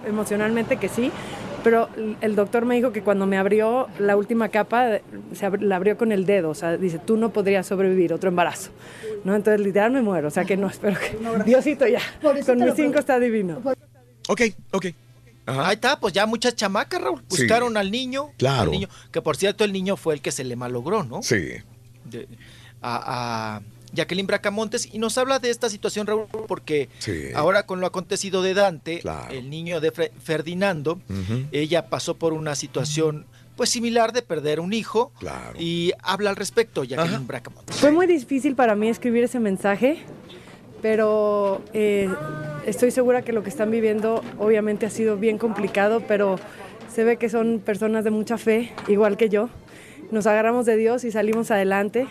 emocionalmente, 0.06 0.76
que 0.76 0.88
sí. 0.88 1.10
Pero 1.62 1.88
el 2.20 2.34
doctor 2.36 2.64
me 2.64 2.74
dijo 2.76 2.92
que 2.92 3.02
cuando 3.02 3.26
me 3.26 3.36
abrió 3.38 3.88
la 3.98 4.16
última 4.16 4.48
capa, 4.48 4.98
se 5.32 5.46
abri- 5.46 5.60
la 5.60 5.76
abrió 5.76 5.96
con 5.98 6.12
el 6.12 6.24
dedo. 6.26 6.50
O 6.50 6.54
sea, 6.54 6.76
dice, 6.76 6.98
tú 6.98 7.16
no 7.16 7.30
podrías 7.30 7.66
sobrevivir 7.66 8.12
otro 8.12 8.28
embarazo. 8.30 8.70
¿No? 9.24 9.34
Entonces, 9.34 9.60
literal 9.64 9.90
me 9.92 10.00
muero. 10.02 10.28
O 10.28 10.30
sea, 10.30 10.44
que 10.44 10.56
no, 10.56 10.66
espero 10.70 10.96
que... 10.98 11.18
Diosito 11.44 11.86
ya. 11.86 12.00
Con 12.22 12.34
mis 12.58 12.74
cinco 12.74 12.98
está 12.98 13.18
divino. 13.18 13.60
Ok, 14.28 14.42
ok. 14.72 14.86
Ajá. 15.46 15.68
Ahí 15.68 15.74
está, 15.74 15.98
pues 15.98 16.12
ya 16.12 16.26
muchas 16.26 16.54
chamacas, 16.54 17.00
Raúl. 17.02 17.22
Sí. 17.28 17.42
Buscaron 17.42 17.76
al 17.76 17.90
niño. 17.90 18.30
Claro. 18.38 18.62
al 18.64 18.70
niño, 18.70 18.88
que 19.10 19.20
por 19.22 19.36
cierto, 19.36 19.64
el 19.64 19.72
niño 19.72 19.96
fue 19.96 20.14
el 20.14 20.20
que 20.20 20.30
se 20.32 20.44
le 20.44 20.54
malogró, 20.56 21.02
¿no? 21.04 21.22
Sí. 21.22 21.54
de- 22.04 22.28
a, 22.82 23.56
a 23.56 23.62
Jacqueline 23.92 24.26
Bracamontes 24.26 24.88
y 24.92 24.98
nos 24.98 25.18
habla 25.18 25.38
de 25.38 25.50
esta 25.50 25.68
situación, 25.68 26.06
Raúl, 26.06 26.26
porque 26.46 26.88
Sí. 26.98 27.28
ahora 27.34 27.66
con 27.66 27.80
lo 27.80 27.86
acontecido 27.86 28.42
de 28.42 28.54
Dante, 28.54 29.00
Claro. 29.00 29.32
el 29.32 29.50
niño 29.50 29.80
de 29.80 29.92
Fre- 29.92 30.10
Ferdinando, 30.22 31.00
ella 31.52 31.86
pasó 31.86 32.16
por 32.16 32.32
una 32.32 32.54
situación 32.54 33.26
pues 33.56 33.68
similar 33.68 34.12
de 34.12 34.22
perder 34.22 34.58
un 34.58 34.72
hijo 34.72 35.12
Claro. 35.18 35.52
y 35.58 35.92
habla 36.02 36.30
al 36.30 36.36
respecto 36.36 36.82
Jacqueline 36.82 37.16
Ajá. 37.16 37.24
Bracamontes. 37.26 37.76
Fue 37.76 37.90
muy 37.92 38.06
difícil 38.06 38.54
para 38.54 38.74
mí 38.74 38.88
escribir 38.88 39.24
ese 39.24 39.38
mensaje, 39.38 39.98
pero 40.82 41.60
eh, 41.74 42.08
estoy 42.66 42.90
segura 42.90 43.22
que 43.22 43.32
lo 43.32 43.42
que 43.42 43.50
están 43.50 43.70
viviendo 43.70 44.22
obviamente 44.38 44.86
ha 44.86 44.90
sido 44.90 45.16
bien 45.16 45.36
complicado, 45.38 46.02
pero 46.08 46.38
se 46.94 47.04
ve 47.04 47.18
que 47.18 47.28
son 47.28 47.60
personas 47.60 48.04
de 48.04 48.10
mucha 48.10 48.38
fe, 48.38 48.72
igual 48.88 49.16
que 49.16 49.28
yo. 49.28 49.50
Nos 50.10 50.26
agarramos 50.26 50.64
de 50.66 50.76
Dios 50.76 51.04
y 51.04 51.10
salimos 51.12 51.50
adelante. 51.50 52.06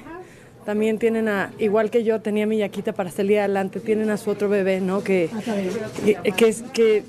También 0.66 1.00
tienen 1.00 1.28
a, 1.30 1.52
igual 1.58 1.90
que 1.90 2.04
yo, 2.04 2.22
tenía 2.22 2.46
mi 2.46 2.58
yaquita 2.58 2.94
para 2.94 3.10
salir 3.12 3.40
adelante, 3.40 3.80
tienen 3.80 4.10
a 4.10 4.18
su 4.18 4.30
otro 4.30 4.50
bebé, 4.50 4.82
¿no? 4.82 5.04
Que, 5.04 5.30
que, 6.06 6.32
que 6.34 6.48
es, 6.48 6.62
que 6.74 7.04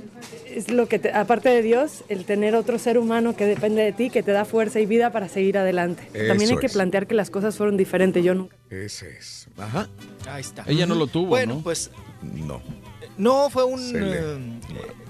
es 0.54 0.70
lo 0.70 0.86
que, 0.88 0.98
te- 0.98 1.12
aparte 1.12 1.48
de 1.50 1.60
Dios, 1.62 2.04
el 2.08 2.24
tener 2.24 2.54
otro 2.54 2.78
ser 2.78 2.96
humano 2.96 3.36
que 3.36 3.44
depende 3.46 3.82
de 3.82 3.92
ti, 3.92 4.08
que 4.08 4.22
te 4.22 4.32
da 4.32 4.44
fuerza 4.44 4.80
y 4.80 4.86
vida 4.86 5.10
para 5.12 5.28
seguir 5.28 5.58
adelante. 5.58 6.02
También 6.26 6.50
hay 6.52 6.56
que 6.56 6.66
es. 6.66 6.72
plantear 6.72 7.06
que 7.06 7.14
las 7.14 7.28
cosas 7.30 7.56
fueron 7.56 7.76
diferentes. 7.76 8.24
Yo 8.24 8.34
nunca. 8.34 8.56
Ese 8.70 9.10
es. 9.18 9.48
Ajá. 9.58 9.88
Ahí 10.28 10.40
está. 10.40 10.64
Ella 10.66 10.86
no 10.86 10.94
lo 10.94 11.06
tuvo, 11.06 11.26
Bueno, 11.28 11.56
¿no? 11.56 11.60
pues 11.62 11.90
No. 12.22 12.62
no 13.18 13.50
fue 13.50 13.64
un... 13.64 13.92
Le- 13.92 14.18
eh, 14.18 14.38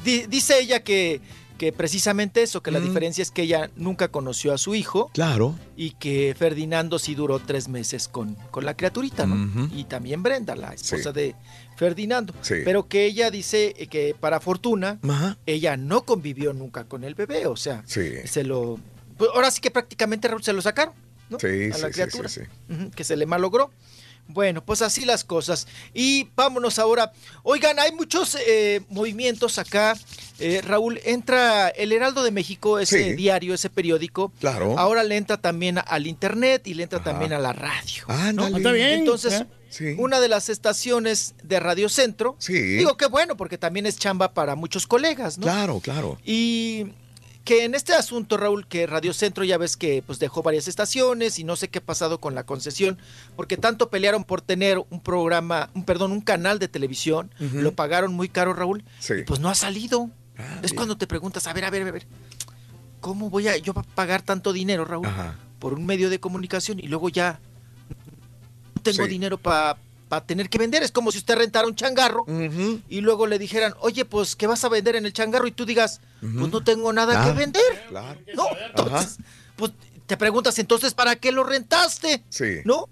di- 0.04 0.26
dice 0.28 0.58
ella 0.60 0.80
que, 0.82 1.20
que 1.60 1.74
precisamente 1.74 2.42
eso, 2.42 2.62
que 2.62 2.70
la 2.70 2.80
Mm. 2.80 2.84
diferencia 2.84 3.20
es 3.20 3.30
que 3.30 3.42
ella 3.42 3.70
nunca 3.76 4.08
conoció 4.08 4.54
a 4.54 4.56
su 4.56 4.74
hijo 4.74 5.10
Claro. 5.12 5.58
y 5.76 5.90
que 5.90 6.34
Ferdinando 6.34 6.98
sí 6.98 7.14
duró 7.14 7.38
tres 7.38 7.68
meses 7.68 8.08
con, 8.08 8.34
con 8.50 8.64
la 8.64 8.74
criaturita, 8.74 9.26
¿no? 9.26 9.68
Y 9.76 9.84
también 9.84 10.22
Brenda, 10.22 10.56
la 10.56 10.72
esposa 10.72 11.10
Sí. 11.10 11.14
de 11.20 11.34
Ferdinando. 11.76 12.32
Sí. 12.40 12.54
Pero 12.64 12.88
que 12.88 13.04
ella 13.04 13.30
dice 13.30 13.74
eh, 13.76 13.88
que 13.88 14.16
para 14.18 14.40
fortuna, 14.40 14.98
Ajá. 15.06 15.36
ella 15.44 15.76
no 15.76 16.06
convivió 16.06 16.54
nunca 16.54 16.84
con 16.84 17.04
el 17.04 17.14
bebé, 17.14 17.46
o 17.46 17.56
sea, 17.56 17.82
Sí. 17.84 18.10
se 18.24 18.42
lo... 18.42 18.80
pues 19.18 19.28
ahora 19.34 19.50
sí 19.50 19.60
que 19.60 19.70
prácticamente 19.70 20.30
se 20.40 20.54
lo 20.54 20.62
sacaron, 20.62 20.94
¿no? 21.28 21.38
Sí, 21.38 21.46
a 21.46 21.74
sí, 21.74 21.82
la 21.82 21.88
sí, 21.88 21.92
criatura, 21.92 22.28
sí, 22.30 22.40
Ujú, 22.70 22.90
que 22.92 23.04
se 23.04 23.16
le 23.16 23.26
malogró. 23.26 23.70
Bueno, 24.32 24.64
pues 24.64 24.82
así 24.82 25.04
las 25.04 25.24
cosas. 25.24 25.66
Y 25.94 26.28
vámonos 26.36 26.78
ahora. 26.78 27.12
Oigan, 27.42 27.78
hay 27.78 27.92
muchos 27.92 28.36
eh, 28.46 28.80
movimientos 28.88 29.58
acá. 29.58 29.96
Eh, 30.38 30.60
Raúl, 30.64 31.00
entra 31.04 31.68
el 31.68 31.92
Heraldo 31.92 32.22
de 32.22 32.30
México, 32.30 32.78
ese 32.78 33.10
Sí. 33.10 33.12
diario, 33.14 33.52
ese 33.54 33.68
periódico. 33.70 34.32
Claro. 34.40 34.78
Ahora 34.78 35.02
le 35.04 35.16
entra 35.16 35.36
también 35.36 35.78
al 35.86 36.06
internet 36.06 36.66
y 36.66 36.74
le 36.74 36.84
entra 36.84 37.00
Ajá. 37.00 37.10
también 37.10 37.32
a 37.32 37.38
la 37.38 37.52
radio. 37.52 38.04
Ándale. 38.08 38.56
Está 38.56 38.72
bien. 38.72 38.90
Entonces, 39.00 39.32
¿eh? 39.40 39.46
Sí. 39.68 39.94
una 39.98 40.18
de 40.20 40.28
las 40.28 40.48
estaciones 40.48 41.34
de 41.42 41.60
Radio 41.60 41.88
Centro. 41.88 42.36
Sí. 42.38 42.54
Digo 42.54 42.96
que 42.96 43.06
bueno, 43.06 43.36
porque 43.36 43.58
también 43.58 43.86
es 43.86 43.98
chamba 43.98 44.32
para 44.34 44.54
muchos 44.56 44.86
colegas, 44.86 45.38
¿no? 45.38 45.42
Claro, 45.44 45.80
claro. 45.80 46.18
Y 46.24 46.86
que 47.44 47.64
en 47.64 47.74
este 47.74 47.94
asunto, 47.94 48.36
Raúl, 48.36 48.66
que 48.66 48.86
Radio 48.86 49.12
Centro 49.12 49.44
ya 49.44 49.56
ves 49.58 49.76
que 49.76 50.02
pues 50.06 50.18
dejó 50.18 50.42
varias 50.42 50.68
estaciones 50.68 51.38
y 51.38 51.44
no 51.44 51.56
sé 51.56 51.68
qué 51.68 51.78
ha 51.78 51.84
pasado 51.84 52.20
con 52.20 52.34
la 52.34 52.44
concesión, 52.44 52.98
porque 53.34 53.56
tanto 53.56 53.88
pelearon 53.90 54.24
por 54.24 54.40
tener 54.42 54.78
un 54.90 55.00
programa, 55.00 55.70
un 55.74 55.84
perdón, 55.84 56.12
un 56.12 56.20
canal 56.20 56.58
de 56.58 56.68
televisión, 56.68 57.30
lo 57.38 57.72
pagaron 57.72 58.12
muy 58.12 58.28
caro, 58.28 58.52
Raúl, 58.52 58.84
Sí. 58.98 59.14
y 59.20 59.22
pues 59.24 59.40
no 59.40 59.48
ha 59.48 59.54
salido. 59.54 60.10
Ah, 60.38 60.56
es 60.56 60.70
bien. 60.70 60.76
cuando 60.76 60.96
te 60.96 61.06
preguntas, 61.06 61.46
a 61.46 61.52
ver, 61.52 61.64
a 61.64 61.70
ver, 61.70 61.82
a 61.86 61.90
ver, 61.90 62.06
¿cómo 63.00 63.30
voy 63.30 63.48
a 63.48 63.56
yo 63.56 63.72
a 63.76 63.82
pagar 63.82 64.22
tanto 64.22 64.52
dinero, 64.52 64.84
Raúl, 64.84 65.06
Ajá. 65.06 65.36
por 65.58 65.72
un 65.74 65.84
medio 65.86 66.08
de 66.10 66.20
comunicación 66.20 66.78
y 66.78 66.88
luego 66.88 67.08
ya 67.08 67.40
no 68.74 68.82
tengo 68.82 69.04
Sí. 69.04 69.10
dinero 69.10 69.38
para 69.38 69.76
va 70.12 70.18
a 70.18 70.24
tener 70.24 70.48
que 70.48 70.58
vender. 70.58 70.82
Es 70.82 70.92
como 70.92 71.12
si 71.12 71.18
usted 71.18 71.36
rentara 71.36 71.66
un 71.66 71.74
changarro 71.74 72.24
y 72.88 73.00
luego 73.00 73.26
le 73.26 73.38
dijeran, 73.38 73.74
oye, 73.80 74.04
pues, 74.04 74.36
¿qué 74.36 74.46
vas 74.46 74.64
a 74.64 74.68
vender 74.68 74.96
en 74.96 75.06
el 75.06 75.12
changarro? 75.12 75.46
Y 75.46 75.52
tú 75.52 75.64
digas, 75.64 76.00
pues 76.20 76.32
no 76.32 76.62
tengo 76.64 76.92
nada 76.92 77.24
que 77.24 77.32
vender. 77.32 77.62
claro. 77.88 78.18
No, 78.34 78.46
entonces, 78.66 79.18
pues 79.56 79.72
te 80.06 80.16
preguntas, 80.16 80.58
entonces, 80.58 80.94
¿para 80.94 81.16
qué 81.16 81.30
lo 81.32 81.44
rentaste? 81.44 82.24
Sí. 82.28 82.56
¿No? 82.64 82.88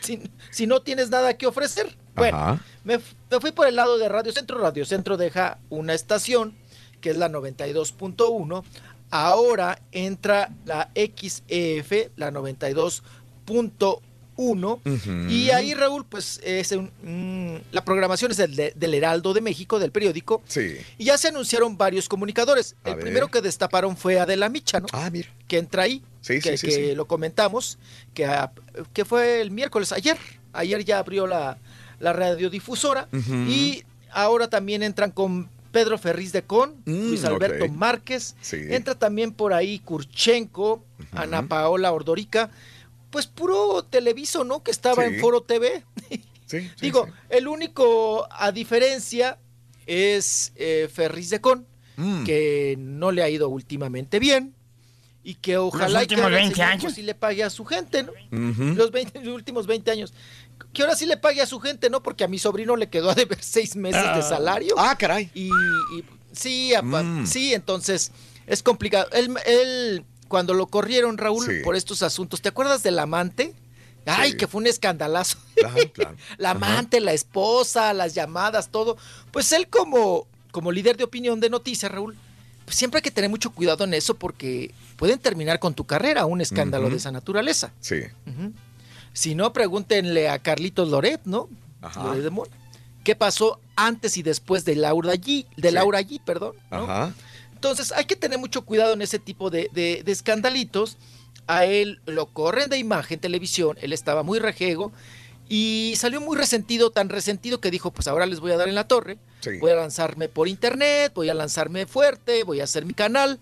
Si, 0.00 0.20
si 0.50 0.66
no 0.66 0.82
tienes 0.82 1.10
nada 1.10 1.36
que 1.36 1.46
ofrecer. 1.46 1.96
Bueno, 2.14 2.60
me, 2.84 3.00
me 3.30 3.40
fui 3.40 3.50
por 3.52 3.66
el 3.66 3.76
lado 3.76 3.96
de 3.98 4.08
Radio 4.08 4.32
Centro. 4.32 4.58
Radio 4.58 4.84
Centro 4.84 5.16
deja 5.16 5.58
una 5.70 5.94
estación, 5.94 6.54
que 7.00 7.10
es 7.10 7.16
la 7.16 7.28
92.1. 7.30 8.62
Ahora 9.10 9.80
entra 9.90 10.50
la 10.66 10.90
XEF, 10.94 12.10
la 12.16 12.30
92.1. 12.30 14.00
Ujú. 14.42 15.10
Y 15.28 15.50
ahí, 15.50 15.74
Raúl, 15.74 16.04
pues 16.06 16.40
es 16.42 16.72
un- 16.72 16.90
mm, 17.02 17.72
la 17.72 17.84
programación 17.84 18.30
es 18.30 18.36
del, 18.36 18.56
de- 18.56 18.72
del 18.74 18.94
Heraldo 18.94 19.34
de 19.34 19.40
México, 19.40 19.78
del 19.78 19.90
periódico. 19.92 20.42
Sí. 20.46 20.76
Y 20.98 21.04
ya 21.04 21.18
se 21.18 21.28
anunciaron 21.28 21.76
varios 21.76 22.08
comunicadores. 22.08 22.74
A 22.84 22.90
el 22.90 22.94
ver. 22.96 23.04
primero 23.04 23.28
que 23.28 23.40
destaparon 23.40 23.96
fue 23.96 24.18
Adela 24.18 24.48
Micha, 24.48 24.80
¿no? 24.80 24.86
Ah, 24.92 25.10
mira. 25.10 25.28
Que 25.48 25.58
entra 25.58 25.82
ahí. 25.84 26.02
Sí, 26.22 26.40
que, 26.40 26.56
sí, 26.56 26.58
sí, 26.58 26.66
que 26.66 26.88
sí. 26.90 26.94
lo 26.94 27.06
comentamos, 27.06 27.78
que, 28.14 28.28
que 28.92 29.04
fue 29.04 29.40
el 29.40 29.50
miércoles, 29.50 29.92
ayer. 29.92 30.16
Ayer 30.52 30.84
ya 30.84 30.98
abrió 30.98 31.26
la, 31.26 31.58
la 31.98 32.12
radiodifusora. 32.12 33.08
Y 33.48 33.84
ahora 34.10 34.48
también 34.48 34.82
entran 34.82 35.10
con 35.12 35.48
Pedro 35.72 35.96
Ferriz 35.98 36.32
de 36.32 36.42
Con, 36.42 36.70
Mm, 36.84 37.08
Luis 37.10 37.24
Alberto. 37.24 37.68
Márquez. 37.68 38.34
Entra 38.52 38.96
también 38.96 39.32
por 39.32 39.52
ahí 39.54 39.78
Kurchenko, 39.78 40.84
Ana 41.12 41.46
Paola 41.46 41.92
Ordorica. 41.92 42.50
Pues 43.10 43.26
puro 43.26 43.84
televiso, 43.84 44.44
¿no? 44.44 44.62
Que 44.62 44.70
estaba 44.70 45.04
Sí. 45.06 45.14
en 45.14 45.20
Foro 45.20 45.42
TV. 45.42 45.84
Sí, 46.46 46.68
Digo, 46.80 47.06
el 47.28 47.46
único 47.46 48.26
a 48.28 48.50
diferencia 48.50 49.38
es 49.86 50.52
eh, 50.56 50.88
Ferris 50.92 51.30
de 51.30 51.40
Con, 51.40 51.64
Mm. 51.96 52.24
que 52.24 52.74
no 52.78 53.12
le 53.12 53.22
ha 53.22 53.28
ido 53.28 53.48
últimamente 53.50 54.18
bien 54.18 54.54
y 55.22 55.34
que 55.34 55.58
ojalá 55.58 56.00
que 56.00 56.14
últimos 56.14 56.22
ahora 56.24 56.36
el 56.38 56.42
20 56.44 56.54
señor, 56.56 56.70
años. 56.72 56.94
sí 56.94 57.02
le 57.02 57.14
pague 57.14 57.44
a 57.44 57.50
su 57.50 57.64
gente, 57.64 58.02
¿no? 58.02 58.12
Los, 58.74 58.90
20 58.90 59.20
los 59.22 59.34
últimos 59.34 59.66
20 59.68 59.90
años. 59.92 60.12
Que 60.72 60.82
ahora 60.82 60.96
sí 60.96 61.06
le 61.06 61.18
pague 61.18 61.40
a 61.40 61.46
su 61.46 61.60
gente, 61.60 61.88
¿no? 61.90 62.02
Porque 62.02 62.24
a 62.24 62.28
mi 62.28 62.38
sobrino 62.40 62.74
le 62.74 62.88
quedó 62.88 63.10
a 63.10 63.14
deber 63.14 63.38
seis 63.42 63.76
meses 63.76 64.02
Ah. 64.04 64.16
de 64.16 64.22
salario. 64.22 64.74
Ah, 64.78 64.96
caray. 64.98 65.30
Y, 65.34 65.46
y 65.50 66.04
sí, 66.32 66.74
apa- 66.74 67.02
Mm. 67.04 67.26
sí, 67.28 67.54
entonces 67.54 68.10
es 68.46 68.62
complicado. 68.62 69.08
Él, 69.12 69.32
él, 69.46 70.04
cuando 70.30 70.54
lo 70.54 70.68
corrieron, 70.68 71.18
Raúl, 71.18 71.44
Sí. 71.44 71.62
por 71.64 71.74
estos 71.74 72.02
asuntos, 72.02 72.40
¿te 72.40 72.48
acuerdas 72.48 72.84
del 72.84 72.98
amante? 73.00 73.52
Ay, 74.06 74.30
Sí. 74.30 74.36
que 74.38 74.46
fue 74.46 74.60
un 74.60 74.66
escandalazo. 74.68 75.36
Claro, 75.56 75.76
claro. 75.92 76.16
La 76.38 76.52
Ajá. 76.52 76.56
amante, 76.56 77.00
la 77.00 77.12
esposa, 77.12 77.92
las 77.92 78.14
llamadas, 78.14 78.70
todo. 78.70 78.96
Pues 79.32 79.50
él 79.52 79.66
como, 79.68 80.26
como 80.52 80.70
líder 80.72 80.96
de 80.96 81.04
opinión 81.04 81.40
de 81.40 81.50
noticias, 81.50 81.90
Raúl, 81.90 82.16
pues 82.64 82.76
siempre 82.76 82.98
hay 82.98 83.02
que 83.02 83.10
tener 83.10 83.28
mucho 83.28 83.50
cuidado 83.50 83.82
en 83.84 83.92
eso 83.92 84.14
porque 84.14 84.72
pueden 84.96 85.18
terminar 85.18 85.58
con 85.58 85.74
tu 85.74 85.84
carrera 85.84 86.24
un 86.26 86.40
escándalo 86.40 86.88
de 86.88 86.96
esa 86.96 87.10
naturaleza. 87.10 87.72
Sí. 87.80 87.96
Ujú. 88.26 88.52
Si 89.12 89.34
no, 89.34 89.52
pregúntenle 89.52 90.28
a 90.28 90.38
Carlitos 90.38 90.88
Loret, 90.88 91.20
¿no? 91.24 91.48
Ajá. 91.82 92.04
Loret 92.04 92.22
de 92.22 92.30
Mola. 92.30 92.50
¿Qué 93.02 93.16
pasó 93.16 93.58
antes 93.74 94.16
y 94.16 94.22
después 94.22 94.64
de 94.64 94.76
Laura 94.76 95.14
G? 95.14 95.46
De 95.56 95.68
Sí. 95.70 95.74
Laura 95.74 96.00
G, 96.02 96.20
perdón. 96.24 96.54
¿no? 96.70 96.76
Ajá. 96.84 97.12
Entonces 97.60 97.92
hay 97.92 98.06
que 98.06 98.16
tener 98.16 98.38
mucho 98.38 98.62
cuidado 98.64 98.94
en 98.94 99.02
ese 99.02 99.18
tipo 99.18 99.50
de, 99.50 99.68
de- 99.74 100.02
de 100.02 100.12
escandalitos. 100.12 100.96
A 101.46 101.66
él 101.66 102.00
lo 102.06 102.24
corren 102.26 102.70
de 102.70 102.78
imagen, 102.78 103.20
televisión, 103.20 103.76
él 103.82 103.92
estaba 103.92 104.22
muy 104.22 104.38
rejego 104.38 104.92
y 105.46 105.92
salió 105.96 106.22
muy 106.22 106.38
resentido, 106.38 106.90
tan 106.90 107.10
resentido 107.10 107.60
que 107.60 107.70
dijo, 107.70 107.90
pues 107.90 108.08
ahora 108.08 108.24
les 108.24 108.40
voy 108.40 108.52
a 108.52 108.56
dar 108.56 108.68
en 108.68 108.74
la 108.76 108.88
torre, 108.88 109.18
Sí. 109.40 109.58
voy 109.60 109.72
a 109.72 109.74
lanzarme 109.74 110.28
por 110.30 110.48
internet, 110.48 111.12
voy 111.14 111.28
a 111.28 111.34
lanzarme 111.34 111.84
fuerte, 111.84 112.44
voy 112.44 112.60
a 112.60 112.64
hacer 112.64 112.86
mi 112.86 112.94
canal. 112.94 113.38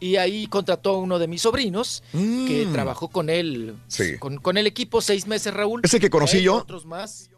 Y 0.00 0.16
ahí 0.16 0.46
contrató 0.46 0.90
a 0.90 0.98
uno 0.98 1.18
de 1.18 1.26
mis 1.28 1.42
sobrinos 1.42 2.02
que 2.12 2.64
Mm. 2.66 2.72
trabajó 2.72 3.08
con 3.08 3.28
él, 3.28 3.74
Sí. 3.88 4.16
con, 4.18 4.38
con 4.38 4.56
el 4.56 4.66
equipo 4.66 5.00
seis 5.02 5.26
meses, 5.26 5.52
Raúl. 5.52 5.80
¿Ese 5.84 6.00
que 6.00 6.08
conocí 6.08 6.38
Él, 6.38 6.44
yo? 6.44 6.56
Otros 6.56 6.86
más. 6.86 7.28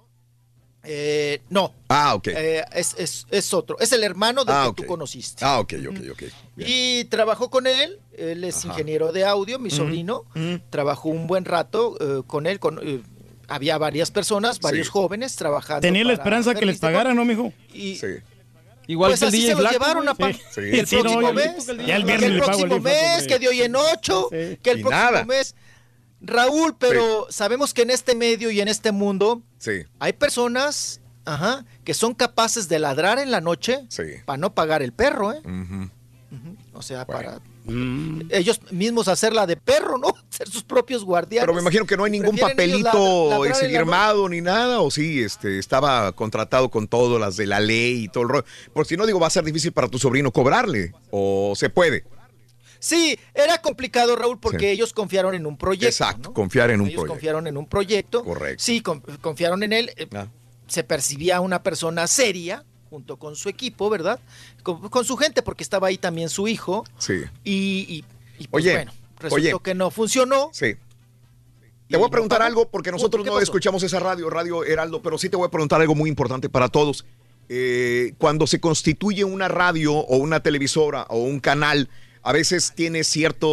Eh, 0.88 1.40
no, 1.50 1.74
Ah, 1.88 2.14
ok. 2.14 2.28
eh, 2.28 2.64
es, 2.72 2.94
es- 2.96 3.26
es 3.30 3.52
otro, 3.52 3.76
es 3.80 3.90
el 3.92 4.04
hermano 4.04 4.44
del 4.44 4.54
Ah, 4.54 4.62
que 4.64 4.68
ok. 4.68 4.76
tú 4.76 4.86
conociste. 4.86 5.44
Ah, 5.44 5.58
ok, 5.58 5.74
ok, 5.88 5.96
ok. 6.12 6.22
Bien. 6.54 6.70
Y 6.72 7.04
trabajó 7.06 7.50
con 7.50 7.66
él, 7.66 7.98
él 8.16 8.44
es 8.44 8.58
Ajá. 8.58 8.68
ingeniero 8.68 9.10
de 9.12 9.24
audio, 9.24 9.58
mi 9.58 9.68
Ujú, 9.68 9.76
sobrino, 9.78 10.24
ujú. 10.34 10.60
trabajó 10.70 11.08
un 11.08 11.26
buen 11.26 11.44
rato 11.44 11.96
eh, 12.00 12.22
con 12.26 12.46
él, 12.46 12.60
con, 12.60 12.78
eh, 12.82 13.02
había 13.48 13.78
varias 13.78 14.10
personas, 14.12 14.60
varios 14.60 14.86
Sí. 14.86 14.92
jóvenes 14.92 15.34
trabajando. 15.36 15.80
Tenía 15.80 16.04
la 16.04 16.12
esperanza 16.12 16.54
que 16.54 16.66
les 16.66 16.78
pagaran, 16.78 17.16
¿no, 17.16 17.24
mijo? 17.24 17.52
Y, 17.74 17.98
Igual 18.88 19.10
pues 19.10 19.18
que 19.18 19.24
el 19.26 19.28
así 19.30 19.38
DJ 19.42 19.56
se 19.56 19.62
lo 19.62 19.70
llevaron 19.70 20.08
a 20.08 20.14
Sí. 20.14 20.60
el 20.60 20.86
Sí, 20.86 20.96
no, 20.96 21.02
próximo 21.02 21.20
ya- 21.22 21.32
mes, 21.32 21.66
ya 21.66 21.96
el 21.96 22.04
viernes 22.04 22.18
que 22.20 22.26
el 22.26 22.32
el 22.34 22.38
próximo 22.40 22.78
mes, 22.80 23.26
que 23.26 23.38
de 23.40 23.48
hoy 23.48 23.62
en 23.62 23.74
ocho, 23.74 24.28
que 24.30 24.70
el 24.70 24.78
Y 24.78 24.82
próximo 24.82 24.90
nada. 24.90 25.24
mes. 25.24 25.56
Raúl, 26.26 26.76
pero 26.78 27.26
sabemos 27.30 27.72
que 27.74 27.82
en 27.82 27.90
este 27.90 28.14
medio 28.14 28.50
y 28.50 28.60
en 28.60 28.68
este 28.68 28.92
mundo 28.92 29.42
Sí. 29.58 29.82
hay 29.98 30.12
personas, 30.12 31.00
ajá, 31.24 31.64
que 31.84 31.94
son 31.94 32.14
capaces 32.14 32.68
de 32.68 32.78
ladrar 32.78 33.18
en 33.18 33.30
la 33.30 33.40
noche 33.40 33.84
Sí. 33.88 34.02
para 34.24 34.36
no 34.36 34.54
pagar 34.54 34.82
el 34.82 34.92
perro, 34.92 35.32
¿eh? 35.32 35.40
Ujú. 35.44 35.90
O 36.74 36.82
sea, 36.82 37.06
para 37.06 37.40
Mm. 37.64 38.28
ellos 38.30 38.60
mismos 38.70 39.08
hacerla 39.08 39.46
de 39.46 39.56
perro, 39.56 39.96
¿no? 39.98 40.08
Ser 40.30 40.46
sus 40.48 40.62
propios 40.62 41.04
guardianes. 41.04 41.44
Pero 41.44 41.54
me 41.54 41.62
imagino 41.62 41.86
que 41.86 41.96
no 41.96 42.04
hay 42.04 42.10
ningún 42.12 42.36
papelito 42.36 43.44
la 43.44 43.54
firmado 43.54 44.28
ni 44.28 44.40
nada, 44.42 44.80
o 44.80 44.90
sí, 44.90 45.22
este, 45.22 45.58
estaba 45.58 46.12
contratado 46.12 46.70
con 46.70 46.86
todo, 46.86 47.18
las 47.18 47.36
de 47.36 47.46
la 47.46 47.58
ley 47.60 48.04
y 48.04 48.08
todo 48.08 48.24
el 48.24 48.28
rollo. 48.28 48.44
Por 48.74 48.86
si 48.86 48.96
no 48.96 49.06
digo, 49.06 49.18
va 49.18 49.28
a 49.28 49.30
ser 49.30 49.44
difícil 49.44 49.72
para 49.72 49.88
tu 49.88 49.98
sobrino 49.98 50.30
cobrarle, 50.32 50.92
o 51.10 51.54
se 51.56 51.70
puede. 51.70 52.04
Sí, 52.86 53.18
era 53.34 53.60
complicado, 53.60 54.14
Raúl, 54.14 54.38
porque 54.38 54.66
Sí. 54.66 54.66
ellos 54.66 54.92
confiaron 54.92 55.34
en 55.34 55.44
un 55.46 55.56
proyecto. 55.56 55.88
Exacto, 55.88 56.32
confiar 56.32 56.70
en 56.70 56.80
un 56.80 56.86
Ellos 56.86 56.94
proyecto. 57.00 57.12
confiaron 57.14 57.46
en 57.48 57.56
un 57.56 57.66
proyecto. 57.66 58.22
Correcto. 58.24 58.62
Sí, 58.62 58.80
con- 58.80 59.00
confiaron 59.20 59.62
en 59.64 59.72
él. 59.72 59.90
eh, 59.96 60.06
Ah. 60.14 60.28
Se 60.68 60.84
percibía 60.84 61.40
una 61.40 61.62
persona 61.62 62.06
seria, 62.06 62.64
junto 62.90 63.16
con 63.18 63.34
su 63.34 63.48
equipo, 63.48 63.90
¿verdad? 63.90 64.20
Con, 64.62 64.88
con 64.88 65.04
su 65.04 65.16
gente, 65.16 65.42
porque 65.42 65.64
estaba 65.64 65.88
ahí 65.88 65.98
también 65.98 66.28
su 66.28 66.46
hijo. 66.46 66.84
Sí. 66.98 67.22
Y, 67.42 67.86
y- 67.88 68.04
y, 68.38 68.48
pues, 68.48 68.64
Oye, 68.64 68.74
bueno, 68.74 68.92
resultó 69.18 69.34
oye. 69.56 69.62
que 69.64 69.74
no 69.74 69.90
funcionó. 69.90 70.50
Sí. 70.52 70.74
Te 71.88 71.96
voy 71.96 72.06
a 72.06 72.10
preguntar 72.10 72.42
algo 72.42 72.68
porque 72.68 72.90
nosotros 72.92 73.22
¿Qué 73.24 73.30
no 73.30 73.34
pasó? 73.34 73.44
escuchamos 73.44 73.82
esa 73.82 73.98
radio, 74.00 74.28
Radio 74.30 74.64
Heraldo, 74.64 75.02
pero 75.02 75.18
sí 75.18 75.28
te 75.28 75.36
voy 75.36 75.46
a 75.46 75.50
preguntar 75.50 75.80
algo 75.80 75.94
muy 75.94 76.08
importante 76.10 76.48
para 76.48 76.68
todos. 76.68 77.04
Eh, 77.48 78.14
cuando 78.18 78.46
se 78.48 78.58
constituye 78.60 79.22
una 79.24 79.46
radio 79.48 79.94
o 79.94 80.16
una 80.16 80.40
televisora 80.40 81.06
o 81.08 81.18
un 81.18 81.38
canal, 81.38 81.88
a 82.28 82.32
veces 82.32 82.72
tiene 82.74 83.04
cierta 83.04 83.46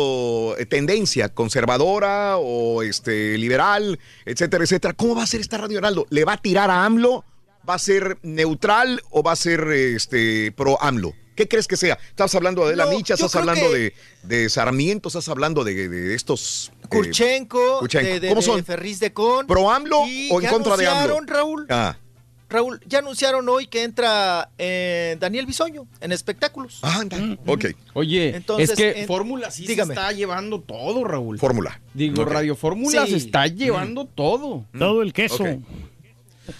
tendencia 0.69 1.29
conservadora 1.29 2.37
o 2.37 2.81
este 2.83 3.37
liberal, 3.37 3.99
etcétera, 4.25 4.63
etcétera. 4.63 4.93
¿Cómo 4.93 5.15
va 5.15 5.23
a 5.23 5.27
ser 5.27 5.41
esta 5.41 5.57
Radio 5.57 5.77
Heraldo? 5.77 6.05
¿Le 6.09 6.25
va 6.25 6.33
a 6.33 6.37
tirar 6.37 6.69
a 6.71 6.83
AMLO? 6.85 7.23
¿Va 7.69 7.75
a 7.75 7.79
ser 7.79 8.17
neutral 8.23 9.01
o 9.09 9.23
va 9.23 9.31
a 9.33 9.35
ser 9.35 9.61
este 9.71 10.51
pro 10.53 10.81
AMLO? 10.81 11.13
¿Qué 11.35 11.47
crees 11.47 11.67
que 11.67 11.77
sea? 11.77 11.97
Estás 12.09 12.35
hablando 12.35 12.67
de 12.67 12.75
la 12.75 12.85
No, 12.85 12.91
Micha, 12.91 13.13
estás 13.15 13.35
hablando 13.35 13.71
que- 13.71 13.77
de, 13.77 13.93
de 14.37 14.49
Sarmiento, 14.49 15.07
estás 15.09 15.27
hablando 15.29 15.63
de, 15.63 15.89
de 15.89 16.13
estos... 16.13 16.71
eh, 16.83 16.87
Kurchenko, 16.89 17.87
de, 17.87 18.27
¿Cómo 18.29 18.41
de 18.41 18.45
son? 18.45 18.63
Ferriz 18.65 18.99
de 18.99 19.13
Con. 19.13 19.47
¿Pro 19.47 19.71
AMLO 19.71 20.05
y 20.07 20.29
o 20.31 20.41
en 20.41 20.47
contra 20.49 20.77
de 20.77 20.85
AMLO? 20.87 21.21
Raúl, 21.25 21.65
Ah, 21.69 21.97
Raúl, 22.53 22.79
ya 22.87 22.99
anunciaron 22.99 23.49
hoy 23.49 23.67
que 23.67 23.83
entra 23.83 24.49
eh, 24.57 25.17
Daniel 25.19 25.45
Bisoño 25.45 25.87
en 25.99 26.11
espectáculos. 26.11 26.79
ah, 26.83 26.99
anda. 27.01 27.17
ok. 27.45 27.65
Oye, 27.93 28.35
Entonces, 28.35 28.69
es 28.69 28.75
que 28.77 29.01
en- 29.01 29.07
Fórmula 29.07 29.51
sí 29.51 29.65
dígame. 29.67 29.93
se 29.95 29.99
está 29.99 30.11
llevando 30.13 30.61
todo, 30.61 31.03
Raúl. 31.03 31.37
Fórmula. 31.39 31.81
Digo. 31.93 32.23
Radio 32.25 32.55
Fórmula 32.55 33.05
Sí. 33.05 33.11
se 33.11 33.17
está 33.17 33.47
llevando 33.47 34.05
todo. 34.05 34.65
Todo 34.77 35.01
el 35.01 35.11
queso. 35.13 35.43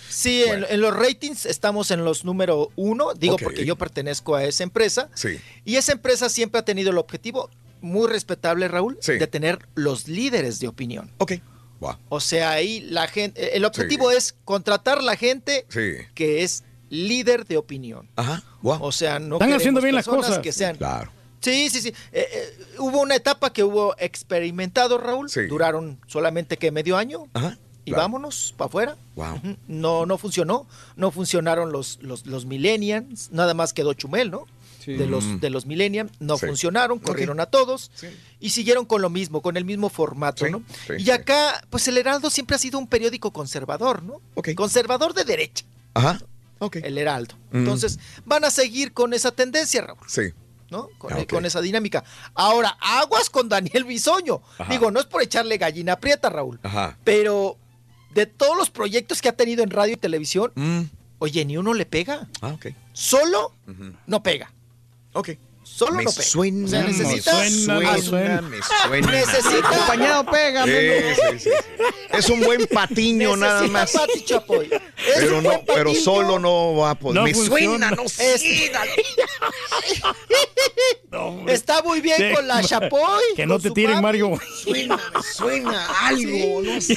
Sí, 0.10 0.44
en, 0.44 0.66
en 0.70 0.80
los 0.82 0.96
ratings 0.96 1.46
estamos 1.46 1.92
en 1.92 2.06
los 2.06 2.24
número 2.24 2.72
uno, 2.76 3.14
digo 3.14 3.36
porque 3.38 3.66
yo 3.66 3.76
pertenezco 3.76 4.36
a 4.36 4.44
esa 4.46 4.64
empresa. 4.64 5.10
Sí. 5.14 5.40
Y 5.66 5.76
esa 5.76 5.92
empresa 5.92 6.30
siempre 6.30 6.60
ha 6.60 6.66
tenido 6.66 6.92
el 6.92 6.98
objetivo, 6.98 7.50
muy 7.82 8.08
respetable 8.08 8.68
Raúl, 8.70 8.98
Sí. 9.02 9.14
de 9.14 9.28
tener 9.28 9.60
los 9.76 10.08
líderes 10.08 10.60
de 10.60 10.70
opinión. 10.70 11.12
Ok. 11.18 11.34
Wow. 11.84 11.98
O 12.10 12.20
sea, 12.20 12.52
ahí 12.52 12.80
la 12.82 13.08
gente, 13.08 13.56
el 13.58 13.66
objetivo 13.66 14.10
es 14.12 14.36
contratar 14.46 15.04
la 15.04 15.16
gente 15.16 15.66
Sí. 15.70 15.94
que 16.16 16.44
es 16.44 16.64
líder 16.90 17.46
de 17.46 17.58
opinión. 17.58 18.10
Ajá. 18.16 18.42
Wow. 18.62 18.78
O 18.82 18.92
sea, 18.92 19.20
no 19.20 19.36
Están 19.36 19.54
haciendo 19.54 19.82
bien 19.82 19.96
las 19.96 20.06
cosas. 20.08 20.40
que 20.40 20.52
sean 20.52 20.78
Claro. 20.78 21.12
Sí, 21.42 21.70
sí, 21.70 21.82
sí. 21.82 21.90
Eh, 22.14 22.26
eh, 22.32 22.66
hubo 22.80 23.02
una 23.02 23.16
etapa 23.16 23.52
que 23.52 23.64
hubo 23.66 23.96
experimentado, 23.98 24.98
Raúl. 24.98 25.30
Sí. 25.30 25.42
Duraron 25.48 26.00
solamente 26.08 26.56
que 26.58 26.72
medio 26.72 26.96
año 26.96 27.26
Ajá. 27.34 27.58
y 27.84 27.92
claro. 27.92 28.04
vámonos 28.04 28.54
para 28.58 28.68
afuera. 28.70 28.98
Wow. 29.16 29.42
No, 29.68 30.06
no 30.06 30.18
funcionó. 30.18 30.66
No 30.96 31.12
funcionaron 31.12 31.74
los, 31.74 32.00
los, 32.02 32.26
los 32.28 32.46
millennials. 32.46 33.30
Nada 33.32 33.54
más 33.54 33.74
quedó 33.74 33.94
Chumel, 33.94 34.32
¿no? 34.32 34.46
De 34.86 35.08
los, 35.08 35.24
Mm. 35.26 35.40
de 35.40 35.50
los 35.50 35.66
Millennium, 35.66 36.10
no 36.20 36.38
Sí. 36.38 36.46
funcionaron, 36.48 37.00
corrieron 37.00 37.40
a 37.40 37.46
todos 37.46 37.92
y 38.40 38.50
siguieron 38.52 38.86
con 38.86 39.02
lo 39.02 39.10
mismo, 39.10 39.42
con 39.42 39.58
el 39.58 39.66
mismo 39.66 39.90
formato, 39.90 40.48
¿no? 40.50 40.64
sí, 40.88 40.94
y 41.00 41.10
acá, 41.12 41.66
pues 41.70 41.88
el 41.88 41.98
Heraldo 41.98 42.30
siempre 42.30 42.56
ha 42.56 42.60
sido 42.60 42.80
un 42.80 42.88
periódico 42.88 43.32
conservador, 43.32 44.04
¿no? 44.04 44.22
Conservador 44.56 45.14
de 45.14 45.24
derecha, 45.24 45.66
Ajá. 45.94 46.20
Ok. 46.60 46.78
el 46.78 46.98
Heraldo. 46.98 47.36
Mm. 47.52 47.58
Entonces, 47.60 48.00
van 48.26 48.46
a 48.46 48.52
seguir 48.52 48.94
con 48.94 49.14
esa 49.14 49.32
tendencia, 49.32 49.82
Raúl. 49.82 50.00
Sí. 50.08 50.34
¿no? 50.70 50.90
Con, 50.98 51.14
Ah, 51.14 51.24
con 51.30 51.46
esa 51.46 51.62
dinámica. 51.62 52.04
Ahora, 52.34 52.76
aguas 52.82 53.30
con 53.30 53.48
Daniel 53.48 53.84
Bisoño. 53.84 54.42
Ajá. 54.58 54.72
Digo, 54.72 54.90
no 54.90 55.00
es 55.00 55.06
por 55.06 55.22
echarle 55.22 55.60
gallina 55.60 56.00
prieta, 56.00 56.30
Raúl, 56.32 56.60
Ajá. 56.64 56.98
pero 57.04 57.58
de 58.16 58.26
todos 58.26 58.58
los 58.58 58.72
proyectos 58.72 59.22
que 59.22 59.30
ha 59.30 59.34
tenido 59.36 59.62
en 59.64 59.70
radio 59.70 59.94
y 59.94 59.98
televisión, 59.98 60.52
Mm. 60.56 60.82
oye, 61.20 61.46
ni 61.46 61.58
uno 61.58 61.76
le 61.76 61.86
pega. 61.86 62.28
Ah, 62.42 62.54
ok. 62.54 62.68
Solo 62.92 63.54
no 64.08 64.24
pega. 64.24 64.52
Ok. 65.14 65.30
Solo 65.66 65.96
Me 65.96 66.04
no 66.04 66.12
pega. 66.12 66.24
suena, 66.24 66.66
O 66.66 66.68
sea, 66.68 66.82
me 66.82 66.88
necesita, 66.88 67.32
suena, 67.50 67.90
Ah, 67.90 67.94
me 67.96 68.02
suena, 68.02 68.42
me 68.42 68.58
suena. 68.62 69.12
Necesita. 69.12 69.70
Acompañado 69.70 70.26
pega, 70.26 70.66
Sí. 70.66 71.50
Es 72.12 72.30
un 72.30 72.42
buen 72.42 72.68
patiño 72.68 73.38
nada 73.38 73.64
más. 73.70 73.94
Pati 73.94 74.26
Chapoy. 74.26 74.66
Es 74.66 74.82
Pero 75.16 75.42
no, 75.42 75.64
pero 75.66 75.96
solo 75.96 76.38
no 76.38 76.76
va 76.76 76.90
a 76.92 76.96
poder. 76.96 77.16
No 77.16 77.24
me 77.24 77.34
funciona. 77.34 77.66
suena, 77.66 77.92
no 77.92 78.10
sé. 78.10 78.34
Es- 78.36 78.44
Está 81.48 81.82
muy 81.84 82.02
bien 82.02 82.18
Sí. 82.18 82.36
con 82.36 82.48
la 82.48 82.62
Chapoy. 82.62 83.24
Que 83.36 83.46
no 83.46 83.60
te 83.60 83.72
tiren, 83.72 83.94
papi. 83.94 84.04
Mario. 84.04 84.40
Suena, 84.64 84.98
me 85.16 85.24
suena 85.24 86.08
algo, 86.08 86.62
no 86.62 86.82
sé. 86.82 86.96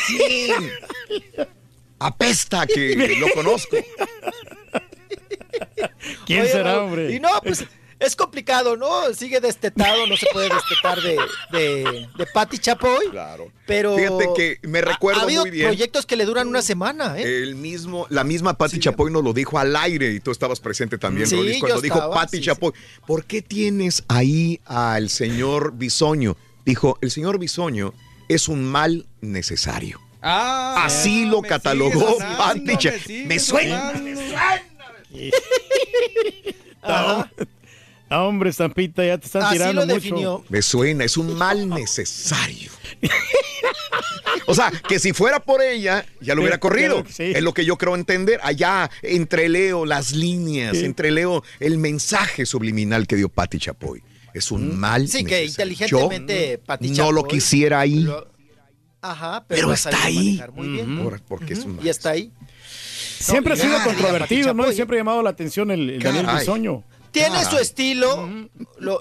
Apesta 1.98 2.66
que 2.66 3.16
lo 3.20 3.30
conozco. 3.32 3.76
¿Quién 6.26 6.42
Oye, 6.42 6.52
será, 6.52 6.82
hombre? 6.82 7.12
Y 7.14 7.20
no, 7.20 7.28
pues 7.42 7.64
es 7.98 8.14
complicado, 8.16 8.76
¿no? 8.76 9.12
Sigue 9.14 9.40
destetado, 9.40 10.06
no 10.06 10.16
se 10.16 10.26
puede 10.32 10.48
destetar 10.48 11.00
de, 11.00 11.16
de, 11.52 12.08
de 12.16 12.26
Pati 12.26 12.58
Chapoy. 12.58 13.10
Claro. 13.10 13.50
Pero. 13.66 13.96
Fíjate 13.96 14.28
que 14.36 14.58
me 14.68 14.80
recuerdo 14.80 15.20
ha, 15.20 15.24
habido 15.24 15.42
muy 15.42 15.50
bien. 15.50 15.66
proyectos 15.66 16.04
que 16.06 16.16
le 16.16 16.24
duran 16.24 16.46
una 16.48 16.62
semana, 16.62 17.18
¿eh? 17.18 17.22
El 17.42 17.54
mismo, 17.54 18.06
la 18.10 18.24
misma 18.24 18.58
Patti 18.58 18.78
Chapoy 18.78 19.10
nos 19.10 19.24
lo 19.24 19.32
dijo 19.32 19.58
al 19.58 19.74
aire 19.76 20.10
y 20.12 20.20
tú 20.20 20.30
estabas 20.30 20.60
presente 20.60 20.98
también, 20.98 21.26
Sí, 21.26 21.36
Rolis, 21.36 21.58
cuando 21.58 21.76
yo 21.76 21.82
dijo 21.82 21.94
estaba, 21.96 22.14
Patti 22.14 22.38
sí, 22.38 22.44
Chapoy, 22.44 22.72
¿por 23.06 23.24
qué 23.24 23.42
tienes 23.42 24.04
ahí 24.08 24.60
al 24.66 25.08
señor 25.08 25.72
Bisoño? 25.74 26.36
Dijo, 26.64 26.98
el 27.00 27.10
señor 27.10 27.38
Bisoño 27.38 27.94
es 28.28 28.48
un 28.48 28.64
mal 28.64 29.06
necesario. 29.20 30.00
Ah, 30.20 30.82
Así 30.84 31.24
lo 31.26 31.40
me 31.42 31.48
catalogó 31.48 32.18
Patti 32.18 32.76
Cha- 32.78 32.98
sigue 32.98 33.26
Me 33.26 33.38
suena. 33.38 33.92
sonando. 33.92 34.20
Ajá. 36.82 37.30
No, 38.08 38.28
hombre, 38.28 38.50
Estampita, 38.50 39.04
ya 39.04 39.18
te 39.18 39.26
están 39.26 39.42
Así 39.42 39.54
tirando 39.54 39.80
lo 39.80 39.86
mucho. 39.86 39.94
definió. 39.96 40.44
Me 40.48 40.62
suena, 40.62 41.04
es 41.04 41.16
un 41.16 41.34
mal 41.34 41.68
necesario. 41.68 42.70
O 44.46 44.54
sea, 44.54 44.70
que 44.70 44.98
si 45.00 45.12
fuera 45.12 45.40
por 45.40 45.60
ella, 45.60 46.06
ya 46.20 46.34
lo 46.34 46.40
Sí, 46.40 46.44
hubiera 46.44 46.58
corrido. 46.58 46.88
claro 47.02 47.04
que 47.04 47.12
sí. 47.12 47.22
Es 47.34 47.42
lo 47.42 47.52
que 47.52 47.64
yo 47.64 47.76
creo 47.76 47.96
entender. 47.96 48.38
Allá 48.44 48.88
entreleo 49.02 49.84
las 49.86 50.12
líneas, 50.12 50.76
Sí. 50.76 50.84
entreleo 50.84 51.42
el 51.58 51.78
mensaje 51.78 52.46
subliminal 52.46 53.06
que 53.08 53.16
dio 53.16 53.28
Patti 53.28 53.58
Chapoy. 53.58 54.02
Es 54.34 54.52
un 54.52 54.78
mal 54.78 55.04
Mm. 55.04 55.06
Sí, 55.08 55.18
que 55.24 55.40
necesario. 55.42 55.48
inteligentemente 55.48 56.58
Yo 56.60 56.64
Pati 56.64 56.90
no 56.90 57.10
lo 57.10 57.22
Chapoy 57.22 57.30
quisiera 57.38 57.80
ahí. 57.80 58.00
lo- 58.04 58.28
Ajá, 59.02 59.44
pero, 59.48 59.72
está 59.72 60.04
ahí. 60.04 60.16
manejar 60.38 60.52
Muy 60.52 60.68
bien. 60.68 61.02
Por- 61.02 61.20
porque 61.22 61.54
es 61.54 61.60
un 61.64 61.80
Y 61.82 61.88
está 61.88 62.10
ahí. 62.10 62.30
Siempre 63.18 63.54
ha 63.54 63.56
sido 63.56 63.82
controvertido, 63.82 64.52
¿no? 64.54 64.70
Y 64.70 64.74
siempre 64.74 64.96
ha 64.96 65.00
llamado 65.00 65.22
la 65.22 65.30
atención 65.30 65.70
el, 65.70 65.90
el 65.90 66.02
Daniel. 66.02 66.26
Bisoño. 66.38 66.84
Tiene 67.20 67.44
su 67.44 67.58
estilo, 67.58 68.28
lo, 68.78 69.00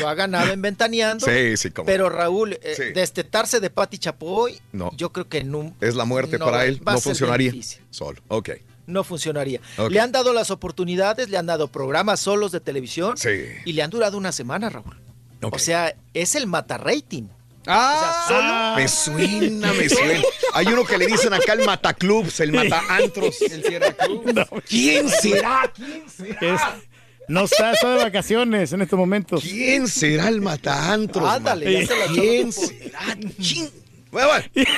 lo 0.00 0.08
ha 0.08 0.14
ganado 0.14 0.52
en 0.52 0.62
Ventaneando. 0.62 1.26
Sí, 1.26 1.56
sí, 1.56 1.70
como. 1.70 1.86
Pero 1.86 2.08
Raúl, 2.08 2.54
eh, 2.62 2.74
Sí. 2.76 2.82
destetarse 2.94 3.60
de 3.60 3.70
Pati 3.70 3.98
Chapoy, 3.98 4.60
No. 4.72 4.90
yo 4.96 5.12
creo 5.12 5.28
que 5.28 5.44
no, 5.44 5.74
Es 5.80 5.94
la 5.94 6.04
muerte 6.04 6.38
no, 6.38 6.44
para 6.46 6.64
él. 6.66 6.80
No 6.84 7.00
funcionaría. 7.00 7.50
difícil. 7.52 7.80
Solo. 7.90 8.20
Ok. 8.28 8.50
no 8.86 9.04
funcionaría. 9.04 9.60
Le 9.90 10.00
han 10.00 10.12
dado 10.12 10.32
las 10.32 10.50
oportunidades, 10.50 11.28
le 11.28 11.36
han 11.36 11.44
dado 11.44 11.68
programas 11.68 12.20
solos 12.20 12.52
de 12.52 12.60
televisión 12.60 13.18
Sí. 13.18 13.44
y 13.66 13.74
le 13.74 13.82
han 13.82 13.90
durado 13.90 14.16
una 14.16 14.32
semana, 14.32 14.70
Raúl. 14.70 14.96
Ok. 15.42 15.56
O 15.56 15.58
sea, 15.58 15.94
es 16.14 16.34
el 16.34 16.46
mata 16.46 16.78
rating. 16.78 17.24
Ah, 17.66 18.24
O 18.24 18.28
sea, 18.28 18.38
solo 18.40 18.76
Me 18.76 18.88
suena, 18.88 19.72
me 19.74 19.88
suena. 19.90 20.22
Hay 20.54 20.68
uno 20.68 20.84
que 20.86 20.96
le 20.96 21.06
dicen 21.06 21.34
acá 21.34 21.52
el 21.52 21.66
mataclubs, 21.66 22.40
el 22.40 22.50
mataantros. 22.52 23.42
el 23.42 23.62
Sierra 23.62 23.92
Cruz. 23.92 24.22
¿Quién 24.66 25.10
será? 25.10 25.70
¿Quién 25.76 26.02
es- 26.40 26.60
no 27.28 27.44
está, 27.44 27.72
está 27.72 27.90
de 27.96 28.04
vacaciones 28.04 28.72
en 28.72 28.82
estos 28.82 28.98
momentos. 28.98 29.42
¿Quién 29.42 29.86
será 29.88 30.28
el 30.28 30.40
mataantros? 30.40 31.28
Ándale, 31.28 31.72
ya 31.82 31.86
se 31.86 31.96
la 31.98 32.06
¿Quién 32.06 32.52
será? 32.52 33.00
Bueno, 34.10 34.28
bueno. 34.28 34.44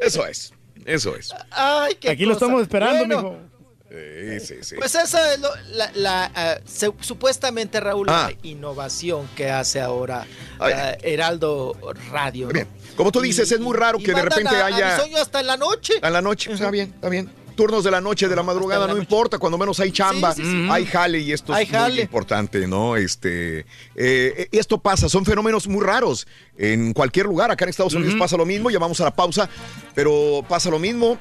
Eso 0.00 0.26
es. 0.26 0.52
Eso 0.84 1.14
es. 1.16 1.30
Ay, 1.50 1.94
qué 2.00 2.10
Aquí 2.10 2.24
lo 2.24 2.32
estamos 2.32 2.60
esperando, 2.62 3.04
Bueno, 3.04 3.22
mijo. 3.30 3.52
Sí, 3.90 4.40
sí, 4.40 4.54
sí. 4.62 4.74
Pues 4.78 4.94
esa 4.94 5.34
es 5.34 5.40
lo- 5.40 5.54
la, 5.72 5.90
la, 5.94 6.32
ah, 6.34 6.58
se- 6.64 6.90
supuestamente, 7.00 7.78
Raúl, 7.78 8.08
Ah. 8.08 8.30
la 8.32 8.48
innovación 8.48 9.28
que 9.36 9.50
hace 9.50 9.82
ahora 9.82 10.26
ah, 10.58 10.96
Heraldo 11.02 11.76
Radio. 12.10 12.46
¿no? 12.46 12.52
Bien. 12.54 12.66
Como 12.96 13.12
tú 13.12 13.20
dices, 13.20 13.52
es 13.52 13.60
muy 13.60 13.76
raro 13.76 13.98
Y 14.00 14.02
que 14.02 14.14
de 14.14 14.22
repente 14.22 14.48
a- 14.56 14.62
a 14.62 14.66
haya 14.66 14.96
Bisoño 14.96 15.18
hasta 15.18 15.40
en 15.40 15.46
la 15.46 15.56
noche. 15.58 15.94
a 16.00 16.08
la 16.08 16.22
noche. 16.22 16.52
Está 16.54 16.70
bien, 16.70 16.90
está 16.94 17.10
bien. 17.10 17.30
Turnos 17.52 17.84
de 17.84 17.90
la 17.90 18.00
noche, 18.00 18.28
de 18.28 18.36
la 18.36 18.42
madrugada, 18.42 18.86
no 18.86 18.96
importa. 18.96 19.38
Cuando 19.38 19.58
menos 19.58 19.78
hay 19.80 19.92
chamba, 19.92 20.34
Sí, 20.34 20.42
sí, 20.44 20.50
sí. 20.50 20.68
hay 20.70 20.86
jale 20.86 21.20
y 21.20 21.32
esto 21.32 21.52
Hay 21.54 21.64
es 21.64 21.70
muy 21.72 22.00
importante, 22.00 22.66
¿no? 22.66 22.96
Este, 22.96 23.66
eh, 23.94 24.48
esto 24.52 24.78
pasa, 24.78 25.08
son 25.08 25.24
fenómenos 25.24 25.68
muy 25.68 25.84
raros 25.84 26.26
en 26.56 26.92
cualquier 26.92 27.26
lugar. 27.26 27.50
Acá 27.50 27.64
en 27.64 27.68
Estados 27.70 27.94
Unidos 27.94 28.14
pasa 28.18 28.36
lo 28.36 28.46
mismo. 28.46 28.70
Ya 28.70 28.78
vamos 28.78 29.00
a 29.00 29.04
la 29.04 29.14
pausa, 29.14 29.48
pero 29.94 30.44
pasa 30.48 30.70
lo 30.70 30.78
mismo. 30.78 31.18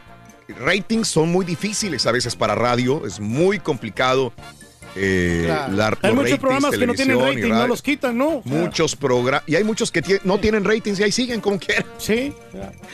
Ratings 0.59 1.07
son 1.07 1.31
muy 1.31 1.45
difíciles 1.45 2.05
a 2.05 2.11
veces 2.11 2.35
para 2.35 2.55
radio. 2.55 3.05
Es 3.05 3.19
muy 3.19 3.59
complicado. 3.59 4.33
Eh, 4.95 5.43
Claro. 5.45 5.73
la- 5.75 5.85
Hay 6.01 6.11
muchos 6.11 6.23
ratings, 6.23 6.39
programas 6.39 6.71
que 6.77 6.87
no 6.87 6.93
tienen 6.93 7.19
rating, 7.19 7.49
no 7.49 7.67
los 7.67 7.81
quitan, 7.81 8.17
¿no? 8.17 8.27
O 8.37 8.43
sea, 8.43 8.51
Muchos 8.53 8.95
programas. 8.95 9.43
Y 9.47 9.55
hay 9.55 9.63
muchos 9.63 9.91
que 9.91 10.19
no 10.23 10.39
tienen 10.39 10.63
ratings 10.65 10.99
y 10.99 11.03
ahí 11.03 11.11
siguen 11.11 11.39
como 11.41 11.57
quieran. 11.59 11.85
Sí, 11.97 12.33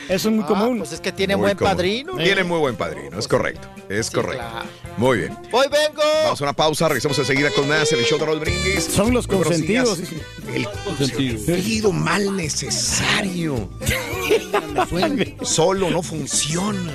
eso 0.08 0.28
es 0.28 0.34
muy 0.34 0.44
Ah, 0.44 0.48
común. 0.48 0.78
Pues 0.78 0.92
es 0.92 1.00
que 1.00 1.12
tiene 1.12 1.36
Muy 1.36 1.42
buen 1.46 1.56
común. 1.56 1.72
padrino. 1.72 2.12
¿no? 2.14 2.22
Tiene 2.22 2.44
muy 2.44 2.58
buen 2.58 2.76
padrino, 2.76 3.18
es 3.18 3.26
correcto. 3.28 3.68
Es 3.88 4.06
Sí, 4.06 4.12
correcto. 4.14 4.44
claro. 4.50 4.68
Muy 4.96 5.18
bien. 5.18 5.36
Hoy 5.52 5.66
vengo. 5.70 6.02
Vamos 6.24 6.40
a 6.40 6.44
una 6.44 6.52
pausa, 6.52 6.88
regresamos 6.88 7.18
enseguida 7.18 7.50
con 7.50 7.68
más 7.68 7.90
en 7.92 7.98
el 8.00 8.04
show 8.04 8.18
de 8.18 8.26
Raúl 8.26 8.40
Brindis. 8.40 8.84
Son 8.84 9.12
los 9.12 9.26
Muy 9.28 9.38
consentidos. 9.38 9.98
El 10.54 10.68
consentido 10.84 11.92
mal 11.92 12.36
necesario. 12.36 13.68
Solo 15.42 15.90
no 15.90 16.02
funciona. 16.02 16.92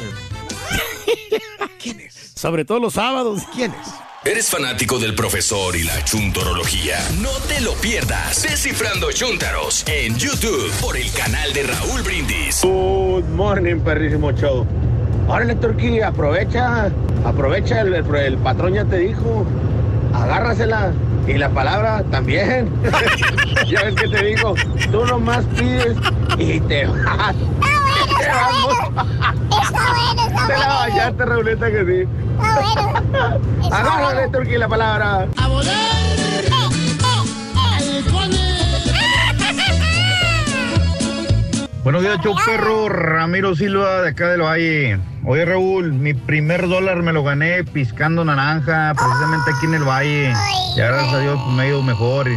¿Quién 1.82 2.00
es? 2.02 2.32
Sobre 2.36 2.66
todo 2.66 2.80
los 2.80 2.94
sábados. 2.94 3.42
¿Quién 3.56 3.72
es? 3.72 3.88
¿Eres 4.26 4.50
fanático 4.50 5.00
del 5.00 5.16
profesor 5.16 5.76
y 5.76 5.84
la 5.84 6.02
chuntorología? 6.06 6.98
No 7.22 7.32
te 7.50 7.60
lo 7.60 7.74
pierdas. 7.74 8.42
Descifrando 8.42 9.12
Chúntaros 9.12 9.84
en 9.86 10.18
YouTube 10.18 10.72
por 10.80 10.96
el 10.96 11.12
canal 11.12 11.52
de 11.52 11.64
Raúl 11.64 12.04
Brindis. 12.04 12.62
Good 12.64 13.26
morning, 13.26 13.82
perrísimo 13.82 14.32
show. 14.32 14.66
Órale, 15.28 15.56
Turquí, 15.56 16.00
aprovecha, 16.00 16.90
aprovecha, 17.26 17.82
el 17.82 18.38
patrón 18.38 18.76
ya 18.76 18.86
te 18.86 19.00
dijo, 19.00 19.46
agárrasela. 20.14 20.92
Y 21.28 21.34
la 21.36 21.50
palabra 21.50 22.04
también. 22.12 22.70
ya 23.68 23.84
ves 23.84 23.96
que 23.96 24.08
te 24.10 24.26
digo, 24.26 24.56
tú 24.92 25.06
nomás 25.06 25.46
pides 25.58 25.96
y 26.38 26.60
te 26.62 26.86
vas. 26.86 27.36
Está 28.20 28.50
bueno, 28.52 29.06
está 30.30 30.48
Te 30.48 30.54
la 30.54 30.58
bueno. 30.58 30.76
bañaste, 30.80 31.26
Rauleta, 31.26 31.72
que 31.72 31.86
sí. 31.86 32.08
Está 32.44 32.60
bueno. 32.60 33.76
Agárrale, 33.76 34.14
bueno. 34.16 34.32
Turquí, 34.38 34.58
la 34.58 34.68
palabra. 34.68 35.28
¡A 35.38 35.48
volar! 35.48 35.74
Buenos 41.84 42.02
días, 42.02 42.18
Choc 42.22 42.38
Perro. 42.46 42.88
Ramiro 42.88 43.56
Silva, 43.56 44.02
de 44.04 44.10
acá 44.10 44.30
del 44.30 44.42
Valle. 44.42 45.00
Oye, 45.26 45.44
Raúl, 45.44 45.92
mi 45.92 46.14
primer 46.14 46.70
dólar 46.70 47.04
me 47.04 47.12
lo 47.12 47.24
gané 47.26 47.66
piscando 47.66 48.24
naranja, 48.24 48.94
precisamente 48.94 49.52
aquí 49.52 49.66
en 49.66 49.74
el 49.74 49.84
Valle. 49.84 50.34
Ya 50.78 50.88
gracias 50.88 51.14
a 51.14 51.20
Dios 51.20 51.40
pues, 51.44 51.56
me 51.58 51.64
ha 51.64 51.68
ido 51.68 51.84
mejor. 51.84 52.30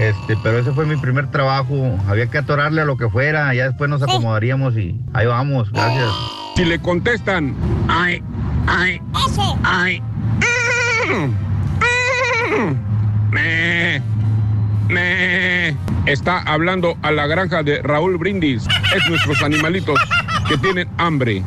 Este, 0.00 0.36
pero 0.42 0.58
ese 0.58 0.72
fue 0.72 0.86
mi 0.86 0.96
primer 0.96 1.30
trabajo. 1.30 1.98
Había 2.08 2.28
que 2.28 2.38
atorarle 2.38 2.80
a 2.80 2.86
lo 2.86 2.96
que 2.96 3.10
fuera. 3.10 3.52
Ya 3.52 3.68
después 3.68 3.90
nos 3.90 4.02
acomodaríamos 4.02 4.74
y 4.76 4.98
ahí 5.12 5.26
vamos. 5.26 5.70
Gracias. 5.70 6.08
Si 6.56 6.64
le 6.64 6.78
contestan, 6.80 7.54
ay, 7.88 8.22
ay, 8.66 9.02
Ese. 9.26 9.42
ay. 9.64 10.02
Me. 14.88 15.76
Está 16.06 16.40
hablando 16.40 16.96
a 17.02 17.10
la 17.10 17.26
granja 17.26 17.62
de 17.62 17.82
Raúl 17.82 18.18
Brindis. 18.18 18.64
Es 18.94 19.08
nuestros 19.08 19.42
animalitos 19.42 19.98
que 20.48 20.58
tienen 20.58 20.88
hambre. 20.98 21.42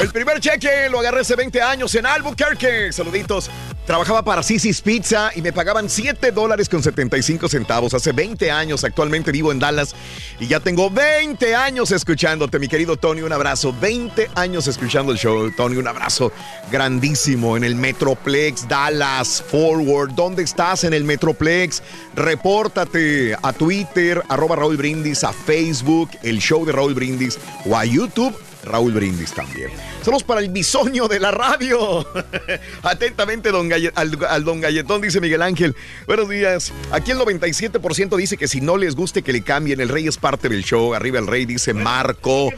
El 0.00 0.08
primer 0.10 0.40
cheque 0.40 0.88
lo 0.90 1.00
agarré 1.00 1.20
hace 1.20 1.36
20 1.36 1.62
años 1.62 1.94
en 1.94 2.06
Albuquerque. 2.06 2.92
Saluditos. 2.92 3.50
Trabajaba 3.86 4.24
para 4.24 4.42
Sisi's 4.42 4.80
Pizza 4.80 5.30
y 5.36 5.42
me 5.42 5.52
pagaban 5.52 5.88
7 5.88 6.32
dólares 6.32 6.68
con 6.68 6.82
75 6.82 7.48
centavos. 7.48 7.94
Hace 7.94 8.10
20 8.10 8.50
años. 8.50 8.82
Actualmente 8.82 9.30
vivo 9.30 9.52
en 9.52 9.60
Dallas 9.60 9.94
y 10.40 10.48
ya 10.48 10.58
tengo 10.58 10.90
20 10.90 11.54
años 11.54 11.92
escuchándote, 11.92 12.58
mi 12.58 12.66
querido 12.66 12.96
Tony. 12.96 13.22
Un 13.22 13.32
abrazo. 13.32 13.72
20 13.80 14.30
años 14.34 14.66
escuchando 14.66 15.12
el 15.12 15.18
show, 15.18 15.52
Tony. 15.52 15.76
Un 15.76 15.86
abrazo 15.86 16.32
grandísimo 16.72 17.56
en 17.56 17.62
el 17.62 17.76
Metroplex, 17.76 18.66
Dallas, 18.66 19.40
Forward. 19.48 20.14
¿Dónde 20.14 20.42
estás 20.42 20.82
en 20.82 20.92
el 20.92 21.04
Metroplex? 21.04 21.80
Repórtate 22.16 23.36
a 23.40 23.52
Twitter, 23.52 24.20
arroba 24.28 24.56
Raúl 24.56 24.76
Brindis, 24.76 25.22
a 25.22 25.32
Facebook, 25.32 26.10
el 26.24 26.40
show 26.40 26.66
de 26.66 26.72
Raúl 26.72 26.94
Brindis 26.94 27.38
o 27.64 27.76
a 27.76 27.84
YouTube. 27.84 28.36
Raúl 28.66 28.92
Brindis 28.92 29.32
también. 29.32 29.70
Saludos 30.02 30.24
para 30.24 30.40
el 30.40 30.50
bisoño 30.50 31.08
de 31.08 31.20
la 31.20 31.30
radio. 31.30 32.06
Atentamente, 32.82 33.50
don 33.50 33.72
al, 33.72 34.18
al 34.28 34.44
don 34.44 34.60
Galletón, 34.60 35.00
dice 35.00 35.20
Miguel 35.20 35.42
Ángel. 35.42 35.74
Buenos 36.06 36.28
días. 36.28 36.72
Aquí 36.90 37.12
el 37.12 37.18
97% 37.18 38.16
dice 38.16 38.36
que 38.36 38.48
si 38.48 38.60
no 38.60 38.76
les 38.76 38.94
guste 38.94 39.22
que 39.22 39.32
le 39.32 39.42
cambien, 39.42 39.80
el 39.80 39.88
rey 39.88 40.06
es 40.06 40.18
parte 40.18 40.48
del 40.48 40.64
show. 40.64 40.94
Arriba 40.94 41.18
el 41.18 41.26
rey, 41.26 41.46
dice 41.46 41.72
Marco. 41.72 42.50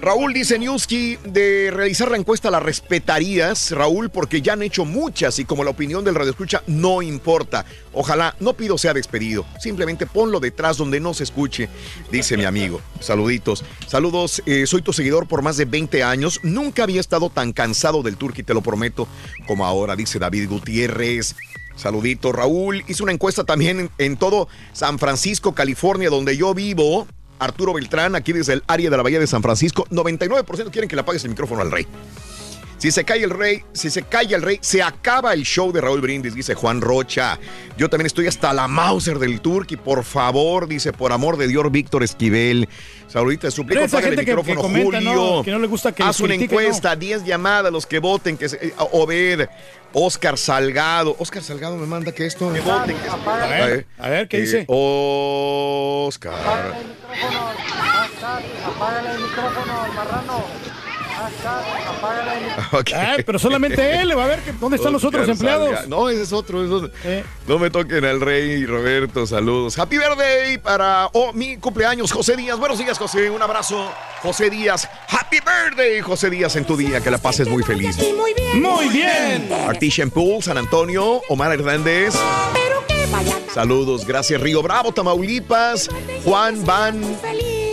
Raúl 0.00 0.32
dice 0.32 0.58
Newski, 0.60 1.18
de 1.24 1.70
realizar 1.72 2.10
la 2.10 2.16
encuesta 2.16 2.50
la 2.50 2.60
respetarías, 2.60 3.72
Raúl, 3.72 4.10
porque 4.10 4.40
ya 4.40 4.52
han 4.52 4.62
hecho 4.62 4.84
muchas 4.84 5.40
y 5.40 5.44
como 5.44 5.64
la 5.64 5.70
opinión 5.70 6.04
del 6.04 6.14
radio 6.14 6.30
escucha 6.30 6.62
no 6.68 7.02
importa. 7.02 7.64
Ojalá, 7.92 8.36
no 8.38 8.54
pido 8.54 8.78
sea 8.78 8.94
despedido, 8.94 9.44
simplemente 9.58 10.06
ponlo 10.06 10.38
detrás 10.38 10.76
donde 10.76 11.00
no 11.00 11.14
se 11.14 11.24
escuche, 11.24 11.68
dice 12.12 12.36
mi 12.36 12.44
amigo. 12.44 12.80
Saluditos. 13.00 13.64
Saludos, 13.88 14.40
eh, 14.46 14.66
soy 14.66 14.82
tu 14.82 14.92
seguidor 14.92 15.26
por 15.26 15.42
más 15.42 15.47
de 15.56 15.64
20 15.64 16.02
años. 16.02 16.40
Nunca 16.42 16.82
había 16.82 17.00
estado 17.00 17.30
tan 17.30 17.52
cansado 17.52 18.02
del 18.02 18.16
Turqui, 18.16 18.42
te 18.42 18.54
lo 18.54 18.60
prometo, 18.60 19.08
como 19.46 19.66
ahora, 19.66 19.96
dice 19.96 20.18
David 20.18 20.48
Gutiérrez. 20.48 21.34
Saludito, 21.76 22.32
Raúl. 22.32 22.84
Hice 22.88 23.02
una 23.02 23.12
encuesta 23.12 23.44
también 23.44 23.80
en, 23.80 23.90
en 23.98 24.16
todo 24.16 24.48
San 24.72 24.98
Francisco, 24.98 25.54
California, 25.54 26.10
donde 26.10 26.36
yo 26.36 26.54
vivo. 26.54 27.06
Arturo 27.38 27.72
Beltrán, 27.72 28.16
aquí 28.16 28.32
desde 28.32 28.54
el 28.54 28.64
área 28.66 28.90
de 28.90 28.96
la 28.96 29.02
Bahía 29.02 29.20
de 29.20 29.26
San 29.26 29.42
Francisco. 29.42 29.86
99% 29.90 30.70
quieren 30.70 30.88
que 30.88 30.96
le 30.96 31.02
apagues 31.02 31.22
el 31.24 31.30
micrófono 31.30 31.62
al 31.62 31.70
rey. 31.70 31.86
Si 32.78 32.92
se 32.92 33.02
cae 33.02 33.24
el 33.24 33.30
rey, 33.30 33.64
si 33.72 33.90
se 33.90 34.04
calla 34.04 34.36
el 34.36 34.42
rey, 34.42 34.58
se 34.60 34.84
acaba 34.84 35.34
el 35.34 35.42
show 35.42 35.72
de 35.72 35.80
Raúl 35.80 36.00
Brindis, 36.00 36.36
dice 36.36 36.54
Juan 36.54 36.80
Rocha. 36.80 37.36
Yo 37.76 37.90
también 37.90 38.06
estoy 38.06 38.28
hasta 38.28 38.52
la 38.52 38.68
Mauser 38.68 39.18
del 39.18 39.40
Turqui, 39.40 39.76
por 39.76 40.04
favor, 40.04 40.68
dice, 40.68 40.92
por 40.92 41.12
amor 41.12 41.38
de 41.38 41.48
Dios, 41.48 41.68
Víctor 41.72 42.04
Esquivel. 42.04 42.68
Saludita, 43.08 43.50
suplico, 43.50 43.74
Pero 43.74 43.86
esa 43.86 43.96
apaga 43.96 44.08
el 44.10 44.16
gente 44.16 44.24
que- 44.24 44.30
que 44.30 44.36
micrófono, 44.36 44.62
comenta, 44.62 44.98
Julio. 44.98 45.14
¿no? 45.36 45.42
Que 45.42 45.50
no 45.50 45.58
le 45.58 45.66
gusta 45.66 45.92
que 45.92 46.02
Haz 46.02 46.20
una 46.20 46.34
critique, 46.34 46.54
encuesta, 46.54 46.94
10 46.94 47.24
llamadas, 47.24 47.72
los 47.72 47.86
que 47.86 47.98
voten, 48.00 48.36
que 48.36 48.48
se- 48.50 48.58
eh, 48.68 48.74
Obed, 48.92 49.48
Oscar 49.94 50.36
Salgado. 50.36 51.16
Oscar 51.18 51.42
Salgado 51.42 51.76
me 51.76 51.86
manda 51.86 52.12
que 52.12 52.26
esto. 52.26 52.52
Que 52.52 52.60
voten. 52.60 52.96
que- 52.98 53.08
A 53.08 53.46
ver, 53.66 53.86
a 53.98 54.08
ver, 54.10 54.28
¿qué 54.28 54.36
Eh, 54.36 54.40
dice? 54.42 54.64
Oscar. 54.68 56.34
Apágale 58.66 59.10
el 59.14 59.18
micrófono 59.22 59.88
marrano. 59.94 60.36
Apágale 60.36 60.40
el 60.40 60.42
micrófono. 60.42 60.77
Ok. 62.72 62.90
Ah, 62.94 63.16
pero 63.24 63.38
solamente 63.38 64.00
él, 64.00 64.16
va 64.16 64.24
a 64.24 64.28
ver 64.28 64.40
que- 64.40 64.52
dónde 64.52 64.76
están 64.76 64.92
los 64.92 65.04
otros 65.04 65.28
empleados. 65.28 65.70
Salga- 65.70 65.86
No, 65.88 66.08
ese 66.08 66.22
es 66.22 66.32
otro. 66.32 66.64
es 66.64 66.70
otro. 66.70 66.90
No 67.46 67.58
me 67.58 67.70
toquen 67.70 68.04
al 68.04 68.20
rey 68.20 68.64
Roberto, 68.66 69.26
saludos. 69.26 69.78
Happy 69.78 69.98
birthday 69.98 70.58
para 70.58 71.08
oh, 71.12 71.32
mi 71.32 71.56
cumpleaños, 71.56 72.12
José 72.12 72.36
Díaz. 72.36 72.58
Buenos 72.58 72.78
días, 72.78 72.98
José. 72.98 73.30
Un 73.30 73.42
abrazo, 73.42 73.90
José 74.22 74.50
Díaz. 74.50 74.88
Happy 75.08 75.38
birthday, 75.40 76.00
José 76.00 76.30
Díaz, 76.30 76.56
en 76.56 76.64
tu 76.64 76.76
día. 76.76 77.00
Que 77.00 77.10
la 77.10 77.18
pases 77.18 77.48
muy 77.48 77.62
feliz. 77.62 77.96
Muy 78.16 78.34
bien. 78.34 78.62
Muy 78.62 78.88
bien. 78.88 79.48
Artisan 79.68 80.10
Pool, 80.10 80.42
San 80.42 80.58
Antonio, 80.58 81.20
Omar 81.28 81.52
Hernández. 81.52 82.14
Saludos, 83.52 84.06
gracias 84.06 84.40
Río 84.40 84.62
Bravo, 84.62 84.92
Tamaulipas, 84.92 85.88
Juan 86.24 86.64
Van. 86.64 87.00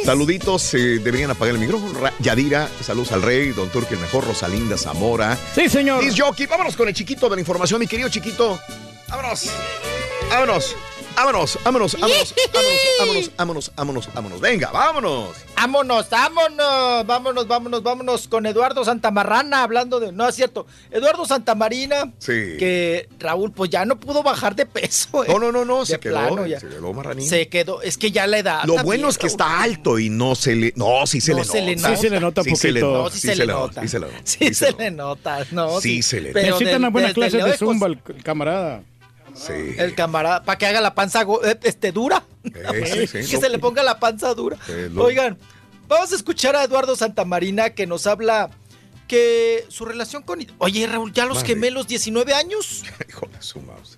Saluditos, 0.05 0.71
eh, 0.75 0.99
deberían 0.99 1.31
apagar 1.31 1.55
el 1.55 1.59
micrófono. 1.61 1.99
Ra- 1.99 2.13
Yadira, 2.19 2.69
saludos 2.81 3.11
al 3.11 3.23
rey, 3.23 3.49
Don 3.53 3.69
Turque 3.69 3.95
el 3.95 3.99
mejor, 3.99 4.23
Rosalinda 4.25 4.77
Zamora. 4.77 5.35
Sí, 5.55 5.67
señor. 5.67 6.03
Dice 6.03 6.21
Jockey, 6.21 6.45
vámonos 6.45 6.75
con 6.75 6.87
el 6.87 6.93
chiquito 6.93 7.27
de 7.27 7.35
la 7.37 7.39
información, 7.41 7.79
mi 7.79 7.87
querido 7.87 8.07
chiquito. 8.09 8.59
Vámonos. 9.07 9.49
Vámonos. 10.29 10.75
Vámonos, 11.15 11.57
vámonos, 11.63 11.93
vámonos, 11.99 12.35
vámonos, 12.53 12.91
vámonos, 12.99 13.31
vámonos, 13.37 13.71
vámonos, 13.75 14.13
vámonos. 14.13 14.41
Venga, 14.41 14.71
vámonos. 14.71 15.29
Vámonos, 15.55 16.09
vámonos, 16.09 17.05
vámonos, 17.07 17.47
vámonos, 17.47 17.83
vámonos 17.83 18.27
con 18.27 18.45
Eduardo 18.45 18.83
Santamarrana 18.83 19.63
hablando 19.63 19.99
de. 19.99 20.11
No 20.11 20.27
es 20.27 20.35
cierto. 20.35 20.67
Eduardo 20.91 21.25
Santamarina. 21.25 22.11
Sí. 22.19 22.57
Que 22.59 23.07
Raúl, 23.17 23.51
pues 23.51 23.69
ya 23.71 23.85
no 23.85 23.97
pudo 23.99 24.23
bajar 24.23 24.55
de 24.55 24.65
peso. 24.65 25.23
¿eh? 25.23 25.27
No, 25.29 25.39
no, 25.39 25.51
no, 25.51 25.63
no, 25.63 25.79
De 25.79 25.85
se 25.85 25.99
quedó, 25.99 26.13
plano, 26.15 26.45
ya. 26.45 26.59
se 26.59 26.67
quedó 26.67 26.93
marranín. 26.93 27.27
Se 27.27 27.47
quedó. 27.47 27.81
Es 27.81 27.97
que 27.97 28.11
ya 28.11 28.27
la 28.27 28.37
edad. 28.39 28.59
Lo 28.65 28.75
también, 28.75 28.85
bueno 28.85 29.09
es 29.09 29.17
que 29.17 29.27
Raúl. 29.27 29.31
está 29.31 29.61
alto 29.63 29.97
y 29.99 30.09
no 30.09 30.35
se 30.35 30.55
le. 30.55 30.73
No, 30.75 31.07
sí 31.07 31.21
se 31.21 31.31
No 31.31 31.39
le 31.39 31.45
se 31.45 31.61
nota. 31.61 31.65
le 31.65 31.75
nota. 31.75 31.95
Sí 31.95 32.01
se 32.01 32.09
le 32.09 32.19
nota 32.19 32.41
le 32.43 32.51
poquito. 32.51 32.91
nota, 32.91 33.03
No, 33.03 33.09
sí 33.09 33.19
se 33.19 33.35
le 33.35 33.45
nota. 33.47 33.81
Sí 33.81 33.87
se 33.87 33.99
le 33.99 34.05
nota. 34.07 34.21
Sí 34.25 34.53
se 34.53 34.71
le 34.73 34.91
nota, 34.91 35.45
no. 35.51 35.81
Sí 35.81 36.01
se 36.01 36.21
le 36.21 36.31
pero 36.33 36.47
Necesita 36.59 36.77
una 36.77 36.89
buena 36.89 37.13
clase 37.13 37.37
de 37.37 37.57
zumba 37.57 37.87
el 37.87 37.99
camarada. 38.23 38.83
Sí. 39.35 39.75
El 39.77 39.95
camarada, 39.95 40.43
para 40.43 40.57
que 40.57 40.65
haga 40.65 40.81
la 40.81 40.95
panza 40.95 41.23
eh, 41.43 41.59
este, 41.63 41.91
dura. 41.91 42.23
sí, 42.43 43.07
sí, 43.07 43.17
que 43.19 43.37
se 43.37 43.49
le 43.49 43.59
ponga 43.59 43.83
la 43.83 43.99
panza 43.99 44.33
dura. 44.33 44.57
Oigan, 44.97 45.37
vamos 45.87 46.11
a 46.11 46.15
escuchar 46.15 46.55
a 46.55 46.63
Eduardo 46.63 46.95
Santamarina 46.95 47.71
que 47.71 47.85
nos 47.85 48.07
habla 48.07 48.49
que 49.07 49.65
su 49.69 49.85
relación 49.85 50.23
con... 50.23 50.39
Oye, 50.57 50.87
Raúl, 50.87 51.13
¿ya 51.13 51.25
los 51.25 51.37
Mande. 51.37 51.49
gemelos 51.49 51.87
19 51.87 52.33
años? 52.33 52.83
Hijo 53.09 53.27
de 53.27 53.41
su 53.41 53.59
mouse. 53.61 53.97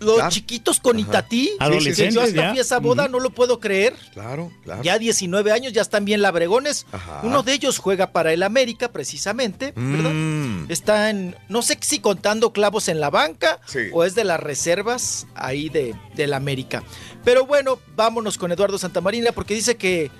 Los 0.00 0.14
Claro. 0.16 0.30
chiquitos 0.30 0.80
con 0.80 0.96
Ajá. 0.98 1.06
Itatí. 1.08 1.50
Adolescentes 1.58 2.14
Yo 2.14 2.22
hasta 2.22 2.34
ya. 2.34 2.50
fui 2.50 2.58
a 2.58 2.62
esa 2.62 2.78
boda, 2.78 3.06
no 3.08 3.20
lo 3.20 3.30
puedo 3.30 3.60
creer. 3.60 3.94
Claro, 4.14 4.50
claro. 4.64 4.82
Ya 4.82 4.98
19 4.98 5.52
años, 5.52 5.72
ya 5.74 5.82
están 5.82 6.04
bien 6.06 6.22
labregones. 6.22 6.86
Ajá. 6.90 7.20
Uno 7.22 7.42
de 7.42 7.52
ellos 7.52 7.78
juega 7.78 8.10
para 8.12 8.32
el 8.32 8.42
América, 8.42 8.90
precisamente, 8.92 9.72
¿verdad? 9.76 10.10
Mm. 10.12 10.70
Está 10.70 11.10
en, 11.10 11.36
no 11.48 11.60
sé 11.62 11.76
si 11.82 11.98
contando 12.00 12.52
clavos 12.52 12.88
en 12.88 12.98
la 12.98 13.10
banca 13.10 13.60
Sí. 13.66 13.80
o 13.92 14.04
es 14.04 14.14
de 14.14 14.24
las 14.24 14.40
reservas 14.40 15.26
ahí 15.34 15.68
de, 15.68 15.94
del 16.14 16.32
América. 16.32 16.82
Pero 17.24 17.44
bueno, 17.44 17.78
vámonos 17.94 18.38
con 18.38 18.50
Eduardo 18.52 18.78
Santamarina 18.78 19.32
porque 19.32 19.54
dice 19.54 19.76
que, 19.76 20.10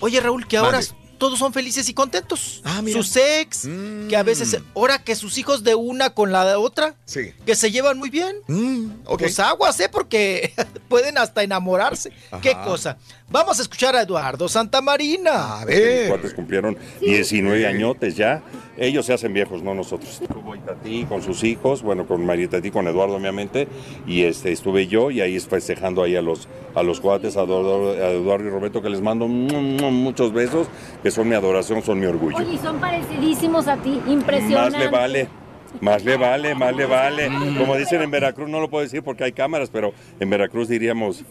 oye 0.00 0.20
Raúl, 0.20 0.46
que 0.46 0.58
ahora. 0.58 0.80
Todos 1.24 1.38
son 1.38 1.54
felices 1.54 1.88
y 1.88 1.94
contentos. 1.94 2.60
Ah, 2.64 2.82
mira. 2.82 2.98
Sus 3.00 3.16
ex, 3.16 3.62
que 4.10 4.14
a 4.14 4.22
veces, 4.22 4.58
ahora 4.74 5.02
que 5.02 5.16
sus 5.16 5.38
hijos 5.38 5.64
de 5.64 5.74
una 5.74 6.10
con 6.10 6.32
la 6.32 6.44
de 6.44 6.54
otra, 6.54 6.96
Sí. 7.06 7.32
que 7.46 7.56
se 7.56 7.70
llevan 7.70 7.96
muy 7.96 8.10
bien. 8.10 8.36
Mm, 8.46 8.90
ok. 9.06 9.20
Pues 9.20 9.38
aguas, 9.38 9.80
¿eh? 9.80 9.88
Porque 9.88 10.52
pueden 10.90 11.16
hasta 11.16 11.42
enamorarse. 11.42 12.12
¿Qué 12.42 12.52
cosa? 12.62 12.98
Vamos 13.34 13.58
a 13.58 13.62
escuchar 13.62 13.96
a 13.96 14.02
Eduardo 14.02 14.48
Santamarina. 14.48 15.60
A 15.60 15.64
ver. 15.64 16.08
cuates 16.08 16.32
cumplieron 16.34 16.78
19 17.00 17.66
añotes 17.66 18.16
ya. 18.16 18.40
Ellos 18.76 19.06
se 19.06 19.12
hacen 19.12 19.32
viejos, 19.34 19.60
no 19.60 19.74
nosotros. 19.74 20.20
Estuvo 20.22 20.54
Itatí 20.54 21.04
con 21.06 21.20
sus 21.20 21.42
hijos, 21.42 21.82
bueno, 21.82 22.06
con 22.06 22.24
María 22.24 22.44
Itatí, 22.44 22.70
con 22.70 22.86
Eduardo, 22.86 23.16
obviamente, 23.16 23.66
y 24.06 24.22
este, 24.22 24.52
estuve 24.52 24.86
yo 24.86 25.10
y 25.10 25.20
ahí 25.20 25.40
festejando 25.40 26.04
ahí 26.04 26.14
a 26.14 26.22
los, 26.22 26.46
a 26.76 26.84
los 26.84 27.00
cuates, 27.00 27.36
a 27.36 27.42
Eduardo, 27.42 27.90
a 27.90 28.10
Eduardo 28.10 28.46
y 28.46 28.50
Roberto, 28.50 28.80
que 28.80 28.88
les 28.88 29.00
mando 29.00 29.26
muchos 29.26 30.32
besos, 30.32 30.68
que 31.02 31.10
son 31.10 31.28
mi 31.28 31.34
adoración, 31.34 31.82
son 31.82 31.98
mi 31.98 32.06
orgullo. 32.06 32.36
Oye, 32.36 32.56
son 32.58 32.78
parecidísimos 32.78 33.66
a 33.66 33.76
ti, 33.78 33.96
Más 33.96 34.08
impresionante. 34.12 34.78
le 34.78 34.88
vale. 34.88 35.43
Más 35.80 36.04
le 36.04 36.16
vale, 36.16 36.54
más 36.54 36.74
le 36.74 36.86
vale. 36.86 37.28
Como 37.58 37.76
dicen 37.76 38.00
en 38.02 38.10
Veracruz, 38.10 38.48
no 38.48 38.60
lo 38.60 38.68
puedo 38.70 38.82
decir 38.84 39.02
porque 39.02 39.24
hay 39.24 39.32
cámaras, 39.32 39.70
pero 39.70 39.92
en 40.20 40.30
Veracruz 40.30 40.68
diríamos 40.68 41.24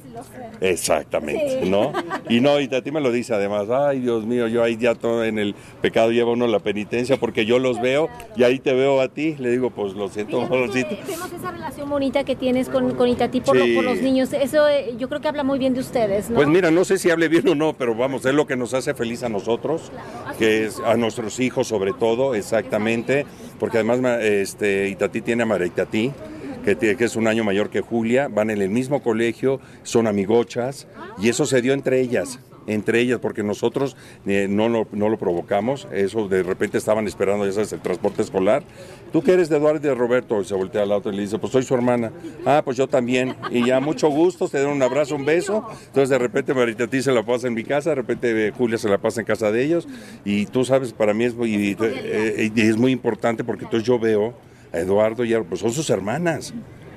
exactamente. 0.62 1.62
¿no? 1.66 1.92
Y 2.30 2.40
no, 2.40 2.60
y 2.60 2.74
a 2.74 2.82
ti 2.82 2.92
me 2.92 3.02
lo 3.02 3.12
dice 3.12 3.34
además, 3.34 3.68
ay 3.70 4.00
Dios 4.00 4.26
mío, 4.26 4.48
yo 4.48 4.64
ahí 4.64 4.78
ya 4.78 4.96
todo 4.96 5.24
en 5.24 5.40
el 5.40 5.56
pecado 5.82 6.12
lleva 6.12 6.32
uno 6.32 6.48
la 6.48 6.60
penitencia 6.60 7.18
porque 7.18 7.46
yo 7.46 7.60
los 7.60 7.82
veo 7.82 8.10
y 8.36 8.44
ahí 8.44 8.60
te 8.60 8.74
veo 8.74 9.02
a 9.02 9.08
ti. 9.10 9.36
Le 9.40 9.52
digo, 9.52 9.70
pues 9.72 9.94
lo 9.94 10.08
siento, 10.10 10.38
Fíjate 10.42 10.58
lo 10.68 10.72
siento. 10.72 10.96
Vemos 11.08 11.32
esa 11.34 11.52
relación 11.52 11.90
bonita 11.90 12.24
que 12.24 12.36
tienes 12.36 12.70
con, 12.70 12.96
con 12.96 13.08
Itatí 13.10 13.42
por, 13.42 13.56
lo- 13.56 13.64
Sí. 13.64 13.76
por 13.76 13.84
los 13.86 14.02
niños. 14.02 14.34
Eso 14.34 14.68
eh, 14.68 14.96
yo 14.98 15.08
creo 15.10 15.22
que 15.22 15.28
habla 15.30 15.44
muy 15.44 15.58
bien 15.60 15.74
de 15.74 15.80
ustedes, 15.80 16.30
¿no? 16.30 16.36
Pues 16.36 16.48
mira, 16.48 16.70
no 16.72 16.84
sé 16.86 16.98
si 16.98 17.10
hable 17.10 17.28
bien 17.30 17.48
o 17.48 17.56
no, 17.56 17.74
pero 17.74 17.96
vamos, 17.96 18.26
es 18.26 18.34
lo 18.34 18.46
que 18.46 18.56
nos 18.58 18.74
hace 18.74 18.94
feliz 18.94 19.24
a 19.24 19.30
nosotros, 19.30 19.92
que 20.38 20.66
es 20.66 20.80
a 20.80 20.96
nuestros 20.96 21.40
hijos 21.40 21.68
sobre 21.68 21.94
todo, 21.94 22.36
exactamente, 22.36 23.26
porque 23.64 23.78
además 23.78 24.22
este, 24.22 24.90
Itatí 24.90 25.22
tiene 25.22 25.44
a 25.44 25.46
María 25.46 25.68
Itatí, 25.68 26.12
que, 26.66 26.76
que 26.76 27.06
es 27.06 27.16
un 27.16 27.30
año 27.30 27.46
mayor 27.46 27.70
que 27.70 27.80
Julia, 27.80 28.28
van 28.28 28.50
en 28.50 28.62
el 28.62 28.70
mismo 28.70 29.02
colegio, 29.02 29.62
son 29.84 30.06
amigochas, 30.06 30.86
y 31.18 31.30
eso 31.30 31.46
se 31.46 31.62
dio 31.62 31.72
entre 31.72 32.02
ellas. 32.02 32.40
Entre 32.68 33.00
ellas, 33.00 33.20
porque 33.20 33.44
nosotros 33.44 33.96
eh, 34.26 34.48
no, 34.50 34.70
lo, 34.70 35.18
provocamos, 35.18 35.88
eso 35.92 36.28
de 36.28 36.44
repente 36.44 36.78
estaban 36.78 37.08
esperando, 37.08 37.46
ya 37.46 37.54
sabes, 37.54 37.74
el 37.74 37.82
transporte 37.82 38.22
escolar. 38.22 38.64
¿Tú 39.12 39.22
que 39.22 39.34
eres 39.34 39.50
de 39.50 39.58
Eduardo 39.58 39.80
y 39.80 39.90
de 39.90 39.96
Roberto? 39.96 40.42
Y 40.42 40.46
se 40.46 40.56
voltea 40.56 40.84
al 40.84 40.92
otro 40.92 41.12
y 41.12 41.16
le 41.16 41.22
dice, 41.22 41.38
pues 41.38 41.52
soy 41.54 41.64
su 41.64 41.76
hermana. 41.76 42.12
Ah, 42.46 42.62
pues 42.66 42.78
yo 42.78 42.88
también. 42.88 43.36
Y 43.52 43.66
ya 43.68 43.80
mucho 43.80 44.10
gusto, 44.10 44.48
te 44.48 44.60
dan 44.60 44.72
un 44.72 44.82
abrazo, 44.82 45.16
un 45.16 45.26
beso. 45.26 45.68
Entonces 45.86 46.10
de 46.10 46.18
repente 46.18 46.54
Marita 46.54 46.88
se 46.90 47.12
la 47.12 47.24
pasa 47.24 47.48
en 47.48 47.54
mi 47.54 47.64
casa, 47.64 47.92
de 47.92 47.96
repente 47.96 48.48
eh, 48.48 48.52
Julia 48.52 48.78
se 48.78 48.90
la 48.90 48.98
pasa 48.98 49.22
en 49.22 49.28
casa 49.28 49.52
de 49.52 49.64
ellos. 49.64 49.88
Y 50.26 50.48
tú 50.48 50.66
sabes, 50.66 50.94
para 50.94 51.14
mí 51.14 51.26
es 51.26 51.36
eh, 51.40 52.52
y 52.56 52.62
es 52.62 52.78
muy 52.78 52.92
importante 52.92 53.44
porque 53.44 53.66
entonces 53.66 53.86
yo 53.86 54.00
veo 54.00 54.34
a 54.72 54.80
Eduardo 54.80 55.24
y 55.26 55.34
a, 55.34 55.44
pues 55.44 55.62
son 55.62 55.72
sus 55.72 55.90
hermanas. 55.90 56.54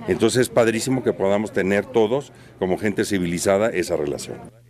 Entonces 0.08 0.42
es 0.42 0.48
padrísimo 0.48 1.02
que 1.02 1.12
podamos 1.12 1.52
tener 1.52 1.84
todos, 1.84 2.32
como 2.58 2.78
gente 2.78 3.04
civilizada, 3.04 3.70
esa 3.70 3.96
relación. 3.96 4.65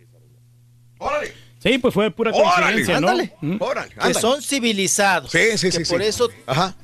Sí, 1.59 1.77
pues 1.79 1.93
fue 1.93 2.11
pura 2.11 2.31
Órale, 2.31 2.75
coincidencia, 2.75 2.99
¿no? 3.01 3.09
ándale. 3.09 3.33
Mm. 3.41 3.57
que 4.07 4.13
son 4.13 4.41
civilizados. 4.41 5.31
Sí, 5.31 5.57
sí, 5.57 5.71
que 5.71 5.83
sí, 5.83 5.91
por 5.91 6.01
sí. 6.01 6.07
eso 6.07 6.29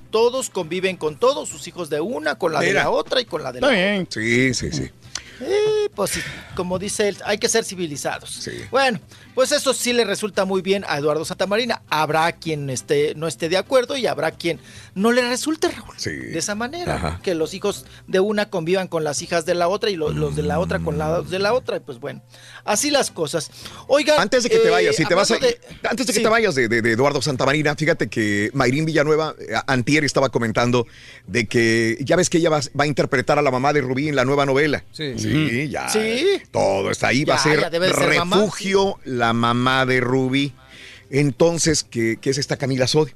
todos 0.10 0.50
conviven 0.50 0.98
con 0.98 1.18
todos, 1.18 1.50
sus 1.50 1.68
hijos 1.68 1.90
de 1.90 2.02
una, 2.02 2.36
con 2.36 2.54
la 2.54 2.60
de 2.60 2.68
Mira. 2.68 2.84
la 2.84 2.90
otra 2.90 3.22
y 3.22 3.26
con 3.26 3.44
la 3.44 3.52
de 3.52 3.60
Está 3.60 3.68
la 3.68 3.74
bien. 3.74 4.08
Sí, 4.10 4.54
sí, 4.54 4.72
sí. 4.72 4.90
Otra. 5.36 5.48
Eh, 5.48 5.90
pues 5.96 6.12
sí, 6.12 6.20
como 6.56 6.80
dice 6.80 7.08
él, 7.10 7.18
hay 7.26 7.38
que 7.38 7.50
ser 7.50 7.64
civilizados. 7.66 8.50
Bueno, 8.72 9.00
pues 9.36 9.52
eso 9.52 9.74
sí 9.74 9.94
le 9.94 10.06
resulta 10.06 10.46
muy 10.46 10.62
bien 10.62 10.84
a 10.88 10.98
Eduardo 10.98 11.26
Santamarina. 11.26 11.82
Habrá 11.90 12.32
quien 12.34 12.70
esté, 12.70 13.14
no 13.16 13.28
esté 13.28 13.50
de 13.50 13.58
acuerdo 13.58 13.98
y 13.98 14.08
habrá 14.08 14.32
quien 14.32 14.60
no 14.96 15.12
le 15.12 15.28
resulte 15.28 15.70
Raúl, 15.70 15.96
de 16.04 16.38
esa 16.38 16.56
manera. 16.56 16.96
Ajá. 16.96 17.20
Que 17.24 17.36
los 17.36 17.54
hijos 17.54 17.86
de 18.08 18.20
una 18.20 18.50
convivan 18.50 18.88
con 18.88 19.04
las 19.04 19.22
hijas 19.22 19.46
de 19.46 19.56
la 19.56 19.68
otra 19.68 19.90
y 19.90 19.96
lo- 19.96 20.12
los 20.12 20.36
de 20.36 20.44
la 20.44 20.60
otra 20.60 20.80
con 20.80 20.98
los 20.98 21.30
de 21.30 21.40
la 21.40 21.54
otra. 21.54 21.78
Y 21.78 21.80
pues 21.80 22.00
bueno, 22.00 22.22
así 22.66 22.90
las 22.92 23.12
cosas. 23.12 23.50
Oigan, 23.88 24.20
Antes 24.20 24.44
de 24.44 24.50
que 24.50 24.60
te 24.60 24.68
eh, 24.68 24.72
vayas, 24.72 24.96
si 24.96 25.06
te 25.06 25.16
vas 25.16 25.32
a- 25.32 25.36
antes 25.36 26.08
de 26.08 26.14
que 26.14 26.20
sí. 26.20 26.24
te 26.24 26.30
vayas 26.30 26.56
de, 26.56 26.68
de- 26.68 26.82
de 26.82 26.92
Eduardo 26.92 27.22
Santamarina, 27.22 27.76
fíjate 27.76 28.08
que 28.10 28.50
Mayrín 28.54 28.86
Villanueva, 28.86 29.36
eh, 29.40 29.54
antier 29.68 30.04
estaba 30.04 30.30
comentando 30.30 30.86
de 31.28 31.48
que 31.48 31.98
ya 32.02 32.16
ves 32.16 32.30
que 32.30 32.38
ella 32.38 32.50
va, 32.50 32.60
va 32.80 32.84
a 32.84 32.88
interpretar 32.88 33.40
a 33.40 33.42
la 33.42 33.52
mamá 33.52 33.74
de 33.74 33.82
Rubí 33.82 34.08
en 34.10 34.16
la 34.16 34.26
nueva 34.26 34.46
novela. 34.46 34.84
Sí. 34.92 35.14
Sí, 35.30 35.70
ya. 35.70 35.90
Sí. 35.90 36.26
Todo 36.52 36.92
está 36.92 37.08
ahí, 37.08 37.26
va 37.26 37.36
a 37.36 37.40
ser 37.40 37.60
mamá, 38.18 38.38
refugio 38.38 39.00
la 39.06 39.34
mamá 39.34 39.86
de 39.86 40.00
Rubí. 40.00 40.54
Entonces, 41.10 41.84
¿qué, 41.84 42.18
qué 42.20 42.30
es 42.32 42.38
esta 42.38 42.58
Camila 42.58 42.88
Sodi? 42.88 43.12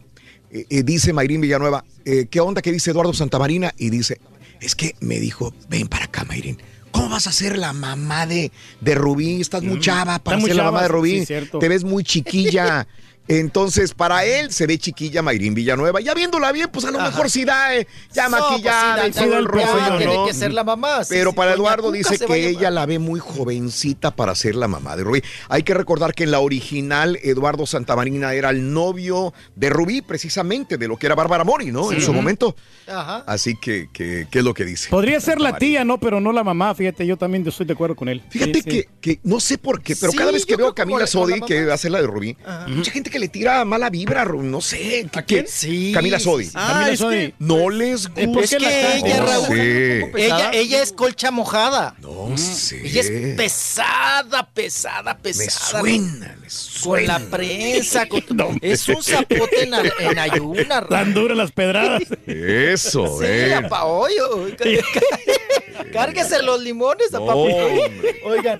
Eh, 0.52 0.66
eh, 0.70 0.84
dice 0.84 1.14
Mayrín 1.14 1.42
Villanueva, 1.42 1.84
eh, 2.06 2.28
¿qué 2.30 2.40
onda 2.40 2.62
que 2.62 2.72
dice 2.72 2.92
Eduardo 2.92 3.14
Santamarina? 3.14 3.74
Y 3.78 3.90
dice, 3.90 4.20
es 4.62 4.76
que 4.76 4.96
me 5.00 5.20
dijo, 5.20 5.54
ven 5.70 5.88
para 5.88 6.06
acá, 6.06 6.24
Mayrín. 6.24 6.62
¿Cómo 6.92 7.10
vas 7.10 7.28
a 7.28 7.32
ser 7.32 7.58
la 7.58 7.74
mamá 7.74 8.26
de, 8.26 8.52
de 8.82 8.96
Rubí? 8.96 9.42
Estás 9.42 9.62
muy 9.64 9.80
chava 9.80 10.20
para 10.20 10.38
Mm. 10.38 10.42
ser 10.46 10.56
la 10.56 10.64
mamá 10.64 10.82
de 10.84 10.88
Rubí. 10.88 11.26
sí. 11.26 11.34
Te 11.60 11.68
ves 11.70 11.84
muy 11.84 12.04
chiquilla. 12.04 12.88
Entonces, 13.28 13.94
para 13.94 14.24
él 14.26 14.52
se 14.52 14.68
ve 14.68 14.78
chiquilla 14.78 15.22
Mayrín 15.22 15.54
Villanueva. 15.54 16.00
Ya 16.02 16.14
viéndola 16.14 16.52
bien, 16.52 16.70
pues 16.72 16.86
a 16.86 16.92
lo 16.92 17.00
Ajá. 17.00 17.10
mejor 17.10 17.30
sí 17.30 17.44
da, 17.46 17.76
eh, 17.76 17.88
ya 18.14 18.30
No, 18.30 18.38
pues 18.38 18.52
maquillada 18.52 19.04
sí, 19.04 19.10
y 19.10 19.12
da- 19.12 19.22
todo 19.22 19.32
da 19.32 19.38
el 19.40 19.46
rollo, 19.46 19.66
rollo, 19.74 19.98
tiene 19.98 20.16
¿no? 20.16 20.26
que 20.28 20.34
ser 20.34 20.54
la 20.54 20.64
mamá, 20.64 21.04
sí, 21.04 21.10
Pero 21.14 21.32
sí, 21.32 21.36
para 21.36 21.54
Eduardo 21.54 21.92
dice 21.92 22.18
va 22.18 22.26
a 22.26 22.28
que 22.28 22.48
ella 22.50 22.72
la 22.72 22.86
ve 22.86 23.00
muy 23.00 23.20
jovencita 23.20 24.12
para 24.16 24.34
ser 24.36 24.56
la 24.56 24.68
mamá 24.68 24.96
de 24.96 25.04
Rubí. 25.04 25.22
Hay 25.50 25.64
que 25.64 25.74
recordar 25.74 26.14
que 26.14 26.24
en 26.24 26.32
la 26.32 26.40
original 26.40 27.18
Eduardo 27.22 27.66
Santamarina 27.66 28.34
era 28.34 28.50
el 28.50 28.74
novio 28.74 29.34
de 29.56 29.70
Rubí, 29.70 30.02
precisamente, 30.02 30.78
de 30.78 30.88
lo 30.88 30.98
que 30.98 31.06
era 31.08 31.16
Bárbara 31.16 31.44
Mori, 31.44 31.72
¿no? 31.72 31.92
En 31.92 32.02
su 32.02 32.14
momento. 32.14 32.56
Ajá. 32.88 33.24
Así 33.28 33.56
que, 33.60 33.90
que- 33.92 34.28
¿qué 34.32 34.40
es 34.40 34.46
lo 34.46 34.54
que 34.54 34.64
dice? 34.66 34.90
Podría 34.90 35.20
ser 35.20 35.42
la 35.42 35.58
tía, 35.58 35.84
¿no? 35.84 36.00
Pero 36.00 36.22
no 36.22 36.32
la 36.32 36.44
mamá, 36.44 36.74
fíjate, 36.76 37.06
yo 37.06 37.18
también 37.18 37.46
estoy 37.48 37.66
de 37.66 37.74
acuerdo 37.74 37.96
con 37.96 38.08
él. 38.10 38.22
Fíjate 38.30 38.54
Sí, 38.54 38.62
sí. 38.62 38.70
que, 38.70 38.90
que 39.02 39.20
no 39.24 39.40
sé 39.40 39.58
por 39.58 39.82
qué, 39.82 39.96
pero 39.96 40.12
Sí, 40.12 40.18
cada 40.18 40.32
vez 40.32 40.46
que 40.46 40.56
veo 40.56 40.68
a 40.70 40.76
Camila 40.76 41.06
Sodi, 41.08 41.42
que 41.42 41.62
mamá. 41.62 41.74
hace 41.74 41.90
la 41.90 42.00
de 42.02 42.08
Rubí, 42.08 42.38
mucha 42.68 42.92
gente 42.92 43.10
que 43.10 43.17
le 43.20 43.28
tira 43.28 43.64
mala 43.66 43.90
vibra, 43.90 44.26
no 44.26 44.62
sé. 44.62 45.08
¿A 45.14 45.22
quién? 45.22 45.46
Sí, 45.48 45.92
Camila 45.94 46.20
Sodi. 46.20 46.50
Ah, 46.54 46.70
Camila 46.74 46.92
es 46.92 47.00
Sodi. 47.00 47.18
que- 47.18 47.34
no 47.40 47.70
les 47.70 48.08
pues 48.10 48.28
gusta. 48.28 48.58
es 48.58 48.64
que 48.64 48.98
ella, 48.98 49.18
No 49.18 49.26
Raúl, 49.26 49.48
sé. 49.48 50.12
ella, 50.18 50.52
ella 50.54 50.84
es 50.84 50.92
colcha 50.94 51.32
mojada. 51.32 51.96
No 52.02 52.38
sé. 52.38 52.86
Ella 52.88 53.02
es 53.02 53.36
pesada, 53.36 54.48
pesada, 54.54 55.18
pesada. 55.18 55.80
suena, 55.82 56.36
me 56.42 56.48
Con 56.84 57.06
la 57.08 57.20
prensa. 57.20 58.08
con- 58.08 58.24
es 58.62 58.88
un 58.90 59.04
zapote 59.04 59.64
en, 59.64 59.74
en 60.00 60.20
ayuna. 60.20 60.80
Raúl. 60.82 60.90
Tan 60.90 61.14
duras 61.14 61.38
las 61.38 61.52
pedradas. 61.52 62.04
Eso, 62.26 63.20
Sí, 63.20 63.26
eh. 63.28 63.54
a. 63.56 64.48
Cárguese 65.94 66.42
los 66.44 66.62
limones 66.62 67.14
a 67.14 67.20
No, 67.20 67.26
papi. 67.28 67.40
hombre. 67.40 68.22
Oigan, 68.26 68.60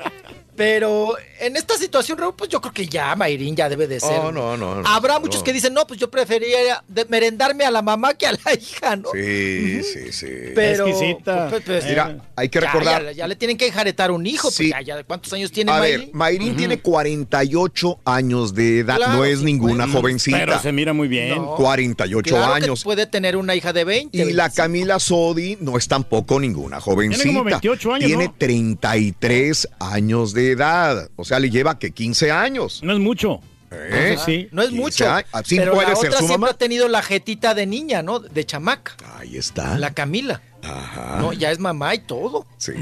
pero 0.56 1.16
en 1.40 1.56
esta 1.58 1.78
situación, 1.78 2.18
Raúl, 2.18 2.36
pues 2.36 2.50
yo 2.50 2.60
creo 2.62 2.74
que 2.74 2.88
ya 2.88 3.16
Mayrín 3.16 3.56
ya 3.56 3.70
debe 3.70 3.88
de 3.88 4.00
ser. 4.00 4.20
Oh, 4.20 4.32
no, 4.32 4.58
no, 4.58 4.82
no, 4.82 4.88
Habrá 4.88 5.16
no. 5.16 5.22
muchos 5.22 5.44
que 5.44 5.54
dicen, 5.54 5.74
no, 5.74 5.86
pues 5.88 6.00
yo 6.00 6.10
preferiría 6.10 6.84
merendarme 7.10 7.64
a 7.66 7.72
la 7.72 7.82
mamá 7.82 8.14
que 8.14 8.28
a 8.28 8.32
la 8.32 8.54
hija, 8.60 8.96
¿no? 8.96 9.10
Sí, 9.14 9.82
sí, 9.84 10.12
sí. 10.12 10.28
Pero, 10.56 10.88
Exquisita. 10.88 11.50
pues, 11.50 11.64
pues, 11.66 11.86
Mira, 11.86 12.18
hay 12.36 12.50
que 12.50 12.60
recordar. 12.60 13.04
Ya, 13.06 13.12
ya 13.12 13.28
le 13.28 13.36
tienen 13.36 13.58
que 13.58 13.68
enjaretar 13.68 14.12
un 14.12 14.26
hijo, 14.26 14.50
Sí. 14.52 14.70
pues 14.72 14.86
ya, 14.86 14.96
ya, 14.98 15.04
¿cuántos 15.04 15.32
años 15.34 15.52
tiene 15.52 15.72
A 15.72 15.80
Mayrín? 15.80 16.00
ver, 16.08 16.10
Mayrín 16.14 16.56
tiene 16.58 16.80
48 16.80 18.00
años 18.06 18.54
de 18.54 18.80
edad, 18.80 18.98
Claro, 18.98 19.14
no 19.14 19.26
es 19.26 19.42
ninguna 19.42 19.86
pues. 19.86 19.96
jovencita. 19.98 20.38
Pero 20.40 20.60
se 20.60 20.72
mira 20.72 20.94
muy 20.94 21.08
bien. 21.08 21.36
No. 21.36 21.56
48 21.56 22.36
Claro 22.36 22.54
que 22.56 22.64
años. 22.64 22.84
puede 22.84 23.06
tener 23.06 23.38
una 23.38 23.56
hija 23.56 23.74
de 23.74 23.84
20. 23.84 24.18
Y 24.18 24.20
la 24.34 24.46
25. 24.46 24.56
Camila 24.56 25.00
Sodi 25.00 25.58
no 25.62 25.78
es 25.78 25.88
tampoco 25.88 26.40
ninguna 26.40 26.80
jovencita. 26.82 27.24
Tiene 27.24 27.38
como 27.38 27.46
28 27.50 27.94
años, 27.94 28.08
Tiene 28.08 28.26
¿no? 28.28 28.36
33 28.38 29.68
años 29.80 30.34
de 30.34 30.52
edad. 30.52 31.10
O 31.16 31.24
sea, 31.28 31.40
le 31.40 31.50
lleva 31.50 31.78
que 31.78 31.92
15 31.92 32.32
años. 32.32 32.82
No 32.84 32.94
es 32.94 33.00
mucho. 33.00 33.42
¿Eh? 33.70 34.14
Ajá, 34.16 34.26
sí. 34.26 34.48
No 34.52 34.62
es 34.62 34.70
15 34.70 34.82
mucho. 34.82 35.12
Así 35.32 35.58
pero 35.58 35.74
puede 35.74 35.90
la 35.90 35.96
ser 35.96 36.08
otra 36.10 36.20
su 36.20 36.26
siempre 36.28 36.38
mamá. 36.42 36.52
ha 36.52 36.58
tenido 36.58 36.88
la 36.88 37.02
jetita 37.02 37.54
de 37.54 37.66
niña, 37.66 38.02
¿no? 38.02 38.20
De 38.20 38.46
chamaca. 38.46 38.96
Ahí 39.18 39.38
está. 39.38 39.78
La 39.78 39.94
Camila. 39.94 40.42
Ajá. 40.64 41.18
No, 41.20 41.34
ya 41.34 41.52
es 41.52 41.60
mamá 41.60 41.94
y 41.96 42.00
todo. 42.00 42.46
Sí. 42.58 42.74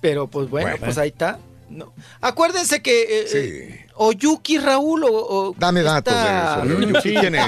Pero 0.00 0.28
pues 0.28 0.48
bueno, 0.48 0.68
Bueno. 0.70 0.84
pues 0.84 0.98
ahí 0.98 1.08
está. 1.08 1.38
No. 1.68 1.92
Acuérdense 2.20 2.80
que 2.80 3.02
eh, 3.22 3.26
Sí. 3.26 3.85
Eh, 3.98 3.98
Oyuki 3.98 4.58
Raúl 4.58 5.04
o, 5.04 5.08
o 5.10 5.54
Dame 5.58 5.82
datos 5.82 6.12
esta- 6.14 6.62
de 6.64 6.70
eso. 6.74 6.80
Yuki, 6.80 7.00
Sí. 7.02 7.14
¿Quién 7.18 7.34
es? 7.34 7.46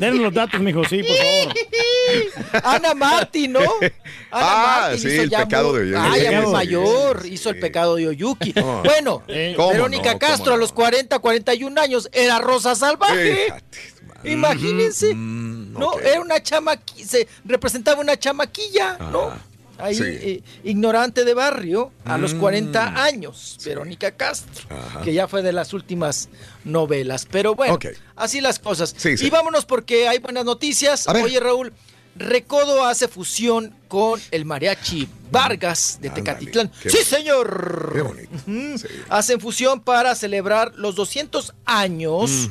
Denos 0.00 0.20
los 0.20 0.34
datos, 0.34 0.60
mijo, 0.60 0.82
sí, 0.84 1.02
por 1.02 1.16
favor. 1.16 2.62
Ana 2.64 2.94
Martín, 2.94 3.52
¿no? 3.52 3.60
Ana 3.80 4.00
Ah, 4.30 4.78
Martín 4.82 5.00
sí, 5.02 5.08
hizo 5.08 5.22
el 5.22 5.30
ya 5.30 5.38
pecado 5.44 5.70
muy- 5.72 5.78
de 5.80 5.84
Oyuki. 5.96 6.00
Ah, 6.12 6.16
ya 6.18 6.30
Sí, 6.30 6.36
muy 6.36 6.46
sí, 6.46 6.52
mayor, 6.52 7.26
hizo 7.26 7.50
el 7.50 7.58
pecado 7.60 7.96
de 7.96 8.08
Oyuki. 8.08 8.54
Bueno, 8.84 9.22
¿Cómo 9.56 9.70
Verónica 9.70 10.12
no? 10.14 10.18
Castro 10.18 10.44
¿Cómo 10.46 10.54
a 10.56 10.58
los 10.58 10.72
40, 10.72 11.18
41 11.18 11.80
años 11.80 12.08
era 12.12 12.38
Rosa 12.38 12.74
Salvaje. 12.74 13.44
Fíjate. 13.46 14.30
Imagínense. 14.30 15.14
Mm, 15.14 15.72
No, 15.78 15.98
era 15.98 16.20
una 16.20 16.40
chamaquilla, 16.42 17.06
se 17.08 17.28
representaba 17.44 18.00
una 18.00 18.16
chamaquilla, 18.18 18.96
¿no? 19.10 19.32
Ahí, 19.78 19.94
Sí. 19.94 20.02
eh, 20.06 20.42
ignorante 20.64 21.24
de 21.24 21.34
barrio, 21.34 21.90
a 22.04 22.18
los 22.18 22.34
Mm. 22.34 22.38
40 22.40 23.02
años, 23.04 23.58
Verónica 23.64 24.10
Castro, 24.12 24.66
Ajá. 24.70 25.02
que 25.02 25.12
ya 25.12 25.26
fue 25.28 25.42
de 25.42 25.52
las 25.52 25.72
últimas 25.72 26.28
novelas. 26.64 27.26
Pero 27.30 27.54
bueno, 27.54 27.78
así 28.16 28.40
las 28.40 28.58
cosas. 28.58 28.94
Sí. 28.96 29.14
Y 29.20 29.30
vámonos 29.30 29.64
porque 29.66 30.08
hay 30.08 30.18
buenas 30.18 30.44
noticias. 30.44 31.06
Oye, 31.08 31.40
Raúl, 31.40 31.72
Recodo 32.14 32.84
hace 32.84 33.08
fusión 33.08 33.74
con 33.88 34.20
el 34.30 34.44
mariachi 34.44 35.08
Vargas 35.30 35.98
de 36.02 36.10
Tecatitlán. 36.10 36.70
Sí, 36.82 36.98
señor. 37.04 37.90
Qué 37.94 38.02
bonito. 38.02 38.30
Sí. 38.78 38.86
Hacen 39.08 39.40
fusión 39.40 39.80
para 39.80 40.14
celebrar 40.14 40.72
los 40.76 40.94
200 40.94 41.54
años 41.64 42.50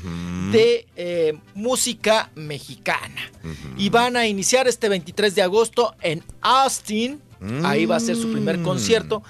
de 0.52 0.88
eh, 0.96 1.38
música 1.54 2.32
mexicana. 2.36 3.32
Y 3.78 3.90
van 3.90 4.18
a 4.18 4.26
iniciar 4.28 4.68
este 4.68 4.90
23 4.90 5.36
de 5.36 5.42
agosto 5.44 5.96
en 6.02 6.24
Austin. 6.42 7.22
Ahí 7.64 7.86
va 7.86 7.98
a 7.98 8.00
ser 8.00 8.16
su 8.16 8.32
primer 8.32 8.58
Mm. 8.60 8.64
concierto. 8.64 9.24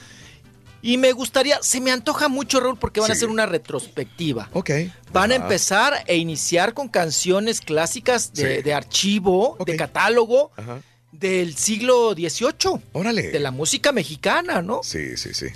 Y 0.83 0.97
me 0.97 1.11
gustaría, 1.11 1.59
se 1.61 1.79
me 1.79 1.91
antoja 1.91 2.27
mucho, 2.27 2.59
Raúl, 2.59 2.77
porque 2.77 2.99
van 2.99 3.11
a 3.11 3.13
hacer 3.13 3.29
una 3.29 3.45
retrospectiva. 3.45 4.49
Ok. 4.53 4.71
Van 5.13 5.31
a 5.31 5.35
empezar 5.35 6.03
e 6.07 6.17
iniciar 6.17 6.73
con 6.73 6.87
canciones 6.89 7.61
clásicas 7.61 8.33
de, 8.33 8.57
Sí. 8.57 8.61
de 8.63 8.73
archivo, 8.73 9.57
de 9.65 9.75
catálogo 9.75 10.51
Ajá. 10.57 10.81
del 11.11 11.55
siglo 11.55 12.13
XVIII. 12.13 12.81
Órale. 12.93 13.23
De 13.29 13.39
la 13.39 13.51
música 13.51 13.91
mexicana, 13.91 14.61
¿no? 14.61 14.81
Sí, 14.83 15.17
sí, 15.17 15.33
sí. 15.33 15.47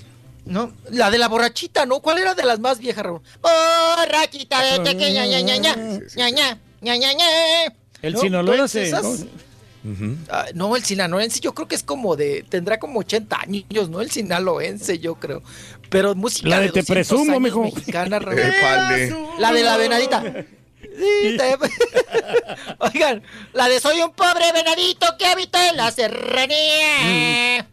¿No? 0.45 0.73
La 0.91 1.09
de 1.09 1.17
la 1.17 1.27
borrachita, 1.27 1.87
¿no? 1.87 2.01
¿Cuál 2.01 2.19
era 2.19 2.35
de 2.35 2.43
las 2.43 2.59
más 2.59 2.77
viejas, 2.77 3.03
Raúl? 3.03 3.21
Borrachita 3.41 4.61
de 4.61 4.79
tequila, 4.83 5.25
ña, 5.25 5.41
ña, 5.41 5.57
ña, 5.57 5.75
ña, 5.75 6.29
ña, 6.29 6.59
ña, 6.81 6.95
ña, 6.97 7.13
ña. 7.13 7.25
El 8.03 8.13
¿No? 8.13 8.21
sinaloense, 8.21 8.91
Todas 8.91 9.05
esas. 9.15 9.25
Ah, 10.29 10.45
no, 10.53 10.75
el 10.75 10.83
sinaloense 10.83 11.39
yo 11.39 11.53
creo 11.53 11.67
que 11.67 11.75
es 11.75 11.83
como 11.83 12.15
de, 12.15 12.43
tendrá 12.49 12.79
como 12.79 12.99
80 12.99 13.39
años, 13.41 13.89
¿no? 13.89 14.01
El 14.01 14.09
sinaloense 14.11 14.99
yo 14.99 15.15
creo. 15.15 15.43
Pero 15.89 16.15
música 16.15 16.49
La 16.49 16.59
de 16.59 16.69
Te 16.71 16.79
200 16.81 16.93
Presumo, 17.07 17.39
mijo. 17.39 17.61
mexicana. 17.63 18.19
La 19.39 19.51
de 19.51 19.63
la 19.63 19.77
venadita. 19.77 20.23
Sí, 20.81 21.35
te- 21.37 21.57
Oigan, 22.79 23.21
la 23.53 23.67
de 23.67 23.79
soy 23.81 23.99
un 24.01 24.11
pobre 24.13 24.51
venadito 24.53 25.07
que 25.19 25.25
habita 25.25 25.69
en 25.69 25.75
la 25.77 25.91
serranía. 25.91 27.57
Esa 27.57 27.65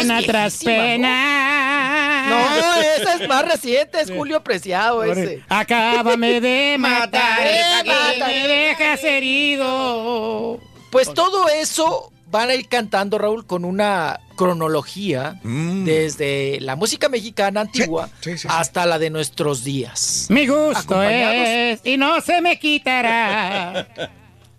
Pena 0.00 0.18
es 0.20 0.26
tras 0.26 0.64
pena. 0.64 2.26
No, 2.28 2.80
ese 2.80 3.22
es 3.22 3.28
más 3.28 3.44
reciente, 3.48 4.00
es 4.00 4.10
Julio 4.10 4.42
Preciado 4.42 5.04
ese. 5.04 5.42
Acábame 5.48 6.40
de 6.40 6.76
matar, 6.78 7.42
De 7.44 7.50
que 7.84 7.88
matar. 7.90 8.28
me 8.28 8.48
dejas 8.48 9.04
herido. 9.04 10.60
Pues 10.90 11.12
todo 11.14 11.48
eso 11.48 12.12
van 12.30 12.50
a 12.50 12.54
ir 12.54 12.68
cantando, 12.68 13.18
Raúl, 13.18 13.44
con 13.46 13.64
una 13.64 14.20
cronología 14.36 15.38
Mm. 15.42 15.84
desde 15.84 16.58
la 16.60 16.76
música 16.76 17.08
mexicana 17.08 17.60
antigua 17.62 18.08
hasta 18.48 18.86
la 18.86 18.98
de 18.98 19.10
nuestros 19.10 19.64
días. 19.64 20.26
Mi 20.30 20.46
gusto 20.46 20.78
Acompañados- 20.78 21.48
es 21.48 21.80
y 21.84 21.96
no 21.96 22.20
se 22.20 22.40
me 22.40 22.58
quitará. 22.58 23.86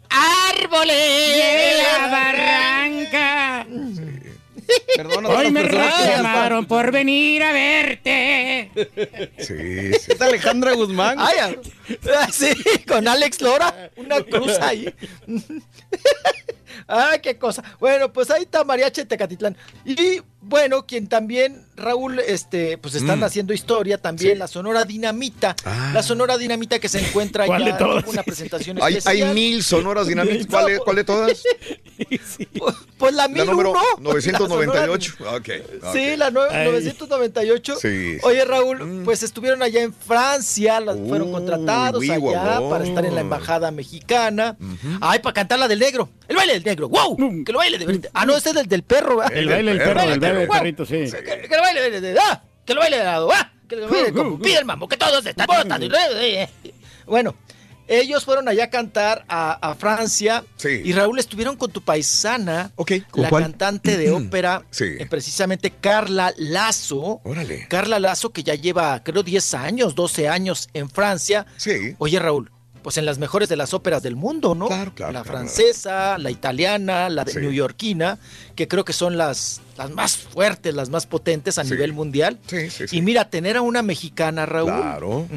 ¡Árboles 0.10 0.95
de 0.98 1.74
la 1.84 2.08
barranca! 2.10 3.66
Perdona 4.95 5.30
a 5.30 5.32
Hoy 5.32 5.51
me 5.51 5.64
reclamaron 5.64 6.66
por 6.66 6.91
venir 6.91 7.43
a 7.43 7.51
verte. 7.51 8.72
Sí, 9.38 9.93
sí. 10.00 10.11
¿Es 10.11 10.22
Alejandra 10.22 10.74
Guzmán? 10.74 11.17
Ay, 11.19 11.56
ah, 12.16 12.27
sí, 12.32 12.53
con 12.88 13.08
Alex 13.08 13.41
Lora, 13.41 13.91
una 13.95 14.22
cruz 14.22 14.58
ahí. 14.59 14.93
ah, 16.88 17.14
qué 17.22 17.38
cosa. 17.38 17.64
Bueno, 17.80 18.11
pues 18.14 18.30
ahí 18.32 18.43
está 18.43 18.64
Mariachi 18.64 19.06
Tecatitlán. 19.06 19.58
Y 19.85 20.22
bueno, 20.41 20.85
quien 20.88 21.08
también, 21.08 21.66
Raúl, 21.75 22.19
este, 22.19 22.77
pues 22.80 22.95
están 22.95 23.19
Mm. 23.19 23.24
haciendo 23.24 23.53
historia 23.53 23.98
también, 24.00 24.40
la 24.40 24.48
Sonora 24.48 24.85
Dinamita. 24.85 25.56
Ah. 25.66 25.91
La 25.93 26.01
Sonora 26.03 26.38
Dinamita 26.38 26.80
que 26.80 26.90
se 26.90 27.00
encuentra 27.00 27.45
¿Cuál 27.45 27.64
ya 27.66 27.74
de 27.74 27.77
todas? 27.77 28.03
tuvo 28.03 28.14
una 28.14 28.24
presentación 28.24 28.77
Hay, 28.82 28.98
especial. 28.98 29.27
hay 29.30 29.33
mil 29.35 29.64
sonoras 29.64 30.08
dinámicas. 30.08 30.48
¿Cuál, 30.48 30.69
es- 30.72 30.80
cuál 30.80 30.95
de 30.95 31.03
todas? 31.03 31.43
Pues 32.98 33.16
la 33.16 33.24
La 33.24 33.27
1001. 33.30 33.51
número 33.51 33.74
La 33.74 33.82
998. 34.00 35.14
Ok. 35.22 35.27
ok. 35.33 35.93
Sí, 35.93 36.16
la 36.17 36.30
nue- 36.32 36.48
Ay. 36.51 36.66
998. 36.69 37.75
Sí, 37.80 38.14
sí. 38.16 38.17
Oye, 38.24 38.45
Raúl, 38.45 39.01
pues 39.06 39.24
estuvieron 39.24 39.61
allá 39.64 39.82
en 39.82 39.93
Francia, 39.93 40.80
las 40.80 40.98
fueron 41.08 41.32
contratados 41.32 42.00
uy, 42.00 42.09
allá 42.11 42.59
para 42.69 42.83
estar 42.85 43.06
en 43.06 43.16
la 43.16 43.22
embajada 43.22 43.72
mexicana. 43.72 44.56
Ay, 45.00 45.19
para 45.19 45.33
cantar 45.33 45.59
la 45.59 45.67
del 45.67 45.80
negro. 45.80 46.09
El 46.27 46.35
baile 46.35 46.59
del 46.64 46.72
negro. 46.72 46.90
¡Wow! 46.90 47.43
Que 47.45 47.51
lo 47.51 47.57
baile 47.59 47.77
de. 47.77 48.09
Ah, 48.14 48.25
no, 48.25 48.35
ese 48.35 48.51
es 48.51 48.56
el 48.56 48.67
del 48.67 48.83
perro, 48.83 49.17
¿verdad? 49.17 49.38
El 49.38 49.48
baile 49.49 49.72
del 49.72 49.77
perro, 49.80 50.01
el 50.01 50.19
baile 50.19 50.40
del 50.40 50.48
perrito, 50.49 50.85
sí. 50.85 51.06
Que, 51.11 51.48
que 51.48 51.56
lo 51.56 51.61
baile 51.61 52.01
de, 52.01 52.19
ah, 52.19 52.43
que 52.65 52.73
lo 52.73 52.81
baile 52.81 52.98
de 52.98 53.03
lado, 53.03 53.30
ah, 53.31 53.51
que 53.67 53.75
lo 53.75 53.88
baile 53.90 54.14
como 54.14 54.40
pide 54.40 54.57
el 54.59 54.65
mambo, 54.65 54.88
que 54.88 54.98
todos 54.98 55.25
están 55.25 55.48
botas 55.48 55.81
y 55.81 55.90
re- 55.90 56.49
Bueno, 57.06 57.35
ellos 57.88 58.23
fueron 58.23 58.48
allá 58.48 58.65
a 58.65 58.69
cantar 58.69 59.25
a, 59.27 59.51
a 59.72 59.75
Francia 59.75 60.45
y 60.64 60.93
Raúl 60.93 61.19
estuvieron 61.19 61.57
con 61.57 61.72
tu 61.72 61.81
paisana, 61.81 62.72
¿con 62.75 62.88
la 63.23 63.30
cuál? 63.30 63.43
cantante 63.43 63.98
de 63.98 64.11
ópera, 64.14 64.64
Sí. 64.69 64.85
eh, 64.98 65.06
precisamente 65.09 65.72
Carla 65.72 66.33
Lazo. 66.38 67.19
Órale. 67.25 67.67
Carla 67.67 67.99
Lazo, 67.99 68.30
que 68.31 68.43
ya 68.43 68.56
lleva, 68.56 69.03
creo, 69.03 69.23
10 69.23 69.53
años, 69.56 69.93
12 69.95 70.30
años 70.30 70.69
en 70.73 70.90
Francia. 70.90 71.45
Sí. 71.57 71.95
Oye, 71.98 72.17
Raúl, 72.19 72.49
pues 72.84 72.98
en 72.98 73.06
las 73.06 73.18
mejores 73.19 73.48
de 73.50 73.56
las 73.56 73.74
óperas 73.74 74.01
del 74.03 74.16
mundo, 74.16 74.56
¿no? 74.56 74.68
Claro, 74.68 74.93
claro, 74.93 75.11
La 75.14 75.22
claro. 75.24 75.38
francesa, 75.38 76.18
la 76.18 76.32
italiana, 76.32 77.10
la 77.10 77.24
de 77.24 77.34
Sí. 77.34 77.40
neoyorquina, 77.40 78.18
que 78.56 78.68
creo 78.68 78.84
que 78.85 78.93
son 78.93 79.18
las, 79.18 79.61
las 79.77 79.92
más 79.92 80.18
fuertes, 80.18 80.74
las 80.74 80.90
más 80.90 81.06
potentes 81.06 81.58
a 81.58 81.64
Sí. 81.64 81.72
nivel 81.72 81.93
mundial. 81.93 82.40
Sí, 82.48 82.69
sí, 82.69 82.88
sí. 82.88 82.98
Y 82.98 83.01
mira, 83.01 83.30
tener 83.30 83.58
a 83.58 83.61
una 83.61 83.82
mexicana, 83.82 84.45
Raúl. 84.45 84.72
Claro. 84.72 85.27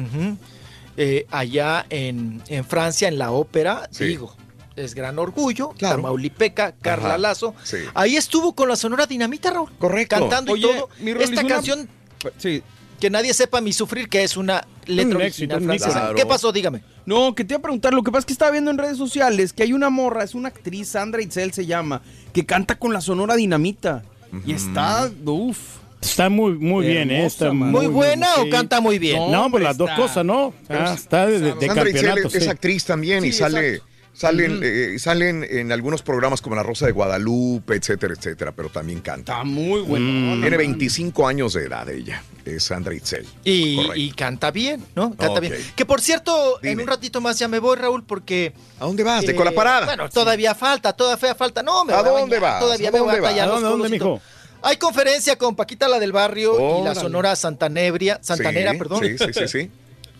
eh, 0.97 1.25
allá 1.31 1.85
en, 1.89 2.41
en 2.47 2.63
Francia, 2.65 3.07
en 3.07 3.17
la 3.17 3.31
ópera, 3.31 3.87
Sí. 3.91 4.05
digo, 4.05 4.33
es 4.77 4.95
gran 4.95 5.19
orgullo. 5.19 5.69
Claro. 5.77 5.97
Tamaulipeca, 5.97 6.73
Carla 6.81 7.09
Ajá, 7.09 7.17
Lazo. 7.17 7.53
sí. 7.63 7.77
Ahí 7.93 8.15
estuvo 8.15 8.55
con 8.55 8.69
la 8.69 8.75
Sonora 8.75 9.05
Dinamita, 9.05 9.51
Raúl. 9.51 9.69
Correcto. 9.77 10.15
Cantando 10.17 10.53
Oye, 10.53 10.61
y 10.67 10.73
todo. 10.73 10.89
Esta 11.19 11.41
una- 11.41 11.47
canción, 11.49 11.89
Sí. 12.37 12.63
Que 12.99 13.09
nadie 13.09 13.33
sepa 13.33 13.61
mi 13.61 13.73
sufrir, 13.73 14.07
que 14.09 14.23
es 14.23 14.37
una 14.37 14.65
letra 14.85 15.15
Un 15.17 15.21
original 15.23 15.27
éxito, 15.27 15.57
un 15.57 15.63
francesa. 15.65 15.99
éxito. 15.99 16.15
¿Qué 16.15 16.25
pasó? 16.25 16.51
Dígame. 16.51 16.81
No, 17.05 17.35
que 17.35 17.43
te 17.43 17.53
iba 17.53 17.59
a 17.59 17.61
preguntar, 17.61 17.93
lo 17.93 18.03
que 18.03 18.11
pasa 18.11 18.19
es 18.21 18.25
que 18.25 18.33
estaba 18.33 18.51
viendo 18.51 18.71
en 18.71 18.77
redes 18.77 18.97
sociales 18.97 19.53
que 19.53 19.63
hay 19.63 19.73
una 19.73 19.89
morra, 19.89 20.23
es 20.23 20.33
una 20.35 20.47
actriz, 20.49 20.89
Sandra 20.89 21.21
Itzel 21.21 21.53
se 21.53 21.65
llama, 21.65 22.01
que 22.33 22.45
canta 22.45 22.75
con 22.79 22.93
la 22.93 23.01
Sonora 23.01 23.35
Dinamita. 23.35 24.03
Y 24.45 24.53
está, 24.53 25.09
uff. 25.25 25.59
Está 26.01 26.29
muy, 26.29 26.53
muy 26.53 26.85
bien, 26.85 27.09
¿eh? 27.09 27.25
Está 27.25 27.45
Hermosa, 27.47 27.53
man. 27.65 27.71
¿Muy 27.71 27.87
buena 27.87 28.27
o 28.35 28.49
canta 28.49 28.79
muy 28.81 28.99
bien? 28.99 29.17
No, 29.17 29.27
pues 29.29 29.39
hombre, 29.41 29.63
las 29.63 29.77
dos 29.77 29.89
cosas, 29.91 30.23
¿no? 30.25 30.53
Ah, 30.69 30.91
es- 30.93 31.01
está 31.01 31.25
de, 31.25 31.39
de 31.39 31.49
Sandra 31.67 31.89
Itzel 31.89 32.05
campeonato, 32.05 32.37
es 32.37 32.43
sí. 32.43 32.49
actriz 32.49 32.85
también 32.85 33.25
y 33.25 33.31
sale, 33.31 33.75
exacto. 33.75 33.94
Salen, 34.15 34.61
eh, 34.63 34.95
salen 34.97 35.45
en 35.47 35.71
algunos 35.71 36.01
programas 36.01 36.41
como 36.41 36.55
La 36.55 36.63
Rosa 36.63 36.85
de 36.85 36.93
Guadalupe, 36.93 37.75
etcétera, 37.75 38.13
etcétera, 38.17 38.51
pero 38.53 38.69
también 38.69 39.01
canta. 39.01 39.33
Está 39.33 39.43
muy 39.43 39.81
bueno. 39.81 40.37
Mm. 40.37 40.41
Tiene 40.41 40.57
25 40.57 41.27
años 41.27 41.53
de 41.53 41.65
edad 41.65 41.87
ella, 41.89 42.23
es 42.45 42.63
Sandra 42.63 42.93
Itzel. 42.95 43.27
Y, 43.43 43.79
y 43.95 44.11
canta 44.11 44.51
bien, 44.51 44.83
¿no? 44.95 45.13
Canta 45.15 45.39
bien. 45.39 45.53
Que 45.75 45.85
por 45.85 46.01
cierto, 46.01 46.59
en 46.63 46.79
un 46.79 46.87
ratito 46.87 47.21
más 47.21 47.37
ya 47.37 47.47
me 47.47 47.59
voy, 47.59 47.75
Raúl, 47.75 48.03
porque. 48.03 48.53
¿A 48.79 48.85
dónde 48.85 49.03
vas? 49.03 49.25
¿De 49.25 49.33
eh, 49.33 49.35
con 49.35 49.45
la 49.45 49.51
parada? 49.51 49.85
Bueno, 49.85 50.09
todavía 50.09 50.55
falta, 50.55 50.93
todavía 50.93 51.35
falta. 51.35 51.61
No, 51.61 51.85
me 51.85 51.93
¿A 51.93 52.01
voy 52.01 52.21
dónde 52.21 52.39
bañar, 52.39 52.53
vas? 52.53 52.61
Todavía 52.61 52.89
¿A 52.89 52.91
me 52.91 52.99
voy 52.99 53.07
dónde 53.11 53.27
a 53.27 53.45
vas? 53.45 53.47
los 53.47 53.63
¿A 53.63 53.67
dónde, 53.67 53.89
mijo? 53.89 54.21
Hay 54.61 54.77
conferencia 54.77 55.35
con 55.37 55.55
Paquita 55.55 55.87
la 55.87 55.99
del 55.99 56.11
barrio 56.11 56.55
y 56.55 56.57
la 56.57 56.91
Órale. 56.91 56.99
Sonora 56.99 57.35
Santanebria, 57.35 58.19
Santanera, 58.23 58.71
Sí, 58.71 58.77
perdón. 58.79 59.03
Sí, 59.03 59.17
sí, 59.17 59.25
sí, 59.33 59.47
sí. 59.47 59.71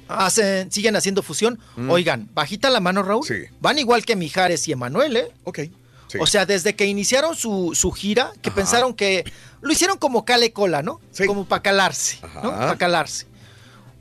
Hacen, 0.08 0.72
siguen 0.72 0.96
haciendo 0.96 1.24
fusión. 1.24 1.60
Mm. 1.76 1.90
Oigan, 1.90 2.30
bajita 2.34 2.70
la 2.70 2.80
mano, 2.80 3.02
Raúl. 3.04 3.26
Sí. 3.26 3.46
Van 3.60 3.78
igual 3.80 4.06
que 4.06 4.16
Mijares 4.16 4.68
y 4.68 4.72
Emanuel, 4.72 5.18
¿eh? 5.18 5.28
Ok. 5.44 5.60
sí. 6.08 6.18
O 6.20 6.28
sea, 6.28 6.46
desde 6.46 6.76
que 6.76 6.86
iniciaron 6.86 7.36
su, 7.36 7.72
su 7.74 7.92
gira, 7.92 8.32
que 8.42 8.50
Ajá. 8.50 8.56
pensaron 8.56 8.94
que 8.94 9.24
lo 9.62 9.72
hicieron 9.74 9.98
como 9.98 10.24
cale 10.26 10.54
cola, 10.54 10.82
¿no? 10.84 11.02
Sí. 11.12 11.26
Como 11.26 11.46
para 11.46 11.62
calarse, 11.64 12.20
¿no? 12.44 12.52
Para 12.52 12.78
calarse. 12.78 13.26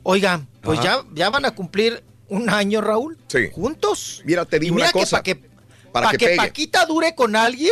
Oigan, 0.03 0.47
pues 0.61 0.79
Ajá. 0.79 1.01
ya, 1.03 1.05
ya 1.15 1.29
van 1.31 1.45
a 1.45 1.51
cumplir 1.51 2.03
un 2.29 2.49
año, 2.49 2.81
Raúl, 2.81 3.17
Sí. 3.27 3.49
juntos. 3.51 4.21
Mira, 4.25 4.45
te 4.45 4.57
Y 4.57 4.59
digo 4.59 4.75
mira 4.75 4.87
una 4.87 4.93
cosa. 4.93 5.23
que 5.23 5.35
para 5.35 5.47
que, 5.47 5.54
para 5.95 6.07
pa' 6.07 6.11
que 6.11 6.17
que 6.17 6.25
pegue. 6.27 6.37
Paquita 6.37 6.85
dure 6.85 7.15
con 7.15 7.35
alguien. 7.35 7.71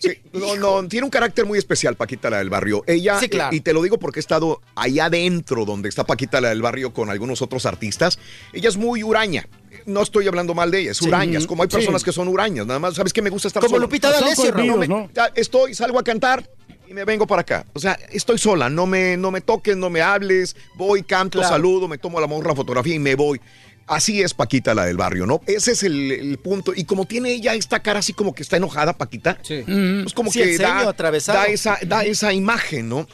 Sí, 0.00 0.12
no, 0.32 0.56
no, 0.56 0.88
tiene 0.88 1.04
un 1.04 1.10
carácter 1.10 1.44
muy 1.46 1.58
especial, 1.58 1.94
Paquita 1.96 2.30
la 2.30 2.38
del 2.38 2.50
barrio. 2.50 2.82
Ella, 2.86 3.18
Sí, 3.20 3.28
claro. 3.28 3.52
eh, 3.52 3.56
y 3.56 3.60
te 3.60 3.72
lo 3.72 3.82
digo 3.82 3.98
porque 3.98 4.18
he 4.18 4.22
estado 4.22 4.60
allá 4.74 5.04
adentro, 5.06 5.64
donde 5.64 5.88
está 5.88 6.04
Paquita 6.04 6.40
la 6.40 6.48
del 6.48 6.62
barrio 6.62 6.92
con 6.92 7.10
algunos 7.10 7.42
otros 7.42 7.66
artistas. 7.66 8.18
Ella 8.52 8.68
es 8.68 8.76
muy 8.76 9.02
huraña. 9.02 9.46
No 9.86 10.02
estoy 10.02 10.26
hablando 10.28 10.54
mal 10.54 10.70
de 10.70 10.80
ella, 10.80 10.90
es 10.90 10.98
Sí. 10.98 11.08
como 11.46 11.62
hay 11.62 11.68
Sí. 11.70 11.76
personas 11.76 12.02
que 12.02 12.12
son 12.12 12.28
hurañas. 12.28 12.66
Nada 12.66 12.78
más, 12.80 12.94
¿sabes 12.94 13.12
qué 13.12 13.22
me 13.22 13.30
gusta 13.30 13.48
estar 13.48 13.60
Como 13.62 13.76
solo? 13.76 13.86
Lupita 13.86 14.10
Son 14.12 14.20
D'Alessio. 14.20 14.52
No 14.54 14.86
¿no? 14.86 15.10
estoy, 15.34 15.74
salgo 15.74 15.98
a 15.98 16.04
cantar 16.04 16.48
y 16.88 16.92
me 16.94 17.04
vengo 17.04 17.26
para 17.26 17.42
acá. 17.42 17.66
O 17.72 17.78
sea, 17.78 17.98
estoy 18.10 18.38
sola, 18.38 18.68
no 18.68 18.86
me, 18.86 19.16
no 19.16 19.30
me 19.30 19.40
toques, 19.40 19.76
no 19.76 19.90
me 19.90 20.02
hables, 20.02 20.56
voy, 20.74 21.02
canto, 21.02 21.38
Claro. 21.38 21.54
saludo, 21.54 21.86
me 21.88 21.98
tomo 21.98 22.20
la 22.20 22.26
mejor 22.26 22.46
la 22.46 22.54
fotografía 22.54 22.94
y 22.94 22.98
me 22.98 23.14
voy. 23.14 23.40
Así 23.90 24.22
es 24.22 24.34
Paquita 24.34 24.72
la 24.72 24.86
del 24.86 24.96
barrio, 24.96 25.26
¿no? 25.26 25.40
Ese 25.46 25.72
es 25.72 25.82
el, 25.82 26.12
el 26.12 26.38
punto. 26.38 26.72
Y 26.74 26.84
como 26.84 27.06
tiene 27.06 27.32
ella 27.32 27.54
esta 27.54 27.80
cara 27.80 27.98
así 27.98 28.12
como 28.12 28.32
que 28.34 28.42
está 28.44 28.56
enojada, 28.56 28.92
Paquita, 28.96 29.38
Sí. 29.42 29.62
pues 29.66 30.14
como 30.14 30.30
Sí, 30.30 30.38
que 30.40 30.58
da 30.58 31.46
esa, 31.46 31.78
da 31.86 32.04
esa 32.04 32.32
imagen, 32.32 32.88
¿no? 32.88 33.08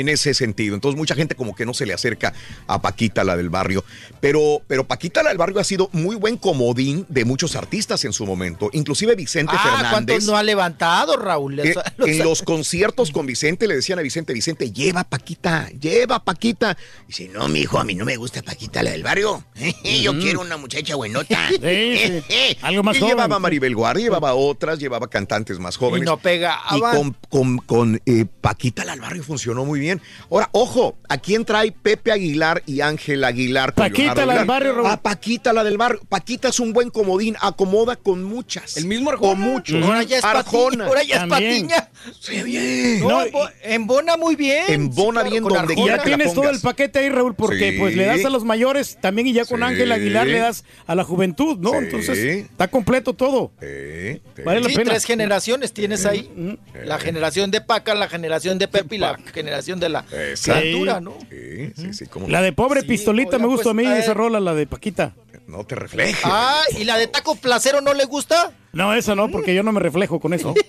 En 0.00 0.08
ese 0.08 0.34
sentido. 0.34 0.74
Entonces 0.74 0.96
mucha 0.98 1.14
gente 1.14 1.34
como 1.34 1.54
que 1.54 1.64
no 1.66 1.74
se 1.74 1.86
le 1.86 1.92
acerca 1.94 2.32
a 2.66 2.80
Paquita, 2.82 3.24
la 3.24 3.36
del 3.36 3.50
barrio. 3.50 3.84
Pero, 4.20 4.62
pero 4.66 4.84
Paquita, 4.86 5.22
la 5.22 5.30
del 5.30 5.38
barrio, 5.38 5.60
ha 5.60 5.64
sido 5.64 5.88
muy 5.92 6.16
buen 6.16 6.36
comodín 6.36 7.06
de 7.08 7.24
muchos 7.24 7.56
artistas 7.56 8.04
en 8.04 8.12
su 8.12 8.26
momento. 8.26 8.70
Inclusive 8.72 9.14
Vicente 9.14 9.52
Ah, 9.56 9.62
Fernández. 9.62 9.90
¿cuántos 9.90 10.24
no 10.24 10.36
ha 10.36 10.42
levantado, 10.42 11.16
Raúl? 11.16 11.60
Eh, 11.60 11.74
Los- 11.96 12.08
en 12.08 12.18
los 12.18 12.42
conciertos 12.42 13.10
con 13.10 13.26
Vicente 13.26 13.66
le 13.68 13.76
decían 13.76 13.98
a 13.98 14.02
Vicente, 14.02 14.32
Vicente, 14.32 14.70
lleva 14.72 15.04
Paquita, 15.04 15.68
lleva 15.80 16.22
Paquita. 16.24 16.76
Dice, 17.06 17.28
no, 17.28 17.48
mi 17.48 17.60
hijo, 17.60 17.78
a 17.78 17.84
mí 17.84 17.94
no 17.94 18.04
me 18.04 18.16
gusta 18.16 18.42
Paquita, 18.42 18.82
la 18.82 18.90
del 18.90 19.02
barrio. 19.02 19.44
Yo 20.02 20.18
quiero 20.18 20.40
una 20.40 20.56
muchacha 20.56 20.94
buenota. 20.96 21.38
Sí, 21.64 22.22
sí. 22.28 22.58
Algo 22.62 22.82
más 22.82 22.96
y 22.96 23.00
joven. 23.00 23.14
llevaba 23.14 23.36
a 23.36 23.38
Maribel 23.38 23.74
Guardia, 23.74 24.04
llevaba 24.04 24.34
otras, 24.34 24.78
llevaba 24.78 25.08
cantantes 25.08 25.58
más 25.58 25.76
y 25.76 25.78
jóvenes. 25.78 26.06
no 26.06 26.16
pega. 26.18 26.58
Y 26.72 26.80
con, 26.80 27.16
con, 27.28 27.58
con, 27.58 28.00
eh, 28.06 28.26
Paquita 28.40 28.84
la 28.84 28.92
del 28.92 29.00
barrio 29.00 29.22
funcionó 29.22 29.64
muy 29.64 29.80
bien. 29.80 29.83
Ahora, 30.30 30.48
ojo, 30.52 30.96
¿a 31.08 31.18
quién 31.18 31.44
trae 31.44 31.72
Pepe 31.72 32.12
Aguilar 32.12 32.62
y 32.66 32.80
Ángel 32.80 33.24
Aguilar? 33.24 33.74
Paquita, 33.74 34.26
la 34.26 34.34
del 34.34 34.44
barrio, 34.44 34.74
Raúl. 34.74 34.86
A 34.90 34.96
Paquita 35.00 35.52
la 35.52 35.64
del 35.64 35.76
barrio. 35.78 36.00
Paquita 36.08 36.48
es 36.48 36.60
un 36.60 36.72
buen 36.72 36.90
comodín, 36.90 37.36
acomoda 37.40 37.96
con 37.96 38.22
muchas. 38.24 38.76
El 38.76 38.86
mismo 38.86 39.10
Arjona. 39.10 39.30
Con 39.32 39.40
muchos. 39.40 39.82
Ahora 39.84 40.02
ya 40.02 40.18
es 40.18 40.24
Arjona. 40.24 40.44
patiña. 40.68 40.86
Ahora 40.86 41.02
ya 41.02 41.14
es 41.22 41.28
También. 41.28 41.66
patiña. 41.68 41.88
Sí, 42.20 42.42
bien. 42.42 43.00
No, 43.00 43.08
No, 43.08 43.22
embo- 43.26 43.50
embona 43.62 44.16
muy 44.16 44.36
bien. 44.36 44.64
Embona 44.68 45.22
Sí, 45.24 45.30
bien 45.30 45.42
con 45.42 45.52
donde 45.54 45.74
Y 45.74 45.76
Arjona. 45.76 45.96
ya 45.96 46.02
quiera 46.02 46.16
tienes 46.18 46.34
todo 46.34 46.50
el 46.50 46.60
paquete 46.60 46.98
ahí, 46.98 47.08
Raúl, 47.08 47.34
porque 47.34 47.72
Sí. 47.72 47.78
pues 47.78 47.96
le 47.96 48.04
das 48.06 48.24
a 48.24 48.30
los 48.30 48.44
mayores 48.44 48.98
también 49.00 49.26
y 49.28 49.32
ya 49.32 49.44
con 49.44 49.58
Sí. 49.60 49.64
Ángel 49.64 49.92
Aguilar 49.92 50.26
le 50.26 50.38
das 50.38 50.64
a 50.86 50.94
la 50.94 51.04
juventud, 51.04 51.58
¿no? 51.58 51.70
Sí. 51.70 51.76
Entonces 51.78 52.18
está 52.18 52.68
completo 52.68 53.14
todo. 53.14 53.52
Sí, 53.60 54.20
sí. 54.36 54.42
Vale 54.44 54.60
la 54.60 54.68
Sí, 54.68 54.76
pena. 54.76 54.90
tres 54.90 55.04
generaciones 55.04 55.72
tienes 55.72 56.04
ahí. 56.06 56.58
La 56.84 56.98
generación 56.98 57.50
de 57.50 57.60
Paca, 57.60 57.94
la 57.94 58.08
generación 58.08 58.58
de 58.58 58.68
Pepe 58.68 58.96
y 58.96 58.98
la 58.98 59.18
generación 59.32 59.73
de 59.80 59.88
la 59.88 60.00
Exacto. 60.10 60.60
criatura, 60.60 61.00
¿no? 61.00 61.16
Sí, 61.30 61.72
sí, 61.76 61.92
sí, 61.94 62.06
cómo 62.06 62.28
La 62.28 62.42
de 62.42 62.52
pobre 62.52 62.80
Sí, 62.82 62.86
pistolita 62.88 63.38
me 63.38 63.46
gustó 63.46 63.70
a 63.70 63.74
pues, 63.74 63.86
mí 63.86 63.92
esa 63.92 64.14
rola, 64.14 64.40
la 64.40 64.54
de 64.54 64.66
Paquita. 64.66 65.14
no 65.46 65.64
te 65.64 65.74
refleje. 65.74 66.20
Ah, 66.24 66.62
¿y 66.78 66.84
la 66.84 66.96
de 66.96 67.06
Taco 67.06 67.36
Placero 67.36 67.80
no 67.80 67.94
le 67.94 68.04
gusta? 68.04 68.52
No, 68.74 68.94
esa 68.94 69.14
no, 69.14 69.30
porque 69.30 69.54
yo 69.54 69.62
no 69.62 69.72
me 69.72 69.80
reflejo 69.80 70.20
con 70.20 70.34
eso. 70.34 70.54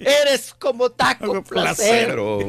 Eres 0.00 0.54
como 0.58 0.90
taco 0.90 1.42
placer. 1.42 2.06
Pero 2.08 2.40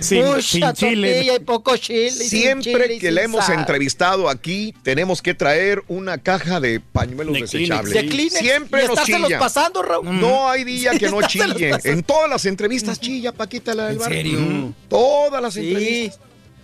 Sin- 0.00 0.24
Mucha 0.24 0.42
sin 0.42 0.72
chile. 0.74 1.34
y 1.36 1.38
poco 1.40 1.76
chile. 1.76 2.10
sin 2.10 2.28
siempre 2.28 2.72
chile 2.84 2.98
que 2.98 3.10
le 3.10 3.22
hemos 3.24 3.46
sal. 3.46 3.58
entrevistado 3.60 4.28
aquí, 4.28 4.74
tenemos 4.82 5.22
que 5.22 5.34
traer 5.34 5.82
una 5.88 6.18
caja 6.18 6.60
de 6.60 6.80
pañuelos 6.80 7.34
De 7.34 7.40
desechables. 7.42 7.94
De 7.94 8.06
Kleenex. 8.06 8.38
Siempre 8.38 8.86
nos 8.86 9.02
chilla. 9.04 9.38
pasando, 9.38 9.82
Raúl. 9.82 10.20
No 10.20 10.48
hay 10.50 10.64
día 10.64 10.98
que 10.98 11.08
no 11.08 11.22
chille. 11.26 11.72
En 11.84 12.02
todas 12.02 12.28
las 12.28 12.44
entrevistas 12.46 13.00
chilla, 13.00 13.32
Paquita, 13.32 13.74
la 13.74 13.84
del 13.86 13.94
¿En 13.94 13.98
barrio. 14.00 14.38
serio? 14.38 14.74
Todas 14.88 15.40
las 15.42 15.54
Sí. 15.54 15.68
entrevistas. 15.68 16.20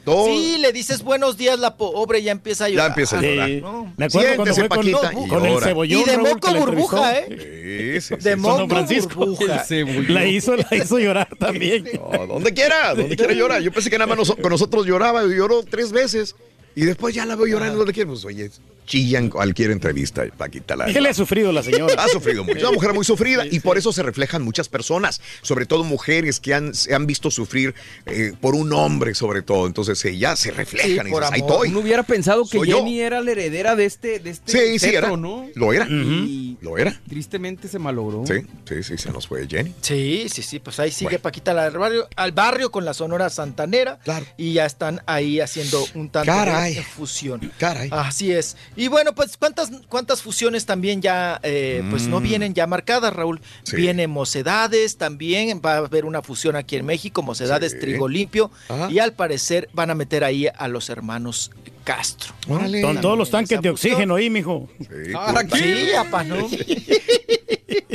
Todas. 0.07 0.27
Sí, 0.37 0.57
le 0.59 0.73
dices 0.73 1.03
buenos 1.03 1.37
días, 1.37 1.59
la 1.59 1.77
pobre 1.77 2.23
ya 2.23 2.31
empieza 2.33 2.65
a 2.67 2.69
llorar. 2.69 2.85
Ya 2.87 2.89
empieza 2.93 3.19
a 3.19 3.23
llorar. 3.23 3.49
Sí. 3.49 3.61
No. 3.61 3.93
Me 3.97 4.05
acuerdo 4.07 4.37
cuando 4.37 4.55
Siéntese, 4.55 4.69
fue 4.69 4.69
con, 4.69 4.91
no, 4.93 5.27
y 5.27 5.29
con 5.29 5.47
el 5.47 5.59
cebollón. 5.63 6.01
Y 6.01 6.05
de 6.05 6.17
Raúl, 6.17 6.29
moco 6.29 6.55
burbuja. 6.55 7.19
¿eh? 7.19 7.27
Sí, 7.29 8.01
sí, 8.01 8.15
sí. 8.21 8.25
De 8.25 8.31
Con 8.33 8.41
moco 8.41 8.69
Francisco. 8.69 9.15
burbuja. 9.17 9.65
La 10.09 10.25
hizo, 10.27 10.57
la 10.57 10.69
hizo 10.77 10.99
llorar 11.01 11.29
también. 11.39 11.89
No, 11.93 12.27
donde 12.29 12.55
quiera, 12.55 12.95
donde 12.95 13.17
quiera 13.17 13.33
llora. 13.33 13.59
Yo 13.59 13.73
pensé 13.73 13.91
que 13.91 13.99
nada 13.99 14.07
más 14.09 14.17
nos- 14.17 14.37
con 14.37 14.49
nosotros 14.51 14.87
lloraba, 14.87 15.25
y 15.25 15.35
lloró 15.37 15.65
tres 15.65 15.91
veces. 15.93 16.37
Y 16.77 16.85
después 16.85 17.13
ya 17.15 17.25
la 17.27 17.35
veo 17.35 17.47
llorando 17.47 17.79
donde 17.79 17.93
quiera. 17.93 18.09
Pues 18.11 18.25
oye, 18.25 18.51
chillan 18.87 19.31
cualquier 19.31 19.71
entrevista, 19.73 20.25
Paquita. 20.37 20.77
La 20.77 20.85
¿Qué 20.87 21.01
le 21.01 21.09
ha 21.09 21.15
sufrido 21.15 21.51
la 21.51 21.63
señora? 21.63 21.95
Ha 22.05 22.09
sufrido 22.09 22.45
mucho. 22.45 22.59
Es 22.59 22.63
una 22.65 22.73
mujer 22.73 22.93
muy 22.95 23.05
sufrida 23.05 23.45
y 23.51 23.59
por 23.61 23.79
eso 23.79 23.93
se 23.93 24.03
reflejan 24.03 24.43
muchas 24.43 24.69
personas, 24.69 25.21
sobre 25.43 25.65
todo 25.67 25.83
mujeres 25.83 26.39
que 26.39 26.53
han, 26.55 26.75
se 26.75 26.95
han 26.95 27.07
visto 27.07 27.31
sufrir 27.33 27.75
eh, 28.05 28.33
por 28.41 28.55
un 28.55 28.73
hombre, 28.75 29.15
sobre 29.15 29.41
todo. 29.43 29.67
Entonces 29.67 30.05
ellas 30.05 30.39
se 30.39 30.51
reflejan 30.53 30.91
Sí, 31.07 31.09
y 31.09 31.11
por 31.11 31.23
dices, 31.23 31.33
ahí 31.35 31.41
amor. 31.41 31.53
estoy. 31.53 31.69
Uno 31.71 31.81
hubiera 31.81 32.03
pensado 32.03 32.45
que 32.45 32.59
Soy 32.59 32.69
yo. 32.69 32.77
Jenny 32.79 33.01
era 33.01 33.23
la 33.23 33.31
heredera 33.33 33.75
de 33.75 33.87
este, 33.87 34.19
de 34.21 34.31
este 34.31 34.53
Sí, 34.53 34.79
sí, 34.79 34.95
era. 34.95 35.17
¿no? 35.17 35.49
Lo 35.55 35.73
era. 35.73 35.87
Y 35.89 36.59
Lo 36.61 36.77
era. 36.79 37.01
tristemente 37.09 37.69
se 37.69 37.79
malogró. 37.79 38.25
Sí, 38.27 38.35
sí, 38.69 38.83
sí, 38.83 38.99
se 38.99 39.11
nos 39.11 39.27
fue 39.27 39.49
Jenny. 39.49 39.73
Sí, 39.81 40.27
sí, 40.31 40.43
sí, 40.43 40.59
pues 40.59 40.79
ahí 40.79 40.91
sigue 40.93 41.07
Bueno. 41.09 41.23
Paquita 41.23 41.55
la 41.55 41.65
del 41.65 41.79
barrio, 41.79 42.07
al 42.15 42.33
barrio 42.33 42.71
con 42.71 42.85
la 42.85 42.93
Sonora 42.95 43.31
Santanera. 43.31 43.99
Claro. 44.05 44.27
Y 44.37 44.53
ya 44.53 44.67
están 44.67 45.01
ahí 45.07 45.41
haciendo 45.41 45.83
un 45.95 46.11
tanto 46.11 46.31
Caray. 46.31 46.66
De 46.75 46.83
fusión. 46.83 47.53
Caray. 47.59 47.89
Así 47.93 48.33
es. 48.33 48.57
Y 48.77 48.89
bueno, 48.89 49.15
pues 49.15 49.37
cuántas, 49.37 49.71
cuántas 49.89 50.23
fusiones 50.23 50.67
también 50.67 51.01
ya, 51.01 51.39
eh, 51.43 51.83
pues 51.91 52.07
no 52.09 52.21
Mm. 52.21 52.23
vienen 52.23 52.55
ya 52.55 52.67
marcadas, 52.67 53.13
Raúl. 53.13 53.41
Sí. 53.63 53.77
Viene 53.77 54.07
Mocedades 54.09 54.97
también, 54.97 55.61
va 55.65 55.75
a 55.75 55.77
haber 55.79 56.05
una 56.05 56.23
fusión 56.23 56.57
aquí 56.57 56.77
en 56.77 56.87
México, 56.87 57.23
Mocedades, 57.23 57.73
Sí. 57.73 57.79
Trigo 57.79 58.09
Limpio. 58.09 58.51
Ajá. 58.69 58.91
Y 58.91 58.99
al 58.99 59.13
parecer 59.13 59.69
van 59.73 59.91
a 59.91 59.95
meter 59.95 60.25
ahí 60.25 60.47
a 60.55 60.69
los 60.69 60.89
hermanos 60.91 61.51
Castro. 61.85 62.35
¿no? 62.49 62.59
Con 62.83 63.01
todos 63.01 63.17
los 63.17 63.31
tanques 63.31 63.61
de 63.63 63.71
oxígeno 63.71 64.17
ahí, 64.17 64.29
mijo. 64.29 64.69
Sí, 64.81 65.13
¿Para 65.13 65.41
puta. 65.43 65.57
Sí, 65.57 65.93
apa, 65.97 66.25
¿no? 66.25 66.49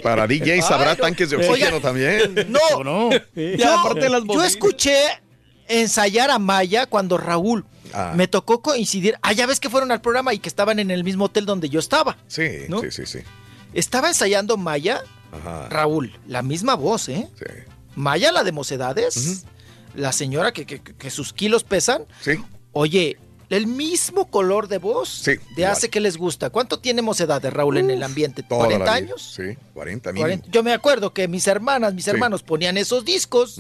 Para 0.04 0.26
DJ 0.28 0.54
Ay, 0.54 0.60
no. 0.62 0.96
tanques 0.96 1.30
de 1.30 1.36
oxígeno 1.38 1.80
también. 1.80 2.34
No, 2.50 2.60
¿O 2.78 2.84
no? 2.84 3.10
Yo 3.36 4.22
bobinas. 4.26 4.48
escuché 4.52 4.96
ensayar 5.68 6.32
a 6.32 6.40
Maya 6.40 6.86
cuando 6.86 7.18
Raúl 7.18 7.66
Ah. 7.94 8.14
me 8.16 8.28
tocó 8.28 8.62
coincidir. 8.62 9.18
Ah, 9.22 9.34
ya 9.34 9.46
ves 9.46 9.60
que 9.60 9.70
fueron 9.70 9.92
al 9.92 10.02
programa 10.02 10.34
y 10.34 10.40
que 10.40 10.50
estaban 10.50 10.80
en 10.80 10.92
el 10.92 11.04
mismo 11.04 11.26
hotel 11.26 11.46
donde 11.46 11.70
yo 11.70 11.80
estaba. 11.80 12.18
Sí, 12.28 12.48
¿No? 12.70 12.82
sí, 12.82 12.92
sí, 12.92 13.06
sí. 13.06 13.20
Estaba 13.74 14.08
ensayando 14.10 14.58
Maya, 14.58 15.04
Ajá. 15.32 15.70
Raúl, 15.70 16.20
la 16.28 16.42
misma 16.42 16.76
voz, 16.76 17.08
¿eh? 17.10 17.28
Sí. 17.40 17.46
Maya, 17.96 18.32
la 18.32 18.44
de 18.44 18.52
Mocedades, 18.52 19.46
la 19.96 20.12
señora 20.12 20.52
que, 20.52 20.66
que- 20.66 20.82
que 20.82 21.10
sus 21.10 21.34
kilos 21.34 21.64
pesan. 21.64 22.04
Sí. 22.22 22.34
Oye, 22.74 23.18
el 23.52 23.68
mismo 23.68 24.30
color 24.32 24.68
de 24.68 24.78
voz 24.80 25.10
Sí, 25.10 25.32
de 25.32 25.40
igual. 25.58 25.72
hace 25.72 25.90
que 25.90 26.00
les 26.00 26.18
gusta. 26.18 26.50
¿Cuánto 26.50 26.80
tiene 26.80 27.02
Mocedades, 27.02 27.52
Raúl, 27.54 27.78
en 27.78 27.92
el 27.92 28.02
ambiente? 28.04 28.44
Toda 28.44 28.68
la 28.68 28.76
¿40 28.76 28.80
vida. 28.80 28.94
años? 28.94 29.34
Sí, 29.36 29.58
40 29.74 30.12
mil. 30.14 30.22
40. 30.22 30.48
Yo 30.52 30.64
me 30.64 30.74
acuerdo 30.74 31.14
que 31.14 31.28
mis 31.28 31.46
hermanas, 31.48 31.94
mis 31.94 32.06
Sí. 32.06 32.12
hermanos 32.12 32.44
ponían 32.44 32.78
esos 32.78 33.06
discos 33.06 33.60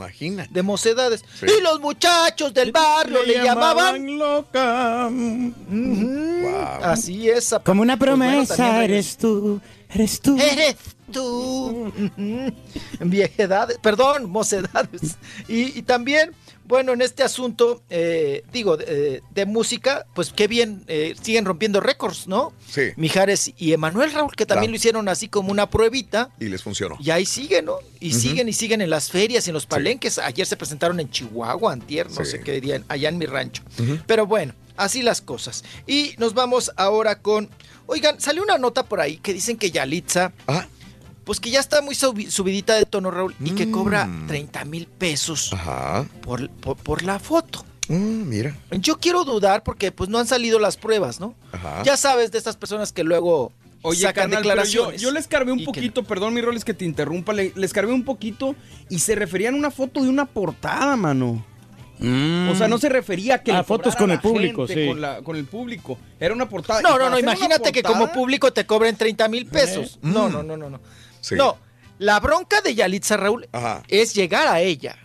de 0.49 0.61
mocedades. 0.63 1.23
Sí. 1.39 1.45
Y 1.57 1.61
los 1.61 1.79
muchachos 1.79 2.53
del 2.53 2.71
barrio 2.71 3.23
le, 3.23 3.43
llamaban. 3.43 4.17
loca. 4.17 5.09
Wow. 5.11 6.83
Así 6.83 7.29
es. 7.29 7.53
Como 7.63 7.81
una 7.81 7.97
Pues 7.97 8.09
bueno, 8.17 8.25
promesa 8.45 8.83
eres 8.83 9.17
tú, 9.17 9.59
eres 9.93 10.19
tú. 10.21 10.37
Eres 10.39 10.75
tú. 11.11 11.91
Viejedades, 12.99 13.77
perdón, 13.79 14.29
mocedades. 14.29 15.17
Y, 15.47 15.77
y 15.77 15.81
también, 15.83 16.31
bueno, 16.65 16.93
en 16.93 17.01
este 17.01 17.23
asunto, 17.23 17.81
eh, 17.89 18.43
digo, 18.53 18.77
de, 18.77 19.21
de 19.31 19.45
música, 19.45 20.05
pues 20.13 20.31
qué 20.33 20.47
bien, 20.47 20.83
eh, 20.87 21.15
siguen 21.21 21.45
rompiendo 21.45 21.79
récords, 21.81 22.27
¿no? 22.27 22.53
Sí. 22.69 22.91
Mijares 22.95 23.51
y 23.57 23.73
Emanuel 23.73 24.13
Raúl, 24.13 24.35
que 24.35 24.45
también 24.45 24.65
Claro. 24.67 24.71
lo 24.71 24.75
hicieron 24.77 25.09
así 25.09 25.27
como 25.27 25.51
una 25.51 25.69
pruebita. 25.69 26.29
Y 26.39 26.45
les 26.45 26.63
funcionó. 26.63 26.95
Y 26.99 27.09
ahí 27.09 27.25
siguen, 27.25 27.65
¿no? 27.65 27.75
Y 27.99 28.13
siguen 28.13 28.47
y 28.47 28.53
siguen 28.53 28.81
en 28.81 28.89
las 28.89 29.09
ferias 29.11 29.45
y 29.47 29.49
en 29.49 29.53
los 29.55 29.65
palenques. 29.65 30.17
Ayer 30.17 30.45
se 30.47 30.55
presentaron 30.57 30.99
en 30.99 31.09
Chihuahua, 31.09 31.73
antier, 31.73 32.09
no 32.09 32.23
Sí. 32.23 32.31
sé 32.31 32.39
qué 32.41 32.53
dirían, 32.53 32.85
allá 32.87 33.09
en 33.09 33.17
mi 33.17 33.25
rancho. 33.25 33.63
Pero 34.07 34.25
bueno, 34.25 34.53
así 34.77 35.01
las 35.01 35.21
cosas. 35.21 35.63
Y 35.87 36.15
nos 36.17 36.33
vamos 36.33 36.71
ahora 36.77 37.19
con... 37.21 37.49
Oigan, 37.87 38.21
salió 38.21 38.41
una 38.43 38.57
nota 38.57 38.83
por 38.85 39.01
ahí 39.01 39.17
que 39.17 39.33
dicen 39.33 39.57
que 39.57 39.71
Yalitza, 39.71 40.31
Ah, 40.47 40.65
pues 41.31 41.39
que 41.39 41.49
ya 41.49 41.61
está 41.61 41.81
muy 41.81 41.95
subi- 41.95 42.29
subidita 42.29 42.75
de 42.75 42.85
tono, 42.85 43.09
Raúl, 43.09 43.33
y 43.39 43.51
que 43.51 43.71
cobra 43.71 44.05
Mm. 44.05 44.27
30 44.27 44.65
mil 44.65 44.85
pesos 44.85 45.53
ajá. 45.53 46.05
por, 46.23 46.49
por, 46.49 46.75
por 46.75 47.03
la 47.03 47.19
foto. 47.19 47.63
Mm, 47.87 48.27
mira. 48.27 48.53
Yo 48.71 48.97
quiero 48.99 49.23
dudar 49.23 49.63
porque 49.63 49.93
pues 49.93 50.09
no 50.09 50.19
han 50.19 50.27
salido 50.27 50.59
las 50.59 50.75
pruebas, 50.75 51.21
¿no? 51.21 51.33
Ajá. 51.53 51.83
Ya 51.83 51.95
sabes 51.95 52.33
de 52.33 52.37
estas 52.37 52.57
personas 52.57 52.91
que 52.91 53.05
luego 53.05 53.53
Oye, 53.81 54.01
sacan 54.01 54.23
carnal, 54.29 54.43
pero 54.43 54.43
yo, 54.43 54.49
declaraciones. 54.81 55.01
yo 55.01 55.11
le 55.11 55.19
escarbé 55.21 55.53
un 55.53 55.59
que- 55.59 55.63
poquito, 55.67 56.03
perdón, 56.03 56.33
mi 56.33 56.41
rol 56.41 56.57
es 56.57 56.65
que 56.65 56.73
te 56.73 56.83
interrumpa, 56.83 57.31
le, 57.31 57.53
le 57.55 57.65
escarbé 57.65 57.93
un 57.93 58.03
poquito 58.03 58.53
y 58.89 58.99
se 58.99 59.15
referían 59.15 59.53
a 59.53 59.57
una 59.57 59.71
foto 59.71 60.03
de 60.03 60.09
una 60.09 60.25
portada, 60.25 60.97
mano. 60.97 61.45
O 62.01 62.55
sea, 62.55 62.67
no 62.67 62.77
se 62.77 62.89
refería 62.89 63.35
a 63.35 63.37
que 63.43 63.51
Ah, 63.53 63.59
le 63.59 63.63
fotos 63.63 63.95
con 63.95 64.07
la 64.09 64.15
el 64.15 64.19
público, 64.21 64.65
gente, 64.67 64.81
sí. 64.83 64.89
Con, 64.89 64.99
la- 64.99 65.21
con 65.21 65.37
el 65.37 65.45
público. 65.45 65.97
Era 66.19 66.33
una 66.33 66.49
portada. 66.49 66.81
No, 66.81 66.97
no, 66.97 67.09
no, 67.09 67.17
imagínate 67.19 67.71
que 67.71 67.83
como 67.83 68.11
público 68.11 68.51
te 68.51 68.65
cobren 68.65 68.97
30 68.97 69.29
mil 69.29 69.45
pesos. 69.45 69.97
Mm. 70.01 70.11
No, 70.13 70.27
no, 70.27 70.43
no, 70.43 70.57
no, 70.57 70.69
no. 70.69 70.81
Sí. 71.21 71.35
No, 71.35 71.57
la 71.99 72.19
bronca 72.19 72.59
de 72.61 72.75
Yalitza 72.75 73.15
Raúl 73.15 73.47
Ajá. 73.53 73.83
es 73.87 74.13
llegar 74.13 74.47
a 74.47 74.59
ella. 74.59 74.97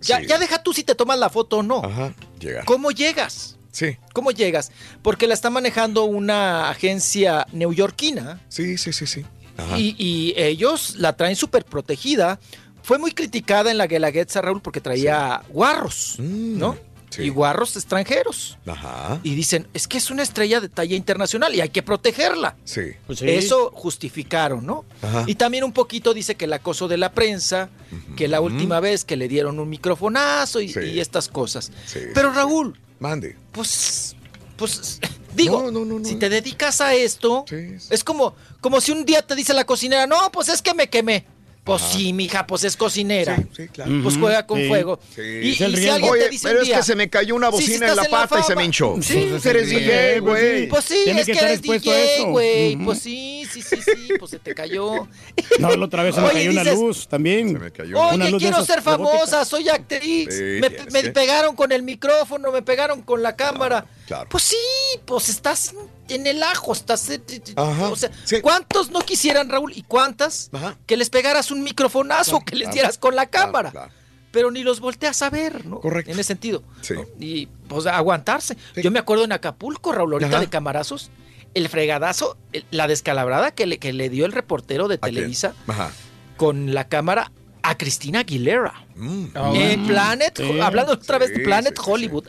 Ya, 0.00 0.18
Sí. 0.20 0.26
ya 0.26 0.38
deja 0.38 0.62
tú 0.62 0.72
si 0.72 0.82
te 0.84 0.94
tomas 0.94 1.18
la 1.18 1.28
foto 1.30 1.58
o 1.58 1.62
no. 1.62 1.84
Ajá. 1.84 2.12
Llegar. 2.40 2.64
¿Cómo 2.64 2.90
llegas? 2.90 3.56
Sí. 3.70 3.96
¿Cómo 4.12 4.30
llegas? 4.32 4.72
Porque 5.02 5.26
la 5.26 5.34
está 5.34 5.50
manejando 5.50 6.04
una 6.04 6.70
agencia 6.70 7.46
neoyorquina 7.52 8.40
Sí, 8.48 8.78
sí, 8.78 8.92
sí, 8.92 9.06
sí. 9.06 9.24
Ajá. 9.56 9.78
y, 9.78 9.94
y 9.98 10.34
ellos 10.40 10.96
la 10.96 11.16
traen 11.16 11.36
súper 11.36 11.64
protegida. 11.64 12.38
Fue 12.82 12.98
muy 12.98 13.12
criticada 13.12 13.70
en 13.70 13.76
la 13.76 13.86
Guelaguetza, 13.86 14.40
Raúl, 14.40 14.62
porque 14.62 14.80
traía 14.80 15.42
guarros, 15.50 16.14
Mm, 16.18 16.58
¿no? 16.58 16.78
Sí. 17.10 17.22
Y 17.22 17.28
guarros 17.30 17.76
extranjeros. 17.76 18.58
Ajá. 18.66 19.20
Y 19.22 19.34
dicen, 19.34 19.66
es 19.74 19.88
que 19.88 19.98
es 19.98 20.10
una 20.10 20.22
estrella 20.22 20.60
de 20.60 20.68
talla 20.68 20.96
internacional 20.96 21.54
y 21.54 21.60
hay 21.60 21.68
que 21.70 21.82
protegerla. 21.82 22.56
Sí. 22.64 22.82
Pues 23.06 23.18
sí. 23.20 23.28
Eso 23.28 23.70
justificaron, 23.74 24.64
¿no? 24.66 24.84
Ajá. 25.02 25.24
Y 25.26 25.34
también 25.34 25.64
un 25.64 25.72
poquito 25.72 26.14
dice 26.14 26.34
que 26.34 26.44
el 26.46 26.52
acoso 26.52 26.88
de 26.88 26.96
la 26.96 27.12
prensa, 27.12 27.68
que 28.16 28.28
la 28.28 28.40
última 28.40 28.80
vez 28.80 29.04
que 29.04 29.16
le 29.16 29.28
dieron 29.28 29.58
un 29.58 29.68
microfonazo 29.68 30.60
y, 30.60 30.68
Sí. 30.68 30.80
y 30.80 31.00
estas 31.00 31.28
cosas. 31.28 31.70
Sí, 31.86 32.00
Pero 32.14 32.30
sí, 32.30 32.36
Raúl, 32.36 32.78
Mande. 33.00 33.36
pues, 33.52 34.14
pues, 34.56 35.00
digo, 35.34 35.62
No, 35.62 35.70
no, 35.70 35.84
no, 35.84 35.98
no. 35.98 36.04
si 36.04 36.16
te 36.16 36.28
dedicas 36.28 36.80
a 36.80 36.94
esto, 36.94 37.44
Sí, 37.48 37.78
sí. 37.78 37.88
es 37.90 38.04
como, 38.04 38.34
como 38.60 38.80
si 38.80 38.92
un 38.92 39.04
día 39.04 39.22
te 39.22 39.34
dice 39.34 39.54
la 39.54 39.64
cocinera, 39.64 40.06
no, 40.06 40.30
pues 40.32 40.48
es 40.48 40.62
que 40.62 40.74
me 40.74 40.88
quemé. 40.88 41.24
Pues 41.68 41.82
Ajá. 41.82 41.92
sí, 41.98 42.12
mija, 42.14 42.46
pues 42.46 42.64
es 42.64 42.78
cocinera. 42.78 43.36
Sí, 43.36 43.42
sí, 43.54 43.68
claro. 43.68 43.90
Pues 44.02 44.16
juega 44.16 44.46
con 44.46 44.58
sí. 44.58 44.68
fuego. 44.68 44.98
Sí. 45.14 45.20
Y, 45.20 45.48
y 45.50 45.54
si 45.54 45.64
alguien 45.64 46.10
Oye, 46.10 46.22
te 46.24 46.28
dice 46.30 46.48
pero 46.48 46.60
un 46.62 46.66
es 46.66 46.72
que 46.78 46.82
se 46.82 46.96
me 46.96 47.10
cayó 47.10 47.34
una 47.34 47.50
Sí, 47.50 47.56
si 47.58 47.62
bocina 47.72 47.88
en 47.90 47.96
la 47.96 48.04
en 48.06 48.10
la 48.10 48.18
pata 48.26 48.40
y 48.40 48.42
se 48.42 48.56
me 48.56 48.64
hinchó. 48.64 48.96
Sí, 49.02 49.26
Pues 49.28 49.44
eres 49.44 49.68
sí, 49.68 49.74
DJ, 49.74 50.20
güey. 50.20 50.66
Pues 50.70 50.84
sí, 50.86 50.94
es 51.06 51.16
que 51.16 51.24
que, 51.26 51.32
estar 51.32 51.44
eres 51.50 51.60
DJ, 51.60 52.14
eso. 52.16 52.26
güey. 52.28 52.76
Pues 52.76 52.98
sí, 53.00 53.46
sí, 53.52 53.60
sí, 53.60 53.76
sí, 53.84 54.08
pues 54.18 54.30
se 54.30 54.38
te 54.38 54.54
cayó. 54.54 55.06
No, 55.58 55.76
la 55.76 55.84
otra 55.84 56.02
vez 56.04 56.14
se 56.14 56.22
me 56.22 56.28
Oye, 56.28 56.36
cayó 56.36 56.50
una 56.52 56.62
dices, 56.62 56.78
luz 56.78 57.06
también. 57.06 57.52
Se 57.52 57.58
me 57.58 57.70
cayó. 57.70 58.00
Oye, 58.00 58.14
Una 58.14 58.30
luz 58.30 58.40
quiero 58.42 58.64
ser 58.64 58.80
famosa, 58.80 59.44
soy 59.44 59.68
actriz. 59.68 60.28
Sí, 60.34 60.42
me 60.62 60.70
me 60.90 61.10
pegaron 61.10 61.54
con 61.54 61.70
el 61.70 61.82
micrófono, 61.82 62.50
me 62.50 62.62
pegaron 62.62 63.02
con 63.02 63.22
la 63.22 63.36
cámara. 63.36 63.84
Claro. 64.08 64.28
Pues 64.28 64.42
sí, 64.42 64.56
pues 65.04 65.28
estás 65.28 65.74
en 66.08 66.26
el 66.26 66.42
ajo, 66.42 66.72
estás... 66.72 67.08
eh, 67.10 67.20
Ajá, 67.54 67.88
O 67.90 67.94
sea, 67.96 68.10
sí. 68.24 68.40
¿cuántos 68.40 68.90
no 68.90 69.00
quisieran, 69.00 69.48
Raúl? 69.48 69.72
¿Y 69.76 69.82
cuántas? 69.82 70.50
Ajá. 70.52 70.76
Que 70.86 70.96
les 70.96 71.10
pegaras 71.10 71.50
un 71.52 71.62
microfonazo, 71.62 72.40
que 72.44 72.56
les 72.56 72.64
claro, 72.68 72.74
dieras 72.74 72.98
con 72.98 73.14
la 73.14 73.26
claro, 73.26 73.46
cámara. 73.46 73.70
claro. 73.70 73.92
Pero 74.32 74.50
ni 74.50 74.62
los 74.62 74.80
volteas 74.80 75.22
a 75.22 75.30
ver, 75.30 75.64
¿no? 75.64 75.80
Correcto. 75.80 76.10
En 76.10 76.18
ese 76.18 76.28
sentido. 76.28 76.62
Sí. 76.82 76.94
¿no? 76.94 77.04
Y 77.20 77.46
pues 77.68 77.86
aguantarse. 77.86 78.56
Sí. 78.74 78.82
Yo 78.82 78.90
me 78.90 78.98
acuerdo 78.98 79.24
en 79.24 79.32
Acapulco, 79.32 79.92
Raúl, 79.92 80.12
ahorita 80.14 80.30
Ajá. 80.32 80.40
de 80.40 80.48
camarazos, 80.48 81.10
el 81.54 81.68
fregadazo, 81.68 82.36
el- 82.52 82.64
la 82.70 82.88
descalabrada 82.88 83.52
que 83.52 83.66
le, 83.66 83.78
que 83.78 83.92
le 83.92 84.10
dio 84.10 84.26
el 84.26 84.32
reportero 84.32 84.86
de. 84.88 84.98
Televisa 84.98 85.54
Ajá. 85.66 85.90
con 86.36 86.74
la 86.74 86.88
cámara 86.88 87.32
a 87.62 87.76
Cristina 87.78 88.20
Aguilera. 88.20 88.86
Mm, 88.96 89.26
En 89.54 89.86
Planet, 89.86 90.36
Sí. 90.36 90.60
hablando 90.60 90.92
otra 90.92 91.18
vez 91.18 91.30
de 91.30 91.36
Sí, 91.36 91.42
Planet 91.42 91.74
sí, 91.76 91.82
sí, 91.84 91.90
Hollywood, 91.90 92.26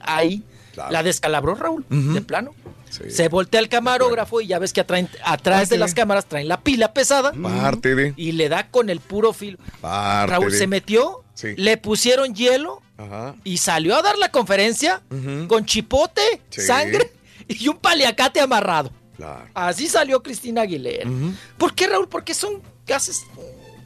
La 0.89 1.03
descalabró 1.03 1.55
Raúl, 1.55 1.85
de 1.89 2.21
plano. 2.21 2.53
Se 2.89 3.27
voltea 3.27 3.59
el 3.59 3.69
camarógrafo 3.69 4.41
y 4.41 4.47
ya 4.47 4.57
ves 4.57 4.73
que 4.73 4.81
atraen- 4.85 5.09
atrás 5.23 5.59
Parte 5.61 5.75
de 5.75 5.77
las 5.79 5.93
cámaras 5.93 6.25
traen 6.25 6.47
la 6.47 6.61
pila 6.61 6.91
pesada. 6.93 7.31
Parte 7.33 7.93
de. 7.93 8.13
Y 8.17 8.31
le 8.31 8.49
da 8.49 8.69
con 8.71 8.89
el 8.89 8.99
puro 8.99 9.31
filo. 9.33 9.57
Parte 9.81 10.31
Raúl 10.31 10.51
de. 10.51 10.57
se 10.57 10.65
metió, 10.67 11.23
Sí. 11.35 11.49
le 11.55 11.77
pusieron 11.77 12.33
hielo 12.33 12.81
Ajá. 12.97 13.35
y 13.43 13.57
salió 13.57 13.95
a 13.95 14.01
dar 14.01 14.17
la 14.17 14.31
conferencia 14.31 15.01
con 15.47 15.65
chipote, 15.65 16.21
Sí. 16.49 16.61
sangre 16.61 17.11
y 17.47 17.67
un 17.67 17.77
paliacate 17.77 18.39
amarrado. 18.41 18.91
Claro. 19.17 19.45
Así 19.53 19.87
salió 19.87 20.23
Cristina 20.23 20.61
Aguilera. 20.61 21.09
¿Por 21.57 21.75
qué, 21.75 21.87
Raúl? 21.87 22.07
Porque 22.09 22.33
son 22.33 22.61
gases, 22.87 23.21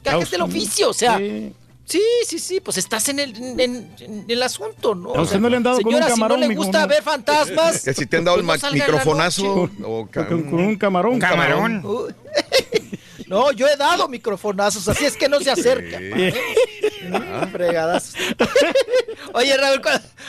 gajes 0.02 0.30
del 0.30 0.40
oficio. 0.42 0.88
O 0.88 0.94
sea, 0.94 1.18
sí, 1.84 2.02
sí, 2.26 2.38
sí, 2.38 2.60
pues 2.60 2.78
estás 2.78 3.08
en 3.08 3.18
el, 3.18 3.36
en, 3.60 3.94
en 3.98 4.24
el 4.28 4.42
asunto, 4.42 4.94
¿no? 4.94 5.14
A 5.14 5.22
usted 5.22 5.38
no 5.38 5.48
le 5.48 5.56
han 5.56 5.62
dado 5.62 5.76
con 5.78 5.86
un 5.86 5.92
señora, 5.92 6.08
camarón, 6.08 6.38
si 6.38 6.42
no 6.42 6.48
le 6.48 6.54
gusta 6.56 6.86
ver 6.86 7.02
fantasmas. 7.02 7.82
Que 7.82 7.94
si 7.94 8.06
te 8.06 8.16
han 8.18 8.24
dado 8.24 8.38
el 8.38 8.46
pues 8.46 8.62
no 8.62 8.72
microfonazo. 8.72 9.70
o 9.84 10.08
Con, 10.12 10.42
con 10.44 10.54
un 10.60 10.76
camarón. 10.76 11.14
Un 11.14 11.18
camarón. 11.20 11.82
Uy. 11.84 12.14
No, 13.26 13.52
yo 13.52 13.66
he 13.66 13.76
dado 13.76 14.06
microfonazos, 14.08 14.86
así 14.86 15.06
es 15.06 15.16
que 15.16 15.28
no 15.28 15.40
se 15.40 15.50
acerca. 15.50 15.98
Fregadas. 17.52 18.14
Oye, 19.32 19.56
Raúl, 19.56 19.80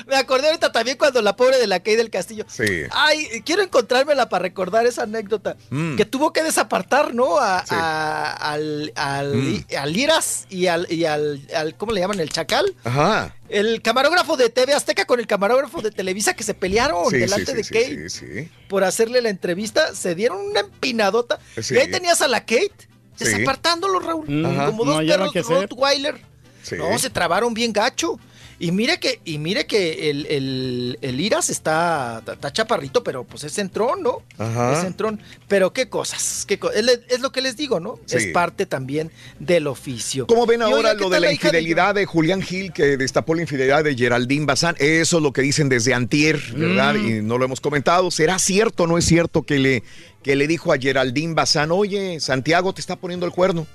me 0.08 0.16
acordé 0.16 0.48
ahorita 0.48 0.72
también 0.72 0.98
cuando 0.98 1.22
la 1.22 1.36
pobre 1.36 1.58
de 1.58 1.68
la 1.68 1.80
Key 1.82 1.96
del 1.96 2.10
Castillo. 2.10 2.46
Sí. 2.48 2.64
Ay, 2.92 3.42
quiero 3.46 3.62
encontrármela 3.62 4.30
para 4.30 4.42
recordar 4.44 4.86
esa 4.86 5.04
anécdota. 5.04 5.58
Mm. 5.70 5.96
Que 5.96 6.06
tuvo 6.06 6.34
que 6.34 6.44
desapartar, 6.44 7.14
¿no? 7.14 7.38
A, 7.38 7.62
Sí. 7.66 7.76
a- 7.78 8.32
al, 8.34 8.92
al, 8.96 9.36
Mm. 9.36 9.66
al 9.78 9.98
Iras 9.98 10.46
y 10.50 10.68
al, 10.68 10.88
y 10.92 11.06
al, 11.06 11.42
al- 11.56 11.76
¿cómo 11.76 11.92
le 11.92 12.02
llaman? 12.02 12.20
El 12.20 12.30
Chacal. 12.30 12.76
Ajá. 12.84 13.36
El 13.50 13.82
camarógrafo 13.82 14.38
de 14.38 14.50
TV 14.50 14.74
Azteca 14.74 15.06
con 15.06 15.20
el 15.20 15.28
camarógrafo 15.28 15.82
de 15.82 15.92
Televisa 15.92 16.34
que 16.36 16.44
se 16.44 16.54
pelearon 16.56 17.10
Sí, 17.12 17.18
delante 17.18 17.52
sí, 17.52 17.54
de 17.58 17.64
Kate 17.64 18.10
sí, 18.10 18.26
sí. 18.44 18.52
por 18.68 18.84
hacerle 18.84 19.22
la 19.22 19.30
entrevista. 19.30 19.94
Se 19.94 20.16
dieron 20.16 20.40
una 20.40 20.62
empinadota. 20.62 21.40
Sí. 21.62 21.76
Y 21.76 21.78
ahí 21.78 21.92
tenías 21.92 22.22
a 22.22 22.28
la 22.28 22.40
Kate 22.42 22.72
desapartándolo, 23.20 24.00
Raúl. 24.00 24.26
Mm, 24.28 24.46
Ajá. 24.46 24.66
Como 24.68 24.86
no 24.86 24.92
dos 24.92 25.00
hallaba 25.02 25.32
perros. 25.32 25.50
Rottweiler. 25.50 26.35
Sí. 26.66 26.76
No, 26.78 26.98
se 26.98 27.10
trabaron 27.10 27.54
bien 27.54 27.72
gacho. 27.72 28.20
Y 28.58 28.72
mire 28.72 29.00
que, 29.00 29.20
y 29.26 29.38
mire 29.38 29.68
que 29.68 30.10
el, 30.10 30.26
el, 30.28 30.98
el 31.02 31.20
Iras 31.20 31.50
está, 31.50 32.24
está 32.26 32.54
chaparrito, 32.54 33.04
pero 33.04 33.26
pues 33.26 33.44
es 33.44 33.58
entrón, 33.58 34.02
¿no? 34.02 34.22
Ajá. 34.38 34.80
Es 34.80 34.86
entrón. 34.86 35.20
Pero 35.50 35.74
qué 35.74 35.90
cosas, 35.90 36.46
qué 36.48 36.58
co- 36.58 36.72
es, 36.72 37.20
lo 37.20 37.34
que 37.34 37.42
les 37.42 37.58
digo, 37.58 37.82
¿no? 37.82 38.00
Sí. 38.06 38.16
Es 38.16 38.28
parte 38.28 38.66
también 38.66 39.12
del 39.40 39.68
oficio. 39.68 40.26
¿Cómo 40.26 40.46
ven 40.46 40.62
ahora 40.62 40.92
oiga, 40.92 40.96
¿qué 40.96 41.04
lo 41.04 41.10
de 41.10 41.20
la 41.20 41.32
hija 41.34 41.52
de 41.52 41.58
infidelidad 41.60 41.96
de, 41.96 42.06
Julián 42.06 42.42
Gil 42.42 42.72
que 42.72 42.96
destapó 42.96 43.36
la 43.36 43.42
infidelidad 43.42 43.84
de 43.84 43.94
Geraldine 43.94 44.46
Bazán? 44.46 44.76
Eso 44.80 45.18
es 45.18 45.24
lo 45.24 45.34
que 45.34 45.42
dicen 45.42 45.68
desde 45.68 45.94
antier, 45.94 46.40
¿verdad? 46.56 46.94
Mm. 46.94 47.08
Y 47.08 47.22
no 47.22 47.38
lo 47.38 47.44
hemos 47.44 47.60
comentado. 47.60 48.10
¿Será 48.10 48.40
cierto 48.40 48.84
o 48.84 48.88
no 48.88 48.98
es 48.98 49.04
cierto 49.04 49.44
que 49.44 49.60
le, 49.60 49.84
que 50.26 50.36
le 50.36 50.48
dijo 50.48 50.74
a 50.74 50.78
Geraldine 50.80 51.36
Bazán, 51.36 51.70
oye, 51.72 52.20
Santiago 52.20 52.74
te 52.74 52.82
está 52.82 52.96
poniendo 52.96 53.28
el 53.28 53.32
cuerno? 53.32 53.68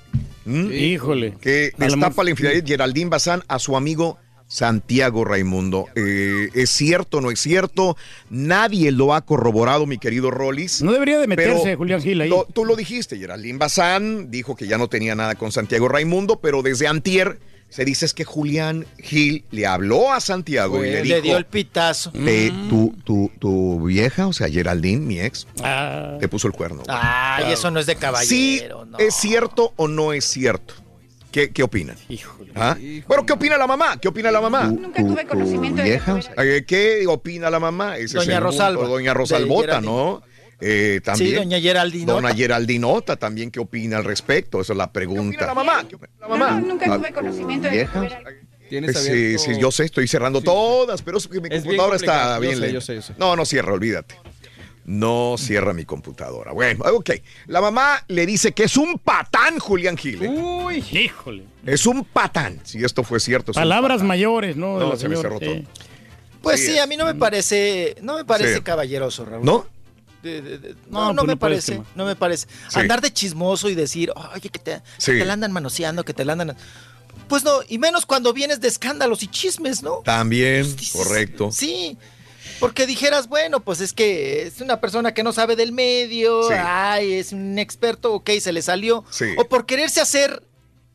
¿Mm? 0.44 0.72
Híjole. 0.72 1.34
Que 1.40 1.70
destapa 1.78 2.24
la 2.24 2.30
infidelidad 2.30 2.64
de 2.64 2.68
Geraldine 2.68 3.08
Bazán 3.08 3.44
a 3.46 3.60
su 3.60 3.76
amigo 3.76 4.18
Santiago 4.48 5.24
Raimundo. 5.24 5.86
Eh, 5.94 6.48
¿Es 6.54 6.70
cierto 6.70 7.18
o 7.18 7.20
no 7.20 7.30
es 7.30 7.38
cierto? 7.38 7.96
Nadie 8.30 8.90
lo 8.90 9.14
ha 9.14 9.20
corroborado, 9.20 9.86
mi 9.86 9.98
querido 9.98 10.32
Rollis. 10.32 10.82
No 10.82 10.92
debería 10.92 11.20
de 11.20 11.28
meterse 11.28 11.60
Pero 11.62 11.76
Julián 11.78 12.02
Gil 12.02 12.20
ahí. 12.22 12.28
lo- 12.28 12.48
tú 12.52 12.64
lo 12.64 12.74
dijiste, 12.74 13.16
Geraldine 13.16 13.56
Bazán 13.58 14.28
dijo 14.32 14.56
que 14.56 14.66
ya 14.66 14.76
no 14.76 14.88
tenía 14.88 15.14
nada 15.14 15.36
con 15.36 15.52
Santiago 15.52 15.86
Raimundo, 15.86 16.40
pero 16.40 16.62
desde 16.62 16.88
antier 16.88 17.38
se 17.70 17.84
dice 17.84 18.04
es 18.04 18.12
que 18.14 18.24
Julián 18.24 18.84
Gil 18.98 19.44
le 19.50 19.66
habló 19.66 20.12
a 20.12 20.20
Santiago 20.20 20.84
y 20.84 20.88
le 20.90 20.96
le, 20.96 21.02
dijo... 21.02 21.20
dio 21.22 21.36
el 21.38 21.46
pitazo. 21.46 22.10
"Te- 22.12 22.52
tu, 22.68 22.94
tu, 23.04 23.30
tu 23.38 23.84
vieja, 23.86 24.26
o 24.26 24.32
sea, 24.32 24.48
Geraldine, 24.48 25.00
mi 25.00 25.20
ex, 25.20 25.46
Ah, 25.62 26.16
te 26.20 26.28
puso 26.28 26.46
el 26.48 26.52
cuerno. 26.52 26.82
Ay, 26.88 27.52
eso 27.52 27.70
no 27.70 27.80
es 27.80 27.86
de 27.86 27.94
Sí, 27.94 27.98
caballero, 28.00 28.84
no. 28.84 28.98
¿es 28.98 29.14
cierto 29.14 29.72
o 29.76 29.88
no 29.88 30.12
es 30.12 30.24
cierto? 30.26 30.74
¿Qué, 31.32 31.50
qué 31.52 31.62
opinan? 31.62 31.96
híjole. 32.08 32.50
¿Ah? 32.56 32.76
Bueno, 33.06 33.24
¿qué 33.24 33.32
opina 33.34 33.56
la 33.56 33.68
mamá? 33.68 33.98
¿Qué 34.00 34.08
opina 34.08 34.32
la 34.32 34.40
mamá? 34.40 34.64
Nunca 34.64 35.00
tuve 35.06 35.24
conocimiento 35.26 35.76
de 35.80 35.84
que 35.84 35.90
vieja? 35.90 36.20
¿Qué 36.66 37.04
opina 37.06 37.48
la 37.50 37.60
mamá? 37.60 37.96
Ese 37.98 38.18
Doña 38.18 38.40
Rosalba. 38.40 38.88
Doña 38.88 39.14
Rosalbota. 39.14 39.80
¿no? 39.80 40.22
Eh, 40.60 41.00
también. 41.02 41.30
Sí, 41.30 41.36
doña 41.36 41.60
Geraldinota. 41.60 42.12
Dona 42.12 42.34
Geraldinota 42.34 43.16
también, 43.16 43.50
¿qué 43.50 43.60
opina 43.60 43.96
al 43.98 44.04
respecto? 44.04 44.60
Esa 44.60 44.72
es 44.74 44.76
la 44.76 44.92
pregunta. 44.92 45.46
la 45.46 45.54
mamá? 45.54 45.86
la 46.20 46.28
mamá? 46.28 46.50
no, 46.60 46.66
nunca 46.68 46.86
Ah, 46.92 46.96
tuve 46.98 47.12
conocimiento 47.12 47.68
de 47.68 47.88
Sí, 48.94 49.38
sí, 49.38 49.58
yo 49.60 49.72
sé, 49.72 49.84
estoy 49.84 50.06
cerrando 50.06 50.40
todas, 50.40 51.02
pero 51.02 51.18
es 51.18 51.26
que 51.26 51.40
mi 51.40 51.48
Es 51.48 51.64
bien 51.64 51.76
computadora 51.76 51.96
está 51.96 52.34
yo 52.36 52.40
bien 52.40 52.58
sé, 52.58 52.72
yo 52.72 52.80
sé, 52.80 52.94
yo 52.96 53.02
sé. 53.02 53.14
No, 53.18 53.34
no 53.34 53.44
cierra, 53.44 53.72
olvídate. 53.72 54.14
No 54.84 55.36
cierra 55.38 55.72
mi 55.72 55.84
computadora. 55.84 56.52
Bueno, 56.52 56.84
ok. 56.94 57.10
La 57.46 57.60
mamá 57.60 58.02
le 58.08 58.26
dice 58.26 58.52
que 58.52 58.64
es 58.64 58.76
un 58.76 58.98
patán, 58.98 59.58
Julián 59.58 59.96
Gil. 59.96 60.22
¿eh? 60.22 60.28
Uy, 60.28 60.84
híjole. 60.92 61.44
Es 61.66 61.84
un 61.86 62.04
patán. 62.04 62.60
Si 62.64 62.82
esto 62.84 63.02
fue 63.04 63.20
cierto. 63.20 63.52
Palabras 63.52 64.02
mayores, 64.02 64.56
¿no? 64.56 64.78
de 64.78 64.84
No, 64.84 64.90
la 64.92 64.96
se 64.98 65.08
me 65.08 65.16
cerró 65.16 65.38
sí. 65.38 65.66
Pues 66.42 66.64
Sí, 66.64 66.78
a 66.78 66.86
mí 66.86 66.96
no 66.96 67.04
me 67.04 67.14
parece, 67.14 67.96
no 68.02 68.16
me 68.16 68.24
parece 68.24 68.56
Sí. 68.56 68.60
caballeroso, 68.62 69.24
Raúl. 69.24 69.44
¿No? 69.44 69.66
De- 70.22 70.42
de- 70.42 70.58
de- 70.58 70.74
No, 70.90 71.06
no, 71.06 71.12
no 71.12 71.16
pues 71.22 71.26
me 71.28 71.36
parece, 71.36 71.82
no 71.94 72.04
me 72.04 72.14
parece. 72.16 72.46
Sí. 72.68 72.78
Andar 72.80 73.00
de 73.00 73.12
chismoso 73.12 73.68
y 73.68 73.74
decir, 73.74 74.12
oye, 74.34 74.50
que 74.50 74.58
te, 74.58 74.82
que 75.04 75.12
te 75.18 75.24
la 75.24 75.32
andan 75.32 75.52
manoseando, 75.52 76.04
que 76.04 76.12
te 76.14 76.24
la 76.24 76.32
andan... 76.34 76.56
Pues 77.28 77.44
no, 77.44 77.60
y 77.68 77.78
menos 77.78 78.06
cuando 78.06 78.32
vienes 78.32 78.60
de 78.60 78.68
escándalos 78.68 79.22
y 79.22 79.28
chismes, 79.28 79.82
¿no? 79.82 79.98
También, 80.04 80.76
Dices, 80.76 80.92
correcto. 80.92 81.50
Sí, 81.52 81.96
porque 82.58 82.86
dijeras, 82.86 83.28
bueno, 83.28 83.60
pues 83.60 83.80
es 83.80 83.92
que 83.92 84.42
es 84.46 84.60
una 84.60 84.80
persona 84.80 85.14
que 85.14 85.22
no 85.22 85.32
sabe 85.32 85.56
del 85.56 85.72
medio, 85.72 86.42
Sí. 86.48 86.54
ay, 86.58 87.14
es 87.14 87.32
un 87.32 87.58
experto, 87.58 88.12
ok, 88.14 88.30
se 88.40 88.52
le 88.52 88.62
salió. 88.62 89.04
Sí. 89.10 89.26
O 89.38 89.48
por 89.48 89.64
quererse 89.64 90.00
hacer 90.00 90.42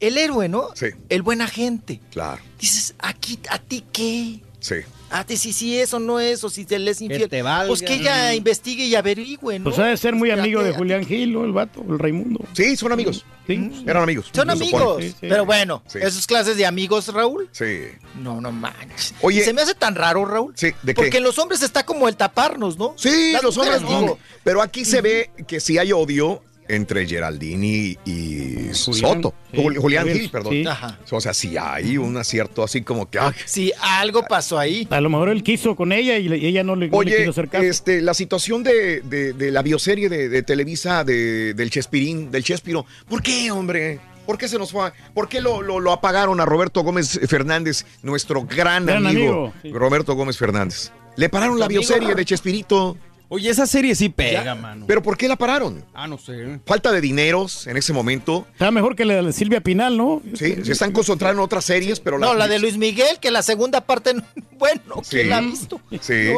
el 0.02 0.18
héroe, 0.18 0.50
¿no? 0.50 0.70
Sí. 0.76 0.88
El 1.10 1.22
buen 1.22 1.42
agente. 1.42 2.02
Claro, 2.12 2.42
Dices, 2.60 2.94
aquí, 3.00 3.40
¿a 3.50 3.58
ti 3.60 3.84
qué? 3.92 4.42
sí. 4.60 4.76
A 5.12 5.24
ti 5.24 5.38
si 5.38 5.54
sí 5.54 5.80
es 5.80 5.94
o 5.94 6.00
no 6.00 6.20
es, 6.20 6.44
o 6.44 6.50
si 6.50 6.66
se 6.66 6.80
les 6.80 7.00
infiel. 7.02 7.30
te 7.30 7.42
valga. 7.42 7.68
Pues 7.68 7.82
que 7.82 7.94
ella 7.94 8.34
investigue 8.34 8.86
y 8.86 8.96
averigüe, 8.96 9.60
¿no? 9.60 9.66
Pues 9.66 9.78
ha 9.80 9.86
de 9.86 9.98
ser 9.98 10.16
muy 10.16 10.30
Pues, 10.30 10.40
amigo 10.42 10.60
¿a 10.62 10.64
de 10.64 10.74
Julián 10.74 11.06
Gil, 11.06 11.32
¿no? 11.34 11.46
El 11.46 11.52
vato, 11.52 11.84
el 11.88 12.00
Raimundo. 12.00 12.40
Sí, 12.54 12.76
son 12.76 12.92
amigos. 12.92 13.24
Sí. 13.48 13.84
Eran 13.86 14.04
amigos. 14.04 14.30
Son 14.34 14.50
amigos. 14.50 15.04
Sí, 15.04 15.10
sí. 15.12 15.16
Pero 15.22 15.46
bueno, 15.46 15.84
Sí. 15.88 16.00
esas 16.02 16.26
clases 16.26 16.58
de 16.58 16.66
amigos, 16.66 17.08
Raúl. 17.14 17.48
Sí. 17.52 17.82
No, 18.22 18.42
no 18.42 18.52
manches. 18.52 19.14
Oye. 19.22 19.42
Y 19.42 19.44
se 19.44 19.54
me 19.54 19.62
hace 19.62 19.76
tan 19.76 19.94
raro, 19.96 20.26
Raúl. 20.26 20.54
Sí, 20.56 20.68
¿de 20.82 20.94
qué? 20.94 21.02
Porque 21.02 21.18
en 21.18 21.24
los 21.24 21.38
hombres 21.38 21.62
está 21.62 21.86
como 21.86 22.08
el 22.08 22.16
taparnos, 22.18 22.78
¿no? 22.78 22.96
Sí, 22.98 23.32
Las 23.32 23.44
los 23.44 23.58
hombres 23.58 23.82
digo, 23.82 24.18
Pero 24.44 24.62
aquí 24.62 24.84
se 24.86 25.02
ve 25.02 25.30
que 25.48 25.60
sí 25.60 25.78
hay 25.78 25.92
odio 25.94 26.42
entre 26.68 27.06
Geraldine 27.08 27.98
y, 28.06 28.70
Julián, 28.74 28.74
Soto. 28.76 29.34
sí. 29.52 29.58
Jul- 29.58 29.78
Julián 29.78 30.08
Gil, 30.08 30.30
perdón. 30.30 30.54
sí. 30.54 30.66
Ajá. 30.66 31.00
O 31.12 31.22
sea, 31.22 31.34
sí 31.34 31.56
hay 31.60 31.98
un 31.98 32.18
acierto 32.18 32.64
así 32.64 32.82
como 32.82 33.10
que... 33.10 33.20
ah. 33.20 33.34
Sí, 33.46 33.72
algo 33.82 34.24
pasó 34.28 34.58
ahí. 34.58 34.88
A 34.90 35.02
lo 35.02 35.10
mejor 35.10 35.30
él 35.30 35.44
quiso 35.44 35.76
con 35.76 35.92
ella 35.92 36.18
y, 36.18 36.28
le- 36.28 36.38
y 36.38 36.46
ella 36.48 36.64
no 36.64 36.76
le, 36.76 36.88
no 36.88 37.02
le 37.04 37.12
Oye, 37.12 37.18
quiso 37.20 37.32
hacer 37.32 37.50
caso. 37.50 37.64
este, 37.64 38.02
la 38.02 38.14
situación 38.14 38.64
de, 38.64 39.02
de- 39.02 39.34
de 39.34 39.52
la 39.52 39.62
bioserie 39.62 40.10
de, 40.10 40.30
de 40.30 40.44
Televisa 40.44 41.04
de- 41.04 41.54
del 41.54 41.70
Chespirín, 41.70 42.32
del 42.32 42.44
Chespiro, 42.44 42.86
¿por 43.08 43.22
qué, 43.22 43.52
hombre? 43.52 44.00
¿Por 44.26 44.40
qué 44.40 44.48
se 44.48 44.58
nos 44.58 44.72
fue? 44.72 44.92
¿Por 45.14 45.30
qué 45.30 45.40
lo, 45.40 45.62
lo- 45.62 45.80
lo 45.80 45.92
apagaron 45.92 46.40
a 46.40 46.46
Roberto 46.46 46.82
Gómez 46.82 47.20
Fernández, 47.28 47.86
nuestro 48.02 48.44
gran, 48.44 48.86
Gran 48.88 49.06
amigo, 49.06 49.32
amigo, 49.32 49.54
sí. 49.62 49.72
Roberto 49.72 50.16
Gómez 50.16 50.36
Fernández? 50.38 50.92
Le 51.16 51.30
pararon 51.30 51.60
la 51.60 51.68
bioserie 51.68 52.14
de 52.16 52.26
Chespirito. 52.26 52.98
Oye, 53.28 53.50
esa 53.50 53.66
serie 53.66 53.96
sí 53.96 54.10
pega, 54.10 54.54
mano. 54.56 54.86
¿Pero 54.88 55.02
por 55.02 55.18
qué 55.18 55.28
la 55.28 55.36
pararon? 55.36 55.84
Ah, 55.94 56.08
no 56.08 56.18
sé. 56.18 56.60
Falta 56.66 56.92
de 56.92 57.02
dineros 57.02 57.66
en 57.68 57.76
ese 57.78 57.92
momento. 57.92 58.46
Está 58.54 58.70
mejor 58.72 58.96
que 58.96 59.04
la 59.04 59.22
de 59.22 59.34
Silvia 59.34 59.62
Pinal, 59.62 59.98
¿no? 59.98 60.22
Sí, 60.36 60.56
se 60.64 60.72
están 60.72 60.92
concentrando 60.92 61.42
en 61.42 61.46
otras 61.46 61.66
series, 61.66 62.00
pero 62.00 62.20
No, 62.20 62.34
la 62.36 62.48
de 62.48 62.60
Luis 62.60 62.78
Miguel, 62.78 63.20
que 63.20 63.32
la 63.32 63.42
segunda 63.42 63.82
parte, 63.82 64.14
no- 64.14 64.24
bueno, 64.60 65.02
Sí. 65.04 65.18
¿quién 65.18 65.30
la 65.30 65.38
ha 65.38 65.42
visto? 65.42 65.82
Sí. 66.02 66.30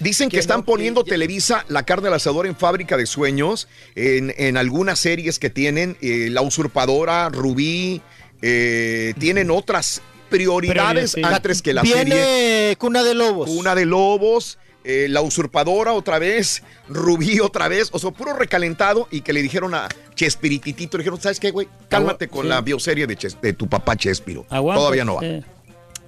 Dicen 0.00 0.28
que 0.28 0.36
Que 0.36 0.40
están 0.40 0.60
no, 0.60 0.64
poniendo 0.66 1.04
que- 1.04 1.10
Televisa 1.10 1.64
la 1.68 1.82
carne 1.84 2.08
al 2.08 2.14
asador 2.14 2.46
en 2.46 2.56
Fábrica 2.56 2.96
de 2.96 3.06
Sueños, 3.06 3.68
en, 3.94 4.34
en 4.36 4.56
algunas 4.56 4.98
series 4.98 5.38
que 5.38 5.50
tienen, 5.50 5.96
eh, 6.00 6.28
La 6.30 6.42
Usurpadora, 6.42 7.28
Rubí, 7.30 8.00
eh, 8.42 9.14
tienen 9.18 9.50
otras 9.50 10.02
prioridades 10.30 11.12
sí. 11.12 11.22
antes 11.24 11.60
que 11.62 11.74
la 11.74 11.82
serie. 11.84 12.04
Viene 12.04 12.76
Cuna 12.78 13.02
de 13.02 13.14
Lobos. 13.14 13.50
Una 13.50 13.74
de 13.74 13.84
Lobos, 13.84 14.58
eh, 14.84 15.06
La 15.08 15.20
Usurpadora 15.22 15.92
otra 15.92 16.18
vez, 16.18 16.62
Rubí 16.88 17.40
otra 17.40 17.68
vez, 17.68 17.88
o 17.92 17.98
sea, 17.98 18.10
puro 18.10 18.32
recalentado 18.34 19.08
y 19.10 19.20
que 19.20 19.32
le 19.32 19.42
dijeron 19.42 19.74
a 19.74 19.88
Chespirititito, 20.14 20.96
le 20.98 21.02
dijeron, 21.02 21.20
¿sabes 21.20 21.40
qué, 21.40 21.50
güey? 21.50 21.68
Cálmate 21.88 22.28
con 22.28 22.42
sí. 22.42 22.48
la 22.48 22.60
bioserie 22.60 23.06
de, 23.06 23.16
Ches- 23.16 23.40
de 23.40 23.52
tu 23.52 23.68
papá 23.68 23.96
Chespiro. 23.96 24.46
Aguanta, 24.50 24.80
Todavía 24.80 25.04
no 25.04 25.16
va. 25.16 25.22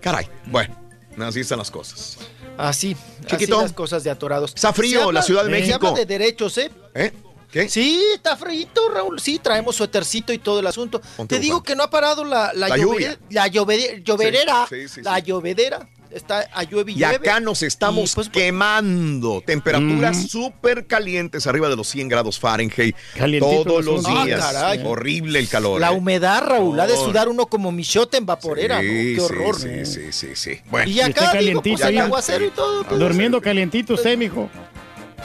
Caray, 0.00 0.26
bueno, 0.46 0.74
así 1.20 1.40
están 1.40 1.58
las 1.58 1.70
cosas. 1.70 2.18
Así, 2.58 2.96
Chiquito. 3.26 3.56
así 3.56 3.62
las 3.64 3.72
cosas 3.72 4.04
de 4.04 4.10
atorados. 4.10 4.52
Está 4.54 4.72
frío 4.72 4.98
Se 4.98 5.04
habla- 5.04 5.20
la 5.20 5.22
Ciudad 5.26 5.44
de 5.44 5.50
Se 5.54 5.60
México. 5.60 5.86
habla 5.88 5.98
de 6.00 6.06
derechos, 6.06 6.58
¿eh? 6.58 6.70
¿Eh? 6.94 7.12
¿Qué? 7.50 7.68
Sí, 7.68 8.02
está 8.14 8.34
frío, 8.36 8.66
Raúl. 8.92 9.20
Sí, 9.20 9.38
traemos 9.38 9.76
suétercito 9.76 10.32
y 10.32 10.38
todo 10.38 10.60
el 10.60 10.66
asunto. 10.66 11.00
Ponte 11.16 11.34
Te 11.36 11.40
digo 11.40 11.62
que 11.62 11.76
no 11.76 11.82
ha 11.82 11.90
parado 11.90 12.24
la, 12.24 12.50
la, 12.54 12.68
La 12.68 12.76
lluvia. 12.78 13.18
la 13.30 13.46
llove- 13.48 14.02
lloverera. 14.02 14.66
Sí, 14.70 14.82
sí, 14.82 14.88
sí, 14.88 15.02
la 15.02 15.16
sí. 15.16 15.22
llovedera. 15.26 15.86
Está 16.14 16.48
a 16.52 16.62
llueve 16.64 16.92
y 16.92 16.94
Y 16.94 16.98
llueve. 16.98 17.16
acá 17.16 17.40
nos 17.40 17.62
estamos 17.62 18.14
quemando. 18.32 19.42
Temperaturas 19.44 20.16
Mm. 20.16 20.26
súper 20.28 20.86
calientes, 20.86 21.46
arriba 21.46 21.68
de 21.68 21.76
los 21.76 21.88
100 21.88 22.08
grados 22.08 22.38
Fahrenheit. 22.38 22.96
Calientito 23.16 23.64
Todos 23.64 23.84
los 23.84 24.04
días. 24.04 24.40
Ah, 24.42 24.52
caray. 24.52 24.82
Horrible 24.84 25.38
el 25.38 25.48
calor. 25.48 25.80
La 25.80 25.88
¿eh? 25.92 25.96
humedad, 25.96 26.42
Raúl, 26.46 26.78
ha 26.80 26.86
de 26.86 26.96
sudar 26.96 27.28
uno 27.28 27.46
como 27.46 27.72
michote 27.72 28.16
en 28.16 28.26
vaporera, 28.26 28.80
Sí, 28.80 28.86
¿no? 28.86 28.92
Qué 28.92 29.20
horror. 29.20 29.58
Sí, 29.60 29.86
sí, 29.86 30.12
sí, 30.12 30.28
sí. 30.34 30.60
Bueno. 30.70 30.90
Y 30.90 31.00
acá, 31.00 31.32
digo, 31.34 31.62
pues 31.62 31.82
aguacero 31.82 32.44
y 32.46 32.50
todo. 32.50 32.84
pues, 32.84 32.98
Durmiendo 33.00 33.40
calientito 33.40 33.94
usted, 33.94 34.16
mijo. 34.16 34.48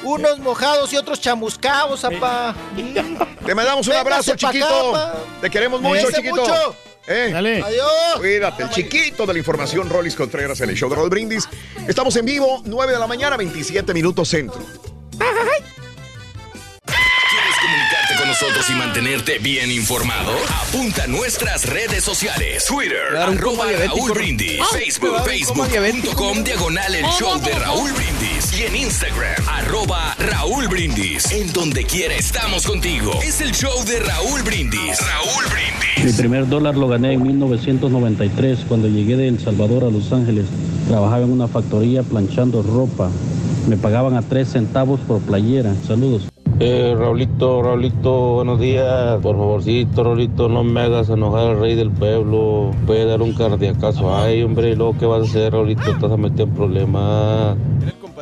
Unos 0.04 0.38
mojados 0.40 0.94
y 0.94 0.98
otros 0.98 1.20
chamuscados, 1.20 2.06
apá. 2.06 2.56
Te 3.46 3.56
mandamos 3.56 3.88
un 3.88 3.94
Véngase 3.94 4.32
abrazo, 4.32 4.36
chiquito. 4.36 5.12
Te 5.42 5.50
queremos 5.50 5.82
mucho, 5.82 6.12
chiquito. 6.12 6.36
mucho. 6.36 6.76
¿Eh? 7.08 7.30
Dale. 7.32 7.62
Adiós. 7.64 8.18
Cuídate, 8.18 8.64
el 8.64 8.70
chiquito 8.70 9.26
de 9.26 9.34
la 9.34 9.40
información, 9.40 9.90
Rolis 9.90 10.16
Contreras 10.16 10.60
en 10.62 10.70
el 10.70 10.76
show 10.76 10.90
de 10.90 10.96
Roll 10.98 11.10
Brindis. 11.10 11.48
Estamos 11.88 12.16
en 12.18 12.26
vivo, 12.26 12.62
9 12.66 12.94
de 12.94 13.00
la 13.00 13.08
mañana, 13.08 13.38
27 13.38 13.94
minutos 13.94 14.28
centro. 14.28 14.60
¿Quieres 17.30 17.56
comunicarte 17.62 18.16
con 18.18 18.28
nosotros 18.28 18.70
y 18.70 18.74
mantenerte 18.74 19.38
bien 19.40 19.72
informado? 19.72 20.34
Apunta 20.68 21.04
a 21.04 21.08
nuestras 21.08 21.66
redes 21.66 22.04
sociales. 22.04 22.66
Twitter, 22.66 23.08
Claro, 23.12 23.32
arroba. 23.32 23.66
Raúl 23.72 24.12
Brindis. 24.12 24.60
Ah, 24.62 24.66
Facebook, 24.74 25.10
claro, 25.12 25.26
facebook.com, 25.26 26.44
diagonal 26.44 26.94
el 26.96 27.06
show 27.18 27.40
de 27.42 27.52
Raúl 27.54 27.92
Brindis. 27.94 28.37
Y 28.58 28.62
en 28.62 28.76
Instagram, 28.76 29.36
arroba 29.48 30.16
Raúl 30.18 30.68
Brindis. 30.68 31.32
En 31.32 31.54
donde 31.54 31.84
quiera 31.84 32.16
estamos 32.16 32.66
contigo. 32.66 33.12
Es 33.24 33.40
el 33.40 33.52
show 33.52 33.86
de 33.86 34.00
Raúl 34.00 34.42
Brindis. 34.42 35.00
Raúl 35.00 35.44
Brindis. 35.52 36.06
Mi 36.06 36.12
primer 36.14 36.48
dólar 36.50 36.76
lo 36.76 36.88
gané 36.88 37.14
en 37.14 37.22
1993 37.22 38.66
cuando 38.68 38.88
llegué 38.88 39.16
de 39.16 39.28
El 39.28 39.38
Salvador 39.38 39.84
a 39.84 39.92
Los 39.92 40.12
Ángeles. 40.12 40.48
Trabajaba 40.88 41.24
en 41.24 41.34
una 41.34 41.48
factoría 41.48 42.02
planchando 42.02 42.64
ropa. 42.64 43.12
Me 43.70 43.78
pagaban 43.78 44.16
a 44.16 44.24
3 44.24 44.48
centavos 44.48 45.02
por 45.02 45.22
playera. 45.22 45.76
Saludos. 45.86 46.28
Eh, 46.60 46.96
Raulito, 46.98 47.62
Raulito, 47.62 48.34
buenos 48.34 48.60
días. 48.60 49.20
Por 49.22 49.36
favorcito, 49.36 50.04
Raulito, 50.04 50.50
no 50.50 50.64
me 50.64 50.82
hagas 50.82 51.10
enojar 51.10 51.52
al 51.52 51.60
rey 51.60 51.76
del 51.76 51.92
pueblo. 51.92 52.72
Puede 52.88 53.06
dar 53.06 53.22
un 53.22 53.34
cardiacazo. 53.34 54.18
Ay, 54.18 54.42
hombre, 54.42 54.72
¿y 54.72 54.76
luego 54.76 54.98
qué 54.98 55.06
vas 55.06 55.22
a 55.22 55.26
hacer, 55.26 55.54
Raulito? 55.54 55.84
Vas 56.00 56.12
a 56.12 56.18
meter 56.18 56.48
en 56.48 56.56
problemas. 56.56 57.56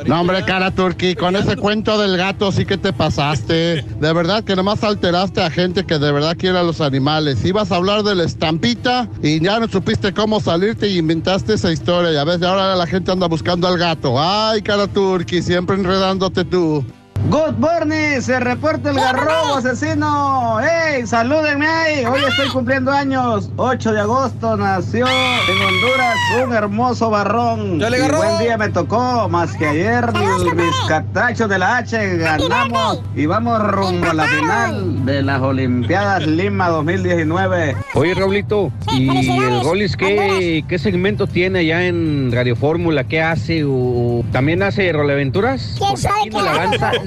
No, 0.04 0.20
hombre, 0.20 0.44
cara 0.44 0.70
turqui, 0.70 1.14
con 1.14 1.36
ese 1.36 1.56
cuento 1.56 1.98
del 1.98 2.16
gato 2.16 2.52
sí 2.52 2.66
que 2.66 2.76
te 2.76 2.92
pasaste. 2.92 3.82
De 3.82 4.12
verdad 4.12 4.44
que 4.44 4.54
nomás 4.54 4.84
alteraste 4.84 5.42
a 5.42 5.50
gente 5.50 5.84
que 5.84 5.98
de 5.98 6.12
verdad 6.12 6.36
quiere 6.36 6.58
a 6.58 6.62
los 6.62 6.80
animales. 6.80 7.44
Ibas 7.44 7.72
a 7.72 7.76
hablar 7.76 8.02
de 8.02 8.14
la 8.14 8.24
estampita 8.24 9.08
y 9.22 9.40
ya 9.40 9.58
no 9.58 9.68
supiste 9.68 10.12
cómo 10.12 10.40
salirte 10.40 10.88
y 10.88 10.98
inventaste 10.98 11.54
esa 11.54 11.72
historia. 11.72 12.12
Y 12.12 12.16
a 12.16 12.24
veces 12.24 12.42
ahora 12.42 12.76
la 12.76 12.86
gente 12.86 13.10
anda 13.10 13.26
buscando 13.26 13.66
al 13.66 13.78
gato. 13.78 14.16
Ay, 14.18 14.60
cara 14.60 14.86
turqui, 14.86 15.40
siempre 15.40 15.76
enredándote 15.76 16.44
tú. 16.44 16.84
Good 17.24 17.58
morning, 17.58 18.20
se 18.20 18.38
reporta 18.38 18.90
el 18.90 18.96
garrobo 18.96 19.56
asesino. 19.56 20.60
¡Ey, 20.60 21.04
salúdenme 21.06 21.66
ahí! 21.66 22.04
Hoy 22.04 22.20
estoy 22.28 22.48
cumpliendo 22.50 22.92
años. 22.92 23.50
8 23.56 23.92
de 23.92 24.00
agosto 24.00 24.56
nació 24.56 25.06
en 25.08 25.62
Honduras 25.62 26.16
un 26.44 26.52
hermoso 26.52 27.10
barrón. 27.10 27.78
¡Dale, 27.80 27.98
Y 27.98 28.00
Garrobo! 28.02 28.22
buen 28.22 28.38
día 28.38 28.56
me 28.56 28.68
tocó, 28.68 29.28
más 29.28 29.54
que 29.56 29.66
ayer 29.66 30.06
mis 30.54 30.74
catachos 30.86 31.48
de 31.48 31.58
la 31.58 31.78
H 31.78 32.16
ganamos 32.18 33.02
y 33.16 33.26
vamos 33.26 33.60
rumbo 33.60 34.06
a 34.10 34.14
la 34.14 34.24
final 34.26 35.04
de 35.04 35.22
las 35.22 35.40
Olimpiadas 35.40 36.24
Lima 36.26 36.68
2019. 36.68 37.76
Oye, 37.94 38.14
Raulito, 38.14 38.70
¿y 38.92 39.08
el 39.42 39.64
Rolis 39.64 39.96
qué, 39.96 40.64
qué 40.68 40.78
segmento 40.78 41.26
tiene 41.26 41.60
allá 41.60 41.86
en 41.86 42.30
Radio 42.32 42.54
Fórmula? 42.54 43.02
¿Qué 43.04 43.20
hace? 43.20 43.64
¿O 43.66 44.24
¿También 44.30 44.62
hace 44.62 44.92
roleaventuras? 44.92 45.74
¿Quién 45.78 45.96
sabe 45.96 46.20
qué 46.30 46.30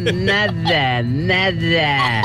nada, 0.03 1.02
nada. 1.03 2.22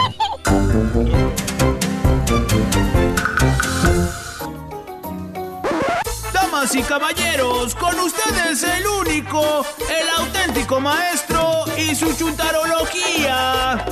Damas 6.32 6.74
y 6.74 6.82
caballeros, 6.82 7.74
con 7.74 7.98
ustedes 8.00 8.62
el 8.62 8.86
único, 8.86 9.64
el 9.88 10.08
auténtico 10.18 10.80
maestro 10.80 11.64
y 11.76 11.94
su 11.94 12.16
chuntarología. 12.16 13.84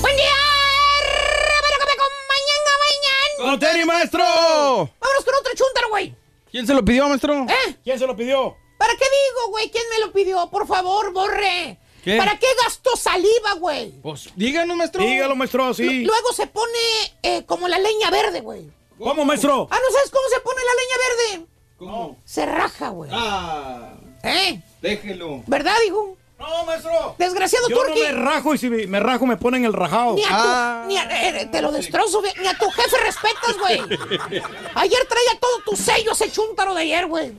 ¡Buen 0.00 0.16
día! 0.16 0.32
¡Con 3.38 3.58
tenis, 3.58 3.84
maestro! 3.86 4.24
Vámonos 4.24 5.24
con 5.24 5.34
otro 5.34 5.52
chúntaro, 5.54 5.88
güey. 5.90 6.14
¿Quién 6.50 6.66
se 6.66 6.72
lo 6.72 6.84
pidió, 6.84 7.08
maestro? 7.08 7.46
¿Eh? 7.48 7.76
¿Quién 7.84 7.98
se 7.98 8.06
lo 8.06 8.16
pidió? 8.16 8.56
¿Para 8.78 8.92
qué 8.94 9.04
digo, 9.04 9.50
güey? 9.50 9.70
¿Quién 9.70 9.84
me 9.90 10.06
lo 10.06 10.12
pidió? 10.12 10.48
Por 10.50 10.66
favor, 10.66 11.12
borre. 11.12 11.78
¿Qué? 12.04 12.16
¿Para 12.18 12.38
qué 12.38 12.46
gastó 12.62 12.94
saliva, 12.96 13.54
güey? 13.58 13.90
Pues 14.02 14.28
díganos, 14.36 14.76
maestro. 14.76 15.02
Dígalo, 15.02 15.34
maestro, 15.36 15.72
sí. 15.74 15.82
L- 15.82 16.04
Luego 16.04 16.32
se 16.32 16.46
pone 16.46 16.78
eh, 17.22 17.44
como 17.46 17.66
la 17.68 17.78
leña 17.78 18.10
verde, 18.10 18.40
güey. 18.40 18.68
¿Cómo, 18.98 19.24
maestro? 19.24 19.66
Ah, 19.70 19.78
¿no 19.82 19.92
sabes 19.92 20.10
cómo 20.10 20.24
se 20.32 20.40
pone 20.40 20.60
la 20.64 20.74
leña 20.82 20.96
verde? 21.38 21.46
¿Cómo? 21.78 22.16
Se 22.24 22.46
raja, 22.46 22.90
güey. 22.90 23.10
Ah, 23.12 23.94
¿Eh? 24.22 24.60
déjelo. 24.82 25.42
¿Verdad, 25.46 25.74
hijo? 25.86 26.16
No, 26.38 26.64
maestro. 26.66 27.14
Desgraciado 27.18 27.68
Yo 27.68 27.76
no 27.76 27.82
turqui. 27.84 28.00
me 28.02 28.12
rajo 28.12 28.54
y 28.54 28.58
si 28.58 28.68
me 28.68 29.00
rajo 29.00 29.24
me 29.24 29.36
ponen 29.36 29.64
el 29.64 29.72
rajado. 29.72 30.14
Ni 30.14 30.24
a 30.24 30.28
tu, 30.28 30.34
Ah. 30.36 30.84
ni 30.86 30.96
a- 30.98 31.40
eh, 31.40 31.46
te 31.50 31.62
lo 31.62 31.72
destrozo, 31.72 32.20
güey. 32.20 32.32
ni 32.40 32.46
a 32.46 32.58
tu 32.58 32.68
jefe 32.70 32.96
respetas, 32.98 33.56
güey. 33.58 33.80
Ayer 34.74 35.06
traía 35.08 35.40
todo 35.40 35.60
tu 35.64 35.76
sello 35.76 36.12
ese 36.12 36.30
chúntaro 36.30 36.74
de 36.74 36.82
ayer, 36.82 37.06
güey. 37.06 37.32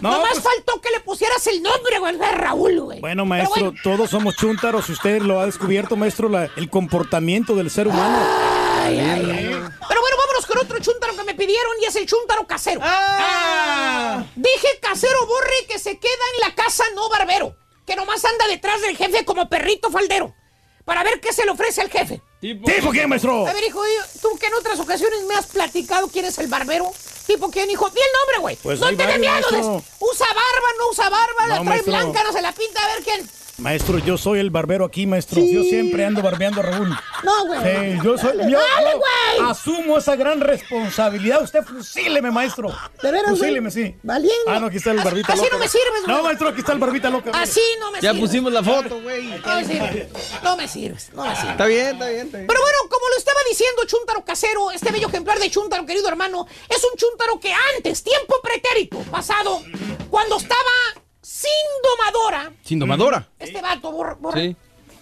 No, 0.00 0.10
Nomás 0.12 0.32
pues- 0.32 0.42
faltó 0.44 0.80
que 0.80 0.90
le 0.90 1.00
pusieras 1.00 1.46
el 1.46 1.62
nombre, 1.62 1.98
güey, 1.98 2.16
de 2.16 2.30
Raúl, 2.32 2.80
güey. 2.80 3.00
Bueno, 3.00 3.24
maestro, 3.24 3.64
bueno, 3.72 3.78
todos 3.82 4.10
somos 4.10 4.36
chúntaros. 4.36 4.88
Usted 4.90 5.22
lo 5.22 5.40
ha 5.40 5.46
descubierto, 5.46 5.96
maestro, 5.96 6.28
la- 6.28 6.50
el 6.56 6.68
comportamiento 6.70 7.54
del 7.54 7.70
ser 7.70 7.88
humano. 7.88 8.18
ay, 8.84 8.98
ay, 9.00 9.30
ay. 9.30 9.46
Pero 9.88 10.00
bueno, 10.00 10.16
vámonos 10.18 10.46
con 10.46 10.58
otro 10.58 10.78
chúntaro 10.80 11.16
que 11.16 11.24
me 11.24 11.34
pidieron 11.34 11.72
y 11.82 11.86
es 11.86 11.96
el 11.96 12.06
chúntaro 12.06 12.46
casero. 12.46 12.80
Ah. 12.84 14.24
Dije 14.34 14.68
casero 14.80 15.26
borre 15.26 15.66
que 15.68 15.78
se 15.78 15.98
queda 15.98 16.12
en 16.34 16.48
la 16.48 16.54
casa, 16.54 16.84
no 16.94 17.08
barbero. 17.08 17.56
Que 17.86 17.96
nomás 17.96 18.24
anda 18.24 18.46
detrás 18.48 18.80
del 18.82 18.96
jefe 18.96 19.24
como 19.24 19.48
perrito 19.48 19.90
faldero. 19.90 20.34
Para 20.86 21.02
ver 21.02 21.20
qué 21.20 21.32
se 21.32 21.44
le 21.44 21.50
ofrece 21.50 21.80
al 21.80 21.90
jefe. 21.90 22.22
Tipo, 22.40 22.64
¿Tipo 22.70 22.90
quién, 22.90 23.08
maestro? 23.08 23.44
A 23.44 23.52
ver, 23.52 23.64
hijo, 23.64 23.80
tú 24.22 24.38
que 24.38 24.46
en 24.46 24.54
otras 24.54 24.78
ocasiones 24.78 25.24
me 25.24 25.34
has 25.34 25.46
platicado 25.46 26.06
quién 26.06 26.24
es 26.26 26.38
el 26.38 26.46
barbero. 26.46 26.92
¿Tipo 27.26 27.50
quién, 27.50 27.68
hijo? 27.68 27.90
Di 27.90 27.98
el 27.98 28.12
nombre, 28.20 28.38
güey. 28.38 28.56
Pues 28.62 28.78
no 28.78 28.86
tengas 28.90 29.18
varios, 29.18 29.50
miedo. 29.50 29.82
Usa 29.98 30.26
barba, 30.28 30.68
no 30.78 30.88
usa 30.90 31.08
barba, 31.10 31.46
la 31.48 31.54
trae 31.56 31.64
maestro. 31.64 31.92
blanca, 31.92 32.22
no 32.22 32.32
se 32.32 32.40
la 32.40 32.52
pinta. 32.52 32.84
A 32.84 32.94
ver 32.94 33.02
quién. 33.02 33.28
Maestro, 33.58 33.96
yo 33.98 34.18
soy 34.18 34.38
el 34.40 34.50
barbero 34.50 34.84
aquí, 34.84 35.06
maestro. 35.06 35.40
Yo 35.40 35.62
siempre 35.62 36.04
ando 36.04 36.20
barbeando 36.20 36.60
a 36.60 36.62
Raúl. 36.62 36.90
No, 37.24 37.46
güey. 37.46 37.60
Sí, 37.60 37.98
yo 38.04 38.18
soy. 38.18 38.36
Dale, 38.36 38.52
Yo, 38.52 38.58
dale, 38.58 38.90
yo 38.92 38.98
güey. 38.98 39.50
asumo 39.50 39.96
esa 39.96 40.14
gran 40.14 40.40
responsabilidad. 40.40 41.42
Usted 41.42 41.64
fusíleme, 41.64 42.30
maestro. 42.30 42.68
¿De 43.02 43.10
veras, 43.10 43.30
güey? 43.30 43.38
Fusíleme, 43.40 43.70
sí. 43.70 43.96
Valiendo. 44.02 44.44
Ah, 44.48 44.60
no, 44.60 44.66
aquí 44.66 44.76
está 44.76 44.90
el 44.90 44.98
Así- 44.98 45.04
barbita 45.06 45.32
así 45.32 45.42
loca. 45.42 45.52
no 45.54 45.58
me 45.58 45.68
sirves, 45.68 46.02
güey. 46.04 46.16
No, 46.16 46.22
maestro, 46.22 46.48
aquí 46.50 46.60
está 46.60 46.72
el 46.74 46.78
barbita 46.78 47.08
loca. 47.10 47.30
Así 47.32 47.60
no 47.80 47.90
me 47.92 48.00
Ya 48.02 48.12
sirves. 48.12 48.28
pusimos 48.28 48.52
la 48.52 48.62
foto, 48.62 49.00
güey. 49.00 49.24
No 49.24 49.54
me 49.56 49.64
sirves. 49.64 50.08
No 50.42 50.56
me 50.56 50.68
sirves. 50.68 51.10
No 51.14 51.24
me 51.24 51.34
sirves. 51.34 51.50
Está 51.52 51.66
bien, 51.66 51.86
está 51.94 52.08
bien, 52.08 52.26
está 52.26 52.36
bien. 52.38 52.46
Pero 52.46 52.60
bueno, 52.60 52.78
como 52.90 53.08
lo 53.08 53.16
estaba 53.16 53.40
diciendo 53.48 53.84
Chuntaro 53.86 54.22
Casero, 54.22 54.70
este 54.70 54.92
bello 54.92 55.08
ejemplar 55.08 55.38
de 55.38 55.50
Chuntaro, 55.50 55.86
querido 55.86 56.08
hermano, 56.08 56.46
es 56.68 56.84
un 56.84 56.96
Chuntaro 56.98 57.40
que 57.40 57.54
antes, 57.76 58.02
tiempo 58.02 58.34
pretérito, 58.42 58.98
pasado, 59.10 59.62
cuando 60.10 60.36
estaba 60.36 60.60
sin 61.46 61.82
domadora, 61.82 62.52
Sin 62.64 62.78
domadora. 62.78 63.28
este 63.38 63.60
vato, 63.62 63.92
borre, 63.92 64.14
borre, 64.20 64.40
Sí. 64.48 64.56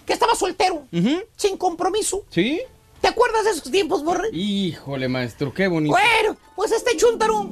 que 0.05 0.13
estaba 0.13 0.35
soltero, 0.35 0.85
Ujú. 0.91 1.23
sin 1.35 1.57
compromiso. 1.57 2.23
¿Sí? 2.29 2.61
¿Te 3.01 3.07
acuerdas 3.09 3.43
de 3.45 3.51
esos 3.51 3.69
tiempos, 3.71 4.03
Borre? 4.03 4.29
Híjole, 4.33 5.07
maestro, 5.07 5.53
qué 5.53 5.67
bonito. 5.67 5.91
Bueno, 5.95 6.37
pues 6.55 6.71
este 6.71 6.97
Chuntaro 6.97 7.51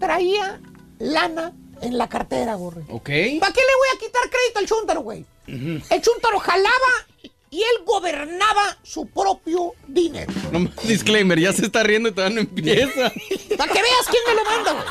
traía 0.00 0.60
lana 0.98 1.52
en 1.80 1.96
la 1.98 2.08
cartera, 2.08 2.56
Borre. 2.56 2.82
Ok. 2.90 3.04
¿Para 3.40 3.52
qué 3.52 3.60
le 3.60 3.76
voy 3.76 3.88
a 3.94 3.98
quitar 4.00 4.22
crédito 4.30 4.58
al 4.58 4.66
Chuntaro, 4.66 5.00
güey? 5.02 5.24
El 5.46 6.00
Chuntaro 6.02 6.38
jalaba 6.40 7.06
y 7.54 7.58
él 7.58 7.84
gobernaba 7.86 8.76
su 8.82 9.06
propio 9.06 9.74
dinero. 9.86 10.32
No, 10.50 10.58
más 10.58 10.72
disclaimer, 10.88 11.38
ya 11.38 11.52
se 11.52 11.66
está 11.66 11.84
riendo 11.84 12.08
y 12.08 12.12
todavía 12.12 12.34
no 12.34 12.40
empieza. 12.40 13.12
Para 13.56 13.72
que 13.72 13.80
veas 13.80 14.06
quién 14.10 14.22
me 14.26 14.34
lo 14.34 14.44
manda, 14.44 14.72
güey. 14.72 14.84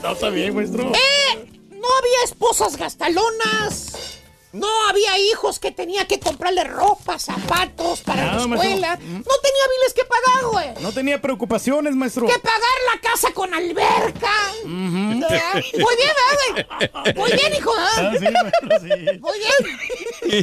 No, 0.00 0.12
está 0.12 0.30
bien, 0.30 0.54
maestro. 0.54 0.92
Eh, 0.94 1.48
no 1.72 1.88
había 1.98 2.22
esposas 2.24 2.76
gastalonas. 2.76 4.20
No 4.56 4.66
había 4.88 5.18
hijos 5.18 5.58
que 5.58 5.70
tenía 5.70 6.06
que 6.06 6.18
comprarle 6.18 6.64
ropa, 6.64 7.18
zapatos 7.18 8.00
para 8.00 8.24
Nada, 8.24 8.38
la 8.38 8.46
maestro. 8.46 8.70
escuela. 8.70 8.96
No 8.96 9.34
tenía 9.42 9.64
biles 9.76 9.92
que 9.94 10.04
pagar, 10.04 10.46
güey. 10.50 10.68
No 10.82 10.92
tenía 10.92 11.20
preocupaciones, 11.20 11.94
maestro. 11.94 12.26
Que 12.26 12.38
pagar 12.38 12.60
la 12.94 13.00
casa 13.00 13.32
con 13.32 13.52
alberca. 13.52 14.32
Ujú. 14.64 15.20
¿verdad? 15.20 15.54
Muy 15.54 15.96
bien, 15.96 16.10
¿verdad, 16.16 16.66
güey? 17.04 17.14
Muy 17.14 17.32
bien, 17.32 17.54
hijo. 17.54 17.70
Ah, 17.76 18.12
sí, 18.18 18.24
maestro, 18.24 18.80
sí. 18.80 18.88
Muy 19.20 19.38
bien. 19.38 19.52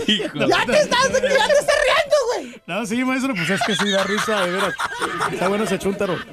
Hijo. 0.07 0.37
Ya 0.47 0.63
te 0.65 0.79
estás, 0.79 1.11
ya 1.11 1.19
te 1.19 1.27
estás 1.59 1.77
riendo, 1.83 2.15
güey. 2.35 2.61
No, 2.67 2.85
sí, 2.85 3.03
maestro, 3.03 3.33
pues 3.35 3.49
es 3.49 3.61
que 3.65 3.75
sí 3.75 3.89
da 3.89 4.03
risa, 4.03 4.45
de 4.45 4.51
veras. 4.51 4.73
Está 5.31 5.47
bueno 5.47 5.63
ese 5.63 5.79
chúntaro. 5.79 6.15
No 6.15 6.23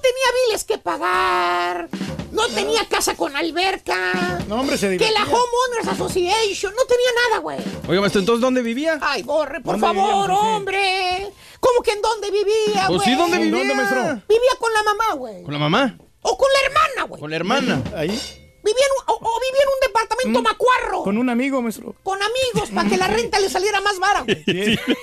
tenía 0.00 0.28
biles 0.46 0.64
que 0.64 0.78
pagar. 0.78 1.88
No 2.32 2.46
tenía 2.48 2.84
casa 2.88 3.14
con 3.16 3.36
alberca. 3.36 4.40
No, 4.48 4.60
hombre, 4.60 4.76
se 4.76 4.86
Que 4.86 4.92
divertía. 4.98 5.20
la 5.20 5.26
Homeowners 5.68 5.88
Association. 5.88 6.72
No 6.74 6.84
tenía 6.84 7.10
nada, 7.28 7.38
güey. 7.40 7.58
Oiga, 7.88 8.00
maestro, 8.00 8.20
¿entonces 8.20 8.40
dónde 8.40 8.62
vivía? 8.62 8.98
Ay, 9.00 9.22
borre, 9.22 9.60
por 9.60 9.78
¿Dónde 9.78 10.00
favor, 10.00 10.26
sí? 10.30 10.36
hombre. 10.40 11.32
¿Cómo 11.60 11.82
que 11.82 11.92
en 11.92 12.02
dónde 12.02 12.30
vivía, 12.30 12.86
güey? 12.86 12.98
Pues 12.98 13.02
sí, 13.02 13.14
¿dónde 13.14 13.38
vivía? 13.38 13.58
¿Dónde, 13.58 13.74
maestro? 13.74 14.02
Vivía 14.28 14.52
con 14.58 14.72
la 14.72 14.82
mamá, 14.82 15.14
güey. 15.14 15.42
¿Con 15.42 15.52
la 15.52 15.58
mamá? 15.60 15.98
O 16.22 16.36
con 16.38 16.48
la 16.52 16.68
hermana, 16.68 17.02
güey. 17.08 17.20
¿Con 17.20 17.30
la 17.30 17.36
hermana? 17.36 17.82
Ahí. 17.96 18.08
Vivía 18.10 18.84
en 18.84 18.92
un- 18.98 19.04
o, 19.06 19.14
o 19.14 19.40
vivía 19.40 19.62
en 19.62 19.68
un 19.68 19.80
departamento 19.86 20.42
macuarro. 20.42 21.02
Con 21.02 21.16
un 21.18 21.30
amigo, 21.30 21.62
maestro. 21.62 21.94
Con 22.02 22.18
amigos, 22.22 22.70
para 22.74 22.88
que 22.88 22.96
la 22.96 23.06
renta 23.08 23.38
le 23.40 23.48
saliera 23.48 23.80
más 23.80 23.98
vara, 23.98 24.22
güey. 24.22 24.44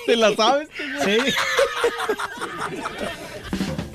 ¿Te 0.05 0.15
la 0.15 0.35
sabes? 0.35 0.67
Sí. 1.05 1.17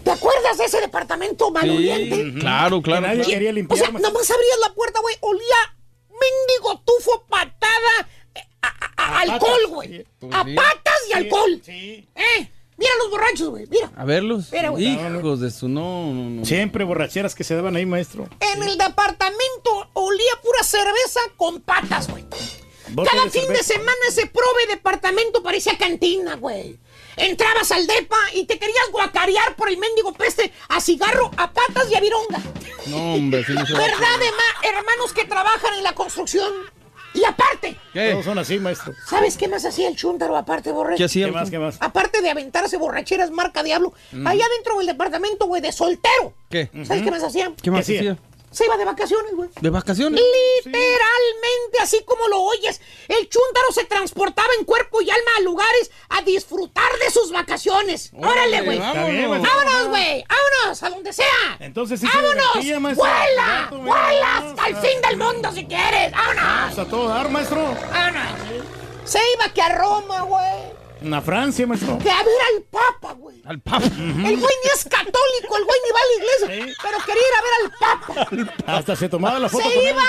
¿Te 0.04 0.10
acuerdas 0.10 0.58
de 0.58 0.64
ese 0.64 0.80
departamento 0.80 1.50
maloliente? 1.50 2.16
Sí, 2.16 2.34
claro, 2.40 2.80
claro. 2.82 3.02
Que 3.02 3.08
nadie 3.08 3.16
claro. 3.22 3.30
quería 3.30 3.50
O 3.50 3.52
limpiar. 3.52 3.78
sea, 3.78 3.90
maestro. 3.90 4.12
nomás 4.12 4.30
abrías 4.30 4.58
la 4.66 4.74
puerta, 4.74 5.00
güey, 5.00 5.16
olía 5.20 5.56
mendigo 6.20 6.82
tufo, 6.84 7.24
patada, 7.28 8.08
eh, 8.34 8.40
a, 8.62 8.68
a- 8.68 8.92
a- 8.96 9.20
alcohol, 9.22 9.60
güey. 9.68 10.06
Pues 10.18 10.34
A 10.34 10.44
sí. 10.44 10.54
patas 10.54 10.98
y 11.08 11.12
alcohol. 11.12 11.62
Sí. 11.64 12.08
¿Eh? 12.14 12.50
Mira 12.76 12.92
los 12.98 13.10
borrachos, 13.10 13.48
güey, 13.50 13.66
mira. 13.68 13.90
A 13.94 14.04
verlos. 14.06 14.50
Güey. 14.50 14.86
Hijos 14.86 15.40
de 15.40 15.50
su 15.50 15.68
no, 15.68 16.12
no, 16.14 16.30
no. 16.30 16.44
Siempre 16.46 16.84
borracheras 16.84 17.34
que 17.34 17.44
se 17.44 17.54
daban 17.54 17.76
ahí, 17.76 17.84
maestro. 17.84 18.26
En 18.40 18.62
el 18.62 18.78
departamento 18.78 19.90
olía 19.92 20.32
pura 20.42 20.62
cerveza 20.62 21.20
con 21.36 21.60
patas, 21.60 22.08
güey. 22.10 22.24
Cada 23.06 23.24
de 23.24 23.30
fin 23.30 23.48
de 23.48 23.62
semana 23.62 23.92
ese 24.08 24.26
prove 24.26 24.66
departamento 24.68 25.42
parecía 25.42 25.76
cantina, 25.78 26.36
güey. 26.36 26.78
Entrabas 27.16 27.70
al 27.72 27.86
depa 27.86 28.16
y 28.34 28.44
te 28.44 28.58
querías 28.58 28.90
guacarear 28.92 29.54
por 29.56 29.68
el 29.68 29.78
mendigo 29.78 30.12
peste 30.12 30.52
a 30.68 30.80
cigarro, 30.80 31.30
a 31.36 31.50
patas 31.52 31.90
y 31.90 31.94
a 31.94 32.00
vironga. 32.00 32.38
No, 32.86 33.14
hombre, 33.14 33.44
sí 33.44 33.52
no 33.52 33.64
se 33.66 33.72
va 33.74 33.78
a 33.78 33.82
¿Verdad, 33.82 34.22
ema- 34.22 34.68
hermanos 34.68 35.12
que 35.12 35.24
trabajan 35.24 35.74
en 35.74 35.82
la 35.84 35.94
construcción? 35.94 36.50
Y 37.12 37.24
aparte, 37.24 37.76
¿Qué? 37.92 38.12
Todos 38.12 38.24
son 38.24 38.38
así, 38.38 38.60
maestro. 38.60 38.92
¿sabes 39.08 39.36
qué 39.36 39.48
más 39.48 39.64
hacía 39.64 39.88
el 39.88 39.96
chúntaro 39.96 40.36
aparte, 40.36 40.70
borre? 40.70 40.94
¿Qué 40.94 41.04
hacía? 41.04 41.26
¿Qué 41.26 41.32
más, 41.32 41.50
qué 41.50 41.58
más? 41.58 41.76
Aparte 41.80 42.22
de 42.22 42.30
aventarse 42.30 42.76
borracheras 42.76 43.32
marca 43.32 43.64
diablo, 43.64 43.92
allá 44.24 44.44
dentro 44.56 44.78
del 44.78 44.86
departamento, 44.86 45.46
güey, 45.46 45.60
de 45.60 45.72
soltero. 45.72 46.32
¿Qué? 46.48 46.70
¿Sabes 46.86 47.02
qué 47.02 47.10
más 47.10 47.24
hacía? 47.24 47.52
¿Qué 47.60 47.70
más 47.72 47.84
¿Qué 47.84 47.96
hacía? 47.98 48.16
Se 48.50 48.64
iba 48.64 48.76
de 48.76 48.84
vacaciones, 48.84 49.34
güey. 49.36 49.48
¿De 49.60 49.70
vacaciones? 49.70 50.20
Literalmente, 50.64 51.78
así 51.80 52.02
como 52.04 52.26
lo 52.28 52.42
oyes, 52.42 52.80
el 53.08 53.28
chúntaro 53.28 53.72
se 53.72 53.84
transportaba 53.84 54.48
en 54.58 54.64
cuerpo 54.64 55.00
y 55.00 55.10
alma 55.10 55.30
a 55.38 55.40
lugares 55.42 55.90
a 56.08 56.22
disfrutar 56.22 56.90
de 56.98 57.10
sus 57.10 57.30
vacaciones. 57.30 58.10
Órale, 58.16 58.62
güey. 58.62 58.78
vámonos. 58.78 59.88
Güey. 59.88 60.24
Vámonos, 60.28 60.82
a 60.82 60.90
donde 60.90 61.12
sea. 61.12 61.56
Entonces 61.60 62.00
sí 62.00 62.06
se 62.06 62.16
Vámonos. 62.16 62.44
divertía, 62.54 62.80
maestro. 62.80 63.06
Vuela, 63.06 63.68
vuela 63.70 64.38
hasta 64.38 64.66
el 64.66 64.76
fin 64.76 65.00
del 65.02 65.16
mundo 65.16 65.52
si 65.52 65.64
quieres. 65.66 66.10
Vámonos. 66.12 66.42
Vamos 66.44 66.78
a 66.78 66.84
todo 66.86 67.08
dar, 67.08 67.30
maestro. 67.30 67.62
Vámonos. 67.92 68.30
Se 69.04 69.18
iba 69.36 69.52
que 69.52 69.62
a 69.62 69.68
Roma, 69.76 70.22
güey. 70.22 70.79
A 71.12 71.20
Francia, 71.22 71.66
maestro. 71.66 71.98
Que 71.98 72.10
a 72.10 72.22
ver 72.22 72.34
al 72.56 72.62
Papa, 72.64 73.14
güey. 73.14 73.42
Al 73.46 73.58
papa. 73.60 73.84
El 73.86 74.36
güey 74.36 74.54
ni 74.64 74.70
es 74.74 74.84
católico, 74.84 75.56
el 75.56 75.64
güey 75.64 75.80
ni 75.84 75.90
va 75.92 75.98
a 75.98 76.06
la 76.06 76.14
iglesia. 76.54 76.76
Pero 76.82 76.98
quería 77.04 77.22
ir 77.22 77.34
a 77.38 77.42
ver 77.42 77.52
al 77.62 78.46
Papa. 78.56 78.72
Hasta 78.72 78.96
se 78.96 79.08
tomaba 79.08 79.38
la 79.38 79.48
foto 79.48 79.64
Se 79.68 79.74
con 79.74 79.82
él. 79.86 79.90
iba 79.94 80.04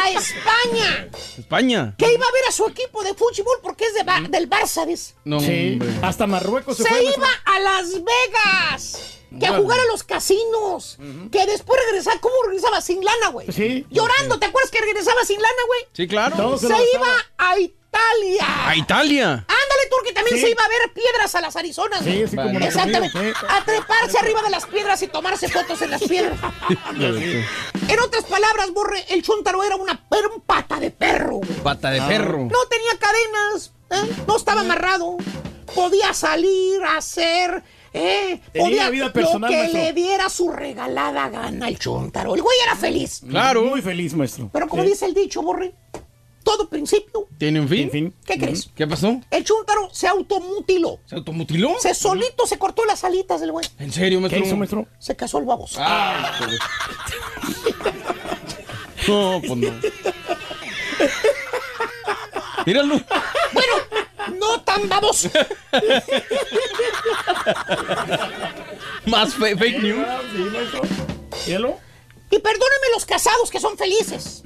a 0.00 0.10
España. 0.10 1.08
España. 1.38 1.94
que 1.98 2.12
iba 2.12 2.24
a 2.26 2.32
ver 2.32 2.42
a 2.48 2.52
su 2.52 2.66
equipo 2.66 3.02
de 3.02 3.14
fútbol 3.14 3.58
porque 3.62 3.84
es 3.86 3.94
de 3.94 4.02
Ba- 4.04 4.20
del 4.28 4.48
Barça, 4.48 4.86
dice. 4.86 5.14
No, 5.24 5.40
Sí. 5.40 5.72
hombre. 5.80 5.88
Hasta 6.02 6.26
Marruecos 6.26 6.76
se, 6.76 6.84
Se 6.84 6.88
fue. 6.88 7.02
maestro. 7.02 7.22
iba 7.22 7.28
a 7.44 7.58
Las 7.60 7.92
Vegas. 7.94 9.16
Que 9.38 9.46
a 9.46 9.56
jugar 9.58 9.78
a 9.78 9.84
los 9.86 10.02
casinos. 10.02 10.98
Que 11.30 11.46
después 11.46 11.80
regresaba. 11.86 12.20
¿Cómo 12.20 12.34
regresaba? 12.46 12.80
Sin 12.80 13.04
lana, 13.04 13.28
güey. 13.28 13.46
Sí. 13.52 13.86
Llorando. 13.90 14.38
¿Te 14.40 14.46
acuerdas 14.46 14.70
que 14.72 14.80
regresaba 14.80 15.22
sin 15.24 15.40
lana, 15.40 15.62
güey? 15.68 15.80
Sí, 15.92 16.08
claro. 16.08 16.58
Se 16.58 16.68
lo 16.68 16.76
iba 16.94 17.06
a 17.38 17.58
Italia. 17.58 17.76
A 17.92 18.76
Italia. 18.76 19.32
Ándale, 19.32 19.80
que 20.04 20.12
también 20.12 20.36
Sí. 20.36 20.42
se 20.44 20.50
iba 20.50 20.62
a 20.64 20.68
ver 20.68 20.92
piedras 20.94 21.34
a 21.34 21.40
las 21.40 21.56
Arizonas. 21.56 22.02
Sí, 22.02 22.24
como 22.30 22.44
Vale. 22.44 22.58
lo 22.58 22.64
Exactamente. 22.64 23.18
sí. 23.20 23.32
A 23.48 23.64
treparse 23.64 24.18
arriba 24.18 24.42
de 24.42 24.50
las 24.50 24.66
piedras 24.66 25.02
y 25.02 25.08
tomarse 25.08 25.48
fotos 25.48 25.82
en 25.82 25.90
las 25.90 26.02
piedras. 26.02 26.38
En 27.88 27.98
otras 28.00 28.24
palabras, 28.24 28.70
Borre, 28.72 29.04
el 29.08 29.22
chúntaro 29.22 29.64
era, 29.64 29.74
una, 29.76 30.04
era 30.16 30.28
un 30.34 30.40
pata 30.42 30.78
de 30.78 30.90
perro, 30.92 31.36
güey. 31.38 31.50
Pata 31.62 31.90
de 31.90 32.00
perro. 32.02 32.38
No 32.38 32.58
tenía 32.68 32.92
cadenas, 32.98 33.72
¿eh? 33.90 34.24
no 34.28 34.36
estaba 34.36 34.60
amarrado. 34.60 35.16
Podía 35.74 36.14
salir 36.14 36.82
a 36.84 36.98
hacer, 36.98 37.62
¿eh? 37.92 38.40
Tenía 38.52 38.64
Podía 38.68 38.90
vida 38.90 39.12
personal, 39.12 39.40
lo 39.50 39.56
que 39.56 39.56
maestro. 39.62 39.80
le 39.82 39.92
diera 39.92 40.28
su 40.30 40.50
regalada 40.52 41.28
gana 41.30 41.68
el 41.68 41.78
chúntaro. 41.78 42.34
El 42.36 42.42
güey 42.42 42.56
era 42.64 42.76
feliz. 42.76 43.22
Claro. 43.28 43.64
Muy 43.64 43.82
feliz, 43.82 44.14
maestro. 44.14 44.48
Pero 44.52 44.68
como 44.68 44.84
Sí. 44.84 44.90
dice 44.90 45.06
el 45.06 45.14
dicho, 45.14 45.42
Borre, 45.42 45.74
todo 46.50 46.68
principio. 46.68 47.28
¿Tiene 47.38 47.60
un 47.60 47.68
fin? 47.68 48.12
¿Qué 48.26 48.36
crees? 48.36 48.68
¿Qué 48.74 48.84
pasó? 48.84 49.20
El 49.30 49.44
chúntaro 49.44 49.88
se 49.92 50.08
automutiló. 50.08 50.98
¿Se 51.06 51.14
automutiló? 51.14 51.76
Se 51.78 51.94
solito 51.94 52.44
se 52.44 52.58
cortó 52.58 52.84
las 52.84 53.04
alitas 53.04 53.40
del 53.40 53.52
güey. 53.52 53.64
¿En 53.78 53.92
serio, 53.92 54.18
¿Qué 54.18 54.22
maestro? 54.22 54.44
hizo, 54.46 54.56
maestro? 54.56 54.86
Se 54.98 55.14
casó 55.14 55.38
el 55.38 55.44
baboso. 55.44 55.78
Ah, 55.80 56.32
joder. 56.40 56.58
No, 59.06 59.40
pues 59.46 59.56
no. 59.58 59.72
Míralo. 62.66 63.00
Bueno, 63.52 63.72
no 64.40 64.60
tan 64.62 64.88
baboso. 64.88 65.30
Más 69.06 69.34
fe- 69.34 69.56
fake 69.56 69.82
news. 69.82 70.06
Sí, 70.32 70.38
maestro. 70.38 70.82
Míralo. 71.46 71.78
Y 72.32 72.38
perdónenme 72.38 72.86
los 72.94 73.06
casados 73.06 73.50
que 73.50 73.58
son 73.60 73.76
felices. 73.76 74.42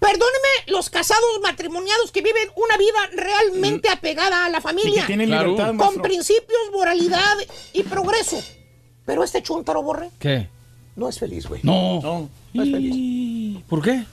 Perdónenme 0.00 0.48
los 0.68 0.88
casados 0.90 1.28
matrimoniados 1.42 2.10
que 2.10 2.22
viven 2.22 2.48
una 2.56 2.76
vida 2.78 2.98
realmente 3.22 3.88
apegada 3.90 4.46
a 4.46 4.48
la 4.48 4.58
Y 4.58 4.62
familia. 4.62 5.02
que 5.02 5.06
tienen 5.08 5.28
Claro. 5.28 5.50
libertad, 5.50 5.68
con 5.68 5.76
maestro. 5.78 6.02
principios, 6.02 6.60
moralidad 6.72 7.36
y 7.74 7.82
progreso. 7.84 8.42
Pero 9.04 9.22
este 9.22 9.42
chúntaro, 9.42 9.82
Borre, 9.82 10.10
¿Qué? 10.18 10.48
no 10.96 11.08
es 11.08 11.18
feliz, 11.18 11.46
güey. 11.46 11.60
No. 11.64 12.00
No. 12.00 12.28
No 12.54 12.62
es 12.62 12.70
feliz. 12.70 12.92
¿Y 12.96 13.64
¿Por 13.68 13.82
qué? 13.82 14.04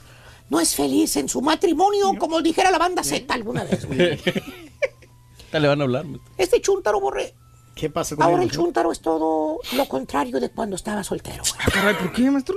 No 0.50 0.60
es 0.60 0.74
feliz 0.74 1.16
en 1.16 1.28
su 1.28 1.40
matrimonio, 1.42 2.14
como 2.18 2.40
dijera 2.42 2.70
la 2.70 2.78
banda 2.78 3.02
Z 3.02 3.32
alguna 3.34 3.64
vez, 3.64 3.84
güey. 3.86 3.98
Le 5.52 5.66
van 5.68 5.80
a 5.80 5.84
hablar. 5.84 6.04
Este 6.36 6.60
chúntaro, 6.60 7.00
Borre, 7.00 7.34
¿Qué 7.78 7.88
pasa 7.88 8.16
con 8.16 8.24
ahora 8.24 8.42
él? 8.42 8.48
el 8.48 8.50
chúntaro 8.50 8.90
es 8.90 9.00
todo 9.00 9.60
lo 9.72 9.84
contrario 9.86 10.40
de 10.40 10.50
cuando 10.50 10.74
estaba 10.76 11.04
soltero, 11.04 11.42
güey. 11.48 11.54
Ah, 11.64 11.70
caray, 11.72 11.94
¿por 11.94 12.12
qué, 12.12 12.30
maestro? 12.30 12.56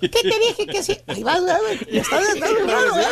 ¿Qué 0.00 0.08
te 0.08 0.22
dije 0.38 0.66
que 0.66 0.82
sí? 0.82 0.96
Ahí 1.06 1.22
vas, 1.24 1.40
güey. 1.40 1.78
Ya 1.92 2.02
está, 2.02 2.20
ya 2.20 2.32
está, 2.34 2.46
güey. 2.92 3.04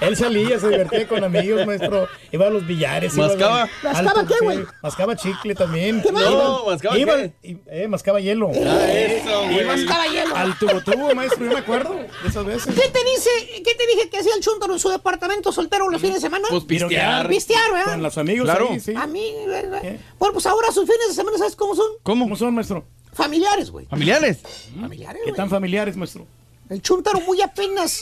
Él 0.00 0.16
salía, 0.16 0.58
se 0.58 0.68
divertía 0.68 1.06
con 1.08 1.22
amigos, 1.24 1.64
maestro. 1.66 2.08
Iba 2.32 2.46
a 2.46 2.50
los 2.50 2.66
billares. 2.66 3.16
iba 3.16 3.26
a- 3.26 3.28
¿Mascaba? 3.28 3.68
¿Mascaba 3.82 4.26
qué, 4.26 4.34
güey? 4.42 4.58
Mascaba 4.82 5.16
chicle 5.16 5.54
también. 5.54 6.02
¿Qué 6.02 6.10
más? 6.12 6.24
No, 6.24 6.66
¿mascaba 6.66 6.98
Iba- 6.98 7.16
qué? 7.16 7.32
eh, 7.68 7.88
mascaba 7.88 8.20
hielo. 8.20 8.50
Eso, 8.50 9.50
Y 9.50 9.64
mascaba 9.64 10.06
hielo. 10.06 10.34
Al 10.36 10.58
tubo 10.58 10.80
tubo, 10.82 11.14
maestro, 11.14 11.44
yo 11.44 11.52
me 11.52 11.58
acuerdo 11.58 11.94
de 11.94 12.28
esas 12.28 12.44
veces. 12.44 12.66
¿Qué 12.74 12.88
te 12.88 13.04
dice, 13.04 13.30
qué 13.64 13.74
te 13.74 13.86
dije 13.86 14.10
que 14.10 14.18
hacía 14.18 14.34
el 14.34 14.40
chúntaro 14.42 14.72
en 14.72 14.78
su 14.80 14.88
departamento 14.88 15.52
soltero 15.52 15.88
los 15.88 16.00
fines 16.00 16.16
de 16.16 16.20
semana? 16.22 16.46
Pues 16.50 16.64
pistear. 16.64 17.28
Pistear, 17.28 17.72
¿verdad? 17.72 17.92
Con 17.92 18.02
los 18.02 18.18
amigos 18.18 18.44
Claro. 18.44 18.68
ahí, 18.72 18.80
sí. 18.80 18.92
A 18.96 19.06
mí, 19.06 19.32
güey, 19.46 19.66
güey. 19.68 19.80
¿Qué? 19.82 20.00
Bueno, 20.18 20.32
pues 20.32 20.43
ahora 20.46 20.70
sus 20.72 20.84
fines 20.84 21.08
de 21.08 21.14
semana, 21.14 21.38
¿sabes 21.38 21.56
cómo 21.56 21.74
son? 21.74 21.86
¿Cómo? 22.02 22.24
¿Cómo 22.24 22.36
son, 22.36 22.54
maestro? 22.54 22.84
Familiares, 23.12 23.70
güey. 23.70 23.86
¿Familiares? 23.86 24.40
Familiares, 24.80 25.22
¿Qué 25.24 25.30
güey. 25.30 25.36
tan 25.36 25.48
familiares, 25.50 25.96
maestro? 25.96 26.26
El 26.70 26.80
chúntaro 26.80 27.20
muy 27.20 27.40
apenas. 27.42 28.00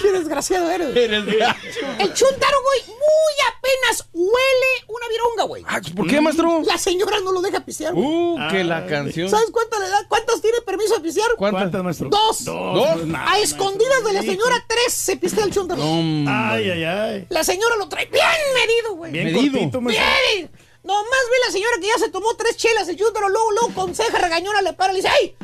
Qué 0.00 0.12
desgraciado 0.12 0.70
eres. 0.70 0.92
güey. 0.92 1.04
Eres 1.04 1.26
gacho. 1.26 1.58
El 1.98 2.14
chúntaro, 2.14 2.56
güey, 2.62 2.80
muy 2.86 3.34
apenas 3.48 4.08
huele 4.12 4.84
una 4.88 5.08
vironga, 5.08 5.42
güey. 5.44 5.64
Ah, 5.66 5.80
¿Por 5.96 6.06
qué, 6.06 6.20
maestro? 6.20 6.62
La 6.64 6.78
señora 6.78 7.18
no 7.20 7.32
lo 7.32 7.40
deja 7.42 7.60
pistear, 7.64 7.92
güey. 7.94 8.06
Uh, 8.06 8.38
que 8.50 8.64
la 8.64 8.86
canción. 8.86 9.28
¿Sabes 9.28 9.50
cuántas 9.50 9.80
le 9.80 9.88
da? 9.88 10.06
¿Cuántas 10.08 10.40
tiene 10.40 10.60
permiso 10.60 10.94
de 10.94 11.00
pistear? 11.00 11.30
¿Cuántas? 11.36 11.62
¿Cuántas, 11.62 11.82
maestro? 11.84 12.08
Dos. 12.08 12.44
¿Dos? 12.44 12.88
pues, 12.94 13.06
nada, 13.06 13.24
A 13.26 13.30
maestro. 13.30 13.56
escondidas 13.58 14.04
de 14.04 14.12
la 14.12 14.22
señora, 14.22 14.64
tres 14.68 14.92
se 14.92 15.16
pistea 15.16 15.44
el 15.44 15.52
chúntaro. 15.52 15.82
No. 15.82 16.30
Ay, 16.30 16.70
ay, 16.70 16.84
ay. 16.84 17.26
La 17.30 17.42
señora 17.44 17.76
lo 17.76 17.88
trae 17.88 18.06
bien 18.06 18.22
medido, 18.54 18.94
güey. 18.94 19.12
Bien 19.12 19.24
Medido. 19.32 19.52
cortito, 19.52 19.80
maestro. 19.80 20.06
Bien. 20.36 20.50
Nomás 20.86 21.24
ve 21.30 21.36
la 21.44 21.50
señora 21.50 21.76
que 21.80 21.88
ya 21.88 21.98
se 21.98 22.10
tomó 22.10 22.32
tres 22.36 22.56
chelas, 22.56 22.86
el 22.86 22.96
chúntaro 22.96 23.28
luego, 23.28 23.50
luego 23.50 23.74
con 23.74 23.92
ceja 23.92 24.18
regañona 24.18 24.62
le 24.62 24.72
para 24.72 24.92
y 24.92 24.96
le 24.96 25.02
dice, 25.02 25.12
¡Ey! 25.20 25.36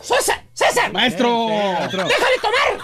¡César! 0.00 0.42
¡César! 0.54 0.90
Maestro. 0.90 1.48
¡Deja 1.48 1.90
de 1.90 2.38
tomar! 2.40 2.78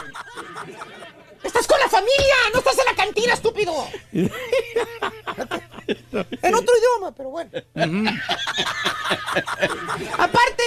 ¡Estás 1.43 1.67
con 1.67 1.81
la 1.81 1.89
familia! 1.89 2.35
¡No 2.53 2.59
estás 2.59 2.77
en 2.79 2.85
la 2.85 2.95
cantina, 2.95 3.33
estúpido! 3.33 3.89
en 4.13 4.31
otro 6.55 6.75
idioma, 6.79 7.13
pero 7.17 7.31
bueno. 7.31 7.51
Aparte, 10.19 10.65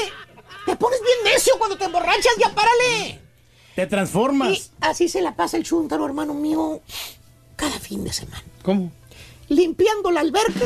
te 0.65 0.75
pones 0.75 0.99
bien 1.03 1.31
necio 1.31 1.59
cuando 1.59 1.77
te 1.77 1.85
emborrachas, 1.85 2.33
ya 2.39 2.49
párale. 2.55 3.21
Te 3.75 3.85
transformas. 3.85 4.49
Y 4.49 4.63
así 4.81 5.07
se 5.07 5.21
la 5.21 5.35
pasa 5.35 5.57
el 5.57 5.63
chúntaro, 5.63 6.07
hermano 6.07 6.33
mío, 6.33 6.81
cada 7.55 7.79
fin 7.79 8.03
de 8.03 8.11
semana. 8.13 8.43
¿Cómo? 8.63 8.91
Limpiando 9.47 10.11
la 10.11 10.21
alberca 10.21 10.65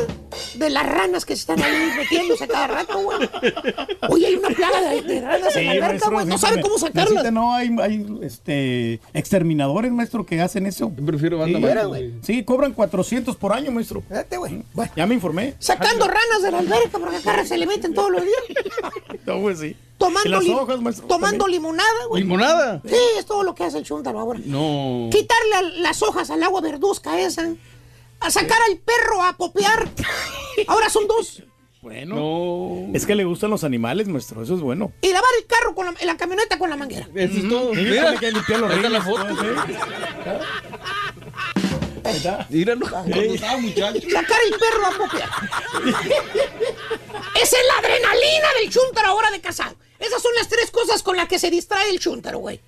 de 0.54 0.70
las 0.70 0.86
ranas 0.86 1.24
que 1.24 1.34
se 1.36 1.40
están 1.40 1.62
ahí 1.62 1.90
metiéndose 1.98 2.48
cada 2.48 2.66
rato, 2.66 2.98
güey. 3.02 3.18
Oye, 4.08 4.26
hay 4.28 4.34
una 4.36 4.48
plaga 4.48 4.80
de, 4.90 5.02
de 5.02 5.20
ranas 5.20 5.54
en 5.56 5.66
la 5.66 5.72
alberca, 5.72 6.08
güey. 6.10 6.26
No 6.26 6.38
sabe 6.38 6.60
cómo 6.62 6.78
sacarlas. 6.78 7.10
necesita, 7.10 7.30
no, 7.30 7.52
hay, 7.54 7.70
hay 7.80 8.06
este, 8.22 9.00
exterminadores, 9.12 9.92
maestro, 9.92 10.24
que 10.24 10.40
hacen 10.40 10.66
eso. 10.66 10.90
Prefiero 10.90 11.38
banda 11.38 11.58
sí, 11.58 11.86
güey. 11.88 12.14
Sí, 12.22 12.44
cobran 12.44 12.72
400 12.72 13.36
por 13.36 13.52
año, 13.52 13.70
maestro. 13.70 14.02
Fíjate, 14.08 14.36
güey. 14.38 14.62
Ya 14.96 15.06
me 15.06 15.14
informé. 15.14 15.54
Sacando 15.58 16.06
ranas 16.06 16.42
de 16.42 16.50
la 16.50 16.58
alberca 16.58 16.98
porque 16.98 17.16
acá 17.16 17.44
se 17.44 17.58
le 17.58 17.66
meten 17.66 17.92
todos 17.94 18.10
los 18.10 18.22
días. 18.22 18.34
No, 19.26 19.40
pues 19.42 19.58
sí. 19.60 19.76
Tomando, 19.98 20.28
Y 20.28 20.32
las 20.32 20.44
lim- 20.44 20.56
hojas, 20.58 20.80
maestro, 20.80 21.06
tomando 21.06 21.44
también. 21.44 21.60
limonada, 21.60 22.06
güey. 22.08 22.22
¿Limonada? 22.22 22.80
Sí, 22.86 22.96
es 23.18 23.26
todo 23.26 23.42
lo 23.42 23.54
que 23.54 23.64
hace 23.64 23.78
el 23.78 23.84
chúntaro 23.84 24.18
ahora. 24.18 24.40
No. 24.44 25.08
Quitarle 25.12 25.78
las 25.80 26.02
hojas 26.02 26.30
al 26.30 26.42
agua 26.42 26.60
verduzca 26.62 27.20
esa. 27.20 27.52
A 28.20 28.30
sacar 28.30 28.58
al 28.68 28.78
perro 28.78 29.22
a 29.22 29.36
popear. 29.36 29.88
Ahora 30.66 30.90
son 30.90 31.06
dos. 31.06 31.42
Bueno. 31.82 32.86
Es 32.92 33.06
que 33.06 33.14
le 33.14 33.24
gustan 33.24 33.50
los 33.50 33.64
animales, 33.64 34.06
maestro. 34.08 34.42
Eso 34.42 34.54
es 34.54 34.60
bueno. 34.60 34.92
Y 35.00 35.08
lavar 35.08 35.30
el 35.38 35.46
carro 35.46 35.74
con 35.74 35.86
la, 35.86 35.94
la 36.04 36.16
camioneta 36.16 36.58
con 36.58 36.68
la 36.68 36.76
manguera. 36.76 37.08
Eso 37.14 37.38
es 37.38 37.48
todo. 37.48 37.72
Mira, 37.72 38.16
que 38.16 38.30
limpiar 38.30 38.60
los 38.60 38.72
está 38.72 38.88
la 38.90 39.00
foto. 39.02 39.26
Míralo. 42.50 42.86
Cuando 42.88 43.20
estaba 43.20 43.56
muchacho. 43.58 44.00
Sacar 44.10 44.38
el 44.46 44.58
perro 44.58 44.86
a 44.86 44.90
popear. 44.90 45.30
Esa 47.34 47.56
es 47.56 47.66
la 47.66 47.78
adrenalina 47.78 48.48
del 48.60 48.70
chúntaro 48.70 49.08
ahora 49.08 49.30
de 49.30 49.40
casado. 49.40 49.76
Esas 49.98 50.20
son 50.22 50.32
las 50.36 50.48
tres 50.48 50.70
cosas 50.70 51.02
con 51.02 51.16
las 51.16 51.28
que 51.28 51.38
se 51.38 51.50
distrae 51.50 51.90
el 51.90 52.00
chúntaro, 52.00 52.38
güey. 52.38 52.60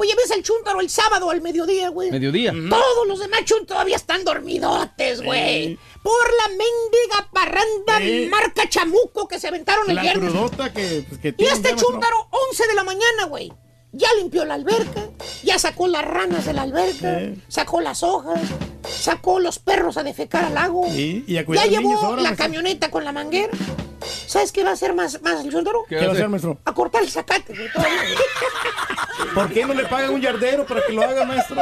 Oye, 0.00 0.14
ves 0.16 0.30
al 0.30 0.42
chúntaro 0.42 0.80
el 0.80 0.88
sábado 0.88 1.28
al 1.28 1.42
mediodía, 1.42 1.90
güey. 1.90 2.10
Mediodía. 2.10 2.52
Todos 2.70 3.06
los 3.06 3.18
demás 3.18 3.44
chun 3.44 3.66
todavía 3.66 3.96
están 3.96 4.24
dormidotes, 4.24 5.20
güey. 5.20 5.78
Por 6.02 6.34
la 6.38 6.48
mendiga 6.48 7.28
parranda 7.30 8.00
marca 8.30 8.66
chamuco 8.66 9.28
que 9.28 9.38
se 9.38 9.48
aventaron 9.48 9.90
el 9.90 9.96
La 9.96 10.00
viernes. 10.02 10.30
crudota 10.32 10.72
que, 10.72 11.04
pues, 11.06 11.20
que 11.20 11.34
Y 11.36 11.44
este 11.44 11.76
chúntaro, 11.76 12.16
11 12.48 12.66
de 12.66 12.74
la 12.74 12.82
mañana, 12.84 13.24
güey. 13.28 13.52
Ya 13.92 14.08
limpió 14.18 14.44
la 14.44 14.54
alberca, 14.54 15.08
ya 15.42 15.58
sacó 15.58 15.88
las 15.88 16.04
ranas 16.04 16.44
de 16.44 16.52
la 16.52 16.62
alberca, 16.62 17.20
sacó 17.48 17.80
las 17.80 18.04
hojas, 18.04 18.40
sacó 18.88 19.40
los 19.40 19.58
perros 19.58 19.96
a 19.96 20.04
defecar 20.04 20.44
al 20.44 20.54
lago. 20.54 20.86
Sí, 20.88 21.24
y 21.26 21.36
a 21.38 21.44
ya 21.44 21.66
llevó 21.66 21.96
ahora, 21.96 22.22
la 22.22 22.28
maestro. 22.28 22.44
camioneta 22.44 22.90
con 22.90 23.04
la 23.04 23.10
manguera. 23.12 23.50
¿Sabes 24.26 24.52
qué 24.52 24.62
va 24.62 24.70
a 24.70 24.72
hacer 24.74 24.94
más, 24.94 25.20
más 25.22 25.44
el 25.44 25.50
chúntaro? 25.50 25.84
¿Qué 25.88 25.96
va 25.96 26.06
a 26.06 26.12
hacer, 26.12 26.28
maestro? 26.28 26.56
A 26.64 26.72
cortar 26.72 27.02
el 27.02 27.10
zacate. 27.10 27.52
¿Por 29.34 29.52
qué 29.52 29.64
no 29.66 29.74
le 29.74 29.84
pagan 29.86 30.14
un 30.14 30.20
yardero 30.20 30.64
para 30.66 30.82
que 30.86 30.92
lo 30.92 31.02
haga, 31.02 31.24
maestro? 31.24 31.56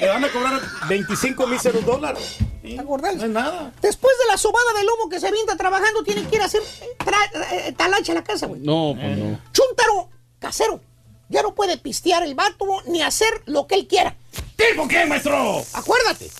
Le 0.00 0.08
van 0.08 0.24
a 0.24 0.28
cobrar 0.28 0.60
25 0.88 1.46
míseros 1.46 1.86
dólares. 1.86 2.38
Acordás. 2.78 3.16
No 3.16 3.24
es 3.24 3.30
nada. 3.30 3.72
Después 3.80 4.12
de 4.18 4.26
la 4.26 4.36
sobada 4.36 4.72
de 4.76 4.84
lomo 4.84 5.08
que 5.08 5.20
se 5.20 5.28
avienta 5.28 5.56
trabajando, 5.56 6.02
tiene 6.02 6.24
que 6.24 6.36
ir 6.36 6.42
a 6.42 6.46
hacer 6.46 6.62
eh, 6.62 7.66
eh, 7.68 7.72
talacha 7.76 8.12
a 8.12 8.16
la 8.16 8.24
casa, 8.24 8.46
güey. 8.46 8.60
No, 8.60 8.94
pues 8.98 9.16
no. 9.16 9.38
Chúntaro 9.52 10.08
casero. 10.38 10.80
Ya 11.30 11.42
no 11.42 11.54
puede 11.54 11.78
pistear 11.78 12.22
el 12.24 12.34
vato 12.34 12.66
ni 12.86 13.02
hacer 13.02 13.42
lo 13.46 13.66
que 13.66 13.76
él 13.76 13.86
quiera. 13.86 14.14
¿Tipo 14.56 14.86
qué, 14.88 15.06
maestro? 15.06 15.64
Acuérdate 15.72 16.30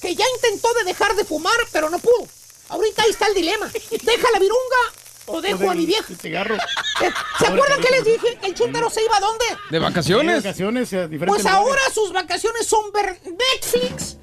que 0.00 0.14
ya 0.14 0.24
intentó 0.36 0.68
de 0.74 0.84
dejar 0.84 1.14
de 1.16 1.24
fumar, 1.24 1.54
pero 1.72 1.88
no 1.88 1.98
pudo. 2.00 2.26
Ahorita 2.68 3.02
ahí 3.02 3.10
está 3.10 3.26
el 3.28 3.34
dilema. 3.34 3.66
¿Deja 3.66 4.30
la 4.32 4.38
virunga 4.40 4.76
o 5.26 5.40
dejo 5.40 5.70
a 5.70 5.74
mi 5.74 5.86
vieja? 5.86 6.04
El 6.08 6.16
cigarro. 6.18 6.56
Eh, 6.56 7.10
¿Se 7.38 7.46
acuerdan 7.46 7.80
que 7.80 7.90
les 7.92 8.04
dije 8.04 8.36
que 8.40 8.46
el 8.48 8.54
chúntaro 8.54 8.90
se 8.90 9.02
iba 9.04 9.16
a 9.16 9.20
dónde? 9.20 9.44
¿De 9.70 9.78
vacaciones? 9.78 10.38
Sí, 10.42 10.48
vacaciones 10.48 10.92
a 10.92 11.06
diferentes 11.06 11.28
Pues 11.28 11.44
lugares. 11.44 11.58
ahora 11.68 11.80
sus 11.94 12.12
vacaciones 12.12 12.66
son 12.66 12.90
ver 12.92 13.20
Netflix. 13.24 14.16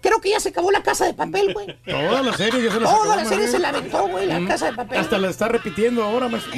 Creo 0.00 0.20
que 0.20 0.30
ya 0.30 0.40
se 0.40 0.48
acabó 0.50 0.70
la 0.70 0.82
casa 0.82 1.04
de 1.04 1.12
papel, 1.14 1.52
güey. 1.52 1.66
Toda 1.84 2.22
la 2.22 2.34
serie 2.36 2.62
ya 2.62 2.72
se 2.72 2.80
la 2.80 2.86
Toda 2.86 2.96
acabó, 3.02 3.16
la 3.16 3.24
serie 3.24 3.36
maestro. 3.38 3.52
se 3.52 3.58
la 3.58 3.68
aventó, 3.68 4.08
güey, 4.08 4.26
la 4.26 4.40
Mm. 4.40 4.48
casa 4.48 4.66
de 4.66 4.72
papel. 4.72 4.98
Hasta 4.98 5.18
la 5.18 5.28
está 5.30 5.48
repitiendo 5.48 6.02
ahora, 6.04 6.28
maestro. 6.28 6.52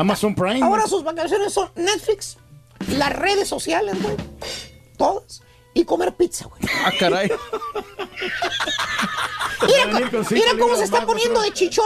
Amazon 0.00 0.34
Prime. 0.34 0.62
Ahora 0.64 0.86
sus 0.86 1.04
vacaciones 1.04 1.52
son 1.52 1.70
Netflix, 1.74 2.38
las 2.96 3.12
redes 3.12 3.48
sociales, 3.48 4.00
güey. 4.02 4.16
Todas. 4.96 5.42
Y 5.74 5.84
comer 5.84 6.14
pizza, 6.14 6.46
güey. 6.46 6.62
Ah, 6.84 6.90
caray. 6.98 7.30
Mira, 10.30 10.52
a 10.52 10.58
cómo 10.58 10.74
se 10.74 10.84
está 10.84 10.98
más, 10.98 11.06
poniendo 11.06 11.40
maestro. 11.40 11.42
de 11.42 11.52
chichón. 11.52 11.84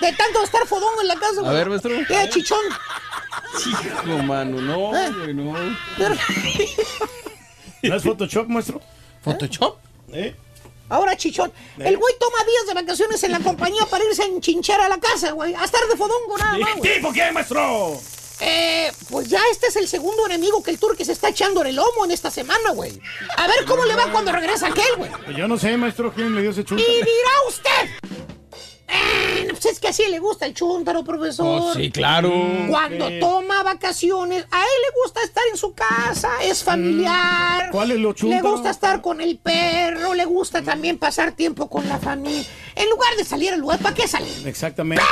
De 0.00 0.12
tanto 0.14 0.42
estar 0.42 0.66
fodón 0.66 0.92
en 1.00 1.08
la 1.08 1.14
casa, 1.14 1.40
güey. 1.40 1.54
ver, 1.54 1.68
maestro. 1.68 1.92
Mira, 1.92 2.28
chichón. 2.28 2.58
Hijo, 3.66 4.18
mano, 4.24 4.60
no, 4.60 4.96
¿Eh? 4.96 5.10
güey, 5.12 5.34
no. 5.34 5.52
¿No 7.82 7.96
es 7.96 8.02
Photoshop, 8.02 8.48
maestro? 8.48 8.80
¿Photoshop? 9.22 9.78
¿Eh? 10.12 10.34
Ahora 10.92 11.16
chichón. 11.16 11.50
El 11.78 11.96
güey 11.96 12.14
toma 12.20 12.36
días 12.44 12.66
de 12.66 12.74
vacaciones 12.74 13.24
en 13.24 13.32
la 13.32 13.40
compañía 13.40 13.86
para 13.86 14.04
irse 14.04 14.24
a 14.24 14.26
enchinchar 14.26 14.78
a 14.78 14.90
la 14.90 15.00
casa, 15.00 15.30
güey. 15.30 15.54
A 15.54 15.64
estar 15.64 15.80
de 15.88 15.96
fodongo 15.96 16.36
nada 16.36 16.58
más, 16.58 16.76
güey. 16.76 16.94
¿Tipo 16.96 17.10
qué, 17.14 17.32
maestro? 17.32 17.98
Eh, 18.40 18.92
pues 19.08 19.26
ya 19.26 19.40
este 19.50 19.68
es 19.68 19.76
el 19.76 19.88
segundo 19.88 20.26
enemigo 20.26 20.62
que 20.62 20.70
el 20.70 20.78
turque 20.78 21.06
se 21.06 21.12
está 21.12 21.30
echando 21.30 21.62
en 21.62 21.68
el 21.68 21.76
lomo 21.76 22.04
en 22.04 22.10
esta 22.10 22.30
semana, 22.30 22.72
güey. 22.74 23.00
A 23.38 23.46
ver 23.46 23.64
cómo 23.66 23.86
le 23.86 23.94
va 23.94 24.12
cuando 24.12 24.32
regresa 24.32 24.66
aquel, 24.66 24.96
güey. 24.98 25.10
Pues 25.24 25.34
yo 25.34 25.48
no 25.48 25.56
sé, 25.56 25.78
maestro, 25.78 26.12
quién 26.12 26.34
le 26.34 26.42
dio 26.42 26.50
ese 26.50 26.62
chunta. 26.62 26.82
Y 26.82 26.94
dirá 26.96 27.30
usted. 27.48 27.88
Eh, 28.94 29.46
pues 29.50 29.64
es 29.66 29.80
que 29.80 29.88
así 29.88 30.02
le 30.08 30.18
gusta 30.18 30.44
el 30.46 30.54
chúntaro, 30.54 31.02
profesor. 31.02 31.60
Oh, 31.62 31.74
sí, 31.74 31.90
claro. 31.90 32.30
Cuando 32.68 33.08
Sí. 33.08 33.20
toma 33.20 33.62
vacaciones, 33.62 34.44
a 34.50 34.60
él 34.60 34.68
le 34.86 35.00
gusta 35.02 35.22
estar 35.22 35.42
en 35.50 35.56
su 35.56 35.72
casa, 35.74 36.30
es 36.42 36.62
familiar. 36.62 37.68
Mm. 37.68 37.72
¿Cuál 37.72 37.90
es 37.92 37.98
lo 37.98 38.10
Le 38.10 38.14
chúntaro? 38.14 38.50
gusta 38.50 38.70
estar 38.70 39.00
con 39.00 39.20
el 39.20 39.38
perro, 39.38 40.14
le 40.14 40.24
gusta 40.26 40.62
también 40.62 40.98
pasar 40.98 41.32
tiempo 41.32 41.70
con 41.70 41.88
la 41.88 41.98
familia. 41.98 42.44
En 42.74 42.88
lugar 42.90 43.14
de 43.16 43.24
salir 43.24 43.52
al 43.52 43.60
lugar, 43.60 43.78
¿para 43.78 43.94
qué 43.94 44.06
salir? 44.08 44.46
Exactamente. 44.46 45.02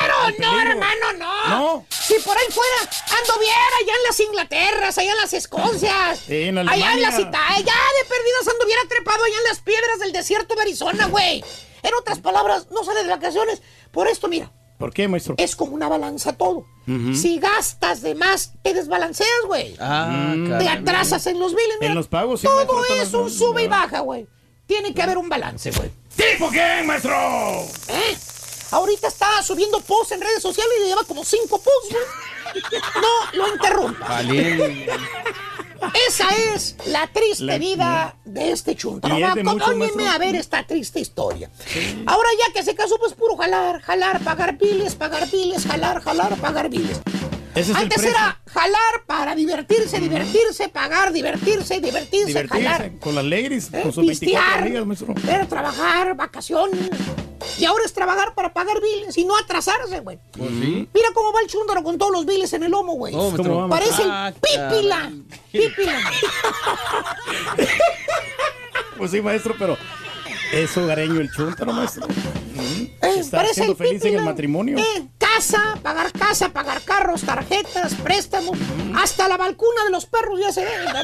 Pero 0.00 0.14
no, 0.38 0.60
hermano, 0.60 1.12
no. 1.18 1.32
No. 1.48 1.86
Si 1.88 2.14
por 2.20 2.36
ahí 2.36 2.44
fuera 2.50 2.90
ando 3.18 3.38
bien 3.40 3.52
allá 3.82 3.92
en 3.96 4.02
las 4.08 4.20
Inglaterras, 4.20 4.98
allá 4.98 5.10
en 5.10 5.16
las 5.16 5.32
Escocias. 5.32 6.20
Sí, 6.26 6.42
en 6.44 6.58
allá 6.58 6.92
en 6.92 7.02
las 7.02 7.18
Italia, 7.18 7.56
ya 7.58 7.62
de 7.64 8.08
perdidas 8.08 8.48
ando 8.50 8.66
bien 8.66 8.78
trepado 8.88 9.24
allá 9.24 9.36
en 9.38 9.44
las 9.44 9.60
piedras 9.60 9.98
del 10.00 10.12
desierto 10.12 10.54
de 10.54 10.62
Arizona, 10.62 11.06
güey. 11.06 11.44
En 11.82 11.94
otras 11.94 12.20
palabras, 12.20 12.68
no 12.70 12.84
sale 12.84 13.02
de 13.02 13.08
vacaciones. 13.10 13.62
Por 13.90 14.08
esto, 14.08 14.28
mira, 14.28 14.50
¿Por 14.78 14.92
qué, 14.92 15.06
maestro? 15.08 15.34
es 15.38 15.54
como 15.56 15.74
una 15.74 15.88
balanza 15.88 16.32
todo. 16.32 16.66
Si 17.14 17.38
gastas 17.38 18.02
de 18.02 18.16
más, 18.16 18.54
te 18.62 18.74
desbalanceas, 18.74 19.28
güey. 19.46 19.76
Ah, 19.78 20.34
te 20.58 20.68
atrasas 20.68 21.24
en 21.28 21.38
los 21.38 21.54
biles. 21.54 21.74
En 21.74 21.80
mira. 21.80 21.94
los 21.94 22.08
pagos, 22.08 22.40
sí, 22.40 22.46
Todo 22.48 22.74
maestro, 22.74 22.96
es 23.02 23.14
un 23.14 23.30
sube 23.30 23.62
y 23.62 23.68
baja, 23.68 24.00
güey. 24.00 24.26
Tiene 24.66 24.92
que 24.92 25.00
haber 25.02 25.18
un 25.18 25.28
balance, 25.28 25.70
güey. 25.70 25.90
¿Tipo 26.16 26.50
qué, 26.50 26.82
maestro? 26.84 27.14
¿Eh? 27.88 28.16
Ahorita 28.72 29.06
está 29.06 29.42
subiendo 29.42 29.80
posts 29.80 30.12
en 30.12 30.20
redes 30.22 30.42
sociales 30.42 30.72
y 30.82 30.88
lleva 30.88 31.04
como 31.04 31.24
cinco 31.24 31.60
posts, 31.60 31.90
güey. 31.90 32.72
No 33.00 33.38
lo 33.38 33.54
interrumpa. 33.54 34.08
Vale. 34.08 34.86
Esa 36.08 36.28
es 36.54 36.76
la 36.86 37.06
triste 37.08 37.44
La- 37.44 37.58
vida 37.58 38.16
de 38.24 38.52
este 38.52 38.74
chuntaro. 38.76 39.18
Y 39.18 39.22
es 39.22 39.34
de 39.34 39.40
Acompáñenme 39.40 40.08
a 40.08 40.18
ver 40.18 40.36
esta 40.36 40.66
triste 40.66 41.00
historia. 41.00 41.50
Ahora 42.06 42.28
ya 42.46 42.52
que 42.52 42.62
se 42.62 42.74
casó, 42.74 42.98
pues 42.98 43.14
puro 43.14 43.36
jalar, 43.36 43.80
jalar, 43.82 44.20
pagar 44.20 44.58
piles, 44.58 44.94
pagar 44.94 45.28
piles, 45.28 45.66
jalar, 45.66 46.00
jalar, 46.02 46.36
pagar 46.36 46.70
piles. 46.70 47.00
Es 47.54 47.68
Antes 47.74 48.02
era 48.02 48.40
jalar 48.46 49.04
para 49.06 49.34
divertirse, 49.34 50.00
divertirse, 50.00 50.70
pagar, 50.70 51.12
divertirse, 51.12 51.80
divertirse, 51.80 52.32
jalar. 52.48 52.78
Divertirse 52.78 52.98
con 52.98 53.14
las 53.14 53.24
ladies, 53.24 53.68
Eh, 53.74 53.82
con 53.82 53.92
sus 53.92 54.06
24 54.06 54.08
pistear, 54.08 54.58
amigas, 54.62 54.86
maestro. 54.86 55.14
Era 55.28 55.46
trabajar, 55.46 56.16
vacaciones. 56.16 56.88
Y 57.58 57.64
ahora 57.64 57.84
es 57.84 57.92
trabajar 57.92 58.34
para 58.34 58.52
pagar 58.52 58.80
biles 58.80 59.16
y 59.18 59.24
no 59.24 59.36
atrasarse, 59.36 60.00
güey. 60.00 60.18
Pues 60.36 60.50
sí. 60.50 60.88
Mira 60.92 61.08
cómo 61.14 61.32
va 61.32 61.40
el 61.40 61.46
chúndaro 61.48 61.82
con 61.82 61.98
todos 61.98 62.12
los 62.12 62.26
biles 62.26 62.52
en 62.52 62.62
el 62.64 62.70
lomo, 62.70 62.94
güey. 62.94 63.14
No, 63.14 63.30
maestro. 63.30 63.44
¿Cómo 63.44 63.60
va, 63.62 63.68
Parece 63.68 64.02
Ah, 64.06 64.28
el 64.28 64.34
pípila. 64.34 65.12
Pípila. 65.52 66.00
Pues 68.98 69.10
sí, 69.10 69.20
maestro, 69.20 69.54
pero 69.58 69.76
es 70.52 70.76
hogareño 70.76 71.20
el 71.20 71.30
chuntaro, 71.32 71.72
maestro. 71.72 72.06
Eh, 72.56 72.92
Está 73.18 73.38
parece 73.38 73.54
siendo 73.54 73.72
el 73.72 73.78
feliz 73.78 74.04
en 74.04 74.14
el 74.18 74.22
matrimonio. 74.24 74.78
Eh, 74.78 75.08
casa, 75.18 75.76
pagar 75.82 76.12
casa, 76.12 76.50
pagar 76.50 76.82
carros, 76.82 77.22
tarjetas, 77.22 77.94
préstamos. 77.94 78.56
Hasta 78.94 79.26
la 79.28 79.36
balcuna 79.36 79.84
de 79.84 79.90
los 79.90 80.06
perros 80.06 80.38
ya 80.40 80.52
se 80.52 80.64
ve. 80.64 80.70
¿verdad? 80.84 81.02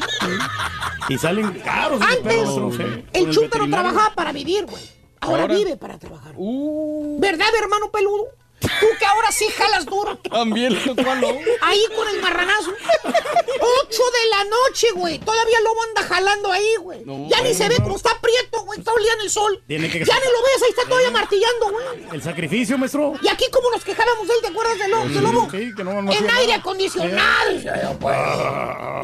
Y 1.09 1.17
salen 1.17 1.51
caros 1.59 1.99
los 1.99 2.07
Antes, 2.09 2.23
perros, 2.23 2.71
sí, 2.73 2.77
con 2.77 3.03
el 3.13 3.23
chúntaro 3.31 3.65
veterinario. 3.65 3.69
trabajaba 3.91 4.15
para 4.15 4.31
vivir, 4.31 4.65
güey. 4.65 4.83
Ahora, 5.21 5.41
Ahora- 5.43 5.55
vive 5.55 5.75
para 5.77 5.97
trabajar. 5.97 6.33
Uh, 6.37 7.17
¿Verdad, 7.19 7.47
hermano 7.61 7.91
peludo? 7.91 8.27
Tú 8.59 8.85
que 8.97 9.05
ahora 9.05 9.31
sí 9.31 9.45
jalas 9.57 9.85
duro. 9.85 10.17
también, 10.17 10.77
¿cuál 11.03 11.21
no? 11.21 11.27
Ahí 11.61 11.81
con 11.95 12.07
el 12.09 12.21
marranazo. 12.21 12.71
Ocho 13.03 14.03
de 14.03 14.29
la 14.29 14.43
noche, 14.45 14.87
güey. 14.95 15.19
Todavía 15.19 15.57
el 15.57 15.63
lobo 15.63 15.81
anda 15.83 16.03
jalando 16.03 16.51
ahí, 16.51 16.75
güey. 16.81 17.03
No, 17.05 17.27
ya 17.29 17.41
ni 17.41 17.53
se 17.53 17.67
ve 17.69 17.75
no. 17.77 17.83
como 17.85 17.95
está 17.97 18.11
prieto, 18.21 18.63
güey. 18.65 18.79
Está 18.79 18.93
oliendo 18.93 19.19
el 19.23 19.29
el 19.29 19.31
sol. 19.31 19.63
Tiene 19.67 19.89
que- 19.89 19.99
Ya 20.05 20.15
ni 20.15 20.25
lo 20.25 20.41
ves, 20.43 20.63
ahí 20.63 20.69
está 20.69 20.83
todavía 20.87 21.11
martillando, 21.11 21.71
güey. 21.71 21.85
El 22.13 22.21
sacrificio, 22.21 22.77
maestro. 22.77 23.13
Y 23.21 23.27
aquí 23.27 23.45
como 23.51 23.69
nos 23.71 23.83
quejábamos 23.83 24.27
de 24.27 24.33
él, 24.33 24.39
¿te 24.41 24.47
acuerdas 24.47 24.77
del 24.79 24.91
lobo? 24.91 25.03
del 25.09 25.23
lobo? 25.23 25.47
Sí, 25.51 25.71
que 25.75 25.83
no, 25.83 26.01
no 26.01 26.11
en 26.11 26.29
aire 26.29 26.47
nada. 26.47 26.55
acondicionado. 26.55 27.97
Pues, 27.99 28.15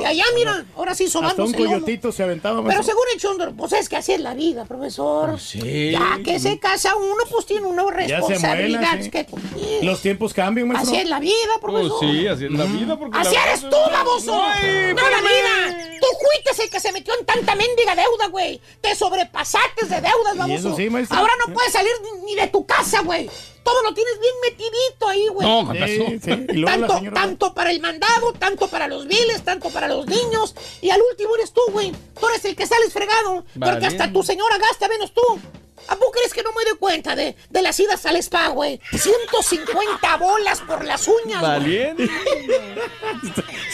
Y 0.02 0.06
allá, 0.06 0.26
mira, 0.36 0.66
ahora 0.76 0.96
sí 0.96 1.06
Hasta 1.06 1.44
un 1.44 1.54
coyotito 1.54 2.12
se 2.12 2.24
aventaba, 2.24 2.58
Pero 2.58 2.68
maestro. 2.68 2.84
según 2.86 3.04
el 3.14 3.20
Chondor, 3.20 3.56
pues 3.56 3.74
es 3.74 3.90
que 3.90 3.98
así 3.98 4.14
es 4.14 4.20
la 4.22 4.34
vida, 4.34 4.66
profesor. 4.66 5.40
sí. 5.40 5.92
Ya 5.92 6.20
que 6.24 6.40
se 6.40 6.60
casa 6.60 6.96
uno, 6.96 7.24
pues 7.30 7.46
tiene 7.46 7.68
una 7.68 7.84
Ya 8.08 8.22
se 8.22 8.40
muela, 8.40 8.98
sí. 9.02 9.10
que 9.12 9.26
cumplir. 9.26 9.45
Los 9.84 10.02
tiempos 10.02 10.34
cambian, 10.34 10.68
maestro. 10.68 10.92
Así 10.92 11.02
es 11.02 11.10
la 11.10 11.20
vida, 11.20 11.34
profesor. 11.62 11.98
Pues 12.00 12.12
sí, 12.12 12.28
así 12.28 12.46
es 12.46 12.52
la 12.52 12.66
vida. 12.66 12.98
Porque 12.98 13.18
Así 13.18 13.34
la 13.36 13.44
eres 13.46 13.62
tú, 13.62 13.70
baboso. 13.92 14.42
Ay, 14.44 14.94
no 14.96 15.10
la 15.10 15.22
vida. 15.22 15.90
Tú 16.00 16.08
fuiste 16.20 16.64
el 16.64 16.70
que 16.70 16.80
se 16.80 16.92
metió 16.92 17.14
en 17.20 17.26
tanta 17.26 17.56
mendiga 17.56 17.96
deuda, 17.96 18.28
güey. 18.28 18.62
Te 18.82 18.96
sobrepasaste 18.96 19.86
de 19.86 20.02
deudas, 20.02 20.36
Y 20.36 20.38
baboso. 20.38 20.68
eso 20.70 20.76
sí, 20.76 20.90
maestro. 20.90 21.18
Ahora 21.18 21.34
no 21.48 21.54
puedes 21.54 21.72
salir 21.72 21.92
ni- 22.26 22.36
de 22.36 22.48
tu 22.48 22.66
casa, 22.66 23.02
güey. 23.02 23.30
Todo 23.64 23.82
lo 23.82 23.94
tienes 23.96 24.14
bien 24.20 24.34
metidito 24.44 25.08
ahí, 25.08 25.28
güey. 25.30 25.48
No, 25.48 25.74
la 25.74 25.86
Tanto, 26.66 26.94
señora- 26.98 27.14
tanto 27.22 27.54
para 27.56 27.72
el 27.72 27.80
mandado, 27.80 28.34
tanto 28.34 28.68
para 28.68 28.88
los 28.88 29.08
biles, 29.08 29.44
tanto 29.44 29.70
para 29.72 29.88
los 29.88 30.06
niños. 30.06 30.54
Y 30.82 30.92
al 30.92 31.02
último 31.02 31.36
eres 31.36 31.52
tú, 31.52 31.62
güey. 31.72 31.92
Tú 32.20 32.28
eres 32.28 32.46
el 32.46 32.56
que 32.56 32.68
sales 32.68 32.94
fregado. 32.94 33.44
Porque 33.44 33.60
Vale. 33.60 33.88
hasta 33.88 34.12
tu 34.14 34.22
señora 34.22 34.58
gasta 34.60 34.88
menos 34.88 35.12
tú. 35.14 35.22
¿A 35.88 35.96
poco 35.96 36.12
crees 36.12 36.34
que 36.34 36.44
no 36.44 36.52
me 36.54 36.64
doy 36.64 36.78
cuenta 36.78 37.16
de, 37.16 37.36
de 37.50 37.62
las 37.62 37.80
idas 37.80 38.06
al 38.06 38.16
spa, 38.18 38.48
güey? 38.50 38.80
150 38.92 40.18
bolas 40.18 40.62
por 40.62 40.84
las 40.84 41.08
uñas. 41.08 41.42
Valiente. 41.42 42.10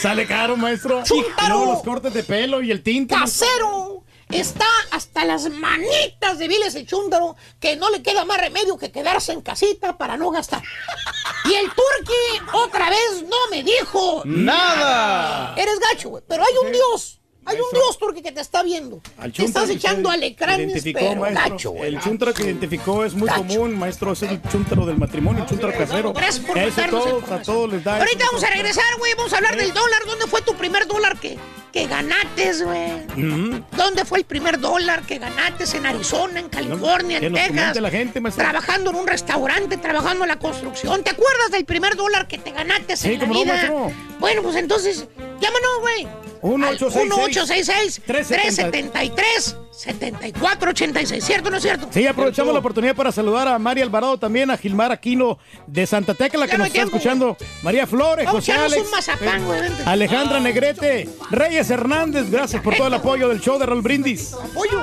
Sale 0.00 0.26
caro, 0.26 0.56
maestro. 0.56 1.02
Luego 1.48 1.72
los 1.72 1.82
cortes 1.82 2.12
de 2.14 2.22
pelo 2.22 2.62
y 2.62 2.70
el 2.70 2.82
tinte. 2.82 3.14
Casero. 3.14 4.04
Está 4.30 4.66
hasta 4.90 5.26
las 5.26 5.50
manitas 5.50 6.38
de 6.38 6.48
Viles 6.48 6.74
el 6.74 6.86
chúndaro 6.86 7.36
que 7.60 7.76
no 7.76 7.90
le 7.90 8.02
queda 8.02 8.24
más 8.24 8.38
remedio 8.38 8.78
que 8.78 8.90
quedarse 8.90 9.32
en 9.32 9.42
casita 9.42 9.98
para 9.98 10.16
no 10.16 10.30
gastar. 10.30 10.62
Y 11.44 11.52
el 11.52 11.66
turqui 11.66 12.54
otra 12.54 12.88
vez 12.88 13.24
no 13.28 13.36
me 13.50 13.62
dijo 13.62 14.22
¡Nada! 14.24 15.54
Eres 15.58 15.78
gacho, 15.80 16.08
güey. 16.08 16.24
Pero 16.26 16.44
hay 16.44 16.66
un 16.66 16.72
Dios. 16.72 17.20
Hay 17.44 17.56
un 17.56 17.64
Dios, 17.72 17.98
Turki, 17.98 18.22
que 18.22 18.30
te 18.30 18.40
está 18.40 18.62
viendo. 18.62 19.00
Al 19.18 19.32
te 19.32 19.44
estás 19.44 19.68
echando 19.68 20.10
alecranes, 20.10 20.82
pero 20.92 21.16
maestro. 21.16 21.50
gacho. 21.50 21.74
El 21.84 22.00
chuntaro 22.00 22.32
que 22.34 22.44
identificó 22.44 23.04
es 23.04 23.14
muy 23.14 23.28
común, 23.28 23.76
maestro. 23.78 24.12
Es 24.12 24.22
el 24.22 24.40
chuntaro 24.50 24.86
del 24.86 24.96
matrimonio, 24.96 25.42
el 25.42 25.48
chuntaro 25.48 25.72
casero. 25.76 26.12
Gracias 26.12 26.44
por 26.46 26.56
Eso 26.56 26.82
todos, 26.88 27.30
a 27.30 27.42
todos 27.42 27.70
les 27.72 27.82
da. 27.82 27.96
Ahorita 27.98 28.24
vamos 28.26 28.44
a 28.44 28.50
regresar, 28.50 28.84
güey. 28.98 29.12
Vamos 29.16 29.32
a 29.32 29.36
hablar 29.38 29.56
del 29.56 29.72
dólar. 29.72 30.02
¿Dónde 30.06 30.26
fue 30.26 30.40
tu 30.42 30.54
primer 30.54 30.86
dólar 30.86 31.18
que, 31.18 31.36
que 31.72 31.86
ganates, 31.88 32.62
güey? 32.62 32.92
Ujú. 33.16 33.64
¿Dónde 33.76 34.04
fue 34.04 34.18
el 34.20 34.24
primer 34.24 34.60
dólar 34.60 35.02
que 35.02 35.18
ganates? 35.18 35.74
¿En 35.74 35.84
Arizona, 35.86 36.38
en 36.38 36.48
California, 36.48 37.18
Que 37.18 37.26
en 37.26 37.34
Texas? 37.34 37.76
la 37.80 37.90
gente, 37.90 38.20
maestro. 38.20 38.44
Trabajando 38.44 38.90
en 38.90 38.96
un 38.96 39.06
restaurante, 39.08 39.76
trabajando 39.78 40.22
en 40.24 40.28
la 40.28 40.38
construcción. 40.38 41.02
¿Te 41.02 41.10
acuerdas 41.10 41.50
del 41.50 41.64
primer 41.64 41.96
dólar 41.96 42.28
que 42.28 42.38
te 42.38 42.52
ganates 42.52 43.00
Sí, 43.00 43.14
en 43.14 43.18
la 43.20 43.26
no, 43.26 43.34
vida? 43.34 43.52
maestro. 43.54 43.92
bueno, 44.20 44.42
pues 44.42 44.54
entonces, 44.56 45.06
llámanos, 45.40 45.80
güey. 45.80 46.06
1866 46.42 48.02
373 48.06 49.56
7486 49.70 51.24
¿cierto 51.24 51.48
o 51.48 51.50
no 51.50 51.56
es 51.56 51.62
cierto? 51.62 51.88
Sí, 51.90 52.06
aprovechamos 52.06 52.52
la 52.52 52.58
oportunidad 52.60 52.94
para 52.94 53.12
saludar 53.12 53.48
a 53.48 53.58
María 53.58 53.84
Alvarado 53.84 54.18
también, 54.18 54.50
a 54.50 54.56
Gilmar 54.56 54.92
Aquino 54.92 55.38
de 55.66 55.86
Santa 55.86 56.14
Tecla, 56.14 56.46
que 56.46 56.58
nos 56.58 56.66
está 56.66 56.80
tiempo, 56.80 56.96
escuchando. 56.96 57.36
María 57.62 57.86
Flores, 57.86 58.26
Vamos 58.26 58.40
José 58.44 58.52
Alex. 58.52 58.82
un 58.84 58.90
mazapán, 58.90 59.44
güey, 59.46 59.60
vente. 59.60 59.82
Alejandra 59.86 60.40
Negrete, 60.40 61.08
Reyes 61.30 61.70
Hernández, 61.70 62.30
gracias 62.30 62.62
por 62.62 62.76
todo 62.76 62.88
el 62.88 62.94
apoyo 62.94 63.28
del 63.28 63.40
show 63.40 63.58
de 63.58 63.66
Roll 63.66 63.82
Brindis. 63.82 64.34
Apoyo. 64.34 64.82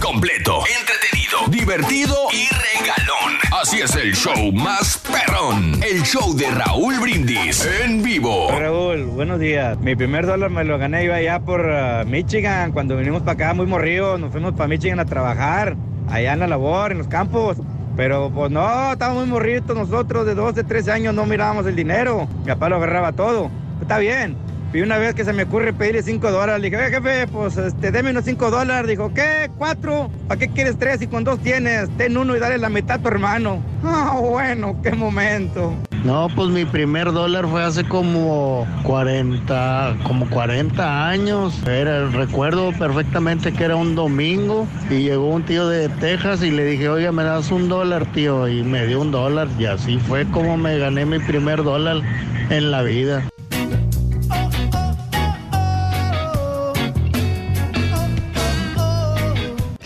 Completo, 0.00 0.60
entretenido, 0.80 1.38
divertido 1.50 2.14
y 2.32 2.48
regalón. 2.48 3.38
Así 3.60 3.80
es 3.80 3.94
el 3.96 4.14
show 4.14 4.50
más 4.52 4.98
perrón. 4.98 5.80
El 5.82 6.02
show 6.02 6.34
de 6.34 6.50
Raúl 6.50 6.98
Brindis 7.00 7.68
en 7.84 8.02
vivo. 8.02 8.48
Raúl, 8.50 9.04
buenos 9.04 9.38
días. 9.38 9.78
Mi 9.78 9.94
primer 9.94 10.26
dólar 10.26 10.50
me 10.50 10.64
lo 10.64 10.78
gané 10.78 11.04
yo 11.04 11.14
allá 11.14 11.40
por 11.40 11.70
ah, 11.70 12.04
Michigan. 12.06 12.72
Cuando 12.72 12.96
vinimos 12.96 13.20
para 13.20 13.32
acá 13.32 13.54
muy 13.54 13.66
morridos, 13.66 14.18
nos 14.18 14.32
fuimos 14.32 14.54
para 14.54 14.68
Michigan 14.68 15.00
a 15.00 15.04
trabajar, 15.04 15.76
allá 16.08 16.32
en 16.32 16.40
la 16.40 16.46
labor, 16.46 16.92
en 16.92 16.98
los 16.98 17.08
campos. 17.08 17.58
Pero 17.96 18.30
pues 18.34 18.50
no, 18.50 18.92
estábamos 18.92 19.26
muy 19.26 19.32
morritos 19.32 19.76
nosotros, 19.76 20.24
de 20.24 20.34
12, 20.34 20.64
13 20.64 20.92
años 20.92 21.14
no 21.14 21.26
mirábamos 21.26 21.66
el 21.66 21.76
dinero. 21.76 22.26
Mi 22.40 22.46
papá 22.46 22.70
lo 22.70 22.76
agarraba 22.76 23.12
todo. 23.12 23.50
Está 23.82 23.98
bien. 23.98 24.36
Y 24.72 24.80
una 24.82 24.98
vez 24.98 25.14
que 25.14 25.24
se 25.24 25.32
me 25.32 25.42
ocurre 25.44 25.72
pedirle 25.72 26.02
5 26.02 26.30
dólares, 26.30 26.60
le 26.60 26.70
dije, 26.70 26.80
"Oye, 26.80 26.90
jefe, 26.94 27.26
pues 27.26 27.56
este, 27.56 27.90
deme 27.90 28.10
unos 28.10 28.24
5 28.24 28.50
dólares. 28.50 28.88
Dijo, 28.88 29.12
¿qué? 29.12 29.50
¿Cuatro? 29.58 30.10
¿Para 30.28 30.38
qué 30.38 30.48
quieres 30.48 30.78
tres 30.78 31.02
y 31.02 31.08
con 31.08 31.24
dos 31.24 31.40
tienes? 31.40 31.90
Ten 31.96 32.16
uno 32.16 32.36
y 32.36 32.38
dale 32.38 32.56
la 32.58 32.68
mitad 32.68 32.96
a 32.98 33.02
tu 33.02 33.08
hermano. 33.08 33.62
Ah, 33.82 34.18
bueno, 34.20 34.76
qué 34.82 34.92
momento. 34.92 35.74
No, 36.04 36.28
pues 36.36 36.50
mi 36.50 36.66
primer 36.66 37.12
dólar 37.12 37.46
fue 37.46 37.64
hace 37.64 37.82
como 37.82 38.66
40, 38.82 39.96
como 40.04 40.28
40 40.28 41.08
años. 41.08 41.66
Era, 41.66 42.06
recuerdo 42.08 42.72
perfectamente 42.78 43.52
que 43.52 43.64
era 43.64 43.76
un 43.76 43.94
domingo 43.94 44.66
y 44.90 45.04
llegó 45.04 45.28
un 45.30 45.44
tío 45.44 45.66
de 45.66 45.88
Texas 45.88 46.42
y 46.42 46.50
le 46.50 46.64
dije, 46.64 46.90
oye, 46.90 47.10
me 47.10 47.24
das 47.24 47.50
un 47.50 47.68
dólar, 47.70 48.04
tío, 48.12 48.48
y 48.48 48.62
me 48.62 48.86
dio 48.86 49.00
un 49.00 49.10
dólar 49.10 49.48
y 49.58 49.64
así 49.64 49.98
fue 49.98 50.26
como 50.26 50.58
me 50.58 50.78
gané 50.78 51.06
mi 51.06 51.18
primer 51.18 51.62
dólar 51.62 52.02
en 52.50 52.70
la 52.70 52.82
vida. 52.82 53.29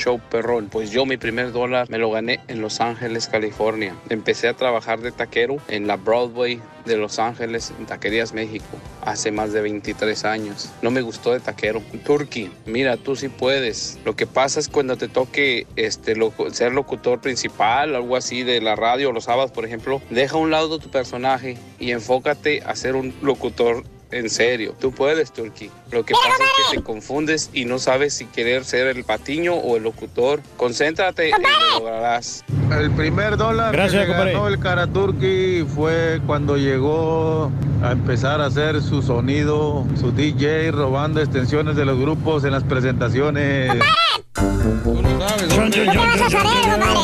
Show 0.05 0.21
perrón. 0.31 0.69
Pues 0.71 0.91
yo 0.91 1.07
mi 1.07 1.17
primer 1.17 1.51
dólar 1.53 1.89
me 1.89 1.97
lo 1.97 2.11
gané 2.11 2.41
en 2.49 2.61
Los 2.61 2.83
Ángeles, 2.83 3.27
California. 3.27 3.97
Empecé 4.11 4.49
a 4.49 4.55
trabajar 4.55 5.01
de 5.01 5.13
taquero 5.13 5.57
en 5.69 5.87
la 5.87 5.97
Broadway 5.97 6.61
de 6.85 6.99
Los 6.99 7.19
Ángeles, 7.19 7.73
en 7.79 7.87
Taquerías 7.87 8.35
México, 8.35 8.67
hace 9.03 9.33
más 9.33 9.53
de 9.55 9.63
23 9.63 10.25
años. 10.27 10.71
No 10.83 10.91
me 10.91 11.01
gustó 11.01 11.33
de 11.33 11.41
taquero. 11.41 11.83
Turkey, 12.05 12.51
mira, 12.67 12.99
tú 12.99 13.17
sí 13.17 13.31
puedes. 13.31 13.99
Lo 14.05 14.15
que 14.15 14.27
pasa 14.27 14.61
es 14.61 14.69
cuando 14.69 14.99
te 14.99 15.09
toque 15.09 15.67
este, 15.77 16.15
ser 16.53 16.73
locutor 16.73 17.23
principal, 17.23 17.95
algo 17.95 18.17
así 18.17 18.43
de 18.43 18.61
la 18.61 18.77
radio, 18.77 19.13
los 19.13 19.25
sábados, 19.25 19.53
por 19.53 19.65
ejemplo, 19.65 20.03
deja 20.11 20.37
a 20.37 20.41
un 20.41 20.51
lado 20.51 20.79
tu 20.79 20.91
personaje 20.91 21.57
y 21.79 21.93
enfócate 21.93 22.63
a 22.63 22.77
ser 22.77 22.97
un 22.97 23.15
locutor 23.23 23.85
en 24.15 24.31
serio, 24.31 24.77
tú 24.81 24.93
puedes, 24.93 25.33
Turkey. 25.33 25.71
Lo 25.91 26.05
que 26.05 26.15
pasa 26.15 26.29
es 26.29 26.71
que 26.71 26.77
te 26.77 26.85
confundes 26.85 27.51
y 27.53 27.65
no 27.65 27.81
sabes 27.81 28.15
si 28.15 28.27
querer 28.27 28.65
ser 28.65 28.87
el 28.87 29.03
patiño 29.03 29.55
o 29.55 29.77
el 29.77 29.83
locutor. 29.83 30.41
Concéntrate 30.57 31.31
y 31.31 31.33
lo 31.33 31.81
lograrás. 31.81 32.45
El 32.71 32.93
primer 32.93 33.37
dólar 33.37 33.73
Gracias, 33.73 34.07
que 34.07 34.13
se 34.13 34.19
ganó 34.19 34.47
el 34.47 34.61
Karaturki 34.61 35.65
fue 35.75 36.21
cuando 36.27 36.57
llegó 36.57 37.51
a 37.83 37.91
empezar 37.91 38.41
a 38.41 38.47
hacer 38.47 38.81
su 38.83 39.03
sonido, 39.03 39.85
su 39.99 40.13
DJ, 40.13 40.71
robando 40.71 41.21
extensiones 41.21 41.75
de 41.75 41.85
los 41.85 41.99
grupos 41.99 42.45
en 42.45 42.53
las 42.53 42.63
presentaciones. 42.63 43.73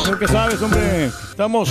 Tú 0.05 0.17
que 0.17 0.27
sabes, 0.27 0.61
hombre. 0.61 1.05
Estamos. 1.29 1.69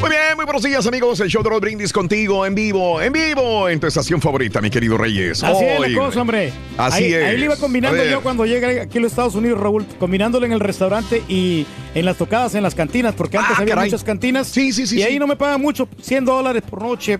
Muy 0.00 0.10
bien, 0.10 0.36
muy 0.36 0.44
buenos 0.44 0.62
días, 0.62 0.86
amigos. 0.86 1.20
El 1.20 1.28
show 1.28 1.42
de 1.42 1.50
Roll 1.50 1.60
Brindis 1.60 1.92
contigo 1.92 2.46
en 2.46 2.54
vivo, 2.54 3.00
en 3.00 3.12
vivo, 3.12 3.68
en 3.68 3.80
tu 3.80 3.86
estación 3.86 4.20
favorita, 4.20 4.60
mi 4.60 4.70
querido 4.74 4.98
Reyes. 4.98 5.42
Así 5.42 5.64
es 5.64 5.80
la 5.80 5.96
cosa, 5.98 6.20
hombre. 6.20 6.52
Así 6.76 7.04
ahí, 7.04 7.14
es. 7.14 7.24
Ahí 7.24 7.36
le 7.38 7.44
iba 7.46 7.56
combinando 7.56 8.04
yo 8.04 8.20
cuando 8.22 8.44
llegué 8.44 8.80
aquí 8.80 8.98
a 8.98 9.00
los 9.00 9.12
Estados 9.12 9.34
Unidos, 9.36 9.58
Raúl, 9.60 9.86
combinándolo 9.98 10.44
en 10.44 10.52
el 10.52 10.60
restaurante 10.60 11.22
y 11.28 11.64
en 11.94 12.04
las 12.04 12.16
tocadas 12.18 12.54
en 12.56 12.62
las 12.64 12.74
cantinas, 12.74 13.14
porque 13.14 13.38
antes 13.38 13.54
Ah, 13.56 13.62
había 13.62 13.74
caray. 13.76 13.88
muchas 13.88 14.04
cantinas. 14.04 14.48
Sí, 14.48 14.72
sí, 14.72 14.86
sí. 14.86 14.98
Y 14.98 15.02
ahí 15.02 15.18
no 15.18 15.26
me 15.28 15.36
pagan 15.36 15.60
mucho, 15.62 15.88
100 16.02 16.24
dólares 16.24 16.62
por 16.68 16.82
noche. 16.82 17.18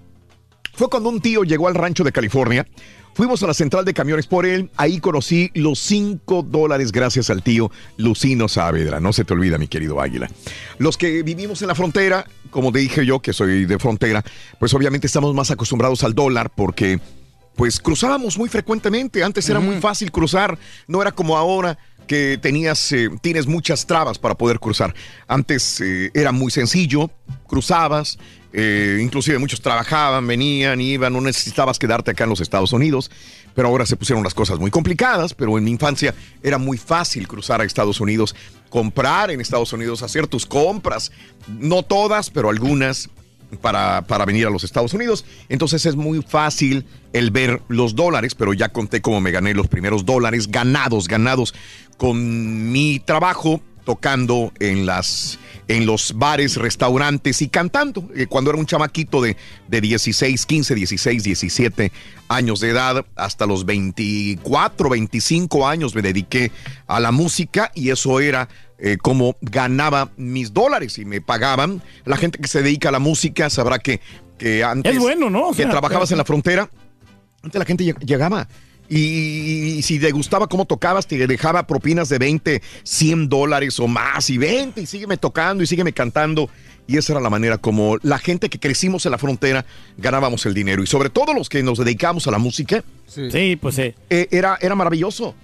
Fue 0.76 0.90
cuando 0.90 1.08
un 1.08 1.22
tío 1.22 1.42
llegó 1.42 1.68
al 1.68 1.74
rancho 1.74 2.04
de 2.04 2.12
California. 2.12 2.66
Fuimos 3.14 3.42
a 3.42 3.46
la 3.46 3.54
central 3.54 3.86
de 3.86 3.94
camiones 3.94 4.26
por 4.26 4.44
él. 4.44 4.70
Ahí 4.76 5.00
conocí 5.00 5.50
los 5.54 5.78
5 5.78 6.42
dólares 6.42 6.92
gracias 6.92 7.30
al 7.30 7.42
tío 7.42 7.70
Lucino 7.96 8.46
Saavedra. 8.46 9.00
No 9.00 9.14
se 9.14 9.24
te 9.24 9.32
olvida, 9.32 9.56
mi 9.56 9.68
querido 9.68 10.02
Águila. 10.02 10.30
Los 10.76 10.98
que 10.98 11.22
vivimos 11.22 11.62
en 11.62 11.68
la 11.68 11.74
frontera, 11.74 12.26
como 12.50 12.72
te 12.72 12.80
dije 12.80 13.06
yo, 13.06 13.20
que 13.20 13.32
soy 13.32 13.64
de 13.64 13.78
frontera, 13.78 14.22
pues 14.60 14.74
obviamente 14.74 15.06
estamos 15.06 15.34
más 15.34 15.50
acostumbrados 15.50 16.04
al 16.04 16.14
dólar 16.14 16.52
porque 16.54 17.00
pues 17.54 17.80
cruzábamos 17.80 18.36
muy 18.36 18.50
frecuentemente. 18.50 19.24
Antes 19.24 19.48
era 19.48 19.60
muy 19.60 19.76
fácil 19.80 20.12
cruzar, 20.12 20.58
no 20.86 21.00
era 21.00 21.10
como 21.10 21.38
ahora 21.38 21.78
que 22.06 22.38
tenías, 22.40 22.92
eh, 22.92 23.08
tienes 23.22 23.46
muchas 23.46 23.86
trabas 23.86 24.18
para 24.18 24.34
poder 24.36 24.60
cruzar. 24.60 24.94
Antes 25.26 25.80
eh, 25.80 26.10
era 26.12 26.32
muy 26.32 26.50
sencillo, 26.50 27.10
cruzabas, 27.48 28.18
eh, 28.58 29.00
inclusive 29.02 29.38
muchos 29.38 29.60
trabajaban, 29.60 30.26
venían, 30.26 30.80
iban, 30.80 31.12
no 31.12 31.20
necesitabas 31.20 31.78
quedarte 31.78 32.12
acá 32.12 32.24
en 32.24 32.30
los 32.30 32.40
Estados 32.40 32.72
Unidos, 32.72 33.10
pero 33.54 33.68
ahora 33.68 33.84
se 33.84 33.96
pusieron 33.96 34.24
las 34.24 34.32
cosas 34.32 34.58
muy 34.58 34.70
complicadas, 34.70 35.34
pero 35.34 35.58
en 35.58 35.64
mi 35.64 35.72
infancia 35.72 36.14
era 36.42 36.56
muy 36.56 36.78
fácil 36.78 37.28
cruzar 37.28 37.60
a 37.60 37.64
Estados 37.64 38.00
Unidos, 38.00 38.34
comprar 38.70 39.30
en 39.30 39.42
Estados 39.42 39.74
Unidos, 39.74 40.02
hacer 40.02 40.26
tus 40.26 40.46
compras, 40.46 41.12
no 41.46 41.82
todas, 41.82 42.30
pero 42.30 42.48
algunas, 42.48 43.10
para, 43.60 44.06
para, 44.06 44.24
venir 44.24 44.46
a 44.46 44.50
los 44.50 44.64
Estados 44.64 44.94
Unidos. 44.94 45.26
Entonces 45.50 45.84
es 45.84 45.94
muy 45.94 46.22
fácil 46.22 46.86
el 47.12 47.30
ver 47.30 47.60
los 47.68 47.94
dólares, 47.94 48.34
pero 48.34 48.54
ya 48.54 48.70
conté 48.70 49.02
cómo 49.02 49.20
me 49.20 49.32
gané 49.32 49.52
los 49.52 49.68
primeros 49.68 50.06
dólares 50.06 50.50
ganados, 50.50 51.08
ganados 51.08 51.54
con 51.98 52.72
mi 52.72 53.00
trabajo 53.00 53.60
tocando 53.86 54.52
en 54.60 54.84
las 54.84 55.38
en 55.68 55.84
los 55.86 56.12
bares, 56.16 56.56
restaurantes 56.56 57.40
y 57.42 57.48
cantando. 57.48 58.08
Eh, 58.14 58.26
cuando 58.26 58.50
era 58.50 58.58
un 58.58 58.66
chamaquito 58.66 59.20
de, 59.22 59.36
de 59.66 59.80
16, 59.80 60.44
15, 60.46 60.74
16, 60.74 61.24
17 61.24 61.90
años 62.28 62.60
de 62.60 62.68
edad, 62.70 63.04
hasta 63.16 63.46
los 63.46 63.64
24, 63.64 64.88
25 64.90 65.66
años 65.66 65.94
me 65.94 66.02
dediqué 66.02 66.52
a 66.86 67.00
la 67.00 67.10
música 67.10 67.72
y 67.74 67.90
eso 67.90 68.20
era 68.20 68.48
eh, 68.78 68.96
como 69.00 69.36
ganaba 69.40 70.10
mis 70.16 70.52
dólares 70.52 70.98
y 70.98 71.04
me 71.04 71.20
pagaban. 71.20 71.82
La 72.04 72.16
gente 72.16 72.38
que 72.38 72.48
se 72.48 72.62
dedica 72.62 72.90
a 72.90 72.92
la 72.92 72.98
música 73.00 73.50
sabrá 73.50 73.78
que, 73.78 74.00
que 74.38 74.62
antes 74.62 74.94
Es 74.94 74.98
bueno, 75.00 75.30
¿no? 75.30 75.48
O 75.48 75.52
que 75.52 75.64
trabajabas 75.66 76.10
en 76.12 76.18
la 76.18 76.24
frontera, 76.24 76.70
antes 77.42 77.58
la 77.58 77.64
gente 77.64 77.84
lleg- 77.84 78.04
llegaba. 78.04 78.46
Y, 78.88 79.80
si 79.82 79.98
te 79.98 80.10
gustaba 80.12 80.46
cómo 80.46 80.64
tocabas, 80.64 81.06
te 81.06 81.26
dejaba 81.26 81.66
propinas 81.66 82.08
de 82.08 82.18
20, 82.18 82.62
100 82.82 83.28
dólares 83.28 83.78
o 83.80 83.88
más. 83.88 84.30
Y 84.30 84.38
20, 84.38 84.80
y 84.80 84.86
sígueme 84.86 85.16
tocando 85.16 85.62
y 85.62 85.66
sígueme 85.66 85.92
cantando. 85.92 86.48
Y 86.86 86.96
esa 86.96 87.14
era 87.14 87.20
la 87.20 87.30
manera 87.30 87.58
como 87.58 87.96
la 88.02 88.18
gente 88.18 88.48
que 88.48 88.60
crecimos 88.60 89.04
en 89.06 89.12
la 89.12 89.18
frontera 89.18 89.66
ganábamos 89.96 90.46
el 90.46 90.54
dinero. 90.54 90.82
Y 90.82 90.86
sobre 90.86 91.10
todo 91.10 91.34
los 91.34 91.48
que 91.48 91.62
nos 91.62 91.78
dedicamos 91.78 92.28
a 92.28 92.30
la 92.30 92.38
música. 92.38 92.84
Sí, 93.06 93.56
pues 93.56 93.74
sí. 93.74 93.94
eh, 94.10 94.28
era, 94.30 94.58
era 94.60 94.74
maravilloso. 94.74 95.34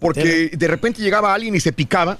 Porque 0.00 0.50
de 0.56 0.68
repente 0.68 1.02
llegaba 1.02 1.34
alguien 1.34 1.54
y 1.54 1.60
se 1.60 1.72
picaba. 1.72 2.18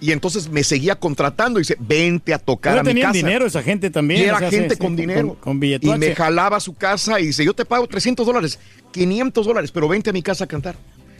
Y 0.00 0.12
entonces 0.12 0.48
me 0.48 0.62
seguía 0.62 0.94
contratando 0.94 1.58
y 1.58 1.62
dice, 1.62 1.76
vente 1.80 2.32
a 2.32 2.38
tocar 2.38 2.74
Pero 2.74 2.80
a 2.80 2.84
mi 2.84 2.90
tenían 2.90 3.12
casa. 3.12 3.16
dinero 3.16 3.46
esa 3.46 3.62
gente 3.62 3.90
también. 3.90 4.20
Y 4.20 4.24
era 4.24 4.36
o 4.36 4.38
sea, 4.38 4.50
gente 4.50 4.74
sí, 4.74 4.80
con 4.80 4.90
sí, 4.90 4.96
dinero. 4.96 5.36
Con, 5.40 5.58
con 5.58 5.64
y 5.64 5.98
me 5.98 6.14
jalaba 6.14 6.58
a 6.58 6.60
su 6.60 6.74
casa 6.74 7.18
y 7.20 7.26
dice, 7.26 7.44
yo 7.44 7.54
te 7.54 7.64
pago 7.64 7.86
300 7.86 8.24
dólares, 8.26 8.58
500 8.92 9.46
dólares, 9.46 9.70
pero 9.72 9.88
vente 9.88 10.10
a 10.10 10.12
mi 10.12 10.22
casa 10.22 10.44
a 10.44 10.46
cantar. 10.46 10.76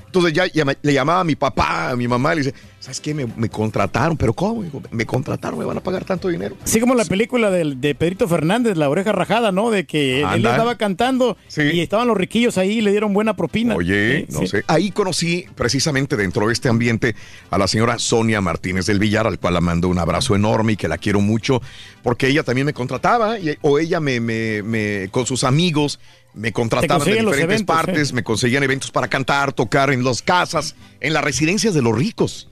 Entonces 0.08 0.32
ya 0.32 0.44
le 0.82 0.92
llamaba 0.92 1.20
a 1.20 1.24
mi 1.24 1.36
papá, 1.36 1.90
a 1.90 1.96
mi 1.96 2.08
mamá, 2.08 2.32
y 2.32 2.36
le 2.38 2.42
dice, 2.44 2.54
¿sabes 2.80 2.98
qué? 3.00 3.12
Me, 3.12 3.26
me 3.36 3.48
contrataron, 3.50 4.16
pero 4.16 4.32
¿cómo? 4.32 4.64
Me 4.90 5.04
contrataron, 5.04 5.58
me 5.58 5.64
van 5.66 5.76
a 5.76 5.80
pagar 5.82 6.04
tanto 6.04 6.28
dinero. 6.28 6.56
Así 6.64 6.80
como 6.80 6.94
la 6.94 7.04
película 7.04 7.50
del- 7.50 7.78
de, 7.80 7.94
Pedrito 7.94 8.26
Fernández, 8.26 8.76
La 8.78 8.88
Oreja 8.88 9.12
Rajada, 9.12 9.52
¿no? 9.52 9.70
De 9.70 9.84
que 9.84 10.22
él 10.22 10.46
estaba 10.46 10.76
cantando 10.76 11.36
y 11.56 11.80
estaban 11.80 12.08
los 12.08 12.16
riquillos 12.16 12.56
ahí 12.56 12.78
y 12.78 12.80
le 12.80 12.90
dieron 12.90 13.12
buena 13.12 13.36
propina. 13.36 13.74
Oye, 13.76 14.26
Sí, 14.28 14.32
no 14.32 14.38
sí. 14.40 14.46
sé. 14.48 14.64
Ahí 14.66 14.90
conocí 14.92 15.44
precisamente 15.54 16.16
dentro 16.16 16.46
de 16.46 16.52
este 16.54 16.68
ambiente 16.70 17.14
a 17.50 17.58
la 17.58 17.68
señora 17.68 17.98
Sonia 17.98 18.40
Martínez 18.40 18.86
del 18.86 18.98
Villar, 18.98 19.26
al 19.26 19.38
cual 19.38 19.54
la 19.54 19.60
mando 19.60 19.88
un 19.88 19.98
abrazo 19.98 20.34
enorme 20.34 20.72
y 20.72 20.76
que 20.76 20.88
la 20.88 20.96
quiero 20.98 21.20
mucho, 21.20 21.60
porque 22.08 22.26
ella 22.26 22.42
también 22.42 22.64
me 22.64 22.72
contrataba, 22.72 23.38
y- 23.38 23.58
o 23.60 23.78
ella 23.78 24.00
me, 24.00 24.18
me- 24.18 24.62
me- 24.62 25.08
con 25.10 25.26
sus 25.26 25.44
amigos 25.44 26.00
me 26.32 26.54
contrataban 26.54 27.04
de 27.06 27.12
diferentes 27.16 27.44
eventos, 27.44 27.76
partes, 27.76 28.10
¿eh? 28.10 28.14
me 28.14 28.22
conseguían 28.24 28.62
eventos 28.62 28.90
para 28.90 29.08
cantar, 29.08 29.52
tocar 29.52 29.90
en 29.92 30.02
las 30.02 30.22
casas, 30.22 30.74
en 31.00 31.12
las 31.12 31.22
residencias 31.22 31.74
de 31.74 31.82
los 31.82 31.94
ricos, 31.94 32.48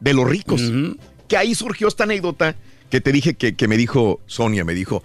de 0.00 0.12
los 0.12 0.28
ricos. 0.28 0.60
Que 1.28 1.36
ahí 1.36 1.54
surgió 1.54 1.86
esta 1.86 2.02
anécdota 2.02 2.56
que 2.90 3.00
te 3.00 3.12
dije 3.12 3.34
que, 3.34 3.54
que 3.54 3.68
me 3.68 3.76
dijo 3.76 4.18
Sonia, 4.26 4.64
me 4.64 4.74
dijo, 4.74 5.04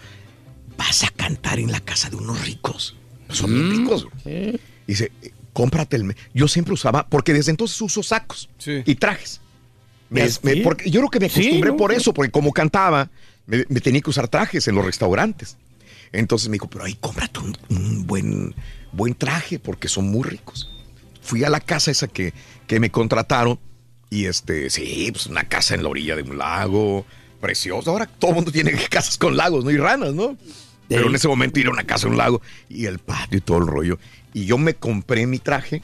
vas 0.77 1.03
a 1.03 1.09
cantar 1.09 1.59
en 1.59 1.71
la 1.71 1.79
casa 1.81 2.09
de 2.09 2.15
unos 2.15 2.43
ricos. 2.43 2.95
Son 3.29 3.51
Mm. 3.51 3.53
bien 3.53 3.81
ricos. 3.81 4.07
Dice, 4.87 5.11
"Eh, 5.21 5.31
cómprate 5.53 5.95
el... 5.95 6.05
me-". 6.05 6.15
Yo 6.33 6.47
siempre 6.47 6.73
usaba, 6.73 7.05
porque 7.07 7.33
desde 7.33 7.51
entonces 7.51 7.79
uso 7.79 8.01
sacos 8.01 8.49
y 8.65 8.95
trajes. 8.95 9.41
Me- 10.09 10.27
Ya 10.27 10.39
me- 10.43 10.53
sí. 10.55 10.61
porque 10.61 10.89
yo 10.89 10.99
creo 11.01 11.09
que 11.11 11.19
me 11.21 11.29
Sí, 11.29 11.39
acostumbré 11.41 11.69
¿no? 11.71 11.77
por 11.77 11.93
eso, 11.93 12.13
porque 12.13 12.31
como 12.31 12.51
cantaba, 12.51 13.09
me, 13.51 13.65
me 13.69 13.81
tenía 13.81 14.01
que 14.01 14.09
usar 14.09 14.27
trajes 14.27 14.67
en 14.67 14.75
los 14.75 14.85
restaurantes. 14.85 15.57
Entonces 16.13 16.49
me 16.49 16.53
dijo, 16.53 16.69
pero 16.69 16.85
ahí 16.85 16.95
cómprate 16.95 17.39
un, 17.39 17.57
un 17.69 18.07
buen, 18.07 18.55
buen 18.91 19.13
traje, 19.15 19.59
porque 19.59 19.87
son 19.87 20.09
muy 20.09 20.23
ricos. 20.23 20.69
Fui 21.21 21.43
a 21.43 21.49
la 21.49 21.59
casa 21.59 21.91
esa 21.91 22.07
que, 22.07 22.33
que 22.67 22.79
me 22.79 22.89
contrataron 22.89 23.59
y 24.09 24.25
este, 24.25 24.69
sí, 24.69 25.09
pues 25.11 25.27
una 25.27 25.45
casa 25.47 25.75
en 25.75 25.83
la 25.83 25.89
orilla 25.89 26.15
de 26.15 26.23
un 26.23 26.37
lago, 26.37 27.05
precioso. 27.39 27.91
Ahora 27.91 28.07
todo 28.07 28.31
el 28.31 28.35
mundo 28.35 28.51
tiene 28.51 28.73
casas 28.89 29.17
con 29.17 29.37
lagos, 29.37 29.63
¿no? 29.63 29.71
Y 29.71 29.77
ranas, 29.77 30.13
¿no? 30.13 30.37
Pero 30.89 31.07
en 31.07 31.15
ese 31.15 31.29
momento 31.29 31.57
ir 31.59 31.67
a 31.67 31.71
una 31.71 31.85
casa, 31.85 32.09
un 32.09 32.17
lago 32.17 32.41
y 32.67 32.85
el 32.85 32.99
patio 32.99 33.37
y 33.37 33.41
todo 33.41 33.59
el 33.59 33.67
rollo. 33.67 33.97
Y 34.33 34.45
yo 34.45 34.57
me 34.57 34.73
compré 34.73 35.25
mi 35.25 35.39
traje, 35.39 35.81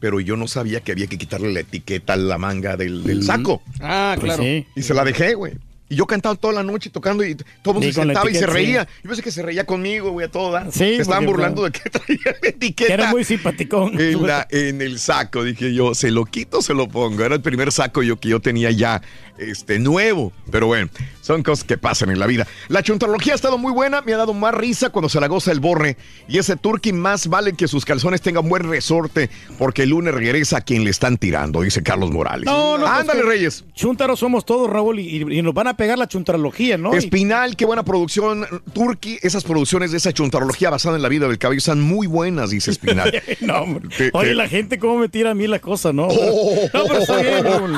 pero 0.00 0.20
yo 0.20 0.36
no 0.36 0.46
sabía 0.48 0.82
que 0.82 0.92
había 0.92 1.06
que 1.06 1.16
quitarle 1.16 1.50
la 1.50 1.60
etiqueta 1.60 2.12
a 2.12 2.16
la 2.16 2.36
manga 2.36 2.76
del, 2.76 3.02
del 3.02 3.22
saco. 3.24 3.62
Ah, 3.80 4.12
Pues 4.20 4.34
claro. 4.34 4.42
sí. 4.42 4.66
Y 4.76 4.82
se 4.82 4.92
la 4.92 5.04
dejé, 5.04 5.32
güey. 5.32 5.54
Y 5.90 5.96
yo 5.96 6.06
cantaba 6.06 6.36
toda 6.36 6.54
la 6.54 6.62
noche 6.62 6.88
tocando 6.88 7.22
y 7.24 7.34
todo 7.34 7.44
el 7.66 7.74
mundo 7.74 7.80
Sí, 7.82 7.92
se 7.92 8.00
sentaba 8.00 8.30
y 8.30 8.34
se 8.36 8.46
reía. 8.46 8.84
sí. 8.84 9.00
Yo 9.02 9.08
pensé 9.08 9.22
que 9.22 9.32
se 9.32 9.42
reía 9.42 9.66
conmigo, 9.66 10.10
güey, 10.12 10.26
a 10.26 10.30
todo 10.30 10.52
dar. 10.52 10.70
Sí, 10.72 10.78
se 10.78 11.02
estaban 11.02 11.26
burlando 11.26 11.64
de 11.64 11.72
que 11.72 11.90
traía 11.90 12.36
la 12.40 12.48
etiqueta. 12.48 12.86
Que 12.86 12.92
era 12.94 13.10
muy 13.10 13.24
simpaticón. 13.24 14.00
En, 14.00 14.24
la- 14.26 14.46
en 14.50 14.80
el 14.80 14.98
saco, 15.00 15.42
dije 15.44 15.74
yo, 15.74 15.94
se 15.94 16.10
lo 16.12 16.24
quito, 16.24 16.62
se 16.62 16.74
lo 16.74 16.88
pongo. 16.88 17.24
Era 17.24 17.34
el 17.34 17.42
primer 17.42 17.72
saco 17.72 18.02
yo 18.04 18.18
que 18.20 18.28
yo 18.28 18.38
tenía 18.40 18.70
ya 18.70 19.02
este, 19.36 19.78
nuevo. 19.80 20.32
Pero 20.52 20.68
bueno, 20.68 20.88
son 21.30 21.42
cosas 21.44 21.64
que 21.64 21.78
pasan 21.78 22.10
en 22.10 22.18
la 22.18 22.26
vida. 22.26 22.46
La 22.68 22.82
chuntarología 22.82 23.34
ha 23.34 23.36
estado 23.36 23.56
muy 23.56 23.72
buena, 23.72 24.00
me 24.02 24.12
ha 24.12 24.16
dado 24.16 24.34
más 24.34 24.52
risa 24.52 24.90
cuando 24.90 25.08
se 25.08 25.20
la 25.20 25.28
goza 25.28 25.52
el 25.52 25.60
borre. 25.60 25.96
Y 26.26 26.38
ese 26.38 26.56
turqui 26.56 26.92
más 26.92 27.28
vale 27.28 27.52
que 27.52 27.68
sus 27.68 27.84
calzones 27.84 28.20
tengan 28.20 28.48
buen 28.48 28.68
resorte, 28.68 29.30
porque 29.56 29.84
el 29.84 29.90
lunes 29.90 30.12
regresa 30.12 30.58
a 30.58 30.60
quien 30.60 30.82
le 30.82 30.90
están 30.90 31.18
tirando, 31.18 31.60
dice 31.62 31.84
Carlos 31.84 32.10
Morales. 32.10 32.46
No, 32.46 32.76
no, 32.78 32.86
Ándale, 32.86 33.22
Reyes. 33.22 33.64
Chúntaros 33.74 34.18
somos 34.18 34.44
todos, 34.44 34.68
Raúl, 34.68 34.98
y, 34.98 35.22
y 35.38 35.42
nos 35.42 35.54
van 35.54 35.68
a 35.68 35.74
pegar 35.76 35.98
la 35.98 36.08
chuntarología, 36.08 36.76
¿no? 36.76 36.94
Espinal, 36.94 37.54
qué 37.54 37.64
buena 37.64 37.84
producción. 37.84 38.44
Turqui, 38.72 39.18
esas 39.22 39.44
producciones 39.44 39.92
de 39.92 39.98
esa 39.98 40.12
chuntarología 40.12 40.70
basada 40.70 40.96
en 40.96 41.02
la 41.02 41.08
vida 41.08 41.28
del 41.28 41.38
cabello 41.38 41.58
están 41.58 41.80
muy 41.80 42.08
buenas, 42.08 42.50
dice 42.50 42.72
Espinal. 42.72 43.22
no, 43.40 43.58
hombre. 43.60 43.88
Te- 43.96 44.10
Oye, 44.14 44.30
te- 44.30 44.34
la 44.34 44.48
gente 44.48 44.78
cómo 44.80 44.98
me 44.98 45.08
tira 45.08 45.30
a 45.30 45.34
mí 45.34 45.46
la 45.46 45.60
cosa, 45.60 45.92
¿no? 45.92 46.08
Oh. 46.10 46.68
No, 46.74 46.84
pero 46.86 46.98
está 46.98 47.22
bien, 47.22 47.44
Raúl. 47.44 47.76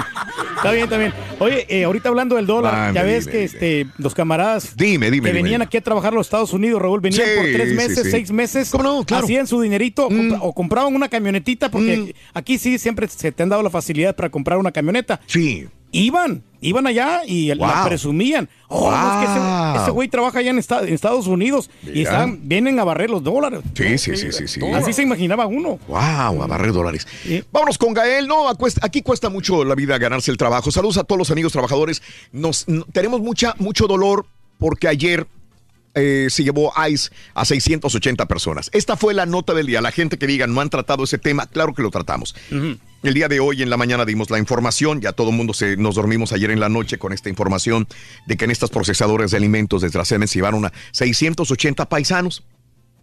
Está 0.57 0.73
bien, 0.73 0.89
bien. 0.89 1.15
Oye, 1.41 1.67
eh, 1.69 1.85
ahorita 1.85 2.09
hablando 2.09 2.37
del 2.37 2.47
dólar, 2.47 2.73
Mande, 2.73 3.01
ya 3.01 3.05
ves 3.05 3.27
que 3.27 3.42
este, 3.45 3.87
los 3.99 4.15
camaradas 4.15 4.77
Dime, 4.77 5.11
dime, 5.11 5.27
que 5.29 5.33
dime, 5.33 5.43
venían 5.43 5.61
dime. 5.61 5.65
aquí 5.65 5.77
a 5.77 5.81
trabajar 5.81 6.13
a 6.13 6.17
los 6.17 6.27
Estados 6.27 6.53
Unidos, 6.53 6.81
Raúl, 6.81 7.01
venían 7.01 7.23
Sí, 7.25 7.31
por 7.37 7.45
tres 7.47 7.75
meses, 7.75 8.05
sí. 8.05 8.11
seis 8.11 8.31
meses, 8.31 8.71
¿Cómo 8.71 8.85
no? 8.85 9.05
Claro. 9.05 9.23
Mm. 9.23 9.25
hacían 9.25 9.47
su 9.47 9.61
dinerito 9.61 10.07
o 10.07 10.11
compra- 10.11 10.39
o 10.43 10.53
compraban 10.53 10.95
una 10.95 11.09
camionetita, 11.09 11.71
porque 11.71 12.15
aquí 12.35 12.59
sí 12.59 12.79
siempre 12.79 13.09
se 13.09 13.33
te 13.33 13.43
han 13.43 13.49
dado 13.49 13.63
la 13.63 13.71
facilidad 13.71 14.15
para 14.17 14.31
comprar 14.31 14.59
una 14.59 14.73
camioneta. 14.73 15.21
Sí. 15.27 15.67
Iban, 15.93 16.43
iban 16.63 16.87
allá 16.87 17.21
y 17.27 17.55
la 17.55 17.67
Wow. 17.81 17.87
presumían. 17.89 18.49
Oh, 18.69 18.91
no, 18.91 19.23
es 19.23 19.29
que 19.77 19.83
ese- 19.83 19.91
güey 19.91 20.09
trabaja 20.09 20.39
allá 20.39 20.51
en, 20.51 20.59
esta- 20.59 20.81
en 20.81 20.95
Estados 20.95 21.27
Unidos 21.27 21.69
y 21.83 22.03
están, 22.03 22.41
vienen 22.49 22.79
a 22.81 22.85
barrer 22.85 23.11
los 23.11 23.23
dólares. 23.23 23.61
Sí, 23.75 23.99
sí, 23.99 24.17
sí, 24.17 24.33
sí, 24.33 24.49
sí. 24.49 24.61
Así 24.75 24.93
se 24.95 25.03
imaginaba 25.03 25.47
uno. 25.47 25.79
Wow, 25.89 26.43
a 26.43 26.47
barrer 26.47 26.73
dólares. 26.73 27.07
Vámonos 27.53 27.77
con 27.79 27.93
Gael. 27.93 28.27
No, 28.27 28.49
aquí 28.81 29.03
cuesta 29.03 29.29
mucho 29.29 29.65
la 29.65 29.75
vida 29.75 29.99
ganarse 29.99 30.31
el 30.31 30.39
trabajo. 30.39 30.71
Saludos 30.71 30.97
a 30.97 31.05
todos 31.05 31.19
los 31.19 31.31
amigos 31.31 31.53
trabajadores. 31.53 32.03
Nos, 32.33 32.65
tenemos 32.93 33.21
mucha, 33.21 33.55
mucho 33.59 33.87
dolor 33.87 34.25
porque 34.59 34.89
ayer 34.89 35.27
eh, 35.95 36.29
se 36.31 36.43
llevó 36.43 36.73
ICE 36.89 37.11
a 37.35 37.45
680 37.45 38.25
personas. 38.27 38.71
Esta 38.73 38.97
fue 38.97 39.13
la 39.13 39.27
nota 39.27 39.53
del 39.53 39.67
día. 39.67 39.83
La 39.83 39.93
gente 39.93 40.17
que 40.17 40.27
diga 40.27 40.47
no 40.47 40.63
han 40.63 40.71
tratado 40.71 41.05
ese 41.05 41.19
tema, 41.19 41.45
claro 41.47 41.75
que 41.75 41.83
lo 41.83 41.91
tratamos. 41.91 42.35
El 43.03 43.15
día 43.15 43.27
de 43.27 43.41
hoy 43.41 43.63
en 43.63 43.71
la 43.71 43.77
mañana 43.77 44.05
dimos 44.05 44.31
la 44.31 44.39
información, 44.39 45.01
ya 45.01 45.13
todo 45.13 45.31
el 45.31 45.37
mundo 45.37 45.53
se, 45.55 45.77
nos 45.77 45.97
dormimos 45.97 46.33
ayer 46.33 46.53
en 46.53 46.61
la 46.61 46.69
noche 46.69 46.99
con 46.99 47.13
esta 47.13 47.29
información 47.29 47.89
de 48.27 48.37
que 48.37 48.45
en 48.45 48.53
estas 48.53 48.71
procesadoras 48.71 49.33
de 49.33 49.39
alimentos 49.39 49.83
desgraciadamente 49.83 50.33
se 50.33 50.39
llevaron 50.39 50.67
a 50.67 50.73
680 50.93 51.89
paisanos 51.89 52.45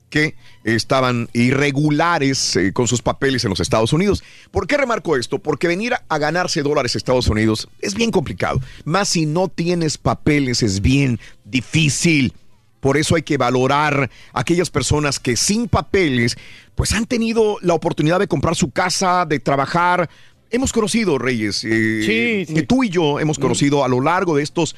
que 0.09 0.35
estaban 0.63 1.27
irregulares 1.33 2.55
eh, 2.55 2.71
con 2.71 2.87
sus 2.87 3.01
papeles 3.01 3.43
en 3.43 3.49
los 3.49 3.59
Estados 3.59 3.91
Unidos. 3.91 4.23
¿Por 4.51 4.67
qué 4.67 4.77
remarco 4.77 5.17
esto? 5.17 5.37
Porque 5.37 5.67
venir 5.67 5.93
a, 5.93 6.03
a 6.07 6.17
ganarse 6.17 6.63
dólares 6.63 6.95
a 6.95 6.97
Estados 6.97 7.27
Unidos 7.27 7.67
es 7.81 7.93
bien 7.93 8.09
complicado. 8.09 8.61
Más 8.85 9.09
si 9.09 9.25
no 9.25 9.49
tienes 9.49 9.97
papeles 9.97 10.63
es 10.63 10.81
bien 10.81 11.19
difícil. 11.43 12.33
Por 12.79 12.97
eso 12.97 13.15
hay 13.15 13.23
que 13.23 13.37
valorar 13.37 14.09
a 14.33 14.39
aquellas 14.39 14.69
personas 14.69 15.19
que 15.19 15.35
sin 15.35 15.67
papeles, 15.67 16.37
pues 16.75 16.93
han 16.93 17.05
tenido 17.05 17.57
la 17.61 17.73
oportunidad 17.73 18.19
de 18.19 18.27
comprar 18.27 18.55
su 18.55 18.71
casa, 18.71 19.25
de 19.25 19.39
trabajar. 19.39 20.09
Hemos 20.49 20.71
conocido, 20.71 21.17
Reyes, 21.17 21.63
eh, 21.63 22.45
que 22.47 22.63
tú 22.63 22.83
y 22.83 22.89
yo 22.89 23.19
hemos 23.19 23.37
conocido 23.37 23.83
a 23.83 23.87
lo 23.87 24.01
largo 24.01 24.35
de 24.35 24.43
estos 24.43 24.75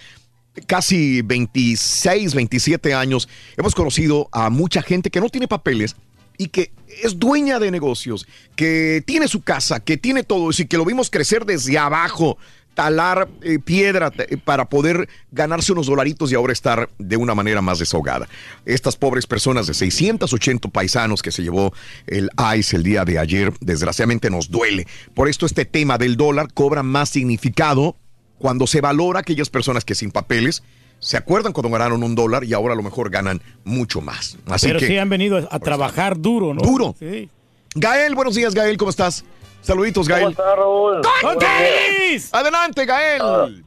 casi 0.68 1.22
26, 1.22 2.36
27 2.36 2.94
años, 2.94 3.30
hemos 3.56 3.74
conocido 3.76 4.28
a 4.32 4.50
mucha 4.50 4.82
gente 4.82 5.10
que 5.10 5.22
no 5.22 5.30
tiene 5.30 5.48
papeles 5.48 5.96
y 6.38 6.48
que 6.48 6.72
es 7.04 7.20
dueña 7.20 7.60
de 7.60 7.72
negocios, 7.72 8.28
que 8.56 9.04
tiene 9.06 9.28
su 9.28 9.42
casa, 9.42 9.80
que 9.80 9.98
tiene 9.98 10.24
todo 10.24 10.50
eso 10.50 10.64
y 10.64 10.66
que 10.66 10.78
lo 10.78 10.86
vimos 10.86 11.10
crecer 11.10 11.46
desde 11.46 11.78
abajo, 11.78 12.38
talar 12.74 13.30
eh, 13.42 13.60
piedra 13.60 14.12
eh, 14.18 14.38
para 14.38 14.66
poder 14.66 15.10
ganarse 15.32 15.72
unos 15.72 15.88
dolaritos 15.88 16.32
y 16.32 16.36
ahora 16.36 16.54
estar 16.54 16.90
de 16.98 17.18
una 17.18 17.36
manera 17.36 17.62
más 17.62 17.80
desahogada. 17.80 18.28
Estas 18.66 18.96
pobres 18.96 19.28
personas 19.28 19.68
de 19.68 19.74
680 19.74 20.70
paisanos 20.70 21.22
que 21.22 21.32
se 21.32 21.44
llevó 21.44 21.74
el 22.08 22.30
ICE 22.58 22.78
el 22.78 22.84
día 22.84 23.06
de 23.06 23.20
ayer, 23.20 23.54
desgraciadamente 23.60 24.30
nos 24.30 24.50
duele. 24.50 24.88
Por 25.14 25.28
esto 25.28 25.46
este 25.46 25.66
tema 25.66 25.98
del 25.98 26.18
dólar 26.18 26.54
cobra 26.54 26.84
más 26.84 27.10
significado 27.10 27.96
cuando 28.38 28.68
se 28.68 28.82
valora 28.82 29.20
a 29.20 29.22
aquellas 29.22 29.50
personas 29.50 29.86
que 29.86 29.96
sin 29.96 30.12
papeles 30.12 30.64
se 31.00 31.18
acuerdan 31.18 31.52
cuando 31.52 31.70
ganaron 31.70 32.04
un 32.04 32.16
dólar 32.16 32.44
y 32.44 32.54
ahora 32.54 32.74
a 32.74 32.78
lo 32.78 32.84
mejor 32.84 33.10
ganan 33.10 33.42
mucho 33.64 34.02
más. 34.02 34.38
Así 34.48 34.68
Pero 34.68 34.80
que, 34.80 34.88
sí 34.88 34.98
han 34.98 35.10
venido 35.10 35.38
a, 35.38 35.48
a 35.50 35.60
trabajar 35.60 36.20
duro, 36.20 36.54
¿no? 36.54 36.62
Duro. 36.62 36.96
Sí. 37.00 37.28
Gael, 37.74 38.16
buenos 38.16 38.36
días, 38.36 38.54
Gael, 38.54 38.78
¿cómo 38.78 38.92
estás? 38.92 39.24
Saluditos, 39.62 40.08
Gael. 40.08 40.22
¿Cómo 40.24 40.30
está, 40.32 40.56
Raúl? 40.56 41.02
¡Con 41.22 41.38
tenis! 41.38 42.34
Adelante, 42.34 42.86
Gael. 42.86 43.64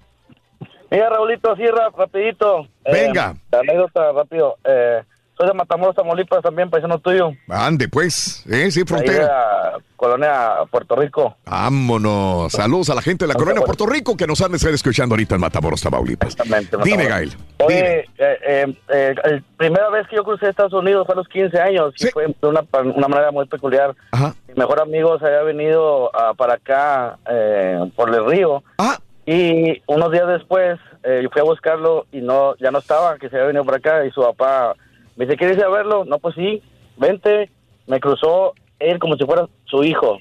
Mira, 0.91 1.09
Raulito, 1.09 1.53
así 1.53 1.67
ra- 1.67 1.91
rapidito. 1.97 2.63
Eh, 2.85 2.93
Venga. 2.93 3.35
la 3.51 3.59
anécdota, 3.61 4.13
rápido. 4.13 4.57
Eh, 4.65 5.03
soy 5.37 5.49
de 5.49 5.55
Matamoros, 5.55 5.95
Tamaulipas, 5.97 6.43
también, 6.43 6.71
paisano 6.71 6.99
tuyo. 6.99 7.33
Ande, 7.49 7.89
pues. 7.89 8.45
Eh, 8.49 8.71
sí, 8.71 8.81
Ahí 8.81 8.87
frontera. 8.87 9.13
de 9.13 9.25
la 9.25 9.79
colonia 9.97 10.51
Puerto 10.71 10.97
Rico. 10.97 11.37
Vámonos. 11.47 12.53
Saludos 12.53 12.91
a 12.91 12.95
la 12.95 13.03
gente 13.03 13.25
de 13.25 13.33
la 13.33 13.39
colonia 13.39 13.63
Puerto 13.63 13.87
Rico 13.87 14.17
que 14.17 14.27
nos 14.27 14.41
han 14.41 14.55
estado 14.55 14.75
escuchando 14.75 15.15
ahorita 15.15 15.35
en 15.35 15.41
Matamoros, 15.41 15.81
Tamaulipas. 15.83 16.37
Dime, 16.85 17.07
Gael. 17.07 17.33
Oye, 17.59 18.01
eh, 18.01 18.07
eh, 18.19 18.77
eh, 18.89 19.15
la 19.25 19.43
primera 19.57 19.89
vez 19.91 20.07
que 20.09 20.17
yo 20.17 20.25
crucé 20.25 20.49
Estados 20.49 20.73
Unidos 20.73 21.07
fue 21.07 21.15
a 21.15 21.17
los 21.17 21.29
15 21.29 21.59
años 21.61 21.95
y 21.99 22.07
fue 22.09 22.27
de 22.27 22.49
una, 22.49 22.65
una 22.95 23.09
manera 23.09 23.31
muy 23.31 23.47
peculiar. 23.47 23.95
Mi 24.49 24.55
mejor 24.55 24.81
amigo 24.81 25.19
se 25.19 25.27
había 25.27 25.43
venido 25.43 26.11
ah, 26.15 26.35
para 26.37 26.55
acá 26.55 27.19
eh, 27.31 27.91
por 27.97 28.15
el 28.15 28.25
río 28.27 28.63
y 29.27 29.83
unos 29.87 30.13
días 30.13 30.29
después 30.29 30.79
eh, 31.03 31.21
yo 31.23 31.31
fui 31.31 31.41
a 31.41 31.45
buscarlo 31.45 32.07
y 32.13 32.21
no 32.21 32.57
ya 32.57 32.71
no 32.71 32.79
estaba, 32.79 33.17
que 33.19 33.29
se 33.29 33.37
había 33.37 33.47
venido 33.49 33.65
para 33.65 33.79
acá 33.79 34.05
y 34.05 34.11
su 34.11 34.21
papá 34.21 34.75
me 35.17 35.25
dice, 35.27 35.37
¿quieres 35.37 35.57
ir 35.59 35.65
a 35.65 35.69
verlo? 35.69 36.05
No, 36.05 36.19
pues 36.19 36.35
sí, 36.35 36.63
vente. 36.97 37.51
Me 37.87 38.01
cruzó 38.01 38.55
él 38.79 38.99
como 38.99 39.17
si 39.17 39.25
fuera 39.25 39.47
su 39.67 39.85
hijo 39.85 40.19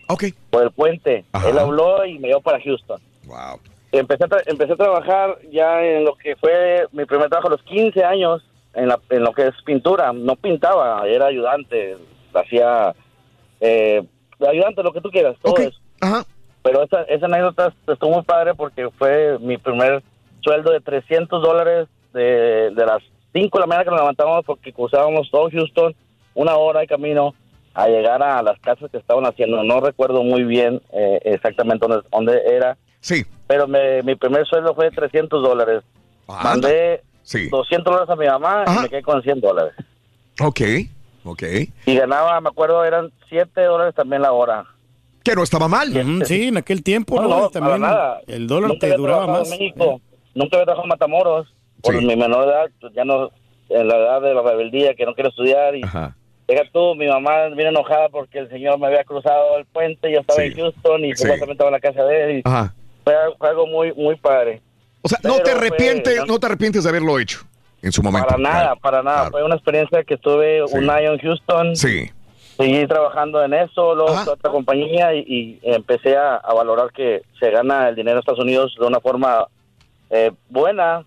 por 0.50 0.64
el 0.64 0.72
puente. 0.72 1.26
Él 1.48 1.58
habló 1.58 2.06
y 2.06 2.20
me 2.20 2.28
llevó 2.30 2.42
para 2.42 2.62
Houston. 2.62 3.00
Wow. 3.26 3.60
Empecé 3.92 4.24
a, 4.26 4.28
tra- 4.28 4.44
empecé 4.48 4.74
a 4.74 4.78
trabajar 4.78 5.38
ya 5.52 5.82
en 5.84 6.04
lo 6.04 6.16
que 6.16 6.36
fue 6.36 6.88
mi 6.92 7.06
primer 7.06 7.30
trabajo 7.30 7.48
a 7.48 7.52
los 7.52 7.64
15 7.64 8.04
años, 8.04 8.44
en, 8.74 8.88
la- 8.90 9.00
en 9.10 9.24
lo 9.24 9.32
que 9.34 9.48
es 9.48 9.54
pintura. 9.66 10.12
No 10.14 10.36
pintaba, 10.36 11.08
era 11.08 11.28
ayudante, 11.28 11.98
hacía 12.34 12.94
eh, 13.62 14.04
ayudante, 14.48 14.84
lo 14.84 14.92
que 14.94 15.02
tú 15.02 15.10
quieras, 15.10 15.36
todo 15.42 15.54
eso. 15.58 15.80
Pero 16.64 16.84
esa, 16.84 17.04
esa 17.04 17.26
anécdota 17.28 17.74
estuvo 17.88 18.12
muy 18.12 18.24
padre 18.24 18.54
porque 18.56 18.90
fue 18.98 19.38
mi 19.40 19.58
primer 19.58 20.02
sueldo 20.42 20.72
de 20.72 20.80
300 20.82 21.42
dólares 21.42 21.88
de, 22.14 22.72
de 22.72 22.86
las 22.86 23.02
5 23.34 23.58
de 23.58 23.62
la 23.62 23.68
mañana 23.68 23.84
que 23.86 23.90
nos 23.92 24.00
levantábamos 24.00 24.46
porque 24.46 24.72
cruzábamos 24.74 25.30
todo 25.32 25.50
Houston, 25.52 25.96
una 26.36 26.56
hora 26.56 26.82
de 26.82 26.88
camino 26.88 27.34
a 27.74 27.88
llegar 27.88 28.22
a 28.22 28.42
las 28.44 28.60
casas 28.60 28.90
que 28.92 28.98
estaban 28.98 29.26
haciendo. 29.26 29.64
No 29.64 29.80
recuerdo 29.82 30.24
muy 30.24 30.44
bien 30.44 30.82
eh, 30.94 31.20
exactamente 31.26 31.86
dónde, 31.88 32.08
dónde 32.12 32.42
era. 32.48 32.78
Sí. 33.00 33.26
Pero 33.48 33.68
me- 33.68 34.02
mi 34.04 34.16
primer 34.16 34.46
sueldo 34.46 34.74
fue 34.76 34.86
de 34.86 34.92
300 34.92 35.42
dólares. 35.44 35.84
Mandé 36.28 37.02
Sí. 37.24 37.50
200 37.50 37.92
dólares 37.92 38.10
a 38.10 38.16
mi 38.16 38.26
mamá 38.28 38.64
y 38.68 38.82
me 38.84 38.90
quedé 38.90 39.02
con 39.02 39.22
100 39.24 39.42
dólares. 39.42 39.74
Ok, 40.42 40.62
ok. 41.24 41.44
Y 41.86 41.96
ganaba, 41.96 42.40
me 42.42 42.50
acuerdo, 42.50 42.84
eran 42.84 43.12
7 43.30 43.62
dólares 43.64 43.96
también 43.96 44.22
la 44.22 44.32
hora. 44.34 44.66
Que 45.24 45.36
no 45.36 45.44
estaba 45.44 45.68
mal. 45.70 45.90
Sí, 46.26 46.50
en 46.50 46.58
aquel 46.58 46.84
tiempo, 46.84 47.16
No, 47.16 47.28
¿no? 47.28 47.40
no, 47.42 47.50
También 47.50 47.82
para 47.82 47.94
nada. 47.94 48.22
el 48.28 48.46
dólar 48.46 48.70
Nunca 48.72 48.88
te 48.88 48.96
duraba 48.98 49.26
más. 49.28 49.52
En 49.52 49.58
México. 49.58 50.02
Nunca 50.36 50.58
había 50.58 50.66
trabajado 50.66 50.84
en 50.84 50.90
Matamoros. 50.90 51.48
Por 51.84 52.02
mi 52.02 52.16
menor 52.16 52.48
edad, 52.48 52.66
pues, 52.80 52.94
ya 52.94 53.04
no, 53.06 53.30
en 53.70 53.88
la 53.88 53.98
edad 53.98 54.22
de 54.22 54.34
la 54.34 54.42
rebeldía, 54.42 54.96
que 54.96 55.06
no 55.06 55.14
quiero 55.14 55.30
estudiar. 55.30 55.76
Y 55.76 55.82
Deja 56.48 56.64
tú, 56.74 56.94
mi 56.96 57.08
mamá 57.08 57.46
viene 57.48 57.70
enojada 57.70 58.10
porque 58.10 58.40
el 58.40 58.50
señor 58.50 58.78
me 58.78 58.88
había 58.88 59.04
cruzado 59.06 59.58
el 59.58 59.66
puente, 59.66 60.12
yo 60.12 60.20
estaba 60.20 60.44
en 60.44 60.54
Houston 60.56 61.06
y 61.06 61.12
Sí. 61.16 61.24
supuestamente 61.24 61.52
estaba 61.54 61.70
en 61.70 61.74
la 61.74 61.80
casa 61.80 62.04
de 62.04 62.24
él. 62.24 62.38
y 62.40 62.42
Ajá. 62.44 62.74
Fue, 63.04 63.14
fue 63.38 63.50
algo 63.50 63.68
muy, 63.68 63.94
muy 63.94 64.16
padre. 64.18 64.62
O 65.02 65.08
sea, 65.10 65.20
no 65.24 65.34
Pero 65.36 65.44
te 65.44 65.52
fue- 65.52 65.60
arrepientes, 65.60 66.26
no 66.28 66.40
te 66.40 66.46
arrepientes 66.46 66.84
de 66.84 66.90
haberlo 66.90 67.18
hecho 67.20 67.40
en 67.82 67.92
su 67.92 68.02
momento. 68.04 68.28
Para 68.28 68.42
nada, 68.42 68.76
para 68.76 69.04
nada. 69.04 69.30
Fue 69.32 69.44
una 69.44 69.56
experiencia 69.56 70.04
que 70.04 70.14
estuve 70.16 70.64
un 70.64 70.90
año 70.90 71.14
en 71.14 71.20
Houston. 71.20 71.76
Sí. 71.76 72.10
Seguí 72.58 72.86
trabajando 72.88 73.44
en 73.44 73.54
eso, 73.54 73.96
luego 73.96 74.14
otra 74.30 74.52
compañía 74.52 75.14
y, 75.16 75.20
y 75.28 75.60
empecé 75.64 76.16
a, 76.16 76.36
a 76.36 76.54
valorar 76.54 76.92
que 76.92 77.24
se 77.40 77.50
gana 77.52 77.90
el 77.90 77.96
dinero 77.96 78.18
en 78.18 78.20
Estados 78.20 78.40
Unidos 78.42 78.76
de 78.80 78.86
una 78.86 79.00
forma 79.00 79.48
eh, 80.10 80.32
buena. 80.50 81.04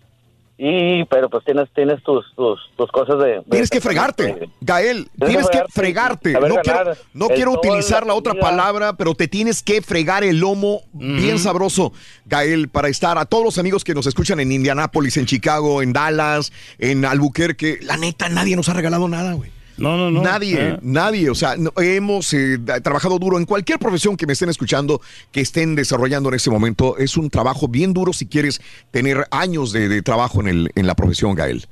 Y, 0.59 1.05
pero 1.05 1.29
pues 1.29 1.45
tienes, 1.45 1.69
tienes 1.75 2.03
tus, 2.03 2.25
tus, 2.35 2.59
tus 2.79 2.91
cosas 2.91 3.19
de... 3.19 3.25
de- 3.27 3.43
Tienes 3.51 3.69
que 3.69 3.81
fregarte, 3.81 4.49
Gael, 4.63 5.09
tienes 5.27 5.49
que 5.51 5.59
fregarte. 5.71 6.33
No 6.33 6.39
quiero, 6.63 6.79
no 7.13 7.29
quiero 7.29 7.53
utilizar 7.53 8.03
la 8.05 8.07
la 8.07 8.15
otra 8.15 8.33
palabra, 8.41 8.97
pero 8.97 9.15
te 9.15 9.29
tienes 9.29 9.63
que 9.63 9.83
fregar 9.83 10.25
el 10.25 10.39
lomo 10.39 10.81
bien 10.95 11.39
sabroso, 11.39 11.93
Gael, 12.25 12.69
para 12.69 12.89
estar 12.89 13.19
a 13.19 13.27
todos 13.27 13.45
los 13.45 13.59
amigos 13.59 13.85
que 13.85 13.93
nos 13.95 14.07
escuchan 14.07 14.41
en 14.41 14.51
Indianápolis, 14.51 15.17
en 15.19 15.27
Chicago, 15.27 15.83
en 15.83 15.93
Dallas, 15.93 16.53
en 16.79 17.05
Albuquerque. 17.05 17.79
La 17.83 17.99
neta, 17.99 18.29
nadie 18.31 18.57
nos 18.57 18.69
ha 18.71 18.73
regalado 18.73 19.09
nada, 19.09 19.35
güey. 19.35 19.51
No, 19.79 19.97
no, 19.97 20.11
no. 20.11 20.23
Nadie, 20.23 20.61
Ah. 20.75 20.79
nadie. 20.83 21.31
O 21.31 21.35
sea, 21.35 21.57
no- 21.57 21.73
hemos 21.77 22.33
eh, 22.33 22.59
trabajado 22.83 23.19
duro 23.19 23.39
en 23.39 23.45
cualquier 23.45 23.79
profesión 23.79 24.17
que 24.17 24.27
me 24.27 24.33
estén 24.33 24.49
escuchando, 24.49 25.01
que 25.33 25.41
estén 25.41 25.75
desarrollando 25.75 26.29
en 26.31 26.35
este 26.37 26.51
momento. 26.51 26.97
Es 26.99 27.17
un 27.17 27.31
trabajo 27.31 27.69
bien 27.69 27.93
duro 27.93 28.13
si 28.13 28.27
quieres 28.27 28.61
tener 28.91 29.27
años 29.31 29.73
de, 29.73 29.89
de 29.89 30.03
trabajo 30.03 30.41
en, 30.41 30.49
el, 30.49 30.71
en 30.75 30.87
la 30.87 30.95
profesión, 30.95 31.35
Gael. 31.35 31.65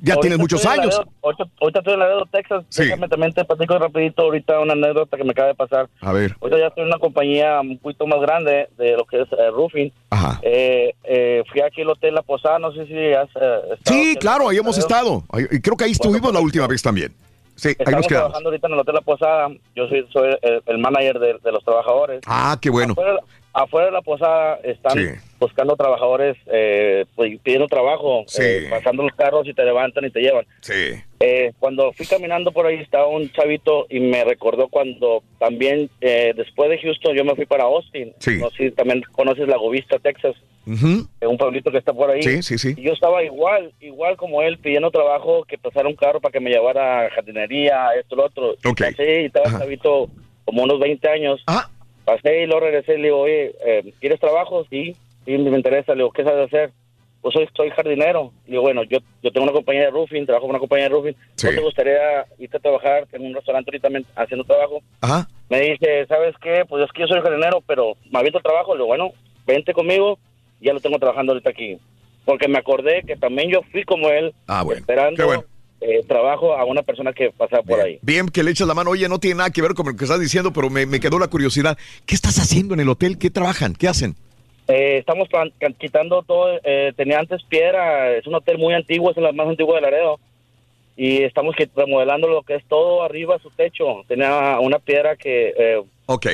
Ya 0.00 0.14
Ahorita 0.14 0.20
tienes 0.20 0.38
muchos 0.38 0.64
años. 0.64 0.94
Laredo- 0.94 1.10
ahorita, 1.24 1.44
ahorita 1.60 1.78
estoy 1.80 1.94
en 1.94 1.98
Laredo, 1.98 2.24
Texas. 2.30 2.64
Sí. 2.68 2.82
Déjame 2.84 3.08
también 3.08 3.32
te 3.32 3.44
platico 3.44 3.78
rapidito 3.80 4.22
ahorita 4.22 4.60
una 4.60 4.74
anécdota 4.74 5.16
que 5.16 5.24
me 5.24 5.32
acaba 5.32 5.48
de 5.48 5.54
pasar. 5.56 5.88
A 6.00 6.12
ver. 6.12 6.36
Ahorita 6.40 6.56
ya 6.60 6.66
estoy 6.68 6.82
en 6.82 6.88
una 6.90 6.98
compañía 7.00 7.60
un 7.60 7.78
poquito 7.78 8.06
más 8.06 8.20
grande 8.20 8.68
de 8.78 8.92
lo 8.96 9.04
que 9.06 9.22
es 9.22 9.28
eh, 9.32 9.50
roofing. 9.52 9.90
Eh, 10.42 10.94
eh, 11.02 11.42
fui 11.50 11.62
aquí 11.62 11.82
al 11.82 11.88
Hotel 11.90 12.14
La 12.14 12.22
Posada, 12.22 12.60
no 12.60 12.70
sé 12.72 12.86
si 12.86 12.94
has 13.12 13.28
eh, 13.40 13.74
estado 13.76 13.80
Sí, 13.86 14.14
claro, 14.20 14.48
ahí 14.48 14.58
hemos 14.58 14.76
Laredo. 14.78 15.24
estado. 15.26 15.60
Creo 15.62 15.76
que 15.76 15.84
ahí 15.86 15.90
estuvimos 15.90 16.32
la 16.32 16.38
última 16.40 16.68
vez 16.68 16.80
también. 16.80 17.12
Sí, 17.58 17.68
ahí 17.68 17.74
Estamos 17.78 17.98
nos 18.00 18.06
quedamos. 18.06 18.26
trabajando 18.28 18.48
ahorita 18.50 18.66
en 18.68 18.72
el 18.74 18.78
Hotel 18.80 18.94
La 18.94 19.00
Posada. 19.00 19.48
Yo 19.74 19.88
soy, 19.88 20.06
soy 20.12 20.30
el, 20.42 20.62
el 20.64 20.78
manager 20.78 21.18
de, 21.18 21.34
de 21.42 21.52
los 21.52 21.64
trabajadores. 21.64 22.20
Ah, 22.26 22.56
qué 22.62 22.70
bueno. 22.70 22.92
Afuera, 22.92 23.16
afuera 23.52 23.86
de 23.86 23.92
la 23.92 24.02
posada 24.02 24.60
están 24.62 24.96
Sí. 24.96 25.06
buscando 25.40 25.74
trabajadores, 25.74 26.36
eh, 26.46 27.04
pues, 27.16 27.36
pidiendo 27.42 27.66
trabajo, 27.66 28.22
Sí. 28.28 28.42
eh, 28.44 28.66
pasando 28.70 29.02
los 29.02 29.12
carros 29.16 29.46
y 29.48 29.54
te 29.54 29.64
levantan 29.64 30.04
y 30.04 30.10
te 30.10 30.20
llevan. 30.20 30.46
Sí. 30.60 31.02
Eh, 31.20 31.52
cuando 31.58 31.92
fui 31.94 32.06
caminando 32.06 32.52
por 32.52 32.66
ahí 32.66 32.76
estaba 32.76 33.08
un 33.08 33.28
chavito 33.32 33.86
y 33.90 33.98
me 33.98 34.22
recordó 34.24 34.68
cuando 34.68 35.24
también 35.40 35.90
eh, 36.00 36.32
después 36.36 36.70
de 36.70 36.78
Houston 36.78 37.16
yo 37.16 37.24
me 37.24 37.34
fui 37.34 37.44
para 37.46 37.64
Austin. 37.64 38.12
Sí. 38.20 38.38
No 38.40 38.50
sé 38.50 38.56
si 38.68 38.70
también 38.70 39.02
conoces 39.10 39.48
La 39.48 39.56
Govista, 39.56 39.98
Texas, 39.98 40.36
Ujú. 40.68 41.08
eh, 41.20 41.26
un 41.26 41.38
pueblito 41.38 41.70
que 41.70 41.78
está 41.78 41.92
por 41.92 42.10
ahí. 42.10 42.22
Sí, 42.22 42.42
sí, 42.42 42.58
sí. 42.58 42.74
Y 42.76 42.82
yo 42.82 42.92
estaba 42.92 43.22
igual, 43.24 43.72
igual 43.80 44.16
como 44.16 44.42
él, 44.42 44.58
pidiendo 44.58 44.90
trabajo, 44.90 45.44
que 45.44 45.56
pasara 45.56 45.88
un 45.88 45.96
carro 45.96 46.20
para 46.20 46.32
que 46.32 46.40
me 46.40 46.50
llevara 46.50 47.06
a 47.06 47.10
jardinería, 47.10 47.88
esto, 47.98 48.16
lo 48.16 48.26
otro. 48.26 48.54
Y 48.62 48.68
Ok. 48.68 48.80
Pasé 48.82 49.22
y 49.22 49.24
estaba 49.26 49.58
chavito 49.58 50.08
como 50.44 50.62
unos 50.64 50.78
20 50.78 51.08
años. 51.08 51.42
Pasé 52.04 52.42
y 52.42 52.46
luego 52.46 52.60
regresé 52.60 52.94
y 52.94 52.98
le 52.98 53.04
digo, 53.04 53.18
oye, 53.20 53.54
eh, 53.64 53.92
¿quieres 54.00 54.20
trabajo? 54.20 54.64
Sí, 54.70 54.94
sí, 55.24 55.38
me 55.38 55.56
interesa. 55.56 55.92
Le 55.92 55.98
digo, 55.98 56.10
¿qué 56.12 56.24
sabes 56.24 56.46
hacer? 56.46 56.70
Pues 57.20 57.34
soy, 57.34 57.48
soy 57.56 57.70
jardinero. 57.70 58.32
Le 58.46 58.52
digo, 58.52 58.62
bueno, 58.62 58.82
yo, 58.84 58.98
yo 59.22 59.30
tengo 59.32 59.44
una 59.44 59.52
compañía 59.52 59.82
de 59.86 59.90
roofing, 59.90 60.24
trabajo 60.24 60.42
con 60.46 60.50
una 60.50 60.58
compañía 60.60 60.84
de 60.84 60.90
roofing. 60.90 61.16
¿No 61.44 61.50
te 61.50 61.60
gustaría 61.60 62.26
irte 62.38 62.56
a 62.56 62.60
trabajar? 62.60 63.06
Tengo 63.10 63.26
un 63.26 63.34
restaurante 63.34 63.70
ahorita 63.70 63.88
haciendo 64.16 64.44
trabajo. 64.44 64.80
Ajá. 65.00 65.28
Me 65.50 65.60
dice, 65.60 66.06
¿sabes 66.06 66.34
qué? 66.42 66.64
Pues 66.68 66.84
es 66.84 66.92
que 66.92 67.00
yo 67.02 67.06
soy 67.08 67.20
jardinero, 67.20 67.62
pero 67.66 67.94
me 68.10 68.18
aviento 68.18 68.38
el 68.38 68.44
trabajo. 68.44 68.72
Le 68.74 68.78
digo, 68.78 68.86
bueno, 68.86 69.12
vente 69.46 69.72
conmigo. 69.72 70.18
Ya 70.60 70.72
lo 70.72 70.80
tengo 70.80 70.98
trabajando 70.98 71.32
ahorita 71.32 71.50
aquí. 71.50 71.78
Porque 72.24 72.48
me 72.48 72.58
acordé 72.58 73.02
que 73.06 73.16
también 73.16 73.50
yo 73.50 73.60
fui 73.72 73.84
como 73.84 74.08
él, 74.10 74.34
Ah, 74.46 74.62
bueno. 74.62 74.80
esperando 74.80 75.16
Qué 75.16 75.24
bueno. 75.24 75.44
eh, 75.80 76.02
trabajo 76.06 76.54
a 76.54 76.64
una 76.64 76.82
persona 76.82 77.12
que 77.12 77.30
pasaba 77.30 77.62
por 77.62 77.80
ahí. 77.80 77.98
Bien 78.02 78.28
que 78.28 78.42
le 78.42 78.50
echas 78.50 78.68
la 78.68 78.74
mano. 78.74 78.90
Oye, 78.90 79.08
no 79.08 79.18
tiene 79.18 79.36
nada 79.38 79.50
que 79.50 79.62
ver 79.62 79.74
con 79.74 79.86
lo 79.86 79.96
que 79.96 80.04
estás 80.04 80.20
diciendo, 80.20 80.52
pero 80.52 80.68
me, 80.68 80.84
me 80.86 81.00
quedó 81.00 81.18
la 81.18 81.28
curiosidad. 81.28 81.78
¿Qué 82.06 82.14
estás 82.14 82.38
haciendo 82.38 82.74
en 82.74 82.80
el 82.80 82.88
hotel? 82.88 83.16
¿Qué 83.18 83.30
trabajan? 83.30 83.74
¿Qué 83.74 83.88
hacen? 83.88 84.14
Eh, 84.66 84.98
estamos 84.98 85.28
quitando 85.78 86.22
todo. 86.24 86.60
eh, 86.64 86.92
tenía 86.96 87.18
antes 87.18 87.42
piedra. 87.44 88.10
Es 88.16 88.26
un 88.26 88.34
hotel 88.34 88.58
muy 88.58 88.74
antiguo, 88.74 89.10
es 89.10 89.16
el 89.16 89.32
más 89.34 89.48
antiguo 89.48 89.74
de 89.74 89.80
Laredo. 89.80 90.18
y 91.00 91.22
estamos 91.22 91.54
remodelando 91.76 92.26
lo 92.26 92.42
que 92.42 92.56
es 92.56 92.64
todo 92.66 93.04
arriba 93.04 93.38
su 93.38 93.50
techo. 93.50 94.02
Tenía 94.08 94.58
una 94.60 94.80
piedra 94.80 95.14
que, 95.16 95.54
eh, 95.56 95.80
Ok. 96.06 96.26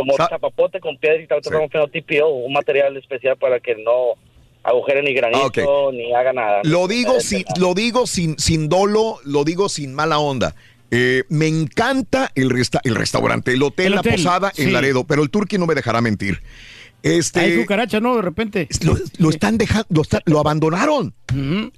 Como 0.00 0.16
chapapote 0.16 0.80
con 0.80 0.96
piedra 0.98 1.18
y 1.18 1.22
estamos 1.22 1.44
rompiendo 1.46 1.88
TPO, 1.88 2.28
un 2.28 2.52
material 2.52 2.96
especial 2.96 3.36
para 3.36 3.60
que 3.60 3.74
no 3.76 4.14
agujere 4.62 5.02
ni 5.02 5.14
granito 5.14 5.44
Ok. 5.46 5.94
ni 5.94 6.12
haga 6.14 6.32
nada. 6.32 6.60
Lo 6.64 6.88
digo, 6.88 7.20
sin, 7.20 7.44
lo 7.58 7.74
digo 7.74 8.06
sin, 8.06 8.38
sin 8.38 8.68
dolo, 8.68 9.18
lo 9.24 9.44
digo 9.44 9.68
sin 9.68 9.94
mala 9.94 10.18
onda. 10.18 10.54
Eh, 10.90 11.24
me 11.28 11.46
encanta 11.46 12.30
el, 12.34 12.50
resta- 12.50 12.80
el 12.84 12.94
restaurante, 12.94 13.52
el 13.52 13.62
hotel, 13.62 13.86
El 13.86 13.92
la 13.96 14.00
hotel, 14.00 14.12
posada 14.14 14.52
en 14.56 14.66
sí. 14.66 14.70
Laredo, 14.70 15.04
pero 15.04 15.22
el 15.22 15.30
turqui 15.30 15.58
no 15.58 15.66
me 15.66 15.74
dejará 15.74 16.00
mentir. 16.00 16.40
Este, 17.02 17.40
Hay 17.40 17.56
cucaracha, 17.58 18.00
¿no? 18.00 18.16
De 18.16 18.22
repente. 18.22 18.66
Lo, 18.82 18.96
lo 19.18 19.30
están 19.30 19.56
dejando, 19.56 19.86
lo, 19.90 20.02
está- 20.02 20.22
lo 20.24 20.40
abandonaron. 20.40 21.14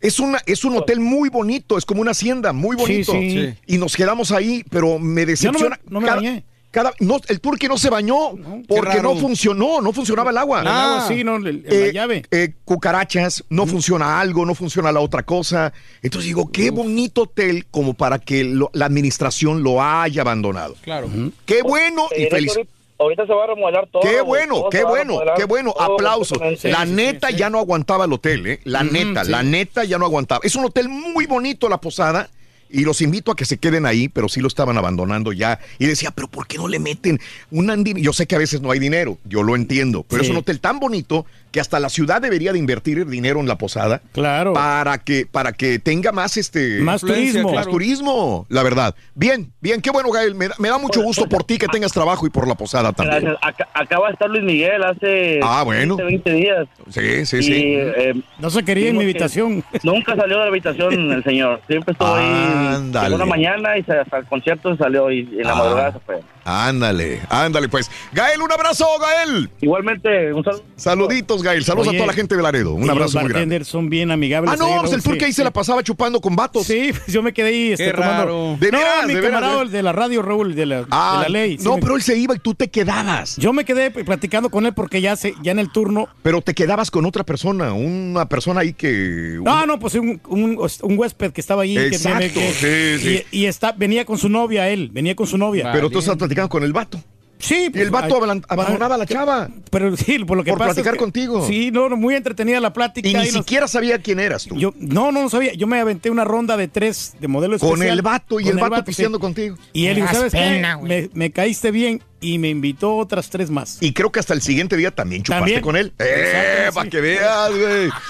Es 0.00 0.18
una, 0.20 0.40
es 0.46 0.64
un 0.64 0.76
hotel 0.76 1.00
muy 1.00 1.28
bonito, 1.28 1.76
es 1.76 1.84
como 1.84 2.00
una 2.00 2.12
hacienda, 2.12 2.52
muy 2.52 2.76
bonito. 2.76 3.12
Sí, 3.12 3.30
sí. 3.30 3.54
Y 3.66 3.78
nos 3.78 3.96
quedamos 3.96 4.32
ahí, 4.32 4.64
pero 4.70 4.98
me 4.98 5.26
decepciona. 5.26 5.78
no 5.84 5.84
me- 5.84 5.92
no 5.92 6.00
me 6.00 6.06
cada- 6.06 6.16
bañé. 6.20 6.44
Cada- 6.70 6.92
no, 7.00 7.18
el 7.28 7.40
turqui 7.40 7.66
no 7.68 7.76
se 7.78 7.90
bañó 7.90 8.32
porque 8.68 9.00
no 9.02 9.16
funcionó, 9.16 9.80
no 9.80 9.92
funcionaba 9.92 10.30
el 10.30 10.38
agua. 10.38 10.60
El 10.62 10.68
agua 10.68 11.04
sí, 11.08 11.24
no, 11.24 11.36
el- 11.36 11.64
el- 11.66 11.86
la 11.86 11.92
llave. 11.92 12.22
eh, 12.30 12.54
cucarachas, 12.64 13.44
no 13.48 13.66
funciona 13.66 14.20
algo, 14.20 14.46
no 14.46 14.54
funciona 14.54 14.92
la 14.92 15.00
otra 15.00 15.22
cosa. 15.22 15.72
Entonces 16.02 16.26
digo, 16.28 16.50
qué 16.52 16.70
bonito 16.70 17.22
hotel 17.22 17.66
como 17.70 17.94
para 17.94 18.18
que 18.18 18.44
lo- 18.44 18.70
la 18.72 18.86
administración 18.86 19.62
lo 19.62 19.82
haya 19.82 20.22
abandonado. 20.22 20.74
Claro. 20.82 21.08
Qué 21.46 21.62
bueno 21.62 22.06
y 22.16 22.22
Eh, 22.24 22.28
feliz. 22.30 22.50
ahorita- 22.56 22.72
Ahorita 23.00 23.26
se 23.26 23.32
va 23.32 23.44
a 23.44 23.46
remodelar 23.46 23.88
todo. 23.90 24.02
Qué 24.02 24.20
bueno, 24.20 24.56
todo 24.56 24.68
qué 24.68 24.84
bueno, 24.84 25.20
qué 25.34 25.44
bueno. 25.44 25.74
Aplausos. 25.80 26.38
La 26.64 26.84
neta 26.84 27.30
ya 27.30 27.48
no 27.48 27.58
aguantaba 27.58 28.04
el 28.04 28.12
hotel, 28.12 28.46
¿eh? 28.46 28.60
La 28.64 28.82
neta, 28.82 29.24
sí. 29.24 29.30
la 29.30 29.42
neta 29.42 29.84
ya 29.84 29.96
no 29.96 30.04
aguantaba. 30.04 30.42
Es 30.44 30.54
un 30.54 30.66
hotel 30.66 30.90
muy 30.90 31.24
bonito, 31.24 31.70
la 31.70 31.78
posada. 31.80 32.28
Y 32.72 32.84
los 32.84 33.00
invito 33.02 33.32
a 33.32 33.36
que 33.36 33.44
se 33.44 33.58
queden 33.58 33.84
ahí, 33.86 34.08
pero 34.08 34.28
sí 34.28 34.40
lo 34.40 34.48
estaban 34.48 34.78
abandonando 34.78 35.32
ya. 35.32 35.58
Y 35.78 35.86
decía, 35.86 36.10
pero 36.12 36.28
¿por 36.28 36.46
qué 36.46 36.56
no 36.58 36.68
le 36.68 36.78
meten 36.78 37.20
un 37.50 37.68
andi-?" 37.70 38.00
Yo 38.00 38.12
sé 38.12 38.26
que 38.26 38.36
a 38.36 38.38
veces 38.38 38.60
no 38.60 38.70
hay 38.70 38.78
dinero, 38.78 39.18
yo 39.24 39.42
lo 39.42 39.56
entiendo, 39.56 40.04
pero 40.08 40.22
Sí. 40.22 40.26
es 40.28 40.30
un 40.30 40.38
hotel 40.38 40.60
tan 40.60 40.78
bonito 40.80 41.26
que 41.50 41.60
hasta 41.60 41.80
la 41.80 41.88
ciudad 41.88 42.20
debería 42.22 42.52
de 42.52 42.58
invertir 42.58 43.06
dinero 43.06 43.40
en 43.40 43.48
la 43.48 43.58
posada. 43.58 44.02
Claro. 44.12 44.52
Para 44.52 44.98
que, 44.98 45.26
para 45.30 45.52
que 45.52 45.78
tenga 45.78 46.12
más 46.12 46.36
este. 46.36 46.80
Más 46.80 47.00
turismo. 47.00 47.42
Más 47.44 47.52
claro. 47.52 47.70
turismo, 47.70 48.46
la 48.48 48.62
verdad. 48.62 48.94
Bien, 49.14 49.52
bien, 49.60 49.80
qué 49.80 49.90
bueno, 49.90 50.10
Gael. 50.10 50.34
Me 50.34 50.48
da, 50.48 50.54
me 50.58 50.68
da 50.68 50.78
mucho 50.78 51.02
gusto 51.02 51.28
por 51.28 51.44
ti 51.44 51.58
que 51.58 51.66
tengas 51.66 51.92
trabajo 51.92 52.26
y 52.26 52.30
por 52.30 52.46
la 52.46 52.54
posada 52.54 52.92
también. 52.92 53.22
Gracias. 53.24 53.38
Acá- 53.42 53.68
acaba 53.74 54.06
de 54.08 54.12
estar 54.12 54.30
Luis 54.30 54.44
Miguel 54.44 54.82
hace 54.84 55.40
Ah, 55.42 55.62
bueno. 55.64 55.96
20, 55.96 56.30
20 56.30 56.32
días. 56.32 56.68
Sí, 56.88 57.26
sí, 57.26 57.36
Y, 57.38 57.42
sí. 57.42 57.52
eh, 57.56 58.14
No 58.38 58.50
se 58.50 58.62
quería 58.64 58.88
en 58.90 58.96
mi 58.96 59.04
habitación. 59.04 59.64
Nunca 59.82 60.14
salió 60.16 60.36
de 60.38 60.42
la 60.44 60.48
habitación 60.50 61.10
el 61.12 61.24
señor. 61.24 61.60
Siempre 61.68 61.92
estuvo 61.92 62.14
ahí. 62.14 62.74
Ándale. 62.76 63.06
Llegó 63.08 63.16
una 63.16 63.26
mañana 63.26 63.76
y 63.76 63.80
hasta 63.80 64.18
el 64.18 64.26
concierto 64.26 64.76
salió 64.76 65.10
y 65.10 65.20
en 65.20 65.42
la 65.42 65.52
Ah. 65.52 65.56
madrugada 65.56 65.92
se 65.92 65.98
fue. 66.00 66.20
Ándale, 66.44 67.20
ándale 67.28 67.68
pues. 67.68 67.90
Gael, 68.12 68.40
un 68.42 68.50
abrazo, 68.50 68.86
Gael. 69.00 69.50
Igualmente, 69.60 70.32
un 70.32 70.42
saludo. 70.42 70.62
Saluditos, 70.74 71.39
Gael. 71.42 71.64
Saludos 71.64 71.88
Oye, 71.88 71.96
a 71.98 72.00
toda 72.00 72.06
la 72.08 72.12
gente 72.12 72.36
de 72.36 72.42
Laredo. 72.42 72.74
Un 72.74 72.88
abrazo 72.90 73.14
los 73.18 73.22
muy 73.24 73.32
grande. 73.32 73.64
son 73.64 73.90
bien 73.90 74.10
amigables. 74.10 74.52
Ah, 74.52 74.56
no, 74.58 74.80
pues 74.80 74.92
el 74.92 75.02
turque 75.02 75.24
ahí 75.24 75.32
sí, 75.32 75.36
se 75.36 75.44
la 75.44 75.50
pasaba 75.52 75.82
chupando 75.82 76.20
con 76.20 76.36
vatos. 76.36 76.66
Sí, 76.66 76.90
pues 76.92 77.06
yo 77.08 77.22
me 77.22 77.32
quedé 77.32 77.48
ahí 77.48 77.72
este, 77.72 77.86
Qué 77.86 77.90
tomando- 77.92 78.24
raro. 78.24 78.56
¿De 78.60 78.70
no, 78.72 78.78
veras, 78.78 79.06
mi 79.06 79.14
de 79.14 79.20
veras, 79.20 79.30
camarada 79.40 79.56
de- 79.58 79.62
el 79.64 79.70
de 79.72 79.82
la 79.82 79.92
radio, 79.92 80.22
Raúl, 80.22 80.54
de 80.54 80.66
la, 80.66 80.86
Ah, 80.90 81.22
de 81.24 81.30
la 81.30 81.38
ley. 81.40 81.58
sí 81.58 81.64
no, 81.64 81.76
me- 81.76 81.82
pero 81.82 81.96
él 81.96 82.02
se 82.02 82.16
iba 82.18 82.34
y 82.34 82.38
tú 82.38 82.54
te 82.54 82.68
quedabas. 82.68 83.36
Yo 83.36 83.52
me 83.52 83.64
quedé 83.64 83.90
platicando 83.90 84.50
con 84.50 84.66
él 84.66 84.74
porque 84.74 85.00
ya, 85.00 85.16
se, 85.16 85.34
ya 85.42 85.52
en 85.52 85.58
el 85.58 85.70
turno... 85.70 86.08
Pero 86.22 86.42
te 86.42 86.54
quedabas 86.54 86.90
con 86.90 87.04
otra 87.06 87.24
persona, 87.24 87.72
una 87.72 88.28
persona 88.28 88.60
ahí 88.60 88.72
que... 88.72 89.38
No, 89.42 89.66
no, 89.66 89.78
pues 89.78 89.94
un, 89.94 90.20
un, 90.28 90.58
un 90.82 90.98
huésped 90.98 91.32
que 91.32 91.40
estaba 91.40 91.62
ahí. 91.62 91.74
que- 91.74 91.86
Exacto, 91.86 92.34
que- 92.34 92.98
sí, 92.98 93.08
sí. 93.08 93.24
Y, 93.32 93.42
y 93.42 93.46
está, 93.46 93.72
venía 93.72 94.04
con 94.04 94.18
su 94.18 94.28
novia 94.28 94.68
él, 94.68 94.90
venía 94.92 95.14
con 95.16 95.26
su 95.26 95.38
novia. 95.38 95.70
Pero 95.72 95.90
tú 95.90 95.98
estás 95.98 96.16
platicando 96.16 96.48
con 96.48 96.62
el 96.62 96.72
vato. 96.72 97.02
Sí. 97.40 97.70
Y 97.74 97.78
el 97.80 97.90
vato 97.90 98.20
abandonaba 98.48 98.94
a 98.94 98.98
la 98.98 99.06
chava. 99.06 99.48
Pero 99.70 99.96
sí, 99.96 100.18
por 100.20 100.36
lo 100.36 100.44
que 100.44 100.50
Por 100.50 100.58
pasa 100.58 100.70
es 100.70 100.74
platicar 100.76 100.94
que- 100.94 100.98
contigo. 101.00 101.46
Sí, 101.46 101.70
no, 101.70 101.88
no, 101.88 101.96
muy 101.96 102.14
entretenida 102.14 102.60
la 102.60 102.72
plática. 102.72 103.08
Y 103.08 103.14
ni 103.14 103.18
nos- 103.20 103.28
siquiera 103.30 103.66
sabía 103.66 103.98
quién 104.00 104.20
eras 104.20 104.44
tú. 104.44 104.56
Yo, 104.56 104.72
no, 104.78 105.10
no, 105.10 105.22
no 105.22 105.28
sabía. 105.30 105.54
Yo 105.54 105.66
me 105.66 105.80
aventé 105.80 106.10
una 106.10 106.24
ronda 106.24 106.56
de 106.56 106.68
tres 106.68 107.14
de 107.20 107.28
modelo 107.28 107.58
Con 107.58 107.70
especial. 107.70 107.96
el 107.98 108.02
vato 108.02 108.40
y 108.40 108.44
Con 108.44 108.52
el 108.58 108.58
vato 108.60 108.76
sí. 108.76 108.82
pisteando 108.82 109.18
contigo. 109.18 109.56
Y 109.72 109.86
él 109.86 109.96
Me 109.96 110.02
dijo, 110.02 110.14
¿sabes 110.14 110.32
pena, 110.32 110.78
qué? 110.80 110.86
Me, 110.86 111.10
me 111.14 111.30
caíste 111.32 111.70
bien 111.70 112.02
y 112.20 112.38
me 112.38 112.48
invitó 112.50 112.96
otras 112.96 113.30
tres 113.30 113.50
más. 113.50 113.78
Y 113.80 113.92
creo 113.94 114.12
que 114.12 114.20
hasta 114.20 114.34
el 114.34 114.42
siguiente 114.42 114.76
día 114.76 114.90
también 114.90 115.22
chupaste 115.22 115.40
También. 115.40 115.60
con 115.62 115.76
él. 115.76 115.92
¡Eh! 115.98 116.68
Para 116.74 116.84
sí. 116.84 116.90
que 116.90 117.00
veas, 117.00 117.50
güey. 117.50 117.88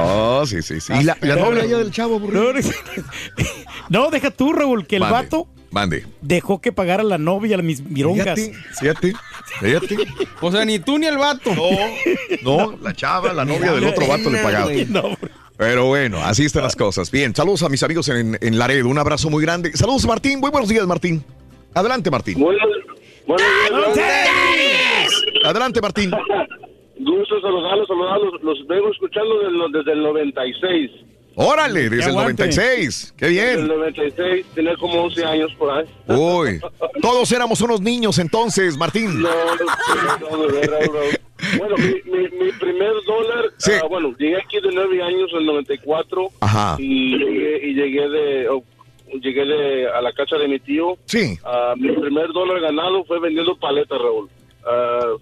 Oh, 0.00 0.44
sí, 0.46 0.62
sí, 0.62 0.80
sí. 0.80 0.92
Y 1.00 1.04
la, 1.04 1.16
la 1.20 1.36
novia 1.36 1.64
ya 1.64 1.78
del 1.78 1.90
chavo, 1.90 2.18
burro. 2.18 2.52
No, 2.52 2.60
no, 3.88 4.10
deja 4.10 4.30
tú, 4.30 4.52
Raúl, 4.52 4.86
que 4.86 4.96
el 4.96 5.00
Mande, 5.00 5.14
vato 5.14 5.48
Mande. 5.72 6.06
dejó 6.20 6.60
que 6.60 6.70
pagara 6.70 7.02
la 7.02 7.18
novia 7.18 7.56
las 7.56 7.64
mis 7.64 7.82
mirongas. 7.82 8.38
Fíjate, 8.38 8.52
fíjate, 8.78 9.12
fíjate. 9.60 9.96
O 10.40 10.52
sea, 10.52 10.64
ni 10.64 10.78
tú 10.78 10.98
ni 10.98 11.06
el 11.06 11.18
vato. 11.18 11.50
No, 12.42 12.76
la 12.82 12.92
chava, 12.94 13.32
la 13.32 13.44
novia 13.44 13.72
del 13.72 13.84
otro 13.84 14.06
vato 14.06 14.30
le 14.30 14.38
pagaba. 14.42 14.70
No, 14.88 15.16
Pero 15.56 15.86
bueno, 15.86 16.18
así 16.22 16.44
están 16.44 16.62
las 16.64 16.76
cosas. 16.76 17.10
Bien, 17.10 17.34
saludos 17.34 17.62
a 17.62 17.68
mis 17.68 17.82
amigos 17.82 18.08
en, 18.08 18.36
en 18.40 18.58
Laredo. 18.58 18.88
Un 18.88 18.98
abrazo 18.98 19.30
muy 19.30 19.42
grande. 19.42 19.72
Saludos, 19.74 20.06
Martín. 20.06 20.40
Muy 20.40 20.50
buenos 20.50 20.68
días, 20.68 20.86
Martín. 20.86 21.24
Adelante, 21.74 22.10
Martín. 22.10 22.38
Buenos, 22.38 22.62
buenos 23.26 23.94
días, 23.94 25.24
Adelante, 25.44 25.80
Martín. 25.80 26.10
Gusto 26.98 27.40
saludarlos, 27.40 27.88
saludarlos. 27.88 28.42
Los 28.42 28.66
vengo 28.68 28.90
escuchando 28.92 29.38
desde, 29.40 29.64
el- 29.66 29.72
desde 29.72 29.92
el 29.92 30.02
96. 30.02 30.90
Órale, 31.34 31.88
desde 31.88 31.96
el 32.10 32.16
aguante. 32.16 32.42
96. 32.44 33.14
Qué 33.16 33.26
Desde 33.26 33.52
el 33.52 33.56
bien. 33.66 33.68
96, 33.78 34.46
tenía 34.54 34.76
como 34.76 35.02
11 35.04 35.24
años 35.24 35.52
por 35.58 35.70
ahí. 35.70 35.84
Uy, 36.08 36.60
todos 37.00 37.30
éramos 37.32 37.60
unos 37.60 37.80
niños 37.80 38.18
entonces, 38.18 38.76
Martín. 38.76 39.22
No, 39.22 39.28
no, 39.30 40.36
no, 40.36 40.46
bro. 40.48 41.00
Bueno, 41.58 41.76
mi, 41.76 41.94
mi, 42.12 42.28
mi 42.44 42.52
primer 42.52 42.92
dólar, 43.06 43.46
Sí. 43.56 43.72
ah, 43.82 43.86
bueno, 43.88 44.14
llegué 44.16 44.36
aquí 44.36 44.60
de 44.60 44.70
9 44.72 45.02
años 45.02 45.28
en 45.32 45.38
el 45.38 45.46
94 45.46 46.28
Ajá. 46.40 46.76
y 46.78 47.16
llegué, 47.18 47.66
y 47.66 47.74
llegué 47.74 48.08
de 48.08 48.48
oh, 48.48 48.62
llegué 49.20 49.44
de 49.44 49.88
a 49.88 50.00
la 50.00 50.12
casa 50.12 50.36
de 50.36 50.46
mi 50.46 50.60
tío. 50.60 50.96
Sí. 51.06 51.36
Ah, 51.44 51.74
mi 51.76 51.90
primer 51.92 52.28
dólar 52.32 52.60
ganado 52.60 53.04
fue 53.04 53.18
vendiendo 53.18 53.56
paletas, 53.56 53.98
Raúl. 54.00 54.28
Ah, 54.64 55.14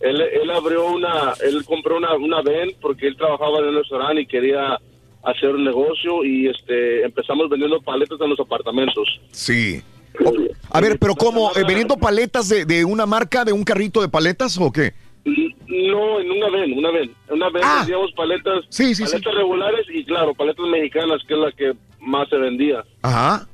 él, 0.00 0.20
él 0.20 0.50
abrió 0.50 0.86
una, 0.86 1.32
él 1.42 1.64
compró 1.64 1.96
una, 1.96 2.14
una 2.14 2.42
van 2.42 2.70
porque 2.80 3.08
él 3.08 3.16
trabajaba 3.16 3.58
en 3.58 3.64
un 3.66 3.74
restaurante 3.76 4.22
y 4.22 4.26
quería 4.26 4.78
hacer 5.24 5.50
un 5.50 5.64
negocio 5.64 6.24
y 6.24 6.48
este 6.48 7.04
empezamos 7.04 7.48
vendiendo 7.48 7.80
paletas 7.80 8.20
en 8.20 8.30
los 8.30 8.40
apartamentos. 8.40 9.20
Sí. 9.30 9.82
O- 10.24 10.32
a 10.70 10.80
ver, 10.80 10.98
pero 10.98 11.14
¿cómo? 11.14 11.50
Eh, 11.56 11.64
¿Vendiendo 11.66 11.96
paletas 11.96 12.48
de, 12.48 12.64
de 12.64 12.84
una 12.84 13.06
marca, 13.06 13.44
de 13.44 13.52
un 13.52 13.64
carrito 13.64 14.00
de 14.00 14.08
paletas 14.08 14.58
o 14.58 14.70
qué? 14.72 14.92
No, 15.24 16.20
en 16.20 16.30
una 16.30 16.50
ven, 16.50 16.76
una 16.78 16.90
ven. 16.90 17.10
Una 17.30 17.48
ven 17.50 17.62
Ah. 17.64 17.76
vendíamos 17.80 18.12
paletas, 18.12 18.64
Sí, 18.68 18.94
sí, 18.94 19.04
sí. 19.06 19.12
paletas 19.12 19.34
regulares 19.34 19.86
y 19.92 20.04
claro, 20.04 20.34
paletas 20.34 20.66
mexicanas, 20.66 21.22
que 21.26 21.34
es 21.34 21.40
la 21.40 21.52
que 21.52 21.72
más 22.00 22.28
se 22.28 22.36
vendía. 22.36 22.84
Ajá. 23.02 23.46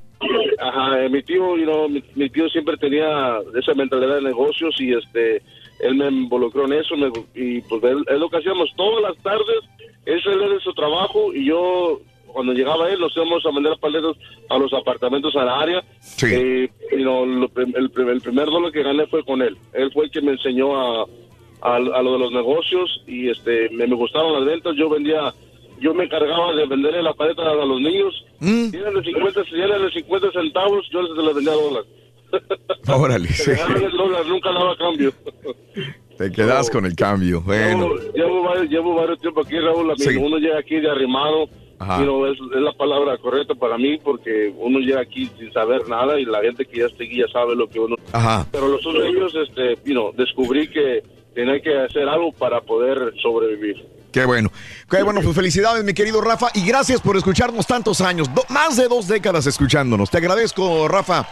Ajá, 0.61 1.03
eh, 1.05 1.09
mi 1.09 1.23
tío, 1.23 1.57
you 1.57 1.65
know, 1.65 1.89
mi, 1.89 2.03
mi 2.15 2.29
tío 2.29 2.47
siempre 2.51 2.77
tenía 2.77 3.39
esa 3.59 3.73
mentalidad 3.75 4.17
de 4.17 4.23
negocios 4.23 4.75
y 4.79 4.93
este, 4.93 5.41
él 5.83 5.95
me 5.95 6.09
involucró 6.09 6.65
en 6.67 6.75
eso 6.75 6.97
me- 6.97 7.11
y 7.35 7.61
pues 7.63 7.83
él, 7.85 8.05
es 8.09 8.19
lo 8.19 8.29
que 8.31 8.37
hacíamos 8.39 8.71
todas 8.77 9.03
las 9.03 9.17
tardes, 9.23 9.59
él 10.07 10.23
salía 10.23 10.49
de 10.49 10.61
su 10.61 10.73
trabajo 10.75 11.33
y 11.35 11.47
yo 11.47 12.01
cuando 12.33 12.53
llegaba 12.53 12.89
él 12.91 13.01
nos 13.01 13.15
íbamos 13.17 13.45
a 13.45 13.51
vender 13.51 13.77
paletas 13.81 14.17
a 14.49 14.57
los 14.59 14.73
apartamentos 14.73 15.35
a 15.37 15.45
la 15.45 15.61
área. 15.61 15.85
Eh, 16.33 16.69
you 16.93 16.99
know, 16.99 17.27
lo 17.27 17.45
el, 17.47 17.51
prim- 17.51 17.75
el 17.77 18.21
primer 18.21 18.47
dólar 18.47 18.71
que 18.73 18.83
gané 18.85 19.07
fue 19.09 19.25
con 19.25 19.43
él. 19.43 19.57
Él 19.73 19.91
fue 19.93 20.05
el 20.05 20.11
que 20.13 20.21
me 20.23 20.33
enseñó 20.33 20.77
a, 20.81 21.07
a, 21.63 21.77
a 21.77 22.03
lo 22.03 22.13
de 22.13 22.19
los 22.21 22.31
negocios 22.33 23.03
y 23.09 23.29
este 23.31 23.69
me, 23.71 23.87
me 23.89 23.97
gustaron 23.97 24.33
las 24.35 24.45
ventas. 24.45 24.77
Yo 24.77 24.89
vendía, 24.89 25.35
yo 25.81 25.93
me 25.93 26.05
encargaba 26.05 26.53
de 26.55 26.67
venderle 26.67 27.03
la 27.03 27.15
paleta 27.15 27.43
a 27.51 27.55
los 27.65 27.81
niños. 27.81 28.25
Mm. 28.39 28.71
Si 28.71 28.77
eran 28.77 28.95
de 28.95 29.03
50, 29.03 29.45
si 29.47 29.55
eran 29.61 29.83
de 29.83 29.91
50 29.91 30.31
centavos, 30.31 30.89
yo 30.91 31.03
les 31.03 31.17
les 31.25 31.35
vendía 31.35 31.53
dólares. 31.55 31.89
Órale, 32.89 33.29
sí. 33.29 33.51
El 33.53 33.91
dólar, 33.93 34.27
nunca 34.27 34.53
daba 34.53 34.77
cambio. 34.77 35.13
Te 36.19 36.31
quedas 36.31 36.69
con 36.71 36.85
el 36.87 36.95
cambio. 36.95 37.41
Bueno. 37.41 37.95
Llevo, 37.95 38.13
llevo 38.15 38.43
varios, 38.43 38.69
llevo 38.69 38.95
varios 38.95 39.19
tiempo 39.21 39.41
aquí, 39.41 39.59
Raúl. 39.59 39.93
Sí. 39.97 40.17
Uno 40.17 40.37
llega 40.39 40.59
aquí 40.59 40.77
de 40.81 40.91
arrimado. 40.91 41.49
Ajá. 41.83 41.97
you 42.01 42.05
know, 42.05 42.27
es, 42.27 42.37
es 42.55 42.61
la 42.61 42.73
palabra 42.75 43.17
correcta 43.17 43.55
para 43.55 43.79
mí 43.79 43.97
porque 44.05 44.53
uno 44.59 44.81
llega 44.81 45.01
aquí 45.01 45.31
sin 45.39 45.51
saber 45.51 45.89
nada 45.89 46.21
y 46.21 46.27
la 46.27 46.43
gente 46.43 46.67
que 46.67 46.81
ya 46.81 46.85
está 46.85 47.03
aquí 47.05 47.17
ya 47.17 47.27
sabe 47.33 47.57
lo 47.57 47.71
que 47.71 47.81
uno... 47.81 47.97
Ajá. 48.13 48.47
Pero 48.53 48.69
los 48.69 48.85
otros 48.87 49.03
años, 49.03 49.35
este, 49.35 49.77
you 49.87 49.95
know, 49.95 50.13
descubrí 50.13 50.69
que 50.69 51.03
tenía 51.35 51.59
que 51.63 51.75
hacer 51.79 52.07
algo 52.07 52.33
para 52.33 52.61
poder 52.61 53.15
sobrevivir. 53.23 53.83
Qué 54.13 54.27
bueno. 54.27 54.53
Qué 54.91 55.03
bueno, 55.03 55.23
pues 55.23 55.35
felicidades, 55.35 55.83
mi 55.83 55.95
querido 55.95 56.21
Rafa. 56.21 56.49
Y 56.55 56.67
gracias 56.67 57.01
por 57.01 57.17
escucharnos 57.17 57.67
tantos 57.67 58.03
años. 58.03 58.29
Do- 58.35 58.45
más 58.51 58.77
de 58.77 58.87
dos 58.87 59.09
décadas 59.09 59.47
escuchándonos. 59.47 60.11
Te 60.11 60.19
agradezco, 60.19 60.87
Rafa. 60.87 61.27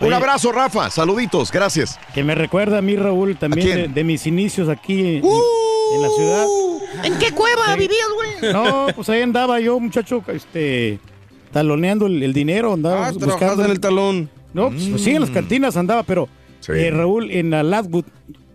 Un 0.00 0.12
abrazo, 0.12 0.52
Rafa. 0.52 0.90
Saluditos. 0.90 1.50
Gracias. 1.52 1.98
Que 2.14 2.24
me 2.24 2.34
recuerda 2.34 2.78
a 2.78 2.82
mí, 2.82 2.96
Raúl, 2.96 3.36
también 3.36 3.78
¿A 3.90 3.92
de, 3.92 4.04
mis 4.04 4.26
inicios 4.26 4.68
aquí 4.68 5.00
en, 5.00 5.24
en 5.24 6.02
la 6.02 6.08
ciudad. 6.16 6.46
¿En 7.04 7.18
qué 7.18 7.32
cueva 7.32 7.74
vivías, 7.76 8.06
güey? 8.14 8.52
No, 8.52 8.86
pues 8.94 9.08
ahí 9.08 9.22
andaba 9.22 9.60
yo, 9.60 9.78
muchacho, 9.80 10.22
este, 10.28 10.98
taloneando 11.52 12.06
el, 12.06 12.22
el 12.22 12.32
dinero, 12.32 12.72
andaba 12.72 13.08
Ah, 13.08 13.12
buscando 13.12 13.64
en 13.64 13.70
el 13.70 13.80
talón. 13.80 14.30
No, 14.52 14.70
pues, 14.70 15.00
sí, 15.02 15.10
en 15.10 15.20
las 15.20 15.30
cantinas 15.30 15.76
andaba, 15.76 16.02
pero 16.04 16.28
eh, 16.68 16.90
Raúl, 16.92 17.30
en 17.30 17.50
la 17.50 17.62
Ladwood, 17.62 18.04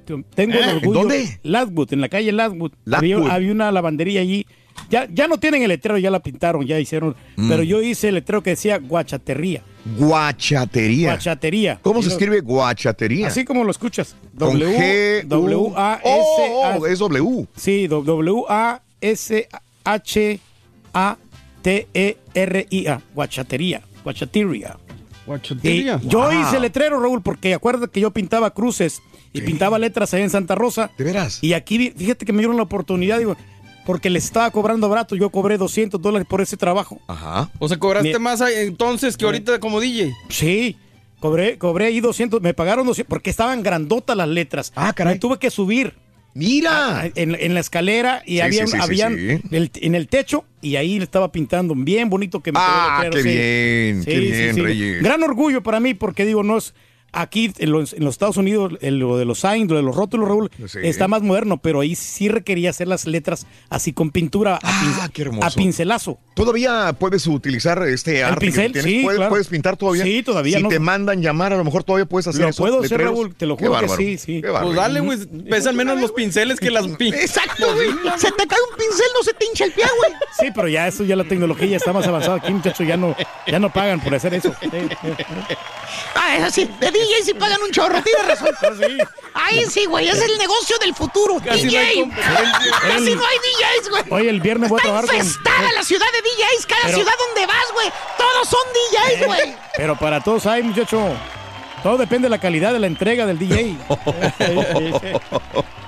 t- 0.05 0.23
tengo 0.35 0.53
¿Eh? 0.55 0.59
el 0.63 0.69
¿En 0.69 0.75
orgullo. 0.77 0.99
dónde? 0.99 1.39
Ladwood, 1.43 1.91
en 1.93 2.01
la 2.01 2.09
calle. 2.09 2.29
Había, 2.29 2.49
Ladwood. 2.85 3.29
había 3.29 3.51
una 3.51 3.71
lavandería 3.71 4.21
allí. 4.21 4.45
Ya, 4.89 5.07
ya 5.11 5.27
no 5.27 5.37
tienen 5.37 5.61
el 5.63 5.69
letrero, 5.69 5.97
ya 5.97 6.09
la 6.11 6.19
pintaron, 6.19 6.65
ya 6.65 6.79
hicieron. 6.79 7.15
Mm. 7.35 7.49
Pero 7.49 7.63
yo 7.63 7.81
hice 7.81 8.09
el 8.09 8.15
letrero 8.15 8.41
que 8.43 8.51
decía 8.51 8.77
guachatería. 8.79 9.61
Guachatería. 9.97 11.09
Guachatería. 11.09 11.79
¿Cómo 11.81 11.99
Y 11.99 12.03
se 12.03 12.09
lo- 12.09 12.13
escribe 12.15 12.41
guachatería? 12.41 13.27
Así 13.27 13.45
como 13.45 13.63
lo 13.63 13.71
escuchas. 13.71 14.15
Con 14.37 14.57
W, 14.59 14.77
G, 15.23 15.27
W 15.27 15.73
A 15.75 15.99
S 16.03 16.11
Oh, 16.51 16.65
A- 16.65 16.77
oh, 16.77 16.85
es 16.87 16.99
W. 16.99 17.47
Sí, 17.55 17.87
W 17.87 18.43
A 18.49 18.81
S 19.01 19.47
H 19.83 20.39
A 20.93 21.17
T 21.61 21.87
E 21.93 22.17
R 22.33 22.67
I 22.69 22.87
A. 22.87 23.01
Guachatería. 23.13 23.81
Guachatería. 24.03 24.77
Guachatería. 25.25 25.99
Y 26.03 26.07
Yo 26.07 26.19
Wow. 26.21 26.31
hice 26.41 26.59
letrero, 26.59 26.99
Raúl, 26.99 27.21
porque 27.21 27.53
acuérdate 27.53 27.91
que 27.91 27.99
yo 28.01 28.11
pintaba 28.11 28.51
cruces 28.53 29.01
y 29.31 29.41
pintaba 29.41 29.77
letras 29.77 30.13
ahí 30.13 30.23
en 30.23 30.29
Santa 30.29 30.55
Rosa. 30.55 30.89
¿De 30.97 31.03
veras? 31.03 31.39
Y 31.43 31.53
aquí, 31.53 31.91
fíjate 31.95 32.25
que 32.25 32.33
me 32.33 32.39
dieron 32.39 32.57
la 32.57 32.63
oportunidad, 32.63 33.19
digo, 33.19 33.35
porque 33.89 34.11
les 34.11 34.23
estaba 34.25 34.51
cobrando 34.51 34.87
barato. 34.87 35.15
Yo 35.15 35.31
cobré 35.31 35.57
200 35.57 35.99
dólares 35.99 36.27
por 36.29 36.41
ese 36.41 36.55
trabajo. 36.57 37.01
Ajá. 37.07 37.49
O 37.57 37.67
sea, 37.67 37.79
cobraste 37.79 38.13
Mi- 38.13 38.19
más 38.19 38.39
entonces 38.41 39.17
que 39.17 39.25
ahorita 39.25 39.59
como 39.59 39.79
DJ. 39.79 40.13
Sí, 40.29 40.77
cobré, 41.19 41.57
cobré 41.57 41.85
ahí 41.85 41.99
200, 41.99 42.39
me 42.39 42.53
pagaron 42.53 42.85
200 42.85 43.09
porque 43.09 43.31
estaban 43.31 43.63
grandotas 43.63 44.15
las 44.15 44.27
letras. 44.27 44.71
Ah, 44.75 44.93
caray. 44.93 45.15
Me 45.15 45.19
tuve 45.19 45.39
que 45.39 45.49
subir. 45.49 45.95
Mira. 46.35 47.09
En, 47.15 47.33
en 47.33 47.53
la 47.55 47.59
escalera 47.61 48.21
y 48.27 48.35
Sí, 48.35 48.41
habían, 48.41 48.67
sí, 48.67 48.73
sí, 48.73 48.77
sí, 48.77 48.83
habían 48.83 49.17
sí. 49.17 49.41
el- 49.55 49.71
en 49.73 49.95
el 49.95 50.07
techo 50.07 50.45
y 50.61 50.75
ahí 50.75 50.99
le 50.99 51.03
estaba 51.03 51.31
pintando 51.31 51.73
bien 51.75 52.11
bonito 52.11 52.41
que 52.41 52.51
me 52.51 52.59
quedó 52.59 52.67
Ah, 52.69 52.99
letrero, 53.05 53.15
qué 53.15 53.23
sí. 53.23 53.37
bien, 53.37 54.05
qué 54.05 54.19
bien, 54.19 54.65
Reyes. 54.65 55.01
Gran 55.03 55.23
orgullo 55.23 55.63
para 55.63 55.79
mí 55.79 55.95
porque 55.95 56.25
digo, 56.25 56.43
no 56.43 56.57
es 56.59 56.75
aquí 57.11 57.51
en 57.57 57.71
los, 57.71 57.93
en 57.93 58.03
los 58.03 58.15
Estados 58.15 58.37
Unidos 58.37 58.73
el- 58.81 58.99
lo 58.99 59.17
de 59.17 59.25
los 59.25 59.39
signs, 59.39 59.69
lo 59.69 59.75
de 59.77 59.83
los 59.83 59.95
rótulos, 59.95 60.27
Raúl, 60.27 60.51
Sí. 60.67 60.79
está 60.83 61.07
más 61.07 61.21
moderno, 61.21 61.57
pero 61.57 61.79
ahí 61.81 61.95
sí 61.95 62.29
requería 62.29 62.69
hacer 62.69 62.87
las 62.87 63.05
letras 63.07 63.45
así 63.69 63.93
con 63.93 64.11
pintura 64.11 64.55
a, 64.55 64.59
pin- 64.59 64.93
Ah, 65.01 65.09
qué 65.13 65.21
hermoso. 65.23 65.47
a 65.47 65.51
pincelazo. 65.51 66.19
¿Todavía 66.35 66.93
puedes 66.97 67.25
utilizar 67.27 67.81
este 67.87 68.19
El 68.19 68.25
arte 68.25 68.45
pincel, 68.45 68.71
que 68.73 68.81
tienes? 68.81 68.91
sí, 68.99 69.03
¿Puedes, 69.03 69.17
claro. 69.17 69.29
puedes 69.29 69.47
pintar 69.47 69.77
todavía? 69.77 70.03
Sí, 70.03 70.23
todavía, 70.23 70.57
Si 70.57 70.63
¿no? 70.63 70.69
te 70.69 70.79
mandan 70.79 71.21
llamar, 71.21 71.53
a 71.53 71.57
lo 71.57 71.63
mejor 71.63 71.83
todavía 71.83 72.05
puedes 72.05 72.27
hacer 72.27 72.41
Lo 72.41 72.49
eso. 72.49 72.63
puedo 72.63 72.81
hacer. 72.81 72.99
Raúl, 73.01 73.35
te 73.35 73.45
lo 73.45 73.57
juro 73.57 73.79
que 73.79 74.17
sí. 74.17 74.41
Pues 74.41 74.75
dale, 74.75 74.99
güey. 74.99 75.17
Pesan 75.49 75.75
menos 75.75 75.99
los 75.99 76.11
pinceles 76.11 76.59
que 76.59 76.71
las 76.71 76.87
pintas. 76.87 77.21
Exacto, 77.21 77.73
güey. 77.73 77.89
Se 78.17 78.31
te 78.31 78.47
cae 78.47 78.59
un 78.71 78.77
pincel, 78.77 79.05
no 79.17 79.23
se 79.23 79.33
te 79.33 79.45
hincha 79.45 79.65
el 79.65 79.71
pie, 79.71 79.85
güey. 79.97 80.11
Sí, 80.39 80.47
pero 80.53 80.67
ya 80.67 80.87
eso, 80.87 81.03
ya 81.03 81.15
la 81.15 81.23
tecnología 81.23 81.67
ya 81.67 81.77
está 81.77 81.91
más 81.93 82.05
avanzada 82.07 82.37
aquí, 82.37 82.51
muchachos, 82.53 82.87
ya 82.87 82.97
no, 82.97 83.15
ya 83.47 83.59
no 83.59 83.71
pagan 83.71 83.99
por 83.99 84.13
hacer 84.15 84.33
eso. 84.33 84.53
Ah, 86.15 86.37
es 86.37 86.43
así. 86.43 86.69
De 86.79 86.91
DJ 87.01 87.23
sí 87.23 87.33
pagan 87.33 87.61
un 87.61 87.71
chorro, 87.71 88.01
tienes 88.01 88.25
razón. 88.27 88.49
Ahí 89.33 89.65
sí, 89.65 89.85
güey. 89.85 90.07
Es 90.09 90.21
el 90.21 90.37
negocio 90.37 90.77
del 90.79 90.93
futuro. 90.95 91.35
Casi 91.43 91.63
no 91.65 91.71
DJ. 91.71 91.79
hay 91.79 91.99
competencia. 92.01 92.71
Casi 92.81 93.11
El- 93.11 93.15
no 93.15 93.23
hay 93.25 93.37
DJs, 93.37 93.89
güey. 93.89 94.03
Oye, 94.09 94.29
el 94.29 94.41
viernes 94.41 94.69
voy 94.69 94.77
a 94.77 94.81
Está 94.81 94.87
trabajar 94.89 95.07
con- 95.07 95.15
infestada 95.17 95.71
la 95.73 95.83
ciudad 95.83 96.07
de 96.11 96.21
DJs. 96.21 96.65
Cada 96.65 96.81
Pero- 96.83 96.97
ciudad 96.97 97.13
donde 97.27 97.45
vas, 97.47 97.65
güey. 97.73 97.91
Todos 98.17 98.47
son 98.49 98.59
DJs, 98.73 99.25
güey. 99.25 99.55
Pero 99.77 99.95
para 99.97 100.21
todos 100.21 100.45
hay, 100.45 100.63
muchacho. 100.63 101.01
Todo 101.83 101.97
depende 101.97 102.25
de 102.25 102.29
la 102.29 102.39
calidad 102.39 102.73
de 102.73 102.79
la 102.79 102.87
entrega 102.87 103.25
del 103.25 103.39
DJ. 103.39 103.77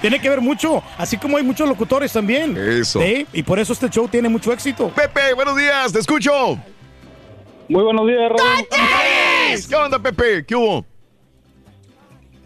tiene 0.00 0.20
que 0.20 0.28
ver 0.28 0.40
mucho, 0.40 0.82
así 0.98 1.16
como 1.16 1.36
hay 1.36 1.42
muchos 1.42 1.68
locutores 1.68 2.12
también. 2.12 2.56
Eso. 2.56 3.00
Sí, 3.00 3.26
y 3.32 3.42
por 3.42 3.58
eso 3.58 3.72
este 3.72 3.88
show 3.88 4.08
tiene 4.08 4.28
mucho 4.28 4.52
éxito. 4.52 4.88
Pepe, 4.90 5.32
buenos 5.34 5.56
días, 5.56 5.92
te 5.92 6.00
escucho. 6.00 6.58
Muy 7.68 7.82
buenos 7.82 8.06
días, 8.06 8.28
Raúl. 8.28 9.66
¿Qué 9.68 9.74
onda, 9.76 9.98
Pepe? 9.98 10.44
¿Qué 10.46 10.54
hubo? 10.54 10.84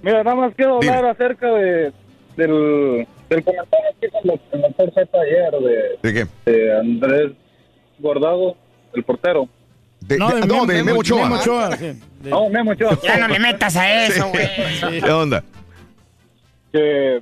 Mira, 0.03 0.23
nada 0.23 0.37
más 0.37 0.55
quiero 0.55 0.77
hablar 0.77 1.05
acerca 1.07 1.49
de, 1.55 1.93
del, 2.37 3.07
del 3.29 3.45
comentario 3.45 3.89
que 4.01 4.07
hizo 4.07 4.19
el 4.53 4.61
doctor 4.63 4.93
Z 4.95 5.21
ayer 5.21 5.51
de, 5.61 5.99
¿De 6.03 6.15
qué? 6.45 6.51
de 6.51 6.79
Andrés 6.79 7.33
Gordado, 7.99 8.57
el 8.95 9.03
portero. 9.03 9.49
De, 10.01 10.15
de- 10.17 10.47
no, 10.47 10.65
de 10.67 10.83
Memo 10.85 11.01
Ochoa. 11.01 11.25
Memo 11.25 11.41
Ochoa, 11.41 11.77
sí. 11.77 12.01
No, 12.23 12.49
Memo 12.49 12.71
Ochoa. 12.71 12.97
Ya 13.03 13.17
no 13.17 13.27
le 13.29 13.39
metas 13.41 13.75
a 13.77 14.07
eso, 14.07 14.29
güey. 14.29 15.01
¿Qué 15.01 15.11
onda? 15.11 15.43
Que, 16.73 17.21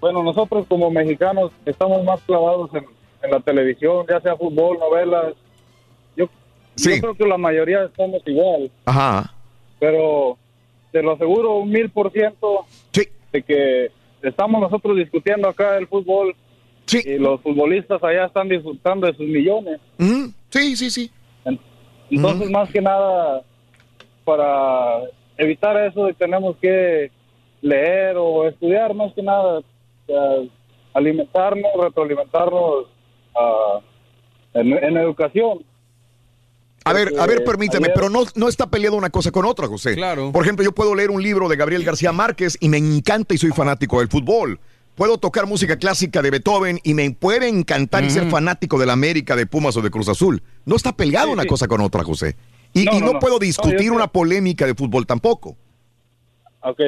bueno, 0.00 0.22
nosotros 0.22 0.64
como 0.68 0.90
mexicanos 0.90 1.52
estamos 1.66 2.02
más 2.04 2.20
clavados 2.22 2.70
en, 2.74 2.86
en 3.22 3.30
la 3.30 3.40
televisión, 3.40 4.06
ya 4.08 4.20
sea 4.22 4.36
fútbol, 4.36 4.78
novelas. 4.78 5.34
Yo, 6.76 6.90
yo 6.90 7.00
creo 7.00 7.14
que 7.14 7.26
la 7.26 7.38
mayoría 7.38 7.84
estamos 7.84 8.22
igual. 8.26 8.70
Ajá. 8.84 9.32
pero 9.78 10.38
te 10.92 11.02
lo 11.02 11.12
aseguro 11.12 11.56
un 11.56 11.70
mil 11.70 11.90
por 11.90 12.10
ciento 12.12 12.64
de 13.32 13.42
que 13.42 13.90
estamos 14.22 14.60
nosotros 14.60 14.96
discutiendo 14.96 15.48
acá 15.48 15.76
el 15.76 15.86
fútbol 15.86 16.34
y 16.92 17.18
los 17.18 17.40
futbolistas 17.42 18.02
allá 18.02 18.26
están 18.26 18.48
disfrutando 18.48 19.06
de 19.06 19.14
sus 19.14 19.26
millones. 19.26 19.80
Sí, 20.50 20.76
sí, 20.76 20.90
sí. 20.90 21.10
Entonces, 22.08 22.48
más 22.50 22.70
que 22.70 22.80
nada, 22.80 23.42
para 24.24 25.00
evitar 25.36 25.76
eso, 25.86 26.08
tenemos 26.16 26.56
que 26.58 27.10
leer 27.60 28.16
o 28.16 28.46
estudiar, 28.46 28.94
más 28.94 29.12
que 29.12 29.22
nada, 29.22 29.60
eh, 30.06 30.48
alimentarnos, 30.94 31.70
retroalimentarnos 31.78 32.86
ah, 33.34 33.80
en, 34.54 34.72
en 34.72 34.96
educación. 34.96 35.64
A 36.86 36.92
ver, 36.92 37.12
a 37.18 37.26
ver, 37.26 37.42
permíteme, 37.44 37.86
ayer- 37.86 37.94
pero 37.94 38.08
no, 38.08 38.20
no 38.34 38.48
está 38.48 38.68
peleado 38.70 38.96
una 38.96 39.10
cosa 39.10 39.30
con 39.30 39.44
otra, 39.44 39.66
José. 39.66 39.94
Claro. 39.94 40.30
Por 40.32 40.42
ejemplo, 40.44 40.64
yo 40.64 40.72
puedo 40.72 40.94
leer 40.94 41.10
un 41.10 41.22
libro 41.22 41.48
de 41.48 41.56
Gabriel 41.56 41.84
García 41.84 42.12
Márquez 42.12 42.56
y 42.60 42.68
me 42.68 42.76
encanta 42.78 43.34
y 43.34 43.38
soy 43.38 43.50
fanático 43.50 43.98
del 43.98 44.08
fútbol. 44.08 44.60
Puedo 44.94 45.18
tocar 45.18 45.46
música 45.46 45.76
clásica 45.76 46.22
de 46.22 46.30
Beethoven 46.30 46.78
y 46.82 46.94
me 46.94 47.10
puede 47.10 47.48
encantar 47.48 48.04
y 48.04 48.10
ser 48.10 48.30
fanático 48.30 48.78
de 48.78 48.86
la 48.86 48.94
América, 48.94 49.36
de 49.36 49.46
Pumas 49.46 49.76
o 49.76 49.82
de 49.82 49.90
Cruz 49.90 50.08
Azul. 50.08 50.42
No 50.64 50.76
está 50.76 50.92
peleado 50.96 51.26
Sí, 51.26 51.32
una 51.34 51.42
sí. 51.42 51.48
cosa 51.48 51.66
con 51.68 51.80
otra, 51.82 52.02
José. 52.04 52.36
Y 52.72 52.84
No, 52.84 52.92
y 52.94 53.00
no, 53.00 53.06
no, 53.06 53.12
no. 53.14 53.18
puedo 53.18 53.38
discutir 53.38 53.90
una 53.92 54.06
polémica 54.06 54.64
de 54.64 54.74
fútbol 54.74 55.06
tampoco. 55.06 55.56
Ok. 56.60 56.80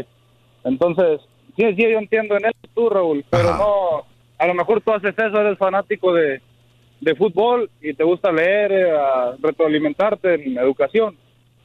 Entonces, 0.65 1.21
sí, 1.57 1.65
sí, 1.77 1.83
yo 1.83 1.99
entiendo 1.99 2.37
en 2.37 2.47
eso 2.47 2.59
tú, 2.75 2.89
Raúl, 2.89 3.25
pero 3.31 3.57
no, 3.57 4.05
a 4.39 4.47
lo 4.47 4.55
mejor 4.55 4.81
tú 4.81 4.93
haces 4.93 5.15
eso, 5.17 5.41
eres 5.41 5.59
fanático 5.59 6.13
de, 6.15 6.41
de 7.01 7.15
fútbol 7.15 7.71
y 7.81 7.95
te 7.95 8.05
gusta 8.05 8.33
leer, 8.33 8.73
eh, 8.73 8.87
retroalimentarte 9.43 10.35
en 10.35 10.59
educación, 10.59 11.17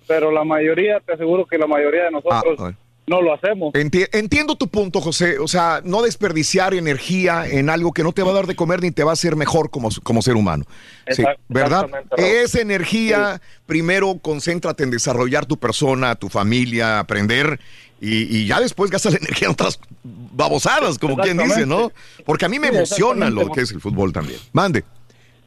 pero 0.07 0.31
la 0.31 0.43
mayoría, 0.43 0.99
te 0.99 1.13
aseguro 1.13 1.45
que 1.45 1.57
la 1.57 1.67
mayoría 1.67 2.03
de 2.05 2.11
nosotros 2.11 2.55
Ah, 2.59 2.71
no 3.05 3.21
lo 3.21 3.33
hacemos. 3.33 3.73
Enti- 3.73 4.07
entiendo 4.13 4.55
tu 4.55 4.67
punto, 4.69 5.01
José. 5.01 5.37
O 5.39 5.47
sea, 5.47 5.81
no 5.83 6.01
desperdiciar 6.03 6.73
energía 6.73 7.45
en 7.45 7.69
algo 7.69 7.91
que 7.91 8.01
no 8.03 8.13
te 8.13 8.23
va 8.23 8.31
a 8.31 8.33
dar 8.33 8.47
de 8.47 8.55
comer 8.55 8.81
ni 8.81 8.91
te 8.91 9.03
va 9.03 9.09
a 9.09 9.13
hacer 9.13 9.35
mejor 9.35 9.69
como, 9.69 9.89
como 10.03 10.21
ser 10.21 10.35
humano. 10.35 10.63
Sí, 11.09 11.21
¿Verdad? 11.49 11.89
Esa 12.15 12.61
energía, 12.61 13.41
primero 13.65 14.17
concéntrate 14.21 14.83
en 14.83 14.91
desarrollar 14.91 15.45
tu 15.45 15.57
persona, 15.57 16.15
tu 16.15 16.29
familia, 16.29 16.99
aprender. 16.99 17.59
Y, 17.99 18.37
y 18.37 18.45
ya 18.47 18.59
después 18.61 18.89
gasta 18.89 19.09
la 19.09 19.17
energía 19.21 19.47
en 19.47 19.53
otras 19.53 19.79
babosadas, 20.03 20.97
como 20.97 21.17
quien 21.17 21.37
dice, 21.37 21.65
¿no? 21.65 21.91
Porque 22.25 22.45
a 22.45 22.49
mí 22.49 22.57
me 22.59 22.69
Sí, 22.69 22.75
emociona 22.75 23.29
lo 23.29 23.49
que 23.51 23.61
es 23.61 23.71
el 23.71 23.81
fútbol 23.81 24.13
también. 24.13 24.39
Mande. 24.53 24.83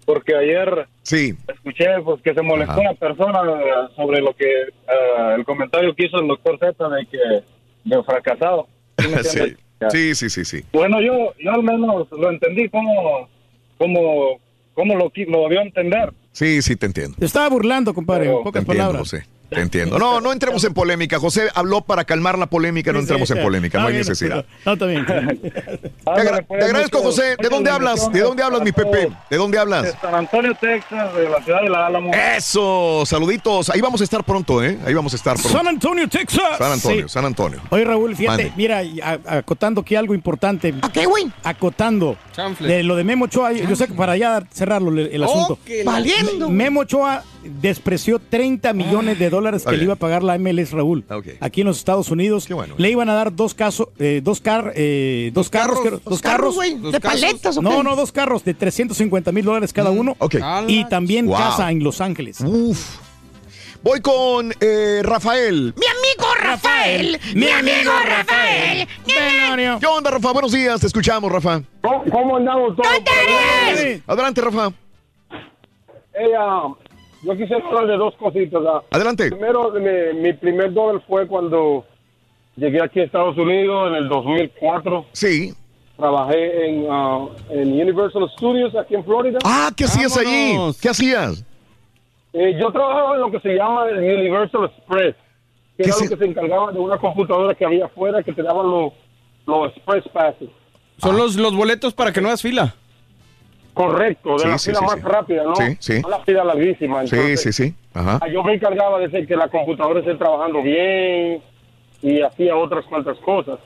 Porque 0.07 0.35
ayer 0.35 0.87
Sí. 1.03 1.35
escuché 1.53 1.87
pues 2.05 2.23
que 2.23 2.33
se 2.33 2.41
molestó 2.41 2.73
Ajá. 2.73 2.81
una 2.81 2.95
persona 2.95 3.41
sobre 3.97 4.21
lo 4.23 4.33
que 4.35 4.47
eh, 4.47 5.35
el 5.37 5.45
comentario 5.45 5.95
que 5.95 6.07
hizo 6.07 6.19
el 6.21 6.29
doctor 6.29 6.59
Z 6.59 6.89
de 6.89 7.07
que 7.07 7.19
de 7.85 8.03
fracasado. 8.05 8.67
¿Sí 8.99 9.09
me 9.09 9.23
Sí. 9.25 9.57
sí, 9.91 10.15
sí, 10.15 10.31
sí, 10.31 10.45
sí. 10.45 10.65
Bueno, 10.73 11.03
yo, 11.03 11.35
yo 11.39 11.51
al 11.53 11.63
menos 11.63 12.07
lo 12.13 12.31
entendí 12.31 12.69
como, 12.71 13.29
como, 13.77 14.39
como 14.75 14.95
lo, 14.95 15.13
lo 15.29 15.49
dio 15.51 15.61
a 15.61 15.65
entender. 15.65 16.13
Sí, 16.33 16.63
sí, 16.63 16.77
te 16.77 16.87
entiendo. 16.87 17.17
Te 17.19 17.27
estaba 17.27 17.49
burlando, 17.49 17.93
compadre, 17.93 18.27
en 18.27 18.43
pocas 18.43 18.63
entiendo, 18.63 18.67
palabras. 18.85 19.01
José. 19.01 19.27
Te 19.49 19.61
entiendo. 19.61 19.99
No, 19.99 20.21
no 20.21 20.33
entremos 20.33 20.63
en 20.65 20.75
polémica. 20.75 21.19
José 21.19 21.49
habló 21.55 21.81
para 21.83 22.05
calmar 22.05 22.37
la 22.39 22.47
polémica, 22.47 22.93
no 22.93 22.99
entremos 22.99 23.31
en 23.31 23.43
polémica, 23.43 23.79
no 23.79 23.87
hay 23.87 23.93
bien, 23.95 24.01
necesidad. 24.07 24.45
No, 24.65 24.73
está 24.73 24.87
bien. 24.87 25.07
Te, 25.07 25.13
agra- 26.05 26.43
te 26.43 26.65
agradezco, 26.65 26.99
José. 27.03 27.37
¿De 27.41 27.49
dónde 27.49 27.71
hablas? 27.71 28.11
¿De 28.13 28.21
dónde 28.21 28.43
hablas, 28.43 28.63
mi 28.63 28.73
Pepe? 28.73 29.11
¿De 29.31 29.37
dónde 29.37 29.57
De 29.57 29.63
hablas? 29.63 29.95
San 30.01 30.15
Antonio, 30.15 30.55
Texas, 30.61 31.15
de 31.15 31.29
la 31.29 31.43
ciudad 31.43 31.63
de 31.63 31.69
La 31.69 31.87
Álamo. 31.87 32.11
Eso, 32.13 33.05
saluditos. 33.07 33.71
Ahí 33.71 33.81
vamos 33.81 34.01
a 34.01 34.05
estar 34.05 34.25
pronto, 34.25 34.63
¿eh? 34.65 34.79
Ahí 34.85 34.95
vamos 34.95 35.13
a 35.13 35.17
estar 35.17 35.35
pronto. 35.37 35.51
San 35.57 35.67
Antonio, 35.69 36.09
Texas. 36.09 36.59
San 36.59 36.73
Antonio, 36.73 37.09
Sí. 37.09 37.13
San 37.15 37.25
Antonio. 37.25 37.61
Oye, 37.71 37.85
Raúl, 37.85 38.17
fíjate, 38.17 38.45
Mande. 38.47 38.53
mira, 38.57 38.83
a- 39.03 39.39
acotando 39.39 39.81
aquí 39.83 39.95
algo 39.95 40.15
importante. 40.15 40.75
¿Qué, 40.93 41.07
güey? 41.07 41.27
Acotando. 41.45 42.17
Chanfle. 42.33 42.69
De 42.69 42.83
lo 42.83 42.97
de 42.97 43.05
Memo 43.05 43.27
Ochoa, 43.27 43.53
yo 43.53 43.77
sé 43.77 43.87
que 43.89 43.95
para 43.95 44.17
ya 44.17 44.43
cerrarlo 44.53 44.91
el, 45.01 45.23
Oh, 45.23 45.27
asunto. 45.27 45.59
Valiendo. 45.85 46.51
Memo 46.51 46.81
Ochoa 46.81 47.23
despreció 47.61 48.19
30 48.19 48.73
millones 48.73 49.19
de 49.19 49.31
dólares 49.31 49.65
que 49.65 49.77
le 49.77 49.85
iba 49.85 49.95
a 49.95 49.97
pagar 49.97 50.23
la 50.23 50.39
MLS 50.39 50.73
Raúl. 50.73 51.05
Aquí 51.41 51.63
en 51.63 51.67
los 51.67 51.79
Estados 51.79 52.11
Unidos. 52.11 52.49
Le 52.77 52.91
iban 52.91 53.09
a 53.09 53.15
dar 53.15 53.35
dos 53.35 53.55
casos, 53.55 53.89
eh, 53.99 54.21
dos 54.23 54.41
car, 54.41 54.73
eh, 54.75 55.31
dos, 55.35 55.51
carros, 55.51 55.79
dos 56.05 56.21
carros, 56.21 56.57
dos 56.81 56.93
de 56.93 57.01
paletas, 57.01 57.57
¿o 57.57 57.63
No, 57.63 57.83
no, 57.83 57.97
dos 57.97 58.13
carros 58.13 58.45
de 58.45 58.55
350 58.55 59.33
mil 59.33 59.45
dólares 59.45 59.73
cada 59.73 59.91
uno. 59.91 60.17
Y 60.67 60.85
también 60.87 61.27
Wow. 61.27 61.37
casa 61.37 61.71
en 61.71 61.83
Los 61.83 62.01
Ángeles. 62.01 62.41
Uf. 62.41 62.99
Voy 63.83 64.01
con 64.01 64.53
eh, 64.61 65.01
Rafael. 65.05 65.73
Mi 65.77 65.87
amigo 65.87 66.35
Rafael. 66.43 67.21
Mi 67.35 67.49
amigo 67.49 67.93
Rafael. 68.05 68.89
¿Qué 69.07 69.87
onda, 69.87 70.11
Rafa? 70.11 70.33
Buenos 70.33 70.53
días, 70.53 70.81
te 70.81 70.89
escuchamos, 70.89 71.31
Rafa. 71.31 71.63
¿Cómo, 71.83 72.37
andamos 72.37 72.75
todos? 72.77 72.89
Adelante, 74.07 74.41
Rafa. 74.41 74.73
Eh, 76.19 76.33
ah, 76.39 76.75
yo 77.27 77.37
quisiera 77.37 77.67
hablar 77.67 77.87
de 77.87 77.97
dos 77.97 78.15
cositas. 78.17 78.63
Adelante. 78.91 79.31
Primero, 79.31 79.71
mi, 79.73 80.21
mi 80.21 80.33
primer 80.33 80.73
dólar 80.73 81.03
fue 81.07 81.27
cuando 81.27 81.85
llegué 82.57 82.83
aquí 82.83 83.01
a 83.01 83.05
Estados 83.05 83.37
Unidos 83.37 83.89
en 83.89 83.95
el 83.97 84.09
2004. 84.09 85.07
Sí. 85.13 85.53
Trabajé 85.97 86.69
en, 86.69 86.87
ah, 86.91 87.27
en 87.51 87.73
Universal 87.73 88.29
Studios 88.37 88.75
aquí 88.77 88.95
en 88.95 89.05
Florida. 89.05 89.39
Ah, 89.45 89.71
¿qué 89.77 89.85
hacías 89.85 90.17
ahí? 90.17 90.57
¿Qué 90.81 90.89
hacías? 90.91 91.45
Eh, 92.33 92.55
yo 92.61 92.71
trabajaba 92.71 93.15
en 93.15 93.21
lo 93.23 93.31
que 93.31 93.41
se 93.41 93.55
llama 93.55 93.89
el 93.89 93.99
Universal 93.99 94.65
Express, 94.67 95.15
que 95.77 95.83
¿Qué 95.85 95.89
era 95.89 95.93
se- 95.95 96.05
lo 96.05 96.11
que 96.11 96.17
se 96.25 96.31
encargaba 96.31 96.71
de 96.71 96.79
una 96.79 96.99
computadora 96.99 97.55
que 97.55 97.65
había 97.65 97.87
afuera 97.87 98.23
que 98.23 98.33
te 98.33 98.43
daban 98.43 98.71
los, 98.71 98.93
los 99.47 99.69
Express 99.75 100.05
Passes. 100.13 100.51
Son 100.99 101.17
los, 101.17 101.37
los 101.37 101.55
boletos 101.57 101.95
para 101.95 102.13
que 102.13 102.21
no 102.21 102.29
hagas 102.29 102.43
fila. 102.43 102.75
Correcto, 103.77 104.33
de 104.33 104.39
Sí, 104.39 104.49
la 104.49 104.59
sí, 104.59 104.71
fila 104.71 104.79
sí, 104.81 104.85
más 104.87 104.95
sí. 104.95 105.01
rápida, 105.03 105.43
¿no? 105.45 105.55
Sí, 105.57 105.77
sí. 105.81 106.01
No 106.03 106.09
la 106.09 106.19
fila 106.21 106.45
larguísima. 106.45 107.07
Sí, 107.07 107.15
entonces, 107.15 107.41
sí, 107.43 107.53
sí. 107.53 107.75
Ajá. 107.93 108.19
ah, 108.23 108.29
Yo 108.29 108.43
me 108.43 108.55
encargaba 108.55 108.99
de 108.99 109.05
hacer 109.05 109.27
que 109.27 109.37
la 109.37 109.49
computadora 109.49 110.01
esté 110.01 110.15
trabajando 110.15 110.63
bien 110.63 111.43
y 112.01 112.23
hacía 112.23 112.57
otras 112.57 112.87
cuantas 112.87 113.19
cosas. 113.19 113.59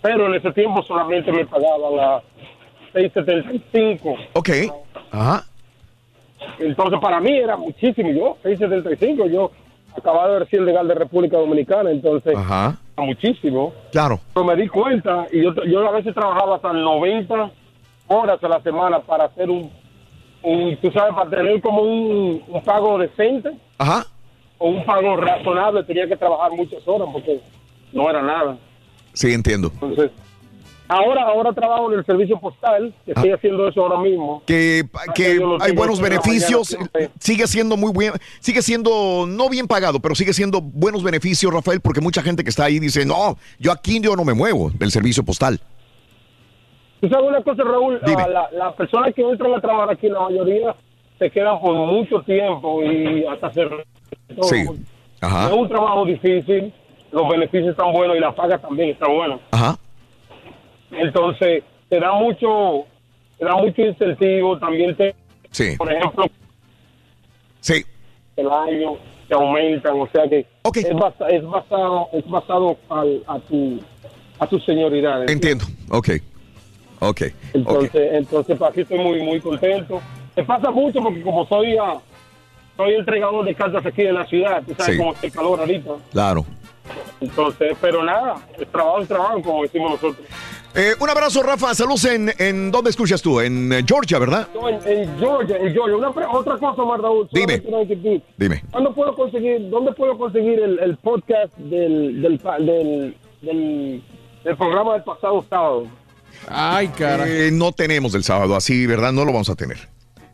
Pero 0.00 0.26
en 0.26 0.36
ese 0.36 0.52
tiempo 0.52 0.82
solamente 0.82 1.30
me 1.30 1.44
pagaban 1.44 1.98
a 2.00 2.20
6.75. 2.94 4.16
Ok. 4.32 4.48
Ajá. 5.10 5.44
Entonces 6.58 6.98
para 7.00 7.20
mí 7.20 7.36
era 7.36 7.56
muchísimo. 7.56 8.10
Yo, 8.10 8.36
6.75, 8.44 9.30
yo 9.30 9.50
acababa 9.96 10.28
de 10.32 10.38
recién 10.40 10.64
legal 10.64 10.88
de 10.88 10.94
República 10.94 11.36
Dominicana, 11.36 11.90
entonces 11.90 12.34
Ajá. 12.36 12.78
muchísimo. 12.96 13.74
Claro. 13.92 14.18
Pero 14.32 14.46
me 14.46 14.56
di 14.56 14.68
cuenta 14.68 15.26
y 15.32 15.42
yo, 15.42 15.52
yo 15.66 15.86
a 15.86 15.92
veces 15.92 16.14
trabajaba 16.14 16.56
hasta 16.56 16.72
90 16.72 17.50
horas 18.08 18.42
a 18.42 18.48
la 18.48 18.62
semana 18.62 19.00
para 19.00 19.24
hacer 19.24 19.48
un, 19.50 19.70
un 20.42 20.76
tú 20.80 20.90
sabes, 20.90 21.14
para 21.14 21.30
tener 21.30 21.60
como 21.60 21.82
un, 21.82 22.42
un 22.48 22.62
pago 22.64 22.98
decente 22.98 23.50
Ajá. 23.78 24.06
o 24.58 24.68
un 24.70 24.84
pago 24.84 25.16
razonable 25.16 25.84
tenía 25.84 26.06
que 26.08 26.16
trabajar 26.16 26.52
muchas 26.52 26.86
horas 26.86 27.08
porque 27.12 27.40
no 27.92 28.08
era 28.10 28.22
nada. 28.22 28.56
Sí, 29.12 29.32
entiendo. 29.32 29.70
Entonces, 29.74 30.10
ahora 30.88 31.22
ahora 31.22 31.52
trabajo 31.52 31.92
en 31.92 31.98
el 31.98 32.06
servicio 32.06 32.38
postal, 32.38 32.94
que 33.04 33.12
estoy 33.12 33.30
haciendo 33.30 33.68
eso 33.68 33.82
ahora 33.82 34.00
mismo. 34.00 34.42
Que, 34.46 34.84
que 35.14 35.36
yo 35.36 35.56
lo 35.56 35.62
hay 35.62 35.72
buenos 35.72 36.00
beneficios. 36.00 36.76
mañana. 36.78 37.12
Sigue 37.18 37.46
siendo 37.46 37.76
muy 37.76 37.92
bien, 37.92 38.12
sigue 38.40 38.62
siendo 38.62 39.26
no 39.28 39.48
bien 39.48 39.66
pagado, 39.66 40.00
pero 40.00 40.14
sigue 40.14 40.32
siendo 40.32 40.60
buenos 40.60 41.02
beneficios, 41.02 41.52
Rafael, 41.52 41.80
porque 41.80 42.00
mucha 42.00 42.22
gente 42.22 42.42
que 42.44 42.50
está 42.50 42.64
ahí 42.64 42.78
dice, 42.78 43.04
no, 43.04 43.36
yo 43.58 43.72
aquí 43.72 44.00
yo 44.00 44.16
no 44.16 44.24
me 44.24 44.34
muevo 44.34 44.70
del 44.70 44.90
servicio 44.90 45.24
postal. 45.24 45.60
Tú 47.00 47.08
sabes 47.08 47.28
una 47.28 47.42
cosa, 47.42 47.62
Raúl, 47.64 48.00
Dime. 48.04 48.28
La, 48.28 48.48
la 48.52 48.72
persona 48.74 49.12
que 49.12 49.22
entran 49.22 49.54
a 49.54 49.60
trabajar 49.60 49.90
aquí, 49.90 50.08
la 50.08 50.20
mayoría 50.20 50.74
se 51.18 51.30
quedan 51.30 51.60
por 51.60 51.74
mucho 51.74 52.20
tiempo 52.22 52.82
y 52.82 53.24
hasta 53.24 53.52
se... 53.52 53.68
Sí. 54.42 54.64
Ajá. 55.20 55.48
Es 55.48 55.52
un 55.52 55.68
trabajo 55.68 56.04
difícil, 56.04 56.72
los 57.12 57.28
beneficios 57.28 57.70
están 57.70 57.92
buenos 57.92 58.16
y 58.16 58.20
la 58.20 58.32
paga 58.34 58.58
también 58.58 58.90
está 58.90 59.08
buena. 59.08 59.38
Ajá. 59.52 59.76
Entonces, 60.90 61.62
te 61.88 62.00
da 62.00 62.12
mucho, 62.12 62.84
te 63.38 63.44
da 63.44 63.54
mucho 63.56 63.82
incentivo, 63.82 64.58
también 64.58 64.96
te, 64.96 65.14
Sí. 65.50 65.76
por 65.76 65.92
ejemplo, 65.92 66.24
Sí. 67.60 67.84
el 68.36 68.50
año 68.50 68.92
te 69.28 69.34
aumentan, 69.34 70.00
o 70.00 70.06
sea 70.12 70.28
que 70.28 70.46
es, 70.74 70.94
basa- 70.94 71.28
es 71.28 71.44
basado, 71.44 72.08
es 72.12 72.26
basado 72.28 72.76
al- 72.88 73.22
a 73.26 73.38
tu 73.40 73.78
a 74.40 74.46
tu 74.46 74.56
señoridad. 74.60 75.28
Entiendo. 75.28 75.64
Ok. 75.90 76.10
Ok. 77.00 77.22
Entonces, 77.54 78.08
entonces 78.12 78.56
pues, 78.58 78.70
aquí 78.70 78.80
estoy 78.82 78.98
muy, 78.98 79.22
muy 79.22 79.40
contento. 79.40 80.00
Me 80.36 80.44
pasa 80.44 80.70
mucho 80.70 81.00
porque 81.02 81.22
como 81.22 81.46
soy, 81.46 81.76
ah, 81.76 81.98
soy 82.76 82.94
entregador 82.94 83.44
de 83.44 83.54
cartas 83.54 83.84
aquí 83.84 84.02
en 84.02 84.14
la 84.14 84.26
ciudad, 84.26 84.62
tú 84.66 84.74
sabes 84.76 84.92
Sí. 84.92 84.98
cómo 84.98 85.12
está 85.12 85.26
el 85.26 85.32
calor 85.32 85.60
ahorita. 85.60 85.90
Claro. 86.12 86.44
Entonces, 87.20 87.76
pero 87.80 88.02
nada, 88.04 88.36
el 88.58 88.66
trabajo 88.66 89.00
es 89.00 89.08
trabajo, 89.08 89.42
como 89.42 89.62
decimos 89.62 89.90
nosotros. 89.92 90.26
Eh, 90.74 90.92
un 91.00 91.10
abrazo, 91.10 91.42
Rafa. 91.42 91.74
Saludos 91.74 92.04
en, 92.04 92.30
en 92.38 92.70
¿dónde 92.70 92.90
escuchas 92.90 93.20
tú? 93.20 93.40
En 93.40 93.72
eh, 93.72 93.82
Georgia, 93.86 94.18
¿verdad? 94.18 94.46
En, 94.54 94.98
en 94.98 95.18
Georgia, 95.18 95.56
en 95.56 95.72
Georgia. 95.72 95.96
Una, 95.96 96.10
otra 96.30 96.56
cosa 96.58 96.84
más, 96.84 97.00
Raúl. 97.00 97.28
Dime. 97.32 97.62
Dime. 98.36 98.62
¿Cuándo 98.70 98.94
puedo 98.94 99.14
conseguir, 99.14 99.68
dónde 99.70 99.92
puedo 99.92 100.16
conseguir 100.16 100.60
el, 100.60 100.78
el 100.78 100.96
podcast 100.98 101.56
del, 101.56 102.22
del, 102.22 102.38
del, 102.38 103.16
del, 103.42 104.02
del 104.44 104.56
programa 104.56 104.92
del 104.94 105.02
pasado 105.02 105.44
sábado? 105.50 105.86
Ay, 106.50 106.88
cara. 106.88 107.26
Eh, 107.28 107.50
no 107.52 107.72
tenemos 107.72 108.14
el 108.14 108.24
sábado, 108.24 108.56
así, 108.56 108.86
¿verdad? 108.86 109.12
No 109.12 109.24
lo 109.24 109.32
vamos 109.32 109.48
a 109.50 109.54
tener. 109.54 109.88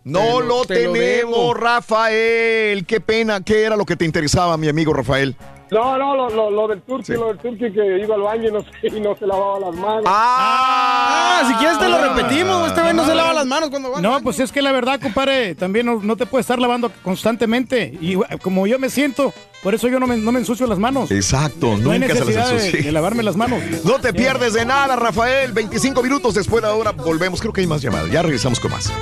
No 0.05 0.21
Te 0.21 0.27
lo- 0.31 0.41
lo 0.41 0.65
te 0.67 0.85
lo 0.85 0.93
tenemos. 0.93 1.57
Rafael. 1.59 2.85
Qué 2.87 3.01
pena. 3.01 3.43
¿Qué 3.43 3.63
era 3.63 3.77
lo 3.77 3.87
que 3.87 3.97
te 3.97 4.05
interesaba, 4.05 4.57
mi 4.57 4.69
amigo 4.69 4.93
Rafael? 4.93 5.35
No, 5.75 5.99
no, 5.99 6.15
lo, 6.17 6.31
lo, 6.31 6.51
lo 6.51 6.69
del 6.69 6.83
turqui, 6.83 7.13
lo 7.15 7.27
del 7.29 7.39
turqui 7.39 7.73
que 7.73 7.99
iba 8.01 8.15
al 8.15 8.21
baño 8.23 8.49
y 8.49 8.53
no, 8.53 8.61
se- 8.61 8.87
y 8.97 9.01
no 9.01 9.17
se 9.17 9.27
lavaba 9.27 9.59
las 9.59 9.75
manos. 9.75 10.05
Ah, 10.07 11.43
si 11.49 11.55
quieres 11.55 11.79
te 11.81 11.89
lo 11.89 11.99
repetimos. 11.99 12.69
Esta 12.69 12.85
vez 12.85 12.95
no 12.95 13.05
se 13.05 13.15
lava 13.15 13.33
las 13.33 13.45
manos 13.47 13.71
cuando 13.71 13.91
va. 13.91 13.97
al 13.97 14.03
No, 14.03 14.11
baño. 14.13 14.23
pues 14.25 14.39
es 14.39 14.53
que 14.53 14.63
la 14.63 14.71
verdad, 14.71 15.01
compadre, 15.01 15.55
también 15.57 15.87
no, 15.87 15.99
no 16.01 16.17
te 16.17 16.27
puedes 16.27 16.45
estar 16.45 16.59
lavando 16.61 16.93
constantemente. 17.03 17.93
Y 18.01 18.15
eh, 18.15 18.19
como 18.41 18.67
yo 18.69 18.79
me 18.79 18.89
siento, 18.89 19.33
por 19.65 19.75
eso 19.75 19.89
yo 19.89 19.99
no 19.99 20.07
me, 20.07 20.17
no 20.17 20.31
me 20.31 20.39
ensucio 20.39 20.67
las 20.69 20.79
manos. 20.79 21.11
Exacto, 21.11 21.77
No 21.77 21.91
hay 21.91 21.99
nunca 21.99 22.15
se 22.15 22.21
las 22.21 22.29
necesidad 22.53 22.73
de, 22.79 22.83
de 22.85 22.93
lavarme 22.93 23.23
las 23.25 23.35
manos. 23.37 23.61
No 23.85 23.99
te 23.99 24.13
pierdes 24.15 24.53
de 24.55 24.65
nada, 24.65 24.95
Rafael. 24.97 25.53
25 25.53 26.03
minutos 26.05 26.35
después 26.35 26.63
de 26.63 26.69
ahora 26.69 26.93
volvemos. 26.93 27.41
Creo 27.41 27.53
que 27.53 27.63
hay 27.63 27.67
más 27.67 27.83
llamadas. 27.83 28.11
Ya 28.13 28.23
regresamos 28.23 28.61
con 28.61 28.71
más. 28.71 28.93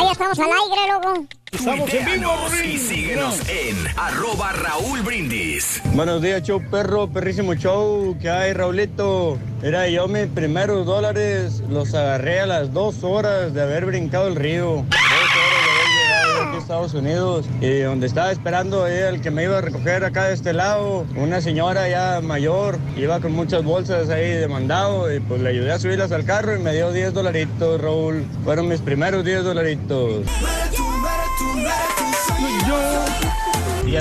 Ah, 0.00 0.04
ya 0.06 0.12
estamos 0.12 0.38
al 0.38 0.46
aire, 0.46 0.92
loco. 0.92 1.26
Tuiteanos 1.50 2.64
y 2.64 2.78
síguenos 2.78 3.40
en 3.50 3.76
arroba 3.98 4.52
Raúl 4.52 5.02
Brindis. 5.02 5.82
Buenos 5.92 6.22
días, 6.22 6.42
show 6.42 6.62
perro, 6.70 7.06
perrísimo 7.08 7.52
show. 7.52 8.16
¿Qué 8.18 8.30
hay, 8.30 8.54
Raulito? 8.54 9.38
Mira, 9.60 9.86
yo 9.88 10.08
mis 10.08 10.26
primeros 10.28 10.86
dólares 10.86 11.62
los 11.68 11.92
agarré 11.92 12.40
a 12.40 12.46
las 12.46 12.72
dos 12.72 13.04
horas 13.04 13.52
de 13.52 13.60
haber 13.60 13.84
brincado 13.84 14.28
el 14.28 14.36
río. 14.36 14.86
Dos 14.88 14.96
horas 14.96 15.34
de 15.66 15.70
haber 15.70 15.88
llegado 15.98 16.42
aquí 16.48 16.56
a 16.56 16.59
Estados 16.70 16.94
Unidos. 16.94 17.46
Y 17.60 17.80
donde 17.80 18.06
estaba 18.06 18.30
esperando 18.30 18.86
el 18.86 19.20
que 19.20 19.32
me 19.32 19.42
iba 19.42 19.58
a 19.58 19.60
recoger 19.60 20.04
acá 20.04 20.28
de 20.28 20.34
este 20.34 20.52
lado, 20.52 21.04
una 21.16 21.40
señora 21.40 21.88
ya 21.88 22.20
mayor, 22.20 22.78
iba 22.96 23.18
con 23.18 23.32
muchas 23.32 23.64
bolsas 23.64 24.08
ahí 24.08 24.30
de 24.30 24.46
mandado. 24.46 25.12
Y 25.12 25.18
pues 25.18 25.42
le 25.42 25.48
ayudé 25.48 25.72
a 25.72 25.80
subirlas 25.80 26.12
al 26.12 26.24
carro 26.24 26.54
y 26.54 26.60
me 26.60 26.72
dio 26.72 26.92
10 26.92 27.12
dolaritos, 27.12 27.80
Raúl. 27.80 28.24
Fueron 28.44 28.68
mis 28.68 28.80
primeros 28.80 29.24
10 29.24 29.42
dolaritos. 29.42 30.24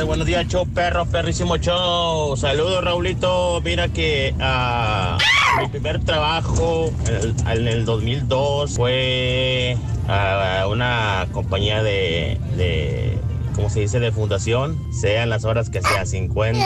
Buenos 0.06 0.28
días, 0.28 0.48
show 0.48 0.68
perro, 0.68 1.06
perrísimo 1.08 1.58
show. 1.58 2.38
Saludos, 2.38 2.84
Raulito. 2.84 3.60
Mira 3.62 3.88
que 3.88 4.36
ah, 4.40 5.18
mi 5.60 5.68
primer 5.68 6.04
trabajo 6.04 6.92
en 7.08 7.16
el, 7.16 7.60
en 7.60 7.68
el 7.68 7.86
2002 7.86 8.76
fue 8.76 9.78
a 10.08 10.68
una 10.70 11.28
compañía 11.32 11.82
de, 11.82 12.40
de, 12.56 13.18
¿cómo 13.56 13.70
se 13.70 13.82
dice?, 13.82 14.00
de 14.00 14.12
fundación. 14.12 14.78
Sean 14.94 15.30
las 15.30 15.44
horas 15.44 15.70
que 15.72 15.82
sean, 15.82 16.06
50 16.06 16.60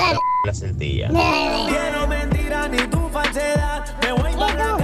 las 0.45 0.61
el 0.61 0.77
día. 0.77 1.07
Quiero 1.07 2.05
mentira 2.05 2.67
ni 2.67 2.77
tu 2.89 2.99
falsedad. 3.09 3.85
Me 4.01 4.11
voy 4.11 4.33
para 4.33 4.53
la 4.55 4.77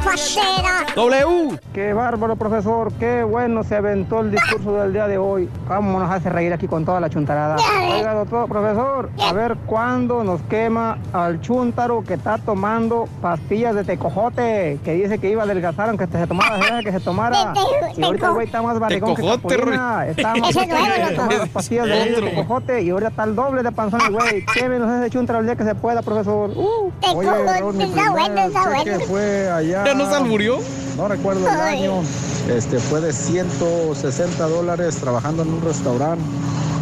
W. 0.96 1.60
Qué 1.74 1.94
bárbaro, 1.94 2.36
profesor. 2.38 2.92
Qué 2.94 3.24
bueno 3.24 3.64
se 3.64 3.76
aventó 3.76 4.22
el 4.22 4.32
discurso 4.32 4.74
del 4.76 4.94
día 4.94 5.08
de 5.08 5.18
hoy. 5.18 5.50
Cómo 5.68 6.00
nos 6.00 6.10
hace 6.10 6.30
reír 6.30 6.54
aquí 6.54 6.68
con 6.68 6.86
toda 6.86 7.00
la 7.02 7.10
chuntarada. 7.10 7.58
Oiga, 7.92 8.14
doctor, 8.14 8.48
profesor, 8.48 9.10
a 9.22 9.34
ver 9.34 9.58
cuándo 9.66 10.24
nos 10.24 10.42
quema 10.44 10.98
al 11.14 11.42
chuntaro 11.42 12.04
que 12.04 12.14
está 12.16 12.38
tomando 12.38 13.08
pastillas 13.22 13.76
de 13.76 13.84
tecojote, 13.84 14.80
que 14.84 14.94
dice 14.94 15.20
que 15.20 15.30
iba 15.30 15.42
a 15.44 15.46
adelgazar 15.46 15.90
aunque 15.90 16.08
se 16.08 16.28
tomara 16.28 16.58
las 16.58 16.60
veces 16.70 16.86
que 16.86 16.92
se 16.94 17.00
tomara. 17.02 17.54
Y 17.98 18.04
ahorita 18.04 18.28
el 18.28 18.34
güey 18.34 18.46
está 18.46 18.62
más 18.62 18.80
barrigón 18.80 19.16
que 19.16 19.28
Capulina. 19.28 20.08
Está 20.08 20.36
más 20.36 20.56
es 20.56 20.68
nuevo, 20.68 21.28
loco. 21.28 21.48
pastillas 21.54 21.86
de, 21.86 21.94
de 21.94 22.22
tecojote 22.22 22.82
y 22.82 22.90
ahorita 22.90 23.10
está 23.10 23.24
el 23.26 23.36
doble 23.36 23.64
de 23.64 23.72
panzón 23.72 24.02
el 24.02 24.14
güey. 24.14 24.46
Quémenos 24.54 24.90
ese 25.02 25.10
chuntaro 25.10 25.40
el 25.40 25.49
día 25.50 25.56
que 25.56 25.64
se 25.64 25.76
pueda, 25.76 26.02
profesor. 26.02 26.52
Uh. 26.56 26.92
Oye, 27.16 27.30
Raúl, 27.30 27.74
mi 27.74 27.86
está 27.86 28.12
bueno, 28.12 28.38
está 28.40 28.70
bueno. 28.70 29.00
fue 29.08 29.50
allá. 29.50 29.84
¿Ya 29.86 29.94
nos 29.94 30.14
alburió? 30.14 30.60
No 30.96 31.08
recuerdo 31.08 31.48
el 31.48 31.56
Ay. 31.60 31.84
año. 31.84 32.02
Este 32.50 32.80
fue 32.80 33.02
de 33.02 33.14
160 33.14 34.48
dólares 34.48 34.98
trabajando 34.98 35.44
en 35.44 35.54
un 35.54 35.62
restaurante. 35.62 36.24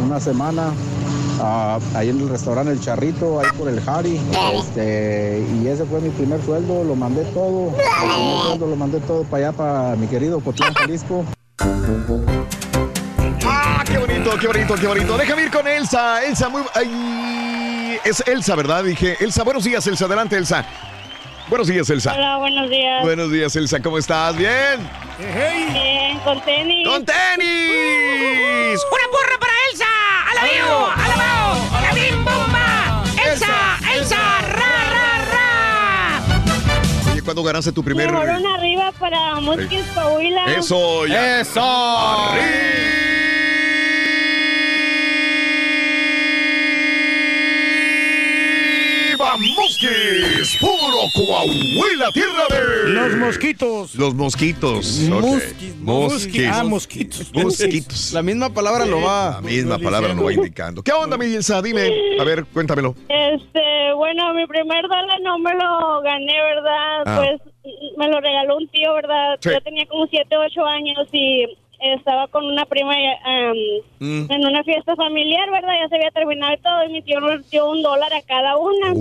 una 0.04 0.20
semana 0.20 0.72
ah, 1.40 1.78
ahí 1.94 2.10
en 2.10 2.20
el 2.20 2.28
restaurante 2.28 2.72
El 2.72 2.80
Charrito, 2.80 3.40
ahí 3.40 3.46
por 3.56 3.68
el 3.68 3.80
Jari. 3.80 4.20
Este, 4.54 5.44
y 5.60 5.66
ese 5.66 5.84
fue 5.84 6.00
mi 6.00 6.10
primer 6.10 6.42
sueldo, 6.44 6.84
lo 6.84 6.94
mandé 6.94 7.24
todo. 7.32 7.68
El 7.68 7.74
primer 7.74 8.42
sueldo 8.46 8.66
lo 8.66 8.76
mandé 8.76 9.00
todo 9.00 9.24
para 9.24 9.48
allá, 9.48 9.56
para 9.56 9.96
mi 9.96 10.06
querido 10.06 10.40
Cotlán, 10.40 10.74
Jalisco. 10.74 11.24
¡Ah, 13.44 13.82
qué 13.86 13.98
bonito, 13.98 14.30
qué 14.40 14.46
bonito, 14.46 14.74
qué 14.74 14.86
bonito! 14.86 15.16
Déjame 15.16 15.42
ir 15.44 15.50
con 15.50 15.66
Elsa. 15.66 16.24
Elsa, 16.24 16.48
muy. 16.48 16.62
ay, 16.74 17.27
es 18.04 18.22
Elsa, 18.26 18.54
¿verdad? 18.54 18.84
Dije, 18.84 19.16
Elsa, 19.20 19.42
buenos 19.44 19.64
días, 19.64 19.86
Elsa. 19.86 20.04
Adelante, 20.06 20.36
Elsa. 20.36 20.64
Buenos 21.48 21.66
días, 21.66 21.88
Elsa. 21.88 22.12
Hola, 22.14 22.36
buenos 22.36 22.68
días. 22.68 23.02
Buenos 23.02 23.32
días, 23.32 23.56
Elsa. 23.56 23.80
¿Cómo 23.80 23.96
estás? 23.98 24.36
¿Bien? 24.36 24.86
Bien, 25.18 26.18
con 26.20 26.40
tenis. 26.42 26.86
¡Con 26.86 27.04
tenis! 27.04 27.18
¡Una 28.92 29.08
porra 29.10 29.38
para 29.40 29.52
Elsa! 29.70 29.86
¡Alabío! 30.30 30.90
¡Alabao! 30.94 31.56
¡La 31.82 31.92
bim 31.94 32.24
bomba! 32.24 33.02
¡Elsa! 33.24 33.78
¡Elsa! 33.94 34.16
¡Ra, 34.42 34.90
ra, 34.90 35.24
ra! 35.32 37.12
Oye, 37.12 37.22
¿cuándo 37.22 37.42
ganaste 37.42 37.72
tu 37.72 37.82
primer... 37.82 38.12
Mejor 38.12 38.28
una 38.28 38.54
arriba 38.54 38.92
para 38.98 39.36
Musquis 39.36 39.86
Coahuila. 39.94 40.44
Eso, 40.54 41.06
ya. 41.06 41.40
¡Eso! 41.40 42.34
¡Viva 49.36 49.54
Mosquis! 49.56 50.56
¡Puro 50.58 51.02
Coahuila, 51.14 52.10
tierra 52.12 52.46
de... 52.48 52.88
Los 52.90 53.16
mosquitos. 53.16 53.94
Los 53.94 54.14
mosquitos. 54.14 55.08
ok. 55.10 55.20
Mosquis, 55.20 55.76
Mosquis. 55.76 56.48
Ah, 56.50 56.64
mosquitos. 56.64 57.32
Mosquitos. 57.34 58.12
La 58.12 58.22
misma 58.22 58.52
palabra 58.52 58.86
lo 58.86 59.02
va. 59.02 59.32
La 59.32 59.40
misma 59.40 59.78
palabra 59.78 60.14
lo 60.14 60.24
va 60.24 60.32
indicando. 60.32 60.82
¿Qué 60.82 60.92
onda, 60.92 61.18
mi 61.18 61.26
Elsa? 61.26 61.60
Dime. 61.60 61.90
A 62.18 62.24
ver, 62.24 62.46
cuéntamelo. 62.46 62.94
Este, 63.08 63.92
bueno, 63.96 64.32
mi 64.34 64.46
primer 64.46 64.82
dólar 64.82 65.20
no 65.22 65.38
me 65.38 65.54
lo 65.54 66.00
gané, 66.00 66.34
¿verdad? 66.40 67.02
Ah. 67.04 67.16
Pues 67.16 67.54
me 67.98 68.08
lo 68.08 68.20
regaló 68.20 68.56
un 68.56 68.68
tío, 68.68 68.94
¿verdad? 68.94 69.38
Sí. 69.40 69.50
Yo 69.52 69.60
tenía 69.60 69.86
como 69.86 70.06
7, 70.06 70.36
8 70.36 70.64
años 70.64 71.08
y 71.12 71.44
estaba 71.80 72.26
con 72.28 72.44
una 72.46 72.64
prima 72.66 72.94
em, 72.96 73.56
Mm. 74.00 74.30
en 74.30 74.46
una 74.46 74.62
fiesta 74.64 74.94
familiar, 74.96 75.50
¿verdad? 75.50 75.72
Ya 75.82 75.88
se 75.88 75.96
había 75.96 76.10
terminado 76.10 76.54
y 76.54 76.58
todo 76.58 76.84
y 76.84 76.88
mi 76.92 77.02
tío 77.02 77.20
nos 77.20 77.48
dio 77.50 77.70
un 77.70 77.82
dólar 77.82 78.12
a 78.12 78.22
cada 78.22 78.56
una. 78.56 78.92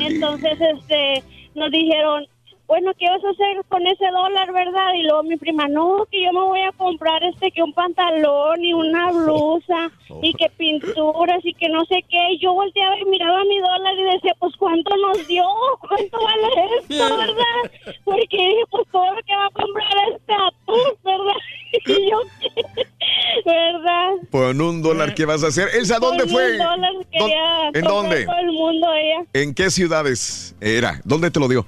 Entonces, 0.00 0.58
este, 0.60 1.22
nos 1.54 1.70
dijeron, 1.70 2.26
bueno, 2.68 2.92
¿qué 2.98 3.08
vas 3.08 3.24
a 3.24 3.30
hacer 3.30 3.64
con 3.70 3.86
ese 3.86 4.04
dólar, 4.10 4.52
verdad? 4.52 4.92
Y 4.94 5.02
luego 5.04 5.22
mi 5.22 5.36
prima, 5.38 5.66
no, 5.68 6.06
que 6.12 6.22
yo 6.22 6.32
me 6.34 6.42
voy 6.42 6.60
a 6.60 6.72
comprar 6.72 7.24
este, 7.24 7.50
que 7.50 7.62
un 7.62 7.72
pantalón 7.72 8.62
y 8.62 8.74
una 8.74 9.10
blusa 9.10 9.90
y 10.22 10.34
que 10.34 10.50
pinturas 10.50 11.40
y 11.44 11.54
que 11.54 11.68
no 11.70 11.82
sé 11.86 12.04
qué. 12.10 12.32
Y 12.32 12.38
yo 12.40 12.52
volteaba 12.52 12.98
y 12.98 13.06
miraba 13.06 13.42
mi 13.44 13.58
dólar 13.58 13.94
y 13.98 14.04
decía, 14.14 14.34
pues, 14.38 14.54
¿cuánto 14.58 14.94
nos 14.98 15.26
dio? 15.26 15.44
¿Cuánto 15.80 16.18
vale 16.22 16.48
esto, 16.78 17.16
verdad? 17.16 17.94
Porque 18.04 18.36
dije, 18.36 18.62
pues, 18.70 18.86
todo 18.92 19.14
lo 19.14 19.22
que 19.22 19.34
va 19.34 19.46
a 19.46 19.50
comprar 19.50 19.92
este 20.14 20.34
atún, 20.34 20.94
¿verdad? 21.04 21.40
Y 21.86 22.10
yo, 22.10 22.20
¿verdad? 23.44 24.10
Con 24.30 24.60
un 24.60 24.82
dólar, 24.82 25.14
¿qué 25.14 25.24
vas 25.24 25.42
a 25.44 25.48
hacer? 25.48 25.68
Elsa, 25.74 25.98
¿dónde 25.98 26.24
Con 26.24 26.32
fue? 26.32 26.52
un 26.52 26.58
dólar 26.58 26.92
quería 27.10 27.68
¿En 27.74 27.84
dónde? 27.84 28.24
todo 28.24 28.38
el 28.38 28.52
mundo 28.52 28.86
ella. 28.94 29.24
¿En 29.34 29.54
qué 29.54 29.70
ciudades 29.70 30.54
era? 30.60 31.00
¿Dónde 31.04 31.30
te 31.30 31.40
lo 31.40 31.48
dio? 31.48 31.64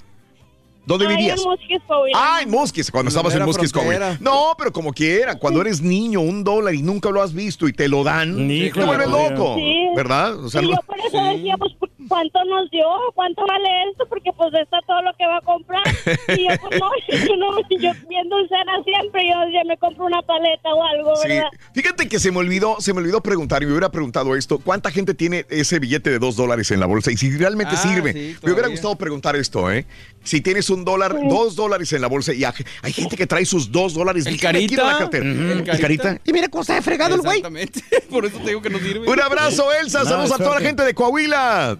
¿Dónde 0.85 1.07
vivías? 1.07 1.39
en 1.39 1.47
Musquis. 1.49 1.81
Ah, 2.15 2.39
en 2.41 2.49
Musquis, 2.49 2.91
cuando 2.91 3.09
estabas 3.09 3.35
en 3.35 3.43
Musquis. 3.45 3.71
No, 4.19 4.53
pero 4.57 4.71
como 4.71 4.91
quiera, 4.93 5.37
cuando 5.37 5.61
eres 5.61 5.81
niño, 5.81 6.21
un 6.21 6.43
dólar 6.43 6.73
y 6.73 6.81
nunca 6.81 7.09
lo 7.11 7.21
has 7.21 7.33
visto 7.33 7.67
y 7.67 7.73
te 7.73 7.87
lo 7.87 8.03
dan, 8.03 8.47
te 8.47 8.71
vuelves 8.85 9.07
loco, 9.09 9.55
Sí. 9.55 9.75
¿verdad? 9.95 10.37
O 10.43 10.49
sea, 10.49 10.61
y 10.61 10.69
yo 10.69 10.75
por 10.85 10.99
eso 10.99 11.23
decía, 11.23 11.55
pues, 11.57 11.73
¿cuánto 12.07 12.43
nos 12.45 12.69
dio? 12.71 12.85
¿Cuánto 13.15 13.45
vale 13.45 13.67
esto? 13.91 14.05
Porque, 14.07 14.31
pues, 14.35 14.53
está 14.61 14.79
todo 14.87 15.01
lo 15.01 15.13
que 15.17 15.25
va 15.25 15.37
a 15.37 15.41
comprar. 15.41 15.83
Y 16.37 16.47
yo, 16.47 16.55
pues, 16.61 16.79
no, 16.79 16.89
yo, 17.27 17.35
no, 17.37 17.59
yo 17.69 17.91
viendo 18.09 18.35
un 18.37 18.47
cena 18.47 18.83
siempre, 18.83 19.21
yo 19.27 19.33
ya 19.53 19.63
me 19.67 19.77
compro 19.77 20.05
una 20.05 20.21
paleta 20.21 20.73
o 20.73 20.83
algo, 20.83 21.15
Sí, 21.17 21.27
¿verdad? 21.29 21.49
fíjate 21.73 22.07
que 22.09 22.19
se 22.19 22.31
me 22.31 22.37
olvidó, 22.39 22.77
se 22.79 22.93
me 22.93 22.99
olvidó 22.99 23.21
preguntar 23.21 23.63
y 23.63 23.65
me 23.65 23.71
hubiera 23.73 23.91
preguntado 23.91 24.35
esto, 24.35 24.59
¿cuánta 24.59 24.91
gente 24.91 25.13
tiene 25.13 25.45
ese 25.49 25.79
billete 25.79 26.09
de 26.09 26.19
dos 26.19 26.35
dólares 26.35 26.71
en 26.71 26.79
la 26.79 26.85
bolsa? 26.85 27.11
Y 27.11 27.17
si 27.17 27.35
realmente 27.37 27.73
Ah, 27.75 27.77
sirve. 27.77 28.13
sí, 28.13 28.35
me 28.43 28.51
hubiera 28.51 28.67
gustado 28.67 28.95
preguntar 28.95 29.35
esto, 29.35 29.71
¿eh? 29.71 29.85
Si 30.23 30.41
tienes 30.41 30.69
un 30.69 30.85
dólar, 30.85 31.15
dos 31.29 31.55
dólares 31.55 31.91
en 31.93 32.01
la 32.01 32.07
bolsa 32.07 32.33
y 32.33 32.43
hay 32.43 32.93
gente 32.93 33.17
que 33.17 33.25
trae 33.27 33.45
sus 33.45 33.71
dos 33.71 33.93
dólares 33.93 34.25
El 34.25 34.33
en 34.33 34.37
la 34.37 34.41
carita. 34.41 34.97
cartera. 34.99 35.25
El 35.25 35.63
carita. 35.79 36.17
Y 36.25 36.33
mira 36.33 36.47
cómo 36.47 36.61
está 36.61 36.75
de 36.75 36.81
fregado 36.81 37.15
el 37.15 37.21
güey. 37.21 37.37
Exactamente. 37.37 37.81
Por 38.09 38.25
eso 38.25 38.37
te 38.39 38.49
digo 38.49 38.61
que 38.61 38.69
no 38.69 38.77
sirve. 38.79 39.09
Un 39.09 39.19
abrazo, 39.21 39.71
Elsa. 39.73 40.03
Saludos 40.05 40.31
a 40.33 40.37
toda 40.37 40.59
la 40.59 40.61
gente 40.61 40.83
de 40.83 40.93
Coahuila. 40.93 41.77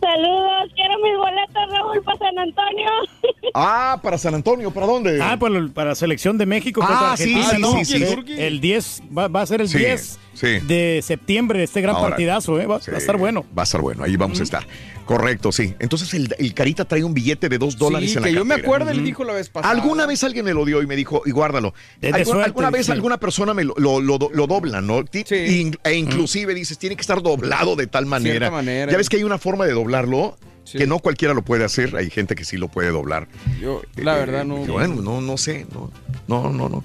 Saludos, 0.00 0.70
quiero 0.74 0.94
mis 1.02 1.16
boletos, 1.16 1.70
Raúl, 1.78 2.02
para 2.02 2.18
San 2.18 2.38
Antonio. 2.38 2.90
Ah, 3.54 3.98
para 4.02 4.18
San 4.18 4.34
Antonio, 4.34 4.70
¿para 4.70 4.86
dónde? 4.86 5.18
Ah, 5.22 5.36
para, 5.38 5.66
para 5.74 5.88
la 5.90 5.94
selección 5.94 6.36
de 6.38 6.44
México 6.46 6.80
Ah, 6.84 6.86
contra 6.86 7.16
sí, 7.16 7.34
Argentina, 7.34 7.50
sí, 7.56 7.60
¿no? 7.62 7.84
sí, 7.84 7.84
sí. 7.84 8.04
El- 8.34 8.38
El 8.38 8.60
10, 8.60 9.02
va, 9.16 9.26
va 9.28 9.40
a 9.42 9.46
ser 9.46 9.62
el 9.62 9.68
Sí, 9.68 9.78
10 9.78 10.18
sí. 10.40 10.58
de 10.66 11.00
septiembre, 11.02 11.62
este 11.62 11.80
gran 11.80 11.96
Ahora, 11.96 12.10
partidazo, 12.10 12.60
¿eh? 12.60 12.66
Va, 12.66 12.78
va 12.78 12.94
a 12.94 12.98
estar 12.98 13.16
bueno. 13.16 13.44
Va 13.56 13.62
a 13.62 13.64
estar 13.64 13.80
bueno, 13.80 14.04
ahí 14.04 14.16
vamos 14.16 14.40
a 14.40 14.42
estar. 14.42 14.66
Correcto, 15.04 15.52
sí. 15.52 15.74
Entonces 15.78 16.12
el, 16.12 16.34
el 16.38 16.52
Carita 16.52 16.84
trae 16.84 17.02
un 17.02 17.14
billete 17.14 17.48
de 17.48 17.56
dos 17.56 17.78
dólares 17.78 18.10
Sí, 18.10 18.16
en 18.18 18.22
la 18.22 18.28
que 18.28 18.34
yo 18.34 18.44
me 18.44 18.56
acuerdo, 18.56 18.90
él 18.90 18.98
Ujú. 18.98 19.06
dijo 19.06 19.24
la 19.24 19.32
vez 19.32 19.48
pasada. 19.48 19.72
Alguna 19.72 20.04
vez 20.06 20.22
alguien 20.22 20.44
me 20.44 20.52
lo 20.52 20.66
dio 20.66 20.82
y 20.82 20.86
me 20.86 20.96
dijo, 20.96 21.22
y 21.24 21.30
guárdalo. 21.30 21.72
Suerte, 22.00 22.44
alguna 22.44 22.70
vez 22.70 22.86
sí. 22.86 22.92
alguna 22.92 23.16
persona 23.18 23.54
me 23.54 23.64
lo, 23.64 23.74
lo, 23.78 24.00
lo, 24.00 24.18
lo 24.18 24.46
dobla, 24.46 24.80
¿no? 24.82 25.02
In- 25.30 25.78
e 25.82 25.94
inclusive 25.94 26.54
dices, 26.54 26.76
tiene 26.78 26.94
que 26.94 27.00
estar 27.00 27.22
doblado 27.22 27.74
de 27.74 27.86
tal 27.86 28.04
manera. 28.04 28.32
Cierta 28.38 28.50
manera. 28.50 28.92
Ya 28.92 28.98
ves 28.98 29.08
que 29.08 29.16
hay 29.16 29.24
una 29.24 29.38
forma 29.38 29.64
de 29.64 29.72
doblarlo 29.72 30.36
que 30.70 30.86
no 30.86 30.98
cualquiera 30.98 31.32
lo 31.32 31.40
puede 31.42 31.64
hacer. 31.64 31.96
Hay 31.96 32.10
gente 32.10 32.34
que 32.34 32.44
sí 32.44 32.58
lo 32.58 32.68
puede 32.68 32.90
doblar. 32.90 33.28
Yo, 33.58 33.80
la 33.96 34.16
Eh, 34.16 34.20
verdad, 34.20 34.44
no. 34.44 34.62
que 34.66 34.70
Bueno, 34.70 34.96
no, 35.00 35.22
no 35.22 35.38
sé. 35.38 35.66
No, 35.72 35.90
no, 36.26 36.50
no. 36.52 36.68
no. 36.68 36.84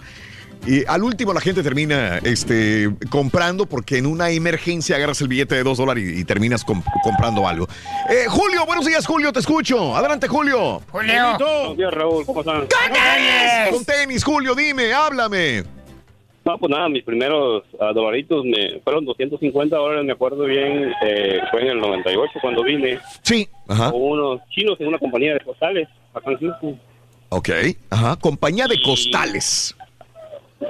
Y 0.65 0.85
al 0.87 1.03
último 1.03 1.33
la 1.33 1.41
gente 1.41 1.61
termina 1.61 2.19
este, 2.19 2.89
comprando 3.09 3.65
porque 3.65 3.97
en 3.97 4.05
una 4.05 4.29
emergencia 4.29 4.95
agarras 4.95 5.19
el 5.19 5.27
billete 5.27 5.55
de 5.55 5.63
dos 5.63 5.77
dólares 5.77 6.03
y, 6.05 6.21
y 6.21 6.23
terminas 6.23 6.65
comp- 6.65 6.85
comprando 7.03 7.45
algo. 7.47 7.67
Eh, 8.09 8.27
Julio, 8.29 8.65
buenos 8.65 8.85
días, 8.85 9.05
Julio, 9.05 9.33
te 9.33 9.39
escucho. 9.39 9.93
Adelante, 9.95 10.27
Julio. 10.29 10.81
Julio. 10.89 11.13
Buenos 11.37 11.77
días, 11.77 11.93
Raúl. 11.93 12.25
¿Cómo 12.25 12.39
están? 12.39 12.65
Con 13.71 13.83
tenis, 13.83 14.23
Julio, 14.23 14.55
dime, 14.55 14.93
háblame. 14.93 15.63
No, 16.45 16.57
pues 16.57 16.69
nada, 16.69 16.87
mis 16.89 17.03
primeros 17.03 17.63
dolaritos 17.93 18.45
me 18.45 18.79
fueron 18.85 19.03
250 19.05 19.75
dólares, 19.75 20.05
me 20.05 20.13
acuerdo 20.13 20.43
bien. 20.45 20.93
eh, 21.05 21.39
fue 21.51 21.61
en 21.61 21.67
el 21.69 21.79
98 21.79 22.31
cuando 22.41 22.63
vine. 22.63 22.99
Sí. 23.21 23.47
Ajá. 23.67 23.91
Con 23.91 24.01
unos 24.01 24.41
chinos 24.49 24.77
en 24.79 24.87
una 24.87 24.97
compañía 24.97 25.33
de 25.33 25.39
postales. 25.41 25.87
Acá 26.13 26.31
en 26.31 26.37
Houston. 26.39 26.81
Ok. 27.29 27.49
Ajá. 27.89 28.15
Compañía 28.17 28.67
de 28.67 28.81
costales. 28.81 29.75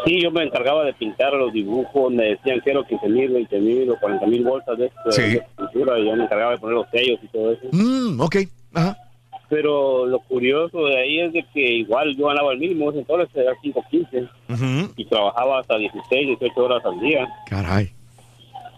Sí, 0.06 0.22
yo 0.22 0.32
me 0.32 0.44
encargaba 0.44 0.84
de 0.86 0.94
pintar 0.94 1.34
los 1.34 1.52
dibujos. 1.54 2.12
Me 2.12 2.24
decían 2.30 2.60
quiero 2.62 2.86
15 2.86 3.08
mil, 3.10 3.32
20 3.32 3.60
mil 3.60 3.90
o 3.92 4.00
40 4.00 4.26
mil 4.28 4.44
bolsas 4.44 4.78
de, 4.78 4.92
Sí. 5.10 5.22
de 5.22 5.44
pintura. 5.58 6.00
Y 6.00 6.06
yo 6.06 6.16
me 6.16 6.24
encargaba 6.24 6.52
de 6.52 6.58
poner 6.58 6.76
los 6.76 6.90
sellos 6.90 7.20
y 7.24 7.28
todo 7.28 7.52
eso. 7.54 7.68
Mm, 7.72 8.20
ok. 8.22 8.36
Ajá. 8.74 8.98
Pero 9.50 10.06
lo 10.08 10.20
curioso 10.22 10.86
de 10.86 10.98
ahí 10.98 11.20
es 11.20 11.34
de 11.34 11.46
que 11.54 11.60
igual 11.60 12.16
yo 12.18 12.28
ganaba 12.28 12.54
el 12.54 12.60
mínimo, 12.60 12.92
entonces 12.92 13.30
era 13.36 13.54
5.15 13.62 14.28
Ujú. 14.50 14.94
y 14.96 15.06
trabajaba 15.06 15.60
hasta 15.60 15.78
16, 15.78 16.28
18 16.40 16.64
horas 16.64 16.84
al 16.86 17.00
día. 17.00 17.28
Caray. 17.50 17.92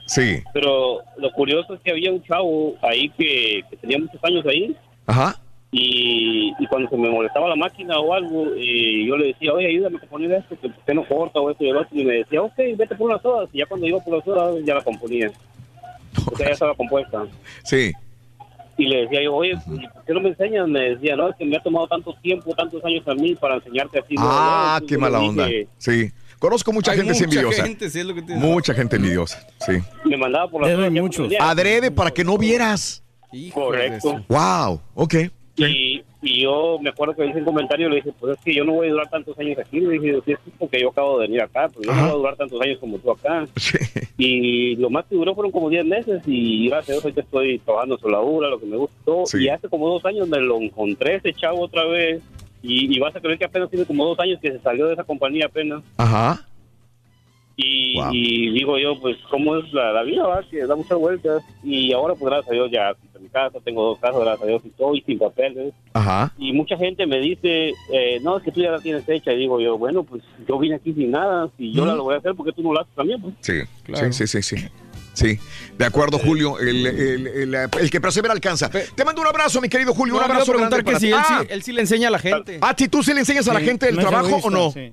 Sí. 0.08 0.44
Pero 0.53 1.00
lo 1.18 1.32
curioso 1.32 1.74
es 1.76 1.80
que 1.82 1.92
había 1.92 2.11
un 2.11 2.22
chavo 2.24 2.76
ahí 2.82 3.10
que, 3.18 3.64
que 3.69 3.77
tenía 3.77 3.98
muchos 4.00 4.24
años 4.24 4.45
ahí 4.45 4.76
Ajá. 5.08 5.35
Y, 5.77 6.53
y 6.57 6.67
cuando 6.67 6.89
se 6.89 6.95
me 6.95 7.09
molestaba 7.09 7.49
la 7.49 7.55
máquina 7.57 7.99
o 7.99 8.13
algo, 8.13 8.45
eh, 8.55 9.05
yo 9.05 9.17
le 9.17 9.27
decía, 9.27 9.51
oye, 9.53 9.67
ayúdame 9.67 9.97
a 9.97 9.99
componer 9.99 10.31
esto, 10.31 10.57
que 10.59 10.67
usted 10.67 10.93
no 10.93 11.05
corta 11.05 11.39
o 11.41 11.51
esto 11.51 11.63
y 11.65 11.69
el 11.69 11.77
otro, 11.77 11.89
y 11.99 12.05
me 12.05 12.13
decía, 12.15 12.41
ok, 12.41 12.53
vete 12.77 12.95
por 12.95 13.09
unas 13.09 13.25
horas, 13.25 13.49
y 13.51 13.57
ya 13.59 13.65
cuando 13.65 13.85
iba 13.85 13.99
por 13.99 14.17
las 14.17 14.27
horas 14.27 14.55
ya 14.65 14.75
la 14.75 14.81
componía. 14.83 15.31
O 16.31 16.37
sea, 16.37 16.47
ya 16.47 16.53
estaba 16.53 16.73
compuesta. 16.75 17.25
Sí. 17.63 17.91
Y 18.77 18.85
le 18.85 19.01
decía 19.01 19.23
yo, 19.23 19.35
oye, 19.35 19.51
¿y 19.51 19.87
¿por 19.87 20.03
qué 20.05 20.13
no 20.13 20.21
me 20.21 20.29
enseñas? 20.29 20.67
Me 20.67 20.79
decía, 20.91 21.15
no, 21.15 21.29
es 21.29 21.35
que 21.35 21.45
me 21.45 21.57
ha 21.57 21.61
tomado 21.63 21.87
tanto 21.87 22.13
tiempo, 22.21 22.53
tantos 22.55 22.83
años 22.85 23.05
a 23.07 23.13
mí 23.13 23.35
para 23.35 23.55
enseñarte 23.55 23.99
así. 23.99 24.15
Ah, 24.17 24.79
qué 24.87 24.97
mala 24.97 25.19
onda. 25.19 25.45
dije- 25.47 25.67
Sí. 25.77 26.11
Conozco 26.39 26.71
mucha 26.73 26.91
Hay 26.91 26.97
gente 26.97 27.13
mucha 27.13 27.23
envidiosa. 27.23 27.63
gente, 27.63 27.89
sí, 27.89 27.99
es 27.99 28.05
lo 28.05 28.13
que 28.13 28.21
te- 28.21 28.35
Mucha 28.35 28.73
gente 28.73 28.97
envidiosa. 28.97 29.45
Sí. 29.65 29.73
Me 30.05 30.17
mandaba 30.17 30.49
por 30.49 30.61
las 30.61 30.71
horas. 30.77 30.91
venía. 30.91 31.37
Adrede 31.39 31.89
para 31.91 32.11
que 32.11 32.23
no 32.23 32.37
vieras. 32.37 33.01
Correcto. 33.53 34.23
Wow. 34.29 34.81
Ok. 34.93 35.15
Y, 35.58 36.03
y 36.22 36.42
yo 36.42 36.77
me 36.82 36.90
acuerdo 36.90 37.16
que 37.16 37.25
hice 37.25 37.40
un 37.40 37.45
comentario, 37.45 37.88
le 37.88 37.98
dije, 37.98 38.11
pues 38.19 38.38
es 38.38 38.43
que 38.43 38.53
yo 38.53 38.66
no 38.66 38.74
voy 38.74 38.88
a 38.88 38.92
durar 38.92 39.09
tantos 39.09 39.38
años 39.40 39.58
aquí. 39.58 39.80
Le 39.80 40.00
dije, 40.00 40.19
sí, 40.25 40.32
es 40.34 40.40
porque 40.58 40.82
yo 40.82 40.90
acabo 40.90 41.19
de 41.19 41.27
venir 41.27 41.42
acá, 41.42 41.69
pero 41.69 41.82
yo 41.84 41.93
no 41.93 42.01
voy 42.01 42.09
a 42.09 42.16
durar 42.16 42.35
tantos 42.35 42.61
años 42.61 42.77
como 42.80 42.98
tú 42.98 43.11
acá. 43.11 43.48
Y 44.17 44.75
lo 44.77 44.90
más 44.90 45.06
que 45.06 45.16
duró 45.16 45.35
fueron 45.35 45.51
como 45.51 45.69
10 45.69 45.85
meses 45.85 46.22
y 46.25 46.69
gracias 46.69 46.90
a 46.90 46.92
Dios 46.93 47.03
ahorita 47.03 47.22
estoy 47.22 47.59
trabajando 47.59 48.00
en 48.01 48.11
labura, 48.11 48.50
lo 48.50 48.59
que 48.59 48.66
me 48.66 48.77
gustó. 48.77 49.25
Sí. 49.25 49.43
Y 49.43 49.50
hace 49.50 49.67
como 49.67 49.90
dos 49.90 50.06
años 50.06 50.27
me 50.27 50.40
lo 50.40 50.59
encontré 50.59 51.16
ese 51.16 51.34
chavo 51.34 51.61
otra 51.61 51.85
vez. 51.85 52.22
Y, 52.61 52.95
y 52.95 53.00
vas 53.00 53.16
a 53.16 53.19
creer 53.19 53.38
que 53.38 53.45
apenas 53.45 53.69
tiene 53.69 53.85
como 53.85 54.06
dos 54.06 54.19
años 54.19 54.40
que 54.42 54.51
se 54.51 54.59
salió 54.59 54.88
de 54.88 54.93
esa 54.93 55.03
compañía 55.03 55.45
apenas. 55.45 55.84
Ajá. 55.98 56.45
Y, 57.58 57.95
Wow. 57.98 58.09
y 58.14 58.50
digo 58.51 58.77
yo, 58.77 59.00
pues, 59.00 59.16
¿cómo 59.32 59.56
es 59.58 59.72
la, 59.72 59.93
la 59.93 60.03
vida? 60.03 60.27
va? 60.27 60.43
Que 60.43 60.66
da 60.67 60.75
muchas 60.75 60.98
vueltas. 60.98 61.42
Y 61.64 61.93
ahora, 61.93 62.14
pues, 62.16 62.25
gracias 62.30 62.51
a 62.51 62.53
Dios, 62.53 62.69
ya 62.72 62.90
en 63.16 63.24
mi 63.24 63.30
casa, 63.30 63.59
tengo 63.64 63.82
dos 63.84 64.00
casas, 64.00 64.19
gracias 64.19 64.42
a 64.43 64.45
Dios, 64.45 64.61
y 64.66 64.69
todo, 64.72 64.93
y 64.93 65.01
sin 65.01 65.17
papeles. 65.19 65.74
Ajá. 65.93 66.34
Y 66.38 66.51
mucha 66.51 66.75
gente 66.77 67.06
me 67.08 67.19
dice, 67.19 67.69
eh, 67.93 68.19
no, 68.22 68.38
es 68.38 68.43
que 68.43 68.51
tú 68.51 68.59
ya 68.61 68.72
la 68.72 68.80
tienes 68.82 69.08
hecha. 69.08 69.32
Y 69.32 69.38
digo 69.38 69.61
yo, 69.61 69.77
bueno, 69.77 70.03
pues, 70.03 70.22
yo 70.48 70.59
vine 70.59 70.75
aquí 70.75 70.93
sin 70.93 71.11
nada. 71.11 71.50
Si 71.58 71.72
yo 71.72 71.85
la 71.85 71.95
lo 71.95 72.03
voy 72.03 72.16
a 72.16 72.17
hacer, 72.17 72.35
porque 72.35 72.51
tú 72.51 72.61
no 72.61 72.74
la 72.74 72.82
haces 72.82 72.93
también? 72.95 73.22
Pues? 73.22 73.34
Sí, 73.40 73.53
Claro. 73.84 74.11
sí, 74.11 74.27
sí, 74.27 74.42
sí, 74.42 74.58
sí. 74.58 74.66
Sí, 75.14 75.40
de 75.77 75.85
acuerdo, 75.85 76.19
Julio. 76.19 76.59
El, 76.59 76.85
el- 76.85 77.27
el- 77.27 77.56
el 77.56 77.90
que 77.90 78.01
persevera 78.01 78.34
alcanza. 78.34 78.69
Te 78.69 79.06
mando 79.06 79.22
un 79.22 79.27
abrazo, 79.27 79.61
mi 79.61 79.69
querido 79.69 79.93
Julio. 79.93 80.14
No, 80.16 80.17
un 80.19 80.24
a 80.24 80.25
abrazo 80.27 80.51
preguntar 80.51 80.84
que 80.84 80.95
si 81.00 81.06
ti. 81.08 81.14
él, 81.14 81.19
sí, 81.25 81.34
él 81.51 81.64
sí 81.64 81.72
le 81.72 81.80
enseña 81.82 82.09
a 82.09 82.11
la 82.11 82.19
gente. 82.19 82.59
Ah, 82.61 82.75
si 82.77 82.90
tú 82.90 83.01
sí 83.01 83.14
le 83.14 83.22
enseñas 83.22 83.48
a 83.48 83.53
la 83.53 83.61
gente 83.61 83.88
el 83.88 83.95
trabajo 83.98 84.42
o 84.43 84.50
no. 84.50 84.72
sí. 84.72 84.92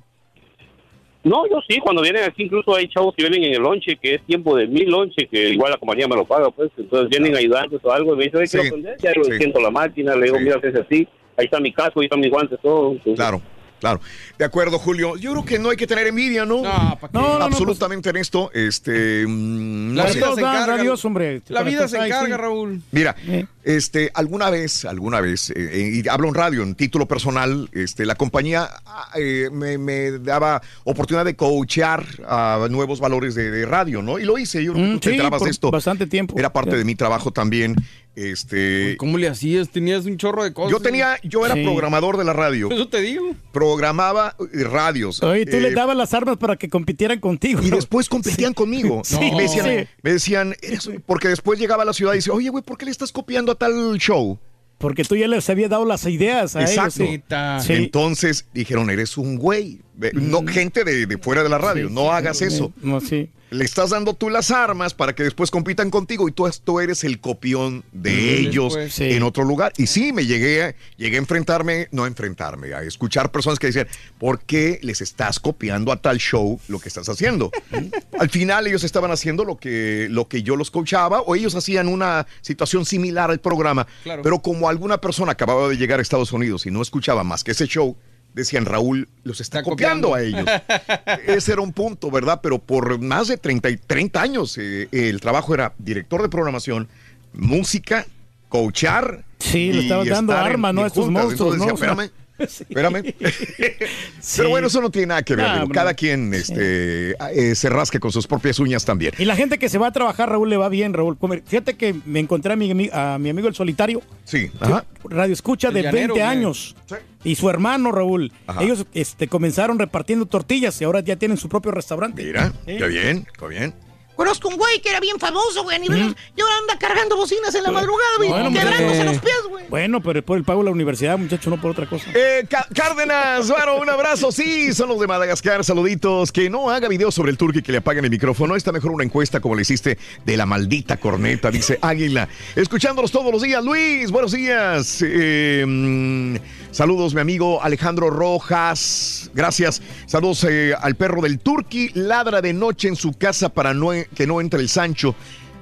No, 1.25 1.47
yo 1.49 1.61
sí, 1.69 1.79
cuando 1.79 2.03
vienen 2.03 2.25
aquí 2.25 2.43
incluso 2.43 2.75
hay 2.75 2.89
chavos 2.89 3.15
que 3.15 3.23
vienen 3.23 3.45
en 3.45 3.55
el 3.55 3.63
lonche, 3.63 3.97
que 3.97 4.15
es 4.17 4.23
tiempo 4.27 4.57
de 4.57 4.67
mi 4.67 4.85
lonche, 4.85 5.29
que 5.29 5.51
igual 5.51 5.71
la 5.71 5.77
compañía 5.77 6.09
me 6.09 6.17
lo 6.17 6.25
paga, 6.25 6.51
pues. 6.51 6.71
Entonces 6.77 7.09
vienen 7.11 7.37
ayudantes 7.37 7.79
o 7.83 7.93
algo 7.93 8.15
y 8.15 8.17
me 8.17 8.25
dicen, 8.25 8.41
"Oye, 8.41 8.49
quiero 8.49 8.63
Sí, 8.65 8.69
aprender", 8.69 8.97
ya 9.01 9.13
lo 9.17 9.25
sí. 9.25 9.33
siento 9.39 9.61
la 9.61 9.71
máquina, 9.71 10.17
le 10.17 10.25
digo, 10.25 10.39
Sí. 10.39 10.45
mira, 10.45 10.61
es 10.61 10.75
así, 10.75 11.07
ahí 11.37 11.45
está 11.45 11.61
mi 11.61 11.73
casco, 11.73 12.01
ahí 12.01 12.07
están 12.07 12.19
mis 12.21 12.31
guantes, 12.31 12.59
todo. 12.61 12.91
Entonces, 12.93 13.15
Claro. 13.15 13.41
Claro, 13.83 14.01
de 14.39 14.45
acuerdo, 14.45 14.79
Julio. 14.79 15.17
Yo 15.17 15.33
creo 15.33 15.45
que 15.45 15.59
no 15.59 15.71
hay 15.71 15.77
que 15.77 15.89
tener 15.89 16.07
envidia, 16.07 16.45
¿no? 16.47 16.63
No, 16.63 16.99
¿pa' 17.01 17.09
qué? 17.09 17.19
No, 17.19 17.21
no, 17.33 17.39
no, 17.41 17.45
Absolutamente 17.47 18.11
en 18.11 18.17
esto. 18.17 18.49
Este, 18.55 19.27
mm, 19.27 19.95
La 19.97 20.05
no 20.05 20.09
sé. 20.09 20.19
vida 20.19 20.35
se 20.37 20.41
encarga. 20.41 20.83
Dios, 20.83 21.05
hombre. 21.05 21.43
La 21.49 21.63
vida 21.65 21.89
se 21.89 21.97
encarga, 21.99 22.37
Raúl. 22.37 22.81
Mira, 22.93 23.17
este, 23.65 24.11
alguna 24.15 24.51
vez, 24.51 24.85
alguna 24.85 25.21
vez, 25.21 25.51
eh, 25.51 25.55
eh, 25.57 26.03
y 26.05 26.09
hablo 26.09 26.29
en 26.29 26.35
radio, 26.35 26.63
en 26.63 26.77
título 26.77 27.07
personal, 27.07 27.69
este, 27.73 28.07
la 28.07 28.15
compañía 28.15 28.69
ah, 28.87 29.09
eh, 29.17 29.49
me, 29.53 29.79
me 29.79 30.13
daba 30.13 30.63
oportunidad 30.85 31.25
de 31.25 31.35
coachear 31.35 32.07
a 32.27 32.67
nuevos 32.71 33.01
valores 33.01 33.35
de, 33.35 33.51
de 33.51 33.67
radio, 33.67 34.01
¿no? 34.01 34.19
Y 34.21 34.25
lo 34.25 34.39
hice, 34.39 34.63
yo 34.63 34.73
Mm, 34.75 35.01
te 35.01 35.09
sí, 35.09 35.15
enterabas 35.17 35.41
por 35.41 35.47
de 35.49 35.51
esto. 35.51 35.71
bastante 35.73 36.07
tiempo. 36.07 36.35
Era 36.39 36.53
parte 36.53 36.71
Ya. 36.71 36.77
de 36.79 36.85
mi 36.85 36.95
trabajo 36.95 37.31
también. 37.33 37.75
Este, 38.15 38.97
¿Cómo 38.99 39.17
le 39.17 39.27
hacías? 39.29 39.71
Tenías 39.71 40.05
un 40.05 40.19
chorro 40.19 40.45
de 40.45 40.53
cosas. 40.53 40.71
yo 40.71 40.81
tenía, 40.81 41.17
yo 41.23 41.47
era 41.47 41.55
Sí. 41.55 41.65
programador 41.65 42.19
de 42.19 42.25
la 42.25 42.33
radio. 42.35 42.71
Eso 42.71 42.89
te 42.89 43.01
digo. 43.01 43.35
Programaba 43.53 44.37
eh, 44.53 44.65
radios. 44.65 45.23
Oye, 45.23 45.47
tú 45.47 45.57
eh, 45.57 45.61
les 45.63 45.75
dabas 45.75 45.97
las 45.97 46.13
armas 46.13 46.37
para 46.37 46.57
que 46.57 46.69
compitieran 46.69 47.21
contigo. 47.21 47.61
y 47.63 47.71
después 47.71 48.09
competían 48.09 48.53
conmigo. 48.55 49.01
Sí. 49.05 49.17
Y 49.21 49.35
me 49.35 49.43
decían, 49.45 49.67
Sí. 49.67 49.89
me 50.03 50.13
decían, 50.13 50.55
"Eres 50.61 50.87
un-", 50.87 51.03
porque 51.07 51.29
después 51.29 51.59
llegaba 51.59 51.85
a 51.85 51.87
la 51.87 51.93
ciudad 51.95 52.13
y 52.13 52.17
dice, 52.17 52.31
oye, 52.31 52.51
güey, 52.51 52.63
¿por 52.63 52.77
qué 52.77 52.85
le 52.85 52.91
estás 52.91 53.13
copiando 53.13 53.53
a 53.53 53.55
tal 53.55 53.97
show? 53.99 54.39
Porque 54.79 55.05
tú 55.05 55.17
ya 55.17 55.29
les 55.29 55.49
habías 55.49 55.71
dado 55.71 55.85
las 55.85 56.05
ideas 56.07 56.57
a 56.57 56.63
Exacto. 56.63 57.05
ellos. 57.05 57.23
sí. 57.61 57.67
Sí. 57.67 57.73
Entonces 57.75 58.47
dijeron, 58.53 58.91
eres 58.91 59.17
un 59.17 59.37
güey. 59.39 59.81
No, 60.15 60.45
gente 60.47 60.83
de, 60.85 61.07
de 61.07 61.19
fuera 61.19 61.43
de 61.45 61.49
la 61.49 61.59
radio, 61.59 61.89
Sí, 61.89 61.95
no 61.95 62.03
sí, 62.03 62.09
hagas 62.11 62.39
sí, 62.39 62.45
eso. 62.47 62.73
No, 62.83 63.01
sí. 63.01 63.31
Le 63.53 63.67
estás 63.67 63.91
dando 63.91 64.15
tú 64.15 64.31
las 64.31 64.51
armas 64.51 64.95
para 64.95 65.15
que 65.15 65.25
después 65.25 65.51
compitan 65.51 65.91
contigo 65.91 66.27
y 66.27 66.33
tú, 66.33 66.49
tú 66.65 66.81
eres 66.81 67.05
el 67.05 67.21
copión 67.21 67.85
de 67.93 68.39
ellos 68.41 68.75
después. 68.75 68.95
Sí. 68.95 69.13
en 69.13 69.23
otro 69.23 69.45
lugar. 69.45 69.75
Y 69.77 69.89
sí, 69.89 70.11
me 70.15 70.25
llegué, 70.25 70.75
llegué 70.97 71.17
a 71.17 71.19
enfrentarme, 71.19 71.89
no 71.91 72.05
a 72.05 72.07
enfrentarme, 72.07 72.73
a 72.73 72.83
escuchar 72.83 73.31
personas 73.31 73.59
que 73.59 73.67
decían, 73.67 73.89
¿por 74.19 74.41
qué 74.41 74.81
les 74.83 75.03
estás 75.03 75.39
copiando 75.39 75.93
a 75.93 76.01
tal 76.01 76.17
show 76.17 76.59
lo 76.69 76.79
que 76.79 76.89
estás 76.89 77.11
haciendo? 77.11 77.51
Al 78.19 78.31
final 78.31 78.67
ellos 78.67 78.85
estaban 78.85 79.11
haciendo 79.11 79.45
lo 79.45 79.59
que, 79.59 80.07
lo 80.11 80.29
que 80.29 80.43
yo 80.43 80.57
los 80.57 80.71
coachaba 80.71 81.21
o 81.21 81.37
ellos 81.37 81.55
hacían 81.55 81.89
una 81.89 82.27
situación 82.41 82.87
similar 82.87 83.31
al 83.31 83.41
programa. 83.41 83.87
Claro. 84.03 84.23
Pero 84.23 84.39
como 84.41 84.71
alguna 84.71 84.99
persona 84.99 85.33
acababa 85.33 85.69
de 85.69 85.77
llegar 85.77 85.99
a 85.99 86.03
Estados 86.03 86.33
Unidos 86.33 86.65
y 86.65 86.71
no 86.71 86.81
escuchaba 86.81 87.23
más 87.23 87.45
que 87.45 87.51
ese 87.51 87.67
show, 87.67 87.97
decían, 88.35 88.65
Raúl 88.65 89.09
los 89.25 89.41
está, 89.41 89.63
copiando, 89.63 90.15
a 90.15 90.23
ellos. 90.23 90.47
Ese 91.27 91.53
era 91.53 91.61
un 91.63 91.73
punto, 91.73 92.11
¿verdad? 92.11 92.41
Pero 92.43 92.59
por 92.59 92.99
más 93.01 93.29
de 93.29 93.37
30, 93.37 93.71
y 93.71 93.77
30 93.77 94.21
años 94.23 94.57
eh, 94.59 94.89
el 94.93 95.21
trabajo 95.21 95.55
era 95.55 95.75
director 95.79 96.23
de 96.23 96.29
programación, 96.29 96.89
música, 97.33 98.07
coachar. 98.49 99.25
Sí, 99.39 99.73
le 99.73 99.81
y 99.81 99.85
estabas 99.85 100.09
dando 100.09 100.33
en- 100.33 100.39
arma, 100.39 100.73
¿no? 100.73 100.81
en 100.81 100.85
A 100.85 100.89
estos 100.89 101.11
monstruos, 101.11 101.55
Entonces 101.55 101.87
¿no? 101.89 102.22
espérame. 102.61 103.03
Pero 104.37 104.49
bueno, 104.49 104.67
eso 104.67 104.81
no 104.81 104.91
tiene 104.91 105.07
nada 105.09 105.23
que 105.23 105.35
ver. 105.37 105.61
No. 105.61 105.69
Cada 105.69 105.95
quien 105.95 106.33
este, 106.35 107.15
eh, 107.35 107.55
se 107.55 107.69
rasque 107.69 108.01
con 108.01 108.13
sus 108.13 108.27
propias 108.27 108.59
uñas 108.59 108.85
también. 108.85 109.13
Y 109.19 109.25
la 109.25 109.37
gente 109.37 109.59
que 109.59 109.69
se 109.69 109.79
va 109.79 109.89
a 109.89 109.93
trabajar, 109.93 110.29
Raúl, 110.29 110.51
le 110.51 110.57
va 110.57 110.69
bien, 110.69 110.93
Raúl. 110.93 111.17
Fíjate 111.47 111.75
que 111.75 111.95
me 112.05 112.21
encontré 112.21 112.53
a 112.53 112.57
mi, 112.57 112.91
a 112.93 113.19
mi 113.19 113.31
amigo 113.31 113.49
el 113.49 113.55
solitario, 113.55 114.03
Sí, 114.25 114.51
ajá. 114.61 114.85
radio 115.05 115.33
escucha 115.33 115.71
de 115.71 115.83
llanero, 115.83 116.15
20 116.15 116.21
güey. 116.21 116.23
años. 116.23 116.77
Y 117.25 117.35
su 117.37 117.49
hermano, 117.51 117.93
Raúl. 117.93 118.33
Ajá. 118.47 118.63
Ellos 118.63 118.85
este, 118.95 119.29
comenzaron 119.29 119.79
repartiendo 119.79 120.27
tortillas 120.27 120.81
y 120.81 120.85
ahora 120.85 121.01
ya 121.01 121.17
tienen 121.17 121.37
su 121.39 121.49
propio 121.49 121.71
restaurante. 121.73 122.25
Mira, 122.25 122.53
qué 122.67 122.87
bien, 122.89 123.27
qué 123.39 123.47
bien. 123.49 123.75
Conozco 124.23 124.49
un 124.51 124.57
güey 124.57 124.81
que 124.81 124.89
era 124.91 125.01
bien 125.01 125.19
famoso, 125.19 125.65
güey, 125.65 125.77
a 125.77 125.79
nivel... 125.81 126.15
Y 126.37 126.41
ahora 126.41 126.55
anda 126.61 126.79
cargando 126.79 127.17
bocinas 127.17 127.53
en 127.57 127.65
la 127.65 127.73
madrugada, 127.73 128.11
güey, 128.19 128.29
Bueno, 128.31 128.53
quebrándose 128.53 129.05
los 129.05 129.19
pies, 129.19 129.35
güey. 129.49 129.65
Bueno, 129.69 130.01
pero 130.01 130.21
es 130.21 130.25
por 130.25 130.39
el 130.39 130.45
pago 130.45 130.61
de 130.61 130.67
la 130.67 130.71
universidad, 130.71 131.19
muchacho, 131.19 131.51
no 131.51 131.61
por 131.61 131.73
otra 131.73 131.87
cosa. 131.87 132.07
Eh, 132.15 132.47
Cá- 132.49 132.67
Cárdenas, 132.73 133.49
bueno, 133.51 133.77
un 133.79 133.89
abrazo. 133.91 134.31
Sí, 134.31 134.73
son 134.73 134.91
los 134.91 135.01
de 135.01 135.07
Madagascar. 135.09 135.65
Saluditos. 135.65 136.31
Que 136.31 136.49
no 136.49 136.71
haga 136.71 136.87
videos 136.89 137.15
sobre 137.15 137.31
el 137.33 137.37
turco 137.37 137.59
y 137.59 137.63
que 137.63 137.73
le 137.73 137.79
apaguen 137.79 138.05
el 138.05 138.11
micrófono. 138.11 138.55
Está 138.55 138.71
mejor 138.71 138.93
una 138.93 139.03
encuesta 139.05 139.41
como 139.41 139.57
le 139.57 139.63
hiciste 139.63 139.99
de 140.25 140.37
la 140.37 140.47
maldita 140.47 140.99
corneta, 140.99 141.51
dice 141.51 141.79
Águila. 141.83 142.29
Escuchándolos 142.55 143.11
todos 143.11 143.33
los 143.33 143.43
días. 143.43 143.65
Luis, 143.65 144.11
buenos 144.13 144.31
días. 144.33 145.03
Eh, 145.05 146.39
saludos, 146.73 147.15
mi 147.15 147.21
amigo 147.21 147.63
Alejandro 147.63 148.11
Rojas. 148.11 149.31
Gracias. 149.35 149.81
Saludos 150.07 150.45
eh, 150.45 150.75
al 150.81 150.97
perro 150.97 151.23
del 151.23 151.39
turqui. 151.39 151.91
Ladra 151.95 152.43
de 152.43 152.53
noche 152.53 152.89
en 152.89 152.97
su 152.97 153.13
casa 153.13 153.49
para 153.51 153.73
no, 153.73 153.91
que 154.15 154.27
no 154.27 154.41
entre 154.41 154.61
el 154.61 154.69
Sancho. 154.69 155.15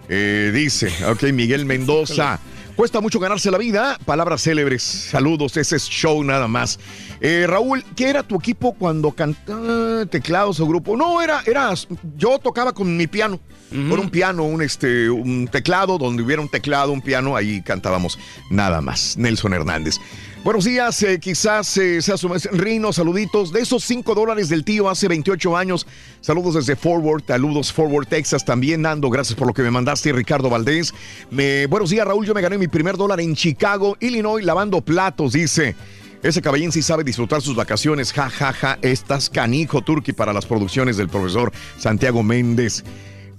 Eh, 0.09 0.51
dice, 0.55 0.93
ok, 1.07 1.25
Miguel 1.33 1.67
Mendoza. 1.67 2.41
Cuesta 2.81 3.03
mucho 3.03 3.21
ganarse 3.21 3.51
la 3.51 3.59
vida. 3.59 3.99
Palabras 4.07 4.43
célebres. 4.43 4.83
Saludos. 4.83 5.57
Ese 5.59 5.77
es 5.77 5.85
show 5.85 6.25
nada 6.25 6.49
más. 6.49 6.81
Eh, 7.21 7.45
Raúl, 7.47 7.85
¿qué 7.95 8.09
era 8.09 8.23
tu 8.23 8.37
equipo 8.37 8.73
cuando 8.73 9.13
cantaba 9.13 10.07
teclados 10.07 10.61
o 10.61 10.67
grupo? 10.67 10.97
No, 10.97 11.21
era, 11.21 11.43
era, 11.45 11.75
yo 12.17 12.39
tocaba 12.39 12.73
con 12.73 12.97
mi 12.97 13.07
piano. 13.07 13.39
Con 13.71 14.01
un 14.01 14.11
piano, 14.11 14.43
un, 14.43 14.63
este, 14.63 15.09
un 15.09 15.47
teclado, 15.47 15.97
donde 15.97 16.25
hubiera 16.25 16.43
un 16.43 16.49
teclado, 16.49 16.91
un 16.91 17.03
piano, 17.03 17.37
ahí 17.37 17.63
cantábamos 17.63 18.19
nada 18.51 18.81
más. 18.81 19.17
Nelson 19.17 19.53
Hernández. 19.53 19.99
Buenos 20.43 20.65
días, 20.65 21.03
eh, 21.03 21.21
quizás 21.21 21.77
eh, 21.77 22.01
sea 22.01 22.17
su 22.17 22.27
Rino, 22.53 22.95
saluditos. 22.95 23.53
De 23.53 23.61
esos 23.61 23.85
5 23.85 24.15
dólares 24.15 24.49
del 24.49 24.65
tío 24.65 24.89
hace 24.89 25.07
28 25.07 25.55
años, 25.55 25.87
saludos 26.23 26.55
desde 26.55 26.77
Forward, 26.77 27.23
saludos 27.27 27.71
Forward, 27.71 28.07
Texas 28.07 28.43
también, 28.43 28.81
Nando, 28.81 29.11
gracias 29.11 29.39
por 29.39 29.47
lo 29.47 29.53
que 29.53 29.61
me 29.61 29.71
mandaste, 29.71 30.13
Ricardo 30.13 30.49
Valdés. 30.49 30.95
Buenos 31.31 31.91
días, 31.91 32.07
Raúl, 32.07 32.25
yo 32.25 32.33
me 32.33 32.41
gané 32.41 32.57
mi 32.57 32.69
primer 32.69 32.97
dólar 32.97 33.21
en 33.21 33.35
Chicago, 33.35 33.99
Illinois, 34.01 34.43
lavando 34.43 34.81
platos, 34.81 35.35
dice. 35.35 35.77
Ese 36.23 36.41
caballín 36.41 36.73
sí 36.73 36.81
sabe 36.81 37.05
disfrutar 37.05 37.43
sus 37.43 37.55
vacaciones, 37.55 38.11
ja, 38.15 38.31
ja, 38.31 38.55
ja, 38.55 38.79
estás 38.81 39.29
canijo, 39.29 39.83
Turqui, 39.83 40.15
para 40.15 40.33
las 40.33 40.47
producciones 40.47 40.97
del 40.97 41.11
profesor 41.11 41.53
Santiago 41.79 42.23
Méndez. 42.23 42.83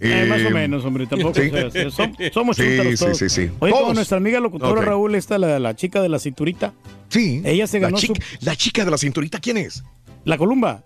Eh, 0.03 0.25
más 0.27 0.41
o 0.41 0.47
Eh, 0.47 0.49
menos, 0.51 0.83
hombre, 0.83 1.05
tampoco. 1.07 1.33
sí. 1.35 1.49
o 1.49 1.69
sea, 1.71 1.85
som- 1.89 2.33
somos 2.33 2.57
Sí, 2.57 2.63
chúntaros 2.63 2.91
sí, 2.99 3.05
todos. 3.05 3.17
sí, 3.19 3.30
sí. 3.30 3.41
Oye, 3.59 3.71
Todos. 3.71 3.81
como 3.83 3.93
nuestra 3.93 4.17
amiga 4.17 4.39
locutora. 4.39 4.81
Raúl, 4.81 5.13
esta, 5.15 5.38
la, 5.38 5.59
la 5.59 5.75
chica 5.75 6.01
de 6.01 6.09
la 6.09 6.17
cinturita. 6.19 6.73
Sí. 7.09 7.41
Ella 7.45 7.67
se 7.67 7.80
La 7.80 7.88
ganó 7.88 7.97
chica, 7.97 8.15
su... 8.39 8.45
la 8.45 8.55
chica 8.55 8.83
de 8.85 8.91
la 8.91 8.97
cinturita, 8.97 9.39
¿quién 9.39 9.57
es? 9.57 9.83
La 10.25 10.38
Columba. 10.38 10.83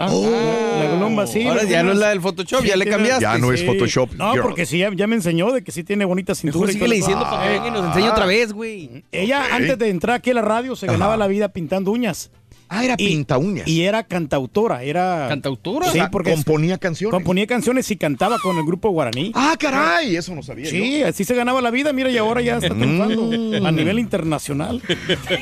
Ah, 0.00 0.06
la 0.12 0.90
Columba, 0.90 1.26
sí. 1.26 1.46
Ahora 1.46 1.64
la 1.64 1.68
ya 1.68 1.82
no 1.82 1.90
es 1.92 1.98
la 1.98 2.10
del 2.10 2.20
Photoshop, 2.20 2.64
ya 2.64 2.76
le 2.76 2.86
cambiaste. 2.86 3.22
Ya 3.22 3.36
no 3.38 3.52
es 3.52 3.64
Photoshop, 3.64 4.12
No, 4.14 4.30
girl. 4.32 4.42
porque 4.44 4.64
sí, 4.64 4.78
ya, 4.78 4.90
ya 4.94 5.06
me 5.08 5.16
enseñó 5.16 5.50
de 5.52 5.62
que 5.64 5.72
sí 5.72 5.82
tiene 5.82 6.04
bonita 6.04 6.34
cintura. 6.36 6.72
Mejor 6.72 6.88
y 6.88 6.96
diciendo 6.96 7.24
para 7.24 7.42
que 7.42 7.48
Ah. 7.48 7.52
venga 7.52 7.66
y 7.68 7.70
nos 7.72 7.86
enseñe 7.86 8.08
otra 8.10 8.26
vez, 8.26 8.52
güey. 8.52 9.04
Ella, 9.10 9.44
antes 9.52 9.76
de 9.78 9.88
entrar 9.88 10.16
aquí 10.16 10.30
a 10.30 10.34
la 10.34 10.42
radio, 10.42 10.76
se 10.76 10.86
ganaba 10.86 11.14
Ajá. 11.14 11.16
la 11.18 11.26
vida 11.26 11.48
pintando 11.48 11.90
uñas. 11.90 12.30
Ah, 12.70 12.84
era 12.84 12.96
pinta 12.96 13.38
uñas. 13.38 13.66
Y 13.66 13.82
era 13.82 14.02
cantautora, 14.02 14.82
era... 14.82 15.26
¿Cantautora? 15.28 15.86
O 15.86 15.90
Sí, 15.92 15.98
sea, 15.98 16.10
porque 16.10 16.32
componía 16.32 16.76
canciones. 16.78 17.12
componía 17.12 17.46
canciones 17.46 17.90
y 17.90 17.96
cantaba 17.96 18.38
con 18.38 18.56
el 18.58 18.64
grupo 18.64 18.90
guaraní. 18.90 19.32
Ah, 19.34 19.56
caray, 19.58 20.16
eso 20.16 20.34
no 20.34 20.42
sabía 20.42 20.68
Sí, 20.68 21.02
así 21.02 21.24
se 21.24 21.34
ganaba 21.34 21.60
la 21.62 21.70
vida. 21.70 21.92
Mira, 21.92 22.10
y 22.10 22.18
ahora 22.18 22.40
ya 22.42 22.56
está 22.58 22.74
triunfando 22.74 23.30
Mm. 23.60 23.64
a 23.66 23.72
nivel 23.72 23.98
internacional. 23.98 24.82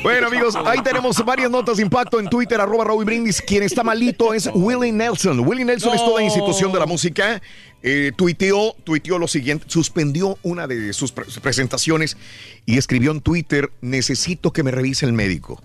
Bueno, 0.03 0.27
amigos, 0.27 0.55
ahí 0.65 0.79
tenemos 0.83 1.23
varias 1.25 1.51
notas 1.51 1.77
de 1.77 1.83
impacto 1.83 2.19
en 2.19 2.29
Twitter, 2.29 2.59
arroba 2.61 2.85
Raúl 2.85 3.05
Brindis. 3.05 3.41
Quien 3.41 3.63
está 3.63 3.83
malito 3.83 4.33
es 4.33 4.49
Willie 4.53 4.91
Nelson. 4.91 5.39
Willie 5.41 5.65
Nelson 5.65 5.93
es 5.95 6.01
toda 6.05 6.23
institución 6.23 6.71
de 6.71 6.79
la 6.79 6.85
música. 6.85 7.41
Eh, 7.83 8.11
tuiteó, 8.15 8.73
tuiteó 8.83 9.19
lo 9.19 9.27
siguiente, 9.27 9.65
suspendió 9.67 10.37
una 10.43 10.65
de 10.67 10.93
sus 10.93 11.11
pre- 11.11 11.25
presentaciones 11.41 12.17
y 12.65 12.77
escribió 12.77 13.11
en 13.11 13.21
Twitter, 13.21 13.69
necesito 13.81 14.51
que 14.51 14.63
me 14.63 14.71
revise 14.71 15.05
el 15.05 15.13
médico. 15.13 15.61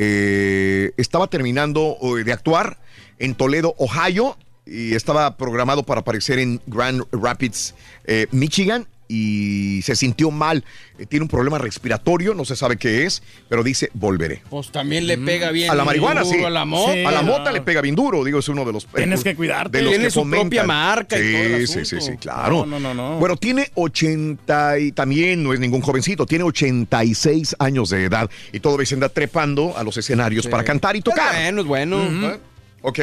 Eh, 0.00 0.92
estaba 0.96 1.26
terminando 1.26 1.96
eh, 2.00 2.22
de 2.22 2.32
actuar 2.32 2.78
en 3.18 3.34
Toledo, 3.34 3.74
Ohio, 3.78 4.38
y 4.64 4.94
estaba 4.94 5.36
programado 5.36 5.82
para 5.82 6.02
aparecer 6.02 6.38
en 6.38 6.60
Grand 6.68 7.02
Rapids, 7.10 7.74
eh, 8.04 8.28
Michigan. 8.30 8.86
Y 9.08 9.80
se 9.82 9.96
sintió 9.96 10.30
mal. 10.30 10.64
Eh, 10.98 11.06
tiene 11.06 11.24
un 11.24 11.28
problema 11.28 11.58
respiratorio, 11.58 12.34
no 12.34 12.44
se 12.44 12.54
sabe 12.54 12.76
qué 12.76 13.04
es, 13.04 13.22
pero 13.48 13.64
dice 13.64 13.90
volveré. 13.94 14.42
Pues 14.50 14.70
también 14.70 15.06
le 15.06 15.18
pega 15.18 15.50
bien. 15.50 15.70
A 15.70 15.74
la 15.74 15.84
marihuana, 15.84 16.22
duro 16.22 16.36
sí. 16.36 16.44
A 16.44 16.50
la 16.50 16.64
mota. 16.64 16.92
a 16.92 17.10
la 17.10 17.22
mota 17.22 17.50
le 17.50 17.62
pega 17.62 17.80
bien 17.80 17.94
duro, 17.94 18.22
digo, 18.24 18.38
es 18.38 18.48
uno 18.48 18.64
de 18.64 18.72
los. 18.72 18.86
Tienes 18.86 19.24
que 19.24 19.34
cuidarte. 19.34 19.78
De 19.78 19.82
los 19.82 19.92
Tiene 19.92 20.04
que 20.04 20.10
su 20.10 20.28
propia 20.28 20.64
marca 20.64 21.18
y 21.18 21.22
sí, 21.22 21.32
todo 21.32 21.56
el 21.56 21.68
Sí, 21.68 21.84
sí, 21.84 22.00
sí, 22.00 22.16
claro. 22.18 22.66
No, 22.66 22.78
no, 22.78 22.94
no, 22.94 22.94
no. 22.94 23.18
Bueno, 23.18 23.36
tiene 23.36 23.70
80 23.74 24.78
y 24.78 24.92
también 24.92 25.42
no 25.42 25.52
es 25.52 25.60
ningún 25.60 25.80
jovencito, 25.80 26.26
tiene 26.26 26.44
86 26.44 27.56
años 27.58 27.90
de 27.90 28.04
edad 28.04 28.30
y 28.52 28.60
todavía 28.60 28.86
se 28.86 28.94
anda 28.94 29.08
trepando 29.08 29.76
a 29.76 29.82
los 29.82 29.96
escenarios 29.96 30.46
para 30.46 30.64
cantar 30.64 30.96
y 30.96 31.00
tocar. 31.00 31.34
Bueno, 31.34 31.60
es 31.62 31.66
bueno. 31.66 32.02
¿Eh? 32.02 32.38
Ok. 32.82 32.98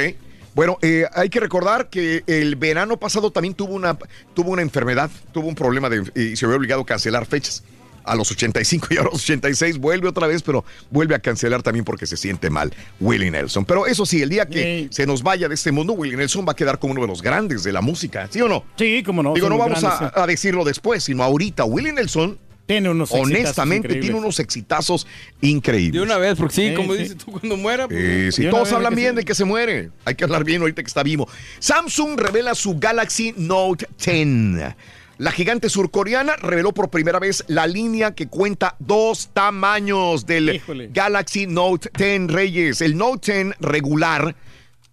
Bueno, 0.56 0.78
eh, 0.82 1.06
hay 1.14 1.30
que 1.30 1.42
recordar 1.42 1.90
que 1.90 2.24
el 2.28 2.56
verano 2.56 2.98
pasado 2.98 3.30
también 3.30 3.54
tuvo 3.54 3.74
una, 3.74 3.98
tuvo 4.34 4.52
una 4.52 4.62
enfermedad, 4.62 5.12
tuvo 5.34 5.50
un 5.50 5.56
problema 5.56 5.90
de, 5.90 6.04
y 6.16 6.38
se 6.38 6.48
vio 6.48 6.56
obligado 6.56 6.82
a 6.82 6.86
cancelar 6.86 7.26
fechas. 7.26 7.64
A 8.06 8.16
los 8.16 8.30
85 8.30 8.88
y 8.92 8.98
a 8.98 9.04
los 9.04 9.16
86 9.16 9.80
vuelve 9.80 10.08
otra 10.08 10.28
vez, 10.28 10.44
pero 10.44 10.64
vuelve 10.92 11.16
a 11.16 11.20
cancelar 11.20 11.64
también 11.64 11.84
porque 11.84 12.06
se 12.06 12.16
siente 12.16 12.52
mal 12.52 12.72
Willie 13.00 13.32
Nelson. 13.32 13.66
Pero 13.66 13.88
eso 13.88 14.06
sí, 14.06 14.22
el 14.22 14.30
día 14.30 14.46
que 14.46 14.88
se 14.92 15.08
nos 15.08 15.24
vaya 15.24 15.50
de 15.50 15.56
este 15.56 15.72
mundo, 15.72 15.94
Willie 15.94 16.16
Nelson 16.16 16.46
va 16.48 16.52
a 16.52 16.56
quedar 16.56 16.78
como 16.78 16.94
uno 16.94 17.02
de 17.02 17.08
los 17.08 17.24
grandes 17.24 17.64
de 17.64 17.74
la 17.74 17.82
música, 17.82 18.28
¿sí 18.30 18.40
o 18.42 18.48
no? 18.48 18.64
Sí, 18.78 19.02
como 19.04 19.24
no. 19.24 19.34
Digo, 19.34 19.50
no 19.50 19.58
vamos 19.58 19.82
grandes, 19.82 20.14
a, 20.16 20.24
a 20.24 20.28
decirlo 20.28 20.64
después, 20.64 21.04
sino 21.04 21.24
ahorita. 21.24 21.66
Willie 21.66 21.92
Nelson, 21.94 22.38
Tiene 22.66 22.90
unos 22.90 23.12
honestamente, 23.12 23.96
tiene 23.96 24.16
unos 24.16 24.40
exitazos 24.40 25.06
increíbles. 25.42 25.94
De 25.94 26.02
una 26.02 26.18
vez, 26.18 26.36
porque 26.36 26.56
sí, 26.56 26.70
Sí, 26.70 26.74
como 26.76 26.94
sí. 26.94 27.00
dices 27.04 27.18
tú, 27.18 27.32
cuando 27.32 27.58
muera. 27.58 27.88
pues, 27.88 28.34
sí, 28.36 28.42
una 28.42 28.52
todos 28.52 28.72
hablan 28.74 28.96
bien 28.96 29.10
se- 29.12 29.16
de 29.18 29.26
que 29.26 29.36
se 29.36 29.46
muere. 29.46 29.92
Hay 30.04 30.16
que 30.16 30.24
hablar 30.24 30.44
bien 30.44 30.62
ahorita 30.62 30.82
que 30.82 30.88
está 30.88 31.04
vivo. 31.04 31.28
Samsung 31.60 32.20
revela 32.20 32.56
su 32.56 32.80
Galaxy 32.80 33.34
Note 33.38 33.88
10. 34.04 34.76
La 35.18 35.32
gigante 35.32 35.70
surcoreana 35.70 36.36
reveló 36.38 36.74
por 36.74 36.90
primera 36.90 37.20
vez 37.20 37.44
la 37.48 37.68
línea 37.68 38.14
que 38.16 38.28
cuenta 38.28 38.76
dos 38.80 39.30
tamaños 39.32 40.26
del 40.26 40.56
Híjole. 40.56 40.90
Galaxy 40.92 41.48
Note 41.48 41.90
10 41.98 42.28
Reyes. 42.32 42.82
El 42.82 42.98
Note 42.98 43.32
10 43.44 43.56
regular 43.62 44.36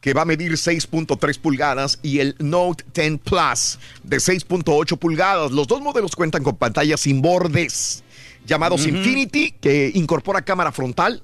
que 0.02 0.12
va 0.12 0.22
a 0.22 0.24
medir 0.26 0.52
6.3 0.52 1.38
pulgadas 1.38 1.98
y 2.02 2.18
el 2.18 2.34
Note 2.40 2.84
10 2.92 3.20
Plus 3.24 3.78
de 4.02 4.16
6.8 4.18 4.98
pulgadas. 4.98 5.50
Los 5.52 5.66
dos 5.68 5.80
modelos 5.80 6.14
cuentan 6.16 6.42
con 6.42 6.56
pantallas 6.56 7.00
sin 7.00 7.22
bordes 7.22 8.02
llamados 8.44 8.84
Infinity 8.86 9.52
que 9.52 9.90
incorpora 9.94 10.42
cámara 10.42 10.72
frontal 10.72 11.22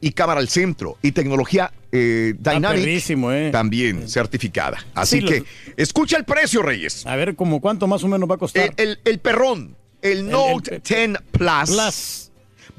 y 0.00 0.10
cámara 0.10 0.40
al 0.40 0.48
centro 0.48 0.98
y 1.00 1.12
tecnología 1.12 1.72
eh, 1.92 2.34
Dynamic 2.38 2.80
perrísimo, 2.80 3.30
eh. 3.32 3.50
también 3.50 4.08
certificada. 4.08 4.84
Así 4.92 5.20
Sí, 5.20 5.24
que 5.24 5.44
escucha 5.76 6.16
el 6.18 6.24
precio, 6.24 6.60
Reyes. 6.62 7.06
A 7.06 7.14
ver, 7.16 7.34
como 7.36 7.60
cuánto 7.60 7.86
más 7.86 8.02
o 8.04 8.08
menos 8.08 8.28
va 8.28 8.34
a 8.34 8.38
costar. 8.38 8.74
El, 8.76 8.88
el- 8.88 8.98
el 9.04 9.18
perrón, 9.20 9.76
el 10.02 10.28
Note 10.28 10.74
el- 10.76 10.82
10 10.82 11.18
Plus, 11.30 11.70
Plus. 11.70 12.30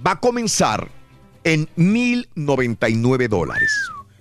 va 0.05 0.11
a 0.11 0.19
comenzar 0.19 0.89
en 1.45 1.67
1,099 1.77 3.27
dólares. 3.29 3.71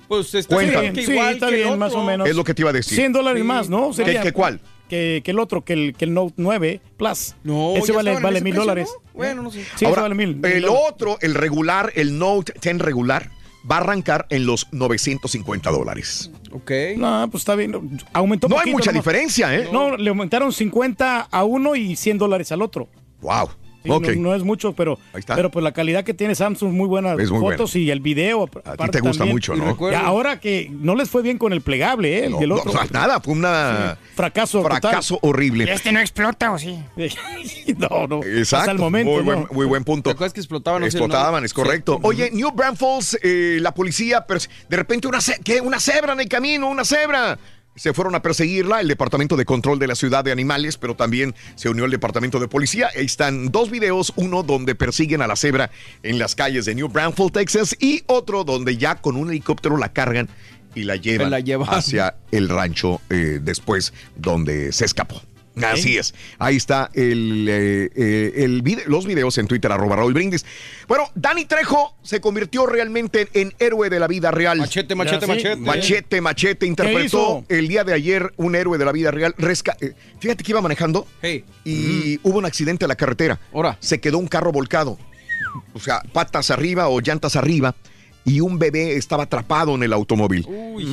Pues 0.09 0.35
está 0.35 0.55
Cuéntame. 0.55 0.93
que 0.93 1.05
Sí, 1.05 1.13
igual 1.13 1.35
está 1.35 1.47
que 1.49 1.55
el 1.55 1.57
bien, 1.59 1.67
otro. 1.69 1.79
más 1.79 1.95
o 1.95 2.05
menos. 2.05 2.29
Es 2.29 2.37
lo 2.37 2.45
que 2.45 2.55
te 2.55 2.63
iba 2.63 2.71
a 2.71 2.73
decir. 2.73 2.97
100 2.97 3.13
dólares 3.13 3.43
Sí. 3.43 3.47
más, 3.47 3.69
¿no? 3.69 3.91
¿Qué, 3.91 4.21
qué 4.23 4.33
cuál? 4.33 4.61
Que, 4.89 5.21
que 5.25 5.33
el 5.33 5.39
otro, 5.41 5.65
que 5.65 5.73
el, 5.73 5.95
que 5.97 6.05
el 6.05 6.15
Note 6.15 6.35
9 6.37 6.81
Plus. 6.97 7.35
No, 7.43 7.75
ese 7.77 7.91
vale, 7.91 8.21
vale 8.21 8.41
mil 8.41 8.55
dólares. 8.55 8.89
¿no? 8.95 9.11
Bueno, 9.15 9.43
no 9.43 9.51
sé. 9.51 9.63
Sí, 9.63 9.69
ese 9.75 9.87
Ahora, 9.87 10.03
vale 10.03 10.15
mil. 10.15 10.37
mil 10.37 10.45
el 10.47 10.63
dólares. 10.63 10.87
otro, 10.93 11.19
el 11.21 11.35
regular, 11.35 11.93
el 11.97 12.17
Note 12.19 12.53
10 12.63 12.79
regular, 12.79 13.31
va 13.69 13.79
a 13.79 13.81
arrancar 13.81 14.27
en 14.31 14.47
los 14.47 14.69
950 14.71 15.71
dólares. 15.73 16.31
Ok. 16.53 16.71
No, 16.97 17.29
pues 17.29 17.41
está 17.43 17.57
bien. 17.57 17.99
Aumentó 18.13 18.49
No 18.49 18.55
hay 18.57 18.61
poquito 18.61 18.77
mucha 18.79 18.93
nomás. 18.93 19.05
diferencia, 19.05 19.57
¿eh? 19.57 19.69
No, 19.73 19.97
le 19.97 20.09
aumentaron 20.09 20.53
50 20.53 21.21
a 21.23 21.45
uno 21.45 21.75
y 21.75 21.97
100 21.97 22.19
dólares 22.19 22.53
al 22.53 22.63
otro. 22.63 22.89
Wow. 23.23 23.49
Sí, 23.87 24.17
no, 24.17 24.23
no 24.31 24.35
es 24.35 24.43
mucho, 24.43 24.73
pero, 24.75 24.99
Ahí 25.13 25.21
está. 25.21 25.35
pero 25.35 25.51
pues 25.51 25.63
la 25.63 25.73
calidad 25.73 26.05
que 26.05 26.15
tiene 26.15 26.35
Samsung, 26.35 26.73
muy 26.73 26.87
buenas 26.89 27.19
Es 27.19 27.31
muy 27.31 27.41
fotos 27.41 27.75
y 27.77 27.91
el 27.91 28.01
video. 28.01 28.49
A 28.65 28.77
ti 28.77 28.89
te 28.91 29.01
gusta 29.01 29.19
también. 29.19 29.35
mucho, 29.37 29.55
¿no? 29.57 29.77
Y 29.91 29.95
ahora 29.95 30.41
que 30.41 30.71
no 30.73 30.95
les 30.95 31.09
fue 31.11 31.23
bien 31.23 31.39
con 31.39 31.53
el 31.53 31.61
plegable, 31.61 32.19
¿eh? 32.19 32.25
El 32.27 32.33
No, 32.33 32.41
no, 32.47 32.55
otro. 32.57 32.71
o 32.71 32.75
sea, 32.75 32.87
nada, 32.91 33.21
fue 33.21 33.35
una 33.35 33.99
Fracaso. 34.15 34.63
total. 34.63 34.81
fracaso 34.81 35.19
horrible. 35.23 35.71
¿Este 35.73 35.93
no 35.93 36.01
explota 36.01 36.53
o 36.53 36.59
sí? 36.59 36.79
no, 37.79 38.07
no. 38.07 38.23
Exacto. 38.23 38.57
Hasta 38.57 38.73
el 38.73 38.79
momento. 38.79 39.11
muy, 39.13 39.19
no. 39.21 39.25
buen, 39.25 39.47
muy 39.51 39.67
buen 39.67 39.85
punto. 39.85 40.11
¿Te 40.11 40.15
acuerdas 40.15 40.33
que 40.33 40.41
explotaban? 40.41 40.83
Explotaban, 40.85 41.43
no? 41.43 41.47
es 41.47 41.55
correcto. 41.55 41.95
Sí. 41.95 42.01
Oye, 42.03 42.31
New 42.33 42.51
Braunfels, 42.53 43.19
eh, 43.23 43.59
la 43.61 43.73
policía, 43.75 44.27
pers- 44.27 44.49
de 44.69 44.77
repente 44.77 45.09
una, 45.09 45.21
ce- 45.21 45.41
¿qué? 45.45 45.61
una 45.61 45.81
cebra 45.81 46.13
en 46.13 46.21
el 46.21 46.29
camino, 46.29 46.69
una 46.69 46.85
cebra. 46.85 47.39
Se 47.77 47.93
fueron 47.93 48.15
a 48.15 48.23
perseguirla, 48.23 48.81
el 48.81 48.89
Departamento 48.89 49.37
de 49.37 49.45
Control 49.45 49.79
de 49.79 49.87
la 49.87 49.95
Ciudad 49.95 50.25
de 50.25 50.33
Animales, 50.33 50.77
pero 50.79 50.97
también 50.97 51.35
se 51.55 51.69
unió 51.69 51.85
el 51.85 51.91
Departamento 51.91 52.41
de 52.41 52.49
Policía. 52.49 52.89
Ahí 52.97 53.05
están 53.05 53.53
dos 53.53 53.71
videos, 53.71 54.13
uno 54.17 54.43
donde 54.43 54.75
persiguen 54.75 55.23
a 55.23 55.27
la 55.27 55.37
cebra 55.37 55.71
en 56.03 56.19
las 56.19 56.35
calles 56.35 56.65
de 56.65 56.75
New 56.75 56.89
Braunfels, 56.89 57.33
Texas, 57.33 57.77
y 57.79 58.03
otro 58.07 58.45
donde 58.45 58.77
ya 58.77 58.97
con 58.97 59.17
un 59.17 59.29
helicóptero 59.29 59.77
la 59.77 59.93
cargan 59.93 60.29
y 60.75 60.85
la 60.85 60.97
llevan, 60.97 61.31
la 61.31 61.41
llevan. 61.41 61.69
hacia 61.71 62.17
el 62.31 62.49
rancho 62.49 63.01
eh, 63.11 63.41
después 63.43 63.93
donde 64.17 64.73
se 64.73 64.85
escapó. 64.85 65.23
Así 65.63 65.97
es. 65.97 66.15
Ahí 66.39 66.57
está 66.57 66.91
el, 66.95 67.47
eh, 67.49 67.91
eh, 67.97 68.33
el 68.45 68.63
los 68.87 69.07
videos 69.07 69.39
en 69.39 69.47
Twitter, 69.47 69.73
arroba 69.73 69.97
Raúl 69.97 70.13
Brindis. 70.13 70.45
Bueno, 70.87 71.05
Dani 71.15 71.47
Trejo 71.47 71.97
se 72.03 72.21
convirtió 72.21 72.67
realmente 72.67 73.29
en 73.33 73.55
héroe 73.59 73.89
de 73.89 73.99
la 73.99 74.07
vida 74.07 74.31
real. 74.31 74.59
Machete, 74.59 74.95
machete, 74.95 75.25
sí. 75.25 75.31
machete. 75.33 75.57
Machete, 75.57 76.21
machete, 76.21 76.67
interpretó 76.67 77.45
el 77.49 77.69
día 77.69 77.85
de 77.85 77.95
ayer 77.95 78.33
un 78.37 78.55
héroe 78.55 78.77
de 78.79 78.85
la 78.85 78.93
vida 78.93 79.11
real. 79.11 79.35
Resca- 79.39 79.77
eh, 79.81 79.95
fíjate 80.21 80.45
que 80.45 80.53
iba 80.53 80.61
manejando 80.61 81.07
Hey. 81.23 81.45
y 81.65 82.19
hubo 82.23 82.39
un 82.39 82.45
accidente 82.47 82.85
en 82.85 82.89
la 82.89 82.97
carretera. 82.97 83.41
Ahora. 83.55 83.77
Se 83.81 83.99
quedó 84.01 84.19
un 84.19 84.29
carro 84.29 84.53
volcado. 84.53 84.99
O 85.73 85.81
sea, 85.81 86.03
patas 86.13 86.51
arriba 86.51 86.89
o 86.89 87.01
llantas 87.01 87.35
arriba. 87.37 87.75
Y 88.27 88.41
un 88.41 88.59
bebé 88.59 88.97
estaba 88.97 89.23
atrapado 89.23 89.75
en 89.77 89.85
el 89.85 89.93
automóvil. 89.93 90.47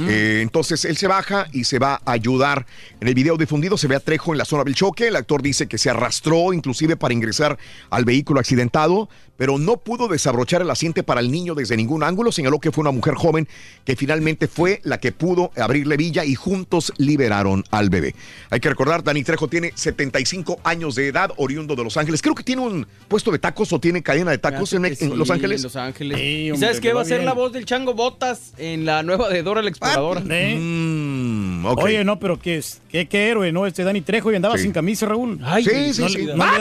Eh, 0.08 0.40
entonces 0.42 0.86
él 0.86 0.96
se 0.96 1.08
baja 1.08 1.48
y 1.52 1.66
se 1.66 1.80
va 1.80 2.00
a 2.06 2.12
ayudar. 2.12 2.66
En 3.02 3.08
el 3.08 3.16
video 3.16 3.36
difundido 3.38 3.76
se 3.76 3.88
ve 3.88 3.96
a 3.96 4.00
Trejo 4.00 4.32
en 4.32 4.38
la 4.38 4.46
zona 4.46 4.64
del 4.64 4.76
choque. 4.76 5.08
El 5.08 5.16
actor 5.16 5.42
dice 5.42 5.68
que 5.68 5.80
se 5.80 5.90
arrastró 5.90 6.54
inclusive 6.54 6.96
para 6.96 7.14
ingresar 7.14 7.58
al 7.90 8.06
vehículo 8.06 8.40
accidentado, 8.40 9.10
pero 9.44 9.58
no 9.58 9.76
pudo 9.76 10.08
desabrochar 10.08 10.62
el 10.62 10.70
asiento 10.70 11.04
para 11.04 11.20
el 11.20 11.30
niño 11.30 11.54
desde 11.54 11.76
ningún 11.76 12.02
ángulo. 12.02 12.32
Señaló 12.32 12.60
que 12.62 12.72
fue 12.72 12.82
una 12.84 12.92
mujer 12.92 13.16
joven 13.16 13.46
que 13.84 13.98
finalmente 13.98 14.48
fue 14.48 14.80
la 14.86 15.02
que 15.02 15.12
pudo 15.12 15.52
abrirle 15.58 15.98
villa 15.98 16.24
y 16.24 16.34
juntos 16.34 16.94
liberaron 16.98 17.66
al 17.70 17.90
bebé. 17.90 18.16
Hay 18.52 18.62
que 18.62 18.70
recordar, 18.70 19.04
Dani 19.04 19.22
Trejo 19.22 19.50
tiene 19.50 19.74
75 19.76 20.62
años 20.64 20.96
de 20.96 21.10
edad, 21.10 21.30
oriundo 21.36 21.76
de 21.76 21.84
Los 21.84 21.98
Ángeles. 21.98 22.22
Creo 22.22 22.36
que 22.36 22.44
tiene 22.44 22.62
un 22.62 22.88
puesto 23.10 23.32
de 23.32 23.40
tacos 23.40 23.74
o 23.74 23.82
tiene 23.82 24.02
cadena 24.02 24.32
de 24.32 24.38
tacos 24.38 24.72
en, 24.72 24.84
Los 24.84 25.30
Ángeles. 25.30 25.60
en 25.60 25.64
Los 25.64 25.76
Ángeles. 25.76 26.18
Sí, 26.22 26.52
¿Y 26.54 26.58
sabes 26.58 26.80
qué 26.80 26.94
va 26.94 27.02
a 27.02 27.06
ser 27.06 27.26
la 27.26 27.34
voz 27.34 27.52
del 27.52 27.66
Chango 27.66 27.94
Botas 27.96 28.54
en 28.58 28.86
la 28.86 29.04
nueva 29.04 29.28
de 29.28 29.44
Dora 29.44 29.62
la 29.62 29.68
Exploradora? 29.68 30.24
¿Eh? 30.30 30.56
Mm. 30.58 31.66
Oye, 31.66 32.04
no, 32.06 32.18
pero 32.18 32.40
qué, 32.40 32.58
es- 32.60 32.82
qué, 32.90 33.08
qué 33.10 33.28
héroe, 33.30 33.52
¿no? 33.52 33.66
Este 33.68 33.84
Dani 33.84 34.00
Trejo 34.00 34.32
y 34.32 34.36
andaba 34.36 34.56
Sí. 34.56 34.64
sin 34.64 34.72
camisa, 34.72 35.06
Raúl. 35.06 35.40
Ay, 35.44 35.64
Sí, 35.66 35.94
sí, 35.94 36.02
no, 36.02 36.08
sí. 36.10 36.18
no, 36.26 36.26
le 36.26 36.28
daba, 36.38 36.58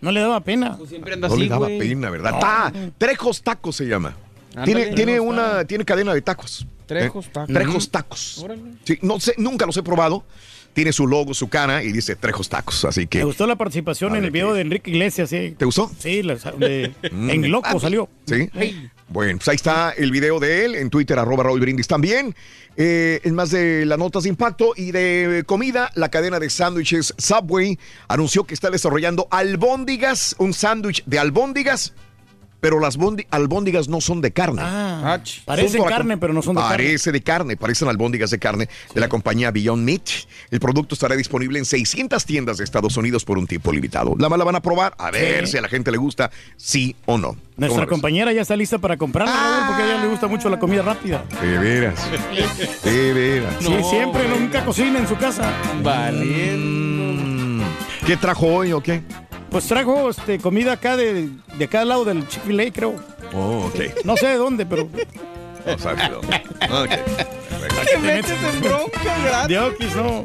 no 0.00 0.12
le 0.12 0.20
daba 0.20 0.40
pena. 0.40 0.76
Pues 0.78 0.88
siempre 0.90 1.12
anda 1.14 1.28
No 1.28 1.34
así, 1.34 1.42
le 1.42 1.48
daba 1.50 1.66
güey. 1.66 1.78
pena, 1.78 2.10
¿verdad? 2.22 2.38
Ta- 2.40 2.72
Trejos 2.98 3.42
Tacos 3.42 3.76
se 3.76 3.84
llama. 3.86 4.14
Ándale, 4.56 4.66
tiene, 4.66 4.94
tiene 4.96 5.20
una, 5.20 5.42
Tacos. 5.50 5.66
tiene 5.66 5.84
cadena 5.84 6.14
de 6.14 6.22
tacos. 6.22 6.66
Trejos 6.86 7.26
¿Eh? 7.26 7.30
Tacos. 7.32 7.54
Trejos 7.54 7.90
Tacos. 7.90 8.38
Órale. 8.44 8.62
Sí, 8.84 8.98
no 9.02 9.18
sé, 9.20 9.34
nunca 9.38 9.66
los 9.66 9.76
he 9.76 9.82
probado. 9.82 10.24
Tiene 10.74 10.92
su 10.92 11.06
logo, 11.06 11.34
su 11.34 11.48
cara 11.48 11.84
y 11.84 11.92
dice 11.92 12.16
Trejos 12.16 12.48
Tacos. 12.48 12.84
Así 12.84 13.02
Me 13.02 13.06
que. 13.06 13.22
gustó 13.24 13.46
la 13.46 13.54
participación 13.56 14.16
en 14.16 14.24
el 14.24 14.30
video 14.32 14.48
qué- 14.48 14.54
de 14.56 14.60
Enrique 14.62 14.90
Iglesias, 14.90 15.30
sí. 15.30 15.54
¿Te 15.56 15.64
gustó? 15.64 15.90
Sí, 15.98 16.22
la- 16.24 16.34
de- 16.34 16.92
Mm. 17.12 17.30
en 17.30 17.50
Loco 17.50 17.78
salió. 17.78 18.08
Sí. 18.26 18.48
Bueno, 19.08 19.38
pues 19.38 19.48
ahí 19.48 19.56
está 19.56 19.90
el 19.90 20.10
video 20.10 20.40
de 20.40 20.64
él 20.64 20.74
en 20.74 20.90
Twitter, 20.90 21.18
arroba 21.18 21.44
Raúl 21.44 21.60
Brindis 21.60 21.86
también. 21.86 22.34
Eh, 22.76 23.20
en 23.22 23.34
más 23.34 23.50
de 23.50 23.84
las 23.86 23.98
notas 23.98 24.24
de 24.24 24.30
impacto 24.30 24.72
y 24.76 24.90
de 24.90 25.44
comida, 25.46 25.90
la 25.94 26.08
cadena 26.08 26.40
de 26.40 26.50
sándwiches 26.50 27.14
Subway 27.18 27.78
anunció 28.08 28.44
que 28.44 28.54
está 28.54 28.70
desarrollando 28.70 29.28
albóndigas, 29.30 30.34
un 30.38 30.52
sándwich 30.52 31.04
de 31.04 31.18
albóndigas, 31.18 31.94
pero 32.64 32.80
las 32.80 32.96
albóndigas 33.30 33.88
no 33.90 34.00
son 34.00 34.22
de 34.22 34.32
carne. 34.32 34.62
Ah, 34.64 35.20
por 35.44 35.58
la 35.58 35.84
carne, 35.86 36.16
pero 36.16 36.32
no 36.32 36.40
son 36.40 36.54
de 36.54 36.62
carne. 36.62 36.76
Parece 36.76 37.12
de 37.12 37.20
carne, 37.20 37.56
parecen 37.58 37.88
albóndigas 37.88 38.30
de 38.30 38.38
carne 38.38 38.70
de 38.94 39.00
la 39.02 39.08
compañía 39.10 39.50
Beyond 39.50 39.84
Meat. 39.84 40.08
El 40.50 40.60
producto 40.60 40.94
estará 40.94 41.14
disponible 41.14 41.58
en 41.58 41.66
600 41.66 42.24
tiendas 42.24 42.56
de 42.56 42.64
Estados 42.64 42.96
Unidos 42.96 43.26
por 43.26 43.36
un 43.36 43.46
tiempo 43.46 43.70
limitado. 43.70 44.14
La 44.18 44.34
la 44.34 44.44
van 44.44 44.56
a 44.56 44.62
probar 44.62 44.94
a 44.96 45.10
ver 45.10 45.44
Sí. 45.44 45.52
si 45.52 45.58
a 45.58 45.60
la 45.60 45.68
gente 45.68 45.90
le 45.90 45.98
gusta, 45.98 46.30
sí 46.56 46.96
o 47.04 47.18
no. 47.18 47.32
¿Cómo 47.32 47.42
Nuestra 47.58 47.86
compañera 47.86 48.32
ya 48.32 48.40
está 48.40 48.56
lista 48.56 48.78
para 48.78 48.96
comprarla, 48.96 49.34
Raúl, 49.34 49.66
porque 49.66 49.82
a 49.82 49.86
ella 49.92 50.02
le 50.02 50.08
gusta 50.08 50.26
mucho 50.26 50.48
la 50.48 50.58
comida 50.58 50.80
rápida. 50.80 51.22
De 51.42 51.58
veras. 51.58 52.00
De 52.82 53.12
veras. 53.12 53.56
Sí, 53.60 53.76
siempre, 53.90 54.26
nunca 54.26 54.64
cocina 54.64 55.00
en 55.00 55.06
su 55.06 55.16
casa. 55.16 55.52
Valiendo. 55.82 56.93
¿Qué 58.06 58.16
trajo 58.16 58.46
hoy 58.46 58.72
o 58.72 58.82
qué? 58.82 59.02
Pues 59.50 59.66
trajo 59.66 60.10
este, 60.10 60.38
comida 60.38 60.72
acá 60.72 60.96
de, 60.96 61.30
de 61.56 61.68
cada 61.68 61.84
lado 61.84 62.04
del 62.04 62.26
Chick-fil-A, 62.28 62.70
creo. 62.72 62.94
Oh, 63.32 63.66
ok. 63.66 64.04
No 64.04 64.16
sé 64.16 64.26
de 64.28 64.36
dónde, 64.36 64.66
pero... 64.66 64.88
No 65.66 65.78
sabes 65.78 66.08
de 66.08 66.14
dónde. 66.14 66.36
Ok. 66.70 66.90
Te 67.90 67.98
metes 67.98 68.30
en 68.30 68.60
bronca, 68.60 69.18
gratis. 69.24 69.48
De 69.48 69.58
Oquis, 69.58 69.96
no. 69.96 70.24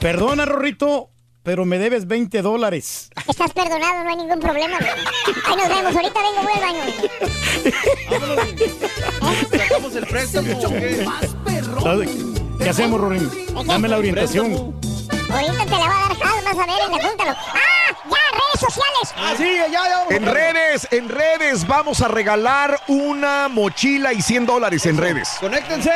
Perdona, 0.00 0.44
Rorrito. 0.46 1.10
pero 1.44 1.64
me 1.64 1.78
debes 1.78 2.06
20 2.08 2.42
dólares. 2.42 3.10
Estás 3.28 3.52
perdonado, 3.52 4.02
no 4.04 4.10
hay 4.10 4.16
ningún 4.16 4.40
problema. 4.40 4.76
güey. 4.78 4.90
Ahí 5.46 5.56
nos 5.56 5.68
vemos, 5.68 5.94
ahorita 5.96 6.20
vengo, 6.22 6.42
voy 6.42 6.52
al 6.54 6.60
baño. 6.60 6.80
Sacamos 9.50 9.94
el 9.96 10.06
préstamo. 10.06 10.48
¿Qué 12.58 12.68
hacemos, 12.68 13.00
Rorín? 13.00 13.30
Dame 13.66 13.88
la 13.88 13.98
orientación. 13.98 14.74
Ahorita 15.32 15.64
te 15.64 15.70
la 15.70 15.88
va 15.88 16.04
a 16.04 16.08
dar 16.08 16.16
Hal, 16.22 16.44
vas 16.44 16.58
a 16.58 16.66
ver, 16.66 16.82
apúntalo. 16.82 17.30
¡Ah! 17.30 17.96
¡Ya, 18.10 18.16
redes 18.32 18.60
sociales! 18.60 19.14
Ah, 19.16 19.34
sí, 19.36 19.56
ya, 19.56 19.68
ya. 19.68 20.16
En 20.16 20.26
redes, 20.26 20.88
en 20.90 21.08
redes 21.08 21.66
vamos 21.66 22.00
a 22.00 22.08
regalar 22.08 22.80
una 22.88 23.48
mochila 23.48 24.12
y 24.12 24.22
100 24.22 24.46
dólares 24.46 24.86
en 24.86 24.96
redes. 24.96 25.36
¡Conéctense! 25.40 25.90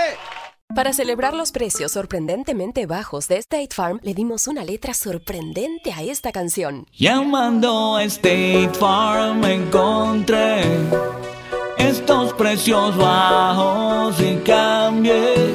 Para 0.74 0.92
celebrar 0.92 1.34
los 1.34 1.52
precios 1.52 1.92
sorprendentemente 1.92 2.86
bajos 2.86 3.28
de 3.28 3.36
State 3.36 3.68
Farm, 3.72 4.00
le 4.02 4.12
dimos 4.12 4.48
una 4.48 4.64
letra 4.64 4.92
sorprendente 4.92 5.92
a 5.92 6.02
esta 6.02 6.32
canción. 6.32 6.86
Llamando 6.92 7.96
a 7.96 8.02
State 8.04 8.70
Farm 8.78 9.44
encontré 9.44 10.62
estos 11.78 12.32
precios 12.34 12.96
bajos 12.96 14.20
y 14.20 14.36
cambié. 14.38 15.54